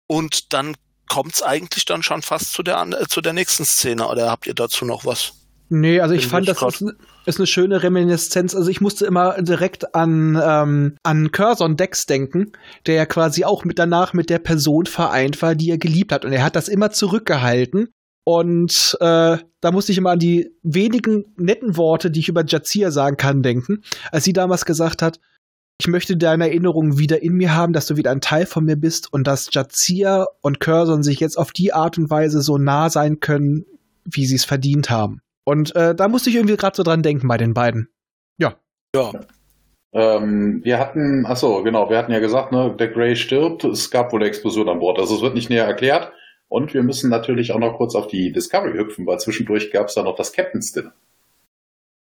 und 0.06 0.52
dann 0.52 0.76
kommt's 1.08 1.42
eigentlich 1.42 1.84
dann 1.84 2.04
schon 2.04 2.22
fast 2.22 2.52
zu 2.52 2.62
der, 2.62 2.80
äh, 2.80 3.08
zu 3.08 3.20
der 3.22 3.32
nächsten 3.32 3.64
Szene. 3.64 4.06
Oder 4.06 4.30
habt 4.30 4.46
ihr 4.46 4.54
dazu 4.54 4.84
noch 4.84 5.04
was? 5.04 5.32
Nee, 5.68 5.98
also 5.98 6.14
ich 6.14 6.28
fand, 6.28 6.46
das 6.46 6.62
ist, 6.62 6.84
ist, 7.24 7.40
eine 7.40 7.48
schöne 7.48 7.82
Reminiszenz. 7.82 8.54
Also 8.54 8.70
ich 8.70 8.80
musste 8.80 9.04
immer 9.04 9.42
direkt 9.42 9.96
an, 9.96 10.40
ähm, 10.40 10.96
an 11.02 11.32
Curzon 11.32 11.76
Dex 11.76 12.06
denken, 12.06 12.52
der 12.86 12.94
ja 12.94 13.04
quasi 13.04 13.44
auch 13.44 13.64
mit 13.64 13.80
danach 13.80 14.12
mit 14.12 14.30
der 14.30 14.38
Person 14.38 14.86
vereint 14.86 15.42
war, 15.42 15.56
die 15.56 15.70
er 15.70 15.78
geliebt 15.78 16.12
hat. 16.12 16.24
Und 16.24 16.32
er 16.32 16.44
hat 16.44 16.54
das 16.54 16.68
immer 16.68 16.92
zurückgehalten 16.92 17.88
und 18.28 18.98
äh, 19.00 19.38
da 19.60 19.70
musste 19.70 19.92
ich 19.92 19.98
immer 19.98 20.10
an 20.10 20.18
die 20.18 20.50
wenigen 20.64 21.26
netten 21.36 21.76
Worte, 21.76 22.10
die 22.10 22.18
ich 22.18 22.28
über 22.28 22.44
Jazia 22.44 22.90
sagen 22.90 23.16
kann, 23.16 23.40
denken, 23.40 23.82
als 24.10 24.24
sie 24.24 24.32
damals 24.32 24.64
gesagt 24.64 25.00
hat, 25.00 25.20
ich 25.80 25.86
möchte 25.86 26.16
deine 26.16 26.48
Erinnerungen 26.48 26.98
wieder 26.98 27.22
in 27.22 27.34
mir 27.34 27.54
haben, 27.54 27.72
dass 27.72 27.86
du 27.86 27.96
wieder 27.96 28.10
ein 28.10 28.20
Teil 28.20 28.46
von 28.46 28.64
mir 28.64 28.74
bist 28.74 29.12
und 29.12 29.28
dass 29.28 29.50
Jazia 29.52 30.26
und 30.40 30.58
Curzon 30.58 31.04
sich 31.04 31.20
jetzt 31.20 31.38
auf 31.38 31.52
die 31.52 31.72
Art 31.72 31.98
und 31.98 32.10
Weise 32.10 32.40
so 32.40 32.58
nah 32.58 32.90
sein 32.90 33.20
können, 33.20 33.64
wie 34.04 34.26
sie 34.26 34.34
es 34.34 34.44
verdient 34.44 34.90
haben. 34.90 35.20
Und 35.44 35.76
äh, 35.76 35.94
da 35.94 36.08
musste 36.08 36.28
ich 36.28 36.34
irgendwie 36.34 36.56
gerade 36.56 36.76
so 36.76 36.82
dran 36.82 37.02
denken 37.04 37.28
bei 37.28 37.36
den 37.36 37.54
beiden. 37.54 37.90
Ja. 38.38 38.56
Ja. 38.96 39.12
Ähm, 39.92 40.62
wir 40.64 40.80
hatten, 40.80 41.24
achso, 41.26 41.62
genau, 41.62 41.90
wir 41.90 41.98
hatten 41.98 42.10
ja 42.12 42.18
gesagt, 42.18 42.50
ne, 42.50 42.74
der 42.76 42.88
Grey 42.88 43.14
stirbt, 43.14 43.62
es 43.62 43.92
gab 43.92 44.12
wohl 44.12 44.20
eine 44.20 44.28
Explosion 44.28 44.68
an 44.68 44.80
Bord. 44.80 44.98
Also 44.98 45.14
es 45.14 45.22
wird 45.22 45.34
nicht 45.34 45.48
näher 45.48 45.64
erklärt. 45.64 46.10
Und 46.48 46.74
wir 46.74 46.82
müssen 46.82 47.10
natürlich 47.10 47.52
auch 47.52 47.58
noch 47.58 47.76
kurz 47.76 47.94
auf 47.94 48.06
die 48.06 48.32
Discovery 48.32 48.78
hüpfen, 48.78 49.06
weil 49.06 49.18
zwischendurch 49.18 49.72
gab 49.72 49.88
es 49.88 49.94
da 49.94 50.02
noch 50.02 50.16
das 50.16 50.32
Captain's 50.32 50.72
Dinner. 50.72 50.92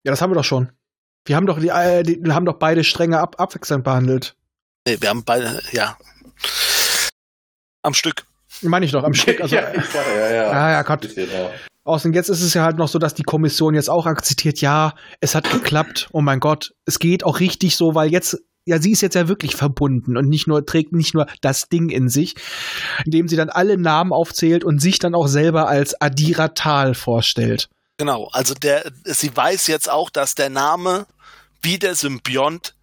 Ja, 0.05 0.13
das 0.13 0.23
haben 0.23 0.31
wir 0.31 0.37
doch 0.37 0.45
schon. 0.45 0.73
Wir 1.27 1.37
haben 1.37 1.47
doch 1.47 1.59
die, 1.61 1.69
äh, 1.69 2.03
die 2.03 2.23
wir 2.23 2.35
haben 2.35 2.47
doch 2.47 2.59
beide 2.59 2.83
Stränge 2.85 3.21
ab, 3.21 3.37
abwechselnd 3.39 3.85
behandelt. 3.85 4.35
Nee, 4.87 4.97
wir 5.01 5.11
haben 5.11 5.25
beide, 5.25 5.61
ja. 5.73 5.99
Am 7.83 7.93
Stück. 7.93 8.25
Meine 8.63 8.87
ich 8.87 8.93
doch, 8.93 9.05
am 9.05 9.15
Stück. 9.15 9.41
Also, 9.41 9.57
ja, 9.57 9.73
ich 9.75 9.93
ja, 9.93 10.31
ja. 10.31 10.53
Ja, 10.53 10.71
ja, 10.71 10.83
Gott. 10.83 11.09
Außerdem 11.85 12.15
jetzt 12.15 12.29
ist 12.29 12.43
es 12.43 12.55
ja 12.55 12.65
halt 12.65 12.77
noch 12.77 12.89
so, 12.89 12.99
dass 12.99 13.15
die 13.15 13.23
Kommission 13.23 13.75
jetzt 13.75 13.89
auch 13.89 14.07
akzeptiert, 14.07 14.61
ja, 14.61 14.95
es 15.21 15.35
hat 15.35 15.51
geklappt, 15.51 16.09
oh 16.13 16.21
mein 16.21 16.41
Gott, 16.41 16.75
es 16.85 16.99
geht 16.99 17.25
auch 17.25 17.41
richtig 17.41 17.77
so, 17.77 17.95
weil 17.95 18.11
jetzt 18.11 18.43
ja, 18.67 18.81
sie 18.81 18.93
ist 18.93 19.01
jetzt 19.01 19.15
ja 19.15 19.29
wirklich 19.29 19.57
verbunden 19.57 20.17
und 20.17 20.29
nicht 20.29 20.47
nur, 20.47 20.65
trägt 20.65 20.93
nicht 20.93 21.15
nur 21.15 21.27
das 21.41 21.69
Ding 21.69 21.89
in 21.89 22.09
sich, 22.09 22.35
indem 23.05 23.29
sie 23.29 23.37
dann 23.37 23.51
alle 23.51 23.79
Namen 23.79 24.13
aufzählt 24.13 24.65
und 24.65 24.81
sich 24.81 24.99
dann 24.99 25.15
auch 25.15 25.29
selber 25.29 25.69
als 25.69 26.01
Adira 26.01 26.49
Tal 26.49 26.95
vorstellt. 26.95 27.69
Genau, 27.97 28.29
also 28.33 28.55
der, 28.55 28.91
sie 29.05 29.35
weiß 29.35 29.67
jetzt 29.67 29.91
auch, 29.91 30.11
dass 30.11 30.35
der 30.35 30.51
Name 30.51 31.07
wie 31.63 31.79
der 31.79 31.95
Symbiont 31.95 32.75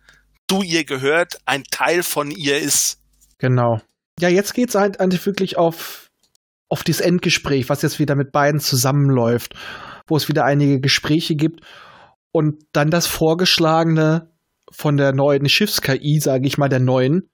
zu 0.49 0.61
ihr 0.61 0.83
gehört, 0.83 1.39
ein 1.45 1.63
Teil 1.71 2.03
von 2.03 2.31
ihr 2.31 2.59
ist. 2.59 2.99
Genau. 3.37 3.81
Ja, 4.19 4.29
jetzt 4.29 4.53
geht's 4.53 4.75
halt 4.75 4.99
eigentlich 4.99 5.25
wirklich 5.25 5.57
auf, 5.57 6.09
auf 6.69 6.83
das 6.83 6.99
Endgespräch, 6.99 7.69
was 7.69 7.81
jetzt 7.81 7.99
wieder 7.99 8.15
mit 8.15 8.31
beiden 8.31 8.59
zusammenläuft, 8.59 9.53
wo 10.07 10.17
es 10.17 10.27
wieder 10.27 10.45
einige 10.45 10.79
Gespräche 10.79 11.35
gibt 11.35 11.61
und 12.31 12.63
dann 12.71 12.89
das 12.89 13.07
vorgeschlagene 13.07 14.31
von 14.71 14.97
der 14.97 15.13
neuen 15.13 15.47
Schiffs-KI, 15.49 16.19
sage 16.19 16.47
ich 16.47 16.57
mal, 16.57 16.69
der 16.69 16.79
neuen. 16.79 17.29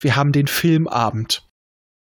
Wir 0.00 0.16
haben 0.16 0.32
den 0.32 0.48
Filmabend. 0.48 1.48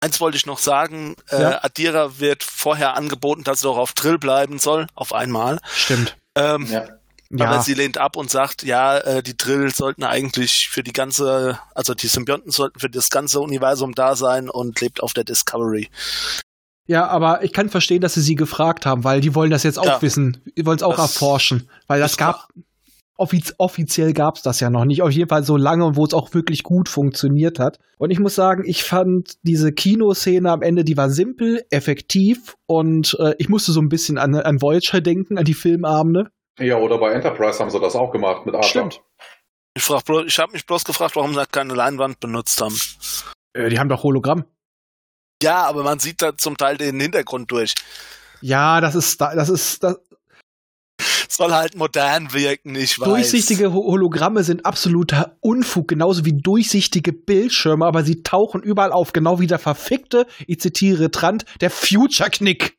Eins 0.00 0.20
wollte 0.20 0.36
ich 0.36 0.46
noch 0.46 0.58
sagen, 0.58 1.16
äh, 1.30 1.40
ja? 1.40 1.50
äh, 1.52 1.58
Adira 1.62 2.18
wird 2.18 2.42
vorher 2.42 2.96
angeboten, 2.96 3.44
dass 3.44 3.60
sie 3.60 3.66
doch 3.66 3.78
auf 3.78 3.92
Drill 3.92 4.18
bleiben 4.18 4.58
soll, 4.58 4.86
auf 4.94 5.14
einmal. 5.14 5.60
Stimmt. 5.74 6.16
Ähm, 6.34 6.66
ja. 6.70 6.88
Aber 7.32 7.56
ja. 7.56 7.62
sie 7.62 7.74
lehnt 7.74 7.98
ab 7.98 8.16
und 8.16 8.30
sagt, 8.30 8.62
ja, 8.62 8.98
äh, 8.98 9.22
die 9.22 9.36
Drill 9.36 9.74
sollten 9.74 10.04
eigentlich 10.04 10.68
für 10.70 10.82
die 10.82 10.92
ganze, 10.92 11.58
also 11.74 11.94
die 11.94 12.06
Symbionten 12.06 12.52
sollten 12.52 12.78
für 12.78 12.90
das 12.90 13.08
ganze 13.08 13.40
Universum 13.40 13.94
da 13.94 14.14
sein 14.14 14.48
und 14.48 14.80
lebt 14.80 15.02
auf 15.02 15.14
der 15.14 15.24
Discovery. 15.24 15.88
Ja, 16.86 17.06
aber 17.08 17.42
ich 17.42 17.52
kann 17.52 17.70
verstehen, 17.70 18.02
dass 18.02 18.14
sie 18.14 18.20
sie 18.20 18.34
gefragt 18.34 18.84
haben, 18.84 19.04
weil 19.04 19.20
die 19.20 19.34
wollen 19.34 19.50
das 19.50 19.62
jetzt 19.62 19.78
auch 19.78 19.86
ja. 19.86 20.02
wissen. 20.02 20.42
Die 20.56 20.66
wollen 20.66 20.76
es 20.76 20.82
auch 20.82 20.96
das 20.96 21.14
erforschen, 21.14 21.68
weil 21.86 21.98
das 21.98 22.18
gab, 22.18 22.48
offiz 23.16 23.54
offiziell 23.58 24.12
gab 24.12 24.36
es 24.36 24.42
das 24.42 24.60
ja 24.60 24.70
noch 24.70 24.84
nicht. 24.84 25.02
Auf 25.02 25.10
jeden 25.10 25.28
Fall 25.28 25.44
so 25.44 25.56
lange 25.56 25.84
und 25.84 25.96
wo 25.96 26.04
es 26.04 26.14
auch 26.14 26.34
wirklich 26.34 26.62
gut 26.62 26.88
funktioniert 26.88 27.58
hat. 27.58 27.78
Und 27.98 28.10
ich 28.10 28.18
muss 28.18 28.34
sagen, 28.34 28.64
ich 28.66 28.82
fand 28.84 29.34
diese 29.42 29.72
Kinoszene 29.72 30.50
am 30.50 30.62
Ende, 30.62 30.84
die 30.84 30.96
war 30.96 31.10
simpel, 31.10 31.64
effektiv 31.70 32.56
und 32.66 33.16
äh, 33.20 33.34
ich 33.38 33.48
musste 33.48 33.72
so 33.72 33.80
ein 33.80 33.88
bisschen 33.88 34.18
an, 34.18 34.34
an 34.34 34.60
Voyager 34.60 35.00
denken, 35.00 35.38
an 35.38 35.44
die 35.44 35.54
Filmabende. 35.54 36.30
Ja, 36.58 36.78
oder 36.78 36.98
bei 36.98 37.12
Enterprise 37.12 37.58
haben 37.58 37.70
sie 37.70 37.80
das 37.80 37.96
auch 37.96 38.12
gemacht 38.12 38.46
mit 38.46 38.54
Arthur. 38.54 38.68
Stimmt. 38.68 39.00
Ich, 39.76 39.86
ich 39.86 40.38
habe 40.38 40.52
mich 40.52 40.66
bloß 40.66 40.84
gefragt, 40.84 41.16
warum 41.16 41.34
sie 41.34 41.46
keine 41.50 41.74
Leinwand 41.74 42.20
benutzt 42.20 42.60
haben. 42.60 42.76
Äh, 43.54 43.70
die 43.70 43.78
haben 43.78 43.88
doch 43.88 44.02
Hologramm. 44.02 44.44
Ja, 45.42 45.64
aber 45.64 45.82
man 45.82 45.98
sieht 45.98 46.22
da 46.22 46.36
zum 46.36 46.56
Teil 46.56 46.76
den 46.76 47.00
Hintergrund 47.00 47.50
durch. 47.50 47.74
Ja, 48.40 48.80
das 48.80 48.94
ist, 48.94 49.20
das 49.20 49.48
ist, 49.48 49.82
das, 49.82 49.98
Soll 51.28 51.52
halt 51.52 51.76
modern 51.76 52.32
wirken, 52.32 52.74
ich 52.74 52.98
weiß. 52.98 53.08
Durchsichtige 53.08 53.72
Ho- 53.72 53.84
Hologramme 53.84 54.44
sind 54.44 54.64
absoluter 54.66 55.36
Unfug, 55.40 55.88
genauso 55.88 56.24
wie 56.24 56.32
durchsichtige 56.40 57.12
Bildschirme, 57.12 57.86
aber 57.86 58.04
sie 58.04 58.22
tauchen 58.22 58.62
überall 58.62 58.92
auf, 58.92 59.12
genau 59.12 59.40
wie 59.40 59.46
der 59.46 59.58
verfickte, 59.58 60.26
ich 60.46 60.60
zitiere 60.60 61.10
Trant, 61.10 61.44
der 61.60 61.70
Future-Knick. 61.70 62.76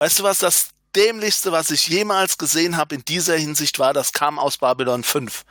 Weißt 0.00 0.18
du 0.20 0.22
was, 0.24 0.38
das 0.38 0.70
dämlichste, 0.94 1.52
was 1.52 1.70
ich 1.70 1.88
jemals 1.88 2.38
gesehen 2.38 2.76
habe 2.76 2.94
in 2.94 3.04
dieser 3.06 3.36
Hinsicht 3.36 3.78
war, 3.78 3.92
das 3.92 4.12
kam 4.12 4.38
aus 4.38 4.58
Babylon 4.58 5.02
5. 5.04 5.44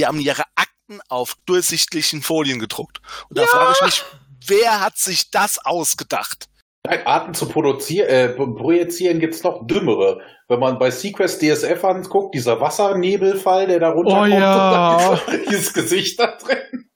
Die 0.00 0.06
haben 0.06 0.20
ihre 0.20 0.44
Akten 0.54 1.00
auf 1.08 1.36
durchsichtlichen 1.46 2.22
Folien 2.22 2.58
gedruckt. 2.58 3.00
Und 3.28 3.38
da 3.38 3.46
frage 3.46 3.74
ich 3.78 3.84
mich, 3.84 4.04
wer 4.46 4.80
hat 4.80 4.96
sich 4.96 5.30
das 5.30 5.58
ausgedacht? 5.64 6.46
Arten 7.04 7.34
zu 7.34 7.46
produzieren, 7.48 8.08
äh, 8.08 8.28
pro- 8.30 8.54
projizieren 8.54 9.18
gibt's 9.20 9.42
noch 9.42 9.66
dümmere. 9.66 10.20
Wenn 10.48 10.60
man 10.60 10.78
bei 10.78 10.90
Sequest 10.90 11.42
DSF 11.42 11.84
anguckt, 11.84 12.34
dieser 12.34 12.58
Wassernebelfall, 12.60 13.66
der 13.66 13.80
da 13.80 13.90
runterkommt, 13.90 14.32
Oh 14.32 14.34
ja. 14.34 15.08
und 15.10 15.20
dann 15.26 15.40
dieses 15.50 15.74
Gesicht 15.74 16.18
da 16.18 16.36
drin. 16.42 16.86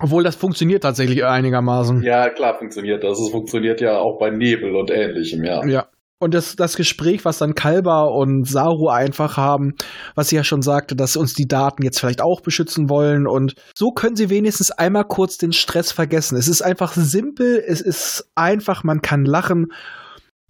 Obwohl 0.00 0.22
das 0.22 0.36
funktioniert 0.36 0.82
tatsächlich 0.84 1.24
einigermaßen. 1.24 2.02
Ja, 2.02 2.28
klar 2.30 2.56
funktioniert 2.56 3.02
das. 3.02 3.18
Es 3.18 3.30
funktioniert 3.30 3.80
ja 3.80 3.98
auch 3.98 4.18
bei 4.20 4.30
Nebel 4.30 4.76
und 4.76 4.90
ähnlichem, 4.90 5.42
ja. 5.44 5.64
Ja. 5.66 5.86
Und 6.20 6.34
das, 6.34 6.56
das 6.56 6.76
Gespräch, 6.76 7.24
was 7.24 7.38
dann 7.38 7.54
Kalba 7.54 8.02
und 8.02 8.44
Saru 8.46 8.88
einfach 8.88 9.36
haben, 9.36 9.74
was 10.16 10.28
sie 10.28 10.36
ja 10.36 10.42
schon 10.42 10.62
sagte, 10.62 10.96
dass 10.96 11.12
sie 11.12 11.20
uns 11.20 11.32
die 11.32 11.46
Daten 11.46 11.82
jetzt 11.84 12.00
vielleicht 12.00 12.20
auch 12.22 12.40
beschützen 12.40 12.90
wollen. 12.90 13.28
Und 13.28 13.54
so 13.76 13.90
können 13.90 14.16
sie 14.16 14.28
wenigstens 14.28 14.72
einmal 14.72 15.04
kurz 15.04 15.38
den 15.38 15.52
Stress 15.52 15.92
vergessen. 15.92 16.36
Es 16.36 16.48
ist 16.48 16.60
einfach 16.60 16.92
simpel, 16.92 17.62
es 17.64 17.80
ist 17.80 18.30
einfach, 18.34 18.82
man 18.82 19.00
kann 19.00 19.24
lachen. 19.24 19.66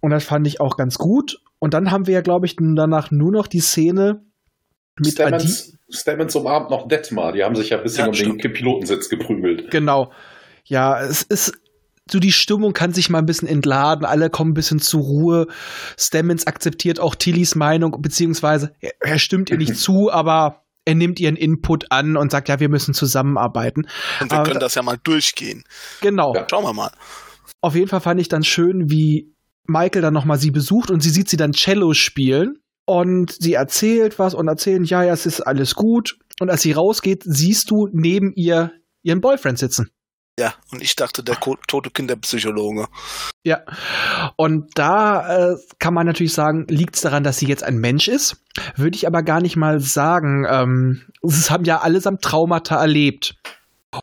Und 0.01 0.11
das 0.11 0.23
fand 0.23 0.47
ich 0.47 0.61
auch 0.61 0.77
ganz 0.77 0.97
gut. 0.97 1.39
Und 1.59 1.73
dann 1.73 1.91
haben 1.91 2.07
wir 2.07 2.13
ja, 2.13 2.21
glaube 2.21 2.45
ich, 2.45 2.55
danach 2.57 3.11
nur 3.11 3.31
noch 3.31 3.47
die 3.47 3.59
Szene 3.59 4.21
mit. 4.97 5.11
Stamens, 5.13 5.77
Stamens 5.89 6.35
umarmt 6.35 6.69
noch 6.69 6.87
Detmar. 6.87 7.33
Die 7.33 7.43
haben 7.43 7.55
sich 7.55 7.69
ja 7.69 7.77
ein 7.77 7.83
bisschen 7.83 8.03
Ja, 8.03 8.07
um 8.07 8.13
stimmt. 8.13 8.43
den 8.43 8.53
Pilotensitz 8.53 9.09
geprügelt. 9.09 9.69
Genau. 9.71 10.11
Ja, 10.65 10.99
es 11.01 11.23
ist 11.23 11.53
so 12.11 12.17
die 12.19 12.31
Stimmung 12.31 12.73
kann 12.73 12.91
sich 12.91 13.09
mal 13.11 13.19
ein 13.19 13.25
bisschen 13.27 13.47
entladen, 13.47 14.03
alle 14.03 14.31
kommen 14.31 14.51
ein 14.51 14.55
bisschen 14.55 14.79
zur 14.79 15.01
Ruhe. 15.01 15.47
Stamens 15.95 16.47
akzeptiert 16.47 16.99
auch 16.99 17.13
Tillys 17.13 17.53
Meinung, 17.55 18.01
beziehungsweise 18.01 18.71
er, 18.81 18.93
er 18.99 19.19
stimmt 19.19 19.51
ihr 19.51 19.57
nicht 19.57 19.75
zu, 19.77 20.11
aber 20.11 20.63
er 20.85 20.95
nimmt 20.95 21.19
ihren 21.19 21.35
Input 21.35 21.91
an 21.91 22.17
und 22.17 22.31
sagt, 22.31 22.49
ja, 22.49 22.59
wir 22.59 22.69
müssen 22.69 22.95
zusammenarbeiten. 22.95 23.85
Und 24.21 24.31
wir 24.31 24.39
Aber- 24.39 24.47
können 24.49 24.59
das 24.59 24.73
ja 24.75 24.81
mal 24.81 24.97
durchgehen. 25.03 25.63
Genau. 26.01 26.33
Ja. 26.33 26.47
Schauen 26.49 26.63
wir 26.63 26.73
mal. 26.73 26.89
Auf 27.61 27.75
jeden 27.75 27.87
Fall 27.89 28.01
fand 28.01 28.19
ich 28.19 28.27
dann 28.29 28.43
schön, 28.43 28.89
wie 28.89 29.31
Michael 29.69 30.01
dann 30.01 30.13
nochmal 30.13 30.37
sie 30.37 30.51
besucht 30.51 30.91
und 30.91 31.01
sie 31.01 31.09
sieht 31.09 31.29
sie 31.29 31.37
dann 31.37 31.53
Cello 31.53 31.93
spielen. 31.93 32.57
Und 32.85 33.31
sie 33.31 33.53
erzählt 33.53 34.17
was 34.17 34.33
und 34.33 34.47
erzählen, 34.47 34.83
ja, 34.83 35.03
ja, 35.03 35.13
es 35.13 35.27
ist 35.27 35.41
alles 35.41 35.75
gut. 35.75 36.17
Und 36.39 36.49
als 36.49 36.63
sie 36.63 36.71
rausgeht, 36.71 37.21
siehst 37.23 37.69
du 37.69 37.87
neben 37.91 38.33
ihr 38.33 38.71
ihren 39.03 39.21
Boyfriend 39.21 39.59
sitzen. 39.59 39.91
Ja, 40.39 40.53
und 40.71 40.81
ich 40.81 40.95
dachte, 40.95 41.21
der 41.21 41.37
tote 41.67 41.89
Kinderpsychologe. 41.91 42.87
Ja, 43.43 43.59
und 44.37 44.71
da 44.75 45.51
äh, 45.51 45.55
kann 45.79 45.93
man 45.93 46.07
natürlich 46.07 46.33
sagen, 46.33 46.65
liegt 46.69 46.95
es 46.95 47.01
daran, 47.01 47.25
dass 47.25 47.37
sie 47.37 47.47
jetzt 47.47 47.63
ein 47.63 47.77
Mensch 47.77 48.07
ist. 48.07 48.37
Würde 48.77 48.95
ich 48.95 49.05
aber 49.05 49.21
gar 49.21 49.41
nicht 49.41 49.57
mal 49.57 49.81
sagen. 49.81 50.45
Ähm, 50.49 51.01
es 51.21 51.51
haben 51.51 51.65
ja 51.65 51.79
allesamt 51.79 52.21
Traumata 52.21 52.77
erlebt. 52.77 53.35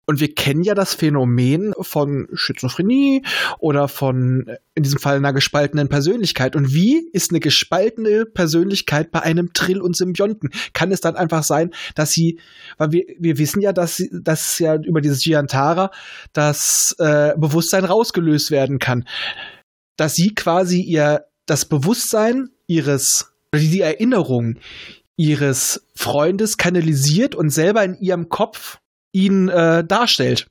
Und 0.05 0.21
wir 0.21 0.35
kennen 0.35 0.63
ja 0.63 0.75
das 0.75 0.95
Phänomen 0.95 1.73
von 1.81 2.29
Schizophrenie 2.33 3.23
oder 3.59 3.89
von, 3.89 4.47
äh, 4.49 4.59
in 4.75 4.83
diesem 4.83 4.99
Fall, 4.99 5.17
einer 5.17 5.33
gespaltenen 5.33 5.89
Persönlichkeit. 5.89 6.57
Und 6.57 6.75
wie 6.75 7.09
ist 7.13 7.31
eine 7.31 7.41
gespaltene 7.41 8.27
Persönlichkeit 8.27 9.13
bei 9.13 9.23
einem 9.23 9.53
Trill 9.53 9.81
und 9.81 9.97
Symbionten? 9.97 10.51
Kann 10.73 10.91
es 10.91 11.01
dann 11.01 11.17
einfach 11.17 11.45
sein, 11.45 11.71
dass 11.95 12.11
sie, 12.11 12.41
weil 12.79 12.93
wir, 12.93 13.05
wir 13.19 13.39
wissen 13.39 13.61
ja, 13.61 13.73
dass, 13.73 14.03
dass 14.11 14.59
ja 14.59 14.75
über 14.75 15.01
dieses 15.01 15.23
Giantara 15.23 15.91
das 16.33 16.95
äh, 16.99 17.35
Bewusstsein 17.37 17.85
rausgelöst 17.85 18.51
werden 18.51 18.79
kann 18.79 19.05
dass 19.97 20.15
sie 20.15 20.35
quasi 20.35 20.81
ihr 20.81 21.27
das 21.47 21.65
Bewusstsein 21.65 22.51
ihres 22.67 23.33
die 23.55 23.81
Erinnerung 23.81 24.59
ihres 25.17 25.87
Freundes 25.95 26.59
kanalisiert 26.59 27.35
und 27.35 27.49
selber 27.49 27.83
in 27.83 27.95
ihrem 27.95 28.29
Kopf 28.29 28.79
ihn 29.17 29.49
äh, 29.49 29.83
darstellt. 29.85 30.47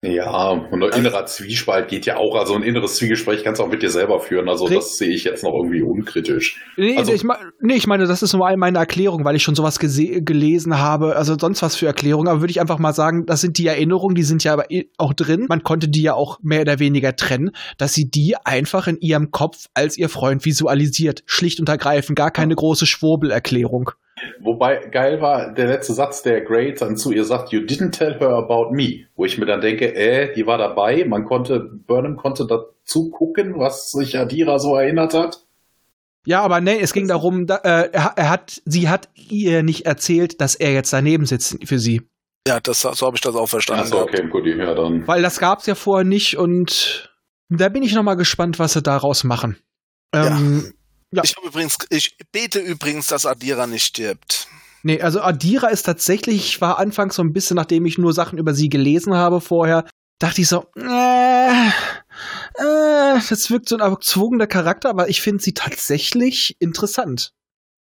Ja, 0.00 0.50
und 0.50 0.80
ein 0.84 0.92
innerer 0.92 1.26
Zwiespalt 1.26 1.88
geht 1.88 2.06
ja 2.06 2.18
auch. 2.18 2.36
Also 2.36 2.54
ein 2.54 2.62
inneres 2.62 2.94
Zwiegespräch 2.96 3.42
kannst 3.42 3.58
du 3.58 3.64
auch 3.64 3.68
mit 3.68 3.82
dir 3.82 3.90
selber 3.90 4.20
führen. 4.20 4.48
Also 4.48 4.68
das 4.68 4.96
sehe 4.96 5.08
ich 5.08 5.24
jetzt 5.24 5.42
noch 5.42 5.52
irgendwie 5.54 5.82
unkritisch. 5.82 6.62
Nee, 6.76 6.96
Also- 6.96 7.12
ich, 7.12 7.24
nee, 7.60 7.74
ich 7.74 7.88
meine, 7.88 8.06
das 8.06 8.22
ist 8.22 8.32
nur 8.32 8.56
meine 8.56 8.78
Erklärung, 8.78 9.24
weil 9.24 9.34
ich 9.34 9.42
schon 9.42 9.56
sowas 9.56 9.80
gelesen 9.80 10.78
habe, 10.78 11.16
also 11.16 11.36
sonst 11.36 11.62
was 11.62 11.74
für 11.74 11.86
Erklärungen, 11.86 12.28
aber 12.28 12.40
würde 12.40 12.52
ich 12.52 12.60
einfach 12.60 12.78
mal 12.78 12.92
sagen, 12.92 13.26
das 13.26 13.40
sind 13.40 13.58
die 13.58 13.66
Erinnerungen, 13.66 14.14
die 14.14 14.22
sind 14.22 14.44
ja 14.44 14.52
aber 14.52 14.66
auch 14.98 15.14
drin. 15.14 15.46
Man 15.48 15.64
konnte 15.64 15.88
die 15.88 16.02
ja 16.02 16.14
auch 16.14 16.38
mehr 16.42 16.60
oder 16.60 16.78
weniger 16.78 17.16
trennen, 17.16 17.50
dass 17.76 17.92
sie 17.92 18.08
die 18.08 18.36
einfach 18.44 18.86
in 18.86 18.98
ihrem 19.00 19.32
Kopf 19.32 19.66
als 19.74 19.98
ihr 19.98 20.08
Freund 20.08 20.44
visualisiert. 20.44 21.24
Schlicht 21.26 21.58
und 21.58 21.68
ergreifend, 21.68 22.16
gar 22.16 22.30
keine 22.30 22.54
große 22.54 22.86
Schwurbelerklärung. 22.86 23.90
Wobei 24.40 24.88
geil 24.90 25.20
war 25.20 25.52
der 25.52 25.66
letzte 25.66 25.92
Satz, 25.92 26.22
der 26.22 26.40
Gray 26.42 26.74
dann 26.74 26.96
zu 26.96 27.12
ihr 27.12 27.24
sagt, 27.24 27.52
you 27.52 27.60
didn't 27.60 27.90
tell 27.90 28.18
her 28.18 28.30
about 28.30 28.70
me. 28.72 29.06
Wo 29.16 29.24
ich 29.24 29.38
mir 29.38 29.46
dann 29.46 29.60
denke, 29.60 29.94
äh, 29.94 30.32
die 30.34 30.46
war 30.46 30.58
dabei, 30.58 31.04
man 31.04 31.24
konnte, 31.24 31.60
Burnham 31.60 32.16
konnte 32.16 32.46
dazu 32.46 33.10
gucken, 33.10 33.58
was 33.58 33.90
sich 33.90 34.18
Adira 34.18 34.58
so 34.58 34.76
erinnert 34.76 35.14
hat. 35.14 35.44
Ja, 36.26 36.42
aber 36.42 36.60
nee, 36.60 36.78
es 36.80 36.92
ging 36.92 37.08
darum, 37.08 37.46
da, 37.46 37.56
äh, 37.56 37.90
er, 37.92 38.28
hat, 38.28 38.60
sie 38.64 38.88
hat 38.88 39.08
ihr 39.14 39.62
nicht 39.62 39.86
erzählt, 39.86 40.40
dass 40.40 40.54
er 40.54 40.72
jetzt 40.72 40.92
daneben 40.92 41.24
sitzt 41.24 41.56
für 41.64 41.78
sie. 41.78 42.02
Ja, 42.46 42.60
das, 42.60 42.80
so 42.80 43.06
habe 43.06 43.16
ich 43.16 43.22
das 43.22 43.34
auch 43.34 43.48
verstanden. 43.48 43.82
Achso, 43.82 44.00
okay, 44.00 44.26
gut, 44.28 44.46
ja, 44.46 44.74
dann. 44.74 45.06
Weil 45.06 45.22
das 45.22 45.38
gab's 45.38 45.66
ja 45.66 45.74
vorher 45.74 46.04
nicht 46.04 46.36
und 46.36 47.14
da 47.48 47.68
bin 47.68 47.82
ich 47.82 47.94
noch 47.94 48.02
mal 48.02 48.14
gespannt, 48.14 48.58
was 48.58 48.74
sie 48.74 48.82
daraus 48.82 49.24
machen. 49.24 49.56
Ähm, 50.14 50.62
Ja. 50.64 50.70
Ich 51.10 51.36
habe 51.36 51.48
übrigens, 51.48 51.76
ich 51.90 52.16
bete 52.32 52.58
übrigens, 52.58 53.06
dass 53.06 53.24
Adira 53.24 53.66
nicht 53.66 53.84
stirbt. 53.84 54.48
Nee, 54.82 55.00
also 55.00 55.20
Adira 55.20 55.68
ist 55.68 55.84
tatsächlich, 55.84 56.36
ich 56.36 56.60
war 56.60 56.78
anfangs 56.78 57.16
so 57.16 57.22
ein 57.22 57.32
bisschen, 57.32 57.56
nachdem 57.56 57.86
ich 57.86 57.98
nur 57.98 58.12
Sachen 58.12 58.38
über 58.38 58.54
sie 58.54 58.68
gelesen 58.68 59.14
habe 59.14 59.40
vorher, 59.40 59.84
dachte 60.18 60.40
ich 60.40 60.48
so, 60.48 60.66
äh, 60.76 61.68
äh, 62.58 63.20
das 63.28 63.50
wirkt 63.50 63.68
so 63.68 63.76
ein 63.76 63.80
erzwungener 63.80 64.46
Charakter, 64.46 64.90
aber 64.90 65.08
ich 65.08 65.20
finde 65.20 65.42
sie 65.42 65.54
tatsächlich 65.54 66.56
interessant. 66.60 67.32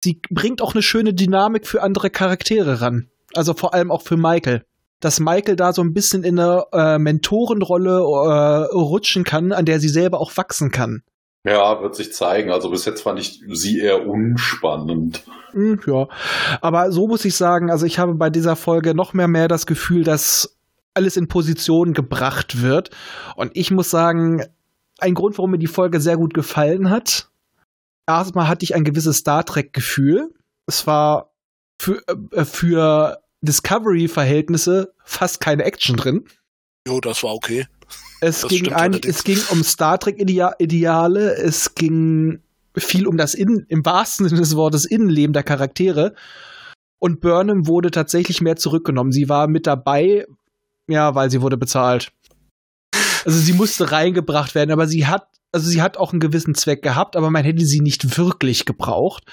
Sie 0.05 0.21
bringt 0.31 0.63
auch 0.63 0.75
eine 0.75 0.83
schöne 0.83 1.15
Dynamik 1.15 1.67
für 1.67 1.83
andere 1.83 2.11
Charaktere 2.11 2.81
ran. 2.81 3.09
Also 3.35 3.55
vor 3.55 3.75
allem 3.75 3.91
auch 3.91 4.03
für 4.03 4.17
Michael. 4.17 4.65
Dass 5.01 5.21
Michael 5.21 5.57
da 5.57 5.73
so 5.73 5.83
ein 5.83 5.93
bisschen 5.93 6.23
in 6.23 6.39
eine 6.39 6.65
äh, 6.73 6.99
Mentorenrolle 6.99 7.99
äh, 7.99 8.75
rutschen 8.75 9.25
kann, 9.25 9.53
an 9.53 9.65
der 9.65 9.81
sie 9.81 9.89
selber 9.89 10.21
auch 10.21 10.37
wachsen 10.37 10.71
kann. 10.71 11.03
Ja, 11.47 11.81
wird 11.81 11.95
sich 11.95 12.13
zeigen. 12.13 12.51
Also 12.51 12.71
bis 12.71 12.85
jetzt 12.85 13.03
fand 13.03 13.21
ich 13.21 13.41
sie 13.53 13.79
eher 13.79 14.07
unspannend. 14.07 15.23
Hm, 15.53 15.81
ja, 15.87 16.09
aber 16.61 16.91
so 16.91 17.07
muss 17.07 17.25
ich 17.25 17.37
sagen, 17.37 17.71
also 17.71 17.87
ich 17.87 18.01
habe 18.01 18.15
bei 18.15 18.31
dieser 18.31 18.57
Folge 18.57 18.95
noch 18.95 19.13
mehr 19.13 19.29
mehr 19.29 19.47
das 19.47 19.65
Gefühl, 19.65 20.03
dass 20.03 20.57
alles 20.95 21.17
in 21.17 21.29
Position 21.29 21.93
gebracht 21.93 22.63
wird. 22.63 22.91
Und 23.37 23.53
ich 23.55 23.71
muss 23.71 23.91
sagen, 23.91 24.45
ein 24.99 25.15
Grund, 25.15 25.39
warum 25.39 25.53
mir 25.53 25.59
die 25.59 25.69
Folge 25.69 26.01
sehr 26.01 26.17
gut 26.17 26.35
gefallen 26.35 26.91
hat. 26.91 27.29
Erstmal 28.09 28.49
hatte 28.49 28.65
ich 28.65 28.75
ein 28.75 28.85
gewisses 28.85 29.19
Star 29.19 29.45
Trek-Gefühl. 29.45 30.35
Es 30.67 30.87
war 30.87 31.33
für, 31.81 32.03
äh, 32.33 32.45
für 32.45 33.19
Discovery-Verhältnisse 33.43 34.95
fast 35.05 35.41
keine 35.41 35.65
Action 35.65 35.97
drin. 35.97 36.25
Jo, 36.89 37.01
das 37.01 37.23
war 37.23 37.35
okay. 37.35 37.67
Es 38.21 38.41
Das 38.41 38.51
ging 38.51 38.73
allerdings. 38.73 39.07
es 39.07 39.25
ging 39.25 39.39
um 39.51 39.63
Star 39.63 39.99
Trek 39.99 40.19
Idea- 40.21 40.55
Ideale, 40.59 41.35
es 41.37 41.75
ging 41.75 42.41
viel 42.77 43.07
um 43.07 43.17
das 43.17 43.35
Innen, 43.35 43.67
im 43.69 43.85
wahrsten 43.85 44.29
Sinne 44.29 44.41
des 44.41 44.57
Wortes 44.57 44.85
Innenleben 44.85 45.33
der 45.33 45.43
Charaktere. 45.43 46.15
Und 46.99 47.21
Burnham 47.21 47.67
wurde 47.67 47.91
tatsächlich 47.91 48.41
mehr 48.41 48.57
zurückgenommen. 48.57 49.13
Sie 49.13 49.29
war 49.29 49.49
mit 49.49 49.67
dabei, 49.67 50.27
ja, 50.89 51.15
weil 51.15 51.31
sie 51.31 51.43
wurde 51.43 51.57
bezahlt. 51.59 52.13
Also 53.25 53.39
sie 53.39 53.53
musste 53.53 53.93
reingebracht 53.93 54.55
werden, 54.55 54.71
aber 54.71 54.87
sie 54.87 55.07
hat, 55.07 55.29
also 55.53 55.71
sie 55.71 55.81
hat 55.81 55.97
auch 55.97 56.13
einen 56.13 56.21
gewissen 56.21 56.55
Zweck 56.55 56.83
gehabt, 56.83 57.17
aber 57.17 57.31
man 57.31 57.45
hätte 57.45 57.65
sie 57.65 57.81
nicht 57.81 58.19
wirklich 58.19 58.65
gebraucht. 58.65 59.25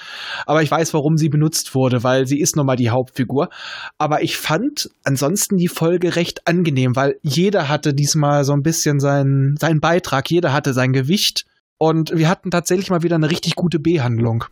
Aber 0.45 0.63
ich 0.63 0.71
weiß, 0.71 0.93
warum 0.93 1.17
sie 1.17 1.29
benutzt 1.29 1.75
wurde, 1.75 2.03
weil 2.03 2.27
sie 2.27 2.39
ist 2.39 2.55
nun 2.55 2.65
mal 2.65 2.75
die 2.75 2.89
Hauptfigur. 2.89 3.49
Aber 3.97 4.23
ich 4.23 4.37
fand 4.37 4.89
ansonsten 5.03 5.57
die 5.57 5.67
Folge 5.67 6.15
recht 6.15 6.47
angenehm, 6.47 6.95
weil 6.95 7.19
jeder 7.23 7.67
hatte 7.67 7.93
diesmal 7.93 8.45
so 8.45 8.53
ein 8.53 8.63
bisschen 8.63 8.99
seinen, 8.99 9.57
seinen 9.57 9.81
Beitrag, 9.81 10.29
jeder 10.31 10.53
hatte 10.53 10.73
sein 10.73 10.93
Gewicht. 10.93 11.45
Und 11.77 12.15
wir 12.15 12.29
hatten 12.29 12.51
tatsächlich 12.51 12.89
mal 12.89 13.03
wieder 13.03 13.15
eine 13.15 13.29
richtig 13.29 13.55
gute 13.55 13.79
Behandlung. 13.79 14.45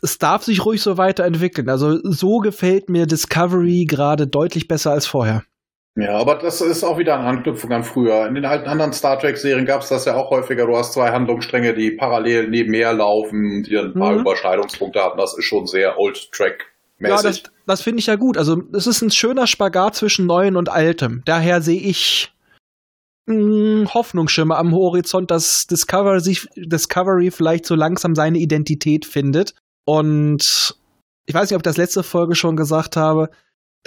Es 0.00 0.16
darf 0.16 0.44
sich 0.44 0.64
ruhig 0.64 0.80
so 0.80 0.96
weiterentwickeln. 0.96 1.68
Also 1.68 1.98
so 2.02 2.38
gefällt 2.38 2.88
mir 2.88 3.06
Discovery 3.06 3.84
gerade 3.84 4.26
deutlich 4.26 4.68
besser 4.68 4.92
als 4.92 5.06
vorher. 5.06 5.42
Ja, 6.00 6.16
aber 6.16 6.36
das 6.36 6.60
ist 6.60 6.84
auch 6.84 6.96
wieder 6.96 7.18
eine 7.18 7.26
Anknüpfung 7.26 7.72
an 7.72 7.82
früher. 7.82 8.26
In 8.28 8.36
den 8.36 8.44
alten 8.44 8.68
anderen 8.68 8.92
Star 8.92 9.18
Trek-Serien 9.18 9.66
gab 9.66 9.82
es 9.82 9.88
das 9.88 10.04
ja 10.04 10.14
auch 10.14 10.30
häufiger. 10.30 10.64
Du 10.66 10.76
hast 10.76 10.92
zwei 10.92 11.10
Handlungsstränge, 11.10 11.74
die 11.74 11.90
parallel 11.90 12.48
nebenher 12.48 12.92
laufen, 12.92 13.64
die 13.64 13.76
ein 13.76 13.94
paar 13.94 14.12
Mhm. 14.12 14.20
Überschneidungspunkte 14.20 15.00
haben. 15.00 15.18
Das 15.18 15.36
ist 15.36 15.44
schon 15.44 15.66
sehr 15.66 15.98
Old 15.98 16.30
Track-mäßig. 16.30 17.16
Ja, 17.16 17.22
das, 17.22 17.42
das 17.66 17.82
finde 17.82 17.98
ich 17.98 18.06
ja 18.06 18.14
gut. 18.14 18.38
Also, 18.38 18.62
es 18.72 18.86
ist 18.86 19.02
ein 19.02 19.10
schöner 19.10 19.48
Spagat 19.48 19.96
zwischen 19.96 20.26
Neuem 20.26 20.54
und 20.54 20.68
Altem. 20.68 21.22
Daher 21.24 21.62
sehe 21.62 21.80
ich 21.80 22.32
mh, 23.26 23.92
Hoffnungsschimmer 23.92 24.56
am 24.56 24.72
Horizont, 24.72 25.32
dass 25.32 25.66
Discovery, 25.66 26.20
sich, 26.20 26.46
Discovery 26.54 27.32
vielleicht 27.32 27.66
so 27.66 27.74
langsam 27.74 28.14
seine 28.14 28.38
Identität 28.38 29.04
findet. 29.04 29.54
Und 29.84 30.76
ich 31.26 31.34
weiß 31.34 31.50
nicht, 31.50 31.56
ob 31.56 31.60
ich 31.60 31.70
das 31.70 31.76
letzte 31.76 32.04
Folge 32.04 32.36
schon 32.36 32.54
gesagt 32.54 32.96
habe, 32.96 33.30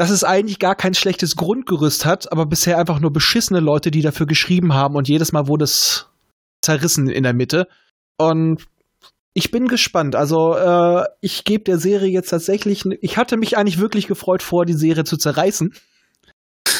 dass 0.02 0.10
es 0.10 0.24
eigentlich 0.24 0.58
gar 0.58 0.74
kein 0.74 0.96
schlechtes 0.96 1.36
Grundgerüst 1.36 2.06
hat, 2.06 2.32
aber 2.32 2.48
bisher 2.48 2.80
einfach 2.80 3.00
nur 3.00 3.14
beschissene 3.14 3.60
Leute, 3.60 3.92
die 3.92 4.02
dafür 4.02 4.26
geschrieben 4.26 4.74
haben 4.74 4.96
und 4.96 5.08
jedes 5.08 5.32
Mal 5.32 5.48
wurde 5.48 5.66
es 5.66 6.10
zerrissen 6.64 7.08
in 7.08 7.22
der 7.22 7.36
Mitte. 7.36 7.68
Und 8.18 8.66
ich 9.36 9.52
bin 9.52 9.68
gespannt. 9.68 10.16
Also, 10.16 10.56
äh, 10.56 11.04
ich 11.22 11.44
gebe 11.44 11.66
der 11.66 11.78
Serie 11.78 12.10
jetzt 12.10 12.32
tatsächlich. 12.32 12.84
Ich 13.02 13.18
hatte 13.18 13.38
mich 13.38 13.60
eigentlich 13.60 13.78
wirklich 13.78 14.08
gefreut, 14.08 14.42
vor 14.42 14.66
die 14.66 14.74
Serie 14.74 15.04
zu 15.04 15.18
zerreißen. 15.18 15.72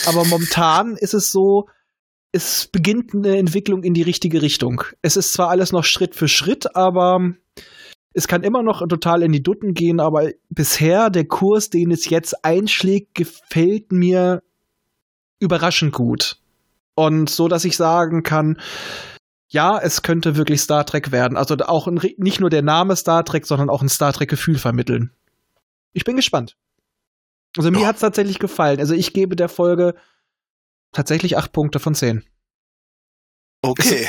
Aber 0.08 0.26
momentan 0.26 0.98
ist 0.98 1.14
es 1.14 1.30
so, 1.30 1.70
es 2.32 2.70
beginnt 2.72 3.14
eine 3.14 3.38
Entwicklung 3.38 3.84
in 3.84 3.94
die 3.94 4.02
richtige 4.02 4.42
Richtung. 4.42 4.82
Es 5.04 5.16
ist 5.16 5.34
zwar 5.34 5.50
alles 5.50 5.72
noch 5.72 5.84
Schritt 5.84 6.16
für 6.16 6.28
Schritt, 6.28 6.76
aber 6.76 7.20
es 8.14 8.28
kann 8.28 8.44
immer 8.44 8.64
noch 8.64 8.86
total 8.88 9.24
in 9.24 9.32
die 9.32 9.44
Dutten 9.44 9.74
gehen. 9.74 10.00
Aber 10.00 10.30
bisher, 10.50 11.10
der 11.10 11.26
Kurs, 11.26 11.70
den 11.70 11.92
es 11.92 12.10
jetzt 12.10 12.44
einschlägt, 12.44 13.16
gefällt 13.16 13.92
mir 13.92 14.44
überraschend 15.40 15.94
gut. 15.94 16.38
Und 16.96 17.30
so, 17.30 17.48
dass 17.48 17.66
ich 17.66 17.78
sagen 17.78 18.24
kann, 18.24 18.60
ja, 19.48 19.80
es 19.80 20.02
könnte 20.02 20.36
wirklich 20.36 20.62
Star 20.62 20.86
Trek 20.86 21.12
werden. 21.12 21.38
Also 21.38 21.56
auch 21.58 21.88
ein, 21.88 22.00
nicht 22.18 22.40
nur 22.40 22.50
der 22.50 22.62
Name 22.62 22.96
Star 22.96 23.24
Trek, 23.26 23.46
sondern 23.46 23.70
auch 23.70 23.82
ein 23.82 23.90
Star 23.90 24.14
Trek-Gefühl 24.14 24.58
vermitteln. 24.58 25.12
Ich 25.94 26.04
bin 26.04 26.16
gespannt. 26.16 26.56
Also 27.58 27.72
mir 27.72 27.82
Ja. 27.82 27.88
hat's 27.88 28.00
tatsächlich 28.02 28.40
gefallen. 28.40 28.80
Also 28.80 28.94
ich 28.94 29.14
gebe 29.14 29.36
der 29.36 29.50
Folge 29.50 29.96
tatsächlich 30.94 31.38
acht 31.38 31.52
Punkte 31.52 31.80
von 31.80 31.96
zehn. 31.96 32.24
Okay. 33.62 34.08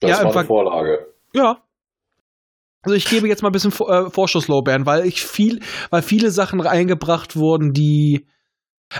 das 0.00 0.10
ja, 0.10 0.24
war 0.24 0.36
eine 0.36 0.46
Vorlage. 0.46 1.06
Ja. 1.32 1.62
Also 2.86 2.94
ich 2.94 3.06
gebe 3.06 3.26
jetzt 3.26 3.42
mal 3.42 3.48
ein 3.48 3.52
bisschen 3.52 3.72
äh, 3.72 4.10
Vorschusslorbeeren, 4.10 4.86
weil 4.86 5.06
ich 5.06 5.24
viel, 5.24 5.58
weil 5.90 6.02
viele 6.02 6.30
Sachen 6.30 6.60
reingebracht 6.60 7.34
wurden, 7.34 7.72
die 7.72 8.26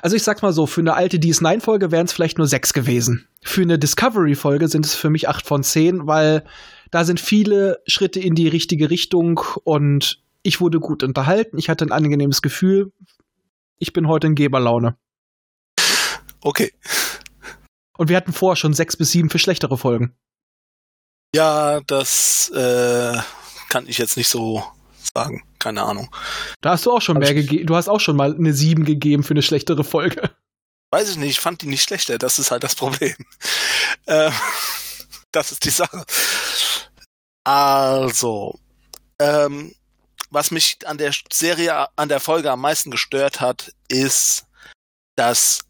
also 0.02 0.16
ich 0.16 0.24
sag's 0.24 0.42
mal 0.42 0.52
so, 0.52 0.66
für 0.66 0.80
eine 0.80 0.94
alte 0.94 1.18
DS9-Folge 1.18 1.92
wären 1.92 2.06
es 2.06 2.12
vielleicht 2.12 2.38
nur 2.38 2.48
sechs 2.48 2.72
gewesen. 2.72 3.28
Für 3.42 3.62
eine 3.62 3.78
Discovery-Folge 3.78 4.66
sind 4.66 4.84
es 4.84 4.96
für 4.96 5.08
mich 5.08 5.28
acht 5.28 5.46
von 5.46 5.62
zehn, 5.62 6.08
weil 6.08 6.44
da 6.90 7.04
sind 7.04 7.20
viele 7.20 7.78
Schritte 7.86 8.18
in 8.18 8.34
die 8.34 8.48
richtige 8.48 8.90
Richtung 8.90 9.40
und 9.62 10.20
ich 10.42 10.60
wurde 10.60 10.80
gut 10.80 11.04
unterhalten. 11.04 11.56
Ich 11.56 11.68
hatte 11.68 11.84
ein 11.84 11.92
angenehmes 11.92 12.42
Gefühl. 12.42 12.92
Ich 13.78 13.92
bin 13.92 14.08
heute 14.08 14.26
in 14.26 14.34
Geberlaune. 14.34 14.96
Okay. 16.40 16.72
Und 17.96 18.08
wir 18.08 18.16
hatten 18.16 18.32
vorher 18.32 18.56
schon 18.56 18.72
sechs 18.72 18.96
bis 18.96 19.12
sieben 19.12 19.30
für 19.30 19.38
schlechtere 19.38 19.78
Folgen. 19.78 20.16
Ja, 21.32 21.80
das 21.86 22.50
äh, 22.54 23.18
kann 23.68 23.86
ich 23.86 23.98
jetzt 23.98 24.16
nicht 24.16 24.28
so 24.28 24.64
sagen. 25.14 25.44
Keine 25.58 25.82
Ahnung. 25.82 26.14
Da 26.60 26.70
hast 26.70 26.86
du 26.86 26.92
auch 26.92 27.00
schon 27.00 27.16
Hab 27.16 27.22
mehr 27.22 27.34
gegeben. 27.34 27.66
Du 27.66 27.76
hast 27.76 27.88
auch 27.88 28.00
schon 28.00 28.16
mal 28.16 28.34
eine 28.34 28.52
sieben 28.52 28.84
gegeben 28.84 29.22
für 29.22 29.34
eine 29.34 29.42
schlechtere 29.42 29.84
Folge. 29.84 30.30
Weiß 30.92 31.10
ich 31.10 31.16
nicht, 31.16 31.30
ich 31.30 31.40
fand 31.40 31.62
die 31.62 31.66
nicht 31.66 31.82
schlechter, 31.82 32.16
das 32.18 32.38
ist 32.38 32.50
halt 32.50 32.64
das 32.64 32.74
Problem. 32.74 33.14
Äh, 34.06 34.30
das 35.32 35.50
ist 35.50 35.64
die 35.64 35.70
Sache. 35.70 36.04
Also, 37.42 38.56
ähm, 39.18 39.74
was 40.30 40.52
mich 40.52 40.78
an 40.86 40.96
der 40.96 41.12
Serie, 41.32 41.88
an 41.96 42.08
der 42.08 42.20
Folge 42.20 42.52
am 42.52 42.60
meisten 42.60 42.92
gestört 42.92 43.40
hat, 43.40 43.72
ist, 43.88 44.46
dass 45.16 45.64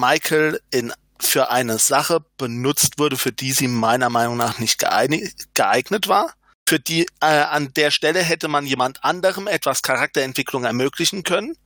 Michael 0.00 0.60
in, 0.72 0.92
für 1.20 1.50
eine 1.50 1.78
Sache 1.78 2.24
benutzt 2.36 2.98
wurde, 2.98 3.16
für 3.16 3.32
die 3.32 3.52
sie 3.52 3.68
meiner 3.68 4.10
Meinung 4.10 4.36
nach 4.36 4.58
nicht 4.58 4.78
geeignet 4.78 6.08
war. 6.08 6.34
Für 6.68 6.78
die, 6.78 7.06
äh, 7.22 7.24
an 7.24 7.72
der 7.72 7.90
Stelle 7.90 8.22
hätte 8.22 8.46
man 8.46 8.66
jemand 8.66 9.02
anderem 9.02 9.46
etwas 9.46 9.80
Charakterentwicklung 9.80 10.64
ermöglichen 10.64 11.22
können. 11.22 11.56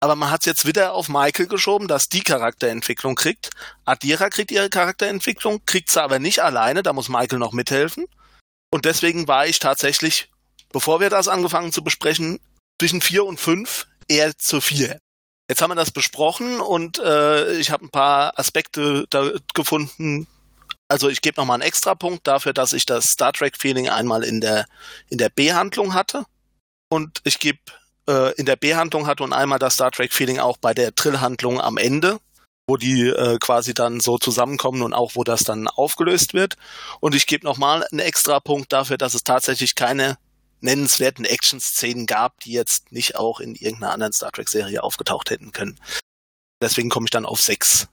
Aber 0.00 0.16
man 0.16 0.32
hat 0.32 0.40
es 0.40 0.46
jetzt 0.46 0.66
wieder 0.66 0.94
auf 0.94 1.08
Michael 1.08 1.46
geschoben, 1.46 1.86
dass 1.86 2.08
die 2.08 2.22
Charakterentwicklung 2.22 3.14
kriegt. 3.14 3.50
Adira 3.84 4.30
kriegt 4.30 4.50
ihre 4.50 4.68
Charakterentwicklung, 4.68 5.64
kriegt 5.64 5.90
sie 5.90 6.02
aber 6.02 6.18
nicht 6.18 6.42
alleine, 6.42 6.82
da 6.82 6.92
muss 6.92 7.08
Michael 7.08 7.38
noch 7.38 7.52
mithelfen. 7.52 8.06
Und 8.72 8.84
deswegen 8.84 9.28
war 9.28 9.46
ich 9.46 9.60
tatsächlich, 9.60 10.28
bevor 10.72 10.98
wir 10.98 11.08
das 11.08 11.28
angefangen 11.28 11.70
zu 11.70 11.84
besprechen, 11.84 12.40
zwischen 12.80 13.00
vier 13.00 13.26
und 13.26 13.38
fünf 13.38 13.86
eher 14.08 14.36
zu 14.36 14.60
vier. 14.60 14.98
Jetzt 15.48 15.62
haben 15.62 15.70
wir 15.70 15.76
das 15.76 15.92
besprochen 15.92 16.60
und 16.60 16.98
äh, 16.98 17.54
ich 17.58 17.70
habe 17.70 17.84
ein 17.84 17.90
paar 17.90 18.36
Aspekte 18.36 19.06
da 19.10 19.30
gefunden. 19.54 20.26
Also 20.90 21.10
ich 21.10 21.20
gebe 21.20 21.38
nochmal 21.38 21.56
einen 21.56 21.68
Extrapunkt 21.68 22.26
dafür, 22.26 22.54
dass 22.54 22.72
ich 22.72 22.86
das 22.86 23.04
Star 23.04 23.32
Trek-Feeling 23.32 23.90
einmal 23.90 24.24
in 24.24 24.40
der, 24.40 24.66
in 25.08 25.18
der 25.18 25.28
B-Handlung 25.28 25.92
hatte. 25.92 26.24
Und 26.90 27.20
ich 27.24 27.38
gebe 27.38 27.58
äh, 28.08 28.34
in 28.36 28.46
der 28.46 28.56
B-Handlung 28.56 29.06
hatte 29.06 29.22
und 29.22 29.34
einmal 29.34 29.58
das 29.58 29.74
Star 29.74 29.90
Trek-Feeling 29.90 30.38
auch 30.38 30.56
bei 30.56 30.72
der 30.72 30.94
Trill-Handlung 30.94 31.60
am 31.60 31.76
Ende, 31.76 32.18
wo 32.66 32.78
die 32.78 33.08
äh, 33.08 33.38
quasi 33.38 33.74
dann 33.74 34.00
so 34.00 34.16
zusammenkommen 34.16 34.80
und 34.80 34.94
auch 34.94 35.12
wo 35.14 35.24
das 35.24 35.44
dann 35.44 35.68
aufgelöst 35.68 36.32
wird. 36.32 36.56
Und 37.00 37.14
ich 37.14 37.26
gebe 37.26 37.44
nochmal 37.44 37.86
einen 37.90 38.00
extra 38.00 38.40
Punkt 38.40 38.72
dafür, 38.72 38.96
dass 38.96 39.12
es 39.12 39.24
tatsächlich 39.24 39.74
keine 39.74 40.16
nennenswerten 40.60 41.26
Action-Szenen 41.26 42.06
gab, 42.06 42.40
die 42.40 42.52
jetzt 42.52 42.90
nicht 42.92 43.14
auch 43.16 43.40
in 43.40 43.54
irgendeiner 43.54 43.92
anderen 43.92 44.12
Star 44.14 44.32
Trek-Serie 44.32 44.82
aufgetaucht 44.82 45.30
hätten 45.30 45.52
können. 45.52 45.78
Deswegen 46.62 46.88
komme 46.88 47.04
ich 47.04 47.10
dann 47.10 47.26
auf 47.26 47.40
sechs. 47.40 47.88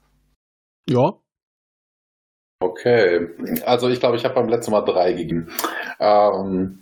Ja. 0.88 1.20
Okay, 2.58 3.28
also 3.66 3.88
ich 3.90 4.00
glaube, 4.00 4.16
ich 4.16 4.24
habe 4.24 4.34
beim 4.34 4.48
letzten 4.48 4.70
Mal 4.70 4.80
drei 4.80 5.12
gegeben. 5.12 5.50
Ähm, 6.00 6.80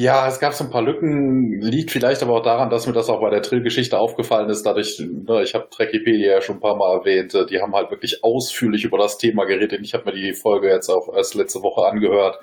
ja, 0.00 0.28
es 0.28 0.38
gab 0.38 0.54
so 0.54 0.64
ein 0.64 0.70
paar 0.70 0.82
Lücken, 0.82 1.60
liegt 1.60 1.90
vielleicht 1.90 2.22
aber 2.22 2.34
auch 2.34 2.42
daran, 2.42 2.70
dass 2.70 2.86
mir 2.86 2.92
das 2.92 3.10
auch 3.10 3.20
bei 3.20 3.30
der 3.30 3.42
Trill-Geschichte 3.42 3.98
aufgefallen 3.98 4.48
ist. 4.48 4.64
Dadurch, 4.64 4.98
ne, 5.00 5.42
ich 5.42 5.54
habe 5.54 5.68
Trekipedia 5.70 6.34
ja 6.34 6.40
schon 6.40 6.56
ein 6.56 6.60
paar 6.60 6.76
Mal 6.76 6.98
erwähnt, 6.98 7.34
äh, 7.34 7.44
die 7.44 7.60
haben 7.60 7.74
halt 7.74 7.90
wirklich 7.90 8.24
ausführlich 8.24 8.84
über 8.84 8.96
das 8.96 9.18
Thema 9.18 9.44
geredet. 9.44 9.80
Ich 9.82 9.92
habe 9.92 10.04
mir 10.06 10.12
die 10.12 10.32
Folge 10.32 10.68
jetzt 10.68 10.88
auch 10.88 11.12
erst 11.14 11.34
letzte 11.34 11.62
Woche 11.62 11.86
angehört. 11.86 12.38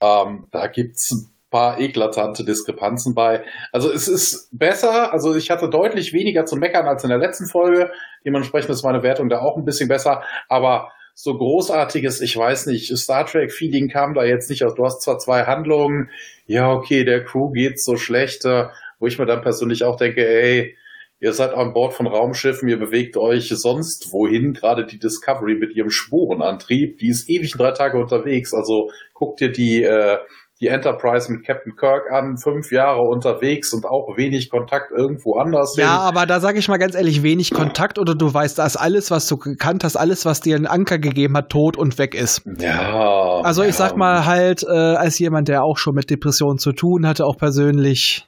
Ähm, 0.00 0.46
da 0.52 0.68
gibt's 0.68 1.10
ein 1.10 1.36
paar 1.50 1.80
eklatante 1.80 2.44
Diskrepanzen 2.44 3.14
bei. 3.14 3.44
Also 3.72 3.90
es 3.90 4.08
ist 4.08 4.48
besser, 4.52 5.12
also 5.12 5.34
ich 5.34 5.50
hatte 5.50 5.68
deutlich 5.68 6.12
weniger 6.12 6.46
zu 6.46 6.56
meckern 6.56 6.86
als 6.86 7.02
in 7.02 7.10
der 7.10 7.18
letzten 7.18 7.46
Folge. 7.46 7.90
Dementsprechend 8.24 8.70
ist 8.70 8.84
meine 8.84 9.02
Wertung 9.02 9.28
da 9.28 9.40
auch 9.40 9.56
ein 9.56 9.64
bisschen 9.64 9.88
besser, 9.88 10.22
aber 10.48 10.92
so 11.18 11.34
großartiges, 11.34 12.20
ich 12.20 12.36
weiß 12.36 12.66
nicht, 12.66 12.94
Star 12.98 13.24
Trek-Feeling 13.24 13.88
kam 13.88 14.12
da 14.12 14.22
jetzt 14.22 14.50
nicht 14.50 14.62
aus. 14.64 14.74
Du 14.74 14.84
hast 14.84 15.00
zwar 15.00 15.18
zwei 15.18 15.44
Handlungen, 15.44 16.10
ja, 16.46 16.70
okay, 16.70 17.04
der 17.04 17.24
Crew 17.24 17.50
geht 17.50 17.80
so 17.80 17.96
schlecht, 17.96 18.44
äh, 18.44 18.66
wo 18.98 19.06
ich 19.06 19.18
mir 19.18 19.24
dann 19.24 19.40
persönlich 19.40 19.82
auch 19.82 19.96
denke, 19.96 20.28
ey, 20.28 20.76
ihr 21.18 21.32
seid 21.32 21.54
an 21.54 21.72
Bord 21.72 21.94
von 21.94 22.06
Raumschiffen, 22.06 22.68
ihr 22.68 22.78
bewegt 22.78 23.16
euch 23.16 23.48
sonst 23.48 24.12
wohin, 24.12 24.52
gerade 24.52 24.84
die 24.84 24.98
Discovery 24.98 25.54
mit 25.54 25.74
ihrem 25.74 25.88
Spurenantrieb, 25.88 26.98
die 26.98 27.08
ist 27.08 27.30
ewig 27.30 27.52
drei 27.52 27.70
Tage 27.70 27.98
unterwegs, 27.98 28.52
also 28.52 28.90
guck 29.14 29.38
dir 29.38 29.50
die, 29.50 29.82
äh, 29.84 30.18
die 30.60 30.68
Enterprise 30.68 31.30
mit 31.30 31.44
Captain 31.44 31.76
Kirk 31.76 32.10
an, 32.10 32.38
fünf 32.38 32.72
Jahre 32.72 33.02
unterwegs 33.02 33.74
und 33.74 33.84
auch 33.84 34.16
wenig 34.16 34.48
Kontakt 34.48 34.90
irgendwo 34.90 35.34
anders 35.36 35.76
Ja, 35.76 35.84
hin. 35.84 36.08
aber 36.08 36.24
da 36.26 36.40
sage 36.40 36.58
ich 36.58 36.66
mal 36.68 36.78
ganz 36.78 36.94
ehrlich, 36.94 37.22
wenig 37.22 37.50
Kontakt 37.52 37.98
oder 37.98 38.14
du 38.14 38.32
weißt, 38.32 38.58
dass 38.58 38.76
alles, 38.76 39.10
was 39.10 39.26
du 39.26 39.36
gekannt 39.36 39.84
hast, 39.84 39.96
alles, 39.96 40.24
was 40.24 40.40
dir 40.40 40.56
einen 40.56 40.66
Anker 40.66 40.98
gegeben 40.98 41.36
hat, 41.36 41.50
tot 41.50 41.76
und 41.76 41.98
weg 41.98 42.14
ist. 42.14 42.42
Ja. 42.58 43.40
Also 43.42 43.62
ich 43.64 43.74
sag 43.74 43.96
mal 43.96 44.24
halt, 44.24 44.62
äh, 44.62 44.70
als 44.70 45.18
jemand, 45.18 45.48
der 45.48 45.62
auch 45.62 45.76
schon 45.76 45.94
mit 45.94 46.08
Depressionen 46.08 46.58
zu 46.58 46.72
tun 46.72 47.06
hatte, 47.06 47.26
auch 47.26 47.36
persönlich, 47.36 48.26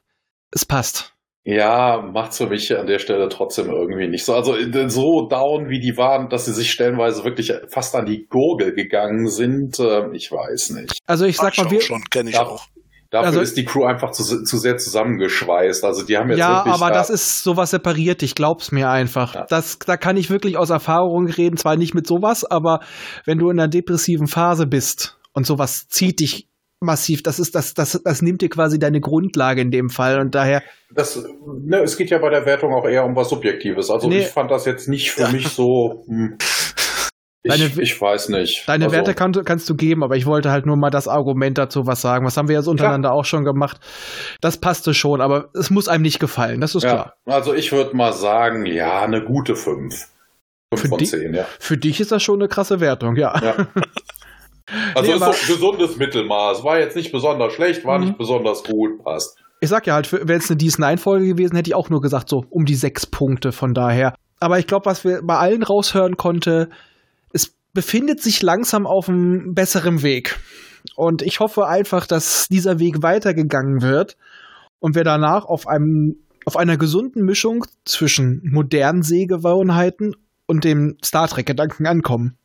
es 0.50 0.66
passt. 0.66 1.14
Ja, 1.50 2.02
macht's 2.12 2.36
für 2.36 2.46
mich 2.46 2.76
an 2.76 2.86
der 2.86 2.98
Stelle 2.98 3.26
trotzdem 3.30 3.70
irgendwie 3.70 4.06
nicht 4.06 4.26
so. 4.26 4.34
Also 4.34 4.54
äh, 4.54 4.90
so 4.90 5.26
down, 5.28 5.70
wie 5.70 5.80
die 5.80 5.96
waren, 5.96 6.28
dass 6.28 6.44
sie 6.44 6.52
sich 6.52 6.70
stellenweise 6.70 7.24
wirklich 7.24 7.54
fast 7.68 7.94
an 7.96 8.04
die 8.04 8.26
Gurgel 8.28 8.74
gegangen 8.74 9.28
sind, 9.28 9.78
äh, 9.78 10.10
ich 10.12 10.30
weiß 10.30 10.70
nicht. 10.70 10.98
Also 11.06 11.24
ich 11.24 11.38
sag 11.38 11.56
Hab 11.56 11.64
mal, 11.64 11.70
wir, 11.70 11.80
schon, 11.80 12.02
kenne 12.10 12.28
ich 12.28 12.36
Ja. 12.36 12.44
auch. 12.46 12.66
Dafür 13.08 13.28
Also- 13.28 13.40
ist 13.40 13.56
die 13.56 13.64
Crew 13.64 13.84
einfach 13.84 14.10
zu, 14.10 14.44
zu 14.44 14.58
sehr 14.58 14.76
zusammengeschweißt. 14.76 15.82
Also 15.86 16.04
die 16.04 16.18
haben 16.18 16.28
jetzt 16.28 16.38
ja, 16.40 16.56
wirklich 16.66 16.74
aber 16.74 16.88
da, 16.88 16.98
das 16.98 17.08
ist 17.08 17.42
sowas 17.42 17.70
separiert, 17.70 18.22
ich 18.22 18.34
glaub's 18.34 18.70
mir 18.70 18.90
einfach. 18.90 19.34
Ja. 19.34 19.46
Das, 19.48 19.78
da 19.78 19.96
kann 19.96 20.18
ich 20.18 20.28
wirklich 20.28 20.58
aus 20.58 20.68
Erfahrung 20.68 21.28
reden, 21.28 21.56
zwar 21.56 21.76
nicht 21.76 21.94
mit 21.94 22.06
sowas, 22.06 22.44
aber 22.44 22.80
wenn 23.24 23.38
du 23.38 23.48
in 23.48 23.58
einer 23.58 23.68
depressiven 23.68 24.26
Phase 24.26 24.66
bist 24.66 25.16
und 25.32 25.46
sowas 25.46 25.88
zieht 25.88 26.20
dich 26.20 26.47
massiv. 26.80 27.22
Das 27.22 27.38
ist, 27.38 27.54
das, 27.54 27.74
das, 27.74 28.00
das 28.04 28.22
nimmt 28.22 28.40
dir 28.42 28.48
quasi 28.48 28.78
deine 28.78 29.00
Grundlage 29.00 29.60
in 29.60 29.70
dem 29.70 29.90
Fall 29.90 30.20
und 30.20 30.34
daher. 30.34 30.62
Das, 30.94 31.22
ne, 31.64 31.78
es 31.80 31.96
geht 31.96 32.10
ja 32.10 32.18
bei 32.18 32.30
der 32.30 32.46
Wertung 32.46 32.72
auch 32.72 32.86
eher 32.88 33.04
um 33.04 33.16
was 33.16 33.28
Subjektives. 33.30 33.90
Also 33.90 34.08
Nee. 34.08 34.20
ich 34.20 34.26
fand 34.28 34.50
das 34.50 34.64
jetzt 34.64 34.88
nicht 34.88 35.10
für 35.10 35.28
mich 35.28 35.48
so. 35.48 36.04
Hm, 36.06 36.38
ich, 37.44 37.52
Deine- 37.52 37.82
ich 37.82 38.00
weiß 38.00 38.30
nicht. 38.30 38.68
Deine 38.68 38.86
also, 38.86 38.96
Werte 38.96 39.14
kann, 39.14 39.32
kannst 39.32 39.70
du 39.70 39.76
geben, 39.76 40.02
aber 40.02 40.16
ich 40.16 40.26
wollte 40.26 40.50
halt 40.50 40.66
nur 40.66 40.76
mal 40.76 40.90
das 40.90 41.06
Argument 41.08 41.56
dazu 41.56 41.86
was 41.86 42.00
sagen. 42.00 42.26
Was 42.26 42.36
haben 42.36 42.48
wir 42.48 42.56
jetzt 42.56 42.66
untereinander 42.66 43.12
auch 43.12 43.24
schon 43.24 43.44
gemacht? 43.44 43.80
Das 44.40 44.58
passte 44.58 44.92
schon, 44.92 45.20
aber 45.20 45.48
es 45.54 45.70
muss 45.70 45.88
einem 45.88 46.02
nicht 46.02 46.18
gefallen, 46.18 46.60
das 46.60 46.74
ist 46.74 46.82
klar. 46.82 47.14
Ja, 47.26 47.34
also 47.34 47.54
ich 47.54 47.70
würde 47.72 47.96
mal 47.96 48.12
sagen, 48.12 48.66
ja, 48.66 49.02
eine 49.02 49.24
gute 49.24 49.54
5. 49.54 49.94
5 49.94 50.82
Für 50.82 50.88
von 50.88 50.98
die- 50.98 51.06
10, 51.06 51.32
ja. 51.34 51.46
Für 51.60 51.76
dich 51.78 52.00
ist 52.00 52.12
das 52.12 52.22
schon 52.22 52.40
eine 52.40 52.48
krasse 52.48 52.80
Wertung, 52.80 53.16
ja. 53.16 53.32
ja. 53.42 53.54
Also 54.94 55.10
Nee, 55.10 55.16
ist 55.16 55.24
so 55.24 55.30
ein 55.30 55.56
gesundes 55.56 55.96
Mittelmaß. 55.96 56.64
War 56.64 56.78
jetzt 56.78 56.96
nicht 56.96 57.12
besonders 57.12 57.52
schlecht, 57.52 57.84
war 57.84 57.98
Mhm. 57.98 58.04
nicht 58.06 58.18
besonders 58.18 58.62
gut, 58.64 59.02
passt. 59.02 59.36
Ich 59.60 59.68
sag 59.68 59.86
ja 59.86 59.94
halt, 59.94 60.12
wäre 60.12 60.38
es 60.38 60.50
eine 60.50 60.58
DS9-Folge 60.58 61.26
gewesen, 61.26 61.56
hätte 61.56 61.70
ich 61.70 61.74
auch 61.74 61.90
nur 61.90 62.00
gesagt, 62.00 62.28
so 62.28 62.44
um 62.50 62.64
die 62.64 62.74
sechs 62.76 63.06
Punkte 63.06 63.50
von 63.52 63.74
daher. 63.74 64.14
Aber 64.40 64.58
ich 64.58 64.66
glaube, 64.68 64.86
was 64.86 65.04
wir 65.04 65.20
bei 65.24 65.36
allen 65.36 65.62
raushören 65.64 66.16
konnte, 66.16 66.68
es 67.32 67.54
befindet 67.72 68.22
sich 68.22 68.40
langsam 68.42 68.86
auf 68.86 69.08
einem 69.08 69.54
besseren 69.54 70.02
Weg. 70.02 70.38
Und 70.94 71.22
ich 71.22 71.40
hoffe 71.40 71.66
einfach, 71.66 72.06
dass 72.06 72.46
dieser 72.48 72.78
Weg 72.78 73.02
weitergegangen 73.02 73.82
wird 73.82 74.16
und 74.78 74.94
wir 74.94 75.02
danach 75.02 75.44
auf 75.44 75.66
einem, 75.66 76.16
auf 76.44 76.56
einer 76.56 76.76
gesunden 76.76 77.24
Mischung 77.24 77.64
zwischen 77.84 78.40
modernen 78.44 79.02
Sehgewohnheiten 79.02 80.14
und 80.46 80.62
dem 80.62 80.96
Star 81.04 81.26
Trek-Gedanken 81.28 81.86
ankommen. 81.86 82.38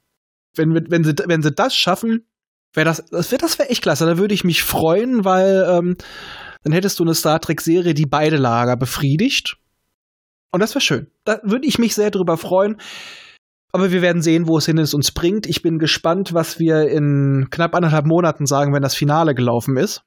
Wenn, 0.56 0.74
wenn, 0.90 1.04
sie, 1.04 1.14
wenn 1.26 1.42
sie 1.42 1.52
das 1.52 1.76
schaffen, 1.76 2.26
wäre 2.74 2.86
das, 2.86 3.04
das 3.06 3.32
wäre 3.32 3.42
das 3.42 3.58
wär 3.60 3.72
echt 3.72 3.84
klasse. 3.84 4.06
Da 4.06 4.18
würde 4.18 4.34
ich 4.34 4.44
mich 4.44 4.64
freuen, 4.64 5.26
weil 5.26 5.66
ähm, 5.68 5.96
dann 6.64 6.74
hättest 6.74 7.00
du 7.00 7.04
eine 7.04 7.14
Star 7.14 7.40
Trek-Serie, 7.40 7.94
die 7.94 8.06
beide 8.06 8.38
Lager 8.38 8.78
befriedigt. 8.78 9.58
Und 10.52 10.62
das 10.62 10.76
wäre 10.76 10.82
schön. 10.82 11.08
Da 11.26 11.40
würde 11.44 11.68
ich 11.68 11.80
mich 11.80 11.96
sehr 11.96 12.12
drüber 12.12 12.38
freuen. 12.38 12.78
Aber 13.72 13.92
wir 13.92 14.04
werden 14.04 14.22
sehen, 14.22 14.48
wo 14.48 14.58
es 14.58 14.68
hin 14.68 14.78
ist 14.78 14.94
uns 14.94 15.12
bringt. 15.12 15.48
Ich 15.48 15.64
bin 15.64 15.80
gespannt, 15.80 16.34
was 16.34 16.60
wir 16.60 16.88
in 16.90 17.48
knapp 17.50 17.74
anderthalb 17.74 18.06
Monaten 18.06 18.46
sagen, 18.46 18.74
wenn 18.74 18.84
das 18.84 18.94
Finale 18.94 19.34
gelaufen 19.34 19.78
ist. 19.78 20.04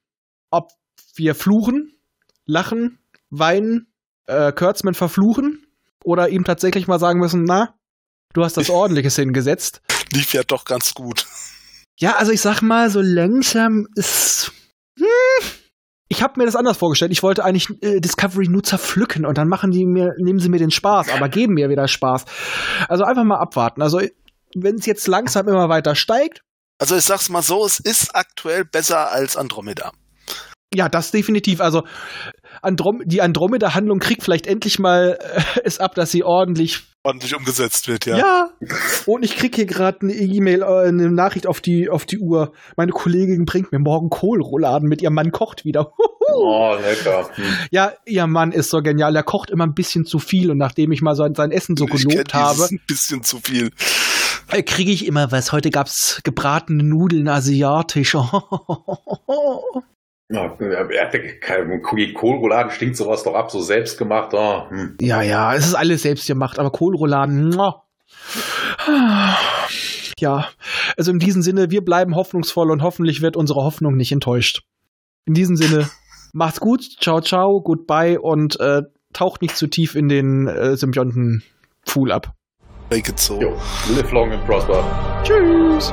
Ob 0.51 0.69
wir 1.17 1.35
fluchen, 1.35 1.93
lachen, 2.47 3.01
weinen, 3.31 3.89
äh, 4.27 4.53
Kurtzman 4.53 4.95
verfluchen 4.95 5.67
oder 6.05 6.29
ihm 6.29 6.45
tatsächlich 6.45 6.87
mal 6.87 7.01
sagen 7.01 7.19
müssen, 7.19 7.43
na, 7.43 7.75
du 8.37 8.45
hast 8.45 8.57
das 8.57 8.71
Ordentliches 8.71 9.17
hingesetzt. 9.17 9.81
Lief 10.13 10.33
ja 10.33 10.43
doch 10.47 10.65
ganz 10.65 10.95
gut. 10.95 11.27
Ja, 11.99 12.17
also 12.17 12.31
ich 12.33 12.41
sag 12.41 12.61
mal, 12.61 12.91
so 12.91 13.01
langsam 13.01 13.89
ist. 13.95 14.53
Hm, 14.99 15.07
ich 16.09 16.23
habe 16.23 16.39
mir 16.39 16.47
das 16.47 16.55
anders 16.55 16.77
vorgestellt. 16.77 17.11
Ich 17.11 17.23
wollte 17.23 17.45
eigentlich 17.45 17.83
äh, 17.83 18.01
Discovery 18.01 18.49
nur 18.49 18.63
zerpflücken 18.63 19.27
und 19.27 19.37
dann 19.39 19.49
machen 19.49 19.71
die 19.73 19.85
mir, 19.87 20.15
nehmen 20.19 20.39
sie 20.39 20.49
mir 20.49 20.59
den 20.59 20.71
Spaß, 20.71 21.09
aber 21.09 21.29
geben 21.29 21.55
mir 21.55 21.69
wieder 21.69 21.89
Spaß. 21.89 22.25
Also 22.89 23.05
einfach 23.05 23.25
mal 23.25 23.39
abwarten. 23.41 23.83
Also 23.83 24.01
wenn 24.55 24.77
es 24.77 24.87
jetzt 24.87 25.09
langsam 25.09 25.49
immer 25.49 25.69
weiter 25.69 25.95
steigt, 25.97 26.43
Also 26.79 26.97
ich 26.97 27.05
sag's 27.05 27.29
mal 27.31 27.43
so, 27.43 27.65
es 27.67 27.81
ist 27.81 28.15
aktuell 28.15 28.65
besser 28.65 29.11
als 29.11 29.37
Andromeda. 29.37 29.93
ja, 30.73 30.89
das 30.89 31.11
definitiv. 31.11 31.61
Also 31.61 31.85
Androm 32.63 33.03
die 33.05 33.23
Andromeda-Handlung 33.23 33.99
kriegt 33.99 34.23
vielleicht 34.23 34.47
endlich 34.47 34.79
mal 34.79 35.19
äh, 35.21 35.61
es 35.65 35.79
ab, 35.81 35.95
dass 35.95 36.11
sie 36.13 36.23
ordentlich 36.23 36.85
Ordentlich 37.07 37.37
umgesetzt 37.37 37.87
wird, 37.87 38.05
ja. 38.07 38.17
Ja. 38.19 38.51
Und 39.07 39.23
ich 39.25 39.37
krieg 39.37 39.55
hier 39.55 39.67
gerade 39.67 39.99
eine 40.03 40.13
E-Mail, 40.13 40.63
äh, 40.63 40.89
eine 40.89 41.09
Nachricht 41.11 41.47
auf 41.47 41.61
die, 41.61 41.89
auf 41.89 42.05
die 42.05 42.19
Uhr. 42.19 42.53
Meine 42.77 42.91
Kollegin 42.91 43.45
bringt 43.45 43.71
mir 43.71 43.79
morgen 43.79 44.11
Kohlrouladen 44.11 44.89
mit. 44.89 45.03
Ihr 45.03 45.11
Mann 45.11 45.31
kocht 45.31 45.65
wieder. 45.65 45.93
Oh, 46.29 46.75
lecker. 46.83 47.31
Hm. 47.37 47.45
ja, 47.71 47.93
ihr 48.05 48.27
Mann 48.27 48.51
ist 48.51 48.71
so 48.71 48.83
genial. 48.83 49.15
Er 49.15 49.23
kocht 49.23 49.49
immer 49.49 49.65
ein 49.65 49.75
bisschen 49.75 50.05
zu 50.05 50.19
viel. 50.19 50.51
Und 50.51 50.59
nachdem 50.59 50.91
ich 50.91 51.01
mal 51.01 51.15
sein, 51.15 51.37
sein 51.37 51.53
Essen 51.53 51.77
so 51.77 51.87
Ich 51.87 52.05
gelobt 52.05 52.35
habe, 52.35 52.65
Ein 52.69 52.81
bisschen 52.85 53.23
zu 53.23 53.39
viel. 53.39 53.71
äh, 54.51 54.63
kriege 54.65 54.91
ich 54.91 55.07
immer 55.07 55.31
was. 55.31 55.53
Heute 55.53 55.71
gab's 55.71 56.21
gebratene 56.25 56.83
Nudeln 56.83 57.29
asiatisch. 57.29 58.17
Ja, 60.29 60.49
Kohlrouladen 62.15 62.73
stinkt 62.73 62.97
sowas 62.97 63.23
doch 63.23 63.35
ab, 63.35 63.51
so 63.51 63.61
selbstgemacht. 63.61 64.35
Oh, 64.35 64.69
hm. 64.69 64.97
ja, 65.01 65.23
ja, 65.23 65.55
es 65.55 65.67
ist 65.67 65.75
alles 65.75 66.03
selbst 66.03 66.27
gemacht. 66.27 66.59
Aber 66.59 66.71
Kohlrouladen, 66.71 67.51
muah. 67.51 67.85
Ja, 70.19 70.49
also 70.97 71.13
in 71.13 71.19
diesem 71.19 71.43
Sinne, 71.43 71.71
wir 71.71 71.85
bleiben 71.85 72.17
hoffnungsvoll 72.17 72.71
und 72.71 72.83
hoffentlich 72.83 73.23
wird 73.23 73.37
unsere 73.37 73.63
Hoffnung 73.63 73.97
nicht 73.97 74.13
enttäuscht. 74.13 74.63
In 75.27 75.35
diesem 75.35 75.57
Sinne, 75.57 75.89
macht's 76.33 76.61
gut, 76.61 76.83
ciao, 77.01 77.21
ciao, 77.21 77.61
goodbye 77.63 78.19
und 78.21 78.59
äh, 78.59 78.83
taucht 79.13 79.43
nicht 79.43 79.57
zu 79.57 79.67
tief 79.67 79.95
in 79.95 80.09
den 80.09 80.49
äh, 80.49 80.77
Symbionten-Pfuhl 80.77 82.11
ab. 82.11 82.33
Make 82.91 83.11
it 83.11 83.19
so. 83.19 83.41
Jo, 83.41 83.57
live 83.95 84.13
long 84.13 84.33
and 84.33 84.45
prosper. 84.47 84.83
Tschüss! 85.25 85.93